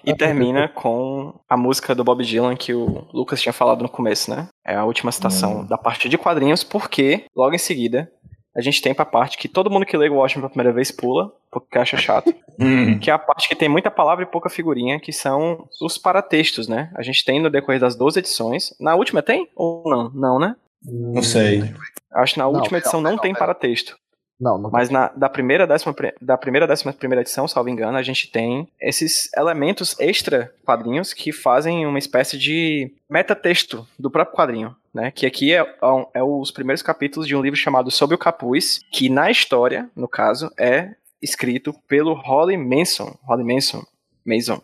E 0.03 0.13
termina 0.15 0.67
com 0.67 1.33
a 1.47 1.55
música 1.55 1.93
do 1.95 2.03
Bob 2.03 2.23
Dylan 2.23 2.55
que 2.55 2.73
o 2.73 3.07
Lucas 3.13 3.41
tinha 3.41 3.53
falado 3.53 3.81
no 3.83 3.89
começo, 3.89 4.29
né? 4.31 4.47
É 4.65 4.75
a 4.75 4.85
última 4.85 5.11
citação 5.11 5.65
da 5.65 5.77
parte 5.77 6.09
de 6.09 6.17
quadrinhos, 6.17 6.63
porque 6.63 7.25
logo 7.35 7.53
em 7.55 7.59
seguida 7.59 8.11
a 8.55 8.61
gente 8.61 8.81
tem 8.81 8.93
pra 8.93 9.05
parte 9.05 9.37
que 9.37 9.47
todo 9.47 9.69
mundo 9.69 9.85
que 9.85 9.95
lê 9.95 10.09
o 10.09 10.15
Watchmen 10.15 10.41
pela 10.41 10.49
primeira 10.49 10.73
vez 10.73 10.91
pula, 10.91 11.31
porque 11.51 11.77
acha 11.77 11.95
chato, 11.97 12.33
Hum. 12.59 12.99
que 12.99 13.09
é 13.09 13.13
a 13.13 13.17
parte 13.19 13.47
que 13.47 13.55
tem 13.55 13.69
muita 13.69 13.89
palavra 13.89 14.23
e 14.25 14.27
pouca 14.27 14.49
figurinha, 14.49 14.99
que 14.99 15.13
são 15.13 15.65
os 15.81 15.97
paratextos, 15.97 16.67
né? 16.67 16.91
A 16.95 17.01
gente 17.01 17.23
tem 17.23 17.41
no 17.41 17.49
decorrer 17.49 17.79
das 17.79 17.95
12 17.95 18.19
edições. 18.19 18.75
Na 18.81 18.95
última 18.95 19.21
tem? 19.21 19.47
Ou 19.55 19.83
não? 19.89 20.09
Não, 20.13 20.39
né? 20.39 20.55
Não 20.83 21.23
sei. 21.23 21.73
Acho 22.11 22.33
que 22.33 22.39
na 22.39 22.45
Não, 22.45 22.53
última 22.53 22.79
edição 22.79 22.99
não, 22.99 23.11
não, 23.11 23.17
tem 23.17 23.31
não. 23.31 23.39
paratexto. 23.39 23.95
Não, 24.39 24.57
não. 24.57 24.69
Mas 24.71 24.89
na, 24.89 25.09
da 25.09 25.27
primeira 25.27 25.67
décima, 25.67 25.93
da 26.21 26.37
primeira 26.37 26.65
décima 26.65 26.93
primeira 26.93 27.21
edição, 27.21 27.47
salvo 27.47 27.69
engano, 27.69 27.97
a 27.97 28.01
gente 28.01 28.31
tem 28.31 28.67
esses 28.79 29.29
elementos 29.35 29.99
extra 29.99 30.53
quadrinhos 30.65 31.13
que 31.13 31.31
fazem 31.31 31.85
uma 31.85 31.99
espécie 31.99 32.37
de 32.37 32.91
metatexto 33.09 33.85
do 33.97 34.09
próprio 34.09 34.37
quadrinho, 34.37 34.75
né? 34.93 35.11
Que 35.11 35.25
aqui 35.25 35.53
é, 35.53 35.65
é 36.13 36.23
os 36.23 36.51
primeiros 36.51 36.81
capítulos 36.81 37.27
de 37.27 37.35
um 37.35 37.41
livro 37.41 37.59
chamado 37.59 37.91
Sob 37.91 38.15
o 38.15 38.17
Capuz, 38.17 38.79
que 38.91 39.09
na 39.09 39.29
história, 39.29 39.89
no 39.95 40.07
caso, 40.07 40.49
é 40.57 40.95
escrito 41.21 41.73
pelo 41.87 42.13
Holly 42.13 42.55
Manson. 42.55 43.17
Holly 43.23 43.43
Manson. 43.43 43.83
Mason. 44.25 44.61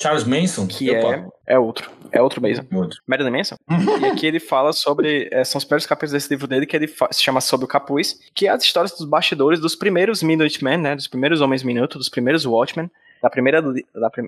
Charles 0.00 0.24
Manson? 0.24 0.66
Que 0.66 0.90
Opa. 0.90 1.14
é. 1.46 1.54
É 1.54 1.58
outro. 1.58 1.90
É 2.10 2.20
outro 2.20 2.40
Mason. 2.40 2.64
Outro. 2.72 3.00
Marilyn 3.06 3.30
Manson. 3.30 3.56
e 4.00 4.04
aqui 4.06 4.26
ele 4.26 4.40
fala 4.40 4.72
sobre. 4.72 5.28
é, 5.32 5.44
são 5.44 5.58
os 5.58 5.64
primeiros 5.64 5.86
capítulos 5.86 6.12
desse 6.12 6.28
livro 6.30 6.46
dele 6.46 6.66
que 6.66 6.76
ele 6.76 6.88
se 6.88 7.22
chama 7.22 7.40
Sob 7.40 7.64
o 7.64 7.68
Capuz, 7.68 8.18
que 8.34 8.46
é 8.46 8.50
as 8.50 8.62
histórias 8.62 8.92
dos 8.92 9.06
bastidores 9.06 9.60
dos 9.60 9.74
primeiros 9.74 10.22
Minutemen, 10.22 10.78
né? 10.78 10.96
Dos 10.96 11.06
primeiros 11.06 11.40
Homens 11.40 11.62
Minuto, 11.62 11.98
dos 11.98 12.08
primeiros 12.08 12.44
Watchmen, 12.46 12.90
da 13.22 13.28
primeira 13.30 13.60
da, 13.62 13.72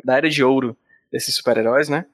da 0.04 0.16
era 0.16 0.28
de 0.28 0.42
ouro 0.44 0.76
desses 1.10 1.34
super-heróis, 1.34 1.88
né? 1.88 2.04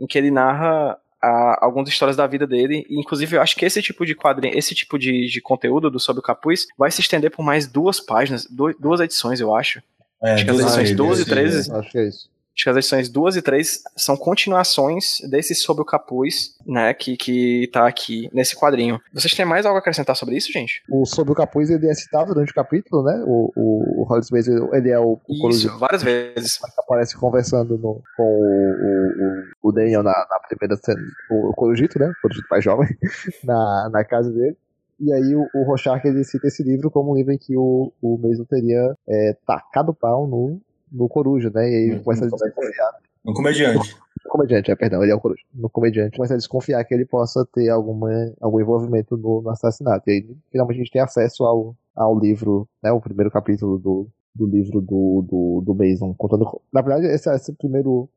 Em 0.00 0.06
que 0.06 0.16
ele 0.18 0.30
narra 0.30 0.96
a, 1.22 1.64
algumas 1.64 1.88
histórias 1.88 2.16
da 2.16 2.26
vida 2.26 2.46
dele. 2.46 2.84
E, 2.88 2.98
inclusive, 2.98 3.36
eu 3.36 3.40
acho 3.42 3.56
que 3.56 3.64
esse 3.64 3.80
tipo 3.82 4.04
de 4.06 4.14
quadrinho, 4.14 4.56
esse 4.56 4.74
tipo 4.74 4.98
de, 4.98 5.26
de 5.28 5.40
conteúdo 5.40 5.90
do 5.90 5.98
Sob 6.00 6.18
o 6.18 6.22
Capuz 6.22 6.66
vai 6.76 6.90
se 6.90 7.00
estender 7.00 7.30
por 7.30 7.42
mais 7.44 7.66
duas 7.66 8.00
páginas, 8.00 8.44
du- 8.46 8.74
duas 8.78 9.00
edições, 9.00 9.40
eu 9.40 9.54
acho. 9.54 9.82
É, 10.22 10.32
Acho 10.34 10.44
que 10.44 10.50
as 10.50 10.56
edições 10.58 10.76
vezes, 10.76 10.96
12 10.96 11.22
e 11.22 11.24
sim, 11.24 11.30
13 11.30 11.72
Acho 11.72 11.90
que 11.90 11.98
é 11.98 12.08
isso. 12.08 12.28
Acho 12.58 12.64
que 12.64 12.70
as 12.70 12.76
edições 12.76 13.08
2 13.08 13.36
e 13.36 13.42
3 13.42 13.82
são 13.96 14.16
continuações 14.16 15.18
desse 15.30 15.54
Sob 15.54 15.80
o 15.80 15.84
Capuz, 15.84 16.56
né, 16.66 16.92
que, 16.92 17.16
que 17.16 17.70
tá 17.72 17.86
aqui 17.86 18.28
nesse 18.32 18.56
quadrinho. 18.56 18.98
Vocês 19.14 19.32
têm 19.32 19.46
mais 19.46 19.64
algo 19.64 19.76
a 19.76 19.80
acrescentar 19.80 20.16
sobre 20.16 20.36
isso, 20.36 20.50
gente? 20.52 20.82
O 20.90 21.06
Sobre 21.06 21.32
o 21.32 21.36
Capuz 21.36 21.70
ele 21.70 21.88
é 21.88 21.94
citado 21.94 22.34
durante 22.34 22.50
o 22.50 22.54
capítulo, 22.54 23.04
né? 23.04 23.22
O, 23.24 23.52
o, 23.54 24.00
o 24.00 24.04
Hollis 24.04 24.28
Mason, 24.32 24.70
ele 24.74 24.90
é 24.90 24.98
o, 24.98 25.20
o 25.28 25.48
Isso, 25.50 25.78
várias 25.78 26.02
vezes. 26.02 26.58
que 26.58 26.80
aparece 26.80 27.16
conversando 27.16 27.78
no- 27.78 28.02
com 28.16 28.24
o, 28.24 29.62
o, 29.62 29.68
o 29.68 29.72
Daniel 29.72 30.02
na, 30.02 30.10
na 30.10 30.40
primeira 30.48 30.76
cena, 30.82 31.00
o, 31.30 31.52
Corujito, 31.54 31.96
né? 31.96 32.08
O 32.08 32.22
Corujito 32.22 32.48
mais 32.50 32.64
jovem, 32.64 32.88
na, 33.44 33.88
na 33.92 34.04
casa 34.04 34.32
dele. 34.32 34.56
E 35.00 35.12
aí 35.12 35.32
o, 35.36 35.46
o 35.54 35.62
Rorschach 35.64 36.04
ele 36.04 36.24
cita 36.24 36.48
esse 36.48 36.64
livro 36.64 36.90
como 36.90 37.12
um 37.12 37.14
livro 37.14 37.32
em 37.32 37.38
que 37.38 37.56
o, 37.56 37.92
o 38.02 38.18
Mason 38.18 38.44
teria 38.50 38.96
é, 39.08 39.36
tacado 39.46 39.94
pau 39.94 40.26
no, 40.26 40.60
no 40.92 41.08
Coruja, 41.08 41.50
né? 41.54 41.68
E 41.70 41.74
aí 41.74 41.86
No- 41.96 42.02
começa 42.02 42.24
a 42.24 42.28
no 42.28 42.36
desconfiar. 42.36 42.90
Um 43.24 43.32
comediante. 43.34 43.96
No 44.24 44.30
comediante, 44.30 44.70
é, 44.70 44.76
perdão, 44.76 45.02
ele 45.02 45.12
é 45.12 45.14
o 45.14 45.20
Coruja. 45.20 45.42
No 45.54 45.68
comediante 45.70 46.16
começa 46.16 46.34
a 46.34 46.36
desconfiar 46.36 46.84
que 46.84 46.94
ele 46.94 47.04
possa 47.04 47.46
ter 47.52 47.68
alguma, 47.68 48.10
algum 48.40 48.60
envolvimento 48.60 49.16
no, 49.16 49.42
no 49.42 49.50
assassinato. 49.50 50.08
E 50.08 50.12
aí 50.12 50.36
finalmente 50.50 50.76
a 50.76 50.78
gente 50.84 50.92
tem 50.92 51.02
acesso 51.02 51.44
ao, 51.44 51.74
ao 51.94 52.18
livro, 52.18 52.68
né? 52.82 52.90
O 52.92 53.00
primeiro 53.00 53.30
capítulo 53.30 53.78
do, 53.78 54.08
do 54.34 54.46
livro 54.46 54.80
do, 54.80 55.24
do, 55.28 55.62
do 55.64 55.74
Mason, 55.74 56.14
contando. 56.14 56.60
Na 56.72 56.80
verdade, 56.80 57.06
esse, 57.06 57.28
esse 57.34 57.52
primeiro 57.52 58.08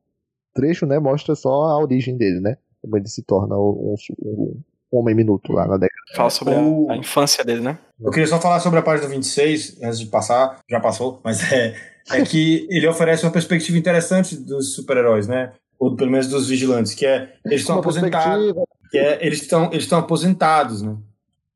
trecho, 0.53 0.85
né, 0.85 0.99
mostra 0.99 1.33
só 1.35 1.49
a 1.49 1.79
origem 1.79 2.17
dele, 2.17 2.39
né? 2.39 2.57
Como 2.81 2.97
ele 2.97 3.07
se 3.07 3.21
torna 3.23 3.55
um, 3.57 3.95
um, 4.21 4.59
um 4.91 4.97
homem 4.99 5.15
minuto 5.15 5.53
lá 5.53 5.65
na 5.67 5.77
década. 5.77 6.01
Fala 6.15 6.29
sobre 6.29 6.55
O- 6.55 6.87
a, 6.89 6.93
a 6.93 6.97
infância 6.97 7.43
dele, 7.43 7.61
né? 7.61 7.77
Eu 7.99 8.11
queria 8.11 8.27
só 8.27 8.39
falar 8.41 8.59
sobre 8.59 8.79
a 8.79 8.81
página 8.81 9.07
26, 9.07 9.81
antes 9.83 9.99
de 9.99 10.07
passar, 10.07 10.59
já 10.69 10.79
passou, 10.79 11.21
mas 11.23 11.39
é, 11.53 11.73
é 12.09 12.21
que 12.23 12.67
ele 12.69 12.87
oferece 12.87 13.25
uma 13.25 13.31
perspectiva 13.31 13.77
interessante 13.77 14.35
dos 14.35 14.73
super-heróis, 14.75 15.27
né? 15.27 15.53
Ou 15.79 15.95
pelo 15.95 16.11
menos 16.11 16.27
dos 16.27 16.47
vigilantes, 16.47 16.93
que 16.93 17.05
é 17.05 17.33
eles 17.45 17.61
estão 17.61 17.79
aposentados, 17.79 18.53
que 18.89 18.97
é 18.97 19.25
eles 19.25 19.41
estão 19.41 19.65
eles 19.71 19.83
estão 19.83 19.99
aposentados, 19.99 20.81
né? 20.81 20.97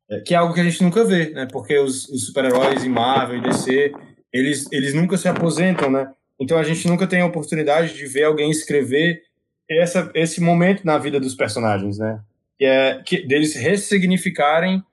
É, 0.09 0.19
que 0.19 0.33
é 0.33 0.37
algo 0.37 0.53
que 0.53 0.59
a 0.59 0.63
gente 0.63 0.83
nunca 0.83 1.03
vê, 1.03 1.31
né? 1.31 1.47
Porque 1.51 1.77
os, 1.79 2.07
os 2.09 2.27
super-heróis 2.27 2.83
em 2.83 2.89
Marvel 2.89 3.37
e 3.37 3.41
DC, 3.41 3.91
eles 4.31 4.67
eles 4.71 4.93
nunca 4.93 5.17
se 5.17 5.27
aposentam, 5.27 5.89
né? 5.89 6.11
Então 6.39 6.57
a 6.57 6.63
gente 6.63 6.87
nunca 6.87 7.07
tem 7.07 7.21
a 7.21 7.25
oportunidade 7.25 7.93
de 7.93 8.05
ver 8.05 8.23
alguém 8.23 8.49
escrever 8.49 9.21
essa, 9.69 10.11
esse 10.13 10.41
momento 10.41 10.85
na 10.85 10.97
vida 10.97 11.19
dos 11.19 11.33
personagens, 11.33 11.97
né? 11.97 12.19
Que 12.57 12.65
é 12.65 13.01
que, 13.03 13.27
deles 13.27 13.55
ressignificarem 13.55 14.83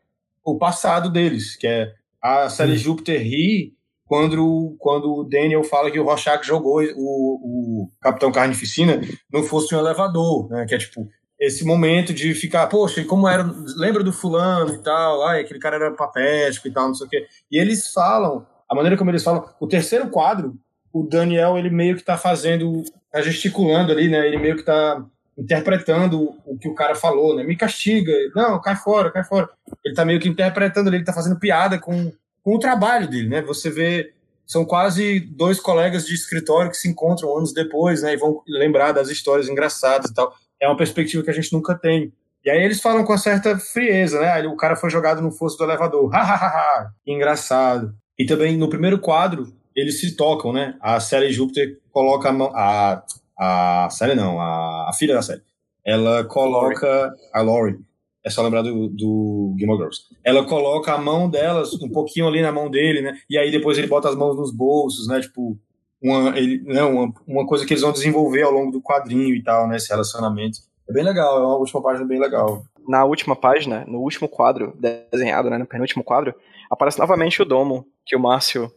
o 0.44 0.56
passado 0.56 1.10
deles, 1.10 1.56
que 1.56 1.66
é 1.66 1.92
a 2.20 2.48
Sally 2.48 2.76
Júpiter 2.76 3.20
ri 3.20 3.74
quando, 4.12 4.76
quando 4.78 5.10
o 5.10 5.24
Daniel 5.24 5.64
fala 5.64 5.90
que 5.90 5.98
o 5.98 6.04
Rorschach 6.04 6.46
jogou 6.46 6.82
o, 6.82 7.86
o 7.86 7.88
Capitão 7.98 8.30
Carnificina 8.30 9.00
no 9.32 9.42
fosse 9.42 9.74
um 9.74 9.78
elevador, 9.78 10.50
né? 10.50 10.66
Que 10.68 10.74
é 10.74 10.78
tipo 10.78 11.08
esse 11.40 11.64
momento 11.64 12.12
de 12.12 12.34
ficar, 12.34 12.66
poxa, 12.66 13.00
e 13.00 13.06
como 13.06 13.26
era, 13.26 13.42
lembra 13.74 14.04
do 14.04 14.12
fulano 14.12 14.74
e 14.74 14.82
tal, 14.82 15.26
ai, 15.26 15.40
aquele 15.40 15.58
cara 15.58 15.76
era 15.76 15.92
patético 15.92 16.68
e 16.68 16.70
tal, 16.70 16.88
não 16.88 16.94
sei 16.94 17.06
o 17.06 17.08
quê. 17.08 17.26
E 17.50 17.58
eles 17.58 17.90
falam, 17.90 18.46
a 18.70 18.74
maneira 18.74 18.98
como 18.98 19.10
eles 19.10 19.24
falam, 19.24 19.48
o 19.58 19.66
terceiro 19.66 20.10
quadro, 20.10 20.58
o 20.92 21.08
Daniel, 21.08 21.56
ele 21.56 21.70
meio 21.70 21.96
que 21.96 22.04
tá 22.04 22.18
fazendo, 22.18 22.82
tá 23.10 23.22
gesticulando 23.22 23.92
ali, 23.92 24.08
né? 24.08 24.26
Ele 24.26 24.36
meio 24.36 24.56
que 24.56 24.62
tá 24.62 25.02
interpretando 25.38 26.34
o 26.44 26.58
que 26.58 26.68
o 26.68 26.74
cara 26.74 26.94
falou, 26.94 27.34
né? 27.34 27.44
Me 27.44 27.56
castiga, 27.56 28.12
não, 28.36 28.60
cai 28.60 28.76
fora, 28.76 29.10
cai 29.10 29.24
fora. 29.24 29.48
Ele 29.82 29.94
tá 29.94 30.04
meio 30.04 30.20
que 30.20 30.28
interpretando 30.28 30.88
ali, 30.88 30.98
ele 30.98 31.04
tá 31.04 31.14
fazendo 31.14 31.40
piada 31.40 31.78
com, 31.78 32.12
com 32.42 32.56
o 32.56 32.58
trabalho 32.58 33.08
dele, 33.08 33.28
né? 33.28 33.42
Você 33.42 33.70
vê, 33.70 34.12
são 34.46 34.64
quase 34.64 35.20
dois 35.20 35.60
colegas 35.60 36.06
de 36.06 36.14
escritório 36.14 36.70
que 36.70 36.76
se 36.76 36.88
encontram 36.88 37.36
anos 37.36 37.52
depois, 37.52 38.02
né? 38.02 38.14
E 38.14 38.16
vão 38.16 38.42
lembrar 38.46 38.92
das 38.92 39.08
histórias 39.08 39.48
engraçadas 39.48 40.10
e 40.10 40.14
tal. 40.14 40.34
É 40.60 40.68
uma 40.68 40.76
perspectiva 40.76 41.22
que 41.22 41.30
a 41.30 41.34
gente 41.34 41.52
nunca 41.52 41.74
tem. 41.74 42.12
E 42.44 42.50
aí 42.50 42.62
eles 42.62 42.80
falam 42.80 43.04
com 43.04 43.16
certa 43.16 43.56
frieza, 43.58 44.20
né? 44.20 44.46
O 44.46 44.56
cara 44.56 44.74
foi 44.74 44.90
jogado 44.90 45.22
no 45.22 45.30
fosso 45.30 45.56
do 45.56 45.64
elevador. 45.64 46.12
Ha, 46.14 46.20
ha, 46.20 46.34
ha, 46.34 46.48
ha. 46.48 46.90
Engraçado. 47.06 47.94
E 48.18 48.26
também 48.26 48.56
no 48.56 48.68
primeiro 48.68 48.98
quadro, 48.98 49.52
eles 49.74 50.00
se 50.00 50.16
tocam, 50.16 50.52
né? 50.52 50.76
A 50.80 50.98
Sally 51.00 51.32
Júpiter 51.32 51.78
coloca 51.90 52.28
a 52.28 52.32
mão. 52.32 52.52
A, 52.54 53.02
a 53.38 53.88
Sally 53.90 54.14
não, 54.14 54.40
a, 54.40 54.90
a 54.90 54.92
filha 54.92 55.14
da 55.14 55.22
Sally. 55.22 55.42
Ela 55.84 56.24
coloca. 56.24 57.12
A 57.32 57.40
Lori. 57.40 57.78
É 58.24 58.30
só 58.30 58.42
lembrar 58.42 58.62
do, 58.62 58.88
do 58.88 59.54
Gilmore 59.58 59.78
Girls. 59.78 60.02
Ela 60.22 60.44
coloca 60.44 60.92
a 60.92 60.98
mão 60.98 61.28
delas 61.28 61.74
um 61.74 61.88
pouquinho 61.90 62.28
ali 62.28 62.40
na 62.40 62.52
mão 62.52 62.70
dele, 62.70 63.00
né? 63.02 63.18
E 63.28 63.36
aí 63.36 63.50
depois 63.50 63.76
ele 63.78 63.88
bota 63.88 64.08
as 64.08 64.14
mãos 64.14 64.36
nos 64.36 64.52
bolsos, 64.54 65.08
né? 65.08 65.20
Tipo, 65.20 65.58
uma, 66.00 66.36
ele, 66.38 66.62
né? 66.62 66.82
uma, 66.84 67.12
uma 67.26 67.46
coisa 67.46 67.66
que 67.66 67.72
eles 67.72 67.82
vão 67.82 67.92
desenvolver 67.92 68.42
ao 68.42 68.52
longo 68.52 68.70
do 68.70 68.80
quadrinho 68.80 69.34
e 69.34 69.42
tal, 69.42 69.66
né? 69.66 69.76
Esse 69.76 69.88
relacionamento. 69.90 70.58
É 70.88 70.92
bem 70.92 71.04
legal, 71.04 71.38
é 71.38 71.46
uma 71.46 71.56
última 71.56 71.82
página 71.82 72.06
bem 72.06 72.20
legal. 72.20 72.64
Na 72.86 73.04
última 73.04 73.34
página, 73.36 73.84
no 73.86 74.00
último 74.00 74.28
quadro 74.28 74.76
desenhado, 75.12 75.48
né, 75.48 75.56
no 75.58 75.66
penúltimo 75.66 76.02
quadro, 76.02 76.34
aparece 76.70 76.98
novamente 76.98 77.40
o 77.40 77.44
domo 77.44 77.86
que 78.04 78.16
o 78.16 78.20
Márcio 78.20 78.70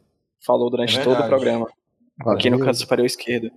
falou 0.45 0.69
durante 0.69 0.99
É 0.99 1.03
todo 1.03 1.19
o 1.19 1.27
programa, 1.27 1.67
aqui 2.27 2.49
no 2.51 2.59
canto 2.59 2.77
superior 2.77 3.05
esquerdo. 3.05 3.49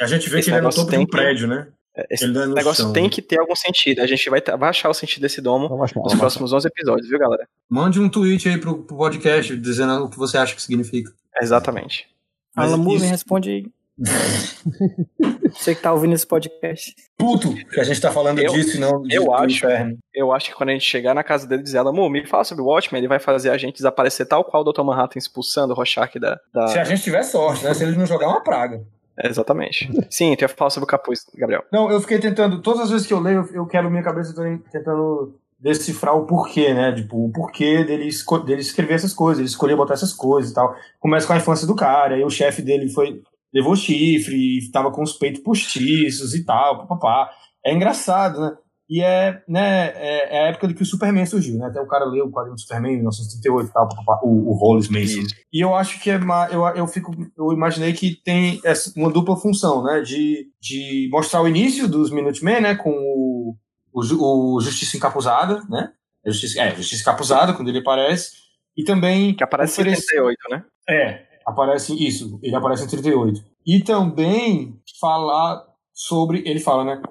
A 0.00 0.06
gente 0.06 0.28
vê 0.28 0.40
Esse 0.40 0.50
que 0.50 0.56
ele 0.56 0.58
é 0.64 0.68
no 0.68 0.74
topo 0.74 0.90
tem 0.90 0.98
de 0.98 1.04
um 1.04 1.06
que- 1.06 1.12
prédio, 1.16 1.46
né? 1.46 1.68
Esse 2.10 2.24
é 2.24 2.28
negócio 2.46 2.92
tem 2.92 3.04
né? 3.04 3.08
que 3.10 3.20
ter 3.20 3.38
algum 3.38 3.54
sentido. 3.54 4.00
A 4.00 4.06
gente 4.06 4.28
vai, 4.30 4.40
vai 4.58 4.70
achar 4.70 4.88
o 4.88 4.94
sentido 4.94 5.22
desse 5.22 5.40
domo 5.42 5.82
achar. 5.82 6.00
nos 6.00 6.14
próximos 6.14 6.52
11 6.52 6.66
episódios, 6.68 7.08
viu, 7.08 7.18
galera? 7.18 7.46
Mande 7.68 8.00
um 8.00 8.08
tweet 8.08 8.48
aí 8.48 8.56
pro, 8.58 8.82
pro 8.82 8.96
podcast 8.96 9.54
dizendo 9.56 10.04
o 10.04 10.08
que 10.10 10.16
você 10.16 10.38
acha 10.38 10.54
que 10.54 10.62
significa. 10.62 11.12
Exatamente. 11.40 12.08
Alan 12.56 12.76
Moore, 12.78 12.96
isso- 12.96 13.06
responde 13.10 13.50
aí. 13.50 13.66
Você 15.52 15.74
que 15.74 15.82
tá 15.82 15.92
ouvindo 15.92 16.14
esse 16.14 16.26
podcast. 16.26 16.94
Puto 17.16 17.54
que 17.54 17.78
a 17.78 17.84
gente 17.84 18.00
tá 18.00 18.10
falando 18.10 18.38
Eu- 18.38 18.52
disso 18.52 18.76
e 18.76 18.80
não 18.80 19.04
eu 19.10 19.24
do 19.24 19.34
acho. 19.34 19.56
inferno. 19.56 19.98
Eu 20.14 20.32
acho 20.32 20.48
que 20.50 20.54
quando 20.56 20.70
a 20.70 20.72
gente 20.72 20.84
chegar 20.84 21.14
na 21.14 21.22
casa 21.22 21.46
dele 21.46 21.60
e 21.60 21.64
dizer, 21.64 21.78
Alan 21.78 21.92
Moore, 21.92 22.10
me 22.12 22.26
fala 22.26 22.42
sobre 22.44 22.62
o 22.62 22.66
Watchmen, 22.66 23.00
ele 23.00 23.08
vai 23.08 23.18
fazer 23.18 23.50
a 23.50 23.58
gente 23.58 23.76
desaparecer 23.76 24.26
tal 24.26 24.44
qual 24.44 24.62
o 24.66 24.72
Dr. 24.72 24.82
Manhattan 24.82 25.18
expulsando 25.18 25.72
o 25.72 25.76
Rorschach 25.76 26.18
da... 26.18 26.40
da... 26.52 26.68
Se 26.68 26.78
a 26.78 26.84
gente 26.84 27.02
tiver 27.02 27.22
sorte, 27.22 27.64
né? 27.64 27.74
Se 27.74 27.84
ele 27.84 27.96
não 27.96 28.06
jogar 28.06 28.26
é 28.26 28.28
uma 28.30 28.42
praga. 28.42 28.82
Exatamente. 29.22 29.90
Sim, 30.10 30.34
tu 30.36 30.42
ia 30.42 30.48
falar 30.48 30.70
sobre 30.70 30.84
o 30.84 30.88
capuz, 30.88 31.26
Gabriel. 31.34 31.64
Não, 31.72 31.90
eu 31.90 32.00
fiquei 32.00 32.18
tentando, 32.18 32.60
todas 32.62 32.80
as 32.82 32.90
vezes 32.90 33.06
que 33.06 33.12
eu 33.12 33.20
leio, 33.20 33.48
eu 33.52 33.66
quero 33.66 33.90
minha 33.90 34.02
cabeça 34.02 34.34
tentando- 34.70 35.34
decifrar 35.58 36.16
o 36.16 36.26
porquê, 36.26 36.74
né? 36.74 36.92
Tipo, 36.92 37.26
o 37.26 37.30
porquê 37.30 37.84
dele, 37.84 38.08
dele 38.44 38.60
escrever 38.60 38.94
essas 38.94 39.14
coisas, 39.14 39.38
ele 39.38 39.48
escolher 39.48 39.76
botar 39.76 39.94
essas 39.94 40.12
coisas 40.12 40.50
e 40.50 40.54
tal. 40.54 40.74
Começa 40.98 41.24
com 41.26 41.32
a 41.34 41.36
infância 41.36 41.66
do 41.68 41.76
cara, 41.76 42.16
aí 42.16 42.24
o 42.24 42.30
chefe 42.30 42.62
dele 42.62 42.88
foi 42.88 43.22
levou 43.54 43.76
chifre, 43.76 44.58
tava 44.72 44.90
com 44.90 45.02
os 45.02 45.12
peitos 45.12 45.42
postiços 45.42 46.34
e 46.34 46.44
tal, 46.44 46.78
papapá. 46.78 47.30
É 47.64 47.72
engraçado, 47.72 48.40
né? 48.40 48.56
E 48.94 49.00
é, 49.02 49.42
né, 49.48 49.86
é, 49.96 50.36
é 50.36 50.40
a 50.44 50.46
época 50.48 50.68
de 50.68 50.74
que 50.74 50.82
o 50.82 50.86
Superman 50.86 51.24
surgiu, 51.24 51.56
né? 51.58 51.66
Até 51.68 51.80
o 51.80 51.86
cara 51.86 52.04
leu 52.04 52.26
o 52.26 52.30
quadrinho 52.30 52.54
do 52.56 52.60
Superman 52.60 52.92
em 52.92 52.96
1938 52.96 53.70
e 53.70 53.72
tal, 53.72 53.88
o, 54.22 54.50
o 54.50 54.54
Hollis 54.54 54.88
Mason. 54.90 55.26
E 55.50 55.64
eu 55.64 55.74
acho 55.74 55.98
que 55.98 56.10
é 56.10 56.20
eu, 56.50 56.66
eu 56.76 56.86
fico 56.86 57.10
eu 57.38 57.52
imaginei 57.54 57.94
que 57.94 58.14
tem 58.22 58.60
essa- 58.62 58.92
uma 58.94 59.10
dupla 59.10 59.34
função, 59.36 59.82
né, 59.82 60.02
de, 60.02 60.46
de 60.60 61.08
mostrar 61.10 61.40
o 61.40 61.48
início 61.48 61.88
dos 61.88 62.10
Minutemen, 62.10 62.60
né, 62.60 62.74
com 62.74 62.90
o, 62.90 63.56
o, 63.94 64.56
o 64.56 64.60
Justiça 64.60 64.98
Encapuzada, 64.98 65.62
né? 65.70 65.90
Justiça, 66.26 66.60
é, 66.60 66.74
Justiça 66.74 67.00
Encapuzada 67.02 67.54
quando 67.54 67.68
ele 67.68 67.78
aparece 67.78 68.32
e 68.76 68.84
também 68.84 69.34
Que 69.34 69.42
aparece 69.42 69.80
em 69.80 69.84
oferecer- 69.84 70.02
78, 70.16 70.38
né? 70.50 70.64
é, 70.90 71.22
aparece 71.46 71.94
isso, 72.06 72.38
ele 72.42 72.54
aparece 72.54 72.84
em 72.84 72.88
38. 72.88 73.42
E 73.66 73.80
também 73.82 74.76
falar 75.00 75.62
sobre, 75.94 76.42
ele 76.46 76.60
fala, 76.60 76.84
né? 76.84 77.02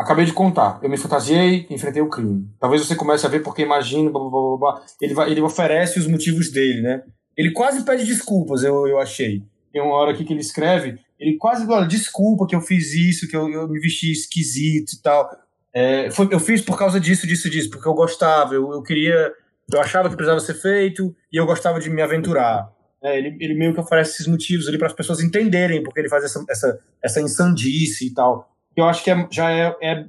Acabei 0.00 0.24
de 0.24 0.32
contar, 0.32 0.80
eu 0.82 0.88
me 0.88 0.96
fantasiei, 0.96 1.66
enfrentei 1.68 2.00
o 2.00 2.08
crime. 2.08 2.48
Talvez 2.58 2.86
você 2.86 2.96
comece 2.96 3.26
a 3.26 3.28
ver 3.28 3.40
porque 3.40 3.60
imagina, 3.60 4.08
blá, 4.08 4.18
blá, 4.18 4.30
blá, 4.30 4.40
blá, 4.40 4.56
blá. 4.56 4.82
Ele, 4.98 5.12
vai, 5.12 5.30
ele 5.30 5.42
oferece 5.42 5.98
os 5.98 6.06
motivos 6.06 6.50
dele, 6.50 6.80
né? 6.80 7.02
Ele 7.36 7.52
quase 7.52 7.84
pede 7.84 8.06
desculpas, 8.06 8.62
eu, 8.62 8.88
eu 8.88 8.98
achei. 8.98 9.42
Tem 9.70 9.82
uma 9.82 9.94
hora 9.94 10.12
aqui 10.12 10.24
que 10.24 10.32
ele 10.32 10.40
escreve, 10.40 10.98
ele 11.18 11.36
quase 11.36 11.66
fala, 11.66 11.86
desculpa 11.86 12.46
que 12.46 12.56
eu 12.56 12.62
fiz 12.62 12.94
isso, 12.94 13.28
que 13.28 13.36
eu, 13.36 13.46
eu 13.50 13.68
me 13.68 13.78
vesti 13.78 14.10
esquisito 14.10 14.94
e 14.94 15.02
tal. 15.02 15.30
É, 15.70 16.10
foi, 16.10 16.30
eu 16.32 16.40
fiz 16.40 16.62
por 16.62 16.78
causa 16.78 16.98
disso, 16.98 17.26
disso, 17.26 17.50
disso, 17.50 17.68
porque 17.68 17.86
eu 17.86 17.92
gostava, 17.92 18.54
eu, 18.54 18.72
eu 18.72 18.82
queria, 18.82 19.30
eu 19.70 19.80
achava 19.82 20.08
que 20.08 20.16
precisava 20.16 20.40
ser 20.40 20.54
feito 20.54 21.14
e 21.30 21.36
eu 21.36 21.44
gostava 21.44 21.78
de 21.78 21.90
me 21.90 22.00
aventurar. 22.00 22.72
É, 23.04 23.18
ele, 23.18 23.36
ele 23.38 23.52
meio 23.54 23.74
que 23.74 23.80
oferece 23.80 24.12
esses 24.12 24.26
motivos 24.26 24.66
ali 24.66 24.78
para 24.78 24.86
as 24.86 24.94
pessoas 24.94 25.20
entenderem 25.20 25.82
porque 25.82 26.00
ele 26.00 26.08
faz 26.08 26.24
essa, 26.24 26.42
essa, 26.48 26.80
essa 27.04 27.20
insandice 27.20 28.06
e 28.06 28.14
tal. 28.14 28.50
Eu 28.80 28.88
acho 28.88 29.02
que 29.04 29.10
é- 29.10 29.28
já 29.30 29.50
é, 29.50 29.76
é 29.82 30.04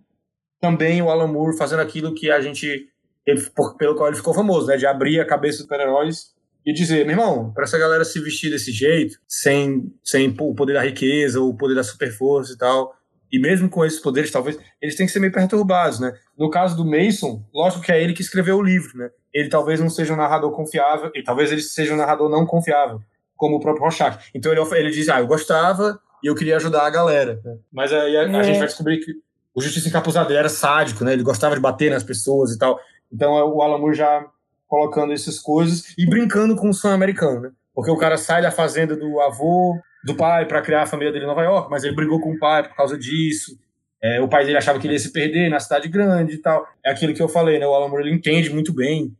também 0.60 1.02
o 1.02 1.10
Alan 1.10 1.28
Moore 1.28 1.58
fazendo 1.58 1.82
aquilo 1.82 2.14
que 2.14 2.30
a 2.30 2.40
gente, 2.42 2.88
ele- 3.26 3.42
por- 3.56 3.76
pelo 3.78 3.96
qual 3.96 4.08
ele 4.08 4.18
ficou 4.18 4.34
famoso, 4.34 4.68
né? 4.68 4.78
De 4.78 4.86
abrir 4.86 5.20
a 5.20 5.26
cabeça 5.26 5.58
dos 5.58 5.64
super-heróis 5.64 6.32
e 6.66 6.74
dizer, 6.74 7.06
meu 7.06 7.16
irmão, 7.18 7.52
para 7.54 7.64
essa 7.64 7.78
galera 7.78 8.06
se 8.06 8.20
vestir 8.20 8.52
desse 8.52 8.72
jeito, 8.72 9.18
sem, 9.28 9.92
sem 10.04 10.36
o 10.40 10.54
poder 10.54 10.74
da 10.74 10.82
riqueza, 10.84 11.42
o 11.42 11.56
poder 11.56 11.74
da 11.76 11.84
super 11.84 12.12
força 12.12 12.54
e 12.54 12.58
tal, 12.58 12.94
E 13.34 13.40
mesmo 13.40 13.70
com 13.70 13.86
esses 13.86 13.98
poderes, 13.98 14.30
talvez, 14.30 14.60
eles 14.82 14.98
têm 14.98 15.06
que 15.06 15.12
ser 15.14 15.20
meio 15.22 15.32
perturbados, 15.32 16.02
né? 16.02 16.12
No 16.38 16.50
caso 16.50 16.76
do 16.76 16.84
Mason, 16.86 17.42
lógico 17.54 17.82
que 17.82 17.90
é 17.90 18.04
ele 18.04 18.12
que 18.12 18.22
escreveu 18.22 18.58
o 18.58 18.62
livro, 18.62 18.98
né? 18.98 19.10
Ele 19.34 19.48
talvez 19.48 19.80
não 19.80 19.90
seja 19.90 20.14
um 20.14 20.18
narrador 20.18 20.52
confiável, 20.52 21.10
e 21.16 21.24
talvez 21.24 21.50
ele 21.50 21.62
seja 21.62 21.94
um 21.94 21.96
narrador 21.98 22.30
não 22.30 22.46
confiável, 22.46 23.00
como 23.38 23.56
o 23.56 23.60
próprio 23.62 23.84
Rorschach. 23.86 24.18
Então 24.36 24.52
ele, 24.52 24.60
ele 24.76 24.92
diz, 24.92 25.08
ah, 25.08 25.22
eu 25.22 25.28
gostava 25.28 25.98
e 26.24 26.28
eu 26.28 26.36
queria 26.36 26.56
ajudar 26.58 26.86
a 26.86 26.90
galera. 26.90 27.40
né? 27.44 27.58
Mas 27.72 27.92
aí 27.94 28.16
a, 28.18 28.22
a 28.22 28.40
É. 28.40 28.44
gente 28.44 28.58
vai 28.60 28.68
descobrir 28.68 29.00
que 29.00 29.12
o 29.54 29.62
Justiça 29.62 29.88
Encapuzado 29.90 30.30
ele 30.32 30.40
era 30.40 30.50
sádico, 30.50 31.04
né? 31.04 31.14
Ele 31.14 31.24
gostava 31.24 31.56
de 31.56 31.62
bater 31.62 31.92
nas 31.92 32.04
pessoas 32.04 32.52
e 32.52 32.58
tal. 32.58 32.80
Então 33.12 33.38
é 33.38 33.44
o 33.44 33.62
Alan 33.62 33.78
Moore 33.78 33.96
já 33.96 34.26
colocando 34.68 35.12
essas 35.12 35.38
coisas 35.40 35.94
e 35.98 36.06
brincando 36.06 36.56
com 36.56 36.70
o 36.70 36.74
sonho 36.74 36.94
americano, 36.94 37.42
né? 37.42 37.52
Porque 37.74 37.92
o 37.92 37.98
cara 37.98 38.18
sai 38.18 38.42
da 38.42 38.52
fazenda 38.52 38.96
do 38.96 39.20
avô, 39.20 39.78
do 40.06 40.16
pai, 40.16 40.46
para 40.48 40.62
criar 40.62 40.84
a 40.84 40.86
família 40.86 41.12
dele 41.12 41.26
em 41.26 41.28
Nova 41.28 41.44
York, 41.44 41.70
mas 41.70 41.84
ele 41.84 41.96
brigou 41.96 42.20
com 42.22 42.32
o 42.34 42.40
pai 42.40 42.64
por 42.68 42.76
causa 42.76 42.98
disso. 42.98 43.58
É, 44.04 44.20
o 44.22 44.28
pai 44.28 44.46
dele 44.46 44.58
achava 44.58 44.80
que 44.80 44.88
ele 44.88 44.94
ia 44.94 45.00
se 45.00 45.12
perder 45.12 45.50
na 45.50 45.60
cidade 45.60 45.88
grande 45.88 46.36
e 46.36 46.38
tal. 46.38 46.66
É 46.84 46.90
aquilo 46.92 47.14
que 47.14 47.22
eu 47.22 47.28
falei, 47.30 47.60
né? 47.60 47.68
O 47.68 47.74
Alan 47.74 47.88
Moore 47.90 48.08
ele 48.08 48.16
entende 48.16 48.50
muito 48.50 48.74
bem 48.74 49.16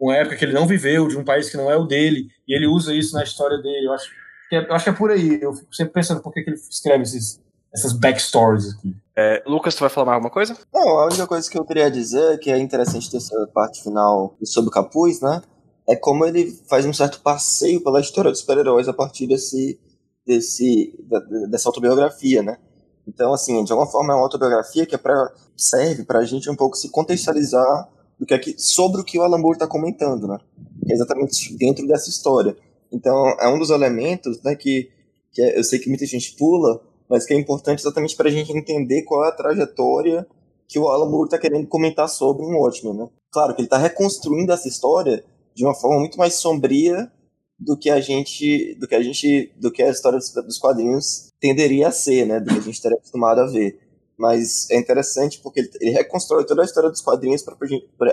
uma 0.00 0.16
época 0.16 0.36
que 0.36 0.44
ele 0.44 0.52
não 0.52 0.66
viveu, 0.66 1.06
de 1.08 1.16
um 1.16 1.24
país 1.24 1.48
que 1.48 1.56
não 1.56 1.70
é 1.70 1.76
o 1.76 1.84
dele, 1.84 2.26
e 2.46 2.54
ele 2.56 2.66
usa 2.66 2.92
isso 2.94 3.14
na 3.14 3.22
história 3.22 3.56
dele. 3.58 3.86
Eu 3.86 3.92
acho 3.92 4.10
eu 4.52 4.72
acho 4.74 4.84
que 4.84 4.90
é 4.90 4.92
por 4.92 5.10
aí. 5.10 5.38
Eu 5.40 5.52
fico 5.54 5.74
sempre 5.74 5.92
pensando 5.94 6.20
por 6.22 6.32
que, 6.32 6.42
que 6.42 6.50
ele 6.50 6.56
escreve 6.58 7.02
esses, 7.02 7.40
essas 7.74 7.92
backstories 7.92 8.74
aqui. 8.74 8.94
É, 9.16 9.42
Lucas, 9.46 9.74
tu 9.74 9.80
vai 9.80 9.88
falar 9.90 10.06
mais 10.06 10.14
alguma 10.16 10.30
coisa? 10.32 10.56
Não, 10.72 10.98
a 10.98 11.06
única 11.06 11.26
coisa 11.26 11.50
que 11.50 11.58
eu 11.58 11.64
queria 11.64 11.90
dizer, 11.90 12.38
que 12.38 12.50
é 12.50 12.58
interessante 12.58 13.10
dessa 13.10 13.34
parte 13.54 13.82
final 13.82 14.36
do 14.38 14.46
Sob 14.46 14.68
o 14.68 14.70
Capuz, 14.70 15.20
né? 15.20 15.42
É 15.88 15.94
como 15.96 16.24
ele 16.26 16.50
faz 16.68 16.84
um 16.84 16.92
certo 16.92 17.20
passeio 17.20 17.82
pela 17.82 18.00
história 18.00 18.30
dos 18.30 18.40
super-heróis 18.40 18.88
a 18.88 18.92
partir 18.92 19.26
desse, 19.26 19.78
desse, 20.26 20.94
da- 21.08 21.20
dessa 21.48 21.68
autobiografia, 21.68 22.42
né? 22.42 22.58
Então, 23.06 23.32
assim, 23.32 23.62
de 23.62 23.70
alguma 23.72 23.88
forma 23.90 24.12
é 24.12 24.16
uma 24.16 24.22
autobiografia 24.24 24.84
que 24.84 24.94
é 24.96 24.98
pra, 24.98 25.32
serve 25.56 26.04
pra 26.04 26.24
gente 26.24 26.50
um 26.50 26.56
pouco 26.56 26.76
se 26.76 26.90
contextualizar 26.90 27.88
do 28.18 28.26
que 28.26 28.34
é 28.34 28.38
que, 28.38 28.54
sobre 28.58 29.00
o 29.00 29.04
que 29.04 29.18
o 29.18 29.22
Alan 29.22 29.38
Moore 29.38 29.58
tá 29.58 29.66
comentando, 29.66 30.26
né? 30.26 30.38
Que 30.84 30.92
é 30.92 30.94
exatamente 30.96 31.56
dentro 31.56 31.86
dessa 31.86 32.10
história. 32.10 32.56
Então, 32.96 33.28
é 33.38 33.46
um 33.48 33.58
dos 33.58 33.68
elementos, 33.70 34.42
né, 34.42 34.54
que, 34.54 34.90
que 35.32 35.42
é- 35.42 35.58
eu 35.58 35.62
sei 35.62 35.78
que 35.78 35.88
muita 35.88 36.06
gente 36.06 36.34
pula, 36.36 36.80
mas 37.08 37.26
que 37.26 37.34
é 37.34 37.36
importante 37.36 37.80
exatamente 37.80 38.16
pra 38.16 38.30
gente 38.30 38.50
entender 38.56 39.02
qual 39.02 39.24
é 39.24 39.28
a 39.28 39.32
trajetória 39.32 40.26
que 40.66 40.78
o 40.78 40.88
Alan 40.88 41.08
Moore 41.10 41.26
está 41.26 41.38
querendo 41.38 41.66
comentar 41.68 42.08
sobre 42.08 42.44
em 42.44 42.54
Watchmen, 42.54 42.94
né? 42.94 43.08
Claro 43.30 43.54
que 43.54 43.60
ele 43.60 43.66
está 43.66 43.76
reconstruindo 43.76 44.50
essa 44.50 44.66
história 44.66 45.22
de 45.54 45.64
uma 45.64 45.74
forma 45.74 46.00
muito 46.00 46.18
mais 46.18 46.34
sombria 46.34 47.10
do 47.58 47.76
que 47.76 47.90
a 47.90 48.00
gente, 48.00 48.74
do 48.80 48.88
que 48.88 48.94
a 48.94 49.02
gente, 49.02 49.52
do 49.60 49.70
que 49.70 49.82
a 49.82 49.90
história 49.90 50.18
dos 50.18 50.58
quadrinhos 50.58 51.30
tenderia 51.40 51.88
a 51.88 51.92
ser, 51.92 52.26
né? 52.26 52.40
Do 52.40 52.46
que 52.46 52.58
a 52.58 52.62
gente 52.62 52.74
estaria 52.74 52.96
acostumado 52.98 53.40
a 53.40 53.46
ver. 53.46 53.78
Mas 54.18 54.68
é 54.70 54.78
interessante 54.78 55.38
porque 55.42 55.60
ele, 55.60 55.70
ele 55.80 55.90
reconstrói 55.90 56.44
toda 56.44 56.62
a 56.62 56.64
história 56.64 56.90
dos 56.90 57.02
quadrinhos 57.02 57.42
para 57.42 57.56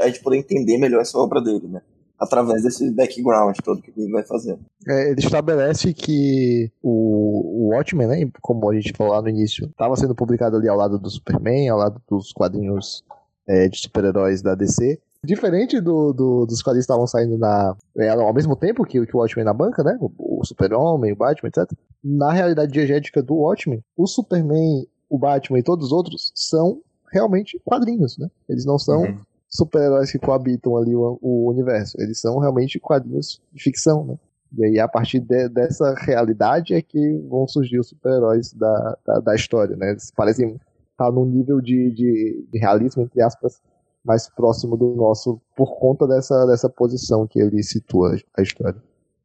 a 0.04 0.08
gente 0.08 0.22
poder 0.22 0.38
entender 0.38 0.78
melhor 0.78 1.02
essa 1.02 1.18
obra 1.18 1.42
dele, 1.42 1.68
né? 1.68 1.82
Através 2.20 2.64
desse 2.64 2.90
background 2.92 3.56
todo 3.64 3.82
que 3.82 3.92
ele 3.98 4.12
vai 4.12 4.24
fazendo. 4.24 4.60
É, 4.88 5.12
ele 5.12 5.20
estabelece 5.20 5.94
que 5.94 6.72
o, 6.82 7.66
o 7.68 7.70
Watchmen, 7.74 8.08
né, 8.08 8.30
como 8.42 8.70
a 8.70 8.74
gente 8.76 8.94
falou 8.96 9.14
lá 9.14 9.22
no 9.22 9.30
início, 9.30 9.66
estava 9.66 9.96
sendo 9.98 10.16
publicado 10.16 10.56
ali 10.58 10.70
ao 10.70 10.78
lado 10.78 10.98
do 10.98 11.10
Superman, 11.10 11.68
ao 11.70 11.78
lado 11.80 12.02
dos 12.10 12.32
quadrinhos 12.32 13.04
é, 13.48 13.68
de 13.68 13.78
super-heróis 13.80 14.42
da 14.42 14.56
DC. 14.56 15.00
Diferente 15.26 15.80
do, 15.82 16.12
do- 16.14 16.46
dos 16.46 16.62
quadrinhos 16.62 16.86
que 16.86 16.92
estavam 16.92 17.08
saindo 17.08 17.38
na, 17.38 17.76
é, 17.98 18.10
ao 18.10 18.34
mesmo 18.34 18.56
tempo 18.56 18.84
que, 18.86 19.06
que 19.06 19.16
o 19.16 19.20
Watchmen 19.20 19.46
na 19.46 19.54
banca, 19.54 19.82
né? 19.84 19.98
O, 20.00 20.40
o 20.42 20.46
Super-Homem, 20.46 21.14
o 21.14 21.16
Batman, 21.16 21.50
etc. 21.50 21.70
Na 22.04 22.32
realidade 22.32 22.72
diegética 22.72 23.22
do 23.24 23.36
Watchmen, 23.36 23.82
o 23.98 24.06
Superman, 24.06 24.86
o 25.10 25.18
Batman 25.18 25.60
e 25.60 25.64
todos 25.64 25.88
os 25.88 25.92
outros 25.94 26.32
são 26.36 26.82
realmente 27.12 27.60
quadrinhos, 27.66 28.18
né? 28.18 28.28
Eles 28.50 28.66
não 28.66 28.78
são 28.78 29.02
Uhum. 29.04 29.18
Super-heróis 29.54 30.12
que 30.12 30.20
coabitam 30.20 30.76
ali 30.78 30.96
o, 30.96 31.20
o 31.22 31.50
universo. 31.50 31.96
Eles 32.02 32.20
são 32.20 32.40
realmente 32.40 32.80
quadrinhos 32.80 33.42
de 33.52 33.64
ficção, 33.64 34.04
né? 34.06 34.18
E 34.56 34.66
aí, 34.66 34.80
a 34.80 34.88
partir 34.88 35.20
de- 35.20 35.50
dessa 35.50 35.96
realidade 35.96 36.74
é 36.74 36.82
que 36.82 37.18
vão 37.30 37.48
surgir 37.48 37.80
os 37.80 37.90
super-heróis 37.90 38.54
da, 38.54 38.98
da, 39.06 39.20
da 39.20 39.36
história, 39.36 39.76
né? 39.76 39.92
Eles 39.92 40.12
parecem 40.12 40.60
estar 40.92 41.12
num 41.12 41.26
nível 41.26 41.60
de, 41.60 41.92
de, 41.92 42.48
de 42.52 42.60
realismo, 42.60 43.02
entre 43.04 43.22
aspas, 43.22 43.62
mais 44.06 44.30
próximo 44.30 44.78
do 44.78 44.94
nosso, 44.96 45.40
por 45.56 45.80
conta 45.80 46.06
dessa, 46.08 46.46
dessa 46.46 46.70
posição 46.70 47.26
que 47.26 47.40
ele 47.40 47.64
situa 47.64 48.16
a 48.38 48.42
história. 48.42 48.80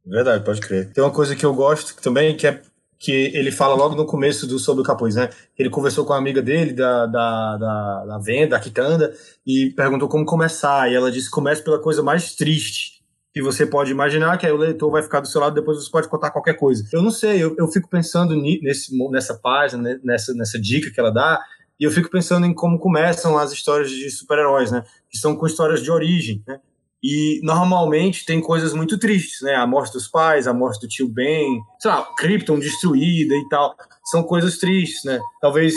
Verdade, 0.06 0.44
pode 0.44 0.60
crer. 0.60 0.92
Tem 0.92 1.04
uma 1.04 1.12
coisa 1.12 1.36
que 1.36 1.44
eu 1.44 1.52
gosto 1.54 2.00
também, 2.00 2.34
que 2.36 2.46
é 2.46 2.62
que 2.98 3.12
ele 3.12 3.52
fala 3.52 3.74
logo 3.74 3.94
no 3.94 4.04
começo 4.04 4.46
do 4.46 4.58
Sobre 4.58 4.82
o 4.82 4.84
Capuz, 4.84 5.14
né? 5.14 5.30
Ele 5.56 5.70
conversou 5.70 6.04
com 6.04 6.12
a 6.12 6.18
amiga 6.18 6.42
dele 6.42 6.72
da, 6.72 7.06
da, 7.06 7.56
da, 7.56 8.04
da 8.06 8.18
venda, 8.18 8.56
da 8.56 8.60
quitanda, 8.60 9.14
e 9.46 9.70
perguntou 9.76 10.08
como 10.08 10.24
começar. 10.24 10.90
E 10.90 10.94
ela 10.94 11.10
disse: 11.10 11.30
comece 11.30 11.62
pela 11.62 11.80
coisa 11.80 12.02
mais 12.02 12.34
triste 12.34 12.98
que 13.32 13.42
você 13.42 13.64
pode 13.64 13.92
imaginar, 13.92 14.36
que 14.36 14.46
aí 14.46 14.52
o 14.52 14.56
leitor 14.56 14.90
vai 14.90 15.02
ficar 15.02 15.20
do 15.20 15.28
seu 15.28 15.40
lado, 15.40 15.54
depois 15.54 15.78
você 15.78 15.90
pode 15.90 16.08
contar 16.08 16.30
qualquer 16.30 16.54
coisa. 16.54 16.84
Eu 16.92 17.02
não 17.02 17.10
sei, 17.10 17.42
eu, 17.42 17.54
eu 17.56 17.68
fico 17.68 17.88
pensando 17.88 18.34
nesse, 18.34 18.90
nessa 19.10 19.34
página, 19.38 19.82
né, 19.82 20.00
nessa, 20.02 20.34
nessa 20.34 20.58
dica 20.58 20.90
que 20.90 20.98
ela 20.98 21.12
dá, 21.12 21.40
e 21.78 21.84
eu 21.84 21.90
fico 21.92 22.10
pensando 22.10 22.46
em 22.46 22.54
como 22.54 22.78
começam 22.78 23.38
as 23.38 23.52
histórias 23.52 23.90
de 23.90 24.10
super-heróis, 24.10 24.72
né? 24.72 24.82
Que 25.08 25.16
são 25.16 25.36
com 25.36 25.46
histórias 25.46 25.82
de 25.82 25.90
origem, 25.90 26.42
né? 26.48 26.58
E 27.02 27.40
normalmente 27.44 28.26
tem 28.26 28.40
coisas 28.40 28.72
muito 28.72 28.98
tristes, 28.98 29.40
né? 29.42 29.54
A 29.54 29.66
morte 29.66 29.92
dos 29.92 30.08
pais, 30.08 30.48
a 30.48 30.52
morte 30.52 30.80
do 30.80 30.88
tio 30.88 31.08
Ben, 31.08 31.60
sei 31.78 31.90
lá, 31.90 32.02
Krypton 32.16 32.58
destruída 32.58 33.34
e 33.34 33.48
tal. 33.48 33.76
São 34.04 34.22
coisas 34.22 34.58
tristes, 34.58 35.04
né? 35.04 35.20
Talvez 35.40 35.74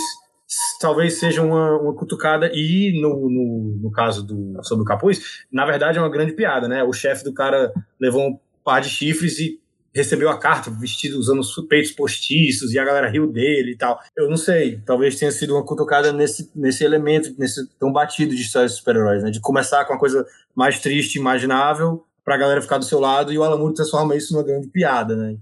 talvez 0.79 1.13
seja 1.13 1.41
uma, 1.41 1.77
uma 1.79 1.93
cutucada 1.93 2.51
e 2.53 2.99
no, 3.01 3.29
no, 3.29 3.79
no 3.83 3.91
caso 3.91 4.25
do 4.25 4.61
sobre 4.63 4.83
o 4.83 4.85
capuz, 4.85 5.45
na 5.51 5.65
verdade 5.65 5.97
é 5.97 6.01
uma 6.01 6.09
grande 6.09 6.33
piada, 6.33 6.67
né? 6.67 6.83
O 6.83 6.91
chefe 6.91 7.23
do 7.23 7.33
cara 7.33 7.71
levou 7.99 8.27
um 8.27 8.39
par 8.63 8.81
de 8.81 8.89
chifres 8.89 9.39
e 9.39 9.59
recebeu 9.93 10.29
a 10.29 10.37
carta 10.37 10.71
vestido 10.71 11.17
usando 11.17 11.39
os 11.39 11.53
peitos 11.67 11.91
postiços 11.91 12.73
e 12.73 12.79
a 12.79 12.85
galera 12.85 13.09
riu 13.09 13.27
dele 13.27 13.71
e 13.71 13.77
tal. 13.77 13.99
Eu 14.17 14.29
não 14.29 14.37
sei, 14.37 14.81
talvez 14.85 15.17
tenha 15.17 15.31
sido 15.31 15.55
uma 15.55 15.65
cutucada 15.65 16.11
nesse, 16.13 16.49
nesse 16.55 16.83
elemento, 16.83 17.33
nesse 17.37 17.67
tão 17.77 17.91
batido 17.91 18.35
de 18.35 18.41
histórias 18.41 18.71
de 18.71 18.77
super-heróis, 18.77 19.23
né? 19.23 19.31
De 19.31 19.39
começar 19.39 19.85
com 19.85 19.93
uma 19.93 19.99
coisa 19.99 20.25
mais 20.55 20.79
triste, 20.79 21.17
imaginável, 21.17 22.05
pra 22.23 22.37
galera 22.37 22.61
ficar 22.61 22.77
do 22.77 22.85
seu 22.85 22.99
lado 22.99 23.33
e 23.33 23.37
o 23.37 23.43
Alan 23.43 23.57
Moore 23.57 23.73
transforma 23.73 24.15
isso 24.15 24.33
numa 24.33 24.43
grande 24.43 24.67
piada, 24.67 25.15
né? 25.15 25.35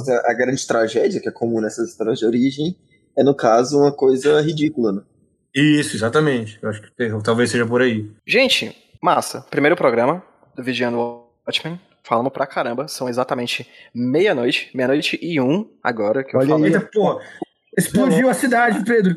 Até 0.00 0.30
a 0.30 0.34
grande 0.34 0.66
tragédia, 0.66 1.20
que 1.20 1.28
é 1.28 1.32
comum 1.32 1.60
nessas 1.60 1.90
histórias 1.90 2.18
de 2.18 2.26
origem, 2.26 2.76
é, 3.16 3.22
no 3.22 3.34
caso, 3.34 3.78
uma 3.78 3.92
coisa 3.92 4.40
ridícula, 4.40 4.92
né? 4.92 5.02
Isso, 5.54 5.96
exatamente. 5.96 6.58
Eu 6.62 6.70
acho 6.70 6.82
que 6.82 6.90
talvez 7.22 7.50
seja 7.50 7.66
por 7.66 7.82
aí. 7.82 8.10
Gente, 8.26 8.74
massa. 9.02 9.42
Primeiro 9.50 9.76
programa 9.76 10.22
do 10.56 10.64
Vigiando 10.64 11.24
Watchmen. 11.46 11.78
Falamos 12.02 12.32
pra 12.32 12.46
caramba. 12.46 12.88
São 12.88 13.08
exatamente 13.08 13.68
meia-noite. 13.94 14.70
Meia-noite 14.74 15.18
e 15.22 15.40
um 15.40 15.70
agora 15.82 16.24
que 16.24 16.34
eu 16.34 16.40
Olha 16.40 16.48
falo. 16.48 16.64
aí. 16.64 16.72
Eita, 16.72 16.88
porra! 16.92 17.20
Explodiu 17.76 18.28
a 18.28 18.34
cidade, 18.34 18.84
Pedro! 18.84 19.14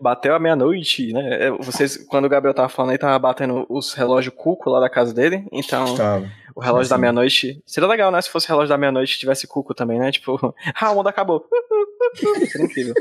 Bateu 0.00 0.34
a 0.34 0.38
meia-noite, 0.38 1.12
né? 1.12 1.46
É, 1.46 1.50
Vocês, 1.50 1.96
quando 1.96 2.26
o 2.26 2.28
Gabriel 2.28 2.54
tava 2.54 2.68
falando 2.68 2.92
aí, 2.92 2.98
tava 2.98 3.18
batendo 3.18 3.66
os 3.68 3.92
relógios 3.94 4.34
cuco 4.36 4.70
lá 4.70 4.80
da 4.80 4.88
casa 4.88 5.12
dele. 5.12 5.46
Então, 5.50 5.94
Tava. 5.94 6.30
o 6.54 6.60
relógio 6.60 6.90
da 6.90 6.98
meia-noite. 6.98 7.62
Seria 7.66 7.88
legal, 7.88 8.10
né? 8.10 8.20
Se 8.20 8.30
fosse 8.30 8.48
relógio 8.48 8.68
da 8.68 8.78
meia-noite 8.78 9.14
e 9.14 9.18
tivesse 9.18 9.46
cuco 9.46 9.74
também, 9.74 9.98
né? 9.98 10.12
Tipo, 10.12 10.54
ah, 10.78 10.90
o 10.90 10.96
mundo 10.96 11.08
acabou. 11.08 11.46
Seria 12.48 12.66
incrível. 12.66 12.94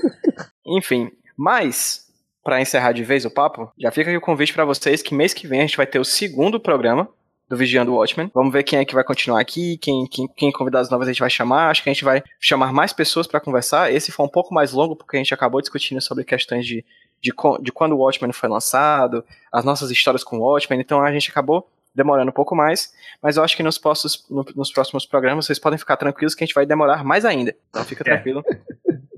Enfim, 0.66 1.12
mas, 1.38 2.08
pra 2.44 2.62
encerrar 2.62 2.94
de 2.94 3.04
vez 3.04 3.26
o 3.26 3.30
papo, 3.32 3.72
já 3.78 3.92
fica 3.92 4.10
aqui 4.10 4.18
o 4.18 4.22
convite 4.22 4.54
pra 4.54 4.66
vocês 4.66 5.02
que 5.02 5.14
mês 5.14 5.34
que 5.34 5.46
vem 5.48 5.60
a 5.60 5.64
gente 5.64 5.78
vai 5.78 5.86
ter 5.86 6.00
o 6.00 6.06
segundo 6.06 6.60
programa 6.60 7.10
do 7.50 7.58
Vigiando 7.58 7.92
o 7.92 7.96
Watchmen. 7.96 8.32
Vamos 8.34 8.52
ver 8.54 8.64
quem 8.64 8.80
é 8.80 8.86
que 8.86 8.94
vai 8.96 9.04
continuar 9.04 9.40
aqui, 9.40 9.78
quem, 9.78 10.08
quem, 10.08 10.28
quem 10.36 10.52
convidados 10.52 10.90
novos 10.90 11.08
a 11.08 11.12
gente 11.12 11.20
vai 11.20 11.30
chamar. 11.30 11.70
Acho 11.70 11.84
que 11.84 11.90
a 11.90 11.94
gente 11.94 12.04
vai 12.06 12.24
chamar 12.40 12.72
mais 12.74 12.94
pessoas 12.94 13.28
pra 13.28 13.40
conversar. 13.40 13.92
Esse 13.94 14.12
foi 14.12 14.26
um 14.26 14.30
pouco 14.30 14.54
mais 14.54 14.72
longo, 14.72 14.96
porque 14.96 15.18
a 15.18 15.20
gente 15.20 15.34
acabou 15.34 15.62
discutindo 15.62 16.02
sobre 16.02 16.24
questões 16.24 16.66
de, 16.66 16.84
de, 17.22 17.32
de 17.62 17.72
quando 17.72 17.94
o 17.94 17.98
Watchmen 18.00 18.32
foi 18.32 18.50
lançado, 18.50 19.24
as 19.52 19.64
nossas 19.66 19.92
histórias 19.92 20.24
com 20.24 20.38
o 20.38 20.42
Watchmen, 20.42 20.80
então 20.80 21.02
a 21.02 21.12
gente 21.12 21.30
acabou 21.30 21.70
demorando 21.96 22.30
um 22.32 22.34
pouco 22.34 22.56
mais, 22.56 22.92
mas 23.22 23.38
eu 23.38 23.44
acho 23.44 23.56
que 23.56 23.62
nos 23.62 23.78
próximos, 23.78 24.26
no- 24.28 24.44
nos 24.56 24.72
próximos 24.72 25.06
programas 25.06 25.46
vocês 25.46 25.60
podem 25.60 25.78
ficar 25.78 25.96
tranquilos 25.96 26.34
que 26.34 26.44
a 26.44 26.48
gente 26.48 26.56
vai 26.56 26.66
demorar 26.66 27.04
mais 27.04 27.24
ainda. 27.24 27.56
Então 27.70 27.84
fica 27.86 28.02
É. 28.02 28.06
tranquilo, 28.16 28.42
que 28.44 28.56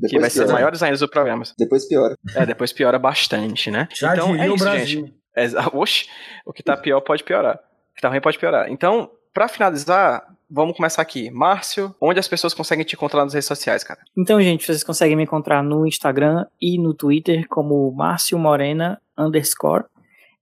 Depois 0.01 0.21
vai 0.21 0.29
ser 0.29 0.39
piora. 0.39 0.53
maiores 0.53 0.83
ainda 0.83 0.95
os 0.95 1.05
programas. 1.09 1.53
Depois 1.57 1.87
piora. 1.87 2.17
É, 2.35 2.45
depois 2.45 2.73
piora 2.73 2.99
bastante, 2.99 3.71
né? 3.71 3.87
Já 3.95 4.13
então 4.13 4.35
é 4.35 4.47
isso, 4.49 4.57
Brasil. 4.63 4.85
gente. 5.05 5.15
É, 5.33 5.45
oxe, 5.73 6.09
o 6.45 6.51
que 6.51 6.61
tá 6.61 6.75
pior 6.75 6.99
pode 6.99 7.23
piorar. 7.23 7.57
Que 7.95 8.01
tá 8.01 8.09
ruim 8.09 8.21
pode 8.21 8.37
piorar. 8.37 8.69
Então, 8.69 9.09
pra 9.33 9.47
finalizar, 9.47 10.25
vamos 10.49 10.75
começar 10.75 11.01
aqui. 11.01 11.29
Márcio, 11.31 11.95
onde 11.99 12.19
as 12.19 12.27
pessoas 12.27 12.53
conseguem 12.53 12.85
te 12.85 12.95
encontrar 12.95 13.23
nas 13.23 13.33
redes 13.33 13.47
sociais, 13.47 13.83
cara? 13.83 13.99
Então, 14.17 14.41
gente, 14.41 14.65
vocês 14.65 14.83
conseguem 14.83 15.15
me 15.15 15.23
encontrar 15.23 15.63
no 15.63 15.85
Instagram 15.85 16.45
e 16.61 16.77
no 16.77 16.93
Twitter 16.93 17.47
como 17.47 17.91
Márcio 17.91 18.37
Morena 18.37 19.01
underscore. 19.17 19.85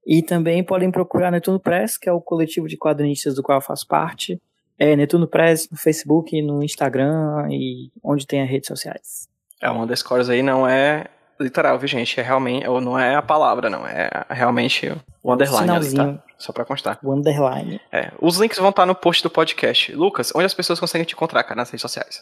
E 0.06 0.22
também 0.22 0.64
podem 0.64 0.92
procurar 0.92 1.32
Netuno 1.32 1.60
Press, 1.60 1.98
que 1.98 2.10
é 2.10 2.12
o 2.12 2.20
coletivo 2.20 2.68
de 2.68 2.78
quadrinistas 2.78 3.36
do 3.36 3.44
qual 3.44 3.60
eu 3.60 3.62
faço 3.62 3.88
parte. 3.88 4.42
É 4.78 4.96
Netuno 4.96 5.28
Press 5.28 5.70
no 5.72 5.78
Facebook, 5.78 6.42
no 6.42 6.64
Instagram 6.64 7.48
e 7.50 7.90
onde 8.04 8.28
tem 8.28 8.42
as 8.42 8.50
redes 8.50 8.68
sociais. 8.68 9.30
É, 9.62 9.70
o 9.70 9.82
underscores 9.82 10.30
aí 10.30 10.44
não 10.44 10.68
é 10.68 11.06
literal, 11.39 11.77
viu, 11.80 11.88
gente? 11.88 12.19
É 12.19 12.23
realmente, 12.23 12.68
ou 12.68 12.80
não 12.81 12.97
é 12.97 13.15
a 13.15 13.22
palavra, 13.22 13.69
não. 13.69 13.85
É 13.85 14.10
realmente 14.30 14.88
o 15.23 15.34
underline 15.34 15.72
ali, 15.72 15.85
Sinalzinho. 15.89 16.18
tá? 16.18 16.23
Só 16.38 16.51
pra 16.51 16.65
constar. 16.65 16.99
O 17.03 17.11
underline. 17.14 17.80
É. 17.91 18.11
Os 18.22 18.38
links 18.38 18.57
vão 18.57 18.69
estar 18.69 18.85
no 18.85 18.95
post 18.95 19.23
do 19.23 19.30
podcast. 19.30 19.93
Lucas, 19.95 20.31
onde 20.35 20.45
as 20.45 20.53
pessoas 20.53 20.80
conseguem 20.80 21.05
te 21.05 21.14
encontrar, 21.14 21.43
cara, 21.43 21.55
nas 21.55 21.69
redes 21.69 21.81
sociais? 21.81 22.19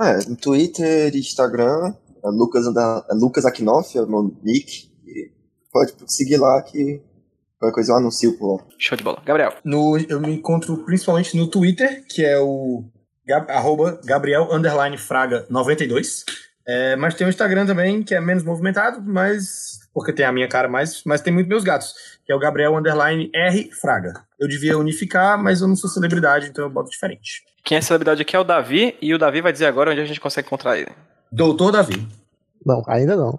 É, 0.00 0.16
no 0.28 0.36
Twitter, 0.36 1.14
Instagram, 1.16 1.94
é 2.24 2.28
Lucas, 2.28 2.66
é 2.66 3.14
Lucas 3.14 3.44
Akinoff, 3.44 3.96
é 3.96 4.02
o 4.02 4.06
meu 4.08 4.22
nick. 4.42 4.90
E 5.06 5.30
pode 5.72 5.92
seguir 6.12 6.36
lá 6.36 6.60
que 6.62 7.00
qualquer 7.58 7.74
coisa 7.74 7.92
eu 7.92 7.96
anuncio 7.96 8.36
por 8.38 8.56
lá. 8.56 8.64
Show 8.78 8.96
de 8.98 9.04
bola. 9.04 9.22
Gabriel. 9.24 9.54
No, 9.64 9.96
eu 10.08 10.20
me 10.20 10.32
encontro 10.34 10.84
principalmente 10.84 11.36
no 11.36 11.46
Twitter, 11.46 12.04
que 12.08 12.24
é 12.24 12.38
o 12.38 12.84
Gab- 13.26 13.50
arroba 13.50 13.98
Gabriel 14.04 14.48
underline 14.52 14.98
Fraga 14.98 15.46
92. 15.48 16.24
É, 16.66 16.96
mas 16.96 17.14
tem 17.14 17.26
o 17.26 17.30
Instagram 17.30 17.66
também, 17.66 18.02
que 18.02 18.14
é 18.14 18.20
menos 18.20 18.42
movimentado, 18.42 19.02
mas. 19.02 19.80
Porque 19.92 20.12
tem 20.12 20.24
a 20.26 20.32
minha 20.32 20.48
cara 20.48 20.66
mais, 20.68 21.02
mas 21.04 21.20
tem 21.20 21.32
muito 21.32 21.48
meus 21.48 21.62
gatos, 21.62 21.94
que 22.26 22.32
é 22.32 22.34
o 22.34 22.38
Gabriel 22.38 22.74
underline 22.76 23.30
R 23.34 23.70
Fraga. 23.72 24.24
Eu 24.40 24.48
devia 24.48 24.76
unificar, 24.78 25.40
mas 25.40 25.60
eu 25.60 25.68
não 25.68 25.76
sou 25.76 25.88
celebridade, 25.88 26.48
então 26.48 26.64
eu 26.64 26.70
boto 26.70 26.90
diferente. 26.90 27.42
Quem 27.64 27.78
é 27.78 27.80
celebridade 27.80 28.20
aqui 28.22 28.34
é 28.34 28.38
o 28.38 28.44
Davi, 28.44 28.96
e 29.00 29.14
o 29.14 29.18
Davi 29.18 29.40
vai 29.40 29.52
dizer 29.52 29.66
agora 29.66 29.90
onde 29.92 30.00
a 30.00 30.04
gente 30.04 30.20
consegue 30.20 30.46
encontrar 30.46 30.76
ele. 30.78 30.90
Doutor 31.30 31.70
Davi. 31.70 32.06
Não, 32.66 32.82
ainda 32.88 33.14
não. 33.14 33.38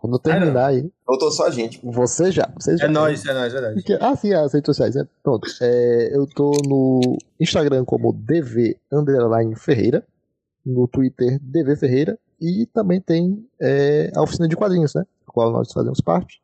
Quando 0.00 0.18
terminar 0.20 0.66
aí, 0.68 0.88
Faltou 1.04 1.30
só 1.32 1.46
a 1.46 1.50
gente. 1.50 1.80
você 1.82 2.30
já. 2.30 2.48
Você 2.58 2.76
já 2.76 2.84
É 2.84 2.88
nóis, 2.88 3.24
é 3.26 3.32
nóis, 3.34 3.52
é 3.52 3.60
verdade. 3.60 3.74
Porque- 3.74 3.98
Ah, 4.00 4.14
sim, 4.16 4.32
as 4.32 4.52
redes 4.52 4.66
sociais, 4.66 4.94
né? 4.94 5.04
Pronto. 5.22 5.48
É, 5.60 6.10
eu 6.16 6.26
tô 6.26 6.52
no 6.66 7.16
Instagram 7.40 7.84
como 7.84 8.12
DV 8.12 8.76
Underline 8.92 9.54
Ferreira, 9.56 10.04
no 10.64 10.86
Twitter 10.86 11.38
DV 11.42 11.74
Ferreira, 11.76 12.16
e 12.40 12.66
também 12.66 13.00
tem 13.00 13.46
é, 13.60 14.10
a 14.14 14.22
oficina 14.22 14.48
de 14.48 14.56
quadrinhos, 14.56 14.94
né? 14.94 15.04
Do 15.26 15.32
qual 15.32 15.50
nós 15.50 15.72
fazemos 15.72 16.00
parte. 16.00 16.40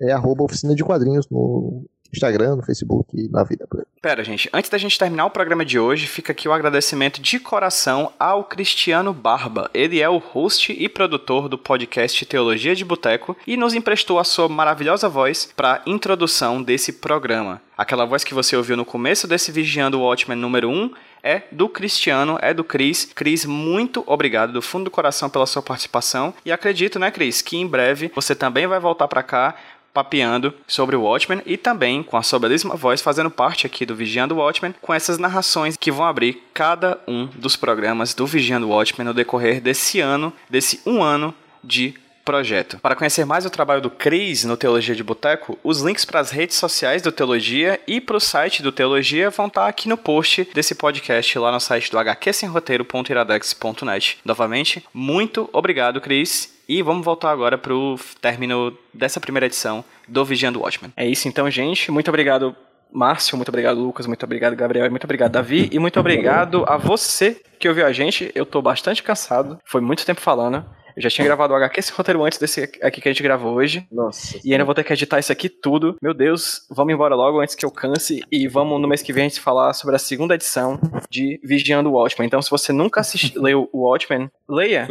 É 0.00 0.12
arroba 0.12 0.44
oficina 0.44 0.74
de 0.74 0.84
quadrinhos 0.84 1.28
no 1.28 1.84
Instagram, 2.12 2.56
no 2.56 2.62
Facebook 2.62 3.16
e 3.16 3.28
na 3.28 3.44
vida. 3.44 3.66
Pera, 4.00 4.24
gente, 4.24 4.48
antes 4.52 4.70
da 4.70 4.78
gente 4.78 4.98
terminar 4.98 5.26
o 5.26 5.30
programa 5.30 5.64
de 5.64 5.78
hoje, 5.78 6.06
fica 6.06 6.32
aqui 6.32 6.48
o 6.48 6.52
agradecimento 6.52 7.20
de 7.20 7.38
coração 7.38 8.12
ao 8.18 8.44
Cristiano 8.44 9.12
Barba. 9.12 9.70
Ele 9.74 10.00
é 10.00 10.08
o 10.08 10.18
host 10.18 10.72
e 10.72 10.88
produtor 10.88 11.48
do 11.48 11.58
podcast 11.58 12.24
Teologia 12.24 12.74
de 12.74 12.84
Boteco 12.84 13.36
e 13.46 13.56
nos 13.56 13.74
emprestou 13.74 14.18
a 14.18 14.24
sua 14.24 14.48
maravilhosa 14.48 15.08
voz 15.08 15.52
para 15.54 15.74
a 15.74 15.82
introdução 15.86 16.62
desse 16.62 16.92
programa. 16.92 17.60
Aquela 17.76 18.04
voz 18.04 18.24
que 18.24 18.34
você 18.34 18.56
ouviu 18.56 18.76
no 18.76 18.84
começo 18.84 19.28
desse 19.28 19.52
Vigiando 19.52 19.98
o 19.98 20.02
Watchmen 20.02 20.38
número 20.38 20.68
1 20.68 20.90
é 21.22 21.42
do 21.50 21.68
Cristiano, 21.68 22.38
é 22.40 22.52
do 22.52 22.64
Cris. 22.64 23.10
Cris, 23.14 23.44
muito 23.44 24.02
obrigado 24.06 24.52
do 24.52 24.62
fundo 24.62 24.84
do 24.84 24.90
coração 24.90 25.28
pela 25.28 25.46
sua 25.46 25.62
participação 25.62 26.34
e 26.44 26.52
acredito, 26.52 26.98
né, 26.98 27.10
Cris, 27.10 27.42
que 27.42 27.56
em 27.56 27.66
breve 27.66 28.10
você 28.14 28.34
também 28.34 28.66
vai 28.66 28.80
voltar 28.80 29.08
para 29.08 29.22
cá 29.22 29.54
papeando 29.92 30.54
sobre 30.66 30.94
o 30.94 31.02
Watchmen 31.02 31.42
e 31.44 31.56
também 31.56 32.02
com 32.02 32.16
a 32.16 32.22
sua 32.22 32.38
belíssima 32.38 32.76
voz 32.76 33.00
fazendo 33.00 33.30
parte 33.30 33.66
aqui 33.66 33.84
do 33.84 33.96
Vigiando 33.96 34.36
Watchmen 34.36 34.74
com 34.80 34.94
essas 34.94 35.18
narrações 35.18 35.76
que 35.76 35.90
vão 35.90 36.06
abrir 36.06 36.42
cada 36.54 37.00
um 37.08 37.26
dos 37.26 37.56
programas 37.56 38.14
do 38.14 38.26
Vigiando 38.26 38.68
Watchmen 38.68 39.06
no 39.06 39.14
decorrer 39.14 39.60
desse 39.60 40.00
ano, 40.00 40.32
desse 40.48 40.80
um 40.86 41.02
ano 41.02 41.34
de 41.64 41.94
projeto. 42.28 42.78
Para 42.80 42.94
conhecer 42.94 43.24
mais 43.24 43.46
o 43.46 43.50
trabalho 43.50 43.80
do 43.80 43.88
Cris 43.88 44.44
no 44.44 44.54
Teologia 44.54 44.94
de 44.94 45.02
Boteco, 45.02 45.58
os 45.64 45.80
links 45.80 46.04
para 46.04 46.20
as 46.20 46.30
redes 46.30 46.58
sociais 46.58 47.00
do 47.00 47.10
Teologia 47.10 47.80
e 47.86 48.02
para 48.02 48.18
o 48.18 48.20
site 48.20 48.62
do 48.62 48.70
Teologia 48.70 49.30
vão 49.30 49.46
estar 49.46 49.66
aqui 49.66 49.88
no 49.88 49.96
post 49.96 50.46
desse 50.52 50.74
podcast 50.74 51.38
lá 51.38 51.50
no 51.50 51.58
site 51.58 51.90
do 51.90 51.98
hqsemroteiro.iradex.net. 51.98 54.18
Novamente, 54.26 54.84
muito 54.92 55.48
obrigado, 55.54 56.02
Cris. 56.02 56.54
E 56.68 56.82
vamos 56.82 57.02
voltar 57.02 57.30
agora 57.30 57.56
para 57.56 57.74
o 57.74 57.98
término 58.20 58.76
dessa 58.92 59.18
primeira 59.18 59.46
edição 59.46 59.82
do 60.06 60.22
Vigiando 60.22 60.60
Watchmen. 60.60 60.92
É 60.98 61.06
isso 61.06 61.28
então, 61.28 61.50
gente. 61.50 61.90
Muito 61.90 62.08
obrigado, 62.08 62.54
Márcio. 62.92 63.38
Muito 63.38 63.48
obrigado, 63.48 63.80
Lucas. 63.80 64.06
Muito 64.06 64.22
obrigado, 64.22 64.54
Gabriel. 64.54 64.90
Muito 64.90 65.04
obrigado, 65.04 65.32
Davi. 65.32 65.70
E 65.72 65.78
muito 65.78 65.98
obrigado 65.98 66.66
a 66.68 66.76
você 66.76 67.40
que 67.58 67.66
ouviu 67.66 67.86
a 67.86 67.92
gente. 67.92 68.30
Eu 68.34 68.44
tô 68.44 68.60
bastante 68.60 69.02
cansado. 69.02 69.58
Foi 69.64 69.80
muito 69.80 70.04
tempo 70.04 70.20
falando. 70.20 70.62
Eu 70.98 71.02
já 71.02 71.08
tinha 71.10 71.24
gravado 71.24 71.52
o 71.52 71.56
HQ 71.56 71.78
esse 71.78 71.92
roteiro 71.94 72.24
antes 72.24 72.40
desse 72.40 72.64
aqui 72.82 73.00
que 73.00 73.08
a 73.08 73.12
gente 73.12 73.22
gravou 73.22 73.54
hoje. 73.54 73.86
Nossa. 73.90 74.36
E 74.44 74.52
ainda 74.52 74.64
vou 74.64 74.74
ter 74.74 74.82
que 74.82 74.92
editar 74.92 75.20
isso 75.20 75.30
aqui 75.30 75.48
tudo. 75.48 75.94
Meu 76.02 76.12
Deus, 76.12 76.66
vamos 76.68 76.92
embora 76.92 77.14
logo 77.14 77.40
antes 77.40 77.54
que 77.54 77.64
eu 77.64 77.70
canse. 77.70 78.20
E 78.32 78.48
vamos 78.48 78.80
no 78.80 78.88
mês 78.88 79.00
que 79.00 79.12
vem 79.12 79.26
a 79.26 79.28
gente 79.28 79.40
falar 79.40 79.72
sobre 79.74 79.94
a 79.94 79.98
segunda 79.98 80.34
edição 80.34 80.76
de 81.08 81.40
Vigiando 81.44 81.88
o 81.88 81.92
Watchmen. 81.92 82.26
Então, 82.26 82.42
se 82.42 82.50
você 82.50 82.72
nunca 82.72 83.00
assisti- 83.00 83.38
leu 83.38 83.70
o 83.72 83.88
Watchmen, 83.88 84.28
leia. 84.48 84.88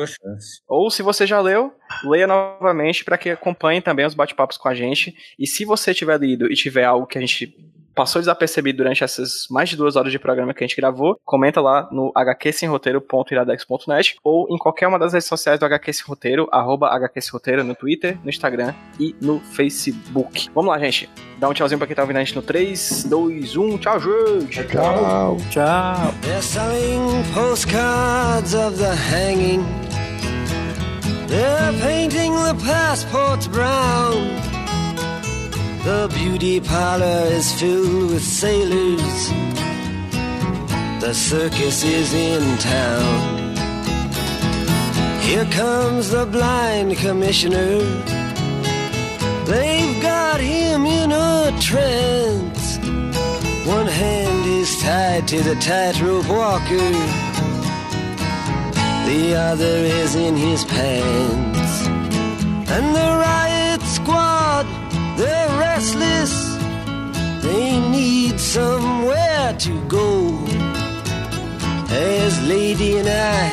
Ou 0.65 0.89
se 0.89 1.03
você 1.03 1.27
já 1.27 1.41
leu, 1.41 1.73
leia 2.05 2.25
novamente 2.25 3.03
para 3.03 3.17
que 3.17 3.29
acompanhe 3.29 3.81
também 3.81 4.05
os 4.05 4.13
bate-papos 4.13 4.57
com 4.57 4.69
a 4.69 4.73
gente. 4.73 5.13
E 5.37 5.45
se 5.45 5.65
você 5.65 5.93
tiver 5.93 6.17
lido 6.21 6.49
e 6.49 6.55
tiver 6.55 6.85
algo 6.85 7.05
que 7.05 7.17
a 7.17 7.21
gente 7.21 7.53
passou 7.97 8.21
desapercebido 8.21 8.77
durante 8.77 9.03
essas 9.03 9.47
mais 9.49 9.69
de 9.69 9.75
duas 9.75 9.95
horas 9.95 10.11
de 10.11 10.19
programa 10.19 10.53
que 10.53 10.63
a 10.63 10.67
gente 10.67 10.77
gravou, 10.77 11.19
comenta 11.25 11.59
lá 11.59 11.89
no 11.91 12.13
hqsemroteiro.iradex.net 12.15 14.17
ou 14.23 14.47
em 14.51 14.57
qualquer 14.57 14.87
uma 14.87 14.99
das 14.99 15.13
redes 15.13 15.27
sociais 15.27 15.59
do 15.59 15.65
HQ 15.65 15.91
Sem 15.91 16.05
Roteiro, 16.05 16.47
arroba 16.51 16.89
HQ 16.89 17.19
Sem 17.19 17.31
Roteiro, 17.31 17.63
no 17.63 17.73
Twitter, 17.73 18.19
no 18.23 18.29
Instagram 18.29 18.75
e 18.99 19.15
no 19.19 19.39
Facebook. 19.39 20.47
Vamos 20.53 20.69
lá, 20.69 20.77
gente. 20.77 21.09
Dá 21.39 21.49
um 21.49 21.53
tchauzinho 21.53 21.79
pra 21.79 21.87
quem 21.87 21.95
tá 21.95 22.03
ouvindo 22.03 22.17
a 22.17 22.23
gente 22.23 22.35
no 22.35 22.43
3, 22.43 23.05
2, 23.05 23.57
1. 23.57 23.77
Tchau, 23.79 23.99
gente! 23.99 24.67
Tchau. 24.67 25.37
Tchau. 25.49 26.13
They're 26.21 26.41
selling 26.41 27.23
postcards 27.33 28.53
of 28.53 28.77
the 28.77 28.93
hanging. 28.93 29.65
They're 31.27 31.73
painting 31.81 32.33
the 32.33 32.55
passports 32.63 33.47
brown. 33.47 34.56
The 35.83 36.11
beauty 36.13 36.59
parlor 36.59 37.27
is 37.31 37.53
filled 37.59 38.11
with 38.11 38.23
sailors. 38.23 39.29
The 41.01 41.13
circus 41.13 41.83
is 41.83 42.13
in 42.13 42.57
town. 42.57 43.55
Here 45.21 45.45
comes 45.45 46.09
the 46.09 46.25
blind 46.25 46.97
commissioner. 46.97 47.79
They've 49.45 50.01
got 50.01 50.39
him 50.39 50.85
in 50.85 51.11
a 51.11 51.57
trance. 51.61 52.77
One 53.67 53.87
hand 53.87 54.45
is 54.45 54.81
tied 54.81 55.27
to 55.27 55.41
the 55.41 55.55
tightrope 55.55 56.29
walker, 56.29 56.91
the 59.05 59.35
other 59.35 59.77
is 60.01 60.15
in 60.15 60.37
his 60.37 60.63
pants. 60.63 61.87
And 62.75 62.95
the 62.95 63.09
riot 63.27 63.81
squad, 63.81 64.46
restless, 65.77 66.33
they 67.43 67.79
need 67.91 68.39
somewhere 68.39 69.53
to 69.59 69.73
go. 69.87 70.09
As 71.89 72.33
Lady 72.47 72.97
and 72.97 73.07
I 73.07 73.43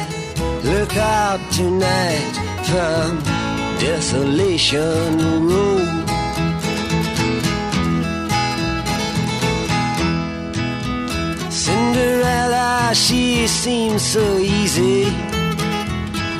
look 0.72 0.96
out 0.96 1.40
tonight 1.52 2.34
from 2.68 3.08
Desolation 3.78 5.18
Road. 5.50 5.88
Cinderella, 11.52 12.92
she 12.94 13.46
seems 13.46 14.00
so 14.00 14.38
easy. 14.38 15.02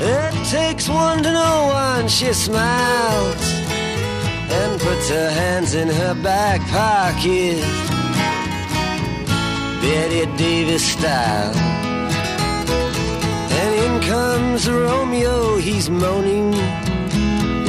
It 0.01 0.35
takes 0.49 0.89
one 0.89 1.23
to 1.25 1.31
know 1.31 1.59
one, 1.67 2.09
she 2.09 2.33
smiles 2.33 3.54
and 4.51 4.81
puts 4.81 5.09
her 5.11 5.31
hands 5.31 5.75
in 5.75 5.89
her 5.89 6.15
back 6.15 6.61
pocket. 6.69 7.61
Betty 9.81 10.25
Davis 10.37 10.85
style. 10.93 11.55
And 13.61 13.73
in 13.85 14.01
comes 14.09 14.69
Romeo, 14.69 15.57
he's 15.57 15.91
moaning. 15.91 16.53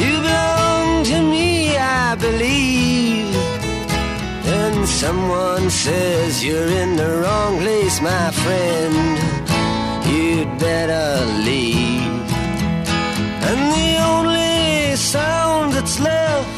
You 0.02 0.14
belong 0.30 1.03
to 1.11 1.22
me, 1.22 1.77
I 1.77 2.15
believe. 2.15 3.35
And 4.47 4.88
someone 4.88 5.69
says 5.69 6.43
you're 6.45 6.72
in 6.84 6.95
the 6.95 7.11
wrong 7.22 7.60
place, 7.60 8.02
my 8.02 8.31
friend. 8.31 8.95
You'd 10.11 10.57
better 10.60 11.26
leave. 11.43 12.27
And 13.49 13.61
the 13.77 13.91
only 14.14 14.95
sound 14.95 15.73
that's 15.73 15.99
left 15.99 16.55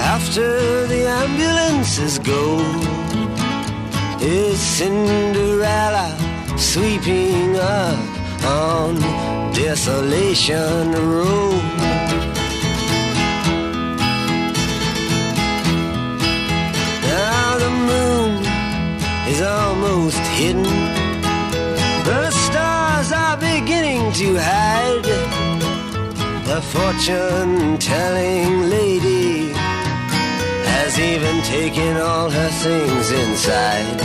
after 0.00 0.86
the 0.86 1.06
ambulances 1.06 2.18
go 2.18 2.58
is 4.20 4.58
Cinderella 4.58 6.08
sweeping 6.56 7.56
up 7.56 7.98
on 8.44 8.94
Desolation 9.52 10.92
Road. 10.92 11.62
Now 17.14 17.58
the 17.64 17.72
moon 17.90 18.30
is 19.32 19.40
almost 19.42 20.22
hidden. 20.38 20.64
The 22.04 22.30
stars 22.30 23.12
are 23.12 23.36
beginning 23.36 24.12
to 24.20 24.36
hide. 24.38 25.10
The 26.50 26.60
fortune 26.62 27.78
telling 27.78 28.68
lady 28.68 29.52
has 30.66 30.98
even 30.98 31.42
taken 31.42 31.96
all 31.96 32.30
her 32.30 32.50
things 32.64 33.10
inside. 33.12 34.00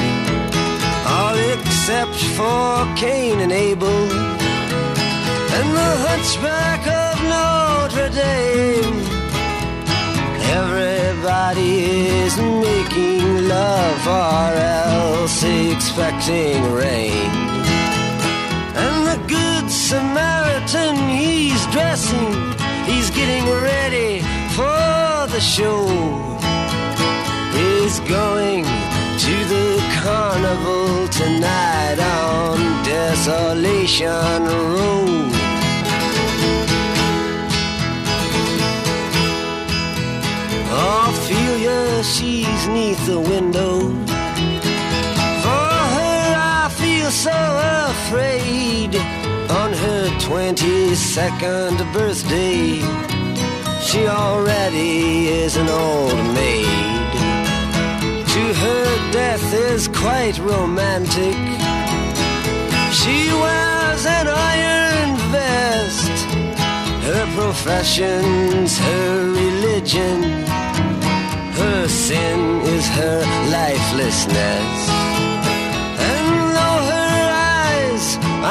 All 1.08 1.38
except 1.54 2.16
for 2.38 2.96
Cain 2.96 3.40
and 3.40 3.52
Abel 3.52 4.02
and 5.58 5.70
the 5.80 5.92
hunchback 6.08 6.82
of 7.04 7.16
Notre 7.34 8.10
Dame. 8.22 9.00
Everybody 10.62 11.74
is 12.24 12.38
making 12.38 13.48
love 13.48 14.08
or 14.08 14.52
else 14.82 15.44
expecting 15.44 16.62
rain. 16.74 17.30
And 18.82 18.96
the 19.10 19.20
good 19.28 19.70
Samaritan, 19.70 20.96
he's 21.10 21.62
dressing, 21.68 22.34
he's 22.86 23.10
getting 23.12 23.46
ready 23.72 24.22
for 24.56 25.05
the 25.28 25.40
show. 25.40 25.88
He's 27.58 28.00
going 28.02 28.64
to 28.64 29.36
the 29.54 29.80
carnival 30.04 31.08
tonight 31.08 32.00
on 32.00 32.58
Desolation 32.84 34.44
Road. 34.44 35.32
Ophelia, 40.70 42.04
she's 42.04 42.68
neath 42.68 43.04
the 43.06 43.20
window. 43.20 43.80
For 45.44 45.68
her, 45.96 46.36
I 46.38 46.70
feel 46.72 47.10
so 47.10 47.38
afraid. 47.90 48.96
On 49.50 49.72
her 49.74 50.10
22nd 50.20 51.94
birthday, 51.94 53.15
she 53.96 54.08
already 54.08 55.28
is 55.28 55.56
an 55.56 55.70
old 55.70 56.20
maid. 56.36 57.12
To 58.34 58.44
her, 58.64 59.12
death 59.14 59.54
is 59.54 59.88
quite 59.88 60.38
romantic. 60.40 61.38
She 63.00 63.18
wears 63.42 64.04
an 64.20 64.28
iron 64.28 65.10
vest. 65.32 66.16
Her 67.08 67.26
profession's 67.40 68.78
her 68.78 69.32
religion. 69.44 70.20
Her 71.62 71.88
sin 71.88 72.40
is 72.76 72.86
her 73.00 73.20
lifelessness. 73.58 74.78
And 76.12 76.28
though 76.56 76.82
her 76.96 77.22
eyes 77.64 78.06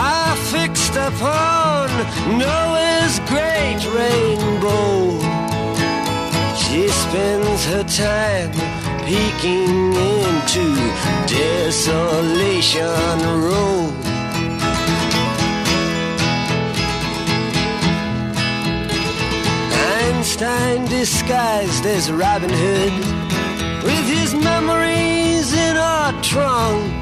are 0.09 0.37
fixed 0.55 0.97
upon 1.09 1.91
Noah's 2.39 3.15
great 3.33 3.83
rainbow, 4.01 5.24
she 6.75 6.89
spends 6.89 7.65
her 7.67 7.85
time 7.85 8.51
peeking 9.07 9.95
into 9.95 10.65
Desolation 11.29 12.83
Road. 13.47 13.95
Einstein 20.01 20.85
disguised 20.87 21.87
as 21.87 22.11
Robin 22.11 22.51
Hood 22.51 22.95
with 23.85 24.07
his 24.09 24.35
memories 24.35 25.53
in 25.53 25.77
a 25.77 26.19
trunk. 26.23 26.93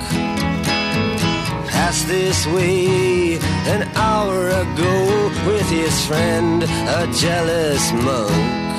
Passed 1.71 2.09
this 2.09 2.47
way 2.49 3.39
an 3.75 3.89
hour 3.95 4.49
ago 4.49 5.33
with 5.47 5.67
his 5.71 5.95
friend, 6.05 6.63
a 6.63 7.11
jealous 7.15 7.91
monk. 7.93 8.72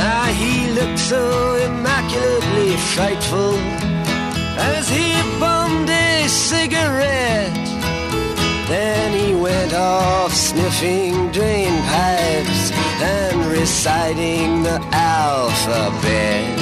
Now 0.00 0.24
he 0.32 0.70
looked 0.70 0.98
so 0.98 1.56
immaculately 1.56 2.74
frightful 2.94 3.54
as 4.72 4.88
he 4.88 5.12
bummed 5.38 5.90
a 5.90 6.26
cigarette. 6.26 7.52
Then 8.66 9.12
he 9.20 9.34
went 9.34 9.74
off 9.74 10.32
sniffing 10.32 11.30
drain 11.32 11.74
pipes 11.92 12.72
and 13.12 13.44
reciting 13.58 14.62
the 14.62 14.80
alphabet. 14.90 16.58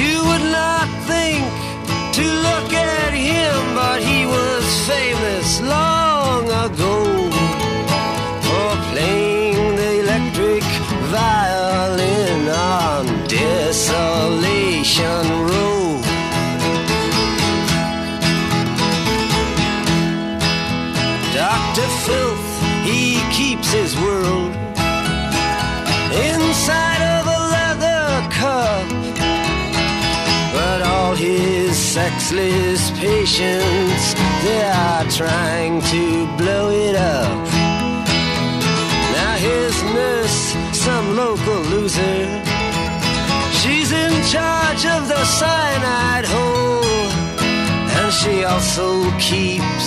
You 0.00 0.22
would 0.28 0.46
not 0.60 0.86
think 1.10 1.42
to 2.18 2.24
look 2.48 2.70
at 2.74 3.12
him, 3.12 3.74
but 3.74 3.98
he 4.00 4.24
was 4.24 4.64
famous 4.86 5.60
long 5.62 6.44
ago 6.64 7.17
Desolation 13.78 15.24
Road. 15.46 16.02
Dr. 21.32 21.88
Filth, 22.04 22.50
he 22.82 23.22
keeps 23.30 23.70
his 23.70 23.94
world 24.00 24.52
inside 26.10 27.02
of 27.14 27.24
a 27.28 27.40
leather 27.54 28.28
cup. 28.34 28.88
But 30.52 30.82
all 30.82 31.14
his 31.14 31.78
sexless 31.78 32.90
patients, 32.98 34.14
they 34.42 34.62
are 34.74 35.04
trying 35.04 35.82
to 35.82 36.26
blow 36.36 36.70
it 36.70 36.96
up. 36.96 37.46
Now 39.14 39.36
his 39.36 39.80
nurse, 39.84 40.56
some 40.72 41.16
local 41.16 41.60
loser, 41.70 42.37
charge 44.32 44.84
of 44.84 45.08
the 45.08 45.24
cyanide 45.24 46.26
hole. 46.26 47.08
And 47.96 48.12
she 48.12 48.44
also 48.44 48.88
keeps 49.18 49.86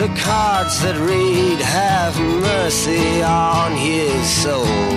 the 0.00 0.08
cards 0.26 0.74
that 0.82 0.96
read, 1.10 1.58
Have 1.60 2.18
mercy 2.18 3.22
on 3.22 3.70
his 3.88 4.22
soul. 4.42 4.90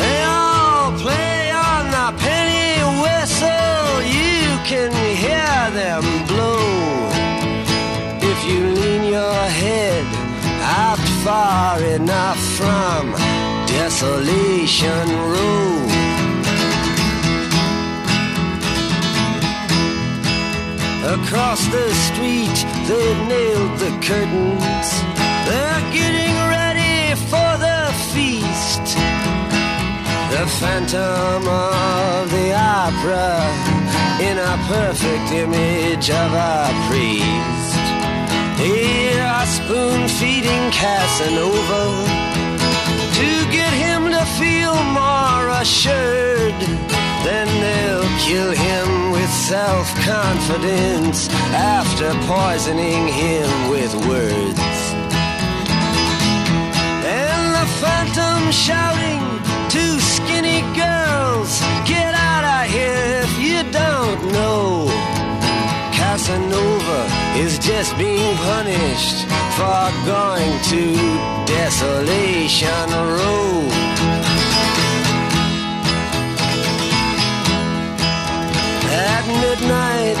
They 0.00 0.18
all 0.22 0.92
play 1.04 1.50
on 1.50 1.82
the 1.96 2.08
penny 2.22 2.70
whistle, 3.02 3.90
you 4.18 4.46
can 4.70 4.90
hear 5.24 5.60
them 5.80 6.04
blow. 6.30 6.62
If 8.30 8.38
you 8.48 8.60
lean 8.80 9.02
your 9.10 9.42
head 9.62 10.06
out 10.62 11.02
far 11.24 11.82
enough 11.82 12.40
from 12.58 13.10
Desolation 13.66 15.08
Road. 15.32 15.91
Across 21.04 21.66
the 21.66 21.92
street, 21.94 22.58
they've 22.86 23.26
nailed 23.26 23.76
the 23.80 23.90
curtains. 24.06 24.88
They're 25.46 25.82
getting 25.90 26.36
ready 26.46 27.16
for 27.26 27.50
the 27.58 27.90
feast. 28.14 28.84
The 30.30 30.46
phantom 30.60 31.42
of 31.48 32.30
the 32.30 32.54
opera 32.54 33.42
in 34.22 34.38
a 34.38 34.56
perfect 34.68 35.32
image 35.32 36.08
of 36.08 36.32
a 36.32 36.70
priest. 36.86 37.82
They 38.58 39.18
are 39.20 39.46
spoon 39.46 40.06
feeding 40.06 40.70
Casanova 40.70 41.82
to 43.18 43.50
get 43.50 43.72
him 43.72 44.08
to 44.12 44.24
feel 44.38 44.74
more 44.94 45.48
assured. 45.60 46.91
Then 47.24 47.46
they'll 47.62 48.18
kill 48.18 48.50
him 48.50 49.12
with 49.12 49.30
self 49.30 49.86
confidence 50.00 51.28
after 51.54 52.10
poisoning 52.26 53.06
him 53.06 53.48
with 53.70 53.94
words. 54.08 54.82
And 57.06 57.42
the 57.58 57.66
phantom 57.80 58.50
shouting 58.50 59.22
to 59.74 60.00
skinny 60.00 60.62
girls, 60.74 61.60
Get 61.86 62.12
out 62.14 62.44
of 62.44 62.70
here 62.70 63.22
if 63.22 63.32
you 63.38 63.58
don't 63.70 64.32
know. 64.32 64.86
Casanova 65.94 67.00
is 67.36 67.58
just 67.58 67.96
being 67.98 68.36
punished 68.36 69.26
for 69.56 69.82
going 70.06 70.54
to 70.72 70.82
Desolation 71.46 72.88
Road. 72.90 74.21
At 78.92 79.24
midnight, 79.26 80.20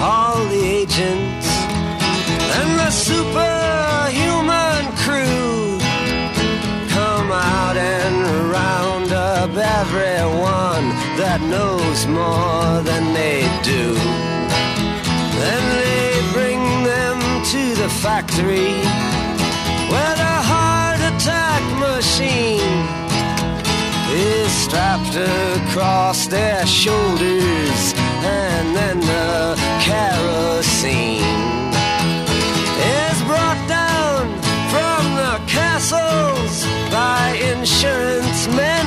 all 0.00 0.44
the 0.46 0.62
agents 0.82 1.48
and 2.58 2.70
the 2.78 2.90
superhuman 2.90 4.84
crew 5.02 5.78
come 6.94 7.32
out 7.32 7.76
and 7.76 8.50
round 8.50 9.10
up 9.12 9.50
everyone 9.50 10.86
that 11.18 11.40
knows 11.42 12.06
more 12.06 12.82
than 12.88 13.12
they 13.12 13.42
do. 13.64 13.94
Then 15.42 15.62
they 15.82 16.08
bring 16.32 16.62
them 16.84 17.18
to 17.52 17.62
the 17.82 17.88
factory 17.88 18.74
where 19.90 20.14
the 20.14 20.34
hard 20.50 20.68
strapped 24.68 25.16
across 25.16 26.26
their 26.26 26.66
shoulders, 26.66 27.94
and 28.22 28.76
then 28.76 29.00
the 29.00 29.56
kerosene 29.80 31.22
is 33.02 33.22
brought 33.22 33.62
down 33.66 34.26
from 34.68 35.02
the 35.16 35.40
castles 35.46 36.66
by 36.92 37.32
insurance 37.56 38.46
men 38.48 38.86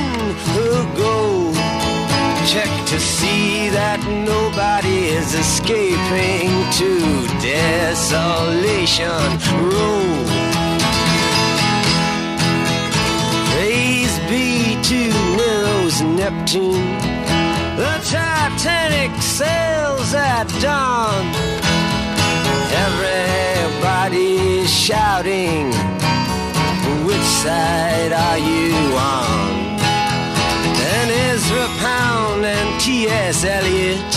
who 0.54 0.70
go 0.96 1.52
check 2.46 2.70
to 2.86 3.00
see 3.00 3.68
that 3.70 4.00
nobody 4.06 5.08
is 5.18 5.34
escaping 5.34 6.50
to 6.78 7.26
Desolation 7.40 9.18
Row. 9.68 10.31
Neptune. 16.00 16.98
The 17.76 18.00
Titanic 18.08 19.12
sails 19.20 20.14
at 20.14 20.48
dawn. 20.60 21.26
Everybody's 22.86 24.72
shouting. 24.72 25.66
Which 27.04 27.28
side 27.42 28.12
are 28.12 28.38
you 28.38 28.74
on? 28.96 29.78
And 30.94 31.10
Ezra 31.30 31.68
Pound 31.78 32.44
and 32.46 32.80
T.S. 32.80 33.44
Eliot 33.44 34.12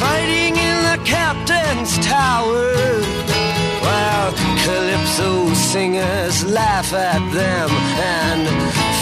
fighting 0.00 0.56
in 0.56 0.76
the 0.90 0.98
captain's 1.04 1.98
tower 2.06 2.72
while 3.82 4.32
calypso 4.64 4.97
singers 5.72 6.46
laugh 6.46 6.94
at 6.94 7.20
them 7.30 7.68
and 8.16 8.42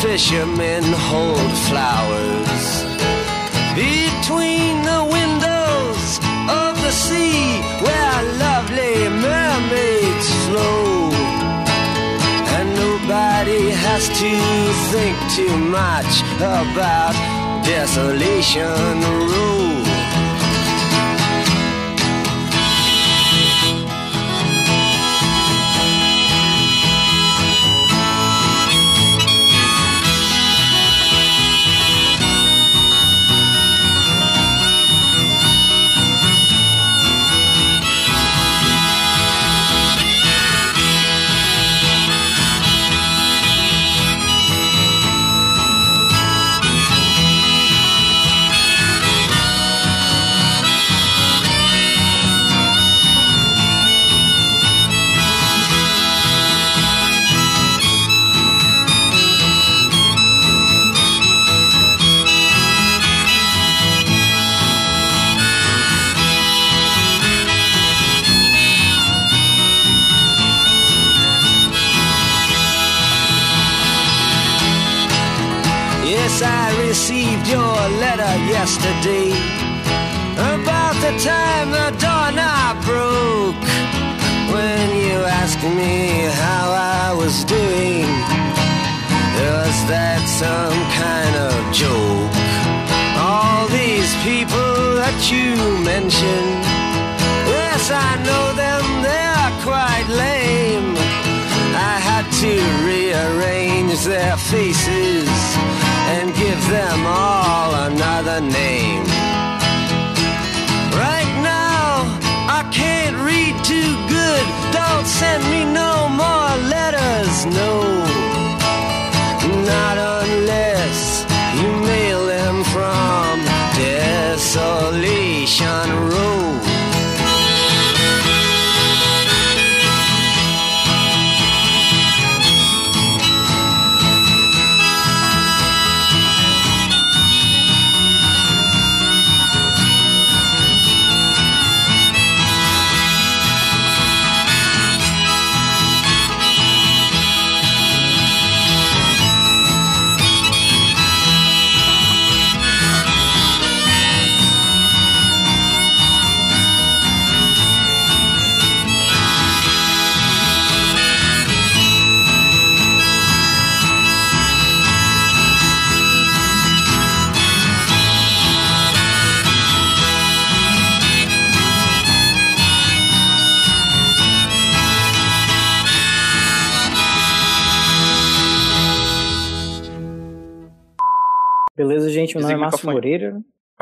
fishermen 0.02 0.82
hold 1.08 1.52
flowers 1.68 2.66
between 3.78 4.74
the 4.82 5.02
windows 5.18 6.18
of 6.50 6.72
the 6.82 6.90
sea 6.90 7.62
where 7.86 8.18
lovely 8.46 8.98
mermaids 9.26 10.28
flow 10.46 11.12
and 12.56 12.68
nobody 12.74 13.70
has 13.70 14.08
to 14.22 14.32
think 14.90 15.16
too 15.38 15.56
much 15.56 16.12
about 16.34 17.14
Desolation 17.64 19.00
Road. 19.30 19.75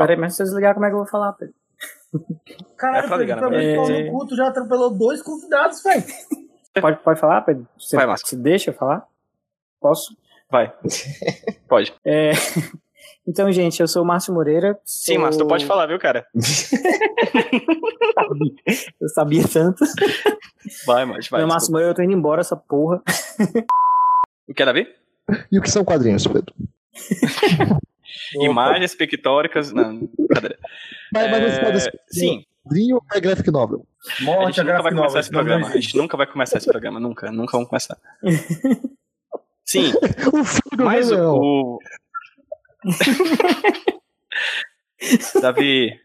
Peraí, 0.07 0.17
mas 0.21 0.33
se 0.33 0.39
você 0.39 0.45
desligar, 0.45 0.75
como 0.75 0.87
é 0.87 0.89
que 0.89 0.95
eu 0.95 0.99
vou 0.99 1.07
falar, 1.07 1.33
Pedro? 1.35 1.55
Caralho, 2.77 3.05
É 3.05 3.09
pra 3.09 3.17
ligar, 3.17 3.39
Pedro, 3.51 4.11
cu, 4.13 4.27
tu 4.27 4.37
já 4.37 4.49
atropelou 4.49 4.91
dois 4.97 5.21
convidados, 5.23 5.83
velho. 5.83 6.05
Pode, 6.81 6.99
pode 7.03 7.21
falar, 7.21 7.41
Pedro? 7.43 7.67
Você, 7.79 7.97
Vai, 7.97 8.07
Márcio. 8.07 8.27
você 8.29 8.37
deixa 8.37 8.71
eu 8.71 8.75
falar? 8.75 9.07
Posso? 9.81 10.17
Vai. 10.51 10.73
Pode. 11.69 11.93
É, 12.05 12.33
Então, 13.27 13.51
gente, 13.51 13.81
eu 13.81 13.89
sou 13.89 14.03
o 14.03 14.07
Márcio 14.07 14.33
Moreira. 14.35 14.79
Sim, 14.85 15.15
sou- 15.15 15.23
Márcio, 15.23 15.43
tu 15.45 15.49
pode 15.49 15.65
falar, 15.67 15.87
viu, 15.87 15.99
cara? 15.99 16.27
Eu 19.01 19.09
sabia 19.09 19.47
tanto. 19.49 19.85
Vai, 20.87 21.05
mas 21.05 21.29
vai. 21.29 21.41
Meu 21.41 21.49
Márcio 21.49 21.71
Moreira, 21.73 21.91
eu 21.93 21.95
tô 21.97 22.03
indo 22.03 22.13
embora, 22.13 22.41
essa 22.41 22.57
porra. 22.57 23.03
O 24.49 24.55
que, 24.55 24.65
Davi? 24.65 24.87
E 25.51 25.59
o 25.59 25.63
que 25.63 25.71
são 25.71 25.85
quadrinhos, 25.85 26.27
Pedro? 26.27 26.55
Imagens 28.35 28.95
pictóricas. 28.95 29.73
Não, 29.73 30.09
brincadeira. 30.19 30.59
Mas, 31.13 31.31
mas 31.31 31.53
você 31.55 31.61
pode 31.61 31.89
É, 31.89 31.93
sim, 32.09 32.45
quadrinho 32.65 33.01
é 33.13 33.21
graphic 33.21 33.51
novel. 33.51 33.87
a 34.21 34.25
Morte, 34.25 34.47
gente 34.57 34.61
a 34.61 34.65
nunca 34.65 34.83
vai 34.83 34.93
começar 34.93 35.07
nova. 35.07 35.21
esse 35.21 35.31
programa. 35.31 35.67
A 35.69 35.81
gente 35.81 35.97
nunca 35.97 36.17
vai 36.17 36.27
começar 36.27 36.59
esse 36.59 36.67
programa, 36.71 37.01
nunca. 37.01 37.31
Nunca 37.31 37.53
vamos 37.53 37.69
começar. 37.69 37.97
Sim, 39.67 39.93
O 40.33 40.45
filho 40.45 40.77
do 40.77 40.85
mas 40.85 41.11
Leão. 41.11 41.37
o. 41.39 41.79
Davi. 45.41 46.01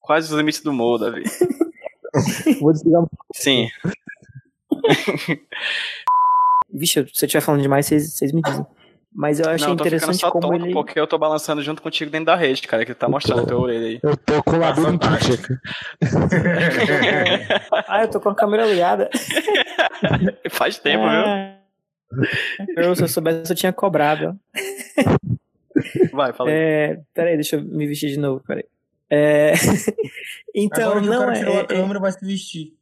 Quais 0.00 0.30
os 0.30 0.36
limites 0.36 0.60
do 0.62 0.70
humor, 0.70 0.98
Davi? 0.98 1.22
Vou 2.60 2.72
desligar. 2.72 3.02
Sim. 3.34 3.68
Vixe, 6.72 7.06
se 7.12 7.24
eu 7.24 7.26
estiver 7.26 7.40
falando 7.40 7.62
demais, 7.62 7.86
vocês, 7.86 8.12
vocês 8.12 8.32
me 8.32 8.42
dizem. 8.42 8.66
Mas 9.14 9.38
eu 9.38 9.48
achei 9.48 9.68
Não, 9.68 9.74
eu 9.74 9.74
interessante 9.74 10.18
só 10.18 10.28
como 10.28 10.54
ele. 10.54 10.72
porque 10.72 10.98
eu 10.98 11.06
tô 11.06 11.16
balançando 11.16 11.62
junto 11.62 11.80
contigo 11.80 12.10
dentro 12.10 12.26
da 12.26 12.34
rede, 12.34 12.62
cara, 12.62 12.84
que 12.84 12.92
tá 12.92 13.08
mostrando 13.08 13.42
a 13.42 13.46
tua 13.46 13.60
orelha 13.60 13.86
aí. 13.86 14.00
Eu 14.02 14.16
tô 14.16 14.42
com 14.42 14.56
a 14.56 14.70
em 14.70 14.74
fantástico. 14.74 15.54
ah, 17.86 18.02
eu 18.02 18.10
tô 18.10 18.20
com 18.20 18.30
a 18.30 18.34
câmera 18.34 18.66
ligada. 18.66 19.08
Faz 20.50 20.78
tempo, 20.78 21.04
viu? 21.04 21.20
Ah. 21.20 21.54
Eu, 22.76 22.96
se 22.96 23.02
eu 23.02 23.08
soubesse, 23.08 23.52
eu 23.52 23.56
tinha 23.56 23.72
cobrado. 23.72 24.36
Vai, 26.12 26.32
fala 26.32 26.50
aí. 26.50 26.56
É, 26.56 27.00
peraí, 27.14 27.36
deixa 27.36 27.54
eu 27.56 27.62
me 27.62 27.86
vestir 27.86 28.10
de 28.10 28.18
novo, 28.18 28.42
peraí. 28.44 28.64
É, 29.08 29.52
então, 30.52 30.90
Agora 30.90 31.00
que 31.00 31.06
o 31.06 31.10
não 31.10 31.20
cara 31.20 31.32
é, 31.32 31.38
tirou 31.38 31.54
a 31.54 31.60
é- 31.60 31.64
câmera, 31.66 32.00
vai 32.00 32.10
se 32.10 32.24
vestir. 32.26 32.74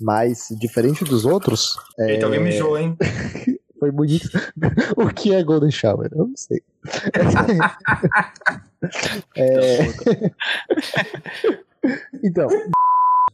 Mas, 0.00 0.48
diferente 0.58 1.04
dos 1.04 1.26
outros, 1.26 1.76
é, 1.98 2.12
Eita, 2.12 2.24
alguém 2.24 2.40
mijou, 2.40 2.78
hein? 2.78 2.96
Foi 3.78 3.90
bonito. 3.90 4.28
o 4.96 5.08
que 5.12 5.34
é 5.34 5.42
Golden 5.42 5.70
Shower? 5.70 6.08
Eu 6.12 6.28
não 6.28 6.36
sei. 6.36 6.62
É, 9.36 9.78
então, 12.24 12.48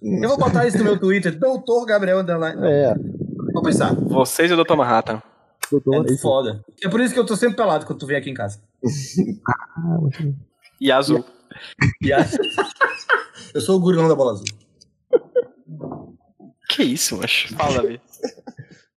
Eu 0.03 0.29
vou 0.31 0.39
botar 0.39 0.67
isso 0.67 0.79
no 0.79 0.85
meu 0.85 0.99
Twitter, 0.99 1.39
Doutor 1.39 1.85
Gabriel 1.87 2.19
Underline. 2.21 2.61
é. 2.67 2.95
Vou 3.53 3.63
pensar. 3.63 3.95
Vocês 3.95 4.51
e 4.51 4.55
o 4.55 4.65
Dr. 4.65 4.75
Manhattan. 4.75 5.23
doutor, 5.71 6.07
É 6.09 6.13
isso. 6.13 6.23
foda. 6.23 6.65
É 6.83 6.89
por 6.89 7.01
isso 7.01 7.13
que 7.15 7.21
eu 7.21 7.27
tô 7.27 7.37
sempre 7.37 7.57
pelado 7.57 7.87
quando 7.87 7.99
tu 8.01 8.07
vem 8.07 8.17
aqui 8.17 8.31
em 8.31 8.35
casa. 8.35 8.59
Ah, 9.77 9.99
E 10.81 10.91
azul. 10.91 11.25
E 12.01 12.13
aí- 12.13 12.25
eu 13.55 13.61
sou 13.61 13.77
o 13.77 13.81
gurilão 13.81 14.09
da 14.09 14.15
bola 14.15 14.33
azul. 14.33 14.47
Que 16.69 16.83
isso, 16.83 17.17
macho? 17.19 17.55
Fala, 17.55 17.83
Davi. 17.83 18.01